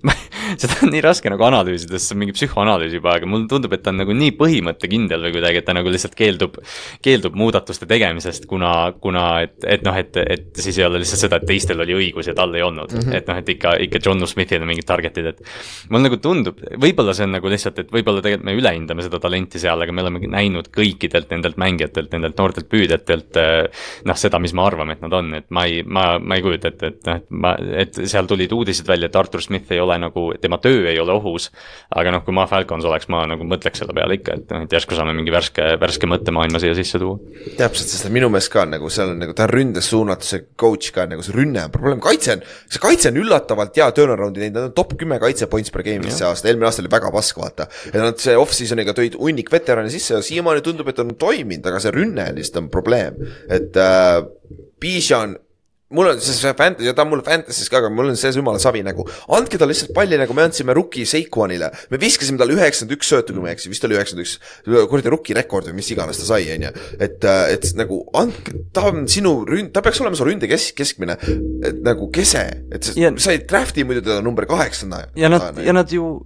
seda 0.60 0.78
on 0.84 0.92
nii 0.94 1.02
raske 1.04 1.30
nagu 1.30 1.44
analüüsida, 1.44 1.98
sest 1.98 2.10
see 2.10 2.16
on 2.16 2.20
mingi 2.22 2.34
psühhoanalüüs 2.36 2.94
juba, 2.96 3.14
aga 3.18 3.28
mulle 3.28 3.48
tundub, 3.50 3.72
et 3.76 3.82
ta 3.84 3.92
on 3.92 4.00
nagu 4.00 4.14
nii 4.16 4.32
põhimõttekindel 4.38 5.26
või 5.26 5.34
kuidagi, 5.34 5.60
et 5.60 5.66
ta 5.66 5.74
nagu 5.76 5.92
lihtsalt 5.92 6.14
keeldub, 6.18 6.56
keeldub 7.04 7.36
muudatuste 7.38 7.88
tegemisest, 7.90 8.46
kuna, 8.50 8.72
kuna 9.02 9.24
et, 9.44 9.56
et 9.76 9.84
noh, 9.86 9.96
et, 10.00 10.16
et 10.22 10.62
siis 10.62 10.78
ei 10.80 10.86
ole 10.86 11.02
lihtsalt 11.02 11.24
seda, 11.26 11.40
et 11.40 11.48
teistel 11.50 11.82
oli 11.84 11.96
õigus 11.98 12.30
ja 12.30 12.36
tal 12.38 12.54
ei 12.56 12.64
olnud 12.64 12.94
mm. 12.94 13.04
-hmm. 13.04 13.18
et 13.18 13.28
noh, 13.28 13.40
et 13.42 13.52
ikka, 13.56 13.74
ikka 13.86 14.02
John 14.06 14.26
Smithil 14.26 14.64
on 14.64 14.70
mingid 14.70 14.88
target'id, 14.88 15.30
et 15.34 15.42
mulle 15.90 16.08
nagu 16.08 16.20
tundub, 16.22 16.62
võib-olla 16.80 17.14
see 17.16 17.28
on 17.28 17.36
nagu 17.36 17.52
lihtsalt, 17.52 17.82
et 17.84 17.92
võib-olla 17.92 18.24
tegelikult 18.24 18.48
me 18.48 18.56
ülehindame 18.56 19.04
seda 19.04 19.20
talenti 19.20 19.60
seal, 19.60 19.84
aga 19.84 19.92
me 19.92 20.04
oleme 20.06 20.22
näinud 20.30 20.72
kõikidelt 20.74 21.34
nendelt 21.34 21.60
mängijatelt, 21.60 22.12
nendelt 22.16 22.38
noortelt 22.40 22.70
püüdjatelt 22.72 23.40
noh, 24.08 24.16
seda, 24.16 24.40
mis 24.40 24.54
me 24.56 24.64
arvame, 24.64 24.96
et 24.96 25.04
nad 25.04 25.12
on, 25.18 25.34
et 25.42 25.46
ma 25.50 25.66
ei, 25.68 25.82
ma, 25.84 26.06
ma 26.18 26.38
ei 26.38 26.44
kujuta 26.44 26.72
ette, 26.72 26.94
et 26.94 27.06
noh, 27.06 27.20
et 27.20 27.30
ma, 27.30 27.54
et 27.84 28.02
seal 28.10 28.28
tulid 28.30 28.52
uudised 28.54 28.88
välja, 28.88 29.10
et 29.10 29.20
Artur 29.20 29.42
Smith 29.44 29.70
ei 29.72 29.79
ole 29.82 29.96
nagu, 30.00 30.26
tema 30.40 30.58
töö 30.62 30.86
ei 30.90 30.98
ole 31.00 31.14
ohus. 31.14 31.50
aga 31.96 32.12
noh, 32.14 32.24
kui 32.24 32.34
ma 32.36 32.46
Falcons 32.50 32.86
oleks, 32.86 33.08
ma 33.12 33.22
nagu 33.28 33.44
mõtleks 33.46 33.82
selle 33.82 33.94
peale 33.96 34.18
ikka, 34.18 34.36
et 34.38 34.52
noh, 34.54 34.64
et 34.66 34.74
järsku 34.76 34.96
saame 34.98 35.14
mingi 35.16 35.32
värske, 35.34 35.74
värske 35.80 36.08
mõttemaailma 36.10 36.60
siia 36.62 36.74
sisse 36.78 37.00
tuua. 37.02 37.18
täpselt, 37.58 37.92
sest 37.92 38.08
minu 38.12 38.30
meelest 38.32 38.52
ka 38.52 38.64
nagu 38.68 38.90
seal 38.92 39.14
on 39.14 39.22
nagu, 39.24 39.34
ta 39.36 39.46
on 39.48 39.54
ründes 39.54 39.90
suunatud, 39.90 40.26
see 40.26 40.46
coach 40.60 40.92
ka 40.96 41.06
nagu 41.10 41.24
see 41.26 41.36
rünne 41.36 41.64
on 41.66 41.74
probleem, 41.74 42.00
kaitse 42.04 42.36
on, 42.36 42.46
see 42.70 42.82
kaitse 42.82 43.12
on 43.12 43.20
üllatavalt 43.22 43.76
hea 43.80 43.90
turnaround'i 43.96 44.44
teinud, 44.44 44.58
nad 44.58 44.70
on 44.70 44.76
top 44.76 44.96
kümme 45.00 45.20
kaitse 45.22 45.50
points 45.50 45.74
per 45.74 45.84
game'is 45.86 46.20
see 46.20 46.28
aasta, 46.28 46.50
eelmine 46.50 46.70
aasta 46.70 46.84
oli 46.84 46.92
väga 46.92 47.12
pask, 47.14 47.40
vaata. 47.40 47.68
ja 47.92 48.04
nad 48.04 48.22
see 48.22 48.36
off-season'iga 48.38 48.96
tõid 48.96 49.18
hunnik 49.20 49.52
veterane 49.52 49.92
sisse 49.92 50.16
ja 50.16 50.24
siiamaani 50.24 50.64
tundub, 50.66 50.90
et 50.90 51.02
on 51.02 51.14
toiminud, 51.20 51.66
aga 51.66 51.82
see 51.82 51.94
rünne 51.94 52.30
lihtsalt 52.36 52.64
on 52.64 52.72
probleem, 52.72 53.20
et 53.50 53.76
äh, 53.80 54.20
Bijan 54.80 55.36
mul 55.90 56.06
on 56.12 56.20
see 56.22 56.52
fantasy 56.54 56.86
ja 56.86 56.94
ta 56.94 57.02
on 57.02 57.10
mul 57.10 57.22
fantasy's 57.26 57.70
ka, 57.70 57.80
aga 57.80 57.90
mul 57.92 58.12
on 58.12 58.18
see 58.18 58.30
jumala 58.34 58.60
savi 58.62 58.82
nagu, 58.86 59.06
andke 59.36 59.58
talle 59.58 59.74
lihtsalt 59.74 59.92
palli, 59.96 60.18
nagu 60.20 60.36
me 60.36 60.44
andsime 60.46 60.74
rookie 60.76 61.06
Seikuanile. 61.08 61.70
me 61.90 62.00
viskasime 62.02 62.38
talle 62.38 62.54
üheksakümmend 62.54 62.96
üks 62.96 63.10
söötu, 63.10 63.34
kui 63.34 63.42
ma 63.42 63.50
ei 63.50 63.56
eksi, 63.56 63.72
vist 63.72 63.86
oli 63.88 63.98
üheksakümmend 63.98 64.28
üks, 64.28 64.36
kuradi 64.92 65.12
rookie 65.14 65.36
rekord 65.36 65.70
või 65.70 65.80
mis 65.80 65.90
iganes 65.90 66.22
ta 66.22 66.28
sai, 66.30 66.46
on 66.54 66.68
ju. 66.68 66.72
et, 66.98 67.18
äh, 67.26 67.42
et 67.56 67.66
nagu 67.78 68.02
andke, 68.20 68.54
ta 68.76 68.86
on 68.92 69.06
sinu 69.10 69.40
ründ-, 69.48 69.72
ta 69.74 69.82
peaks 69.84 70.02
olema 70.04 70.18
su 70.18 70.28
ründe 70.28 70.50
kesk-, 70.50 70.76
keskmine, 70.78 71.18
et 71.66 71.82
nagu 71.86 72.10
kese, 72.14 72.46
et 72.70 72.86
sa, 72.86 73.14
sa 73.18 73.34
ei 73.34 73.42
draft'i 73.50 73.86
muidu 73.86 74.06
teda 74.06 74.22
number 74.22 74.46
kaheksanda. 74.50 75.08
ja 75.18 75.32
nad, 75.32 75.58
ja 75.58 75.74
nad 75.74 75.90
ju 75.90 76.20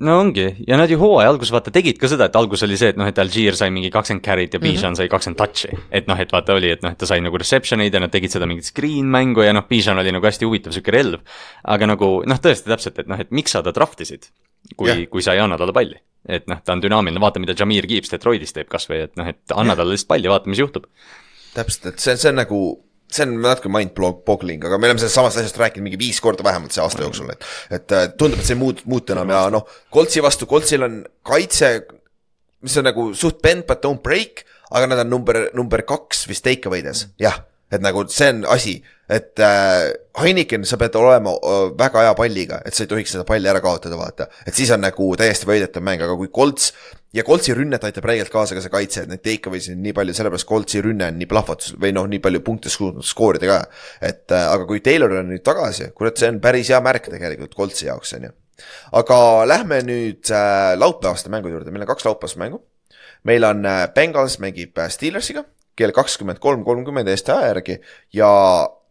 no 0.00 0.18
ongi 0.20 0.46
ja 0.66 0.76
nad 0.78 0.90
ju 0.90 0.98
hooaja 1.00 1.30
alguses 1.32 1.52
vaata 1.52 1.72
tegid 1.74 1.98
ka 1.98 2.10
seda, 2.10 2.28
et 2.28 2.36
algus 2.38 2.62
oli 2.66 2.78
see, 2.78 2.92
et 2.92 2.98
noh, 3.00 3.08
et 3.10 3.18
Algier 3.18 3.56
sai 3.58 3.72
mingi 3.74 3.90
kakskümmend 3.94 4.24
carry't 4.24 4.54
ja 4.54 4.60
Bijan 4.62 4.76
mm 4.78 4.92
-hmm. 4.92 4.96
sai 4.96 5.08
kakskümmend 5.08 5.38
touch'i. 5.40 5.78
et 5.90 6.06
noh, 6.06 6.20
et 6.20 6.32
vaata 6.32 6.54
oli, 6.54 6.70
et 6.70 6.82
noh, 6.82 6.92
et 6.92 6.98
ta 6.98 7.06
sai 7.06 7.20
nagu 7.20 7.38
reception 7.38 7.80
eid 7.80 7.94
ja 7.94 8.00
nad 8.00 8.10
tegid 8.10 8.30
seda 8.30 8.46
mingit 8.46 8.64
screen 8.64 9.06
mängu 9.06 9.42
ja 9.42 9.52
noh, 9.52 9.64
Bijan 9.68 9.98
oli 9.98 10.12
nagu 10.12 10.26
hästi 10.26 10.44
huvitav 10.44 10.72
sihuke 10.72 10.90
relv. 10.90 11.20
aga 11.64 11.86
nagu 11.86 12.22
noh, 12.26 12.38
tõesti 12.38 12.68
täpselt, 12.68 12.98
et 12.98 13.08
noh, 13.08 13.20
et 13.20 13.30
miks 13.30 13.50
sa 13.50 13.62
ta 13.62 13.72
draft 13.72 14.00
isid, 14.00 14.30
kui 14.76 14.88
yeah., 14.88 15.08
kui 15.10 15.22
sa 15.22 15.34
ei 15.34 15.40
anna 15.40 15.58
talle 15.58 15.72
palli. 15.72 15.96
et 16.28 16.46
noh, 16.46 16.58
ta 16.64 16.72
on 16.72 16.82
dünaamiline, 16.82 17.20
vaata, 17.20 17.40
mida 17.40 17.54
Jameer 17.58 17.86
Gibbs 17.86 18.10
Detroitis 18.10 18.52
teeb 18.52 18.68
kasvõi, 18.68 19.02
et 19.02 19.16
noh, 19.16 19.26
et 19.26 19.40
anna 19.54 19.72
yeah. 19.72 19.76
talle 19.76 19.90
lihtsalt 19.90 20.08
palli, 20.08 20.28
vaata, 20.28 20.48
mis 20.48 20.58
juhtub. 20.58 20.84
täpselt, 21.54 21.86
et 21.86 21.98
see, 21.98 22.16
see 22.16 22.30
on 22.30 22.36
nagu 22.36 22.87
see 23.08 23.24
on 23.24 23.36
natuke 23.42 23.70
mind-boggling, 23.72 24.64
aga 24.68 24.78
me 24.78 24.88
oleme 24.88 25.00
sellest 25.00 25.16
samast 25.16 25.40
asjast 25.40 25.60
rääkinud 25.60 25.86
mingi 25.86 26.00
viis 26.00 26.20
korda 26.24 26.44
vähemalt 26.44 26.74
see 26.74 26.82
aasta 26.84 27.04
jooksul, 27.04 27.30
et 27.32 27.46
et 27.78 27.96
äh, 27.96 28.08
tundub, 28.20 28.40
et 28.42 28.48
see 28.48 28.56
ei 28.56 28.60
muutu, 28.60 28.84
muutu 28.90 29.16
enam 29.16 29.32
ja 29.32 29.46
noh, 29.52 29.68
Koltsi 29.94 30.22
vastu, 30.24 30.48
Koltsil 30.50 30.84
on 30.84 31.00
kaitse, 31.26 31.72
mis 32.64 32.76
on 32.80 32.88
nagu 32.90 33.10
suht 33.16 33.40
bend 33.44 33.66
but 33.68 33.84
don't 33.84 34.04
break, 34.04 34.44
aga 34.70 34.90
nad 34.90 35.04
on 35.06 35.12
number, 35.16 35.46
number 35.56 35.84
kaks 35.88 36.26
vist 36.28 36.44
take 36.44 36.68
away'des, 36.68 37.06
jah 37.22 37.40
et 37.72 37.82
nagu 37.84 38.04
see 38.12 38.30
on 38.32 38.44
asi, 38.48 38.78
et 39.08 39.40
äh, 39.40 39.88
Heineken, 40.18 40.64
sa 40.68 40.76
pead 40.80 40.96
olema 40.98 41.32
äh, 41.36 41.64
väga 41.78 42.04
hea 42.06 42.14
palliga, 42.16 42.60
et 42.66 42.76
sa 42.76 42.84
ei 42.84 42.90
tohiks 42.90 43.14
seda 43.14 43.24
palli 43.28 43.48
ära 43.48 43.60
kaotada, 43.64 43.96
vaata. 43.96 44.28
et 44.46 44.56
siis 44.56 44.70
on 44.74 44.82
nagu 44.84 45.08
täiesti 45.16 45.48
võidetav 45.48 45.84
mäng, 45.84 46.02
aga 46.04 46.16
kui 46.18 46.30
Kolts 46.32 46.72
ja 47.16 47.24
Koltsi 47.24 47.54
rünnet 47.56 47.84
aitab 47.84 48.08
räigelt 48.08 48.32
kaasa 48.32 48.56
ka 48.56 48.64
see 48.64 48.72
kaitse, 48.72 49.04
et 49.04 49.12
neid 49.12 49.22
takeaway'sid 49.24 49.76
on 49.76 49.84
nii 49.86 49.94
palju, 49.96 50.16
sellepärast 50.16 50.48
Koltsi 50.48 50.82
rünne 50.84 51.08
on 51.08 51.20
nii 51.20 51.28
plahvatus 51.30 51.76
või 51.80 51.92
noh, 51.96 52.08
nii 52.10 52.20
palju 52.24 52.42
punkte 52.44 52.72
suutnud 52.72 53.06
skoorida 53.06 53.48
ka. 53.48 53.60
et 54.00 54.24
äh, 54.32 54.48
aga 54.52 54.68
kui 54.68 54.82
Taylor 54.84 55.18
on 55.20 55.32
nüüd 55.32 55.44
tagasi, 55.46 55.92
kurat, 55.96 56.20
see 56.20 56.32
on 56.32 56.40
päris 56.44 56.72
hea 56.72 56.80
märk 56.84 57.08
tegelikult 57.12 57.56
Koltsi 57.56 57.88
jaoks, 57.88 58.16
on 58.18 58.28
ju. 58.28 58.34
aga 59.00 59.20
lähme 59.48 59.82
nüüd 59.88 60.32
äh, 60.32 60.74
laupäevaste 60.80 61.32
mängude 61.32 61.56
juurde, 61.56 61.72
meil 61.72 61.88
on 61.88 61.92
kaks 61.94 62.08
laupäevast 62.08 62.40
mängu. 62.40 62.64
meil 63.24 63.44
on 63.44 63.64
äh, 63.66 63.86
Bengals 63.94 64.38
mängib 64.44 64.76
äh, 64.78 64.92
Steelersiga 64.92 65.44
kell 65.78 65.94
kakskümmend 65.94 66.42
kolm 66.42 66.64
kolmkümmend 66.66 67.08
Eesti 67.08 67.34
aja 67.34 67.52
järgi 67.52 67.78
ja 68.18 68.28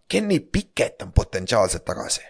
Kenny 0.07 0.39
Pickett 0.39 1.01
on 1.01 1.13
potentsiaalselt 1.13 1.85
tagasi. 1.85 2.21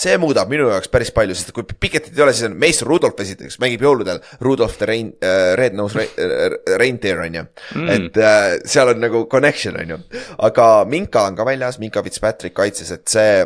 see 0.00 0.14
muudab 0.16 0.48
minu 0.48 0.64
jaoks 0.70 0.88
päris 0.88 1.10
palju, 1.12 1.34
sest 1.36 1.50
kui 1.52 1.66
Pickettit 1.66 2.14
ei 2.16 2.22
ole, 2.24 2.32
siis 2.32 2.46
on 2.46 2.54
Mason 2.56 2.88
Rudolph 2.88 3.20
esiteks, 3.20 3.58
mängib 3.60 3.82
jõuludel 3.84 4.22
Rudolph 4.40 4.78
the 4.80 4.86
Rain 4.88 5.10
äh,, 5.20 5.50
Red 5.60 5.76
Nose 5.76 6.06
äh, 6.06 6.54
Reindeer 6.80 7.20
on 7.20 7.36
ju 7.36 7.42
mm.. 7.44 7.88
et 7.92 8.16
äh, 8.16 8.54
seal 8.64 8.94
on 8.94 9.02
nagu 9.02 9.26
connection 9.28 9.76
on 9.76 9.92
ju, 9.92 9.98
aga 10.46 10.68
Minka 10.88 11.26
on 11.28 11.36
ka 11.36 11.44
väljas, 11.44 11.76
Minka 11.82 12.04
Fitzpatrick 12.06 12.56
kaitses, 12.56 12.94
et 12.96 13.12
see 13.12 13.42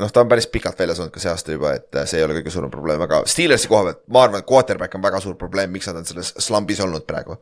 noh, 0.00 0.10
ta 0.10 0.24
on 0.24 0.32
päris 0.32 0.48
pikalt 0.50 0.82
väljas 0.82 0.98
olnud 0.98 1.14
ka 1.14 1.22
see 1.22 1.30
aasta 1.30 1.54
juba, 1.54 1.76
et 1.78 2.00
äh, 2.00 2.08
see 2.10 2.18
ei 2.18 2.26
ole 2.26 2.40
kõige 2.40 2.56
suurem 2.56 2.72
probleem, 2.72 3.06
aga 3.06 3.22
Steelersi 3.30 3.70
koha 3.70 3.86
pealt, 3.90 4.02
ma 4.10 4.26
arvan, 4.26 4.42
et 4.42 4.50
quarterback 4.50 4.98
on 4.98 5.04
väga 5.04 5.22
suur 5.22 5.38
probleem, 5.38 5.70
miks 5.74 5.92
nad 5.92 6.00
on 6.02 6.10
selles 6.10 6.34
slambis 6.42 6.82
olnud 6.82 7.06
praegu. 7.06 7.38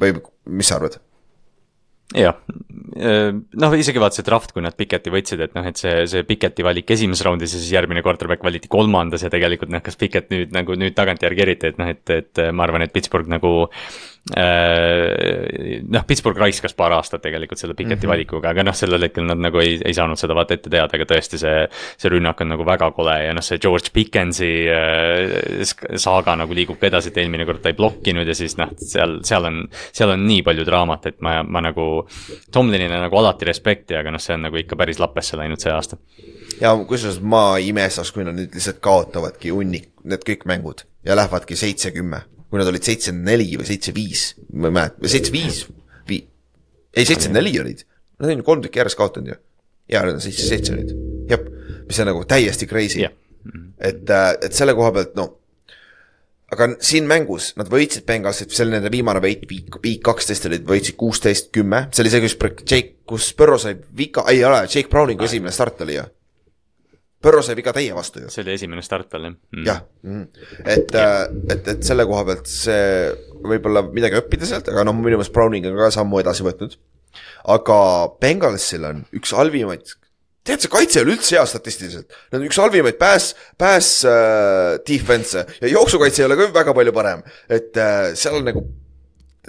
või 0.00 0.16
mis 0.50 0.72
sa 0.72 0.80
arvad? 0.80 0.98
Jah, 2.16 2.38
noh 3.62 3.74
isegi 3.78 4.02
vaata 4.02 4.18
see 4.18 4.26
draft, 4.26 4.52
kui 4.52 4.64
nad 4.64 4.76
Piketi 4.76 5.12
võtsid, 5.12 5.42
et 5.46 5.56
noh, 5.56 5.66
et 5.68 5.80
see, 5.80 6.06
see 6.10 6.24
Piketi 6.28 6.66
valik 6.66 6.90
esimeses 6.92 7.24
raundis 7.26 7.54
ja 7.56 7.60
siis 7.60 7.74
järgmine 7.74 8.04
quarterback 8.04 8.44
valiti 8.44 8.70
kolmandas 8.72 9.24
ja 9.24 9.32
tegelikult 9.32 9.72
noh, 9.72 9.84
kas 9.84 9.98
Piket 10.00 10.32
nüüd 10.34 10.54
nagu 10.54 10.76
nüüd 10.78 10.96
tagantjärgi 10.98 11.46
eriti, 11.46 11.72
et 11.72 11.80
noh, 11.80 11.92
et, 11.92 12.04
et 12.12 12.46
ma 12.52 12.66
arvan, 12.68 12.84
et 12.86 12.94
Pittsburgh 12.94 13.30
nagu 13.32 13.54
äh,. 13.68 14.11
Noh, 14.30 16.04
Pittsburgh 16.06 16.38
raiskas 16.38 16.76
paar 16.78 16.94
aastat 16.94 17.24
tegelikult 17.24 17.58
selle 17.58 17.74
Picketi 17.74 17.96
mm 17.96 18.02
-hmm. 18.02 18.12
valikuga, 18.12 18.50
aga 18.50 18.62
noh, 18.62 18.74
sellel 18.74 19.02
hetkel 19.02 19.26
nad 19.26 19.38
nagu 19.38 19.58
ei, 19.58 19.80
ei 19.84 19.94
saanud 19.94 20.18
seda 20.18 20.34
vaata 20.38 20.54
ette 20.54 20.70
teada, 20.70 20.94
aga 20.94 21.04
tõesti 21.14 21.38
see. 21.38 21.68
see 21.98 22.10
rünnak 22.10 22.40
on 22.40 22.48
nagu 22.54 22.64
väga 22.66 22.90
kole 22.94 23.16
ja 23.24 23.34
noh, 23.34 23.42
see 23.42 23.58
George 23.58 23.90
Pickensi 23.92 24.68
äh, 24.70 25.96
saaga 25.96 26.36
nagu 26.36 26.54
liigub 26.54 26.78
ka 26.78 26.86
edasi, 26.86 27.08
et 27.08 27.18
eelmine 27.18 27.46
kord 27.46 27.62
ta 27.62 27.68
ei 27.68 27.74
blokkinud 27.74 28.26
ja 28.26 28.34
siis 28.34 28.56
noh, 28.56 28.70
seal, 28.76 29.18
seal 29.22 29.44
on. 29.44 29.68
seal 29.92 30.10
on 30.10 30.26
nii 30.26 30.42
palju 30.42 30.64
draamat, 30.64 31.06
et 31.06 31.20
ma, 31.20 31.42
ma 31.42 31.60
nagu, 31.60 32.06
Tomlinile 32.52 33.00
nagu 33.00 33.16
alati 33.18 33.44
respekti, 33.44 33.96
aga 33.96 34.10
noh, 34.10 34.22
see 34.22 34.34
on 34.34 34.46
nagu 34.46 34.56
ikka 34.56 34.76
päris 34.76 34.98
lappesse 35.02 35.36
läinud 35.36 35.60
see 35.60 35.72
aasta 35.72 35.96
ja 36.60 36.76
kusjuures 36.76 37.20
ma 37.20 37.56
ei 37.58 37.68
imestaks, 37.72 38.12
kui 38.12 38.24
nad 38.24 38.36
nüüd 38.38 38.54
lihtsalt 38.54 38.78
kaotavadki 38.84 39.50
hunnik, 39.50 39.90
need 40.04 40.22
kõik 40.26 40.46
mängud 40.46 40.86
ja 41.04 41.16
lähevadki 41.18 41.56
seitse-kümme 41.56 42.22
kui 42.52 42.60
nad 42.60 42.68
olid 42.68 42.84
seitsekümmend 42.84 43.30
neli 43.30 43.46
või 43.56 43.64
seitse-viis, 43.64 44.22
ma 44.52 44.68
ei 44.68 44.74
mäleta, 44.76 45.08
seitse-viis, 45.08 45.62
vii-, 46.10 46.26
ei 46.92 47.06
seitsekümmend 47.08 47.38
neli 47.40 47.52
olid, 47.62 47.84
nad 48.20 48.28
on 48.28 48.42
ju 48.42 48.44
kolm 48.44 48.64
tükki 48.66 48.82
järjest 48.82 48.98
kaotanud 49.00 49.32
ju. 49.32 49.36
ja 49.88 50.02
nüüd 50.04 50.18
on 50.18 50.24
seitse-seitse 50.24 50.74
nüüd, 50.76 50.92
jah, 51.32 51.46
mis 51.88 52.02
on 52.04 52.10
nagu 52.12 52.26
täiesti 52.28 52.68
crazy. 52.68 53.00
Yeah.. 53.00 53.16
et, 53.80 54.04
äh, 54.04 54.34
et 54.44 54.52
selle 54.52 54.76
koha 54.76 54.92
pealt, 54.92 55.16
no 55.16 55.30
aga 56.52 56.74
siin 56.84 57.08
mängus 57.08 57.54
nad 57.56 57.72
võitsid 57.72 58.04
Bengalsit, 58.04 58.52
see 58.52 58.66
oli 58.66 58.76
nende 58.76 58.92
viimane 58.92 59.24
võit, 59.24 59.48
viik, 59.48 59.80
viik 59.80 60.04
kaksteist 60.04 60.50
olid, 60.50 60.68
võitsid 60.68 61.00
kuusteist, 61.00 61.48
kümme, 61.56 61.86
see 61.88 62.04
oli 62.04 62.12
see, 62.12 62.26
kus 62.26 62.36
Jake, 62.68 62.98
kus 63.08 63.32
Burrow 63.38 63.56
sai 63.58 63.78
viga, 63.96 64.28
ei 64.28 64.44
ole, 64.44 64.66
Jake 64.68 64.92
Browningu 64.92 65.24
esimene 65.24 65.56
start 65.56 65.80
oli 65.86 65.96
ju 65.96 66.04
Sai 67.22 67.56
viga 67.58 67.72
teie 67.74 67.94
vastu 67.94 68.24
ju. 68.24 68.30
see 68.32 68.42
oli 68.44 68.56
esimene 68.56 68.82
start 68.82 69.10
tal 69.12 69.26
jah 69.26 69.34
mm.. 69.34 69.64
jah 69.66 69.82
mm., 70.02 70.24
et, 70.64 70.94
äh, 70.98 71.22
et, 71.54 71.68
et 71.74 71.86
selle 71.86 72.06
koha 72.08 72.24
pealt 72.28 72.50
see 72.50 72.82
võib-olla 73.42 73.84
midagi 73.88 74.18
õppida 74.18 74.48
sealt, 74.48 74.70
aga 74.72 74.84
noh, 74.86 74.96
minu 74.96 75.16
meelest 75.16 75.34
Browning 75.34 75.66
on 75.70 75.78
ka 75.78 75.90
sammu 75.94 76.22
edasi 76.22 76.46
võtnud. 76.46 76.78
aga 77.54 77.78
Bengalsil 78.22 78.86
on 78.88 79.02
üks 79.18 79.34
halvimaid, 79.36 79.94
tead, 80.46 80.62
see 80.62 80.72
kaitse 80.72 81.02
ole 81.02 81.16
üldse 81.16 81.36
hea 81.36 81.46
statistiliselt, 81.46 82.14
nad 82.32 82.40
on 82.40 82.46
üks 82.48 82.60
halvimaid 82.62 82.98
pass, 83.00 83.34
pass 83.58 84.04
äh, 84.08 84.78
defense'e 84.88 85.46
ja 85.62 85.74
jooksukaitse 85.74 86.22
ei 86.22 86.28
ole 86.30 86.38
ka 86.38 86.52
väga 86.60 86.76
palju 86.78 86.94
parem, 86.96 87.26
et 87.50 87.76
äh, 87.78 88.12
seal 88.18 88.40
on 88.40 88.48
nagu 88.50 88.64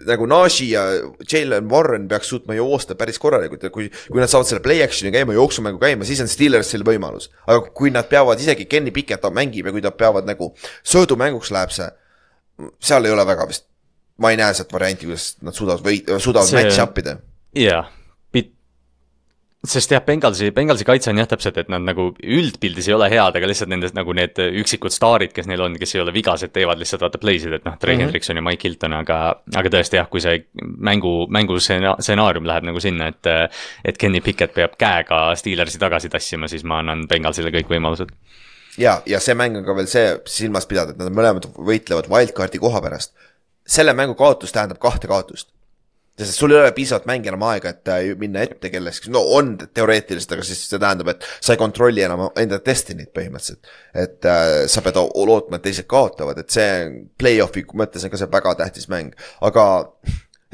nagu 0.08 0.26
Nashi 0.26 0.72
ja 0.72 0.84
Jalen 1.32 1.70
Warren 1.70 2.08
peaks 2.10 2.32
suutma 2.34 2.56
joosta 2.58 2.96
päris 2.98 3.20
korralikult 3.22 3.64
ja 3.64 3.70
kui, 3.74 3.90
kui 4.10 4.22
nad 4.22 4.32
saavad 4.32 4.50
selle 4.50 4.64
play 4.66 4.82
action'i 4.82 5.14
käima, 5.14 5.36
jooksumängu 5.38 5.82
käima, 5.82 6.08
siis 6.08 6.22
on 6.24 6.32
Steelersil 6.32 6.86
võimalus. 6.88 7.30
aga 7.46 7.70
kui 7.78 7.94
nad 7.94 8.10
peavad, 8.10 8.42
isegi 8.42 8.66
Kenny 8.70 8.92
Pickett 8.96 9.28
mängib 9.34 9.70
ja 9.70 9.76
kui 9.76 9.84
nad 9.86 9.98
peavad 9.98 10.26
nagu, 10.30 10.54
söödumänguks 10.84 11.54
läheb 11.54 11.74
see, 11.76 11.90
seal 12.82 13.06
ei 13.06 13.14
ole 13.14 13.26
väga 13.28 13.48
vist, 13.50 13.68
ma 14.18 14.34
ei 14.34 14.40
näe 14.42 14.54
sealt 14.58 14.74
varianti, 14.74 15.10
kuidas 15.10 15.36
nad 15.46 15.58
suudavad 15.58 15.86
või, 15.86 16.02
suudavad 16.18 16.50
see... 16.50 16.64
match 16.64 16.82
up 16.82 16.98
ida. 17.04 17.20
Sest 19.64 19.94
jah, 19.94 20.02
Bengalsi, 20.04 20.50
Bengalsi 20.52 20.84
kaitse 20.84 21.12
on 21.14 21.20
jah 21.22 21.28
täpselt, 21.30 21.56
et 21.62 21.70
nad 21.72 21.84
nagu 21.88 22.10
üldpildis 22.20 22.90
ei 22.90 22.96
ole 22.98 23.08
head, 23.12 23.38
aga 23.40 23.48
lihtsalt 23.48 23.72
nendest 23.72 23.96
nagu 23.96 24.12
need 24.16 24.40
üksikud 24.60 24.92
staarid, 24.92 25.32
kes 25.36 25.48
neil 25.48 25.64
on, 25.64 25.78
kes 25.80 25.96
ei 25.96 26.02
ole 26.04 26.12
vigased, 26.16 26.52
teevad 26.52 26.82
lihtsalt 26.82 27.06
vaata 27.06 27.22
play 27.22 27.40
sid, 27.40 27.56
et 27.56 27.64
noh, 27.68 27.78
Trey 27.80 27.96
mm 27.96 28.00
-hmm. 28.00 28.04
Hendrikson 28.04 28.40
ja 28.40 28.44
Mike 28.44 28.68
Hilton, 28.68 28.98
aga. 29.00 29.20
aga 29.56 29.74
tõesti 29.78 30.00
jah, 30.02 30.10
kui 30.10 30.22
see 30.22 30.44
mängu, 30.60 31.14
mängu 31.32 31.60
stsenaarium 31.60 32.46
läheb 32.46 32.64
nagu 32.64 32.80
sinna, 32.80 33.08
et. 33.08 33.32
et 33.86 33.98
Kenny 33.98 34.22
Pickett 34.22 34.54
peab 34.54 34.76
käega 34.78 35.36
Steelersi 35.36 35.80
tagasi 35.80 36.10
tassima, 36.10 36.48
siis 36.48 36.64
ma 36.64 36.80
annan 36.80 37.08
Bengalsile 37.08 37.52
kõik 37.52 37.70
võimalused. 37.72 38.12
ja, 38.78 39.02
ja 39.06 39.20
see 39.20 39.36
mäng 39.36 39.58
on 39.58 39.66
ka 39.66 39.76
veel 39.76 39.88
see 39.88 40.20
silmas 40.26 40.66
pidada, 40.66 40.92
et 40.92 40.98
nad 40.98 41.12
mõlemad 41.12 41.48
võitlevad 41.56 42.10
wildcard'i 42.10 42.60
koha 42.60 42.82
pärast. 42.82 43.14
selle 43.68 43.94
mängu 43.94 44.16
kaotus 44.16 44.52
tähendab 44.52 44.80
kahte 44.80 45.08
kaotust 45.08 45.54
sest 46.20 46.38
sul 46.38 46.54
ei 46.54 46.60
ole 46.60 46.72
piisavalt 46.76 47.08
mänge 47.10 47.32
enam 47.32 47.46
aega, 47.50 47.72
et 47.74 47.90
äh, 47.90 48.12
minna 48.20 48.44
ette 48.46 48.70
kellestki, 48.74 49.10
no 49.14 49.24
on 49.38 49.56
teoreetiliselt, 49.66 50.36
aga 50.36 50.46
siis 50.46 50.62
see 50.70 50.82
tähendab, 50.82 51.10
et 51.16 51.26
sa 51.40 51.56
ei 51.56 51.62
kontrolli 51.62 52.06
enam 52.06 52.28
enda 52.40 52.60
destiny't 52.62 53.14
põhimõtteliselt. 53.18 53.72
et 53.98 54.30
äh, 54.30 54.52
sa 54.70 54.84
pead 54.86 55.00
lootma, 55.00 55.58
et 55.58 55.66
teised 55.70 55.90
kaotavad, 55.90 56.44
et 56.44 56.54
see 56.54 56.70
play-off'i 57.18 57.66
mõttes 57.74 58.06
on 58.06 58.14
ka 58.14 58.22
see 58.22 58.34
väga 58.36 58.56
tähtis 58.62 58.90
mäng, 58.94 59.18
aga 59.42 59.66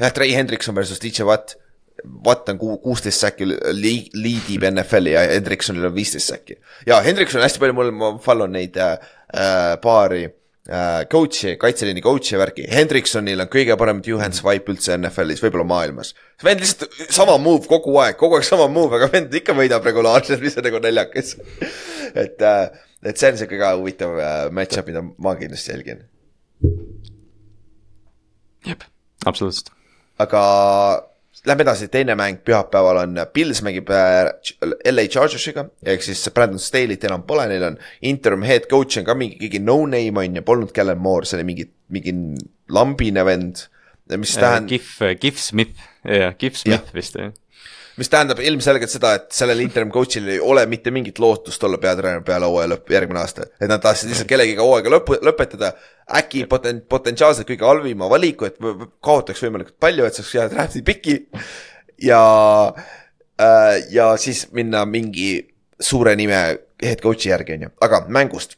jah, 0.00 0.14
Trey 0.16 0.32
Hendrikson 0.36 0.76
versus 0.76 1.02
DJ 1.02 1.28
Watt. 1.28 1.58
Watt 2.24 2.48
on 2.48 2.56
kuusteist 2.56 3.20
säkki, 3.20 3.44
liidib 3.76 4.62
NFL-i 4.70 5.12
ja 5.12 5.26
Hendriksonil 5.34 5.84
on 5.84 5.92
viisteist 5.92 6.32
säkki. 6.32 6.56
ja 6.88 7.02
Hendrikson 7.04 7.42
on 7.42 7.44
hästi 7.44 7.60
palju, 7.60 7.76
mul, 7.76 7.90
ma 7.92 8.14
follow 8.24 8.48
neid 8.48 8.80
äh, 8.80 8.96
äh 9.36 9.74
paari 9.82 10.24
coach'i, 11.10 11.54
kaitseliini 11.58 12.02
coach'i 12.04 12.38
värki, 12.38 12.66
Hendriksonil 12.70 13.40
on 13.42 13.48
kõige 13.50 13.76
parem 13.80 14.02
two-hand 14.04 14.36
swipe 14.36 14.70
üldse 14.74 14.92
NFL-is, 14.98 15.40
võib-olla 15.42 15.64
maailmas. 15.66 16.12
vend 16.44 16.60
lihtsalt 16.60 17.12
sama 17.12 17.38
move 17.40 17.66
kogu 17.70 17.96
aeg, 18.02 18.18
kogu 18.20 18.36
aeg 18.36 18.46
sama 18.46 18.68
move, 18.68 18.94
aga 18.98 19.08
vend 19.12 19.34
ikka 19.34 19.56
võidab 19.56 19.88
regulaarselt, 19.88 20.42
mis 20.44 20.58
on 20.60 20.68
nagu 20.68 20.82
naljakas 20.84 21.34
et 22.24 22.42
äh,, 22.44 22.70
et 23.02 23.16
see 23.16 23.32
on 23.32 23.40
sihuke 23.40 23.58
ka 23.60 23.74
huvitav 23.78 24.16
äh, 24.20 24.46
match-up, 24.52 24.88
mida 24.90 25.02
ma 25.02 25.34
kindlasti 25.40 25.72
jälgin. 25.72 26.04
jep, 28.66 28.84
absoluutselt. 29.26 29.72
aga 30.20 30.42
Lähme 31.48 31.64
edasi, 31.64 31.88
teine 31.88 32.12
mäng 32.20 32.42
pühapäeval 32.44 32.98
on, 33.00 33.20
Pils 33.32 33.62
mängib 33.64 33.88
äh, 33.96 34.28
LA 34.90 35.06
Chargersiga, 35.08 35.64
ehk 35.88 36.04
siis 36.04 36.26
Brandon 36.36 36.60
Staley't 36.60 37.06
enam 37.08 37.24
pole, 37.28 37.46
neil 37.48 37.64
on 37.70 37.78
interim 38.04 38.44
head 38.44 38.68
coach 38.68 39.00
on 39.00 39.06
ka 39.08 39.16
mingi, 39.16 39.38
keegi 39.40 39.62
no-name 39.64 40.20
on 40.20 40.36
ju, 40.36 40.44
polnud 40.44 40.74
Kellen 40.76 41.00
Moore, 41.00 41.28
see 41.28 41.38
oli 41.38 41.46
mingi, 41.48 41.68
mingi 41.96 42.12
lambine 42.68 43.24
vend, 43.24 43.64
mis 44.12 44.36
äh, 44.36 44.44
tähendab. 44.44 44.74
Gif, 44.74 44.98
Gif 45.22 45.40
Smith, 45.40 45.86
jah, 46.04 46.36
Gif 46.36 46.60
Smith 46.60 46.92
ja. 46.92 46.98
vist 46.98 47.16
jah 47.16 47.32
mis 48.00 48.08
tähendab 48.08 48.40
ilmselgelt 48.40 48.92
seda, 48.92 49.12
et 49.18 49.34
sellel 49.36 49.60
interim 49.60 49.90
coach'il 49.92 50.28
ei 50.32 50.38
ole 50.40 50.62
mitte 50.70 50.92
mingit 50.94 51.18
lootust 51.20 51.64
olla 51.66 51.78
peatreener 51.82 52.22
peale 52.24 52.48
hooaja 52.48 52.70
lõppu, 52.72 52.94
järgmine 52.96 53.20
aasta. 53.20 53.44
et 53.60 53.68
nad 53.68 53.82
tahtsid 53.84 54.08
lihtsalt 54.08 54.30
kellegiga 54.30 54.64
hooaega 54.64 54.92
lõpu, 54.94 55.18
lõpetada, 55.26 55.74
äkki 56.20 56.46
poten-, 56.50 56.80
potentsiaalselt 56.88 57.48
kõige 57.50 57.68
halvima 57.68 58.08
valiku, 58.10 58.48
et 58.48 58.56
kaotaks 59.04 59.44
võimalikult 59.44 59.76
palju, 59.82 60.06
et 60.06 60.16
saaks 60.16 60.32
jääda 60.38 60.54
draft'i 60.54 60.82
piki. 60.86 61.18
ja 62.00 62.22
äh,, 62.72 63.76
ja 63.92 64.14
siis 64.16 64.46
minna 64.56 64.86
mingi 64.88 65.34
suure 65.80 66.16
nime 66.16 66.40
head 66.80 67.04
coach'i 67.04 67.34
järgi, 67.34 67.58
on 67.58 67.68
ju, 67.68 67.74
aga 67.84 68.04
mängust. 68.08 68.56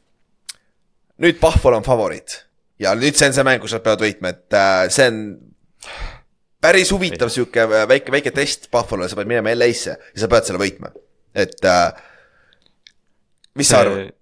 nüüd 1.22 1.42
Pahval 1.42 1.80
on 1.80 1.86
favoriit 1.86 2.44
ja 2.82 2.94
nüüd 2.98 3.18
see 3.18 3.30
on 3.30 3.36
see 3.36 3.46
mäng, 3.46 3.62
kus 3.62 3.74
nad 3.74 3.82
peavad 3.84 4.06
võitma, 4.06 4.32
et 4.36 4.56
äh, 4.58 4.86
see 4.92 5.10
on 5.10 5.24
päris 6.62 6.92
huvitav 6.94 7.30
sihuke 7.32 7.66
väike, 7.88 8.12
väike 8.14 8.32
test 8.34 8.68
Buffalo'le, 8.72 9.10
sa 9.10 9.18
pead 9.18 9.30
minema 9.30 9.54
LA-sse 9.56 9.96
ja 9.96 10.24
sa 10.24 10.30
pead 10.30 10.48
selle 10.48 10.62
võitma, 10.62 10.92
et 11.34 11.68
äh, 11.68 11.86
mis 13.58 13.72
sa 13.72 13.82
arvad? 13.84 14.12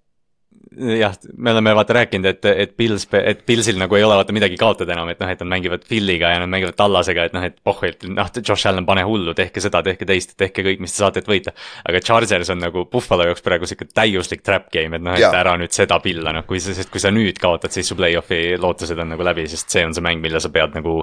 Jah, 0.76 1.14
me 1.36 1.50
oleme 1.50 1.72
vaata 1.74 1.94
rääkinud, 1.94 2.26
et, 2.30 2.44
et 2.44 2.76
Pils, 2.76 3.06
et 3.18 3.40
Pilsil 3.46 3.78
nagu 3.80 3.96
ei 3.98 4.04
ole 4.06 4.14
vaata 4.14 4.34
midagi 4.34 4.56
kaotada 4.60 4.94
enam, 4.94 5.08
et 5.10 5.18
noh, 5.20 5.30
et 5.32 5.40
nad 5.42 5.50
mängivad 5.50 5.82
Philly'ga 5.88 6.30
ja 6.30 6.42
nad 6.42 6.50
mängivad 6.52 6.76
Tallasega, 6.78 7.24
et 7.26 7.34
noh, 7.34 7.46
et 7.46 7.56
pohh, 7.64 7.82
et 7.88 8.06
noh, 8.06 8.30
Josh 8.38 8.68
Allan, 8.70 8.86
pane 8.86 9.02
hullu, 9.06 9.34
tehke 9.36 9.62
seda, 9.62 9.82
tehke 9.86 10.06
teist, 10.06 10.36
tehke 10.38 10.62
kõik, 10.66 10.82
mis 10.84 10.94
te 10.94 11.02
saate, 11.02 11.24
et 11.24 11.30
võita. 11.30 11.54
aga 11.88 12.02
Chargers 12.06 12.52
on 12.54 12.62
nagu 12.62 12.84
Buffalo 12.92 13.26
jaoks 13.26 13.42
praegu 13.46 13.66
sihuke 13.66 13.88
täiuslik 13.90 14.44
trap 14.46 14.70
game, 14.72 14.96
et 14.96 15.04
noh, 15.06 15.16
et 15.18 15.24
ja. 15.24 15.32
ära 15.40 15.56
nüüd 15.60 15.74
seda 15.74 15.98
pilla, 16.04 16.34
noh, 16.36 16.46
kui 16.46 16.62
sa, 16.62 16.74
sest 16.76 16.92
kui 16.92 17.02
sa 17.02 17.10
nüüd 17.14 17.40
kaotad, 17.42 17.74
siis 17.74 17.90
su 17.90 17.98
play-off'i 17.98 18.54
lootused 18.60 19.02
on 19.02 19.10
nagu 19.16 19.26
läbi, 19.26 19.48
sest 19.50 19.74
see 19.74 19.84
on 19.86 19.96
see 19.96 20.06
mäng, 20.06 20.22
mille 20.22 20.42
sa 20.42 20.52
pead 20.54 20.78
nagu 20.78 21.00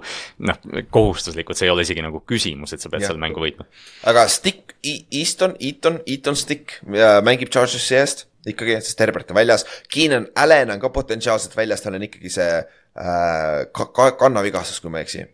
noh, 0.47 0.63
kohustuslikult, 0.95 1.59
see 1.59 1.67
ei 1.67 1.75
ole 1.75 1.83
isegi 1.83 2.05
nagu 2.05 2.23
küsimus, 2.27 2.71
et 2.77 2.83
sa 2.83 2.93
pead 2.93 3.03
ja. 3.03 3.11
seal 3.11 3.19
mängu 3.19 3.43
võitma. 3.43 3.67
aga 4.07 4.27
Stick, 4.31 4.77
Easton, 4.87 5.57
Eaton, 5.59 5.99
Eaton 6.07 6.39
Stick 6.39 6.79
mängib 6.87 7.51
Chargersi 7.51 7.99
eest 7.99 8.27
ikkagi, 8.53 8.77
sest 8.81 8.99
Herbert 9.03 9.31
on 9.31 9.39
väljas. 9.39 9.65
Keenan 9.93 10.27
Allan 10.35 10.75
on 10.75 10.83
ka 10.83 10.91
potentsiaalselt 10.93 11.55
väljas, 11.57 11.83
tal 11.83 11.97
on 11.97 12.05
ikkagi 12.07 12.31
see 12.33 12.51
äh, 12.57 13.65
ka, 13.71 13.89
ka, 13.95 14.11
kannavigastus, 14.19 14.79
kui 14.83 14.93
ma 14.93 15.01
ei 15.01 15.07
eksi. 15.07 15.25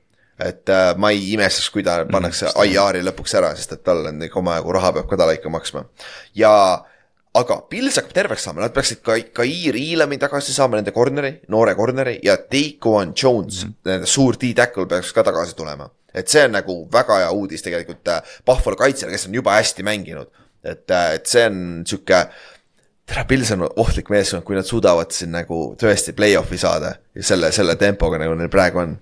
et 0.43 0.69
äh, 0.69 0.95
ma 0.97 1.11
ei 1.13 1.27
imestaks, 1.35 1.69
kui 1.69 1.83
ta 1.85 1.99
pannakse 2.09 2.49
mm, 2.49 2.71
IR-i 2.71 3.03
lõpuks 3.05 3.35
ära, 3.37 3.53
sest 3.55 3.77
et 3.77 3.83
tal 3.85 4.01
on 4.09 4.23
ikka 4.25 4.41
omajagu 4.41 4.73
raha 4.73 4.89
peab 4.97 5.11
ka 5.11 5.19
talle 5.21 5.37
ikka 5.37 5.51
maksma. 5.53 5.85
ja 6.35 6.53
aga 7.37 7.57
Pils 7.69 7.97
hakkab 7.97 8.13
terveks 8.15 8.45
saama, 8.47 8.61
nad 8.63 8.73
peaksid 8.73 9.01
ka, 9.05 9.15
ka 9.33 9.45
Iir 9.47 9.77
Iilami 9.77 10.19
tagasi 10.21 10.53
saama, 10.53 10.77
nende 10.79 10.93
corner'i, 10.95 11.35
noore 11.53 11.73
corner'i 11.77 12.19
ja 12.25 12.37
Daquan 12.37 13.13
Jones 13.17 13.63
mm, 13.63 13.69
-hmm. 13.69 13.89
nende 13.89 14.09
suur 14.09 14.37
D-tackle 14.41 14.87
peaks 14.89 15.13
ka 15.13 15.23
tagasi 15.23 15.55
tulema. 15.55 15.89
et 16.13 16.27
see 16.29 16.43
on 16.45 16.51
nagu 16.51 16.73
väga 16.93 17.17
hea 17.17 17.31
uudis 17.31 17.61
tegelikult 17.65 18.07
äh, 18.07 18.21
Pahval 18.45 18.75
kaitsjale, 18.75 19.11
kes 19.11 19.27
on 19.27 19.33
juba 19.33 19.55
hästi 19.57 19.83
mänginud. 19.83 20.27
et, 20.63 20.91
äh, 20.91 21.13
et 21.13 21.25
see 21.25 21.45
on 21.45 21.83
sihuke 21.85 22.27
tere, 23.09 23.25
Pils 23.29 23.51
on 23.55 23.67
ohtlik 23.67 24.09
meeskond, 24.13 24.45
kui 24.47 24.57
nad 24.57 24.67
suudavad 24.67 25.11
siin 25.15 25.33
nagu 25.35 25.73
tõesti 25.79 26.15
play-off'i 26.17 26.59
saada 26.61 26.95
ja 27.15 27.25
selle, 27.25 27.51
selle 27.55 27.75
tempoga, 27.79 28.21
nagu 28.21 28.35
neil 28.39 28.51
praegu 28.53 28.83
on. 28.83 28.97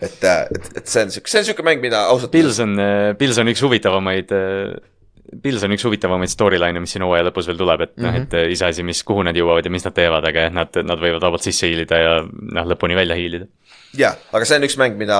et, 0.00 0.18
et, 0.24 0.68
et 0.76 0.84
see 0.84 1.06
on 1.06 1.14
sihuke, 1.14 1.32
see 1.32 1.42
on 1.42 1.48
sihuke 1.50 1.64
mäng, 1.66 1.80
mida 1.84 2.06
ausalt. 2.10 2.32
Pils 2.34 2.60
on, 2.64 2.76
Pils 3.18 3.40
on 3.42 3.52
üks 3.52 3.64
huvitavamaid 3.64 4.32
Pils 5.42 5.64
on 5.66 5.72
üks 5.74 5.82
huvitavamaid 5.82 6.30
storyline'e, 6.30 6.80
mis 6.80 6.92
siin 6.94 7.02
hooaja 7.02 7.24
lõpus 7.26 7.48
veel 7.50 7.58
tuleb, 7.58 7.80
et 7.82 7.96
noh 7.98 8.12
mm 8.12 8.26
-hmm., 8.26 8.42
et 8.46 8.52
iseasi, 8.54 8.84
mis, 8.86 9.00
kuhu 9.02 9.24
nad 9.26 9.36
jõuavad 9.36 9.66
ja 9.66 9.72
mis 9.74 9.84
nad 9.84 9.94
teevad, 9.96 10.24
aga 10.28 10.46
jah, 10.46 10.52
nad, 10.54 10.78
nad 10.86 11.02
võivad 11.02 11.24
vabalt 11.24 11.42
sisse 11.42 11.66
hiilida 11.66 11.98
ja 11.98 12.12
noh, 12.22 12.68
lõpuni 12.70 12.94
välja 12.94 13.18
hiilida 13.18 13.48
jaa, 13.98 14.14
aga 14.32 14.48
see 14.48 14.58
on 14.60 14.66
üks 14.66 14.76
mäng, 14.80 14.98
mida 15.00 15.18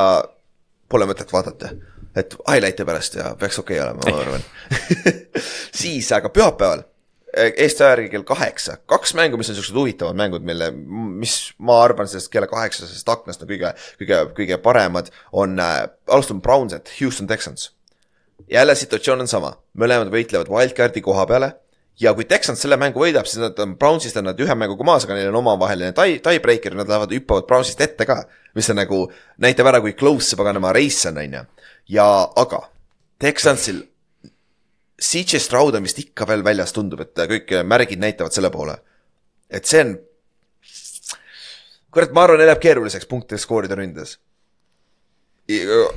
pole 0.90 1.08
mõtet 1.08 1.32
vaadata. 1.32 1.72
et 2.16 2.32
highlight'e 2.48 2.84
pärast 2.88 3.18
ja 3.18 3.34
peaks 3.36 3.58
okei 3.60 3.76
okay 3.76 3.88
olema, 3.88 4.00
ma 4.00 4.20
arvan. 4.22 4.44
siis, 5.82 6.08
aga 6.16 6.30
pühapäeval, 6.32 6.86
Eesti 7.36 7.84
aja 7.84 7.90
järgi 7.94 8.10
kell 8.14 8.24
kaheksa, 8.28 8.78
kaks 8.88 9.12
mängu, 9.18 9.36
mis 9.36 9.50
on 9.52 9.58
siuksed 9.58 9.76
huvitavad 9.76 10.16
mängud, 10.16 10.44
mille, 10.46 10.70
mis 11.20 11.36
ma 11.58 11.82
arvan 11.84 12.08
sellest 12.08 12.30
kella 12.32 12.48
kaheksasest 12.48 13.12
aknast 13.12 13.44
on 13.44 13.50
kõige, 13.50 13.74
kõige, 14.00 14.20
kõige 14.38 14.58
paremad, 14.64 15.10
on 15.36 15.58
äh,, 15.60 15.82
alustame 16.08 16.40
Browns 16.44 16.76
at 16.76 16.92
Houston 17.00 17.28
Texans. 17.28 17.72
jälle 18.50 18.74
situatsioon 18.74 19.20
on 19.20 19.28
sama, 19.28 19.56
mõlemad 19.78 20.10
võitlevad 20.12 20.48
wildcard'i 20.52 21.02
koha 21.04 21.26
peale 21.26 21.52
ja 22.00 22.12
kui 22.14 22.26
Texans 22.28 22.60
selle 22.62 22.76
mängu 22.80 23.00
võidab, 23.00 23.26
siis 23.28 23.40
nad 23.40 23.58
on 23.62 23.74
Brownsist 23.80 24.16
on 24.20 24.28
nad 24.28 24.40
ühe 24.40 24.56
mänguga 24.58 24.84
maas, 24.86 25.06
aga 25.06 25.16
neil 25.16 25.30
on 25.30 25.40
omavaheline 25.40 25.94
tie, 25.96 26.18
tiebreaker, 26.24 26.76
nad 26.76 26.90
lähevad, 26.90 27.14
hüppavad 27.16 27.48
Brownsist 27.48 27.80
ette 27.80 28.06
ka. 28.08 28.22
mis 28.54 28.70
on 28.72 28.80
nagu, 28.80 29.02
näitab 29.42 29.68
ära, 29.68 29.82
kui 29.84 29.92
close 29.92 30.30
see 30.30 30.40
paganama 30.40 30.72
race 30.76 31.08
on, 31.08 31.20
on 31.20 31.38
ju. 31.38 31.44
ja, 31.96 32.06
aga 32.36 32.62
Texansil 33.20 33.82
CJ 34.96 35.40
vist 35.82 35.98
ikka 35.98 36.26
veel 36.26 36.44
väljas, 36.44 36.72
tundub, 36.72 37.00
et 37.00 37.18
kõik 37.28 37.52
märgid 37.64 38.00
näitavad 38.00 38.32
selle 38.32 38.50
poole. 38.50 38.78
et 39.50 39.64
see 39.64 39.80
on, 39.80 39.98
kurat, 41.90 42.12
ma 42.12 42.24
arvan, 42.24 42.40
läheb 42.40 42.60
keeruliseks 42.60 43.06
punkte 43.06 43.38
skoorida 43.38 43.76
ründes. 43.76 44.18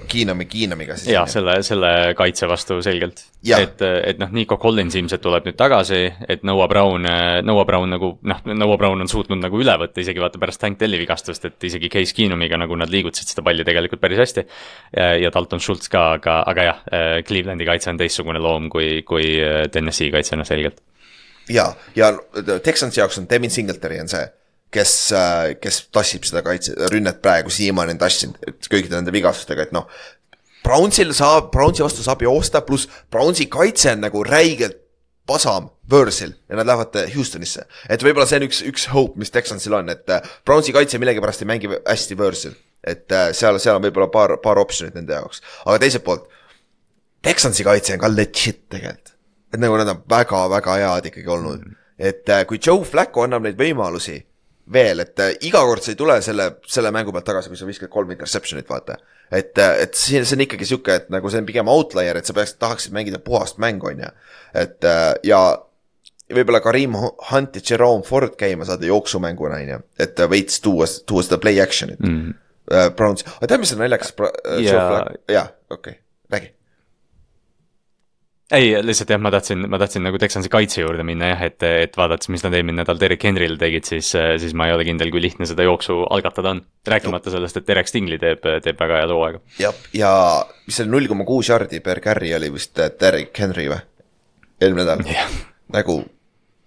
Kiinami, 0.08 0.46
Kiinamiga 0.46 0.94
siis. 0.98 1.10
ja 1.10 1.24
selle, 1.26 1.56
selle 1.66 1.90
kaitse 2.18 2.46
vastu 2.48 2.76
selgelt. 2.86 3.24
Et, 3.50 3.82
et 3.82 4.20
noh, 4.22 4.30
Nico 4.36 4.60
Collins 4.62 4.94
ilmselt 5.00 5.24
tuleb 5.24 5.48
nüüd 5.48 5.58
tagasi, 5.58 6.04
et 6.30 6.44
Noah 6.46 6.68
Brown, 6.70 7.08
Noah 7.48 7.66
Brown 7.66 7.90
nagu 7.90 8.12
noh, 8.30 8.44
Noah 8.54 8.78
Brown 8.78 9.02
on 9.02 9.10
suutnud 9.10 9.42
nagu 9.42 9.58
üle 9.58 9.74
võtta 9.82 10.04
isegi 10.04 10.22
vaata 10.22 10.42
pärast 10.42 10.68
Hank 10.68 10.78
Telli 10.78 11.00
vigastust, 11.02 11.50
et 11.50 11.66
isegi 11.66 11.90
Case 11.90 12.14
Keenumiga 12.14 12.60
nagu 12.62 12.78
nad 12.78 12.94
liigutasid 12.94 13.34
seda 13.34 13.46
palli 13.48 13.66
tegelikult 13.66 14.04
päris 14.04 14.22
hästi. 14.22 14.46
ja 15.24 15.34
Dalton 15.34 15.64
Schultz 15.64 15.90
ka, 15.90 16.06
aga, 16.20 16.44
aga 16.54 16.68
jah, 16.70 16.86
Clevelandi 17.26 17.66
kaitse 17.66 17.90
on 17.90 17.98
teistsugune 17.98 18.44
loom 18.44 18.70
kui, 18.70 19.02
kui 19.08 19.34
Tennessee 19.74 20.14
kaitse, 20.14 20.38
noh 20.38 20.46
selgelt. 20.46 20.84
ja, 21.50 21.72
ja 21.98 22.14
Texansi 22.62 23.02
jaoks 23.02 23.18
on 23.18 23.26
Devin 23.30 23.50
Singletary 23.50 23.98
on 24.04 24.14
see, 24.14 24.30
kes, 24.74 24.94
kes 25.62 25.82
tassib 25.94 26.28
seda 26.28 26.44
kaitse, 26.46 26.76
rünnet 26.94 27.22
praegu 27.24 27.52
siiamaani 27.54 27.96
on 27.96 28.02
tassinud, 28.02 28.38
et 28.48 28.70
kõikide 28.70 28.98
nende 28.98 29.14
vigastustega, 29.16 29.68
et 29.68 29.76
noh. 29.76 29.90
Brownsil 30.64 31.14
saab, 31.16 31.50
Brownsi 31.54 31.86
vastu 31.86 32.04
saab 32.04 32.22
joosta, 32.22 32.62
pluss 32.68 32.90
Brownsi 33.12 33.48
kaitse 33.50 33.94
on 33.96 34.04
nagu 34.04 34.24
räigelt 34.28 34.78
pasam 35.30 35.70
võõrsil 35.90 36.34
ja 36.50 36.58
nad 36.58 36.68
lähevad 36.68 36.98
Houstonisse. 37.14 37.66
et 37.90 38.04
võib-olla 38.04 38.28
see 38.30 38.40
on 38.41 38.48
üks, 38.48 38.62
üks 38.72 38.88
hope, 38.94 39.20
mis 39.22 39.32
Texansil 39.34 39.76
on, 39.78 39.90
et 39.94 40.10
äh, 40.14 40.26
Brownsi 40.46 40.74
kaitse 40.76 41.00
millegipärast 41.02 41.44
ei 41.44 41.50
mängi 41.50 41.72
hästi 41.78 42.18
võõrsil. 42.20 42.56
et 42.84 43.12
äh, 43.12 43.30
seal, 43.38 43.60
seal 43.60 43.78
on 43.78 43.86
võib-olla 43.86 44.10
paar, 44.14 44.38
paar 44.44 44.62
optsioonit 44.62 44.98
nende 44.98 45.18
jaoks, 45.18 45.44
aga 45.66 45.80
teiselt 45.82 46.06
poolt. 46.06 46.30
Texansi 47.26 47.66
kaitse 47.68 47.98
on 47.98 48.02
ka 48.02 48.10
legit 48.12 48.62
tegelikult, 48.72 49.14
et 49.54 49.60
nagu 49.60 49.78
nad 49.80 49.91
on 49.91 50.04
väga-väga 50.10 50.78
head 50.80 51.10
ikkagi 51.12 51.34
olnud, 51.36 51.66
et 52.00 52.30
äh, 52.32 52.46
kui 52.48 52.62
Joe 52.64 52.86
Flacco 52.88 53.26
annab 53.26 53.46
neid 53.46 53.60
võimalusi 53.60 54.22
veel, 54.74 55.04
et 55.04 55.22
äh, 55.24 55.32
iga 55.48 55.62
kord 55.66 55.84
sa 55.84 55.94
ei 55.94 56.00
tule 56.00 56.18
selle, 56.26 56.50
selle 56.70 56.91
mängu 56.96 57.14
pealt 57.16 57.28
tagasi, 57.30 57.52
kui 57.52 57.60
sa 57.60 57.68
viskad 57.70 57.91
kolm 57.94 58.12
interception'it, 58.14 58.68
vaata. 58.70 59.00
et, 59.32 59.58
et 59.58 59.96
siin, 59.98 60.26
see 60.26 60.38
on 60.38 60.46
ikkagi 60.46 60.68
sihuke, 60.70 61.00
et 61.02 61.10
nagu 61.14 61.32
see 61.32 61.41
on 61.41 61.48
pigem 61.48 61.72
outlier, 61.72 62.20
et 62.20 62.30
sa 62.30 62.36
peaks, 62.38 62.56
tahaksid 62.62 62.94
mängida 62.96 63.22
puhast 63.24 63.62
mängu, 63.62 63.91
on 63.91 64.04
ju. 64.06 64.12
et 64.64 64.86
äh, 64.88 65.14
ja 65.30 65.41
võib-olla 66.30 66.62
Karim 66.62 66.98
Hunt 67.32 67.58
ja 67.58 67.64
Jerome 67.72 68.06
Ford 68.06 68.36
käima 68.38 68.68
saada 68.70 68.86
jooksumänguna, 68.90 69.64
on 69.64 69.74
ju, 69.74 69.80
et 70.06 70.22
äh, 70.22 70.30
veits 70.30 70.62
tuua, 70.66 70.90
tuua 71.10 71.26
seda 71.26 71.41
play 71.41 71.62
action'it 71.64 72.04
mm.. 72.06 72.38
Browns, 72.70 73.24
aga 73.40 73.48
tead, 73.50 73.64
mis 73.64 73.72
on 73.74 73.80
naljakas? 73.82 74.12
Ja- 75.34 75.48
okei. 75.74 75.96
ei, 78.56 78.72
lihtsalt 78.84 79.12
jah, 79.14 79.20
ma 79.22 79.30
tahtsin, 79.34 79.66
ma 79.70 79.78
tahtsin 79.82 80.04
nagu 80.06 80.18
Texansi 80.22 80.50
kaitse 80.50 80.82
juurde 80.82 81.04
minna 81.06 81.32
jah, 81.34 81.44
et, 81.50 81.64
et 81.86 81.98
vaadates, 81.98 82.32
mis 82.34 82.44
nad 82.46 82.56
eelmine 82.58 82.82
nädal 82.82 83.00
Derek 83.02 83.24
Henry'le 83.28 83.60
tegid, 83.62 83.86
siis, 83.86 84.10
siis 84.42 84.56
ma 84.58 84.70
ei 84.70 84.74
ole 84.74 84.86
kindel, 84.88 85.12
kui 85.14 85.22
lihtne 85.22 85.46
seda 85.50 85.66
jooksu 85.68 86.00
algatada 86.10 86.56
on. 86.56 86.64
rääkimata 86.90 87.32
sellest, 87.34 87.60
et 87.62 87.68
Derek 87.68 87.92
Stingley 87.92 88.18
teeb, 88.22 88.46
teeb 88.66 88.80
väga 88.80 89.04
head 89.04 89.14
hooaega. 89.14 89.42
jah, 89.62 89.84
ja 89.94 90.14
mis 90.66 90.80
see 90.82 90.90
null 90.90 91.08
koma 91.12 91.28
kuus 91.30 91.52
jardi 91.52 91.80
per 91.86 92.02
carry 92.02 92.34
oli 92.38 92.50
vist 92.54 92.80
äh, 92.82 92.90
Derek 93.00 93.38
Henry 93.40 93.68
või? 93.70 93.82
eelmine 94.60 94.88
nädal 94.88 95.06
nagu 95.72 96.00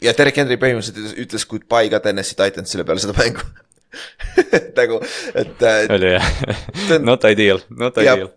ja 0.03 0.15
Derek 0.19 0.39
Henry 0.41 0.57
põhimõtteliselt 0.63 1.19
ütles- 1.27 1.49
goodbye 1.51 1.91
ka 1.93 2.01
Tennessee 2.05 2.39
Titansile 2.39 2.87
peale 2.89 3.03
seda 3.03 3.17
mängu 3.19 3.43
nagu, 4.79 5.03
et 5.35 5.67
äh, 5.69 5.83
oli 5.93 6.15
jah 6.15 6.31
not 7.03 7.27
ideal, 7.29 7.61
not 7.69 7.99
ideal. 8.01 8.31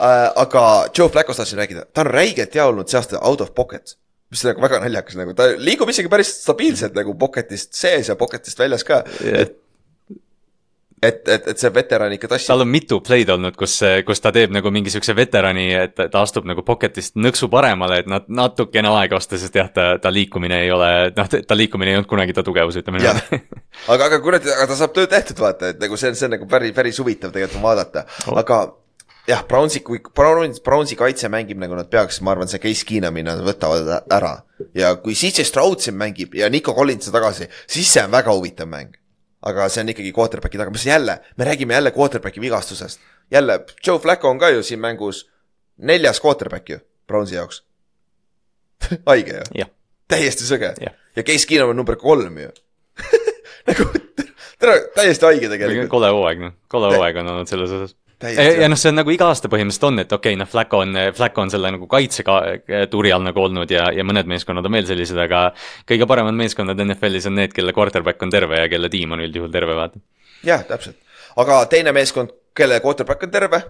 Äh, 0.00 0.30
aga 0.44 0.64
Joe 0.98 1.08
Flaccost 1.08 1.42
tahtsin 1.42 1.58
rääkida, 1.62 1.86
ta 1.92 2.04
on 2.04 2.12
räigelt 2.12 2.54
hea 2.54 2.66
olnud 2.66 2.90
see 2.90 3.00
aasta 3.00 3.20
out 3.22 3.44
of 3.44 3.54
pocket. 3.54 3.96
mis 4.30 4.44
on 4.44 4.50
nagu 4.50 4.64
väga 4.64 4.80
naljakas 4.82 5.18
nagu, 5.20 5.34
ta 5.38 5.52
liigub 5.56 5.90
isegi 5.92 6.10
päris 6.10 6.32
stabiilselt 6.42 6.96
nagu 6.96 7.14
pocket'ist 7.18 7.76
sees 7.78 8.08
ja 8.10 8.16
pocket'ist 8.18 8.58
väljas 8.58 8.82
ka. 8.84 9.04
et, 9.22 9.60
et, 11.04 11.28
et, 11.28 11.48
et 11.52 11.60
see 11.60 11.70
veteran 11.74 12.12
ikka 12.16 12.32
tassib. 12.32 12.48
tal 12.50 12.64
on 12.64 12.70
mitu 12.72 12.98
play'd 13.04 13.30
olnud, 13.30 13.54
kus, 13.58 13.76
kus 14.06 14.24
ta 14.24 14.32
teeb 14.34 14.54
nagu 14.56 14.72
mingi 14.74 14.90
siukse 14.90 15.14
veterani, 15.16 15.68
et 15.84 15.94
ta 15.98 16.22
astub 16.22 16.48
nagu 16.50 16.64
pocket'ist 16.66 17.18
nõksu 17.20 17.50
paremale, 17.52 18.00
et 18.02 18.10
nad 18.10 18.26
natukene 18.26 18.90
aega 18.98 19.20
osta, 19.20 19.38
sest 19.38 19.54
jah, 19.60 19.70
ta, 19.74 19.88
ta 20.02 20.12
liikumine 20.14 20.64
ei 20.66 20.72
ole, 20.74 20.92
noh, 21.16 21.34
ta 21.34 21.58
liikumine 21.58 21.92
ei 21.92 22.00
olnud 22.00 22.10
kunagi 22.10 22.34
ta 22.34 22.46
tugevus, 22.46 22.80
ütleme 22.80 23.02
niimoodi., 23.02 23.42
aga, 23.94 24.08
aga 24.08 24.22
kurat, 24.24 24.48
aga 24.56 24.70
ta 24.72 24.80
saab 24.80 24.96
töö 24.96 25.10
tehtud, 25.10 25.38
vaata, 25.44 25.74
et 25.74 25.84
nagu 25.84 26.00
see 26.00 26.10
on, 26.10 26.18
see 26.18 26.30
on 26.30 26.34
nagu 26.38 26.48
päris, 26.50 26.74
päris 26.76 26.98
huvitav 27.02 27.34
tegelikult 27.34 27.62
vaadata 27.62 28.08
oh., 28.26 28.40
aga 28.40 28.64
jah, 29.28 29.44
Brownsi, 29.48 29.80
kui 29.84 30.00
Browns, 30.14 30.60
Brownsi 30.64 30.96
kaitse 30.98 31.28
mängib 31.32 31.60
nagu 31.60 31.76
nad 31.78 31.88
peaks, 31.92 32.20
ma 32.24 32.34
arvan, 32.34 32.48
see 32.50 32.60
Case 32.62 32.84
Keenami 32.88 33.22
nad 33.26 33.40
võtavad 33.44 34.10
ära. 34.12 34.34
ja 34.76 34.94
kui 35.00 35.14
CJ 35.18 35.46
Stroud 35.48 35.80
siin 35.84 35.96
mängib 36.00 36.34
ja 36.36 36.50
Nico 36.52 36.74
Collins 36.76 37.10
tagasi, 37.12 37.48
siis 37.66 37.90
see 37.92 38.04
on 38.04 38.12
väga 38.14 38.34
huvitav 38.36 38.68
mäng. 38.70 38.94
aga 39.44 39.68
see 39.68 39.82
on 39.84 39.92
ikkagi 39.92 40.12
quarterback'i 40.16 40.58
taga, 40.60 40.72
mis 40.72 40.86
jälle, 40.86 41.18
me 41.36 41.44
räägime 41.44 41.74
jälle 41.74 41.90
quarterback'i 41.92 42.40
vigastusest. 42.40 43.00
jälle, 43.30 43.64
Joe 43.86 43.98
Flacco 43.98 44.28
on 44.30 44.38
ka 44.38 44.48
ju 44.50 44.62
siin 44.62 44.80
mängus 44.80 45.28
neljas 45.78 46.20
quarterback 46.20 46.68
ju, 46.68 46.78
Brownsi 47.06 47.34
jaoks. 47.34 47.62
haige 49.08 49.40
ju 49.40 49.42
jah, 49.64 49.68
täiesti 50.08 50.44
sõge 50.44 50.74
Jah. 50.80 50.94
ja 51.16 51.22
Case 51.22 51.46
Keenum 51.48 51.70
on 51.70 51.76
number 51.76 51.96
kolm 51.96 52.38
ju 52.38 52.50
nagu 53.68 53.88
tere, 54.60 54.78
täiesti 54.94 55.26
haige 55.26 55.48
tegelikult. 55.48 55.88
kole 55.92 56.10
hooaeg, 56.12 56.40
noh, 56.44 56.56
kole 56.68 56.92
hooaeg 56.94 57.16
on 57.22 57.30
olnud 57.34 57.48
selles 57.50 57.70
osas. 57.72 57.96
Täiesti, 58.22 58.60
ja 58.62 58.68
noh, 58.70 58.78
see 58.78 58.92
on 58.92 58.98
nagu 59.00 59.10
iga 59.10 59.26
aasta 59.32 59.50
põhimõtteliselt 59.50 59.86
on, 59.88 60.00
et 60.04 60.12
okei 60.14 60.32
okay,, 60.32 60.38
noh, 60.38 60.48
Flacco 60.48 60.80
on, 60.84 60.98
Flacco 61.16 61.42
on 61.42 61.50
selle 61.52 61.72
nagu 61.74 61.88
kaitsega 61.90 62.36
tuuri 62.92 63.10
all 63.12 63.24
nagu 63.26 63.42
olnud 63.42 63.70
ja, 63.74 63.88
ja 63.92 64.04
mõned 64.06 64.28
meeskonnad 64.30 64.66
on 64.68 64.76
veel 64.76 64.86
sellised, 64.88 65.18
aga 65.18 65.48
kõige 65.88 66.06
paremad 66.10 66.36
meeskonnad 66.38 66.78
NFL-is 66.86 67.26
on 67.30 67.36
need, 67.40 67.52
kelle 67.56 67.74
quarterback 67.76 68.22
on 68.22 68.32
terve 68.32 68.62
ja 68.62 68.70
kelle 68.70 68.90
tiim 68.92 69.16
on 69.16 69.24
üldjuhul 69.26 69.50
terve, 69.54 69.74
vaata. 69.78 69.98
jah, 70.46 70.62
täpselt, 70.68 71.00
aga 71.42 71.58
teine 71.72 71.92
meeskond, 71.96 72.32
kelle 72.54 72.78
quarterback 72.84 73.26
on 73.26 73.34
terve, 73.34 73.62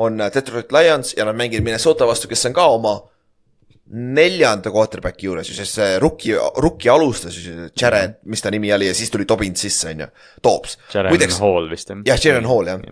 on 0.00 0.24
Detroit 0.32 0.72
Lions 0.72 1.12
ja 1.18 1.28
nad 1.28 1.36
mängivad 1.36 1.68
Minnesota 1.68 2.08
vastu, 2.08 2.30
kes 2.30 2.48
on 2.48 2.56
ka 2.56 2.66
oma 2.72 2.96
neljanda 3.90 4.70
quarterback'i 4.70 5.26
juures 5.26 5.50
ju, 5.50 5.54
sest 5.58 5.76
see 5.80 5.94
rookie, 6.02 6.36
rookie 6.62 6.90
alustas 6.92 7.36
ju, 7.36 7.68
Jared, 7.74 8.20
mis 8.30 8.42
ta 8.42 8.52
nimi 8.54 8.70
oli 8.72 8.86
ja 8.86 8.94
siis 8.94 9.10
tuli 9.10 9.26
Dobbins 9.28 9.66
sisse, 9.66 9.90
on 9.90 10.04
ju, 10.04 10.10
Dobbs. 10.44 10.78
Jaren 10.94 11.38
Hall 11.42 11.70
vist 11.70 11.90
jah. 11.90 12.02
jah, 12.06 12.20
Jaren 12.24 12.46
Hall 12.48 12.70
jah. 12.70 12.84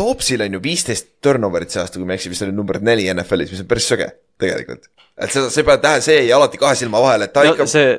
Dobbsil 0.00 0.46
on 0.46 0.56
ju 0.56 0.62
viisteist 0.64 1.10
turnover'it 1.24 1.74
see 1.74 1.82
aasta, 1.82 1.98
kui 2.00 2.08
ma 2.08 2.16
ei 2.16 2.20
eksi, 2.20 2.32
vist 2.32 2.46
oli 2.46 2.56
number 2.56 2.80
neli 2.84 3.08
NFL-is, 3.12 3.52
mis 3.52 3.64
on 3.64 3.68
päris 3.70 3.88
söge 3.92 4.08
tegelikult. 4.40 4.88
et 5.20 5.34
seda, 5.34 5.50
sa 5.52 5.66
pead 5.66 5.84
tähele, 5.84 6.04
see 6.06 6.22
jäi 6.22 6.32
alati 6.36 6.60
kahe 6.60 6.78
silma 6.78 7.02
vahele, 7.04 7.28
et 7.28 7.34
ta 7.36 7.44
no 7.44 7.52
ikka 7.52 7.66
see, 7.68 7.92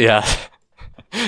jah, 0.00 0.36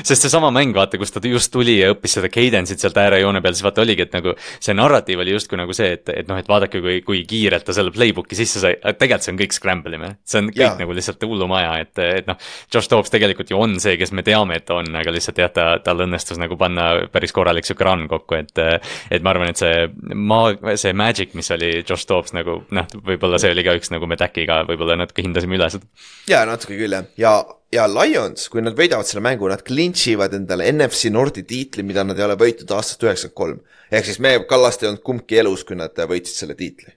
sest 0.03 0.27
seesama 0.27 0.51
mäng, 0.55 0.75
vaata, 0.77 0.99
kus 1.01 1.13
ta 1.15 1.23
just 1.25 1.53
tuli 1.55 1.79
ja 1.81 1.93
õppis 1.95 2.17
seda 2.19 2.31
cadence'it 2.33 2.83
sealt 2.83 2.99
äärejoone 3.01 3.43
peal, 3.45 3.57
siis 3.57 3.67
vaata 3.67 3.85
oligi, 3.85 4.07
et 4.07 4.15
nagu 4.17 4.35
see 4.39 4.77
narratiiv 4.77 5.23
oli 5.25 5.35
justkui 5.35 5.61
nagu 5.61 5.77
see, 5.77 5.95
et, 5.99 6.13
et 6.23 6.31
noh, 6.31 6.39
et 6.41 6.49
vaadake, 6.49 6.81
kui, 6.85 7.01
kui 7.07 7.23
kiirelt 7.29 7.67
ta 7.67 7.77
selle 7.77 7.93
playbook'i 7.95 8.39
sisse 8.39 8.63
sai, 8.63 8.77
tegelikult 8.81 9.27
see 9.27 9.35
on 9.35 9.41
kõik 9.41 9.57
scramble 9.57 9.99
imine. 9.99 10.17
see 10.25 10.43
on 10.43 10.51
kõik 10.51 10.65
ja. 10.65 10.73
nagu 10.81 10.97
lihtsalt 10.97 11.25
hullumaja, 11.29 11.75
et, 11.85 12.03
et 12.21 12.31
noh, 12.31 12.39
Josh 12.73 12.91
Dobbs 12.91 13.13
tegelikult 13.15 13.53
ju 13.53 13.61
on 13.61 13.79
see, 13.83 13.97
kes 14.01 14.15
me 14.17 14.25
teame, 14.27 14.59
et 14.61 14.69
ta 14.69 14.79
on, 14.81 14.91
aga 15.01 15.15
lihtsalt 15.15 15.41
jah, 15.43 15.53
ta, 15.55 15.67
tal 15.85 16.05
õnnestus 16.07 16.41
nagu 16.41 16.59
panna 16.61 16.91
päris 17.13 17.35
korralik 17.35 17.69
sihuke 17.69 17.87
run 17.87 18.07
kokku, 18.11 18.39
et 18.41 18.65
et 19.11 19.25
ma 19.25 19.33
arvan, 19.35 19.51
et 19.53 19.61
see 19.61 20.15
maa, 20.15 20.55
see 20.81 20.95
magic, 20.97 21.35
mis 21.39 21.51
oli 21.55 21.77
Josh 21.83 22.09
Dobbs 22.09 22.35
nagu 22.37 22.61
noh, 22.75 22.89
võib-olla 23.07 23.41
see 23.43 23.53
oli 23.55 23.65
ka 23.67 23.77
üks 23.79 23.93
nagu 23.95 24.09
me 24.11 24.19
Daciga 24.21 24.63
võib-olla 24.69 24.99
natuke 25.01 25.25
hindasime 25.25 25.59
üle 25.59 25.71
seda. 25.73 25.89
jaa, 26.31 26.45
natuke 26.49 26.79
küll 26.79 26.97
jah, 26.97 27.09
ja, 27.21 27.35
ja 27.75 27.87
Lions, 27.91 28.49
kui 28.53 28.63
nad 28.63 28.77
võidavad 28.79 29.09
selle 29.09 29.23
mängu, 29.25 29.49
nad 29.51 29.65
clinch 29.67 30.09
ivad 30.13 30.35
endale 30.37 30.69
NFC 30.73 31.11
Nordi 31.13 31.45
tiitli, 31.49 31.85
mida 31.87 32.05
nad 32.07 32.19
ei 32.19 32.27
ole 32.27 32.39
võitnud 32.41 32.71
aastast 32.77 33.03
üheksakümmend 33.05 33.39
kolm. 33.41 33.61
ehk 33.91 34.09
siis 34.09 34.21
me 34.23 34.37
Kallaste 34.49 34.87
ei 34.87 34.93
olnud 34.93 35.05
kumbki 35.07 35.41
elus, 35.43 35.65
kui 35.67 35.79
nad 35.79 35.99
võitsid 36.11 36.45
selle 36.45 36.57
tiitli. 36.59 36.95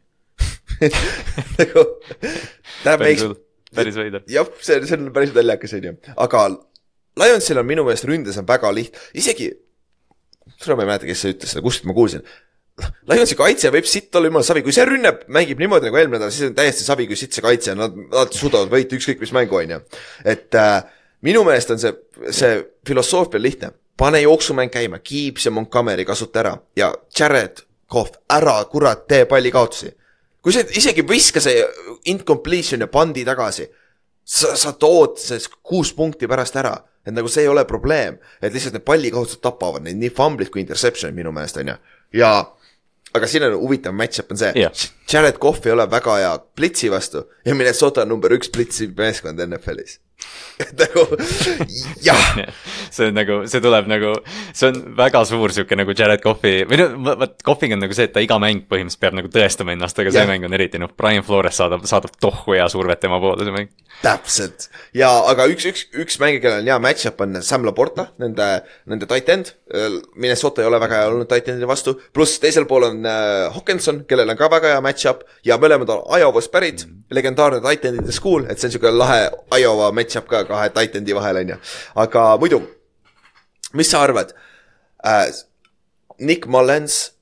nagu, 1.62 1.84
päris 2.86 3.24
hull, 3.26 3.38
päris 3.76 3.98
veider. 3.98 4.26
jah, 4.30 4.50
see, 4.62 4.82
see 4.86 5.00
on 5.00 5.12
päris 5.16 5.34
naljakas, 5.36 5.74
on 5.80 5.88
ju, 5.90 5.96
aga 6.28 6.48
Lionsil 7.18 7.58
on 7.58 7.66
minu 7.66 7.88
meelest 7.88 8.06
ründes 8.06 8.38
on 8.38 8.46
väga 8.48 8.70
liht-, 8.76 9.00
isegi 9.18 9.50
ma 10.58 10.84
ei 10.84 10.90
mäleta, 10.90 11.08
kes 11.08 11.24
see 11.24 11.34
ütles 11.34 11.54
seda, 11.54 11.64
kuskilt 11.66 11.90
ma 11.90 11.96
kuulsin. 11.98 12.24
Lionsi 13.10 13.38
kaitse 13.40 13.72
võib 13.74 13.88
sitt 13.90 14.14
olla 14.16 14.30
jumala 14.30 14.46
savi, 14.46 14.62
kui 14.66 14.76
see 14.76 14.86
rünne 14.86 15.14
mängib 15.34 15.62
niimoodi 15.62 15.88
nagu 15.88 15.98
eelmine 15.98 16.20
nädal, 16.20 16.34
siis 16.34 16.50
on 16.50 16.58
täiesti 16.58 16.86
savi, 16.86 17.08
kui 17.10 17.18
sitt 17.18 17.34
see 17.34 17.46
kaitse 17.46 17.74
on, 17.74 17.82
nad, 17.82 17.96
nad 18.12 18.36
suudavad 18.36 18.70
võita 18.74 18.98
ükskõik 18.98 19.24
mis 19.24 19.34
mängu, 19.34 19.58
on 19.58 19.74
ju. 19.74 19.80
et 20.28 20.58
äh, 20.60 20.76
minu 21.26 21.42
meelest 21.48 21.74
on 21.74 21.82
see, 21.82 21.94
see 22.30 22.60
filosoofia 22.88 23.42
lihtne, 23.42 23.72
pane 23.98 24.22
jooksumäng 24.22 24.74
käima, 24.74 25.00
Gibbs 25.02 25.48
ja 25.48 25.54
Montgomery 25.56 26.06
kasuta 26.06 26.44
ära 26.44 26.54
ja 26.78 26.92
Jared 27.18 27.64
Cough, 27.90 28.20
ära 28.30 28.60
kurat 28.70 29.08
tee 29.10 29.26
pallikaotusi. 29.26 29.94
kui 30.44 30.54
sa 30.54 30.62
isegi 30.62 31.04
viska 31.08 31.42
see 31.44 31.64
incompletion 32.12 32.86
ja 32.86 32.88
pandi 32.92 33.26
tagasi, 33.26 33.66
sa, 34.24 34.54
sa 34.56 34.76
tood 34.78 35.18
see 35.20 35.40
kuus 35.64 35.94
punkti 35.98 36.28
pärast 36.30 36.56
ära, 36.60 36.76
et 37.08 37.16
nagu 37.16 37.32
see 37.32 37.48
ei 37.48 37.50
ole 37.50 37.66
probleem, 37.66 38.20
et 38.42 38.54
lihtsalt 38.54 38.78
need 38.78 38.86
pallikaotused 38.86 39.42
tapavad 39.42 39.84
neid. 39.84 39.98
Nii 39.98 40.12
fumblit 40.14 40.52
kui 40.54 40.62
interception'id 40.62 41.16
minu 41.16 41.34
meelest 41.36 41.58
on 41.64 41.74
ju, 41.74 41.76
ja 42.20 42.32
aga 43.18 43.30
siin 43.32 43.48
on 43.50 43.58
huvitav 43.62 43.96
match-up 43.98 44.32
on 44.32 44.40
see 44.44 44.54
yeah., 44.56 44.72
Jared 45.12 45.40
Cough 45.40 45.66
ei 45.66 45.72
ole 45.72 45.88
väga 45.92 46.18
hea 46.20 46.34
blitsi 46.56 46.92
vastu 46.92 47.28
ja 47.46 47.56
Minnesota 47.56 48.04
on 48.04 48.14
number 48.16 48.34
üks 48.36 48.52
blitsi 48.54 48.90
meeskond 48.98 49.40
NFL-is 49.46 50.00
nagu 50.80 51.04
jah. 52.08 52.24
see 52.90 53.08
on 53.08 53.18
nagu, 53.18 53.36
see 53.50 53.62
tuleb 53.62 53.90
nagu, 53.90 54.14
see 54.58 54.72
on 54.72 54.80
väga 54.98 55.22
suur 55.30 55.54
sihuke 55.54 55.78
nagu 55.78 55.94
Jared 55.98 56.24
Cough'i 56.24 56.64
või 56.70 56.80
no 56.82 56.88
vot, 57.22 57.36
Cough'iga 57.46 57.78
on 57.78 57.84
nagu 57.86 57.94
see, 57.94 58.08
et 58.10 58.16
ta 58.16 58.24
iga 58.26 58.40
mäng 58.42 58.64
põhimõtteliselt 58.66 59.04
peab 59.04 59.18
nagu 59.20 59.30
tõestama 59.34 59.76
ennast, 59.76 60.00
aga 60.02 60.14
see 60.14 60.24
yeah. 60.24 60.32
mäng 60.32 60.48
on 60.48 60.58
eriti 60.58 60.82
noh, 60.82 60.90
Brian 60.98 61.26
Flores 61.26 61.60
saadab, 61.62 61.86
saadab 61.90 62.18
tohku 62.24 62.58
hea 62.58 62.66
survet 62.74 63.04
tema 63.04 63.20
poole, 63.22 63.46
see 63.46 63.54
mäng. 63.54 63.70
täpselt 64.02 64.68
ja, 64.98 65.12
aga 65.30 65.46
üks, 65.54 65.68
üks, 65.70 65.86
üks 65.94 66.18
mängija, 66.24 66.42
kellel 66.48 66.66
on 66.66 66.72
hea 66.74 66.80
match-up 66.88 67.22
on 67.22 67.38
Sam 67.46 67.68
Laporta, 67.68 68.10
nende, 68.22 68.50
nende 68.90 69.10
tight 69.10 69.30
end. 69.34 69.54
Minnesota 70.18 70.64
ei 70.64 70.70
ole 70.70 70.82
väga 70.82 71.04
hea 71.04 71.12
olnud 71.12 71.30
tight 71.30 71.54
end'i 71.54 71.70
vastu, 71.70 71.94
pluss 72.16 72.42
teisel 72.42 72.66
pool 72.70 72.90
on 72.90 73.06
äh, 73.06 73.46
Hawkinson, 73.54 74.04
kellel 74.10 74.34
on 74.34 74.40
ka 74.40 74.50
väga 74.58 74.74
hea 74.74 74.82
match-up 74.82 74.97
ja 75.46 75.58
mõlemad 75.58 75.90
on 75.90 76.20
Iowast 76.20 76.52
pärit 76.52 76.86
mm, 76.86 76.92
-hmm. 76.92 77.04
legendaarne 77.10 77.62
tight 77.62 77.86
end'ide 77.86 78.12
school, 78.12 78.46
et 78.50 78.60
see 78.60 78.68
on 78.68 78.72
sihuke 78.72 78.92
lahe 78.92 79.30
Iowa 79.60 79.92
match-up 79.92 80.28
ka 80.28 80.44
kahe 80.44 80.70
titan'i 80.70 81.16
vahel, 81.16 81.44
on 81.44 81.50
ju. 81.50 81.60
aga 81.96 82.38
muidu, 82.38 82.62
mis 83.74 83.92
sa 83.92 84.02
arvad 84.02 84.34
äh,? 85.06 85.48
Nick 86.20 86.46
Mullens, 86.46 87.14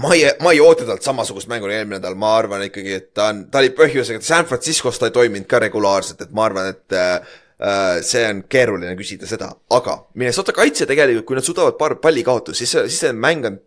ma 0.00 0.14
ei, 0.14 0.24
ma 0.40 0.52
ei 0.52 0.60
oota 0.60 0.86
talt 0.88 1.04
samasugust 1.04 1.48
mängu 1.48 1.66
nagu 1.66 1.76
eelmine 1.76 1.98
nädal, 1.98 2.16
ma 2.18 2.34
arvan 2.38 2.64
ikkagi, 2.66 2.94
et 3.00 3.10
ta 3.16 3.30
on, 3.32 3.46
ta 3.52 3.60
oli 3.60 3.72
põhjusega, 3.76 4.22
San 4.24 4.48
Franciscos 4.48 5.00
ta 5.00 5.10
ei 5.10 5.16
toiminud 5.16 5.48
ka 5.50 5.60
regulaarselt, 5.66 6.22
et 6.24 6.32
ma 6.36 6.46
arvan, 6.48 6.70
et 6.72 6.96
äh, 6.96 7.36
äh 7.60 7.98
see 8.04 8.24
on 8.28 8.42
keeruline 8.48 8.96
küsida 8.96 9.28
seda, 9.28 9.50
aga 9.76 9.98
Minnesota 10.14 10.56
kaitse 10.56 10.88
tegelikult, 10.88 11.26
kui 11.28 11.38
nad 11.38 11.48
suudavad 11.48 11.76
paar 11.80 11.98
palli 12.00 12.24
kaotust, 12.24 12.62
siis, 12.62 12.72
siis 12.72 13.00
see 13.04 13.12
mäng 13.12 13.48
on, 13.48 13.60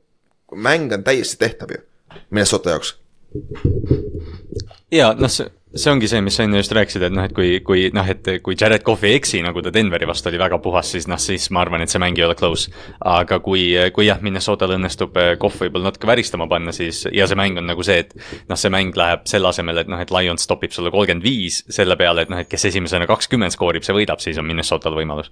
mäng 0.58 0.94
on 0.94 1.06
täiesti 1.06 1.38
tehtav 1.42 1.74
ju, 1.76 1.84
Minnesota 2.30 2.70
jaoks. 2.70 2.96
ja 4.92 5.14
noh, 5.14 5.30
see 5.30 5.52
see 5.76 5.92
ongi 5.92 6.08
see, 6.10 6.22
mis 6.26 6.34
sa 6.34 6.46
enne 6.48 6.58
just 6.58 6.72
rääkisid, 6.74 7.04
et 7.06 7.14
noh, 7.14 7.26
et 7.28 7.34
kui, 7.36 7.60
kui 7.66 7.84
noh, 7.94 8.08
et 8.10 8.26
kui 8.42 8.56
Jared 8.58 8.82
Cough 8.86 9.06
ei 9.06 9.20
eksi, 9.20 9.44
nagu 9.46 9.62
ta 9.62 9.74
Denveri 9.74 10.08
vastu 10.10 10.32
oli 10.32 10.40
väga 10.42 10.58
puhas, 10.64 10.90
siis 10.96 11.06
noh, 11.10 11.20
siis 11.22 11.50
ma 11.54 11.62
arvan, 11.62 11.84
et 11.86 11.94
see 11.94 12.02
mäng 12.02 12.18
ei 12.18 12.26
ole 12.26 12.38
close. 12.40 12.74
aga 13.06 13.38
kui, 13.46 13.68
kui 13.94 14.08
jah, 14.08 14.22
Minnesotal 14.26 14.74
õnnestub 14.80 15.18
eh, 15.22 15.36
Cough 15.42 15.62
võib-olla 15.62 15.92
natuke 15.92 16.10
väristama 16.10 16.50
panna, 16.50 16.74
siis 16.76 17.04
ja 17.14 17.28
see 17.30 17.38
mäng 17.38 17.62
on 17.62 17.70
nagu 17.70 17.86
see, 17.86 18.02
et 18.06 18.16
noh, 18.50 18.58
see 18.58 18.74
mäng 18.74 18.98
läheb 18.98 19.30
selle 19.30 19.52
asemel, 19.52 19.84
et 19.84 19.92
noh, 19.92 20.02
et 20.02 20.14
Lions 20.16 20.50
stopib 20.50 20.74
sulle 20.74 20.90
kolmkümmend 20.94 21.26
viis 21.26 21.62
selle 21.70 22.00
peale, 22.00 22.26
et 22.26 22.34
noh, 22.34 22.42
et 22.42 22.50
kes 22.50 22.66
esimesena 22.72 23.06
kakskümmend 23.10 23.54
skoorib, 23.54 23.86
see 23.86 23.98
võidab, 23.98 24.24
siis 24.26 24.42
on 24.42 24.50
Minnesotal 24.50 24.98
võimalus 24.98 25.30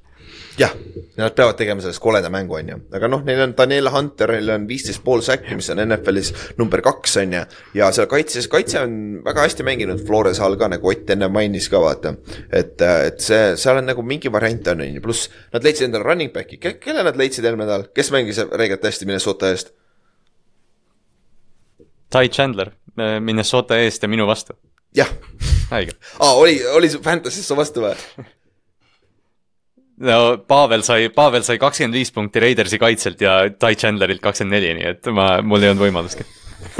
jah, 0.58 0.74
nad 1.18 1.36
peavad 1.38 1.58
tegema 1.58 1.82
sellest 1.82 2.02
koleda 2.02 2.30
mängu, 2.34 2.58
on 2.58 2.72
ju, 2.72 2.78
aga 2.98 3.10
noh, 3.12 3.22
neil 3.26 3.44
on 3.46 3.54
Daniel 3.58 3.90
Hunter, 3.94 4.34
neil 4.34 4.54
on 4.56 4.66
viisteist 4.70 5.04
pool 5.06 5.22
säkki, 5.26 5.58
mis 5.58 5.70
on 5.74 5.82
NFL-is 5.84 6.34
number 6.58 6.82
kaks, 6.86 7.18
on 7.22 7.36
ju. 7.38 7.44
ja 7.78 7.90
seal 7.96 8.10
kaitses, 8.10 8.50
kaitse 8.52 8.82
on 8.82 8.98
väga 9.26 9.46
hästi 9.46 9.66
mänginud 9.68 10.04
Flores 10.28 10.40
all 10.44 10.58
ka, 10.60 10.68
nagu 10.72 10.92
Ott 10.92 11.10
enne 11.14 11.30
mainis 11.32 11.70
ka 11.72 11.80
vaata. 11.82 12.14
et, 12.52 12.82
et 12.82 13.20
see, 13.24 13.56
seal 13.60 13.80
on 13.80 13.88
nagu 13.88 14.04
mingi 14.04 14.32
variant 14.32 14.68
on, 14.74 14.84
ju, 14.84 15.02
pluss 15.02 15.28
nad 15.54 15.64
leidsid 15.64 15.88
endale 15.88 16.04
running 16.08 16.34
back'i 16.34 16.60
Ke, 16.60 16.78
kelle 16.82 17.04
nad 17.06 17.18
leidsid 17.18 17.46
eelmine 17.46 17.68
nädal, 17.68 17.88
kes 17.96 18.12
mängis 18.12 18.42
reegelt 18.52 18.84
hästi 18.84 19.08
Minnesota 19.08 19.52
eest? 19.54 19.74
Ty 22.12 22.30
Chandler 22.32 22.72
Minnesota 22.98 23.78
eest 23.78 24.04
ja 24.04 24.10
minu 24.10 24.28
vastu. 24.28 24.58
jah. 24.96 25.12
haige. 25.72 25.96
aa, 26.20 26.34
oli, 26.34 26.60
oli 26.68 26.90
su 26.90 27.02
Fantasy's 27.04 27.48
su 27.48 27.56
vastu 27.56 27.84
või? 27.86 27.96
no 30.08 30.38
Pavel 30.48 30.84
sai, 30.84 31.10
Pavel 31.14 31.46
sai 31.48 31.60
kakskümmend 31.62 31.96
viis 31.96 32.12
punkti 32.16 32.44
Raidersi 32.44 32.80
kaitselt 32.82 33.22
ja 33.22 33.40
Ty 33.50 33.76
Chandlerilt 33.80 34.24
kakskümmend 34.24 34.60
neli, 34.60 34.74
nii 34.80 34.90
et 34.96 35.14
ma, 35.14 35.38
mul 35.44 35.64
ei 35.64 35.72
olnud 35.74 35.88
võimalustki. 35.88 36.28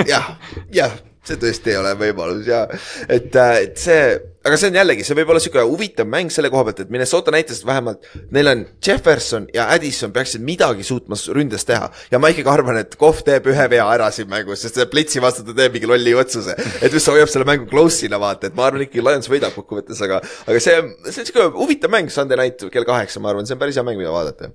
jah, 0.10 0.34
jah, 0.74 0.98
see 1.28 1.40
tõesti 1.42 1.74
ei 1.74 1.80
ole 1.82 1.94
võimalus 2.00 2.48
ja 2.50 2.64
et, 3.08 3.36
äh, 3.36 3.54
et 3.66 3.82
see, 3.82 4.02
aga 4.48 4.58
see 4.60 4.72
on 4.72 4.80
jällegi, 4.80 5.06
see 5.08 5.18
võib 5.18 5.32
olla 5.34 5.42
sihuke 5.44 5.64
huvitav 5.68 6.08
mäng 6.10 6.32
selle 6.34 6.52
koha 6.54 6.68
pealt, 6.68 6.84
et 6.86 6.94
Minnesota 6.94 7.34
näitas 7.36 7.64
vähemalt, 7.68 8.08
neil 8.36 8.52
on 8.52 8.64
Jefferson 8.84 9.48
ja 9.56 9.68
Addison 9.74 10.14
peaksid 10.16 10.44
midagi 10.46 10.86
suutma 10.88 11.20
ründes 11.36 11.68
teha. 11.68 11.90
ja 12.12 12.22
ma 12.22 12.32
ikkagi 12.34 12.52
arvan, 12.52 12.80
et 12.84 12.96
Kohv 13.00 13.24
teeb 13.28 13.50
ühe 13.52 13.68
vea 13.74 13.88
ära 13.98 14.10
siin 14.16 14.30
mängus, 14.32 14.64
sest 14.64 14.80
see 14.80 14.88
Blitzi 14.92 15.24
vastu 15.24 15.46
ta 15.48 15.56
teeb 15.58 15.76
mingi 15.76 15.90
lolli 15.90 16.16
otsuse. 16.18 16.56
et 16.82 16.94
mis 16.94 17.10
hoiab 17.12 17.32
selle 17.32 17.48
mängu 17.50 17.70
close'ina 17.72 18.20
vaata, 18.22 18.52
et 18.52 18.58
ma 18.58 18.70
arvan 18.70 18.88
ikkagi 18.88 19.04
Lions 19.04 19.32
võidab 19.32 19.56
kokkuvõttes, 19.58 20.02
aga, 20.08 20.22
aga 20.48 20.64
see, 20.64 20.80
see 21.10 21.22
on 21.24 21.30
sihuke 21.32 21.52
huvitav 21.60 21.94
mäng 21.94 22.14
Sunday 22.14 22.40
night 22.40 22.68
kell 22.72 22.88
kaheksa, 22.88 23.24
ma 23.24 23.34
arvan, 23.34 23.48
see 23.48 23.58
on 23.58 23.64
päris 23.64 23.80
hea 23.80 23.86
mäng, 23.88 24.00
mida 24.00 24.14
vaadata 24.16 24.54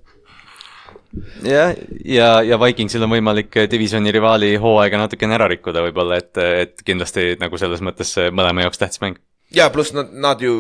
jah, 1.44 1.74
ja, 2.05 2.30
ja 2.47 2.60
Vikingsil 2.60 3.05
on 3.05 3.12
võimalik 3.12 3.59
divisioni 3.70 4.14
rivaali 4.14 4.55
hooaega 4.60 5.05
natukene 5.05 5.36
ära 5.36 5.51
rikkuda 5.52 5.84
võib-olla, 5.89 6.20
et, 6.22 6.32
et 6.39 6.86
kindlasti 6.86 7.34
nagu 7.40 7.60
selles 7.60 7.84
mõttes 7.84 8.14
mõlema 8.32 8.66
jaoks 8.66 8.80
tähtis 8.80 9.02
mäng 9.05 9.20
ja 9.55 9.70
pluss 9.70 9.93
nad, 9.93 10.12
nad 10.12 10.40
ju 10.40 10.52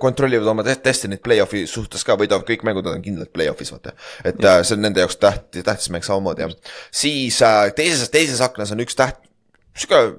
kontrollivad 0.00 0.48
oma 0.50 0.64
Destiny't 0.66 1.22
play-off'i 1.22 1.64
suhtes 1.70 2.04
ka, 2.06 2.16
võidavad 2.18 2.46
kõik 2.48 2.64
mängud, 2.66 2.86
nad 2.86 2.98
on 2.98 3.04
kindlalt 3.04 3.32
play-off'is, 3.34 3.72
vaata. 3.74 3.94
et 4.24 4.40
ja. 4.42 4.58
see 4.64 4.76
on 4.76 4.84
nende 4.86 5.04
jaoks 5.04 5.20
täht-, 5.22 5.60
tähtis 5.60 5.90
mäng 5.94 6.06
samamoodi, 6.06 6.46
jah. 6.46 6.74
siis 7.02 7.38
teises, 7.76 8.10
teises 8.12 8.42
aknas 8.44 8.74
on 8.74 8.82
üks 8.84 8.98
täht-, 8.98 9.22
sihuke 9.78 10.18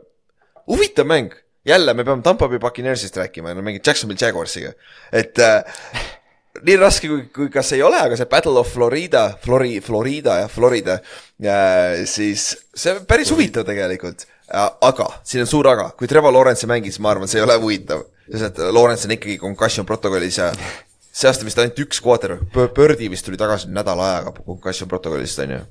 huvitav 0.72 1.10
mäng. 1.10 1.36
jälle, 1.66 1.94
me 1.94 2.04
peame 2.04 2.24
Tampa 2.26 2.48
Bay 2.50 2.60
Buccaneersist 2.60 3.18
rääkima, 3.18 3.54
no 3.54 3.62
mängib 3.66 3.86
Jacksonville 3.86 4.22
Jaguarsiga, 4.22 4.74
et 5.12 5.40
äh, 5.40 5.64
nii 6.60 6.78
raske 6.80 7.10
kui, 7.10 7.24
kui 7.34 7.50
kas 7.54 7.72
ei 7.76 7.84
ole, 7.86 8.00
aga 8.02 8.18
see 8.20 8.30
Battle 8.30 8.60
of 8.60 8.70
Florida, 8.74 9.24
Flori-, 9.44 9.80
Florida 9.84 10.42
jah, 10.44 10.52
Florida 10.52 10.98
äh,, 11.00 12.04
siis 12.10 12.52
see 12.76 12.96
on 12.96 13.06
päris 13.10 13.32
huvitav 13.32 13.66
tegelikult. 13.68 14.28
aga, 14.52 15.08
siin 15.24 15.46
on 15.46 15.48
suur 15.48 15.68
aga, 15.72 15.92
kui 15.98 16.10
Trevor 16.12 16.34
Lawrence 16.36 16.68
mängis, 16.68 17.00
ma 17.00 17.14
arvan, 17.14 17.30
see 17.32 17.40
ei 17.40 17.46
ole 17.46 17.56
huvitav, 17.62 18.04
sest 18.28 18.50
et 18.50 18.64
Lawrence 18.76 19.08
on 19.08 19.16
ikkagi 19.16 19.38
concussion 19.40 19.88
protokollis 19.88 20.42
ja 20.42 20.50
see 21.12 21.30
aasta 21.30 21.48
vist 21.48 21.60
ainult 21.62 21.80
üks 21.86 22.04
quarter, 22.04 22.36
Birdi 22.76 23.08
vist 23.12 23.28
tuli 23.28 23.40
tagasi 23.40 23.72
nädala 23.72 24.10
ajaga 24.10 24.36
concussion 24.44 24.92
protokollist, 24.92 25.40
on 25.46 25.56
ju 25.56 25.62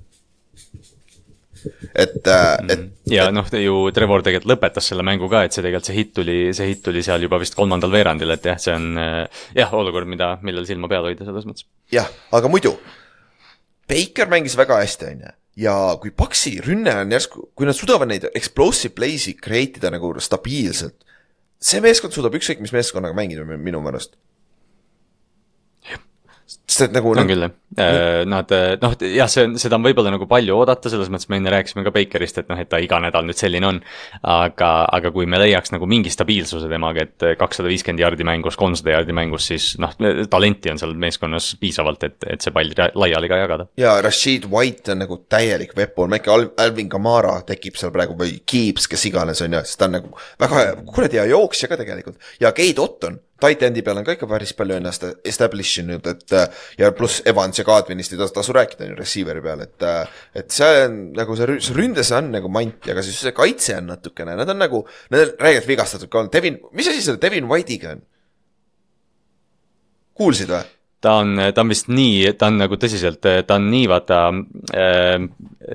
et, 1.94 2.20
äh, 2.26 2.54
et. 2.68 2.78
Mhm. 2.78 2.86
ja 3.12 3.28
noh, 3.34 3.48
ju 3.50 3.82
Trevor 3.94 4.24
tegelikult 4.26 4.52
lõpetas 4.52 4.90
selle 4.90 5.04
mängu 5.06 5.28
ka, 5.32 5.44
et 5.46 5.56
see 5.56 5.64
tegelikult 5.64 5.90
see 5.90 5.98
hitt 5.98 6.14
tuli, 6.16 6.38
see 6.56 6.70
hitt 6.72 6.84
tuli 6.86 7.02
seal 7.06 7.26
juba 7.26 7.40
vist 7.42 7.56
kolmandal 7.58 7.92
veerandil, 7.94 8.32
et 8.34 8.48
jah, 8.50 8.60
see 8.62 8.76
on 8.76 8.88
äh, 9.00 9.42
jah, 9.58 9.74
olukord, 9.76 10.08
mida, 10.10 10.36
millel 10.46 10.68
silma 10.68 10.90
peal 10.90 11.10
hoida 11.10 11.26
selles 11.28 11.48
mõttes. 11.48 11.68
jah, 11.92 12.08
aga 12.36 12.52
muidu, 12.52 12.76
Baker 13.90 14.30
mängis 14.30 14.54
väga 14.58 14.78
hästi, 14.82 15.12
on 15.12 15.22
ju 15.26 15.36
ja 15.60 15.76
kui 16.00 16.12
Paxi 16.14 16.54
rünne 16.64 16.94
on 17.02 17.12
järsku, 17.12 17.50
kui 17.58 17.66
nad 17.68 17.76
suudavad 17.76 18.08
neid 18.08 18.28
explosive 18.30 18.94
play'si 18.96 19.34
create 19.36 19.80
ida 19.80 19.90
nagu 19.92 20.12
stabiilselt, 20.22 20.96
see 21.60 21.82
meeskond 21.84 22.14
suudab 22.14 22.38
ükskõik 22.38 22.62
mis 22.62 22.72
meeskonnaga 22.72 23.16
mängida 23.18 23.44
minu 23.44 23.82
meelest 23.84 24.16
sest 26.70 26.86
et 26.86 26.94
nagu. 26.94 27.12
on 27.12 27.28
küll 27.28 27.44
jah, 27.44 27.52
äh, 27.76 28.22
nad 28.28 28.52
äh, 28.54 28.76
noh, 28.80 28.94
jah, 29.02 29.30
see 29.30 29.46
on, 29.46 29.56
seda 29.60 29.78
on 29.78 29.84
võib-olla 29.84 30.12
nagu 30.14 30.26
palju 30.30 30.56
oodata, 30.56 30.90
selles 30.92 31.10
mõttes 31.12 31.30
me 31.30 31.40
enne 31.40 31.52
rääkisime 31.52 31.84
ka 31.86 31.92
Bakerist, 31.94 32.40
et 32.42 32.50
noh, 32.50 32.58
et 32.60 32.70
ta 32.70 32.80
iga 32.82 33.00
nädal 33.02 33.26
nüüd 33.26 33.38
selline 33.38 33.68
on. 33.68 33.80
aga, 34.30 34.70
aga 34.92 35.12
kui 35.14 35.26
me 35.30 35.40
leiaks 35.40 35.72
nagu 35.74 35.88
mingi 35.90 36.12
stabiilsuse 36.12 36.68
temaga, 36.70 37.06
et 37.06 37.38
kakssada 37.40 37.70
viiskümmend 37.70 38.02
jaardi 38.04 38.26
mängus, 38.26 38.58
kolmsada 38.60 38.94
jaardi 38.96 39.16
mängus, 39.16 39.48
siis 39.50 39.70
noh, 39.82 39.94
talenti 40.30 40.72
on 40.72 40.80
seal 40.80 40.94
meeskonnas 41.00 41.52
piisavalt, 41.60 42.04
et, 42.08 42.18
et 42.36 42.44
see 42.44 42.54
pall 42.54 42.74
laiali 42.94 43.30
ka 43.30 43.40
jagada. 43.42 43.68
ja 43.80 43.96
Rashid 44.04 44.46
White 44.50 44.94
on 44.94 45.02
nagu 45.04 45.22
täielik 45.30 45.74
weapon, 45.78 46.18
äkki 46.18 46.34
Al-, 46.34 46.50
Alvin 46.60 46.90
Kamara 46.92 47.40
tekib 47.48 47.78
seal 47.80 47.94
praegu 47.94 48.18
või 48.18 48.38
Gibbs, 48.46 48.88
kes 48.90 49.08
iganes 49.10 49.42
on 49.46 49.58
ju, 49.58 49.64
sest 49.66 49.80
ta 49.80 49.90
on 49.90 49.98
nagu 49.98 50.14
väga 50.40 50.68
kuradi 50.86 51.20
hea 51.20 51.30
jooksja 51.32 51.70
ka 51.70 51.80
tegelikult 51.80 52.32
ja 52.42 52.54
Keit 52.56 52.78
Otton 52.82 53.18
tight-end'i 53.40 53.82
peal 53.84 54.00
on 54.00 54.06
ka 54.06 54.14
ikka 54.16 54.28
päris 54.30 54.52
palju 54.56 54.76
ennast 54.76 55.06
establish 55.26 55.80
inud, 55.82 56.06
et 56.10 56.34
ja 56.78 56.90
pluss 56.96 57.22
Evans 57.28 57.60
ja 57.60 57.66
Kadvinist 57.68 58.14
ei 58.14 58.20
tasu 58.20 58.54
rääkida, 58.56 58.86
on 58.86 58.94
ju, 58.94 58.98
receiver'i 59.00 59.44
peal, 59.44 59.64
et 59.66 59.88
et 60.36 60.50
see 60.54 60.84
on 60.86 60.98
nagu 61.16 61.36
see, 61.38 61.58
see 61.60 61.76
ründes 61.76 62.12
on 62.16 62.32
nagu 62.34 62.50
mant, 62.52 62.90
aga 62.90 63.04
siis 63.06 63.20
see 63.26 63.34
kaitse 63.36 63.76
on 63.78 63.90
natukene, 63.94 64.36
nad 64.38 64.52
on 64.52 64.60
nagu, 64.60 64.84
nad 65.12 65.26
on 65.26 65.34
räigelt 65.46 65.68
vigastatud 65.70 66.10
ka 66.10 66.22
olnud, 66.22 66.34
Devin, 66.34 66.60
mis 66.76 66.90
asi 66.90 67.04
selle 67.04 67.22
Devin 67.22 67.48
White'iga 67.50 67.96
on? 67.96 68.04
kuulsid 70.20 70.52
või? 70.52 70.79
Ta 71.00 71.14
on, 71.22 71.38
ta 71.54 71.62
on 71.62 71.70
vist 71.72 71.88
nii, 71.88 72.32
ta 72.38 72.50
on 72.50 72.58
nagu 72.60 72.76
tõsiselt, 72.80 73.24
ta 73.24 73.56
on 73.56 73.68
nii 73.72 73.86
vaata 73.88 74.18
äh,. 74.76 75.16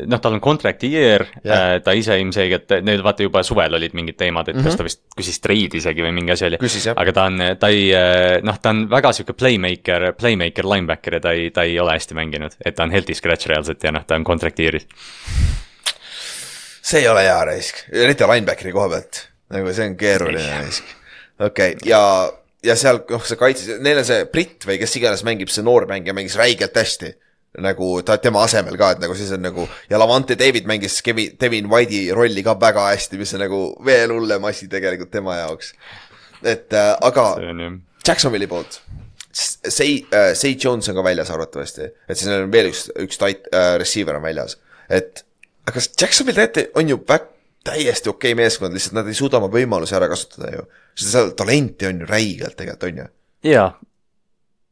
noh, 0.06 0.22
tal 0.22 0.36
on 0.38 0.42
contract 0.44 0.84
year 0.86 1.26
yeah., 1.40 1.76
äh, 1.76 1.82
ta 1.84 1.96
ise 1.98 2.18
ilmselgelt, 2.22 2.76
neil 2.86 3.02
vaata 3.06 3.26
juba 3.26 3.42
suvel 3.46 3.78
olid 3.80 3.96
mingid 3.98 4.20
teemad, 4.20 4.50
et 4.50 4.56
mm 4.56 4.62
-hmm. 4.62 4.70
kas 4.70 4.78
ta 4.78 4.86
vist 4.86 5.02
küsis 5.18 5.42
treidi 5.42 5.82
isegi 5.82 6.06
või 6.06 6.14
mingi 6.20 6.36
asi 6.36 6.46
oli. 6.46 6.60
aga 6.96 7.14
ta 7.14 7.26
on, 7.32 7.42
ta 7.60 7.72
ei, 7.74 7.90
noh, 8.44 8.60
ta 8.62 8.70
on 8.70 8.86
väga 8.90 9.14
sihuke 9.14 9.34
playmaker, 9.34 10.14
playmaker 10.14 10.66
linebacker 10.66 11.14
ja 11.14 11.20
ta 11.20 11.32
ei, 11.32 11.50
ta 11.52 11.64
ei 11.64 11.80
ole 11.80 11.98
hästi 11.98 12.14
mänginud, 12.14 12.58
et 12.66 12.76
ta 12.76 12.84
on 12.84 12.92
healthy 12.92 13.14
scratch 13.14 13.48
reaalselt 13.48 13.84
ja 13.84 13.92
noh, 13.92 14.06
ta 14.06 14.16
on 14.16 14.24
contract 14.24 14.60
year'is. 14.60 14.88
see 16.82 17.00
ei 17.00 17.08
ole 17.08 17.24
hea 17.24 17.46
risk, 17.46 17.86
eriti 17.92 18.24
linebackeri 18.24 18.72
koha 18.72 18.90
pealt, 18.90 19.28
nagu 19.50 19.74
see 19.74 19.90
on 19.90 19.98
keeruline 19.98 20.66
risk. 20.66 20.84
okei 21.40 21.72
okay., 21.74 21.90
ja 21.90 22.30
ja 22.66 22.76
seal, 22.80 23.02
noh, 23.10 23.24
see 23.28 23.40
kaitse, 23.40 23.78
neil 23.84 24.02
on 24.02 24.08
see 24.08 24.26
britt 24.32 24.66
või 24.68 24.80
kes 24.82 24.98
iganes 25.00 25.24
mängib, 25.28 25.52
see 25.54 25.66
noor 25.66 25.88
mängija 25.90 26.16
mängis 26.18 26.38
räigelt 26.40 26.76
hästi. 26.78 27.14
nagu 27.64 28.02
ta 28.04 28.18
tema 28.20 28.42
asemel 28.44 28.76
ka, 28.76 28.90
et 28.92 29.00
nagu 29.00 29.14
siis 29.16 29.30
on 29.32 29.40
nagu 29.46 29.64
ja 29.88 29.96
Lavante 29.96 30.36
David 30.36 30.66
mängis 30.68 30.98
Kevin, 31.02 31.38
Devin 31.40 31.70
White'i 31.72 32.10
rolli 32.12 32.44
ka 32.44 32.58
väga 32.60 32.90
hästi, 32.90 33.20
mis 33.22 33.32
on 33.38 33.46
nagu 33.46 33.60
veel 33.86 34.12
hullem 34.12 34.44
asi 34.50 34.68
tegelikult 34.68 35.12
tema 35.12 35.38
jaoks. 35.38 35.72
et 36.44 36.74
äh, 36.74 36.92
aga 37.02 37.30
Jacksonville'i 38.06 38.48
poolt, 38.52 38.82
Say 39.36 40.04
äh,, 40.12 40.34
Say 40.36 40.58
Jones 40.60 40.90
on 40.90 40.96
ka 40.96 41.04
väljas 41.04 41.32
arvatavasti, 41.32 41.88
et 42.10 42.18
siis 42.18 42.28
on 42.32 42.52
veel 42.52 42.74
üks, 42.74 42.90
üks 43.08 43.20
tight 43.24 43.48
äh, 43.54 43.78
receiver 43.80 44.20
on 44.20 44.28
väljas, 44.28 44.60
et 44.90 45.24
aga 45.66 45.80
Jacksonville 46.02 46.50
tegelikult 46.50 46.84
on 46.84 46.92
ju 46.92 47.00
väga 47.08 47.32
täiesti 47.66 48.10
okei 48.10 48.34
okay 48.34 48.44
meeskond, 48.44 48.74
lihtsalt 48.76 48.96
nad 49.00 49.08
ei 49.10 49.18
suuda 49.18 49.40
oma 49.40 49.50
võimalusi 49.54 49.96
ära 49.98 50.10
kasutada 50.12 50.52
ju. 50.54 50.66
Sest 50.96 51.12
seal 51.12 51.32
talenti 51.32 51.88
on 51.88 52.00
ju 52.00 52.06
räigelt 52.06 52.58
tegelikult, 52.58 52.84
on 52.84 52.98
ju. 52.98 53.08
jaa, 53.52 53.72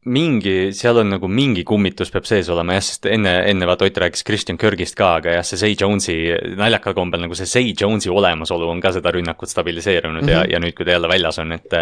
mingi, 0.04 0.72
seal 0.76 0.98
on 1.00 1.14
nagu 1.14 1.28
mingi 1.30 1.62
kummitus 1.64 2.10
peab 2.12 2.26
sees 2.28 2.48
olema 2.52 2.76
jah, 2.76 2.84
sest 2.84 3.08
enne, 3.08 3.32
enne 3.48 3.68
vaata 3.68 3.86
Ott 3.88 3.98
rääkis 4.00 4.24
Christian 4.26 4.58
Kirgist 4.60 4.96
ka, 4.98 5.14
aga 5.20 5.38
jah, 5.38 5.44
see 5.46 5.60
Zay 5.60 5.76
Jones'i, 5.80 6.16
naljakal 6.58 6.94
kombel 6.96 7.22
nagu 7.24 7.36
see 7.38 7.48
Zay 7.48 7.72
Jones'i 7.72 8.12
olemasolu 8.12 8.68
on 8.68 8.82
ka 8.84 8.92
seda 8.96 9.12
rünnakut 9.14 9.48
stabiliseerunud 9.48 10.22
mm 10.22 10.28
-hmm. 10.28 10.32
ja, 10.32 10.42
mhm. 10.42 10.52
ja 10.52 10.60
nüüd, 10.60 10.74
kui 10.76 10.84
ta 10.84 10.96
jälle 10.96 11.08
väljas 11.08 11.38
on, 11.38 11.52
et. 11.52 11.72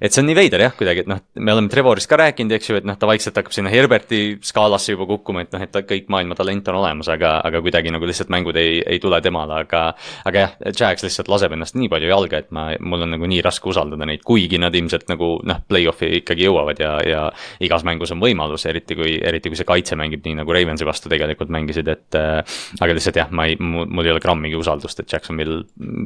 et 0.00 0.12
see 0.12 0.22
on 0.22 0.26
nii 0.26 0.36
veider 0.36 0.60
jah, 0.60 0.74
kuidagi, 0.76 1.00
et 1.00 1.06
noh, 1.06 1.20
me 1.34 1.52
oleme 1.52 1.68
Trevorist 1.68 2.08
ka 2.08 2.16
rääkinud, 2.16 2.52
eks 2.52 2.70
ju, 2.70 2.76
et 2.76 2.84
noh, 2.84 2.98
ta 2.98 3.06
vaikselt 3.06 3.36
hakkab 3.36 3.52
sinna 3.52 3.70
Herberti 3.70 4.38
skaalasse 4.40 4.92
juba 4.92 5.06
kukkuma, 5.06 5.40
et 5.40 5.52
noh, 5.52 5.62
et 5.62 5.72
kõik 5.72 6.08
maailma 6.08 6.34
talent 6.34 6.68
on 6.68 6.80
olemas, 6.82 7.08
aga, 7.08 7.40
aga 7.44 7.60
kuidagi 7.60 7.90
nagu 7.90 8.06
lihtsalt 8.06 8.28
mängud 8.28 8.56
ei, 8.56 8.82
ei 8.86 8.98
tule 8.98 9.20
temale, 9.20 9.54
aga. 9.64 9.94
aga 10.24 10.38
jah, 10.38 10.52
Jax 10.80 11.02
lihtsalt 11.02 11.28
laseb 11.28 11.52
ennast 11.52 11.74
nii 11.74 11.88
palju 11.88 12.08
jalga, 12.08 12.38
et 12.38 12.50
ma, 12.50 12.72
mul 12.80 13.02
on 13.02 13.10
nagu 13.16 13.26
nii 13.26 13.40
raske 13.42 13.68
usaldada 13.68 14.06
neid, 14.06 14.22
kuigi 14.24 14.58
nad 14.58 14.74
ilmselt 14.74 15.08
nagu 15.08 15.40
noh, 15.44 15.60
play-off'i 15.68 16.16
ikkagi 16.20 16.44
jõuavad 16.44 16.80
ja, 16.80 16.98
ja 17.06 17.30
igas 17.66 17.84
mängus 17.86 18.12
on 18.14 18.20
võimalus, 18.22 18.66
eriti 18.70 18.96
kui, 18.98 19.16
eriti 19.22 19.52
kui 19.52 19.58
see 19.58 19.68
kaitse 19.68 19.98
mängib 19.98 20.24
nii, 20.26 20.38
nagu 20.42 20.54
Ravensi 20.54 20.86
vastu 20.88 21.12
tegelikult 21.12 21.52
mängisid, 21.54 21.88
et 21.92 22.18
äh,. 22.18 22.42
aga 22.80 22.96
lihtsalt 22.96 23.18
jah, 23.22 23.32
ma 23.34 23.48
ei, 23.50 23.58
mul 23.58 24.06
ei 24.06 24.14
ole 24.14 24.22
grammigi 24.22 24.58
usaldust, 24.58 25.02
et 25.02 25.12
Jacksonville 25.12 25.62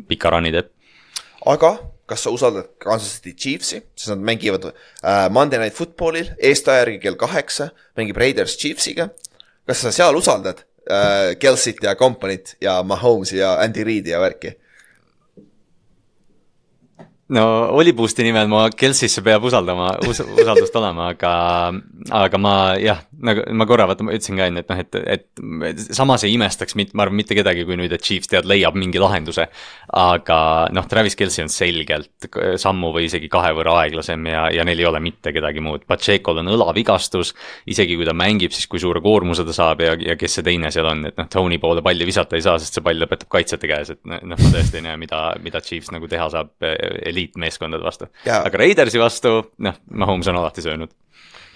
pika 0.09 0.33
run'i 0.35 0.55
teeb. 0.55 0.73
aga 1.47 1.77
kas 2.07 2.23
sa 2.23 2.31
usaldad 2.31 2.69
Kansas 2.83 3.17
City 3.19 3.35
Chiefsi, 3.35 3.81
sest 3.97 4.13
nad 4.15 4.23
mängivad 4.23 4.69
äh, 4.71 5.27
Monday 5.31 5.59
Night 5.59 5.75
Footballil, 5.75 6.31
eestaja 6.39 6.85
järgi 6.85 7.01
kell 7.03 7.19
kaheksa, 7.19 7.71
mängib 7.99 8.19
Raiders 8.21 8.57
Chiefsiga. 8.61 9.09
kas 9.67 9.83
sa 9.83 9.91
seal 9.93 10.15
usaldad 10.17 10.63
äh, 10.87 11.35
Kelsit 11.43 11.83
ja 11.83 11.97
Company't 11.99 12.55
ja 12.61 12.79
Mahomes'i 12.83 13.41
ja 13.41 13.57
Andy 13.63 13.85
Reid'i 13.85 14.15
ja 14.15 14.21
värki? 14.23 14.55
No 17.35 17.45
Oliboost'i 17.75 18.23
nimel 18.27 18.47
ma 18.51 18.67
Kelsisse 18.71 19.23
peab 19.27 19.45
usaldama 19.49 19.89
us,, 20.07 20.21
usaldust 20.23 20.77
olema, 20.79 21.09
aga, 21.15 21.33
aga 22.15 22.39
ma 22.39 22.55
jah, 22.79 23.01
nagu 23.27 23.43
ma 23.57 23.67
korra 23.67 23.89
vaata, 23.91 24.07
ütlesin 24.07 24.39
ka 24.39 24.47
enne, 24.51 24.63
et 24.63 24.71
noh, 24.71 24.83
et, 24.83 24.99
et 25.17 25.83
samas 25.97 26.23
ei 26.27 26.37
imestaks 26.37 26.77
mit-, 26.79 26.95
ma 26.95 27.07
arvan, 27.07 27.19
mitte 27.19 27.35
kedagi, 27.39 27.65
kui 27.67 27.79
nüüd, 27.79 27.95
et 27.97 28.05
Chiefs 28.07 28.31
tead, 28.31 28.47
leiab 28.47 28.79
mingi 28.79 29.03
lahenduse. 29.03 29.49
aga 29.97 30.39
noh, 30.75 30.87
Travis 30.91 31.19
Kelci 31.19 31.43
on 31.43 31.51
selgelt 31.53 32.29
sammu 32.63 32.93
või 32.95 33.09
isegi 33.09 33.31
kahe 33.33 33.53
võrra 33.57 33.81
aeglasem 33.83 34.27
ja, 34.31 34.47
ja 34.55 34.67
neil 34.67 34.85
ei 34.85 34.89
ole 34.89 35.03
mitte 35.03 35.33
kedagi 35.35 35.63
muud. 35.65 35.87
Pacheco'l 35.89 36.43
on 36.45 36.53
õlavigastus, 36.55 37.35
isegi 37.67 37.99
kui 37.99 38.07
ta 38.07 38.15
mängib, 38.17 38.55
siis 38.55 38.71
kui 38.71 38.83
suure 38.83 39.03
koormuse 39.03 39.47
ta 39.47 39.55
saab 39.57 39.83
ja, 39.83 39.97
ja 40.13 40.19
kes 40.21 40.39
see 40.39 40.47
teine 40.47 40.71
seal 40.75 40.87
on, 40.93 41.07
et 41.11 41.19
noh, 41.19 41.31
Tony 41.33 41.59
poole 41.63 41.83
palli 41.83 42.07
visata 42.07 42.39
ei 42.39 42.47
saa, 42.47 42.61
sest 42.63 42.79
see 42.79 42.87
pall 42.87 43.03
lõpetab 43.03 43.31
kaitsjate 43.35 43.71
käes, 43.71 43.95
et 43.97 44.03
noh, 44.07 44.23
ma 44.23 44.55
tõesti 44.55 44.79
ei 44.79 44.87
näe, 44.87 45.01
mida, 45.01 45.27
mida 45.43 45.63
Chiefs 45.65 45.91
nagu 45.95 46.07
teha 46.11 46.29
saab 46.31 46.55
eliitmeeskondade 47.17 47.85
vastu. 47.85 48.13
aga 48.29 48.63
Raidersi 48.63 49.03
vastu, 49.03 49.41
noh, 49.59 49.83
Mahomes 49.91 50.29
on 50.31 50.45
alati 50.45 50.65
söönud 50.65 50.95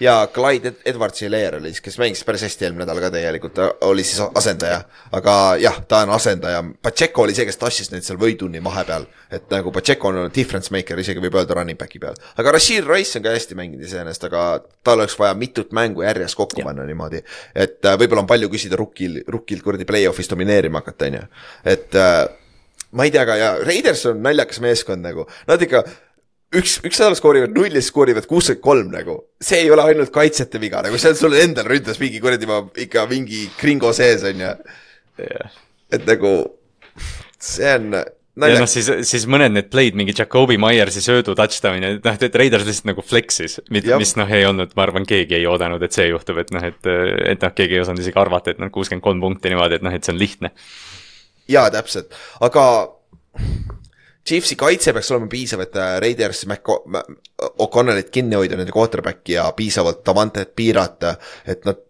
ja 0.01 0.27
Clyde 0.33 0.73
Edwards 0.85 1.21
Hilaire 1.21 1.57
oli 1.57 1.69
siis, 1.69 1.81
kes 1.81 1.97
mängis 2.01 2.23
päris 2.25 2.41
hästi 2.41 2.65
eelmine 2.65 2.85
nädal 2.85 2.99
ka 3.03 3.11
tegelikult, 3.13 3.53
ta 3.53 3.67
oli 3.85 4.03
siis 4.03 4.21
asendaja. 4.35 4.81
aga 5.11 5.35
jah, 5.61 5.77
ta 5.87 6.01
on 6.05 6.09
asendaja, 6.15 6.63
Pacheco 6.81 7.21
oli 7.21 7.35
see, 7.37 7.45
kes 7.45 7.61
tassis 7.61 7.91
neid 7.91 8.05
seal 8.05 8.17
võiduni 8.21 8.63
vahepeal. 8.63 9.05
et 9.31 9.45
nagu 9.53 9.71
Pacheco 9.71 10.09
on 10.09 10.31
difference 10.35 10.73
maker, 10.73 10.99
isegi 10.99 11.21
võib 11.21 11.37
öelda 11.37 11.57
running 11.57 11.79
back'i 11.79 11.99
peal. 11.99 12.17
aga 12.37 12.51
Rashid 12.57 12.89
Rice 12.89 13.19
on 13.19 13.23
ka 13.23 13.35
hästi 13.35 13.55
mänginud 13.55 13.85
iseenesest, 13.85 14.25
aga 14.31 14.45
tal 14.83 14.99
oleks 14.99 15.19
vaja 15.19 15.37
mitut 15.37 15.71
mängu 15.71 16.03
järjest 16.03 16.35
kokku 16.35 16.65
panna 16.65 16.85
niimoodi. 16.85 17.21
et 17.55 17.85
äh, 17.85 17.97
võib-olla 17.97 18.25
on 18.25 18.31
palju 18.33 18.49
küsida 18.49 18.81
rukkil, 18.81 19.21
rukkilt 19.27 19.63
kuradi 19.63 19.85
play-off'is 19.85 20.29
domineerima 20.29 20.81
hakata, 20.81 21.11
on 21.11 21.21
ju. 21.21 21.25
et 21.77 21.95
äh, 21.95 22.25
ma 22.97 23.07
ei 23.07 23.11
tea 23.13 23.25
ka 23.27 23.35
ja 23.39 23.51
Raiders 23.63 24.05
on 24.11 24.23
naljakas 24.23 24.61
meeskond 24.63 25.05
nagu, 25.05 25.27
nad 25.47 25.61
ikka 25.63 25.83
üks, 26.57 26.77
üks 26.85 27.01
nädal 27.01 27.17
skoorivad 27.19 27.53
null 27.55 27.71
ja 27.71 27.79
siis 27.79 27.91
skoorivad 27.93 28.27
kuuskümmend 28.29 28.63
kolm 28.63 28.93
nagu. 28.93 29.17
see 29.41 29.63
ei 29.63 29.71
ole 29.71 29.85
ainult 29.87 30.13
kaitsjate 30.13 30.61
viga, 30.61 30.83
nagu 30.85 30.99
see 30.99 31.13
on 31.13 31.19
sul 31.19 31.37
endal 31.39 31.69
ründas 31.71 32.01
mingi 32.01 32.23
kuradi 32.23 32.49
ma 32.49 32.63
ikka 32.85 33.05
mingi 33.11 33.45
kringo 33.59 33.93
sees 33.95 34.25
on 34.27 34.43
ju 34.43 34.49
yeah.. 35.21 35.53
et 35.91 36.07
nagu 36.07 36.33
see 37.39 37.71
on 37.77 37.93
naljakas. 37.93 38.57
ja 38.57 38.65
noh, 38.65 38.71
siis, 38.71 38.91
siis 39.07 39.27
mõned 39.31 39.55
need 39.55 39.71
play'd, 39.71 39.95
mingi 39.97 40.15
Jakobi 40.17 40.59
Myersi 40.61 41.03
söödu 41.03 41.35
touchdown 41.39 41.79
ja 41.83 41.95
noh, 41.95 42.21
et 42.27 42.39
Raiders 42.43 42.67
lihtsalt 42.67 42.91
nagu 42.91 43.05
flex'is. 43.05 43.59
mis 43.71 44.15
noh, 44.19 44.35
ei 44.35 44.47
olnud, 44.47 44.75
ma 44.75 44.87
arvan, 44.87 45.07
keegi 45.07 45.39
ei 45.39 45.47
oodanud, 45.49 45.83
et 45.83 45.95
see 45.95 46.09
juhtub, 46.11 46.39
et 46.43 46.51
noh, 46.55 46.67
et, 46.67 46.91
et 47.33 47.43
noh, 47.43 47.55
keegi 47.55 47.79
ei 47.79 47.83
osanud 47.83 48.03
isegi 48.03 48.19
arvata, 48.19 48.53
et 48.53 48.61
noh, 48.61 48.71
kuuskümmend 48.73 49.03
kolm 49.05 49.23
punkti 49.23 49.51
niimoodi, 49.51 49.79
et 49.79 49.87
noh, 49.87 49.95
et 49.95 50.03
see 50.03 50.15
on 50.15 50.21
lihtne 50.21 50.51
jaa, 51.47 51.69
täpselt, 51.71 52.13
aga 52.39 52.65
Chiefsi 54.27 54.55
kaitse 54.55 54.93
peaks 54.93 55.09
olema 55.11 55.27
piisav, 55.31 55.63
et 55.65 55.75
äh, 55.75 55.95
Raiders 56.01 56.43
O'Connorit 57.57 58.11
kinni 58.13 58.37
hoida, 58.37 58.57
nende 58.59 58.73
quarterback'i 58.73 59.33
ja 59.33 59.47
piisavalt 59.57 60.03
Davantet 60.05 60.53
piirata, 60.55 61.15
et 61.45 61.65
nad, 61.65 61.81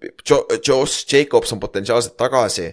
Josh 0.67 1.03
Jacobs 1.11 1.51
on 1.51 1.59
potentsiaalselt 1.59 2.15
tagasi 2.17 2.69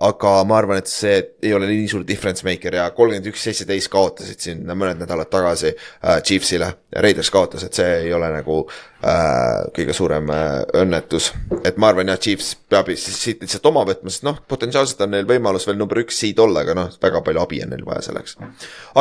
aga 0.00 0.32
ma 0.46 0.58
arvan, 0.60 0.78
et 0.78 0.90
see 0.90 1.14
ei 1.42 1.50
ole 1.56 1.66
nii 1.66 1.86
suur 1.90 2.04
difference 2.06 2.44
maker 2.46 2.76
ja 2.78 2.84
kolmkümmend 2.94 3.26
üks, 3.32 3.42
seitseteist 3.48 3.90
kaotasid 3.90 4.44
siin 4.44 4.60
mõned 4.68 5.00
nädalad 5.02 5.30
tagasi 5.32 5.72
äh, 5.72 6.20
Chiefsile. 6.22 6.70
Raiders 7.02 7.30
kaotas, 7.34 7.64
et 7.66 7.76
see 7.76 7.88
ei 8.04 8.12
ole 8.16 8.30
nagu 8.32 8.60
äh, 8.62 9.66
kõige 9.74 9.96
suurem 9.96 10.30
äh, 10.32 10.60
õnnetus. 10.78 11.32
et 11.64 11.80
ma 11.82 11.90
arvan 11.90 12.12
jah, 12.12 12.20
Chiefs 12.22 12.54
peab 12.70 12.92
siit 12.94 13.42
lihtsalt 13.42 13.66
oma 13.72 13.82
võtma, 13.88 14.12
sest 14.14 14.26
noh, 14.28 14.38
potentsiaalselt 14.48 15.02
on 15.04 15.16
neil 15.16 15.26
võimalus 15.28 15.66
veel 15.68 15.80
number 15.80 16.04
üks 16.04 16.22
seed 16.22 16.38
olla, 16.42 16.62
aga 16.62 16.78
noh, 16.78 16.94
väga 17.02 17.24
palju 17.26 17.42
abi 17.42 17.62
on 17.66 17.74
neil 17.74 17.84
vaja 17.88 18.06
selleks. 18.08 18.38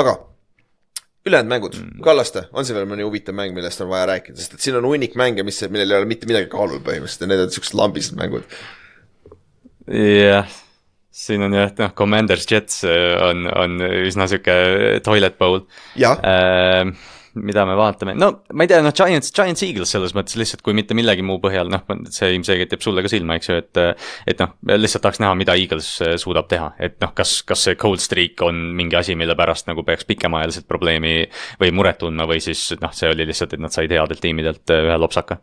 aga 0.02 0.18
ülejäänud 1.28 1.52
mängud 1.52 1.78
mm., 1.78 2.04
Kallaste, 2.04 2.48
on 2.58 2.66
see 2.66 2.74
veel 2.74 2.90
mõni 2.90 3.06
huvitav 3.06 3.38
mäng, 3.38 3.54
millest 3.54 3.86
on 3.86 3.94
vaja 3.94 4.10
rääkida, 4.16 4.40
sest 4.42 4.58
et 4.58 4.66
siin 4.66 4.82
on 4.82 4.90
hunnik 4.90 5.14
mänge, 5.20 5.46
mis, 5.46 5.62
millel 5.70 5.94
ei 5.94 6.02
ole 6.02 6.10
mitte 6.10 6.30
midagi 6.30 6.50
kaalul 6.50 6.82
põhimõtteliselt 6.82 7.28
ja 7.28 7.36
need 7.36 7.46
on 7.46 7.54
siuksed 7.54 7.78
lambised 7.78 8.18
mängud. 8.18 8.48
jah 9.88 10.42
yeah 10.42 10.56
siin 11.12 11.44
on 11.48 11.56
jah, 11.56 11.74
noh, 11.80 11.94
Commanders 11.98 12.48
Jets 12.50 12.82
äh, 12.88 13.14
on, 13.24 13.46
on 13.50 13.78
üsna 13.82 14.28
sihuke 14.30 15.00
toilet 15.06 15.38
bowl. 15.40 15.64
Äh, 15.98 16.92
mida 17.38 17.64
me 17.70 17.76
vaatame, 17.78 18.16
no 18.18 18.30
ma 18.58 18.66
ei 18.66 18.70
tea, 18.72 18.80
noh, 18.82 18.94
Giants, 18.96 19.30
Giants 19.36 19.62
Eagles 19.66 19.92
selles 19.94 20.14
mõttes 20.18 20.38
lihtsalt, 20.40 20.64
kui 20.66 20.76
mitte 20.78 20.96
millegi 20.98 21.26
muu 21.26 21.38
põhjal, 21.44 21.70
noh, 21.70 21.84
see 22.14 22.32
ilmselgelt 22.34 22.74
jääb 22.74 22.86
sulle 22.86 23.04
ka 23.06 23.12
silma, 23.12 23.38
eks 23.38 23.52
ju, 23.52 23.60
et. 23.62 23.82
et 24.34 24.42
noh, 24.42 24.56
lihtsalt 24.74 25.06
tahaks 25.06 25.22
näha, 25.24 25.38
mida 25.38 25.58
Eagles 25.60 25.92
äh, 26.06 26.16
suudab 26.22 26.50
teha, 26.52 26.72
et 26.84 26.98
noh, 27.04 27.14
kas, 27.18 27.40
kas 27.48 27.68
see 27.68 27.78
cold 27.80 28.02
streak 28.04 28.42
on 28.46 28.62
mingi 28.78 28.98
asi, 29.00 29.18
mille 29.20 29.38
pärast 29.38 29.70
nagu 29.70 29.86
peaks 29.88 30.08
pikemaajaliselt 30.10 30.70
probleemi 30.70 31.20
või 31.62 31.74
muret 31.78 32.02
tundma 32.02 32.28
või 32.30 32.42
siis 32.44 32.70
noh, 32.82 32.94
see 32.96 33.12
oli 33.14 33.28
lihtsalt, 33.30 33.54
et 33.54 33.64
nad 33.64 33.74
said 33.74 33.94
headelt 33.94 34.24
tiimidelt 34.24 34.78
ühe 34.78 34.98
lopsaka 35.02 35.42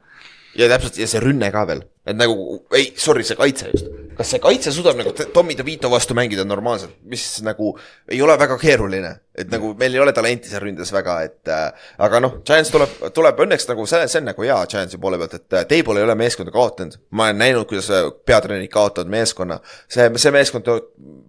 ja 0.58 0.68
täpselt 0.70 0.98
ja 1.00 1.08
see 1.10 1.22
rünne 1.22 1.50
ka 1.54 1.64
veel, 1.68 1.82
et 2.04 2.16
nagu 2.16 2.64
ei, 2.76 2.90
sorry, 3.00 3.24
see 3.24 3.36
kaitse 3.38 3.70
just. 3.72 3.88
kas 4.14 4.30
see 4.34 4.40
kaitse 4.42 4.72
suudab 4.74 4.98
nagu 5.00 5.12
Tommy 5.34 5.56
DeVito 5.56 5.88
vastu 5.90 6.14
mängida 6.16 6.44
normaalselt, 6.46 6.98
mis 7.10 7.24
nagu 7.46 7.72
ei 8.12 8.20
ole 8.22 8.36
väga 8.38 8.58
keeruline. 8.60 9.14
et 9.34 9.50
nagu 9.50 9.72
meil 9.74 9.96
ei 9.96 9.98
ole 9.98 10.12
talenti 10.14 10.46
seal 10.46 10.62
ründes 10.62 10.92
väga, 10.94 11.16
et 11.26 11.50
äh, 11.50 11.88
aga 12.06 12.20
noh, 12.22 12.36
Giants 12.46 12.70
tuleb, 12.70 12.92
tuleb 13.16 13.40
õnneks 13.42 13.66
nagu 13.66 13.86
see, 13.90 14.04
see 14.06 14.20
on 14.20 14.28
nagu 14.30 14.44
hea 14.46 14.60
Giantsi 14.70 15.00
poole 15.02 15.18
pealt, 15.18 15.34
et 15.40 15.56
äh, 15.58 15.66
Table 15.72 15.98
ei 15.98 16.06
ole 16.06 16.14
meeskonda 16.20 16.54
kaotanud. 16.54 17.00
ma 17.10 17.30
olen 17.30 17.42
näinud, 17.42 17.66
kuidas 17.70 17.90
äh, 17.90 18.06
peatreenerid 18.26 18.70
kaotavad 18.70 19.10
meeskonna. 19.10 19.58
see, 19.88 20.06
see 20.22 20.34
meeskond 20.34 20.70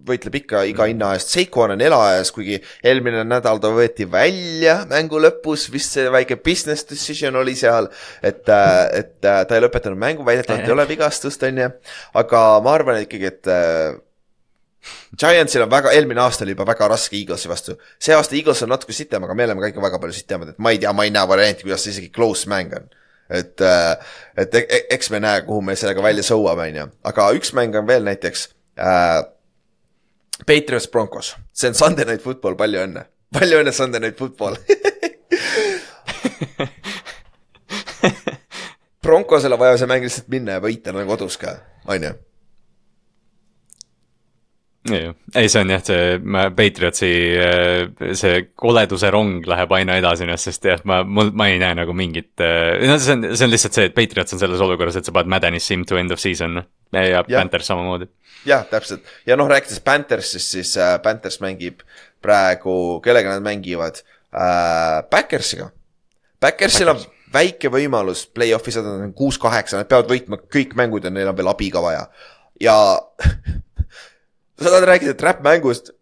võitleb 0.06 0.38
ikka 0.40 0.62
iga 0.70 0.86
hinna 0.88 1.12
eest, 1.16 1.32
Seiko 1.34 1.64
on 1.64 1.82
elajas, 1.82 2.30
kuigi 2.34 2.60
eelmine 2.86 3.24
nädal 3.26 3.58
ta 3.62 3.72
võeti 3.74 4.06
välja 4.10 4.78
mängu 4.90 5.18
lõpus, 5.22 5.66
vist 5.72 5.96
see 5.96 6.06
väike 6.12 6.38
business 6.44 6.86
decision 6.86 7.36
oli 7.42 7.56
seal. 7.58 7.90
et, 8.22 8.48
äh, 8.48 9.00
et 9.00 9.24
äh, 9.24 9.42
ta 9.46 9.56
ei 9.56 9.64
lõpetanud 9.64 9.98
mängu, 9.98 10.24
väidetavalt 10.26 10.65
ei 10.66 10.74
ole 10.74 10.88
vigastust, 10.88 11.42
on 11.46 11.62
ju. 11.62 11.70
aga 12.22 12.42
ma 12.64 12.74
arvan 12.76 13.00
ikkagi, 13.04 13.30
et 13.30 13.50
äh, 13.52 13.96
Giantsil 15.18 15.64
on 15.64 15.70
väga, 15.70 15.92
eelmine 15.96 16.20
aasta 16.22 16.44
oli 16.44 16.54
juba 16.54 16.66
väga 16.68 16.88
raske 16.92 17.16
Eaglesi 17.18 17.48
vastu. 17.48 17.76
see 17.98 18.14
aasta 18.14 18.36
Eagles 18.36 18.62
on 18.62 18.70
natuke 18.70 18.92
sitem, 18.92 19.24
aga 19.24 19.34
me 19.34 19.44
oleme 19.44 19.60
ka 19.64 19.72
ikka 19.72 19.82
väga 19.82 20.00
palju 20.02 20.16
sitemad, 20.18 20.52
et 20.52 20.58
ma 20.62 20.72
ei 20.74 20.78
tea, 20.82 20.92
ma 20.92 21.06
ei 21.06 21.12
näe 21.14 21.28
varianti, 21.28 21.66
kuidas 21.66 21.84
see 21.84 21.94
isegi 21.94 22.10
close 22.14 22.50
mäng 22.50 22.74
on. 22.76 22.90
et, 23.30 23.60
äh, 23.60 23.96
et 24.36 24.54
e-, 24.54 24.66
e-, 24.68 24.86
eks 24.94 25.10
me 25.10 25.20
näe, 25.20 25.42
kuhu 25.46 25.62
me 25.62 25.76
sellega 25.76 26.02
välja 26.02 26.22
sõuame, 26.26 26.68
on 26.70 26.80
ju, 26.82 26.86
aga 27.10 27.30
üks 27.38 27.54
mäng 27.56 27.74
on 27.78 27.88
veel 27.88 28.06
näiteks 28.06 28.48
äh,. 28.78 29.24
Patriots 30.46 30.88
Broncos, 30.92 31.32
see 31.56 31.70
on 31.72 31.74
Sunday 31.74 32.04
Night 32.04 32.22
Football, 32.22 32.58
palju 32.60 32.82
õnne, 32.84 33.06
palju 33.32 33.62
õnne 33.62 33.72
Sunday 33.72 34.00
Night 34.04 34.18
Football 34.20 34.58
Broncosel 39.06 39.54
on 39.54 39.60
vaja 39.60 39.80
see 39.80 39.90
mäng 39.90 40.06
lihtsalt 40.06 40.30
minna 40.32 40.56
ja 40.56 40.62
võita 40.62 40.94
nagu 40.94 41.08
kodus 41.14 41.38
ka, 41.40 41.58
on 41.90 42.08
ju? 42.08 42.14
Ei, 44.86 45.48
see 45.50 45.60
on 45.64 45.70
jah, 45.72 45.82
see 45.82 46.18
Patriotsi 46.54 47.10
äh, 47.42 48.12
see 48.18 48.42
koleduse 48.58 49.10
rong 49.10 49.46
läheb 49.48 49.72
aina 49.74 49.96
edasi 49.98 50.26
ennast, 50.26 50.46
sest 50.46 50.68
jah, 50.68 50.82
ma, 50.86 51.00
mul, 51.02 51.32
ma 51.36 51.48
ei 51.50 51.58
näe 51.62 51.74
nagu 51.78 51.94
mingit, 51.96 52.34
äh, 52.44 52.84
no 52.86 52.98
see 53.02 53.16
on, 53.16 53.26
see 53.32 53.48
on 53.48 53.52
lihtsalt 53.54 53.78
see, 53.78 53.88
et 53.90 53.96
Patriots 53.96 54.36
on 54.36 54.42
selles 54.42 54.62
olukorras, 54.62 54.98
et 54.98 55.08
sa 55.08 55.14
paned 55.16 55.32
Maddenis 55.32 55.66
sim 55.66 55.82
to 55.88 55.98
end 55.98 56.14
of 56.14 56.22
season 56.22 56.60
ja, 56.60 57.02
ja 57.02 57.24
Panthers 57.26 57.66
samamoodi. 57.72 58.06
jah, 58.46 58.62
täpselt. 58.70 59.06
Ja 59.26 59.38
noh, 59.38 59.50
rääkides 59.50 59.82
Panthersist, 59.86 60.54
siis 60.54 60.76
äh, 60.78 60.96
Panthers 61.02 61.40
mängib 61.42 61.82
praegu, 62.22 63.00
kellega 63.04 63.34
nad 63.34 63.42
mängivad? 63.42 64.02
Äh,, 64.36 65.02
Backersiga. 65.10 65.70
Backersil 66.40 66.94
on 66.94 67.02
väike 67.32 67.70
võimalus 67.72 68.26
play-off'i 68.34 68.74
saada, 68.74 68.94
nad 68.94 69.08
on 69.08 69.14
kuus-kaheksa, 69.16 69.80
nad 69.80 69.90
peavad 69.90 70.10
võitma 70.10 70.38
kõik 70.52 70.76
mängud 70.78 71.06
ja 71.06 71.12
neil 71.12 71.30
on 71.30 71.38
veel 71.38 71.50
abi 71.50 71.70
ka 71.74 71.82
vaja. 71.84 72.06
ja 72.60 72.76
sa 74.60 74.68
tahad 74.68 74.88
rääkida 74.92 75.16
trap-mängust, 75.18 75.92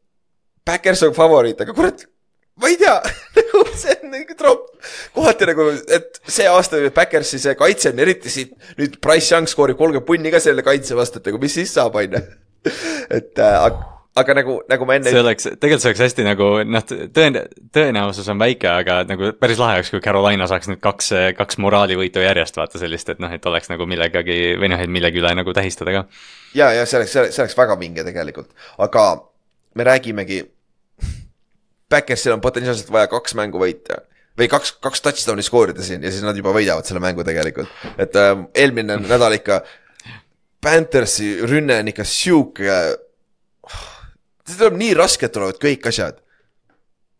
Backers 0.65 1.03
on 1.05 1.15
favoriit, 1.17 1.61
aga 1.61 1.75
kurat, 1.77 2.07
ma 2.61 2.71
ei 2.73 2.79
tea 2.81 2.97
nagu 3.39 3.65
see 3.77 3.97
on 4.03 4.15
nagu 4.15 4.37
tropp. 4.39 4.69
kohati 5.17 5.49
nagu, 5.51 5.71
et 5.97 6.21
see 6.27 6.47
aasta 6.49 6.81
Backersi 6.95 7.41
see 7.43 7.57
kaitse 7.59 7.93
on 7.93 8.05
eriti 8.05 8.33
siit, 8.33 8.55
nüüd 8.79 9.01
Price 9.05 9.35
Young 9.35 9.51
skoorib 9.51 9.81
kolmkümmend 9.81 10.09
punni 10.09 10.33
ka 10.35 10.43
selle 10.43 10.65
kaitse 10.67 10.97
vastu, 10.99 11.21
et 11.21 11.33
nagu 11.33 11.43
mis 11.43 11.57
siis 11.61 11.75
saab, 11.75 11.99
on 12.01 12.19
ju. 12.19 12.25
et 13.19 13.43
äh, 13.43 13.59
aga 14.21 14.35
nagu, 14.39 14.55
nagu 14.71 14.87
ma 14.87 14.97
enne. 14.99 15.11
see 15.11 15.21
oleks, 15.21 15.49
tegelikult 15.59 15.83
see 15.83 15.91
oleks 15.91 16.03
hästi 16.05 16.27
nagu 16.27 16.49
noh, 16.69 16.87
tõen-, 17.17 17.41
tõenäosus 17.75 18.31
on 18.31 18.39
väike, 18.43 18.71
aga 18.71 19.01
nagu 19.09 19.33
päris 19.41 19.59
lahe 19.59 19.81
oleks, 19.81 19.91
kui 19.91 20.03
Carolina 20.05 20.47
saaks 20.51 20.71
nüüd 20.71 20.81
kaks, 20.85 21.11
kaks 21.39 21.59
moraalivõitu 21.63 22.23
järjest 22.23 22.59
vaata 22.61 22.81
sellist, 22.83 23.11
et 23.11 23.23
noh, 23.23 23.33
et 23.35 23.51
oleks 23.51 23.71
nagu 23.73 23.89
millegagi 23.91 24.55
või 24.61 24.71
noh, 24.71 24.83
et 24.85 24.93
millegi 24.93 25.23
üle 25.23 25.35
nagu 25.35 25.55
tähistada 25.57 25.97
ka. 25.97 26.05
ja, 26.55 26.71
ja 26.79 26.87
see 26.87 27.01
oleks, 27.01 27.15
see 27.19 27.43
oleks 27.43 27.59
väga 27.59 27.79
vinge 27.81 28.07
tegelikult, 28.07 28.53
aga 28.79 29.09
me 29.75 29.87
räägimegi. 29.91 30.45
Backersil 31.91 32.33
on 32.33 32.43
potentsiaalselt 32.43 32.89
vaja 32.91 33.11
kaks 33.11 33.35
mängu 33.39 33.61
võita 33.61 34.01
või 34.39 34.47
kaks, 34.51 34.77
kaks 34.83 35.03
touchdown'i 35.05 35.45
skoorida 35.47 35.83
siin 35.85 36.03
ja 36.03 36.11
siis 36.11 36.25
nad 36.27 36.37
juba 36.39 36.55
võidavad 36.55 36.87
selle 36.87 37.03
mängu 37.03 37.27
tegelikult, 37.27 37.71
et 37.99 38.15
äh, 38.19 38.33
eelmine 38.63 38.99
nädal 39.03 39.37
ikka. 39.37 39.65
Panthersi 40.65 41.43
rünne 41.45 41.77
on 41.83 41.91
ikka 41.91 42.07
sihuke 42.09 42.79
see 44.49 44.61
tuleb 44.61 44.79
nii 44.81 44.95
raskelt 44.99 45.35
tulevad 45.35 45.61
kõik 45.63 45.89
asjad. 45.91 46.21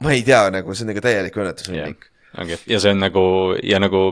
ma 0.05 0.13
ei 0.13 0.25
tea, 0.27 0.47
nagu 0.53 0.75
see 0.75 0.85
on 0.85 0.93
nagu 0.93 1.05
täielik 1.05 1.37
õnnetus 1.41 1.71
yeah.. 1.73 1.95
ongi, 2.39 2.59
ja 2.69 2.81
see 2.83 2.95
on 2.95 3.05
nagu 3.05 3.25
ja 3.63 3.81
nagu 3.83 4.07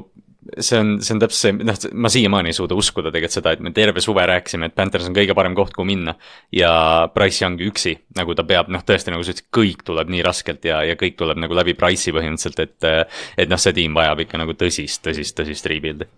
see 0.59 0.78
on, 0.78 0.97
see 1.05 1.14
on 1.14 1.20
täpselt 1.22 1.39
see, 1.39 1.52
noh, 1.66 1.76
ma 2.05 2.10
siiamaani 2.12 2.51
ei 2.51 2.56
suuda 2.56 2.74
uskuda 2.78 3.12
tegelikult 3.12 3.36
seda, 3.36 3.52
et 3.55 3.62
me 3.62 3.70
terve 3.74 4.02
suve 4.02 4.24
rääkisime, 4.26 4.68
et 4.68 4.74
Panthers 4.74 5.06
on 5.06 5.14
kõige 5.16 5.36
parem 5.39 5.55
koht, 5.59 5.74
kuhu 5.76 5.86
minna. 5.86 6.16
ja 6.55 6.72
Price 7.14 7.44
Young 7.44 7.62
üksi, 7.68 7.94
nagu 8.18 8.34
ta 8.39 8.44
peab, 8.48 8.70
noh 8.72 8.82
tõesti, 8.86 9.14
nagu 9.14 9.22
sa 9.22 9.34
ütlesid, 9.34 9.48
kõik 9.55 9.84
tuleb 9.86 10.10
nii 10.12 10.24
raskelt 10.26 10.66
ja, 10.66 10.82
ja 10.86 10.98
kõik 10.98 11.16
tuleb 11.20 11.39
nagu 11.43 11.56
läbi 11.56 11.76
Price'i 11.78 12.14
põhimõtteliselt, 12.16 12.62
et. 12.64 13.09
et 13.44 13.51
noh, 13.51 13.60
see 13.60 13.74
tiim 13.76 13.94
vajab 13.94 14.24
ikka 14.24 14.40
nagu 14.43 14.56
tõsist, 14.59 15.02
tõsist, 15.06 15.36
tõsist 15.39 15.70
rebuild'i. 15.70 16.10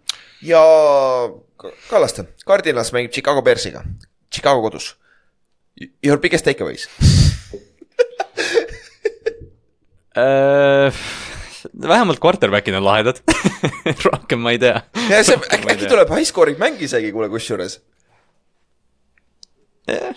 ja 0.48 0.64
Kallaste, 1.90 2.28
Cardinals 2.48 2.92
mängib 2.96 3.12
Chicago 3.12 3.44
Bearsiga, 3.44 3.84
Chicago 4.32 4.64
kodus 4.64 4.94
Your 6.04 6.18
biggest 6.22 6.46
takeaways? 6.46 6.88
Uh, 10.14 10.94
vähemalt 11.74 12.20
quarterback'id 12.22 12.76
on 12.78 12.84
lahedad. 12.86 13.18
Rohkem 14.06 14.44
ma 14.44 14.52
ei 14.54 14.60
tea. 14.62 14.76
ja 15.10 15.24
see 15.26 15.34
äkki, 15.40 15.72
äkki 15.74 15.88
tuleb 15.90 16.12
high 16.14 16.28
scoring 16.28 16.60
mäng 16.60 16.78
isegi, 16.86 17.10
kuule, 17.14 17.26
kusjuures. 17.32 17.80
Yeah 19.90 20.14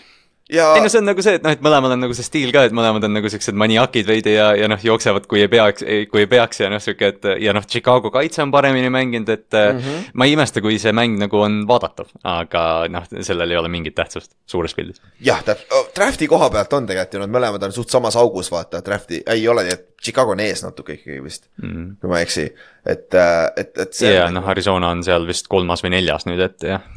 ja.... 0.51 0.67
ei 0.75 0.83
no 0.83 0.91
see 0.91 1.01
on 1.01 1.07
nagu 1.09 1.23
see, 1.23 1.37
et 1.37 1.45
noh, 1.45 1.53
et 1.55 1.63
mõlemal 1.63 1.93
on 1.95 2.03
nagu 2.05 2.15
see 2.17 2.25
stiil 2.25 2.53
ka, 2.55 2.65
et 2.67 2.75
mõlemad 2.75 3.05
on 3.07 3.15
nagu 3.17 3.31
siuksed 3.31 3.57
maniakid 3.59 4.07
veidi 4.07 4.35
ja, 4.35 4.49
ja 4.57 4.69
noh, 4.71 4.81
jooksevad, 4.83 5.27
kui 5.29 5.41
ei 5.43 5.51
peaks, 5.51 5.85
kui 6.11 6.23
ei 6.23 6.29
peaks 6.31 6.61
ja 6.63 6.71
noh, 6.71 6.81
sihuke, 6.83 7.11
et 7.13 7.27
ja 7.43 7.55
noh, 7.55 7.65
Chicago 7.67 8.11
kaitse 8.13 8.43
on 8.45 8.53
paremini 8.53 8.91
mänginud, 8.93 9.29
et 9.33 9.47
mm 9.51 9.79
-hmm. 9.79 10.09
ma 10.13 10.27
ei 10.27 10.35
imesta, 10.37 10.63
kui 10.63 10.79
see 10.79 10.93
mäng 10.95 11.19
nagu 11.19 11.41
on 11.41 11.59
vaadatav, 11.67 12.11
aga 12.23 12.63
noh, 12.91 13.07
sellel 13.21 13.51
ei 13.51 13.57
ole 13.57 13.71
mingit 13.73 13.95
tähtsust 13.95 14.31
suures 14.45 14.75
pildis. 14.75 15.01
jah, 15.21 15.43
täpselt 15.43 15.93
draft'i 15.95 16.27
koha 16.27 16.49
pealt 16.49 16.73
on 16.73 16.87
tegelikult 16.87 17.13
ju, 17.13 17.19
nad 17.25 17.35
mõlemad 17.35 17.63
on 17.63 17.71
suht 17.71 17.89
samas 17.89 18.15
augus, 18.15 18.51
vaata, 18.51 18.81
draft'i, 18.85 19.23
ei 19.25 19.47
ole 19.47 19.63
nii, 19.63 19.73
et 19.73 19.85
Chicago 20.03 20.31
on 20.31 20.39
ees 20.39 20.63
natuke 20.63 20.93
ikkagi 20.93 21.23
vist 21.23 21.49
mm, 21.61 21.69
-hmm. 21.69 21.95
kui 22.01 22.09
ma 22.09 22.19
ei 22.19 22.27
eksi, 22.27 22.53
et, 22.85 23.13
äh, 23.13 23.51
et, 23.55 23.77
et 23.77 23.93
see. 23.93 24.13
ja 24.13 24.29
noh, 24.31 24.47
Arizona 24.47 24.89
on 24.89 25.03
seal 25.03 25.27
vist 25.27 25.47
kolmas 25.47 25.83
või 25.83 25.97
neljas 25.97 26.25
nüüd 26.25 26.39
ette, 26.39 26.67
jah 26.67 26.96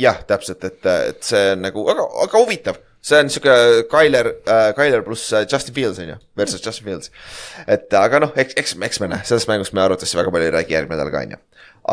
jah, 0.00 0.22
täpselt, 0.28 0.64
et, 0.64 0.86
et 0.86 1.26
see 1.26 1.56
nagu 1.60 1.84
väga, 1.86 2.06
väga 2.22 2.44
huvitav 2.44 2.80
see 3.02 3.20
on 3.20 3.30
sihuke 3.32 3.52
Tyler 3.90 4.26
äh,, 4.46 4.74
Tyler 4.76 5.02
pluss 5.02 5.32
äh, 5.32 5.46
Justin 5.52 5.74
Fields 5.74 5.98
on 5.98 6.08
ju, 6.08 6.16
versus 6.36 6.66
Justin 6.66 6.84
Fields. 6.84 7.10
et 7.66 7.92
aga 7.96 8.20
noh, 8.20 8.32
eks, 8.36 8.56
eks, 8.60 8.74
eks 8.76 9.00
me 9.00 9.08
näe, 9.08 9.24
sellest 9.24 9.48
mängust 9.48 9.72
me 9.76 9.82
arvatavasti 9.84 10.18
väga 10.20 10.32
palju 10.34 10.48
ei 10.50 10.56
räägi 10.58 10.76
järgmine 10.76 11.00
nädal 11.00 11.12
ka 11.14 11.22
on 11.24 11.36
ju. 11.36 11.38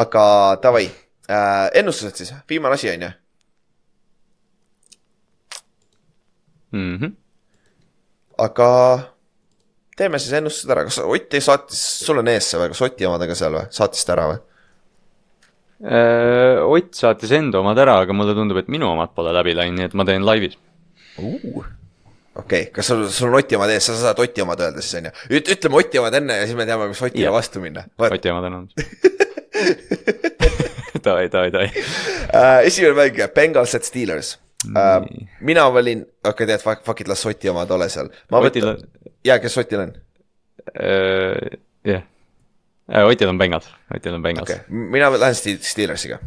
aga 0.04 0.24
davai 0.64 0.90
äh,, 1.30 1.70
ennustused 1.80 2.20
siis, 2.20 2.34
viimane 2.50 2.76
asi 2.76 2.92
on 2.92 3.08
ju 3.08 3.12
mm. 6.72 6.98
-hmm. 6.98 7.16
aga 8.38 8.70
teeme 9.98 10.20
siis 10.20 10.34
ennustused 10.34 10.72
ära, 10.76 10.84
kas 10.84 11.00
Ott 11.00 11.40
saatis, 11.40 11.82
sul 12.06 12.20
on 12.20 12.28
ees 12.28 12.52
see 12.52 12.60
või, 12.60 12.74
kas 12.74 12.82
Oti 12.82 13.08
omad 13.08 13.24
on 13.24 13.32
ka 13.32 13.36
seal 13.36 13.56
või, 13.56 13.66
saatis 13.72 14.06
ta 14.06 14.18
ära 14.18 14.28
või? 14.34 14.44
Äh, 15.78 16.58
Ott 16.66 16.96
saatis 16.98 17.32
enda 17.38 17.60
omad 17.62 17.78
ära, 17.78 18.00
aga 18.02 18.14
mulle 18.18 18.34
tundub, 18.34 18.58
et 18.58 18.70
minu 18.74 18.88
omad 18.90 19.12
pole 19.14 19.30
läbi 19.36 19.54
läinud, 19.54 19.78
nii 19.78 19.86
et 19.92 19.98
ma 19.98 20.06
teen 20.10 20.24
laivis 20.26 20.56
uh.. 21.22 21.36
okei 21.38 21.62
okay., 22.42 22.64
kas 22.74 22.90
sul, 22.90 23.04
sul 23.14 23.30
on 23.30 23.38
Oti 23.38 23.60
omad 23.60 23.70
ees, 23.76 23.86
sa 23.86 23.94
saad 24.00 24.18
Oti 24.24 24.42
omad 24.42 24.64
öelda 24.66 24.82
siis 24.82 24.98
on 24.98 25.12
ju, 25.12 25.38
ütleme 25.38 25.78
Oti 25.78 26.02
omad 26.02 26.18
enne 26.18 26.40
ja 26.40 26.48
siis 26.50 26.58
me 26.58 26.66
teame, 26.66 26.90
kas 26.90 27.04
Otile 27.06 27.36
vastu 27.36 27.62
minna. 27.62 27.86
Oti 28.10 28.34
omad 28.34 28.50
on 28.50 28.58
olnud 28.64 28.74
davai, 31.06 31.30
davai, 31.30 31.54
davai 31.54 31.70
uh,. 31.70 32.66
esimene 32.66 32.98
mäng, 32.98 33.22
Bengals 33.38 33.78
at 33.78 33.86
Steelers 33.86 34.34
uh,. 34.72 35.06
mina 35.46 35.70
valin, 35.78 36.02
okei 36.24 36.34
okay, 36.34 36.54
tead, 36.56 36.66
fuck, 36.66 36.82
fuck 36.90 37.06
it, 37.06 37.14
las 37.14 37.22
Oti 37.30 37.54
omad 37.54 37.70
ole 37.78 37.86
seal. 37.94 38.10
Otil 38.34 38.74
on. 38.74 38.82
jaa, 39.30 39.38
kes 39.46 39.62
Otil 39.62 39.86
on 39.86 39.98
jah 41.86 42.02
Äh, 42.88 43.04
Otil 43.04 43.30
on 43.30 43.38
Bengals, 43.38 43.70
Otil 43.96 44.14
on 44.16 44.22
Bengals 44.24 44.50
okay.. 44.50 44.64
mina 44.68 45.12
lähen 45.20 45.36
Steelersiga. 45.62 46.20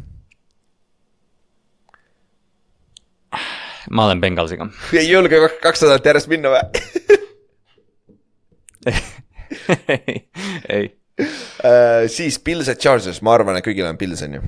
ma 3.90 4.04
olen 4.06 4.20
Bengalsiga. 4.20 4.68
ei 4.92 5.10
julge 5.10 5.40
kaks 5.62 5.82
nädalat 5.82 6.06
järjest 6.06 6.28
minna 6.28 6.52
või 6.52 6.60
ei, 9.88 10.28
ei 10.68 10.84
uh,. 11.20 12.08
siis 12.08 12.38
Pils 12.38 12.68
at 12.68 12.80
Chargers, 12.80 13.22
ma 13.22 13.34
arvan, 13.34 13.58
et 13.58 13.66
kõigil 13.66 13.88
on 13.88 13.98
Pils, 14.00 14.22
on 14.26 14.34
ju. 14.38 14.42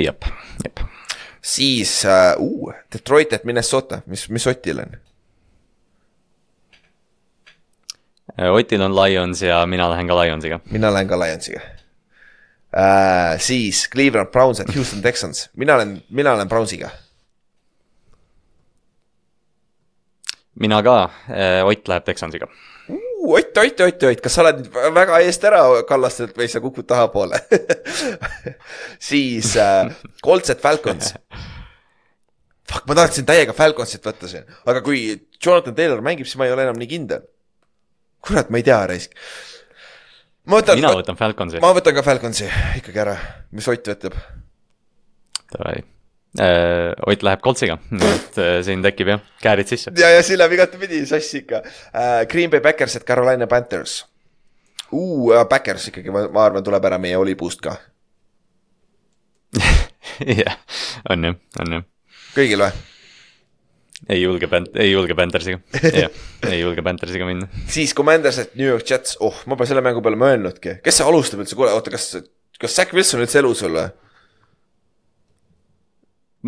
jep, 0.00 0.24
jep. 0.64 0.82
siis 1.42 1.94
uh, 2.08 2.34
uh, 2.40 2.74
Detroit 2.92 3.32
at 3.36 3.44
Minnesota, 3.48 4.02
mis, 4.06 4.28
mis 4.30 4.46
Otil 4.50 4.82
on? 4.84 4.98
Äh, 8.29 8.29
Otil 8.48 8.82
on 8.82 8.94
Lions 8.96 9.42
ja 9.42 9.66
mina 9.66 9.90
lähen 9.90 10.08
ka 10.08 10.16
Lionsiga. 10.16 10.60
mina 10.70 10.92
lähen 10.92 11.08
ka 11.08 11.18
Lionsiga 11.18 11.60
äh,. 12.72 13.38
siis 13.38 13.88
Cleveland 13.92 14.30
Browns 14.32 14.60
at 14.60 14.74
Houston 14.74 15.02
Texans, 15.02 15.50
mina 15.56 15.74
olen, 15.74 16.02
mina 16.10 16.32
olen 16.32 16.48
Brownsiga. 16.48 16.90
mina 20.54 20.82
ka, 20.82 21.10
Ott 21.64 21.88
läheb 21.88 22.04
Texansiga 22.04 22.46
Ott, 23.22 23.58
Ott, 23.58 23.80
Ott, 23.80 24.02
Ott, 24.02 24.20
kas 24.20 24.32
sa 24.32 24.42
oled 24.42 24.64
väga 24.94 25.20
eest 25.20 25.44
ära 25.44 25.60
kallastatud 25.88 26.38
või 26.40 26.48
sa 26.48 26.60
kukud 26.64 26.86
tahapoole 26.88 27.42
siis 29.10 29.52
äh, 29.60 29.90
Coltset 30.24 30.60
Falcons. 30.60 31.12
Fuck, 32.70 32.86
ma 32.88 32.94
tahtsin 32.94 33.26
täiega 33.26 33.52
Falconsit 33.56 34.04
võtta 34.06 34.28
siin, 34.30 34.46
aga 34.68 34.80
kui 34.86 35.02
Jonathan 35.42 35.74
Taylor 35.74 36.00
mängib, 36.06 36.28
siis 36.28 36.38
ma 36.38 36.46
ei 36.46 36.54
ole 36.54 36.64
enam 36.68 36.78
nii 36.78 36.88
kindel. 36.90 37.24
Kurat, 38.26 38.50
ma 38.50 38.60
ei 38.60 38.66
tea, 38.66 38.80
raisk. 38.90 39.14
Võtan, 40.50 40.80
mina 40.80 40.92
võtan 40.96 41.18
Falconsi. 41.18 41.60
ma 41.62 41.72
võtan 41.76 41.94
ka 41.94 42.02
Falconsi 42.04 42.48
ikkagi 42.80 43.02
ära, 43.02 43.14
mis 43.54 43.68
Ott 43.70 43.90
ütleb? 43.92 44.16
Davai 45.52 45.82
äh,. 46.40 46.94
Ott 47.06 47.22
läheb 47.26 47.42
Coltsiga, 47.44 47.76
nii 47.90 48.12
et 48.14 48.40
äh, 48.40 48.52
siin 48.66 48.82
tekib 48.82 49.12
jah, 49.12 49.22
käärid 49.44 49.70
sisse. 49.70 49.92
ja, 49.98 50.10
ja 50.16 50.24
siin 50.26 50.40
läheb 50.40 50.56
igatepidi 50.56 51.04
sassi 51.06 51.44
ikka 51.44 51.62
äh,. 51.62 52.24
Green 52.30 52.50
Bay 52.50 52.64
Backers, 52.64 52.96
et 52.96 53.06
Carolina 53.06 53.46
Panthers 53.50 54.00
uh,. 54.90 55.44
Backers 55.50 55.90
ikkagi, 55.92 56.10
ma 56.10 56.44
arvan, 56.44 56.64
tuleb 56.66 56.88
ära 56.90 56.98
meie 56.98 57.20
olipuust 57.20 57.62
ka. 57.64 57.76
jah, 60.42 60.56
on 61.10 61.30
jah, 61.30 61.42
on 61.60 61.78
jah. 61.78 61.90
kõigil 62.34 62.64
või? 62.64 62.89
Ei 64.10 64.20
julge 64.24 64.48
Pant-, 64.50 64.74
ei 64.80 64.90
julge 64.90 65.14
Panthersiga, 65.18 65.60
jah, 66.02 66.20
ei 66.50 66.60
julge 66.60 66.84
Panthersiga 66.86 67.28
minna. 67.28 67.48
siis 67.70 67.94
Commanders, 67.96 68.40
et 68.42 68.54
New 68.58 68.66
York 68.66 68.86
Jets, 68.88 69.16
oh, 69.24 69.42
ma 69.50 69.58
pole 69.58 69.70
selle 69.70 69.84
mängu 69.84 70.02
peale 70.04 70.18
mõelnudki, 70.20 70.78
kes 70.84 71.00
see 71.00 71.08
alustab 71.08 71.42
üldse, 71.44 71.58
kuule, 71.58 71.72
oota, 71.76 71.92
kas, 71.94 72.12
kas 72.60 72.76
Zack 72.76 72.94
Wilson 72.96 73.22
üldse 73.24 73.42
elus 73.42 73.62
veel 73.66 73.78
või? 73.78 73.88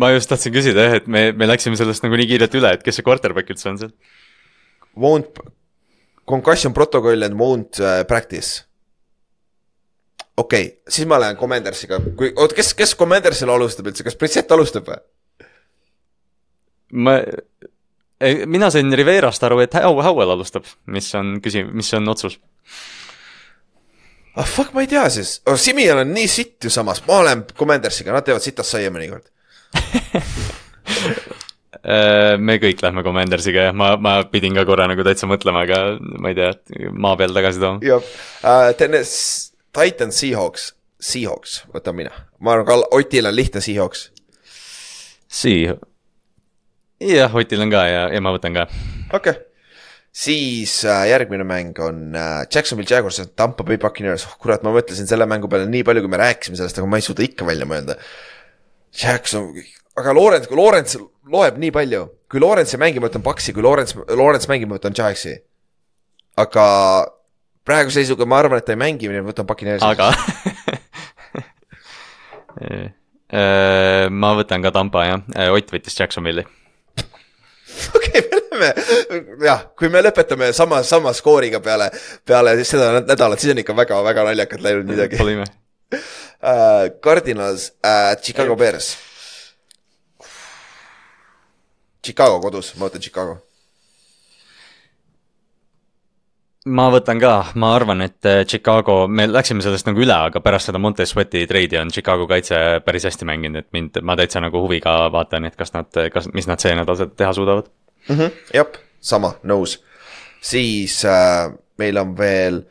ma 0.01 0.09
just 0.15 0.31
tahtsin 0.31 0.53
küsida 0.55 0.87
jah, 0.87 0.99
et 0.99 1.09
me, 1.11 1.27
me 1.37 1.47
läksime 1.49 1.77
sellest 1.79 2.05
nagu 2.05 2.17
nii 2.19 2.29
kiirelt 2.33 2.59
üle, 2.59 2.75
et 2.75 2.85
kes 2.85 2.99
see 2.99 3.05
quarterback 3.05 3.51
üldse 3.53 3.69
on 3.71 3.79
seal? 3.81 3.95
Won't, 4.99 5.41
concussion 6.29 6.73
protocol 6.73 7.25
and 7.25 7.37
won't 7.39 7.81
uh, 7.81 8.01
practice. 8.09 8.63
okei 10.37 10.65
okay,, 10.65 10.77
siis 10.89 11.07
ma 11.09 11.21
lähen 11.21 11.37
Commandersiga, 11.37 12.01
kui, 12.17 12.33
oota, 12.33 12.57
kes, 12.57 12.73
kes 12.77 12.95
Commandersil 12.97 13.51
alustab 13.53 13.91
üldse, 13.91 14.05
kas 14.07 14.17
Brissett 14.17 14.51
alustab 14.51 14.89
või? 14.89 15.01
Ma, 16.93 17.17
mina 18.45 18.69
sain 18.71 18.93
Riverast 18.95 19.43
aru, 19.43 19.59
et 19.63 19.75
Howell 19.83 20.35
alustab, 20.35 20.67
mis 20.93 21.09
on 21.19 21.37
küsi-, 21.43 21.65
mis 21.69 21.93
on 21.97 22.09
otsus. 22.13 22.39
Ah 24.33 24.41
oh, 24.41 24.49
fuck, 24.49 24.73
ma 24.73 24.81
ei 24.81 24.89
tea 24.89 25.05
siis. 25.13 25.35
Oh,, 25.45 25.57
Simian 25.59 25.99
on 26.01 26.13
nii 26.13 26.27
sitt 26.31 26.65
ju 26.65 26.71
samas, 26.73 27.03
ma 27.07 27.19
olen 27.21 27.43
Commandersiga, 27.57 28.13
nad 28.15 28.25
teevad 28.25 28.41
sitast 28.45 28.75
saia 28.75 28.93
mõnikord. 28.93 29.29
Äh, 31.83 32.37
me 32.39 32.53
kõik 32.63 32.79
lähme 32.79 33.01
Commandersiga 33.03 33.65
jah, 33.65 33.73
ma, 33.75 33.89
ma 33.99 34.13
pidin 34.31 34.55
ka 34.55 34.63
korra 34.63 34.85
nagu 34.87 35.03
täitsa 35.03 35.27
mõtlema, 35.27 35.65
aga 35.65 35.97
ma 35.99 36.31
ei 36.31 36.37
tea, 36.37 36.53
maa 36.95 37.17
peal 37.19 37.33
tagasi 37.35 37.59
tooma. 37.59 37.81
jah 37.83 37.99
uh,, 37.99 38.69
Tennessee, 38.79 39.51
Titans, 39.75 40.21
Seahawks, 40.21 40.69
Seahawks 41.03 41.57
võtan 41.73 41.97
mina, 41.97 42.13
ma 42.39 42.53
arvan, 42.53 42.69
ka 42.69 42.95
Otil 42.95 43.27
on 43.27 43.35
lihtne 43.35 43.59
Seahawks. 43.65 44.05
Sea-, 45.27 45.75
jah, 47.09 47.33
Otil 47.35 47.65
on 47.65 47.73
ka 47.73 47.83
ja, 47.89 48.05
ja 48.13 48.21
ma 48.23 48.33
võtan 48.35 48.55
ka. 48.55 48.67
okei 49.11 49.33
okay., 49.33 49.41
siis 50.13 50.75
äh, 50.85 51.07
järgmine 51.09 51.45
mäng 51.47 51.79
on 51.81 52.15
äh, 52.15 52.43
Jacksonville 52.45 52.89
Jaguars 52.89 53.17
ja 53.21 53.25
Tampa 53.25 53.65
Bay 53.67 53.79
Buccaneers, 53.81 54.27
oh 54.29 54.35
kurat, 54.41 54.65
ma 54.65 54.73
mõtlesin 54.75 55.09
selle 55.09 55.25
mängu 55.29 55.49
peale 55.49 55.65
nii 55.69 55.85
palju, 55.87 56.03
kui 56.05 56.13
me 56.13 56.21
rääkisime 56.21 56.59
sellest, 56.59 56.77
aga 56.77 56.89
ma 56.89 56.99
ei 57.01 57.05
suuda 57.05 57.25
ikka 57.25 57.47
välja 57.47 57.65
mõelda 57.69 57.97
Jackson, 58.93 59.49
aga 59.97 60.13
Lawrence, 60.13 60.49
kui 60.49 60.59
Lawrence 60.59 61.01
loeb 61.33 61.57
nii 61.61 61.73
palju, 61.73 62.05
kui 62.29 62.43
Lawrence 62.43 62.77
ei 62.77 62.83
mängi, 62.83 63.01
ma 63.01 63.09
võtan 63.09 63.25
Paxi, 63.25 63.55
kui 63.55 63.65
Lawrence, 63.65 63.97
Lawrence 64.13 64.49
mängib, 64.51 64.69
ma 64.69 64.77
võtan 64.77 64.95
Jaxi. 64.97 65.33
aga 66.37 66.65
praeguse 67.65 68.01
seisuga 68.01 68.27
ma 68.29 68.41
arvan, 68.43 68.61
et 68.61 68.67
ta 68.67 68.75
ei 68.75 68.81
mängi, 68.81 69.09
ma 69.09 69.25
võtan 69.25 69.49
Puccaneersi. 69.49 69.85
aga 69.85 70.11
äh, 73.33 74.09
ma 74.09 74.33
võtan 74.37 74.65
ka 74.65 74.73
Tampa 74.75 75.07
jah, 75.07 75.25
äh, 75.35 75.53
Ott 75.53 75.73
võttis 75.73 75.97
Jacksonville'i. 75.99 76.45
okei 77.97 78.19
okay,, 78.19 78.43
me 78.59 78.69
läheme, 78.69 79.45
jah, 79.45 79.65
kui 79.77 79.89
me 79.89 80.01
lõpetame 80.03 80.51
sama, 80.53 80.81
sama 80.83 81.13
skooriga 81.13 81.61
peale, 81.63 81.89
peale 82.25 82.55
seda 82.67 83.01
nädalat, 83.01 83.41
siis 83.41 83.53
on 83.53 83.63
ikka 83.63 83.75
väga-väga 83.77 84.27
naljakalt 84.29 84.65
läinud 84.65 84.89
midagi. 84.89 85.17
Pole 85.17 85.37
ime 85.37 85.47
uh,. 85.47 86.89
Cardinals 87.05 87.71
uh,, 87.83 88.13
Chicago 88.21 88.55
Bears. 88.55 88.93
Chicago 92.03 92.39
kodus, 92.43 92.73
ma 92.75 92.89
võtan 92.89 93.03
Chicago. 93.03 93.39
Ma 96.65 96.87
võtan 96.93 97.19
ka, 97.19 97.33
ma 97.59 97.73
arvan, 97.75 98.03
et 98.05 98.29
äh, 98.29 98.43
Chicago, 98.47 99.03
me 99.07 99.25
läksime 99.27 99.63
sellest 99.65 99.87
nagu 99.89 100.03
üle, 100.03 100.15
aga 100.29 100.41
pärast 100.43 100.69
seda 100.69 100.79
Monte 100.79 101.05
Sweati 101.09 101.43
treidi 101.49 101.79
on 101.79 101.91
Chicago 101.91 102.27
kaitse 102.29 102.59
päris 102.85 103.07
hästi 103.09 103.27
mänginud, 103.27 103.63
et 103.63 103.69
mind, 103.75 103.99
ma 104.05 104.15
täitsa 104.19 104.41
nagu 104.43 104.61
huviga 104.63 104.95
vaatan, 105.13 105.49
et 105.49 105.57
kas 105.59 105.75
nad, 105.75 105.91
kas, 106.13 106.29
mis 106.33 106.47
nad 106.47 106.63
see 106.63 106.75
nädal 106.77 107.09
teha 107.11 107.33
suudavad 107.35 107.67
mm. 108.07 108.15
-hmm, 108.15 108.39
jah, 108.55 108.79
sama, 109.01 109.35
nõus. 109.43 109.81
siis 110.41 111.03
äh, 111.05 111.51
meil 111.77 111.97
on 111.97 112.17
veel 112.17 112.63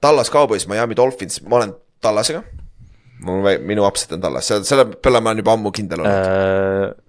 Tallas 0.00 0.30
Cowboys, 0.30 0.68
Miami 0.68 0.96
Dolphins, 0.96 1.42
ma 1.42 1.56
olen 1.56 1.74
Tallasega 2.00 2.42
mul, 3.24 3.42
minu 3.66 3.86
upset 3.86 4.12
on 4.12 4.20
tallas, 4.20 4.52
selle 4.62 4.84
peale 5.02 5.20
ma 5.20 5.32
olen 5.32 5.42
juba 5.42 5.52
ammu 5.56 5.72
kindel 5.72 6.04
olnud 6.04 6.14
äh,. 6.14 7.04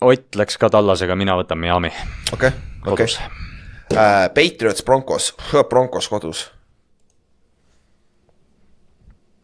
Ott 0.00 0.34
läks 0.34 0.56
ka 0.56 0.70
tallasega, 0.72 1.12
mina 1.12 1.34
võtan 1.36 1.60
Miami. 1.60 1.90
okei 2.32 2.48
okay,, 2.48 2.60
okei 2.86 3.04
okay. 3.04 3.48
Uh,. 3.96 4.28
Patriots, 4.34 4.82
Broncos, 4.82 5.32
Broncos 5.68 6.08
kodus 6.08 6.50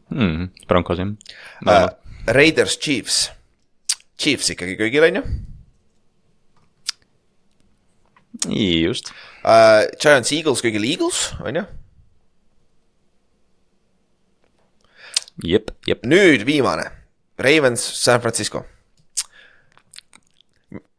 hmm,. 0.08 0.50
Broncos 0.68 0.98
jah 0.98 1.10
uh,. 1.66 1.88
Raiders, 2.26 2.74
Chiefs, 2.82 3.30
Chiefs 4.18 4.50
ikkagi 4.50 4.74
kõigil 4.78 5.06
on 5.06 5.20
ju? 5.20 5.24
just 8.50 9.12
uh,. 9.44 9.86
Giants, 10.02 10.32
Eagles 10.34 10.62
kõigil 10.64 10.86
Eagles 10.86 11.30
on 11.40 11.62
ju? 11.62 11.66
jep, 15.44 15.74
jep. 15.86 16.06
nüüd 16.08 16.46
viimane, 16.48 16.88
Ravens, 17.38 17.82
San 18.00 18.22
Francisco. 18.24 18.64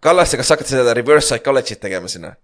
Kallaste, 0.03 0.37
kas 0.37 0.45
sa 0.45 0.53
hakkad 0.53 0.69
seda 0.69 0.93
reverse 0.93 1.25
psychology't 1.25 1.81
tegema 1.81 2.07
sinna 2.11 2.35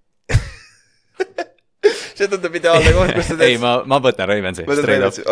see 2.17 2.29
tundub 2.31 2.55
ideaalne 2.57 2.93
koht, 2.95 3.13
kus 3.17 3.29
sa 3.31 3.37
teed. 3.37 3.45
ei, 3.47 3.59
ma, 3.61 3.73
ma 3.89 3.99
võtan 4.03 4.29
Ravensi. 4.29 4.65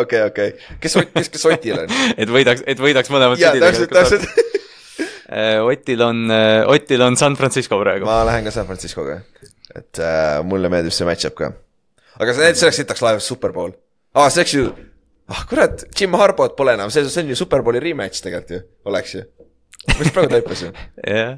okei, 0.02 0.24
okei, 0.28 0.54
kes, 0.84 0.98
kes, 1.14 1.32
kes 1.36 1.48
Otil 1.50 1.84
on 1.84 1.96
et 2.22 2.32
võidaks, 2.32 2.64
et 2.70 2.82
võidaks 2.82 3.12
mõlemad 3.14 3.40
pidi. 3.40 3.64
täpselt, 3.64 3.94
täpselt 3.96 4.28
äh, 5.38 5.60
Otil 5.64 6.06
on, 6.06 6.24
äh, 6.34 6.62
Otil 6.72 7.06
on 7.06 7.18
San 7.20 7.38
Francisco 7.40 7.80
praegu. 7.82 8.08
ma 8.10 8.22
lähen 8.28 8.48
ka 8.48 8.54
San 8.56 8.70
Franciscoga, 8.70 9.22
et 9.76 10.02
äh, 10.02 10.40
mulle 10.48 10.72
meeldib 10.74 10.96
see 10.96 11.08
match-up 11.08 11.38
ka. 11.40 11.54
aga 12.20 12.38
see, 12.38 12.54
see 12.56 12.70
oleks 12.70 12.82
sitaks 12.84 13.06
laevas 13.06 13.30
Superbowl. 13.32 13.76
aa, 14.16 14.30
see 14.30 14.44
oleks 14.44 14.58
ju 14.58 14.70
ah 15.32 15.46
kurat, 15.50 15.86
Jim 15.96 16.18
Harbot 16.20 16.58
pole 16.58 16.76
enam, 16.76 16.92
see, 16.94 17.08
see 17.08 17.24
on 17.24 17.32
ju 17.32 17.40
Superbowli 17.40 17.84
rematch 17.84 18.26
tegelikult 18.26 18.58
ju, 18.58 18.64
oleks 18.92 19.16
ju. 19.16 19.26
just 19.98 20.14
praegu 20.14 20.36
taipasin. 20.36 20.76
jah, 21.08 21.38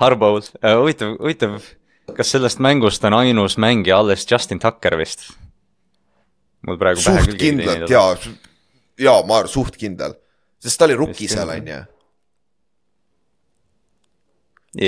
Harbowl 0.00 0.40
uh,, 0.40 0.76
huvitav, 0.80 1.18
huvitav, 1.20 1.58
kas 2.12 2.34
sellest 2.34 2.60
mängust 2.62 3.04
on 3.04 3.16
ainus 3.16 3.56
mängija 3.58 3.98
alles 3.98 4.26
Justin 4.30 4.60
Tucker 4.62 4.98
vist? 4.98 5.30
mul 6.66 6.78
praegu 6.80 7.00
suht 7.00 7.18
pähe 7.18 7.32
küll 7.32 7.40
kindlalt 7.40 7.90
jaa, 7.90 8.14
jaa, 9.00 9.18
ma 9.26 9.40
arvan, 9.40 9.52
suht 9.52 9.76
kindel, 9.80 10.16
sest 10.62 10.80
ta 10.80 10.88
oli 10.88 10.96
rookie 10.98 11.28
seal, 11.30 11.52
on 11.52 11.70
ju 11.72 11.80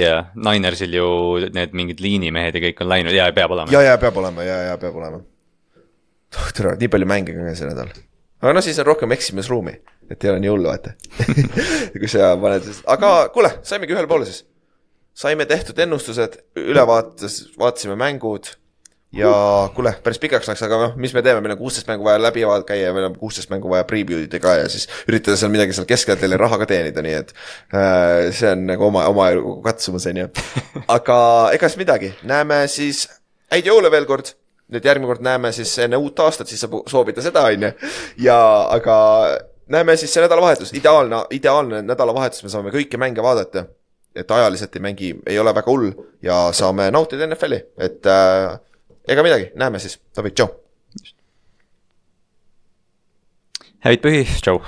jaa, 0.01 0.19
Ninersil 0.49 0.99
ju 0.99 1.07
need 1.55 1.77
mingid 1.79 2.03
liinimehed 2.03 2.59
ja 2.59 2.65
kõik 2.69 2.83
on 2.85 2.93
läinud 2.95 3.17
ja 3.17 3.31
peab 3.37 3.57
olema. 3.57 3.73
ja, 3.73 3.85
ja 3.91 3.97
peab 4.03 4.19
olema 4.23 4.47
ja, 4.47 4.59
ja 4.71 4.81
peab 4.83 4.99
olema. 4.99 5.23
tere, 6.57 6.77
nii 6.81 6.93
palju 6.93 7.09
mänge 7.09 7.37
ka 7.37 7.55
see 7.55 7.71
nädal 7.71 7.93
aga 8.43 8.57
noh, 8.57 8.65
siis 8.65 8.79
on 8.83 8.89
rohkem 8.89 9.15
eksimisruumi, 9.17 9.75
et 10.11 10.25
ei 10.25 10.33
ole 10.33 10.43
nii 10.43 10.53
hullu, 10.53 10.69
vaata 10.71 10.95
kui 12.01 12.11
sa 12.11 12.35
paned, 12.41 12.69
aga 12.97 13.13
kuule, 13.35 13.53
saimegi 13.67 13.97
ühele 13.97 14.11
poole 14.11 14.29
siis. 14.29 14.45
Saime 15.17 15.47
tehtud 15.49 15.79
ennustused, 15.81 16.39
ülevaates 16.61 17.43
vaatasime 17.59 17.97
mängud 17.97 18.53
ja 19.17 19.31
kuule, 19.75 19.95
päris 20.05 20.19
pikaks 20.21 20.49
läks, 20.51 20.63
aga 20.67 20.79
noh, 20.83 20.97
mis 21.01 21.15
me 21.17 21.23
teeme, 21.25 21.41
meil 21.41 21.55
on 21.55 21.61
kuusteist 21.61 21.89
mängu 21.89 22.05
vaja 22.05 22.21
läbi 22.21 22.45
käia 22.69 22.93
meil 22.93 23.09
on 23.09 23.17
kuusteist 23.17 23.51
mängu 23.51 23.71
vaja 23.71 23.87
preview 23.89 24.25
ida 24.27 24.41
ka 24.43 24.57
ja 24.61 24.69
siis 24.69 24.89
üritada 25.09 25.39
seal 25.41 25.53
midagi 25.55 25.77
seal 25.77 25.89
keskel 25.89 26.19
teile 26.21 26.37
raha 26.41 26.59
ka 26.61 26.69
teenida, 26.69 27.05
nii 27.05 27.15
et 27.23 27.33
äh, 27.73 28.33
see 28.37 28.51
on 28.53 28.67
nagu 28.69 28.89
oma, 28.91 29.07
oma 29.09 29.31
katsumus, 29.65 30.09
on 30.11 30.25
ju. 30.25 30.29
aga 30.99 31.19
ega 31.57 31.71
siis 31.71 31.81
midagi, 31.81 32.13
näeme 32.27 32.65
siis 32.73 33.07
häid 33.53 33.71
jõule 33.71 33.93
veel 33.95 34.09
kord 34.11 34.35
nüüd 34.75 34.85
järgmine 34.85 35.09
kord 35.13 35.23
näeme 35.23 35.53
siis 35.55 35.73
enne 35.85 35.99
uut 36.03 36.19
aastat, 36.21 36.51
siis 36.51 36.63
saab 36.65 36.81
soovida 36.91 37.23
seda, 37.25 37.47
on 37.47 37.69
ju. 37.69 37.73
ja, 38.27 38.39
aga 38.75 38.97
näeme 39.73 39.97
siis 39.97 40.13
see 40.15 40.25
nädalavahetus, 40.25 40.75
ideaalne, 40.77 41.25
ideaalne 41.35 41.83
nädalavahetus, 41.87 42.43
me 42.45 42.53
saame 42.53 42.75
kõiki 42.75 42.99
mänge 43.01 43.23
vaadata. 43.25 43.67
Et 44.17 44.31
ajaliselt 44.31 44.77
ei 44.77 44.85
mängi, 44.85 45.13
ei 45.27 45.39
ole 45.39 45.55
väga 45.55 45.71
hull 45.73 45.93
ja 46.25 46.47
saame 46.57 46.89
nautida 46.95 47.29
NFL-i, 47.29 47.63
et 47.89 48.09
äh, 48.11 48.57
ega 49.09 49.27
midagi, 49.27 49.51
näeme 49.55 49.83
siis, 49.83 50.01
David, 50.17 50.39
tšau. 50.39 50.51
häid 53.87 54.03
pühi, 54.03 54.25
tšau 54.43 54.61